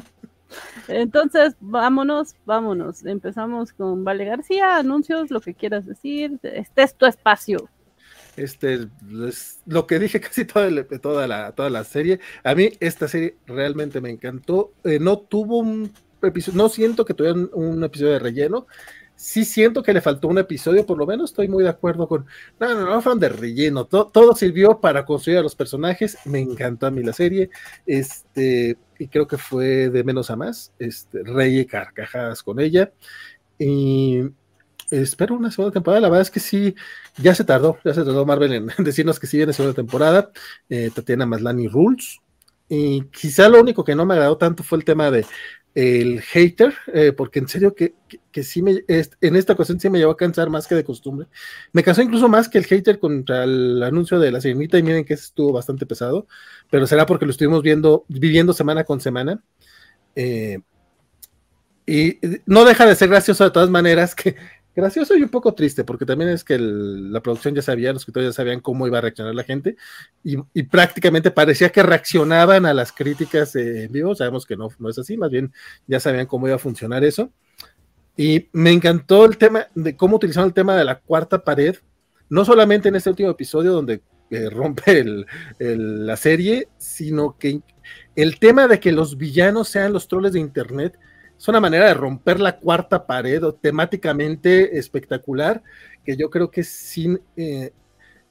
Entonces, 0.88 1.54
vámonos, 1.60 2.34
vámonos. 2.44 3.04
Empezamos 3.04 3.72
con 3.72 4.04
Vale 4.04 4.24
García, 4.24 4.76
anuncios, 4.76 5.30
lo 5.30 5.40
que 5.40 5.54
quieras 5.54 5.86
decir. 5.86 6.38
Este 6.42 6.82
es 6.82 6.94
tu 6.94 7.06
espacio. 7.06 7.68
Este 8.36 8.74
es 9.28 9.60
lo 9.66 9.86
que 9.86 9.98
dije 9.98 10.20
casi 10.20 10.44
toda, 10.44 10.66
el- 10.66 10.86
toda, 11.00 11.26
la, 11.26 11.52
toda 11.52 11.70
la 11.70 11.84
serie. 11.84 12.20
A 12.44 12.54
mí 12.54 12.70
esta 12.80 13.08
serie 13.08 13.36
realmente 13.46 14.00
me 14.00 14.10
encantó. 14.10 14.72
Eh, 14.84 14.98
no 15.00 15.18
tuvo 15.18 15.58
un 15.58 15.90
episodio, 16.28 16.58
no 16.58 16.68
siento 16.68 17.04
que 17.04 17.14
tuviera 17.14 17.38
un, 17.52 17.84
episodio 17.84 18.12
de 18.12 18.18
relleno. 18.18 18.66
Sí 19.14 19.44
siento 19.46 19.82
que 19.82 19.94
le 19.94 20.02
faltó 20.02 20.28
un 20.28 20.38
episodio, 20.38 20.84
por 20.84 20.98
lo 20.98 21.06
menos 21.06 21.30
estoy 21.30 21.48
muy 21.48 21.64
de 21.64 21.70
acuerdo 21.70 22.06
con... 22.06 22.26
No, 22.60 22.74
no, 22.74 22.84
no 22.84 23.00
fueron 23.00 23.18
de 23.18 23.30
relleno. 23.30 23.86
To- 23.86 24.08
todo 24.08 24.34
sirvió 24.34 24.78
para 24.78 25.06
construir 25.06 25.38
a 25.38 25.42
los 25.42 25.54
personajes. 25.54 26.18
Me 26.26 26.40
encantó 26.40 26.86
a 26.86 26.90
mí 26.90 27.02
la 27.02 27.14
serie. 27.14 27.48
Este, 27.86 28.76
y 28.98 29.08
creo 29.08 29.26
que 29.26 29.38
fue 29.38 29.88
de 29.88 30.04
menos 30.04 30.30
a 30.30 30.36
más. 30.36 30.72
Este, 30.78 31.22
rey 31.22 31.64
carcajadas 31.64 32.42
con 32.42 32.60
ella. 32.60 32.92
Y 33.58 34.22
espero 34.90 35.34
una 35.34 35.50
segunda 35.50 35.72
temporada. 35.72 36.00
La 36.00 36.08
verdad 36.08 36.22
es 36.22 36.30
que 36.30 36.40
sí, 36.40 36.74
ya 37.16 37.34
se 37.34 37.44
tardó, 37.44 37.78
ya 37.84 37.94
se 37.94 38.04
tardó 38.04 38.24
Marvel 38.26 38.52
en 38.52 38.66
decirnos 38.84 39.18
que 39.18 39.26
sí 39.26 39.36
viene 39.36 39.52
segunda 39.52 39.74
temporada. 39.74 40.30
Eh, 40.68 40.90
Tatiana 40.94 41.26
Maslany 41.26 41.68
Rules. 41.68 42.20
Y 42.68 43.02
quizá 43.04 43.48
lo 43.48 43.60
único 43.60 43.84
que 43.84 43.94
no 43.94 44.04
me 44.04 44.14
agradó 44.14 44.36
tanto 44.36 44.62
fue 44.62 44.78
el 44.78 44.84
tema 44.84 45.10
de 45.10 45.24
el 45.76 46.22
hater, 46.22 46.72
eh, 46.94 47.12
porque 47.12 47.38
en 47.38 47.48
serio 47.48 47.74
que, 47.74 47.94
que, 48.32 48.42
sí 48.42 48.62
me, 48.62 48.82
es, 48.88 49.10
en 49.20 49.36
esta 49.36 49.52
ocasión 49.52 49.78
sí 49.78 49.90
me 49.90 49.98
llevó 49.98 50.12
a 50.12 50.16
cansar 50.16 50.48
más 50.48 50.66
que 50.66 50.74
de 50.74 50.82
costumbre. 50.82 51.26
Me 51.72 51.82
cansó 51.82 52.00
incluso 52.00 52.30
más 52.30 52.48
que 52.48 52.56
el 52.56 52.64
hater 52.64 52.98
contra 52.98 53.44
el 53.44 53.82
anuncio 53.82 54.18
de 54.18 54.32
la 54.32 54.40
sirenita 54.40 54.78
y 54.78 54.82
miren 54.82 55.04
que 55.04 55.12
estuvo 55.12 55.52
bastante 55.52 55.84
pesado, 55.84 56.26
pero 56.70 56.86
será 56.86 57.04
porque 57.04 57.26
lo 57.26 57.30
estuvimos 57.30 57.62
viendo, 57.62 58.06
viviendo 58.08 58.54
semana 58.54 58.84
con 58.84 59.02
semana. 59.02 59.42
Eh, 60.14 60.60
y 61.84 62.20
no 62.46 62.64
deja 62.64 62.86
de 62.86 62.96
ser 62.96 63.10
gracioso 63.10 63.44
de 63.44 63.50
todas 63.50 63.68
maneras, 63.68 64.14
que 64.14 64.34
gracioso 64.76 65.16
y 65.16 65.22
un 65.22 65.30
poco 65.30 65.54
triste, 65.54 65.82
porque 65.82 66.04
también 66.04 66.30
es 66.30 66.44
que 66.44 66.54
el, 66.54 67.12
la 67.12 67.20
producción 67.20 67.54
ya 67.54 67.62
sabía, 67.62 67.92
los 67.92 68.02
escritores 68.02 68.28
ya 68.28 68.32
sabían 68.32 68.60
cómo 68.60 68.86
iba 68.86 68.98
a 68.98 69.00
reaccionar 69.00 69.34
la 69.34 69.42
gente, 69.42 69.76
y, 70.22 70.36
y 70.52 70.62
prácticamente 70.64 71.30
parecía 71.30 71.70
que 71.70 71.82
reaccionaban 71.82 72.66
a 72.66 72.74
las 72.74 72.92
críticas 72.92 73.56
en 73.56 73.90
vivo, 73.90 74.14
sabemos 74.14 74.44
que 74.44 74.56
no, 74.56 74.68
no 74.78 74.90
es 74.90 74.98
así, 74.98 75.16
más 75.16 75.30
bien 75.30 75.52
ya 75.86 75.98
sabían 75.98 76.26
cómo 76.26 76.46
iba 76.46 76.56
a 76.56 76.60
funcionar 76.60 77.02
eso. 77.02 77.32
Y 78.16 78.48
me 78.52 78.72
encantó 78.72 79.24
el 79.26 79.36
tema 79.36 79.66
de 79.74 79.96
cómo 79.96 80.16
utilizaron 80.16 80.48
el 80.48 80.54
tema 80.54 80.76
de 80.76 80.84
la 80.84 81.00
cuarta 81.00 81.42
pared, 81.42 81.76
no 82.28 82.44
solamente 82.44 82.88
en 82.88 82.96
este 82.96 83.10
último 83.10 83.30
episodio 83.30 83.72
donde 83.72 84.02
eh, 84.30 84.50
rompe 84.50 85.00
el, 85.00 85.26
el, 85.58 86.06
la 86.06 86.16
serie, 86.16 86.68
sino 86.78 87.36
que 87.38 87.60
el 88.14 88.38
tema 88.38 88.68
de 88.68 88.80
que 88.80 88.92
los 88.92 89.16
villanos 89.16 89.68
sean 89.68 89.92
los 89.92 90.08
troles 90.08 90.32
de 90.32 90.40
internet 90.40 90.98
es 91.38 91.48
una 91.48 91.60
manera 91.60 91.86
de 91.86 91.94
romper 91.94 92.40
la 92.40 92.58
cuarta 92.58 93.06
pared 93.06 93.42
temáticamente 93.60 94.78
espectacular 94.78 95.62
que 96.04 96.16
yo 96.16 96.30
creo 96.30 96.50
que 96.50 96.62
sin 96.62 97.20
eh, 97.36 97.72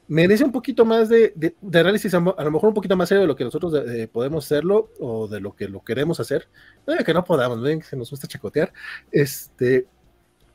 merece 0.07 0.43
un 0.43 0.51
poquito 0.51 0.85
más 0.85 1.09
de, 1.09 1.33
de, 1.35 1.79
análisis, 1.79 2.13
a 2.13 2.19
lo 2.19 2.51
mejor 2.51 2.69
un 2.69 2.73
poquito 2.73 2.95
más 2.95 3.09
serio 3.09 3.21
de 3.21 3.27
lo 3.27 3.35
que 3.35 3.43
nosotros 3.43 3.73
eh, 3.87 4.07
podemos 4.11 4.45
hacerlo 4.45 4.91
o 4.99 5.27
de 5.27 5.39
lo 5.39 5.55
que 5.55 5.67
lo 5.67 5.83
queremos 5.83 6.19
hacer. 6.19 6.47
De 6.85 7.03
que 7.03 7.13
no 7.13 7.23
podamos, 7.23 7.61
ven 7.61 7.81
se 7.83 7.97
nos 7.97 8.09
gusta 8.11 8.27
chacotear. 8.27 8.71
Este, 9.11 9.87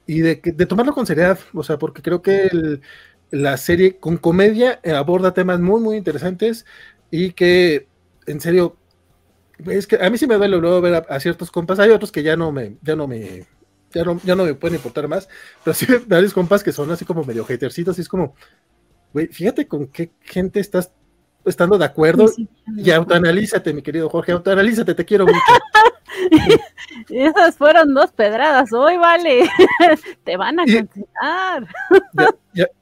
y 0.07 0.21
de, 0.21 0.41
de, 0.43 0.67
tomarlo 0.67 0.93
con 0.95 1.07
seriedad, 1.07 1.39
o 1.53 1.63
sea, 1.63 1.79
porque 1.79 2.03
creo 2.03 2.23
que 2.23 2.47
el, 2.47 2.81
la 3.31 3.57
serie 3.57 3.97
con 3.97 4.17
comedia 4.17 4.81
aborda 4.97 5.35
temas 5.35 5.61
muy, 5.61 5.81
muy 5.81 5.97
interesantes 5.97 6.65
y 7.11 7.33
que, 7.33 7.89
en 8.27 8.41
serio, 8.41 8.77
Es 9.67 9.87
que 9.87 9.97
a 9.97 10.11
mí 10.11 10.19
sí 10.19 10.27
me 10.27 10.37
duele 10.37 10.57
luego 10.59 10.81
ver 10.81 11.07
a, 11.09 11.21
ciertos 11.21 11.51
compas. 11.51 11.79
Hay 11.79 11.91
otros 11.91 12.13
que 12.13 12.23
ya 12.23 12.37
no 12.37 12.53
me, 12.53 12.77
ya 12.83 12.97
no 12.97 13.07
me, 13.07 13.47
ya 13.93 14.05
no, 14.05 14.21
ya 14.25 14.35
no 14.35 14.45
me 14.45 14.55
pueden 14.55 14.77
importar 14.77 15.09
más. 15.09 15.29
Pero 15.65 15.75
sí 15.75 15.87
varios 16.07 16.33
compas 16.33 16.63
que 16.63 16.73
son 16.73 16.91
así 16.91 17.05
como 17.05 17.25
medio 17.25 17.45
hatercitos. 17.45 17.99
Y 17.99 18.03
es 18.03 18.09
como, 18.09 18.35
güey, 19.13 19.29
fíjate 19.29 19.67
con 19.67 19.87
qué 19.89 20.13
gente 20.21 20.61
estás 20.61 20.93
estando 21.45 21.79
de 21.79 21.85
acuerdo 21.85 22.27
y 22.77 22.91
autoanalízate, 22.91 23.73
mi 23.73 23.83
querido 23.83 24.09
Jorge, 24.11 24.33
autoanalízate, 24.33 24.95
te 24.95 25.05
quiero 25.05 25.27
mucho. 25.27 25.39
Esas 27.09 27.57
fueron 27.57 27.95
dos 27.95 28.11
pedradas, 28.13 28.73
hoy 28.73 28.97
vale, 28.97 29.49
te 30.25 30.37
van 30.37 30.61
a 30.61 30.65
cancelar. 30.65 31.67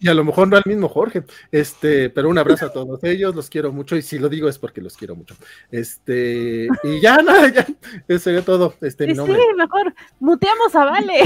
Y, 0.00 0.08
a 0.08 0.14
lo 0.14 0.24
mejor 0.24 0.48
no 0.48 0.56
al 0.56 0.62
mismo 0.64 0.88
Jorge, 0.88 1.24
este, 1.52 2.08
pero 2.08 2.30
un 2.30 2.38
abrazo 2.38 2.66
a 2.66 2.72
todos 2.72 3.04
ellos, 3.04 3.34
los 3.34 3.50
quiero 3.50 3.70
mucho 3.70 3.96
y 3.96 4.02
si 4.02 4.18
lo 4.18 4.28
digo 4.28 4.48
es 4.48 4.58
porque 4.58 4.80
los 4.80 4.96
quiero 4.96 5.14
mucho. 5.14 5.34
Este, 5.70 6.68
y 6.82 7.00
ya 7.02 7.16
nada, 7.22 7.48
ya, 7.48 7.66
eso 8.08 8.24
sería 8.24 8.42
todo. 8.42 8.74
Este, 8.80 9.06
mi 9.06 9.12
nombre. 9.12 9.36
Sí, 9.36 9.56
mejor 9.56 9.94
muteamos 10.20 10.74
a 10.74 10.84
Vale. 10.86 11.20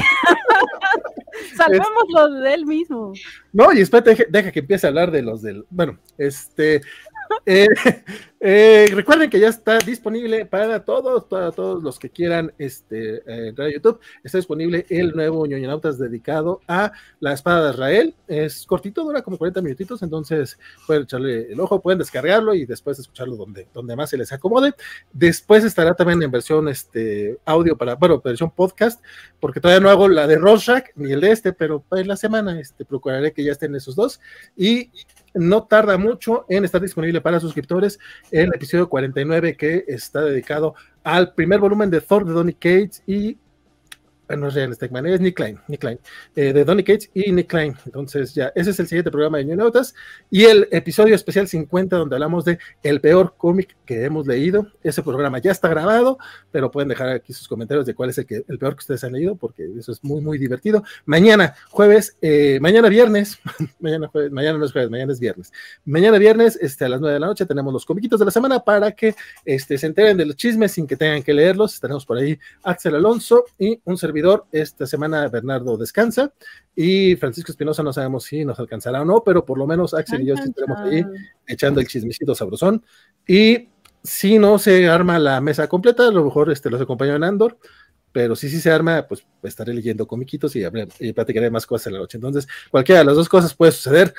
Salvémoslo 1.56 2.40
de 2.40 2.54
él 2.54 2.66
mismo. 2.66 3.12
No, 3.52 3.72
y 3.72 3.80
espérate, 3.80 4.26
deja 4.28 4.50
que 4.50 4.60
empiece 4.60 4.86
a 4.86 4.88
hablar 4.88 5.10
de 5.10 5.22
los 5.22 5.42
del, 5.42 5.64
bueno, 5.70 5.98
este, 6.18 6.82
eh, 7.44 7.66
eh, 8.40 8.88
recuerden 8.92 9.28
que 9.30 9.40
ya 9.40 9.48
está 9.48 9.78
disponible 9.78 10.46
para 10.46 10.84
todos, 10.84 11.24
para 11.24 11.50
todos 11.52 11.82
los 11.82 11.98
que 11.98 12.10
quieran 12.10 12.52
este, 12.58 13.16
eh, 13.16 13.48
entrar 13.48 13.68
a 13.68 13.72
YouTube. 13.72 14.00
Está 14.22 14.38
disponible 14.38 14.86
el 14.88 15.12
nuevo 15.12 15.46
ñoñonautas 15.46 15.98
dedicado 15.98 16.60
a 16.68 16.92
la 17.20 17.32
espada 17.32 17.66
de 17.66 17.70
Israel. 17.72 18.14
Es 18.28 18.66
cortito, 18.66 19.04
dura 19.04 19.22
como 19.22 19.38
40 19.38 19.62
minutitos, 19.62 20.02
entonces 20.02 20.58
pueden 20.86 21.04
echarle 21.04 21.52
el 21.52 21.60
ojo, 21.60 21.80
pueden 21.80 21.98
descargarlo 21.98 22.54
y 22.54 22.66
después 22.66 22.98
escucharlo 22.98 23.36
donde, 23.36 23.68
donde 23.72 23.96
más 23.96 24.10
se 24.10 24.16
les 24.16 24.32
acomode. 24.32 24.74
Después 25.12 25.64
estará 25.64 25.94
también 25.94 26.22
en 26.22 26.30
versión 26.30 26.68
este, 26.68 27.38
audio 27.44 27.76
para, 27.76 27.94
bueno, 27.94 28.20
versión 28.20 28.50
podcast, 28.50 29.02
porque 29.40 29.60
todavía 29.60 29.80
no 29.80 29.90
hago 29.90 30.08
la 30.08 30.26
de 30.26 30.36
Rorschach 30.36 30.86
ni 30.94 31.12
el 31.12 31.20
de 31.20 31.32
este, 31.32 31.52
pero 31.52 31.84
en 31.92 32.08
la 32.08 32.16
semana 32.16 32.58
este, 32.60 32.84
procuraré 32.84 33.32
que 33.32 33.44
ya 33.44 33.52
estén 33.52 33.74
esos 33.74 33.96
dos. 33.96 34.20
Y 34.56 34.90
no 35.34 35.64
tarda 35.64 35.98
mucho 35.98 36.44
en 36.48 36.64
estar 36.64 36.80
disponible 36.80 37.20
para 37.20 37.40
suscriptores 37.40 37.98
el 38.30 38.54
episodio 38.54 38.88
49 38.88 39.56
que 39.56 39.84
está 39.88 40.22
dedicado 40.22 40.74
al 41.04 41.34
primer 41.34 41.60
volumen 41.60 41.90
de 41.90 42.00
Thor 42.00 42.24
de 42.24 42.32
Donny 42.32 42.54
Cates 42.54 43.02
y 43.06 43.38
no 44.28 44.48
es 44.48 44.54
Real 44.54 44.74
Stegman, 44.74 45.06
es 45.06 45.20
Nick 45.20 45.36
Klein, 45.36 45.58
Nick 45.68 45.80
Klein 45.80 45.98
eh, 46.36 46.52
de 46.52 46.64
Donny 46.64 46.82
Cates 46.82 47.10
y 47.14 47.32
Nick 47.32 47.48
Klein. 47.48 47.74
Entonces, 47.84 48.34
ya, 48.34 48.52
ese 48.54 48.70
es 48.70 48.80
el 48.80 48.86
siguiente 48.86 49.10
programa 49.10 49.38
de 49.38 49.44
New 49.44 49.56
Notas 49.56 49.94
y 50.30 50.44
el 50.44 50.68
episodio 50.70 51.14
especial 51.14 51.48
50, 51.48 51.96
donde 51.96 52.16
hablamos 52.16 52.44
de 52.44 52.58
el 52.82 53.00
peor 53.00 53.34
cómic 53.36 53.76
que 53.84 54.04
hemos 54.04 54.26
leído. 54.26 54.68
Ese 54.82 55.02
programa 55.02 55.38
ya 55.38 55.50
está 55.50 55.68
grabado, 55.68 56.18
pero 56.50 56.70
pueden 56.70 56.88
dejar 56.88 57.08
aquí 57.10 57.32
sus 57.32 57.48
comentarios 57.48 57.86
de 57.86 57.94
cuál 57.94 58.10
es 58.10 58.18
el, 58.18 58.26
que, 58.26 58.44
el 58.48 58.58
peor 58.58 58.74
que 58.74 58.80
ustedes 58.80 59.04
han 59.04 59.12
leído, 59.12 59.36
porque 59.36 59.68
eso 59.78 59.92
es 59.92 60.02
muy, 60.02 60.20
muy 60.20 60.38
divertido. 60.38 60.82
Mañana, 61.04 61.54
jueves, 61.70 62.16
eh, 62.22 62.58
mañana 62.60 62.88
viernes, 62.88 63.38
mañana 63.80 64.08
jueves, 64.08 64.32
mañana 64.32 64.58
no 64.58 64.64
es 64.64 64.72
jueves, 64.72 64.90
mañana 64.90 65.12
es 65.12 65.20
viernes. 65.20 65.52
Mañana 65.84 66.18
viernes, 66.18 66.58
este, 66.60 66.84
a 66.84 66.88
las 66.88 67.00
9 67.00 67.14
de 67.14 67.20
la 67.20 67.26
noche, 67.26 67.44
tenemos 67.44 67.72
los 67.72 67.84
comiquitos 67.84 68.18
de 68.18 68.24
la 68.24 68.30
semana 68.30 68.60
para 68.60 68.92
que 68.92 69.14
este, 69.44 69.76
se 69.76 69.86
enteren 69.86 70.16
de 70.16 70.26
los 70.26 70.36
chismes 70.36 70.72
sin 70.72 70.86
que 70.86 70.96
tengan 70.96 71.22
que 71.22 71.34
leerlos. 71.34 71.78
Tenemos 71.80 72.06
por 72.06 72.16
ahí 72.16 72.38
Axel 72.62 72.94
Alonso 72.94 73.44
y 73.58 73.80
un 73.84 73.98
servidor 73.98 74.11
esta 74.52 74.86
semana 74.86 75.28
Bernardo 75.28 75.76
descansa 75.76 76.32
y 76.74 77.16
Francisco 77.16 77.52
Espinosa 77.52 77.82
no 77.82 77.92
sabemos 77.92 78.24
si 78.24 78.44
nos 78.44 78.58
alcanzará 78.58 79.02
o 79.02 79.04
no, 79.04 79.22
pero 79.24 79.44
por 79.44 79.58
lo 79.58 79.66
menos 79.66 79.94
Axel 79.94 80.22
y 80.22 80.26
yo 80.26 80.34
estaremos 80.34 80.78
ahí 80.80 81.04
echando 81.46 81.80
el 81.80 81.88
chismecito 81.88 82.34
sabrosón. 82.34 82.84
Y 83.26 83.68
si 84.02 84.38
no 84.38 84.58
se 84.58 84.88
arma 84.88 85.18
la 85.18 85.40
mesa 85.40 85.68
completa, 85.68 86.08
a 86.08 86.10
lo 86.10 86.24
mejor 86.24 86.50
este, 86.50 86.70
los 86.70 86.80
acompaño 86.80 87.14
en 87.14 87.24
Andor, 87.24 87.58
pero 88.12 88.36
si 88.36 88.48
sí 88.48 88.60
se 88.60 88.70
arma, 88.70 89.06
pues 89.08 89.24
estaré 89.42 89.72
leyendo 89.72 90.06
comiquitos 90.06 90.54
y, 90.56 90.62
y 91.00 91.12
platicaré 91.12 91.50
más 91.50 91.66
cosas 91.66 91.88
en 91.88 91.94
la 91.94 91.98
noche. 92.00 92.18
Entonces, 92.18 92.46
cualquiera 92.70 93.00
de 93.00 93.06
las 93.06 93.16
dos 93.16 93.28
cosas 93.28 93.54
puede 93.54 93.72
suceder. 93.72 94.12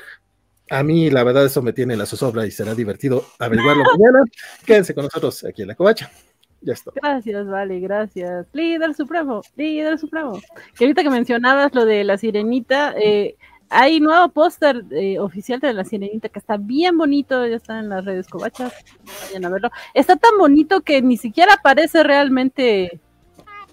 A 0.70 0.82
mí, 0.82 1.10
la 1.12 1.24
verdad, 1.24 1.46
eso 1.46 1.62
me 1.62 1.74
tiene 1.74 1.96
la 1.96 2.06
zozobra 2.06 2.46
y 2.46 2.52
será 2.52 2.74
divertido 2.74 3.26
averiguarlo 3.38 3.84
mañana. 3.98 4.24
Quédense 4.66 4.96
con 4.96 5.04
nosotros 5.04 5.44
aquí 5.44 5.62
en 5.62 5.68
la 5.68 5.76
covacha. 5.76 6.10
Ya 6.64 6.74
está. 6.74 6.92
Gracias, 6.96 7.46
vale, 7.48 7.80
gracias. 7.80 8.48
Líder 8.54 8.94
supremo, 8.94 9.42
líder 9.58 10.00
supremo. 10.00 10.40
Que 10.78 10.86
ahorita 10.86 11.04
que 11.04 11.10
mencionabas 11.10 11.74
lo 11.76 11.86
de 11.86 12.06
la 12.06 12.18
sirenita, 12.18 12.94
eh, 12.98 13.36
hay 13.70 14.00
nuevo 14.00 14.30
póster 14.30 14.86
eh, 14.92 15.20
oficial 15.20 15.60
de 15.60 15.74
la 15.74 15.84
sirenita 15.84 16.30
que 16.30 16.40
está 16.40 16.56
bien 16.56 16.98
bonito, 16.98 17.46
ya 17.46 17.58
está 17.58 17.80
en 17.80 17.90
las 17.90 18.06
redes 18.06 18.28
covachas, 18.28 18.74
vayan 19.26 19.46
a 19.46 19.50
verlo. 19.50 19.70
Está 19.94 20.16
tan 20.16 20.38
bonito 20.38 20.82
que 20.82 21.02
ni 21.02 21.18
siquiera 21.18 21.58
parece 21.62 22.02
realmente. 22.02 23.02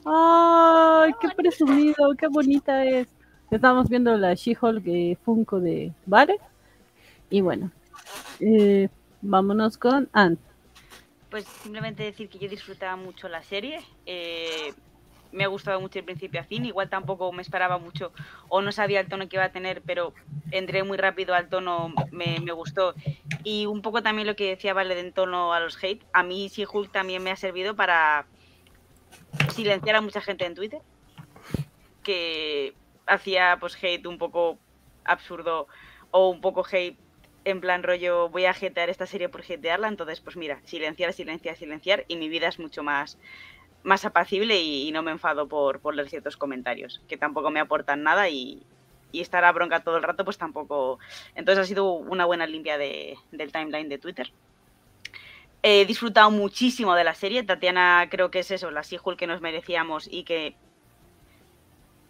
¡Ay, 0.04 1.12
qué 1.20 1.28
presumido, 1.36 2.14
qué 2.18 2.26
bonita 2.26 2.84
es! 2.84 3.06
Estamos 3.52 3.88
viendo 3.88 4.16
la 4.16 4.34
She-Hulk 4.34 4.82
eh, 4.86 5.18
Funko 5.22 5.60
de 5.60 5.92
Vale. 6.06 6.38
Y 7.28 7.40
bueno, 7.40 7.70
vámonos 9.22 9.78
con 9.78 10.08
Ant 10.12 10.40
pues 11.30 11.44
simplemente 11.62 12.02
decir 12.02 12.28
que 12.28 12.38
yo 12.38 12.48
disfrutaba 12.48 12.96
mucho 12.96 13.28
la 13.28 13.42
serie. 13.42 13.80
Eh, 14.06 14.74
me 15.32 15.44
ha 15.44 15.46
gustado 15.46 15.80
mucho 15.80 15.98
el 15.98 16.04
principio 16.04 16.40
a 16.40 16.44
fin. 16.44 16.64
Igual 16.64 16.90
tampoco 16.90 17.32
me 17.32 17.42
esperaba 17.42 17.78
mucho 17.78 18.12
o 18.48 18.60
no 18.62 18.72
sabía 18.72 19.00
el 19.00 19.08
tono 19.08 19.28
que 19.28 19.36
iba 19.36 19.44
a 19.44 19.52
tener, 19.52 19.82
pero 19.82 20.12
entré 20.50 20.82
muy 20.82 20.98
rápido 20.98 21.34
al 21.34 21.48
tono, 21.48 21.94
me, 22.10 22.38
gustó. 22.52 22.94
Y 23.44 23.66
un 23.66 23.80
poco 23.80 24.02
también 24.02 24.26
lo 24.26 24.36
que 24.36 24.50
decía 24.50 24.74
Vale 24.74 24.94
de 24.94 25.02
en 25.02 25.12
tono 25.12 25.54
a 25.54 25.60
los 25.60 25.82
hate. 25.82 26.04
A 26.12 26.22
mí 26.22 26.48
sí 26.48 26.64
Hulk 26.70 26.90
también 26.90 27.22
me 27.22 27.30
ha 27.30 27.36
servido 27.36 27.76
para 27.76 28.26
silenciar 29.54 29.96
a 29.96 30.00
mucha 30.00 30.20
gente 30.20 30.44
en 30.44 30.54
Twitter 30.54 30.80
que 32.02 32.74
hacía 33.06 33.58
pues 33.60 33.76
hate 33.82 34.06
un 34.06 34.18
poco 34.18 34.58
absurdo 35.04 35.68
o 36.10 36.28
un 36.28 36.40
poco 36.40 36.64
hate 36.70 36.98
en 37.44 37.60
plan 37.60 37.82
rollo 37.82 38.28
voy 38.28 38.44
a 38.44 38.54
jetear 38.54 38.90
esta 38.90 39.06
serie 39.06 39.28
por 39.28 39.42
jetearla, 39.42 39.88
entonces 39.88 40.20
pues 40.20 40.36
mira, 40.36 40.60
silenciar, 40.64 41.12
silenciar, 41.12 41.56
silenciar 41.56 42.04
y 42.08 42.16
mi 42.16 42.28
vida 42.28 42.48
es 42.48 42.58
mucho 42.58 42.82
más, 42.82 43.18
más 43.82 44.04
apacible 44.04 44.60
y, 44.60 44.90
no 44.92 45.02
me 45.02 45.10
enfado 45.10 45.48
por, 45.48 45.80
por, 45.80 45.94
leer 45.94 46.08
ciertos 46.08 46.36
comentarios, 46.36 47.00
que 47.08 47.16
tampoco 47.16 47.50
me 47.50 47.60
aportan 47.60 48.02
nada 48.02 48.28
y, 48.28 48.62
y 49.12 49.20
estar 49.20 49.44
a 49.44 49.52
bronca 49.52 49.80
todo 49.80 49.96
el 49.96 50.02
rato 50.02 50.24
pues 50.24 50.38
tampoco... 50.38 50.98
Entonces 51.34 51.64
ha 51.64 51.66
sido 51.66 51.92
una 51.92 52.24
buena 52.24 52.46
limpia 52.46 52.78
de, 52.78 53.16
del 53.32 53.52
timeline 53.52 53.88
de 53.88 53.98
Twitter. 53.98 54.30
He 55.62 55.84
disfrutado 55.84 56.30
muchísimo 56.30 56.94
de 56.94 57.04
la 57.04 57.14
serie, 57.14 57.42
Tatiana 57.42 58.08
creo 58.10 58.30
que 58.30 58.40
es 58.40 58.50
eso, 58.50 58.70
la 58.70 58.82
Seahulk 58.82 59.18
que 59.18 59.26
nos 59.26 59.40
merecíamos 59.40 60.08
y 60.10 60.24
que 60.24 60.54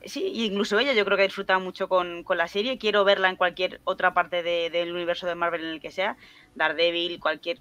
Sí, 0.05 0.33
incluso 0.47 0.79
ella 0.79 0.93
yo 0.95 1.05
creo 1.05 1.17
que 1.17 1.25
ha 1.25 1.27
disfrutado 1.27 1.61
mucho 1.61 1.89
con, 1.89 2.25
la 2.29 2.49
serie. 2.49 2.79
Quiero 2.79 3.05
verla 3.05 3.29
en 3.29 3.37
cualquier 3.37 3.81
otra 3.85 4.15
parte 4.15 4.43
del 4.43 4.93
universo 4.93 5.27
de 5.27 5.35
Marvel 5.35 5.63
en 5.63 5.71
el 5.71 5.81
que 5.81 5.91
sea. 5.91 6.17
Daredevil, 6.55 7.21
cualquier 7.21 7.61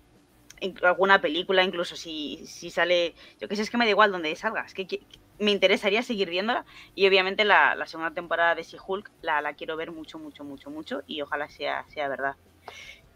alguna 0.83 1.21
película, 1.21 1.63
incluso 1.63 1.95
si, 1.95 2.45
si 2.45 2.69
sale, 2.69 3.15
yo 3.39 3.47
qué 3.47 3.55
sé, 3.55 3.61
es 3.61 3.69
que 3.69 3.77
me 3.77 3.85
da 3.85 3.91
igual 3.91 4.11
donde 4.11 4.35
salga, 4.35 4.63
es 4.63 4.73
que, 4.73 4.99
me 5.39 5.51
interesaría 5.51 6.03
seguir 6.03 6.29
viéndola 6.29 6.65
y 6.95 7.07
obviamente 7.07 7.45
la, 7.45 7.77
segunda 7.85 8.11
temporada 8.11 8.55
de 8.55 8.63
She-Hulk 8.63 9.09
la, 9.21 9.41
la, 9.41 9.53
quiero 9.53 9.77
ver 9.77 9.91
mucho, 9.91 10.19
mucho, 10.19 10.43
mucho, 10.43 10.69
mucho 10.69 11.01
y 11.07 11.21
ojalá 11.21 11.49
sea, 11.49 11.85
sea 11.87 12.09
verdad. 12.09 12.35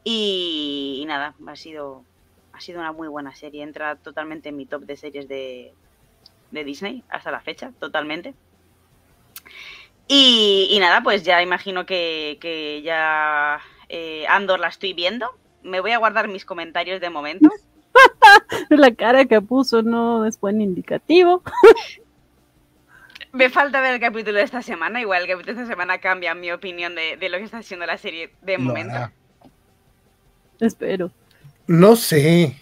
Y, 0.06 1.04
nada, 1.06 1.36
ha 1.46 1.56
sido, 1.56 2.04
ha 2.54 2.62
sido 2.62 2.80
una 2.80 2.94
muy 2.94 3.10
buena 3.10 3.36
serie, 3.36 3.64
entra 3.64 3.98
totalmente 3.98 4.50
en 4.50 4.56
mi 4.56 4.66
top 4.66 4.84
de 4.84 4.96
series 4.96 5.28
de, 5.28 5.74
de 6.52 6.64
Disney 6.64 7.04
hasta 7.10 7.32
la 7.32 7.42
fecha, 7.42 7.74
totalmente. 7.80 8.34
Y, 10.08 10.78
nada, 10.80 11.02
pues 11.02 11.24
ya 11.24 11.42
imagino 11.42 11.86
que, 11.86 12.82
ya 12.84 13.60
eh, 13.90 14.26
Andor 14.28 14.60
la 14.60 14.68
estoy 14.68 14.94
viendo. 14.94 15.28
Me 15.64 15.80
voy 15.80 15.92
a 15.92 15.98
guardar 15.98 16.28
mis 16.28 16.46
comentarios 16.46 17.00
de 17.02 17.10
momento. 17.10 17.50
la 18.70 18.94
cara 18.94 19.26
que 19.26 19.42
puso 19.42 19.82
no 19.82 20.26
es 20.26 20.40
buen 20.40 20.62
indicativo. 20.62 21.42
Me 23.32 23.50
falta 23.50 23.82
ver 23.82 23.96
el 23.96 24.00
capítulo 24.00 24.38
de 24.38 24.44
esta 24.44 24.62
semana. 24.62 25.02
Igual 25.02 25.24
el 25.24 25.30
capítulo 25.30 25.56
de 25.56 25.62
esta 25.64 25.74
semana 25.74 25.98
cambia 25.98 26.36
mi 26.36 26.52
opinión 26.52 26.94
de, 26.96 27.18
lo 27.30 27.38
que 27.38 27.46
está 27.46 27.60
haciendo 27.60 27.86
la 27.86 27.98
serie 27.98 28.32
de 28.42 28.58
momento. 28.58 29.10
Espero. 30.60 31.12
No 31.66 31.96
sé. 31.96 32.56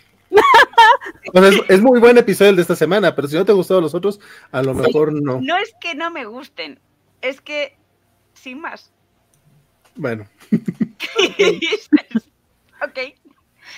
Es, 1.67 1.81
muy 1.81 1.99
buen 1.99 2.17
episodio 2.17 2.49
el 2.51 2.55
de 2.55 2.61
esta 2.61 2.75
semana, 2.75 3.15
pero 3.15 3.27
si 3.27 3.35
no 3.35 3.45
te 3.45 3.53
gustado 3.53 3.81
los 3.81 3.93
otros, 3.93 4.19
a 4.51 4.61
lo 4.63 4.73
mejor 4.73 5.13
no. 5.13 5.39
No 5.41 5.57
es 5.57 5.73
que 5.79 5.95
no 5.95 6.11
me 6.11 6.25
gusten, 6.25 6.79
es 7.21 7.41
que 7.41 7.77
sin 8.33 8.59
más. 8.59 8.91
Bueno. 9.95 10.25
ok. 12.81 12.99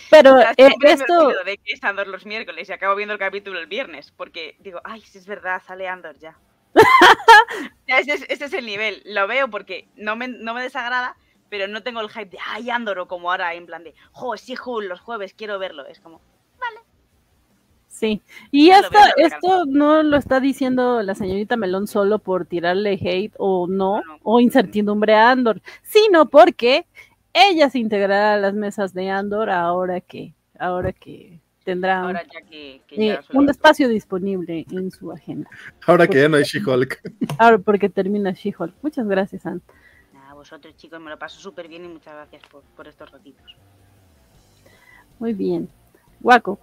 Pero 0.10 0.40
eh, 0.40 0.76
esto 0.84 1.30
de 1.44 1.58
que 1.58 1.74
es 1.74 1.84
Andor 1.84 2.08
los 2.08 2.26
miércoles 2.26 2.70
y 2.70 2.72
acabo 2.72 2.96
viendo 2.96 3.14
el 3.14 3.20
capítulo 3.20 3.60
el 3.60 3.68
viernes 3.68 4.12
porque 4.12 4.56
digo, 4.60 4.80
ay, 4.84 5.02
si 5.02 5.18
es 5.18 5.26
verdad, 5.26 5.62
sale 5.66 5.88
Andor 5.88 6.18
ya. 6.20 6.38
ese, 7.88 8.26
es, 8.30 8.54
el 8.54 8.66
nivel. 8.66 9.02
Lo 9.06 9.28
veo 9.28 9.50
porque 9.50 9.88
no 9.96 10.16
me, 10.16 10.28
no 10.28 10.54
me 10.54 10.62
desagrada, 10.62 11.16
pero 11.50 11.68
no 11.68 11.84
tengo 11.84 12.02
el 12.02 12.10
hype 12.10 12.30
de, 12.30 12.38
ay, 12.48 12.70
Andor, 12.70 13.00
o 13.00 13.08
como 13.08 13.32
ahora 13.32 13.54
en 13.54 13.66
plan 13.66 13.84
de, 13.84 13.94
jo, 14.12 14.38
sí, 14.38 14.56
Jul, 14.56 14.88
los 14.88 15.02
jueves 15.02 15.34
quiero 15.34 15.60
verlo. 15.60 15.86
Es 15.86 16.00
como. 16.00 16.22
Sí, 17.94 18.22
y 18.50 18.72
esto, 18.72 18.98
esto 19.18 19.66
no 19.68 20.02
lo 20.02 20.18
está 20.18 20.40
diciendo 20.40 21.04
la 21.04 21.14
señorita 21.14 21.58
Melón 21.58 21.86
solo 21.86 22.18
por 22.18 22.48
tirarle 22.48 22.94
hate 23.00 23.36
o 23.38 23.68
no, 23.68 24.02
o 24.24 24.40
incertidumbre 24.40 25.14
a 25.14 25.30
Andor, 25.30 25.62
sino 25.84 26.28
porque 26.28 26.88
ella 27.34 27.70
se 27.70 27.78
integrará 27.78 28.34
a 28.34 28.38
las 28.38 28.56
mesas 28.56 28.96
de 28.96 29.12
Andor 29.12 29.52
ahora 29.52 30.02
que, 30.02 30.34
ahora 30.58 30.92
que 30.92 31.40
tendrá 31.64 32.26
eh, 32.50 33.20
un 33.32 33.48
espacio 33.48 33.88
disponible 33.88 34.66
en 34.72 34.90
su 34.90 35.12
agenda. 35.12 35.48
Ahora 35.86 36.08
que 36.08 36.20
ya 36.20 36.28
no 36.28 36.38
hay 36.38 36.44
She-Hulk. 36.44 37.00
Ahora 37.38 37.60
porque 37.60 37.90
termina 37.90 38.32
She-Hulk. 38.32 38.74
Muchas 38.82 39.08
gracias, 39.08 39.46
Ant. 39.46 39.64
A 40.28 40.34
vosotros 40.34 40.76
chicos, 40.78 41.00
me 41.00 41.12
lo 41.12 41.20
paso 41.20 41.40
súper 41.40 41.68
bien 41.68 41.86
y 41.86 41.90
muchas 41.90 42.16
gracias 42.16 42.42
por, 42.50 42.64
por 42.76 42.88
estos 42.88 43.12
ratitos. 43.12 43.56
Muy 45.20 45.34
bien. 45.34 45.70
Guaco. 46.20 46.60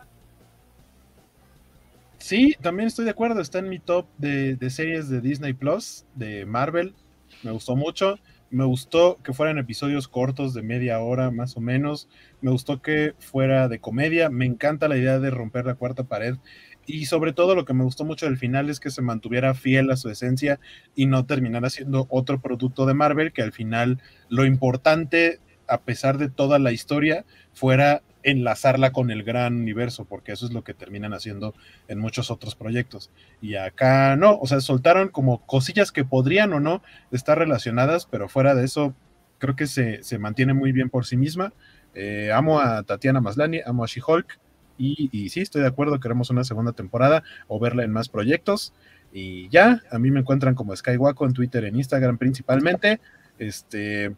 Sí, 2.21 2.55
también 2.61 2.87
estoy 2.87 3.07
de 3.07 3.13
acuerdo. 3.13 3.41
Está 3.41 3.61
en 3.61 3.71
mi 3.71 3.79
top 3.79 4.07
de, 4.19 4.59
series 4.71 5.09
de 5.09 5.23
Disney 5.23 5.55
Plus, 5.55 6.05
de 6.15 6.45
Marvel. 6.45 6.95
Me 7.43 7.51
gustó 7.51 7.77
mucho. 7.77 8.19
Me 8.51 8.65
gustó 8.65 9.19
que 9.23 9.33
fueran 9.33 9.59
episodios 9.59 10.07
cortos 10.07 10.53
de 10.53 10.63
media 10.63 11.01
hora 11.01 11.31
más 11.31 11.57
o 11.57 11.61
menos. 11.61 12.09
Me 12.43 12.51
gustó 12.51 12.83
que 12.83 13.15
fuera 13.19 13.69
de 13.69 13.81
comedia. 13.81 14.29
Me 14.29 14.45
encanta 14.45 14.87
la 14.87 14.99
idea 14.99 15.19
de 15.19 15.31
romper 15.31 15.65
la 15.65 15.77
cuarta 15.77 16.05
pared. 16.05 16.37
Y 16.85 17.07
sobre 17.07 17.33
todo 17.33 17.55
lo 17.55 17.65
que 17.65 17.73
me 17.73 17.85
gustó 17.85 18.05
mucho 18.05 18.27
del 18.27 18.37
final 18.37 18.69
es 18.69 18.81
que 18.81 18.91
se 18.91 19.03
mantuviera 19.03 19.55
fiel 19.55 19.91
a 19.91 19.97
su 19.97 20.11
esencia 20.11 20.61
y 20.95 21.07
no 21.07 21.25
terminara 21.25 21.71
siendo 21.71 22.07
otro 22.11 22.41
producto 22.41 22.85
de 22.85 22.95
Marvel, 22.95 23.33
que 23.33 23.43
al 23.43 23.53
final 23.53 24.03
lo 24.29 24.45
importante, 24.45 25.41
a 25.67 25.81
pesar 25.81 26.19
de 26.19 26.29
toda 26.29 26.59
la 26.59 26.73
historia, 26.73 27.25
fuera 27.55 28.03
enlazarla 28.23 28.93
con 28.93 29.11
el 29.11 29.23
gran 29.23 29.57
universo, 29.57 30.05
porque 30.05 30.33
eso 30.33 30.47
es 30.47 30.53
lo 30.53 30.65
que 30.65 30.75
terminan 30.75 31.15
haciendo 31.15 31.55
en 31.89 31.99
muchos 31.99 32.31
otros 32.31 32.55
proyectos. 32.55 33.11
Y 33.41 33.57
acá 33.57 34.17
no, 34.17 34.39
o 34.39 34.47
sea, 34.47 34.61
soltaron 34.61 35.09
como 35.09 35.45
cosillas 35.47 35.93
que 35.93 36.05
podrían 36.05 36.53
o 36.53 36.61
no 36.61 36.83
estar 37.11 37.39
relacionadas, 37.39 38.07
pero 38.07 38.29
fuera 38.29 38.55
de 38.55 38.65
eso, 38.65 38.95
creo 39.39 39.57
que 39.57 39.67
se, 39.67 40.03
mantiene 40.19 40.55
muy 40.55 40.73
bien 40.73 40.91
por 40.91 41.07
sí 41.07 41.17
misma. 41.17 41.53
Eh, 41.95 42.31
amo 42.33 42.61
a 42.61 42.83
Tatiana 42.83 43.21
Maslani, 43.21 43.61
amo 43.65 43.85
a 43.85 43.87
She-Hulk, 43.87 44.39
y, 44.79 45.11
y, 45.13 45.29
sí, 45.29 45.41
estoy 45.41 45.61
de 45.61 45.69
acuerdo, 45.69 46.01
queremos 46.01 46.31
una 46.31 46.43
segunda 46.43 46.73
temporada 46.73 47.23
o 47.49 47.61
verla 47.61 47.85
en 47.85 47.93
más 47.93 48.09
proyectos. 48.09 48.73
Y 49.13 49.49
ya, 49.51 49.83
a 49.91 49.99
mí 49.99 50.11
me 50.11 50.21
encuentran 50.21 50.55
como 50.55 50.75
Skywaco 50.75 51.27
en 51.27 51.35
Twitter, 51.35 51.65
en 51.65 51.77
Instagram 51.77 52.17
principalmente. 52.17 53.01
Este, 53.39 54.15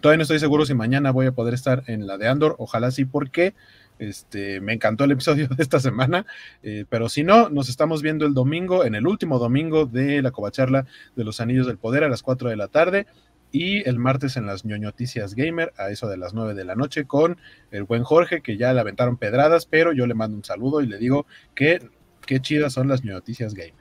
Todavía 0.00 0.18
no 0.18 0.22
estoy 0.22 0.38
seguro 0.38 0.64
si 0.64 0.74
mañana 0.74 1.10
voy 1.10 1.26
a 1.26 1.32
poder 1.32 1.54
estar 1.54 1.82
en 1.86 2.06
la 2.06 2.18
de 2.18 2.28
Andor, 2.28 2.54
ojalá 2.58 2.90
sí, 2.90 3.04
porque 3.04 3.54
este, 3.98 4.60
me 4.60 4.72
encantó 4.72 5.04
el 5.04 5.12
episodio 5.12 5.48
de 5.56 5.62
esta 5.62 5.80
semana, 5.80 6.24
eh, 6.62 6.84
pero 6.88 7.08
si 7.08 7.24
no, 7.24 7.48
nos 7.50 7.68
estamos 7.68 8.02
viendo 8.02 8.26
el 8.26 8.34
domingo, 8.34 8.84
en 8.84 8.94
el 8.94 9.06
último 9.06 9.38
domingo 9.38 9.86
de 9.86 10.22
la 10.22 10.30
covacharla 10.30 10.86
de 11.16 11.24
los 11.24 11.40
Anillos 11.40 11.66
del 11.66 11.78
Poder 11.78 12.04
a 12.04 12.08
las 12.08 12.22
4 12.22 12.48
de 12.50 12.56
la 12.56 12.68
tarde 12.68 13.06
y 13.50 13.88
el 13.88 13.98
martes 13.98 14.36
en 14.36 14.46
las 14.46 14.64
ñoñoticias 14.64 15.34
gamer 15.34 15.72
a 15.78 15.90
eso 15.90 16.06
de 16.06 16.18
las 16.18 16.34
9 16.34 16.54
de 16.54 16.64
la 16.64 16.74
noche 16.74 17.06
con 17.06 17.38
el 17.70 17.84
buen 17.84 18.04
Jorge 18.04 18.40
que 18.42 18.56
ya 18.56 18.72
le 18.72 18.80
aventaron 18.80 19.16
pedradas, 19.16 19.66
pero 19.66 19.92
yo 19.92 20.06
le 20.06 20.14
mando 20.14 20.36
un 20.36 20.44
saludo 20.44 20.80
y 20.80 20.86
le 20.86 20.98
digo 20.98 21.26
que 21.54 21.88
qué 22.26 22.40
chidas 22.40 22.74
son 22.74 22.88
las 22.88 23.02
ñoñoticias 23.04 23.54
gamer. 23.54 23.74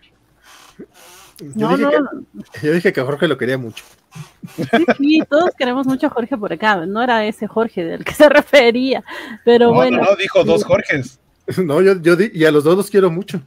Yo, 1.40 1.77
dije 1.77 1.90
Que, 2.53 2.67
yo 2.67 2.74
dije 2.74 2.93
que 2.93 3.01
Jorge 3.01 3.27
lo 3.27 3.38
quería 3.38 3.57
mucho. 3.57 3.83
Sí, 4.98 5.22
todos 5.30 5.51
queremos 5.57 5.85
mucho 5.85 6.07
a 6.07 6.09
Jorge 6.09 6.38
por 6.38 6.51
acá. 6.51 6.85
No 6.85 7.03
era 7.03 7.25
ese 7.25 7.48
Jorge 7.48 7.83
del 7.83 8.03
que 8.03 8.14
se 8.14 8.27
refería, 8.30 9.03
pero 9.45 9.74
bueno. 9.74 10.01
No, 10.01 10.16
dijo 10.16 10.43
dos 10.43 10.64
Jorges. 10.64 11.19
No, 11.64 11.82
yo, 11.82 12.01
yo 12.01 12.16
y 12.33 12.43
a 12.45 12.51
los 12.51 12.64
dos 12.64 12.75
los 12.75 12.90
quiero 12.90 13.09
mucho. 13.09 13.40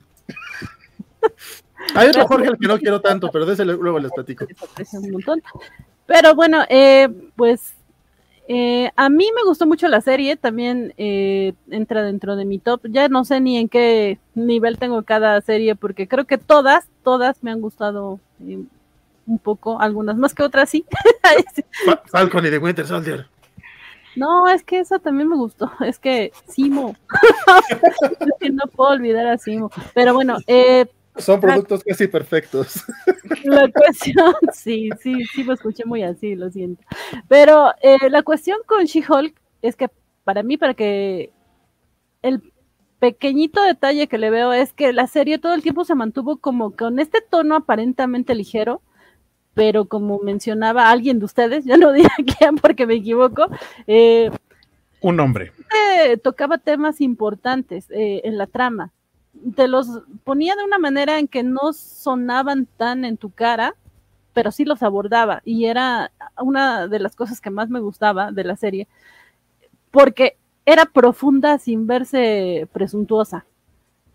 Hay 1.94 2.08
otro 2.08 2.26
Jorge 2.26 2.48
al 2.48 2.58
que 2.58 2.68
no 2.68 2.78
quiero 2.78 3.00
tanto, 3.00 3.30
pero 3.30 3.44
de 3.44 3.54
ese 3.54 3.64
luego 3.64 3.98
les 3.98 4.12
platico. 4.12 4.46
Pero 6.06 6.34
bueno, 6.34 6.64
eh, 6.68 7.08
pues 7.36 7.74
eh, 8.52 8.90
a 8.96 9.08
mí 9.08 9.28
me 9.36 9.44
gustó 9.44 9.64
mucho 9.64 9.86
la 9.86 10.00
serie, 10.00 10.34
también 10.34 10.92
eh, 10.98 11.52
entra 11.70 12.02
dentro 12.02 12.34
de 12.34 12.44
mi 12.44 12.58
top. 12.58 12.80
Ya 12.88 13.06
no 13.08 13.24
sé 13.24 13.40
ni 13.40 13.56
en 13.56 13.68
qué 13.68 14.18
nivel 14.34 14.76
tengo 14.76 15.04
cada 15.04 15.40
serie, 15.40 15.76
porque 15.76 16.08
creo 16.08 16.24
que 16.24 16.36
todas, 16.36 16.88
todas 17.04 17.44
me 17.44 17.52
han 17.52 17.60
gustado 17.60 18.18
un 18.40 19.38
poco, 19.38 19.80
algunas 19.80 20.16
más 20.16 20.34
que 20.34 20.42
otras 20.42 20.68
sí. 20.68 20.84
Falcon 22.10 22.44
y 22.44 22.50
The 22.50 22.58
Winter 22.58 22.84
Soldier. 22.84 23.28
No, 24.16 24.48
es 24.48 24.64
que 24.64 24.80
esa 24.80 24.98
también 24.98 25.28
me 25.28 25.36
gustó. 25.36 25.70
Es 25.86 26.00
que 26.00 26.32
Simo. 26.48 26.96
no 28.52 28.66
puedo 28.66 28.90
olvidar 28.90 29.28
a 29.28 29.38
Simo. 29.38 29.70
Pero 29.94 30.12
bueno, 30.12 30.38
eh, 30.48 30.86
son 31.16 31.40
productos 31.40 31.82
casi 31.84 32.06
perfectos. 32.06 32.84
La 33.44 33.68
cuestión, 33.70 34.34
sí, 34.52 34.88
sí, 35.00 35.24
sí 35.32 35.44
me 35.44 35.54
escuché 35.54 35.84
muy 35.84 36.02
así, 36.02 36.34
lo 36.34 36.50
siento. 36.50 36.82
Pero 37.28 37.72
eh, 37.82 38.10
la 38.10 38.22
cuestión 38.22 38.58
con 38.66 38.84
She-Hulk 38.84 39.34
es 39.62 39.76
que 39.76 39.88
para 40.24 40.42
mí, 40.42 40.56
para 40.56 40.74
que 40.74 41.32
el 42.22 42.52
pequeñito 42.98 43.62
detalle 43.62 44.08
que 44.08 44.18
le 44.18 44.30
veo 44.30 44.52
es 44.52 44.72
que 44.72 44.92
la 44.92 45.06
serie 45.06 45.38
todo 45.38 45.54
el 45.54 45.62
tiempo 45.62 45.84
se 45.84 45.94
mantuvo 45.94 46.36
como 46.36 46.76
con 46.76 46.98
este 46.98 47.20
tono 47.20 47.56
aparentemente 47.56 48.34
ligero, 48.34 48.82
pero 49.54 49.86
como 49.86 50.18
mencionaba 50.20 50.90
alguien 50.90 51.18
de 51.18 51.24
ustedes, 51.24 51.64
ya 51.64 51.76
no 51.76 51.92
diré 51.92 52.10
quién 52.38 52.56
porque 52.56 52.86
me 52.86 52.94
equivoco, 52.94 53.48
eh, 53.86 54.30
un 55.02 55.18
hombre. 55.18 55.52
tocaba 56.22 56.58
temas 56.58 57.00
importantes 57.00 57.90
eh, 57.90 58.20
en 58.24 58.36
la 58.36 58.46
trama. 58.46 58.92
Te 59.54 59.68
los 59.68 60.02
ponía 60.24 60.56
de 60.56 60.64
una 60.64 60.78
manera 60.78 61.18
en 61.18 61.28
que 61.28 61.42
no 61.42 61.72
sonaban 61.72 62.66
tan 62.76 63.04
en 63.04 63.16
tu 63.16 63.30
cara, 63.30 63.74
pero 64.32 64.50
sí 64.50 64.64
los 64.64 64.82
abordaba. 64.82 65.42
Y 65.44 65.66
era 65.66 66.12
una 66.40 66.88
de 66.88 66.98
las 66.98 67.16
cosas 67.16 67.40
que 67.40 67.50
más 67.50 67.68
me 67.70 67.80
gustaba 67.80 68.32
de 68.32 68.44
la 68.44 68.56
serie, 68.56 68.88
porque 69.90 70.36
era 70.66 70.86
profunda 70.86 71.58
sin 71.58 71.86
verse 71.86 72.68
presuntuosa. 72.72 73.46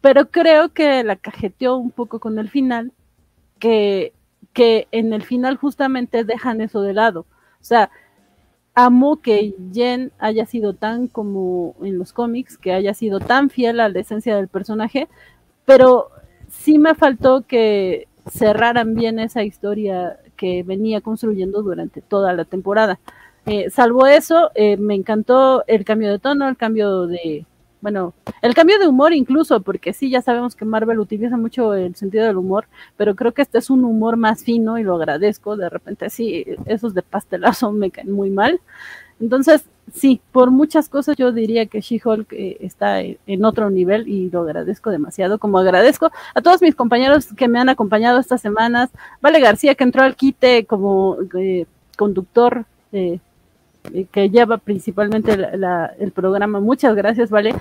Pero 0.02 0.30
creo 0.30 0.74
que 0.74 1.04
la 1.04 1.16
cajeteó 1.16 1.78
un 1.78 1.92
poco 1.92 2.20
con 2.20 2.40
el 2.40 2.50
final, 2.50 2.94
que 3.60 4.14
que 4.56 4.88
en 4.92 5.14
el 5.14 5.22
final 5.22 5.58
justamente 5.58 6.24
dejan 6.24 6.62
eso 6.62 6.82
de 6.82 6.94
lado. 6.94 7.28
O 7.62 7.64
sea, 7.64 7.92
amo 8.76 9.22
que 9.22 9.56
Jen 9.74 10.12
haya 10.20 10.46
sido 10.46 10.74
tan 10.74 11.08
como 11.08 11.76
en 11.82 11.98
los 11.98 12.14
cómics, 12.14 12.58
que 12.58 12.74
haya 12.74 12.94
sido 12.94 13.20
tan 13.20 13.50
fiel 13.50 13.80
a 13.80 13.90
la 13.90 14.00
esencia 14.00 14.36
del 14.36 14.50
personaje, 14.50 15.08
pero 15.66 16.10
sí 16.50 16.78
me 16.78 16.94
faltó 16.94 17.42
que 17.42 18.08
cerraran 18.30 18.96
bien 18.96 19.20
esa 19.20 19.44
historia 19.44 20.20
que 20.36 20.64
venía 20.64 21.02
construyendo 21.02 21.62
durante 21.62 22.02
toda 22.02 22.34
la 22.34 22.46
temporada. 22.46 23.00
Eh, 23.46 23.70
salvo 23.70 24.08
eso, 24.08 24.52
eh, 24.56 24.78
me 24.78 24.96
encantó 24.96 25.64
el 25.68 25.86
cambio 25.86 26.12
de 26.12 26.20
tono, 26.20 26.50
el 26.50 26.58
cambio 26.58 27.08
de, 27.08 27.46
bueno, 27.86 28.16
el 28.42 28.56
cambio 28.56 28.80
de 28.80 28.88
humor 28.88 29.14
incluso, 29.14 29.60
porque 29.62 29.94
sí, 29.94 30.10
ya 30.10 30.24
sabemos 30.24 30.56
que 30.56 30.66
Marvel 30.66 30.98
utiliza 30.98 31.38
mucho 31.38 31.76
el 31.76 31.96
sentido 31.96 32.26
del 32.26 32.38
humor, 32.38 32.66
pero 32.98 33.14
creo 33.14 33.32
que 33.32 33.44
este 33.44 33.60
es 33.60 33.70
un 33.70 33.86
humor 33.86 34.18
más 34.18 34.44
fino 34.44 34.80
y 34.80 34.84
lo 34.84 34.96
agradezco. 34.96 35.56
De 35.56 35.70
repente 35.70 36.10
sí, 36.10 36.44
esos 36.66 36.96
de 36.96 37.04
pastelazo 37.04 37.72
me 37.72 37.92
caen 37.92 38.12
muy 38.12 38.32
mal. 38.32 38.60
Entonces, 39.20 39.66
sí, 39.94 40.20
por 40.32 40.50
muchas 40.50 40.90
cosas 40.90 41.16
yo 41.16 41.32
diría 41.32 41.68
que 41.68 41.82
She-Hulk 41.82 42.34
eh, 42.34 42.58
está 42.62 43.02
en 43.02 43.46
otro 43.46 43.70
nivel 43.70 44.08
y 44.08 44.32
lo 44.32 44.42
agradezco 44.42 44.90
demasiado, 44.90 45.38
como 45.38 45.60
agradezco 45.60 46.10
a 46.34 46.42
todos 46.42 46.64
mis 46.64 46.74
compañeros 46.74 47.36
que 47.38 47.48
me 47.48 47.60
han 47.60 47.70
acompañado 47.70 48.20
estas 48.20 48.42
semanas, 48.42 48.90
Vale 49.22 49.40
García 49.42 49.76
que 49.76 49.84
entró 49.84 50.02
al 50.02 50.16
quite 50.16 50.66
como 50.66 51.18
eh, 51.38 51.68
conductor 51.96 52.66
eh, 52.92 53.20
que 54.12 54.30
lleva 54.30 54.58
principalmente 54.58 55.34
el 55.34 56.12
programa. 56.12 56.60
Muchas 56.60 56.96
gracias, 56.96 57.30
Vale 57.30 57.56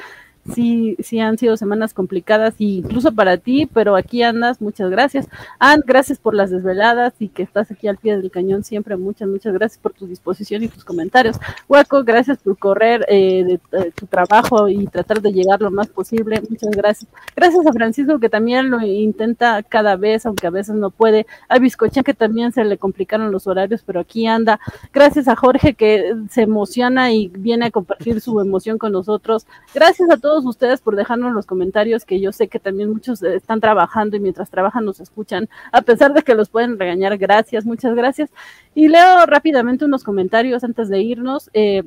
sí, 0.53 0.97
sí 1.01 1.21
han 1.21 1.39
sido 1.39 1.57
semanas 1.57 1.95
complicadas, 1.95 2.55
incluso 2.59 3.13
para 3.13 3.37
ti, 3.39 3.67
pero 3.73 3.97
aquí 3.97 4.23
andas, 4.23 4.61
muchas 4.61 4.91
gracias. 4.91 5.29
Ann, 5.59 5.83
gracias 5.87 6.19
por 6.19 6.35
las 6.35 6.51
desveladas 6.51 7.15
y 7.19 7.29
que 7.29 7.43
estás 7.43 7.71
aquí 7.71 7.89
al 7.89 7.97
pie 7.97 8.17
del 8.17 8.31
cañón 8.31 8.65
siempre, 8.65 8.97
muchas, 8.97 9.29
muchas 9.29 9.55
gracias 9.55 9.79
por 9.81 9.93
tu 9.93 10.07
disposición 10.07 10.63
y 10.63 10.69
tus 10.69 10.85
comentarios. 10.85 11.37
Hueco, 11.69 12.05
gracias 12.05 12.39
por 12.39 12.59
correr 12.59 13.05
eh, 13.09 13.59
de, 13.73 13.91
tu 13.93 14.07
trabajo 14.07 14.69
y 14.69 14.87
tratar 14.87 15.21
de 15.21 15.33
llegar 15.33 15.61
lo 15.61 15.71
más 15.71 15.89
posible, 15.89 16.43
muchas 16.49 16.71
gracias. 16.71 17.11
Gracias 17.37 17.67
a 17.67 17.73
Francisco 17.73 18.19
que 18.19 18.29
también 18.29 18.71
lo 18.71 18.81
intenta 18.81 19.63
cada 19.63 19.97
vez, 19.97 20.27
aunque 20.27 20.47
a 20.47 20.51
veces 20.51 20.75
no 20.75 20.91
puede. 20.91 21.27
A 21.49 21.59
Biscocha 21.59 22.03
que 22.03 22.15
también 22.15 22.53
se 22.53 22.65
le 22.65 22.79
complicaron 22.79 23.31
los 23.31 23.47
horarios, 23.47 23.83
pero 23.85 24.01
aquí 24.01 24.27
anda. 24.27 24.61
Gracias 24.93 25.29
a 25.29 25.37
Jorge 25.37 25.75
que 25.75 26.15
se 26.31 26.43
emociona 26.43 27.13
y 27.13 27.29
viene 27.29 27.67
a 27.67 27.71
compartir 27.71 28.21
su 28.21 28.41
emoción 28.41 28.79
con 28.79 28.93
nosotros. 28.93 29.47
Gracias 29.75 30.11
a 30.11 30.17
todos 30.17 30.34
ustedes 30.45 30.81
por 30.81 30.97
dejarnos 30.97 31.35
los 31.35 31.47
comentarios, 31.47 32.05
que 32.05 32.21
yo 32.21 32.33
sé 32.33 32.49
que 32.49 32.59
también 32.59 32.91
muchos 32.91 33.23
están 33.23 33.61
trabajando 33.61 34.17
y 34.17 34.21
mientras 34.21 34.51
trabajan 34.51 34.85
nos 34.85 35.01
escuchan, 35.01 35.49
a 35.71 35.83
pesar 35.83 36.15
de 36.15 36.23
que 36.23 36.35
los 36.35 36.49
pueden 36.49 36.79
regañar. 36.79 37.19
Gracias, 37.19 37.67
muchas 37.67 37.95
gracias. 37.95 38.31
Y 38.75 38.89
leo 38.89 39.27
rápidamente 39.27 39.85
unos 39.85 40.03
comentarios 40.03 40.65
antes 40.65 40.89
de 40.89 41.03
irnos. 41.03 41.51
Eh, 41.53 41.83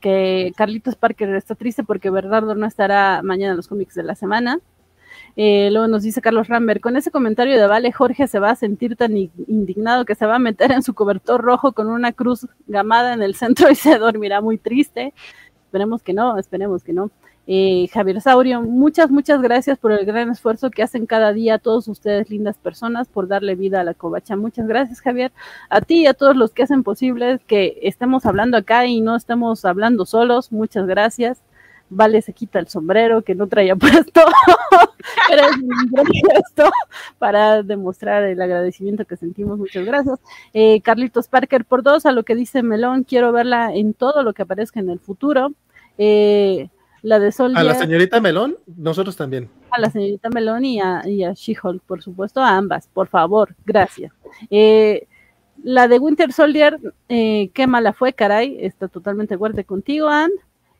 que 0.00 0.52
Carlitos 0.56 0.96
Parker 0.96 1.34
está 1.36 1.54
triste 1.54 1.84
porque 1.84 2.10
Bernardo 2.10 2.54
no 2.54 2.66
estará 2.66 3.22
mañana 3.22 3.52
en 3.52 3.56
los 3.56 3.68
cómics 3.68 3.94
de 3.94 4.02
la 4.02 4.14
semana. 4.14 4.60
Eh, 5.36 5.68
luego 5.70 5.86
nos 5.86 6.02
dice 6.02 6.22
Carlos 6.22 6.48
Rambert, 6.48 6.80
con 6.80 6.96
ese 6.96 7.10
comentario 7.10 7.58
de 7.60 7.66
Vale, 7.66 7.92
Jorge 7.92 8.26
se 8.26 8.38
va 8.38 8.50
a 8.50 8.56
sentir 8.56 8.96
tan 8.96 9.16
indignado 9.16 10.06
que 10.06 10.14
se 10.14 10.24
va 10.24 10.36
a 10.36 10.38
meter 10.38 10.72
en 10.72 10.82
su 10.82 10.94
cobertor 10.94 11.42
rojo 11.42 11.72
con 11.72 11.88
una 11.88 12.12
cruz 12.12 12.46
gamada 12.66 13.12
en 13.12 13.22
el 13.22 13.34
centro 13.34 13.70
y 13.70 13.74
se 13.74 13.98
dormirá 13.98 14.40
muy 14.40 14.58
triste. 14.58 15.12
Esperemos 15.66 16.02
que 16.02 16.14
no, 16.14 16.38
esperemos 16.38 16.82
que 16.82 16.92
no. 16.92 17.10
Eh, 17.48 17.88
Javier 17.92 18.20
Saurio, 18.20 18.60
muchas, 18.60 19.10
muchas 19.10 19.40
gracias 19.40 19.78
por 19.78 19.92
el 19.92 20.04
gran 20.04 20.30
esfuerzo 20.30 20.70
que 20.70 20.82
hacen 20.82 21.06
cada 21.06 21.32
día 21.32 21.58
todos 21.58 21.86
ustedes, 21.86 22.28
lindas 22.28 22.58
personas, 22.58 23.06
por 23.06 23.28
darle 23.28 23.54
vida 23.54 23.80
a 23.80 23.84
la 23.84 23.94
covacha. 23.94 24.36
Muchas 24.36 24.66
gracias, 24.66 25.00
Javier. 25.00 25.32
A 25.70 25.80
ti 25.80 26.02
y 26.02 26.06
a 26.06 26.14
todos 26.14 26.36
los 26.36 26.52
que 26.52 26.64
hacen 26.64 26.82
posible 26.82 27.38
que 27.46 27.78
estemos 27.82 28.26
hablando 28.26 28.56
acá 28.56 28.86
y 28.86 29.00
no 29.00 29.14
estemos 29.14 29.64
hablando 29.64 30.06
solos. 30.06 30.50
Muchas 30.50 30.86
gracias. 30.86 31.40
Vale 31.88 32.20
se 32.20 32.32
quita 32.32 32.58
el 32.58 32.66
sombrero 32.66 33.22
que 33.22 33.36
no 33.36 33.46
traía 33.46 33.76
puesto, 33.76 34.22
pero 35.28 35.42
es 35.44 36.44
para 37.18 37.62
demostrar 37.62 38.24
el 38.24 38.42
agradecimiento 38.42 39.04
que 39.04 39.16
sentimos. 39.16 39.56
Muchas 39.58 39.84
gracias. 39.84 40.18
Eh, 40.52 40.80
Carlitos 40.80 41.28
Parker 41.28 41.64
por 41.64 41.84
dos, 41.84 42.06
a 42.06 42.12
lo 42.12 42.24
que 42.24 42.34
dice 42.34 42.64
Melón, 42.64 43.04
quiero 43.04 43.30
verla 43.30 43.72
en 43.72 43.94
todo 43.94 44.24
lo 44.24 44.32
que 44.32 44.42
aparezca 44.42 44.80
en 44.80 44.90
el 44.90 44.98
futuro. 44.98 45.52
Eh, 45.96 46.70
la 47.02 47.18
de 47.18 47.32
Sol. 47.32 47.56
A 47.56 47.62
la 47.62 47.74
señorita 47.74 48.20
Melón, 48.20 48.56
nosotros 48.76 49.16
también. 49.16 49.50
A 49.70 49.80
la 49.80 49.90
señorita 49.90 50.28
Melón 50.30 50.64
y 50.64 50.80
a, 50.80 51.02
She-Hulk, 51.04 51.82
por 51.82 52.02
supuesto, 52.02 52.40
a 52.40 52.56
ambas, 52.56 52.88
por 52.88 53.08
favor, 53.08 53.54
gracias. 53.64 54.12
Eh, 54.50 55.06
la 55.62 55.88
de 55.88 55.98
Winter 55.98 56.32
Soldier, 56.32 56.78
eh, 57.08 57.50
qué 57.54 57.66
mala 57.66 57.92
fue, 57.92 58.12
caray, 58.12 58.58
está 58.60 58.88
totalmente 58.88 59.30
de 59.30 59.36
acuerdo 59.36 59.64
contigo, 59.64 60.08
Anne 60.08 60.34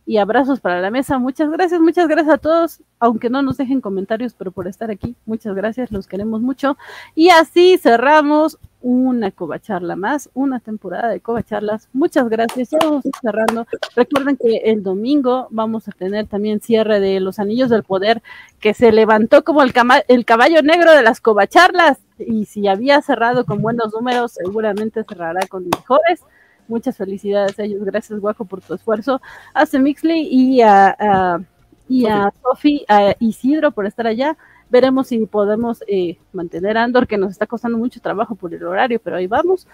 y 0.07 0.19
abrazos 0.19 0.61
para 0.61 0.81
la 0.81 0.91
mesa. 0.91 1.19
Muchas 1.19 1.51
gracias, 1.51 1.81
muchas 1.81 2.07
gracias 2.07 2.35
a 2.35 2.39
todos, 2.39 2.81
aunque 3.01 3.29
no 3.29 3.43
nos 3.43 3.57
dejen 3.57 3.81
comentarios, 3.81 4.35
pero 4.35 4.53
por 4.53 4.69
estar 4.69 4.91
aquí, 4.91 5.17
muchas 5.27 5.55
gracias, 5.55 5.91
los 5.91 6.07
queremos 6.07 6.41
mucho. 6.41 6.79
Y 7.17 7.31
así 7.31 7.77
cerramos 7.77 8.59
una 8.83 9.33
covacharla 9.33 9.97
más, 9.97 10.31
una 10.33 10.61
temporada 10.61 11.09
de 11.09 11.19
covacharlas. 11.19 11.89
Muchas 11.93 12.29
gracias, 12.29 12.71
ya 12.71 12.79
cerrando. 13.21 13.67
Recuerden 13.97 14.37
que 14.37 14.59
el 14.71 14.85
domingo 14.85 15.49
vamos 15.51 15.89
a 15.89 15.93
tener 15.93 16.29
también 16.29 16.61
cierre 16.61 17.01
de 17.01 17.19
los 17.19 17.41
Anillos 17.41 17.69
del 17.69 17.83
Poder, 17.83 18.23
que 18.61 18.75
se 18.75 18.93
levantó 18.93 19.43
como 19.43 19.63
el, 19.63 19.73
el 20.07 20.25
caballo 20.25 20.63
negro 20.63 20.93
de 20.93 21.03
las 21.03 21.21
covacharlas. 21.21 21.99
Y 22.19 22.45
si 22.45 22.69
había 22.69 23.03
cerrado 23.03 23.45
con 23.45 23.61
buenos 23.61 23.93
números, 23.93 24.33
seguramente 24.33 25.03
cerrará 25.03 25.45
con 25.49 25.69
mejores. 25.69 26.23
Muchas 26.69 26.97
felicidades 26.97 27.59
a 27.59 27.65
ellos. 27.65 27.85
Gracias, 27.85 28.19
Guaco, 28.19 28.45
por 28.45 28.61
tu 28.61 28.75
esfuerzo. 28.75 29.21
A 29.55 29.67
Semixley 29.67 30.29
y 30.31 30.61
a, 30.63 31.41
y 31.89 32.07
a 32.07 32.33
Sofi, 32.43 32.85
a 32.89 33.15
Isidro 33.21 33.71
por 33.71 33.87
estar 33.87 34.07
allá. 34.07 34.37
Veremos 34.69 35.09
si 35.09 35.25
podemos 35.27 35.83
eh, 35.87 36.19
mantener 36.33 36.77
a 36.77 36.83
Andor, 36.83 37.07
que 37.07 37.19
nos 37.19 37.31
está 37.31 37.47
costando 37.47 37.79
mucho 37.79 38.01
trabajo 38.01 38.35
por 38.35 38.53
el 38.53 38.65
horario, 38.65 39.01
pero 39.03 39.17
ahí 39.17 39.27
vamos. 39.27 39.67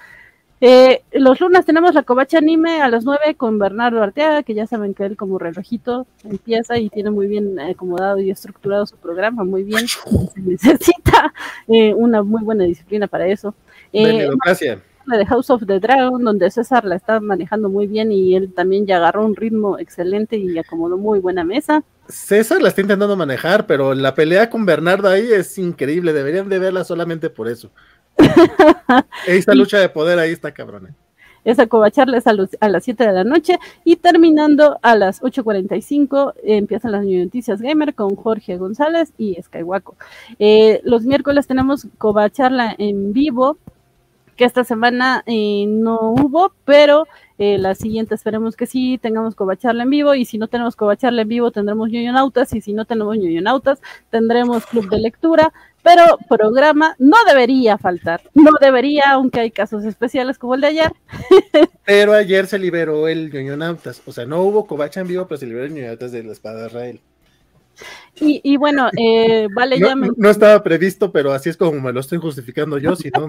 Eh, 0.64 1.02
los 1.14 1.40
lunes 1.40 1.66
tenemos 1.66 1.92
la 1.92 2.04
covacha 2.04 2.38
anime 2.38 2.80
a 2.82 2.88
las 2.88 3.04
9 3.04 3.34
con 3.34 3.58
Bernardo 3.58 4.00
Arteaga, 4.00 4.44
que 4.44 4.54
ya 4.54 4.64
saben 4.64 4.94
que 4.94 5.04
él 5.04 5.16
como 5.16 5.36
relojito 5.36 6.06
empieza 6.22 6.78
y 6.78 6.88
tiene 6.88 7.10
muy 7.10 7.26
bien 7.26 7.58
acomodado 7.58 8.20
y 8.20 8.30
estructurado 8.30 8.86
su 8.86 8.96
programa, 8.96 9.42
muy 9.42 9.64
bien. 9.64 9.88
Se 9.88 10.40
necesita 10.40 11.34
eh, 11.66 11.92
una 11.94 12.22
muy 12.22 12.44
buena 12.44 12.62
disciplina 12.62 13.08
para 13.08 13.26
eso. 13.26 13.56
Eh, 13.92 14.30
gracias 14.44 14.78
de 15.06 15.26
House 15.26 15.50
of 15.50 15.66
the 15.66 15.81
Dragon, 15.81 16.22
donde 16.22 16.50
César 16.50 16.84
la 16.84 16.97
está 16.97 17.20
manejando 17.20 17.68
muy 17.68 17.86
bien 17.86 18.12
y 18.12 18.34
él 18.34 18.52
también 18.52 18.86
ya 18.86 18.97
agarró 18.97 19.24
un 19.24 19.36
ritmo 19.36 19.78
excelente 19.78 20.36
y 20.36 20.58
acomodó 20.58 20.97
muy 20.97 21.18
buena 21.20 21.44
mesa. 21.44 21.82
César 22.08 22.60
la 22.60 22.68
está 22.68 22.81
intentando 22.81 23.16
manejar, 23.16 23.66
pero 23.66 23.94
la 23.94 24.14
pelea 24.14 24.50
con 24.50 24.66
Bernardo 24.66 25.08
ahí 25.08 25.32
es 25.32 25.56
increíble, 25.58 26.12
deberían 26.12 26.48
de 26.48 26.58
verla 26.58 26.84
solamente 26.84 27.31
por 27.31 27.48
eso. 27.48 27.70
Esta 29.26 29.55
lucha 29.55 29.78
de 29.78 29.89
poder 29.89 30.18
ahí 30.18 30.32
está 30.32 30.52
cabrona. 30.52 30.94
Esa 31.44 31.66
covacharla 31.66 32.22
a, 32.60 32.68
las 32.68 32.84
7 32.84 33.05
de 33.05 33.12
la 33.12 33.24
noche 33.24 33.58
y 33.84 33.97
terminando 33.97 34.78
a 34.81 34.94
las 34.94 35.20
8.45 35.22 36.34
empiezan 36.44 36.92
las 36.92 37.05
noticias 37.05 37.60
gamer 37.60 37.94
con 37.94 38.14
Jorge 38.14 38.58
González 38.58 39.12
y 39.18 39.36
Skywaco. 39.42 39.97
Eh, 40.39 40.81
los 40.84 41.02
miércoles 41.02 41.48
tenemos 41.48 41.89
covacharla 41.98 42.76
en 42.78 43.12
vivo 43.12 43.58
que 44.36 44.44
esta 44.44 44.65
semana 44.65 45.23
eh, 45.27 45.65
no 45.69 45.99
hubo, 46.01 46.52
pero 46.65 47.07
eh, 47.39 47.59
la 47.59 47.75
siguiente 47.75 48.15
esperemos 48.15 48.57
que 48.57 48.67
sí 48.67 48.99
tengamos 49.02 49.35
Covacharla 49.35 49.83
en 49.83 49.91
vivo 49.91 50.15
y 50.15 50.25
si 50.25 50.39
no 50.39 50.49
tenemos 50.49 50.77
Covacharla 50.77 51.23
en 51.23 51.28
vivo 51.28 51.51
tendremos 51.51 51.91
Nautas 51.91 52.52
y 52.55 52.61
si 52.61 52.73
no 52.73 52.85
tenemos 52.85 53.17
Nautas 53.19 53.81
tendremos 54.11 54.67
Club 54.67 54.89
de 54.89 54.99
Lectura, 54.99 55.52
pero 55.83 56.19
programa 56.28 56.94
no 56.99 57.17
debería 57.27 57.78
faltar, 57.78 58.23
no 58.35 58.52
debería, 58.61 59.11
aunque 59.12 59.41
hay 59.41 59.51
casos 59.51 59.85
especiales 59.85 60.39
como 60.39 60.55
el 60.55 60.61
de 60.61 60.67
ayer. 60.69 60.93
pero 61.85 62.12
ayer 62.12 62.47
se 62.47 62.59
liberó 62.59 63.09
el 63.09 63.31
Nautas, 63.59 64.02
o 64.07 64.12
sea, 64.12 64.27
no 64.27 64.43
hubo 64.43 64.67
Covacha 64.67 65.01
en 65.01 65.09
vivo, 65.09 65.27
pero 65.27 65.39
se 65.39 65.47
liberó 65.47 65.67
el 65.67 65.75
Nautas 65.75 66.12
de 66.12 66.23
la 66.23 66.33
Espada 66.33 66.61
de 66.62 66.67
Israel. 66.69 67.01
Y, 68.15 68.57
bueno, 68.57 68.89
eh, 68.97 69.49
vale, 69.55 69.78
no, 69.78 69.89
ya 69.89 69.94
no 69.94 70.31
estaba 70.31 70.62
previsto, 70.62 71.11
pero 71.11 71.33
así 71.33 71.49
es 71.49 71.57
como 71.57 71.81
me 71.81 71.93
lo 71.93 72.01
estoy 72.01 72.19
justificando 72.19 72.78
yo, 72.78 72.94
si 72.94 73.11
no, 73.11 73.28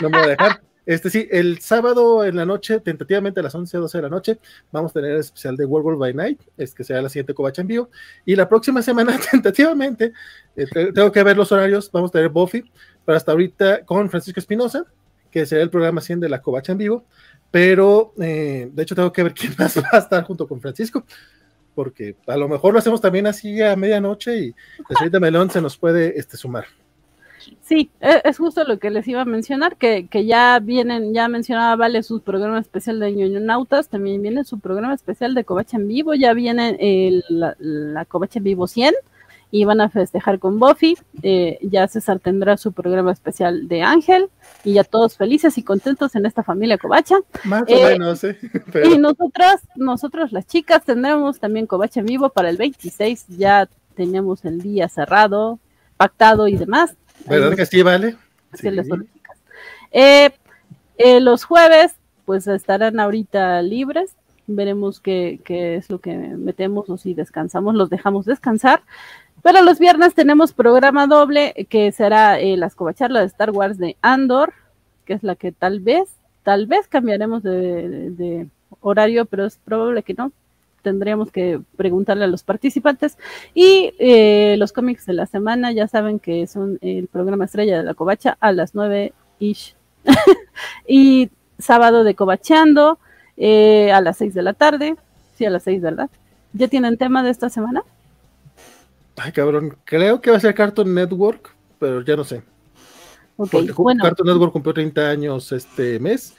no 0.00 0.10
me 0.10 0.18
voy 0.18 0.26
a 0.26 0.30
dejar. 0.30 0.60
Este 0.86 1.08
sí, 1.08 1.28
el 1.30 1.60
sábado 1.60 2.24
en 2.24 2.36
la 2.36 2.44
noche, 2.44 2.78
tentativamente 2.80 3.40
a 3.40 3.42
las 3.42 3.54
11 3.54 3.78
12 3.78 3.98
de 3.98 4.02
la 4.02 4.08
noche, 4.10 4.38
vamos 4.70 4.90
a 4.90 4.94
tener 4.94 5.12
el 5.12 5.20
especial 5.20 5.56
de 5.56 5.64
World 5.64 5.86
War 5.86 5.96
by 5.96 6.14
Night, 6.14 6.42
es 6.58 6.74
que 6.74 6.84
será 6.84 7.00
la 7.00 7.08
siguiente 7.08 7.32
covacha 7.32 7.62
en 7.62 7.68
vivo. 7.68 7.90
Y 8.26 8.36
la 8.36 8.48
próxima 8.48 8.82
semana, 8.82 9.18
tentativamente, 9.30 10.12
eh, 10.56 10.66
tengo 10.92 11.10
que 11.10 11.22
ver 11.22 11.36
los 11.36 11.50
horarios, 11.52 11.90
vamos 11.90 12.10
a 12.10 12.12
tener 12.12 12.28
Buffy, 12.28 12.70
pero 13.04 13.16
hasta 13.16 13.32
ahorita 13.32 13.84
con 13.86 14.10
Francisco 14.10 14.40
Espinosa, 14.40 14.84
que 15.30 15.46
será 15.46 15.62
el 15.62 15.70
programa 15.70 16.00
100 16.00 16.20
de 16.20 16.28
la 16.28 16.42
covacha 16.42 16.72
en 16.72 16.78
vivo. 16.78 17.06
Pero 17.50 18.12
eh, 18.20 18.68
de 18.72 18.82
hecho, 18.82 18.94
tengo 18.94 19.12
que 19.12 19.22
ver 19.22 19.32
quién 19.32 19.54
más 19.56 19.76
va 19.82 19.88
a 19.92 19.98
estar 19.98 20.22
junto 20.24 20.46
con 20.46 20.60
Francisco 20.60 21.06
porque 21.74 22.16
a 22.26 22.36
lo 22.36 22.48
mejor 22.48 22.72
lo 22.72 22.78
hacemos 22.78 23.00
también 23.00 23.26
así 23.26 23.60
a 23.62 23.76
medianoche 23.76 24.36
y 24.38 24.54
la 24.88 24.96
señorita 24.96 25.20
Melón 25.20 25.50
se 25.50 25.60
nos 25.60 25.76
puede 25.76 26.18
este, 26.18 26.36
sumar. 26.36 26.66
Sí, 27.62 27.90
e, 28.00 28.22
es 28.24 28.38
justo 28.38 28.64
lo 28.64 28.78
que 28.78 28.90
les 28.90 29.06
iba 29.08 29.22
a 29.22 29.26
mencionar, 29.26 29.76
que, 29.76 30.06
que 30.06 30.24
ya 30.26 30.58
vienen, 30.60 31.12
ya 31.12 31.28
mencionaba 31.28 31.76
Vale 31.76 32.02
su 32.02 32.20
programa 32.20 32.58
especial 32.60 33.00
de 33.00 33.12
Nautas, 33.40 33.88
también 33.88 34.22
viene 34.22 34.44
su 34.44 34.60
programa 34.60 34.94
especial 34.94 35.34
de 35.34 35.44
Covacha 35.44 35.76
en 35.76 35.88
Vivo, 35.88 36.14
ya 36.14 36.32
viene 36.32 36.76
el, 36.78 37.24
la, 37.28 37.56
la 37.58 38.04
Covacha 38.04 38.38
en 38.38 38.44
Vivo 38.44 38.66
100, 38.66 38.94
y 39.54 39.64
van 39.64 39.80
a 39.80 39.88
festejar 39.88 40.40
con 40.40 40.58
Buffy. 40.58 40.98
Eh, 41.22 41.60
ya 41.62 41.86
César 41.86 42.18
tendrá 42.18 42.56
su 42.56 42.72
programa 42.72 43.12
especial 43.12 43.68
de 43.68 43.82
Ángel 43.82 44.28
y 44.64 44.72
ya 44.72 44.82
todos 44.82 45.16
felices 45.16 45.56
y 45.58 45.62
contentos 45.62 46.16
en 46.16 46.26
esta 46.26 46.42
familia 46.42 46.76
Covacha. 46.76 47.18
Más 47.44 47.62
o 47.62 47.66
eh, 47.68 47.90
menos, 47.90 48.24
¿eh? 48.24 48.36
Y 48.92 48.98
nosotras, 48.98 49.60
nosotros 49.76 50.32
las 50.32 50.48
chicas 50.48 50.82
tendremos 50.84 51.38
también 51.38 51.68
Covacha 51.68 52.00
en 52.00 52.06
vivo 52.06 52.30
para 52.30 52.50
el 52.50 52.56
26. 52.56 53.26
Ya 53.28 53.68
tenemos 53.94 54.44
el 54.44 54.60
día 54.60 54.88
cerrado, 54.88 55.60
pactado 55.96 56.48
y 56.48 56.56
demás. 56.56 56.96
¿Verdad 57.24 57.54
que 57.54 57.64
sí, 57.64 57.80
vale? 57.82 58.16
Sí. 58.54 58.70
Eh, 59.92 60.30
los 61.20 61.44
jueves, 61.44 61.94
pues 62.24 62.48
estarán 62.48 62.98
ahorita 62.98 63.62
libres 63.62 64.16
veremos 64.46 65.00
qué, 65.00 65.40
qué, 65.44 65.76
es 65.76 65.90
lo 65.90 66.00
que 66.00 66.14
metemos 66.16 66.90
o 66.90 66.96
si 66.96 67.14
descansamos, 67.14 67.74
los 67.74 67.90
dejamos 67.90 68.26
descansar. 68.26 68.82
Pero 69.44 69.60
los 69.62 69.78
viernes 69.78 70.14
tenemos 70.14 70.54
programa 70.54 71.06
doble 71.06 71.66
que 71.68 71.92
será 71.92 72.40
eh, 72.40 72.56
la 72.56 72.64
escobacharla 72.64 73.20
de 73.20 73.26
Star 73.26 73.50
Wars 73.50 73.76
de 73.76 73.94
Andor, 74.00 74.54
que 75.04 75.12
es 75.12 75.22
la 75.22 75.36
que 75.36 75.52
tal 75.52 75.80
vez, 75.80 76.08
tal 76.44 76.66
vez 76.66 76.88
cambiaremos 76.88 77.42
de, 77.42 78.48
horario, 78.80 79.26
pero 79.26 79.44
es 79.44 79.58
probable 79.58 80.02
que 80.02 80.14
no. 80.14 80.32
Tendríamos 80.80 81.30
que 81.30 81.60
preguntarle 81.76 82.24
a 82.24 82.28
los 82.28 82.42
participantes. 82.42 83.18
Y 83.52 83.92
eh, 83.98 84.56
los 84.56 84.72
cómics 84.72 85.04
de 85.04 85.12
la 85.12 85.26
semana, 85.26 85.72
ya 85.72 85.88
saben 85.88 86.20
que 86.20 86.46
son 86.46 86.78
el 86.80 87.06
programa 87.08 87.44
estrella 87.44 87.76
de 87.76 87.84
la 87.84 87.92
covacha 87.92 88.38
a 88.40 88.50
las 88.50 88.74
9 88.74 89.12
ish. 89.40 89.76
y 90.88 91.28
sábado 91.58 92.02
de 92.02 92.14
covachando 92.14 92.98
eh, 93.36 93.92
a 93.92 94.00
las 94.00 94.16
6 94.16 94.32
de 94.32 94.42
la 94.42 94.54
tarde. 94.54 94.96
Sí, 95.36 95.44
a 95.44 95.50
las 95.50 95.64
6, 95.64 95.82
¿verdad? 95.82 96.08
¿Ya 96.54 96.66
tienen 96.68 96.96
tema 96.96 97.22
de 97.22 97.28
esta 97.28 97.50
semana? 97.50 97.82
Ay, 99.16 99.32
cabrón, 99.32 99.76
creo 99.84 100.20
que 100.20 100.30
va 100.30 100.36
a 100.36 100.40
ser 100.40 100.54
Cartoon 100.54 100.94
Network, 100.94 101.54
pero 101.78 102.02
ya 102.02 102.16
no 102.16 102.24
sé. 102.24 102.42
Okay, 103.36 103.68
bueno. 103.76 104.02
Cartoon 104.02 104.28
Network 104.28 104.52
cumplió 104.52 104.74
30 104.74 105.10
años 105.10 105.52
este 105.52 105.98
mes 105.98 106.34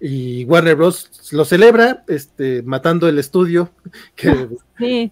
y 0.00 0.44
Warner 0.44 0.74
Bros. 0.74 1.30
lo 1.32 1.44
celebra, 1.44 2.04
este, 2.08 2.62
matando 2.62 3.08
el 3.08 3.18
estudio 3.18 3.70
que 4.16 4.48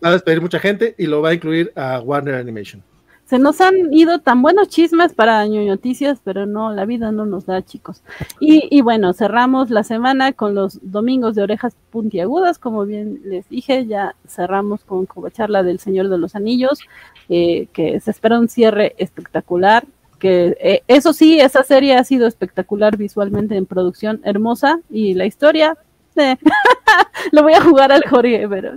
va 0.02 0.08
a 0.08 0.12
despedir 0.12 0.40
mucha 0.40 0.58
gente 0.58 0.94
y 0.98 1.06
lo 1.06 1.22
va 1.22 1.30
a 1.30 1.34
incluir 1.34 1.72
a 1.76 2.00
Warner 2.00 2.34
Animation. 2.34 2.82
Se 3.30 3.38
nos 3.38 3.60
han 3.60 3.94
ido 3.94 4.18
tan 4.18 4.42
buenos 4.42 4.70
chismes 4.70 5.14
para 5.14 5.46
noticias, 5.46 6.18
pero 6.24 6.46
no, 6.46 6.74
la 6.74 6.84
vida 6.84 7.12
no 7.12 7.26
nos 7.26 7.46
da, 7.46 7.62
chicos. 7.62 8.02
Y, 8.40 8.80
bueno, 8.80 9.12
cerramos 9.12 9.70
la 9.70 9.84
semana 9.84 10.32
con 10.32 10.56
los 10.56 10.80
domingos 10.82 11.36
de 11.36 11.42
orejas 11.44 11.76
puntiagudas, 11.90 12.58
como 12.58 12.84
bien 12.86 13.20
les 13.24 13.48
dije, 13.48 13.86
ya 13.86 14.16
cerramos 14.26 14.82
con 14.82 15.06
charla 15.32 15.62
del 15.62 15.78
Señor 15.78 16.08
de 16.08 16.18
los 16.18 16.34
Anillos, 16.34 16.80
eh, 17.28 17.68
que 17.72 18.00
se 18.00 18.10
espera 18.10 18.40
un 18.40 18.48
cierre 18.48 18.96
espectacular, 18.98 19.86
que 20.18 20.56
eh, 20.60 20.82
eso 20.88 21.12
sí, 21.12 21.38
esa 21.38 21.62
serie 21.62 21.94
ha 21.94 22.02
sido 22.02 22.26
espectacular 22.26 22.96
visualmente 22.96 23.54
en 23.54 23.64
producción, 23.64 24.20
hermosa, 24.24 24.80
y 24.90 25.14
la 25.14 25.26
historia, 25.26 25.78
lo 27.32 27.42
voy 27.42 27.54
a 27.54 27.62
jugar 27.62 27.92
al 27.92 28.04
Jorge, 28.04 28.46
pero 28.48 28.72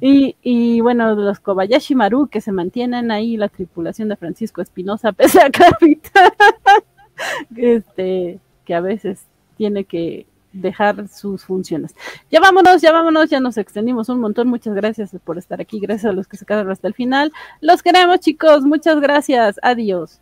y, 0.00 0.36
y, 0.42 0.80
bueno, 0.80 1.14
los 1.14 1.40
Kobayashi 1.40 1.94
Maru 1.94 2.28
que 2.28 2.40
se 2.40 2.52
mantienen 2.52 3.10
ahí, 3.10 3.36
la 3.36 3.48
tripulación 3.48 4.08
de 4.08 4.16
Francisco 4.16 4.62
Espinosa, 4.62 5.12
pese 5.20 5.40
a 5.40 5.50
capitán, 5.50 6.32
este, 7.56 8.38
que 8.64 8.74
a 8.74 8.80
veces 8.80 9.26
tiene 9.56 9.84
que 9.84 10.26
dejar 10.52 11.06
sus 11.08 11.44
funciones. 11.44 11.94
Ya 12.30 12.40
vámonos, 12.40 12.82
ya 12.82 12.90
vámonos, 12.90 13.30
ya 13.30 13.38
nos 13.38 13.56
extendimos 13.56 14.08
un 14.08 14.20
montón. 14.20 14.48
Muchas 14.48 14.74
gracias 14.74 15.10
por 15.22 15.38
estar 15.38 15.60
aquí. 15.60 15.78
Gracias 15.78 16.10
a 16.10 16.12
los 16.12 16.26
que 16.26 16.36
se 16.36 16.44
quedaron 16.44 16.72
hasta 16.72 16.88
el 16.88 16.94
final. 16.94 17.30
Los 17.60 17.82
queremos, 17.82 18.18
chicos. 18.18 18.62
Muchas 18.62 19.00
gracias. 19.00 19.60
Adiós. 19.62 20.20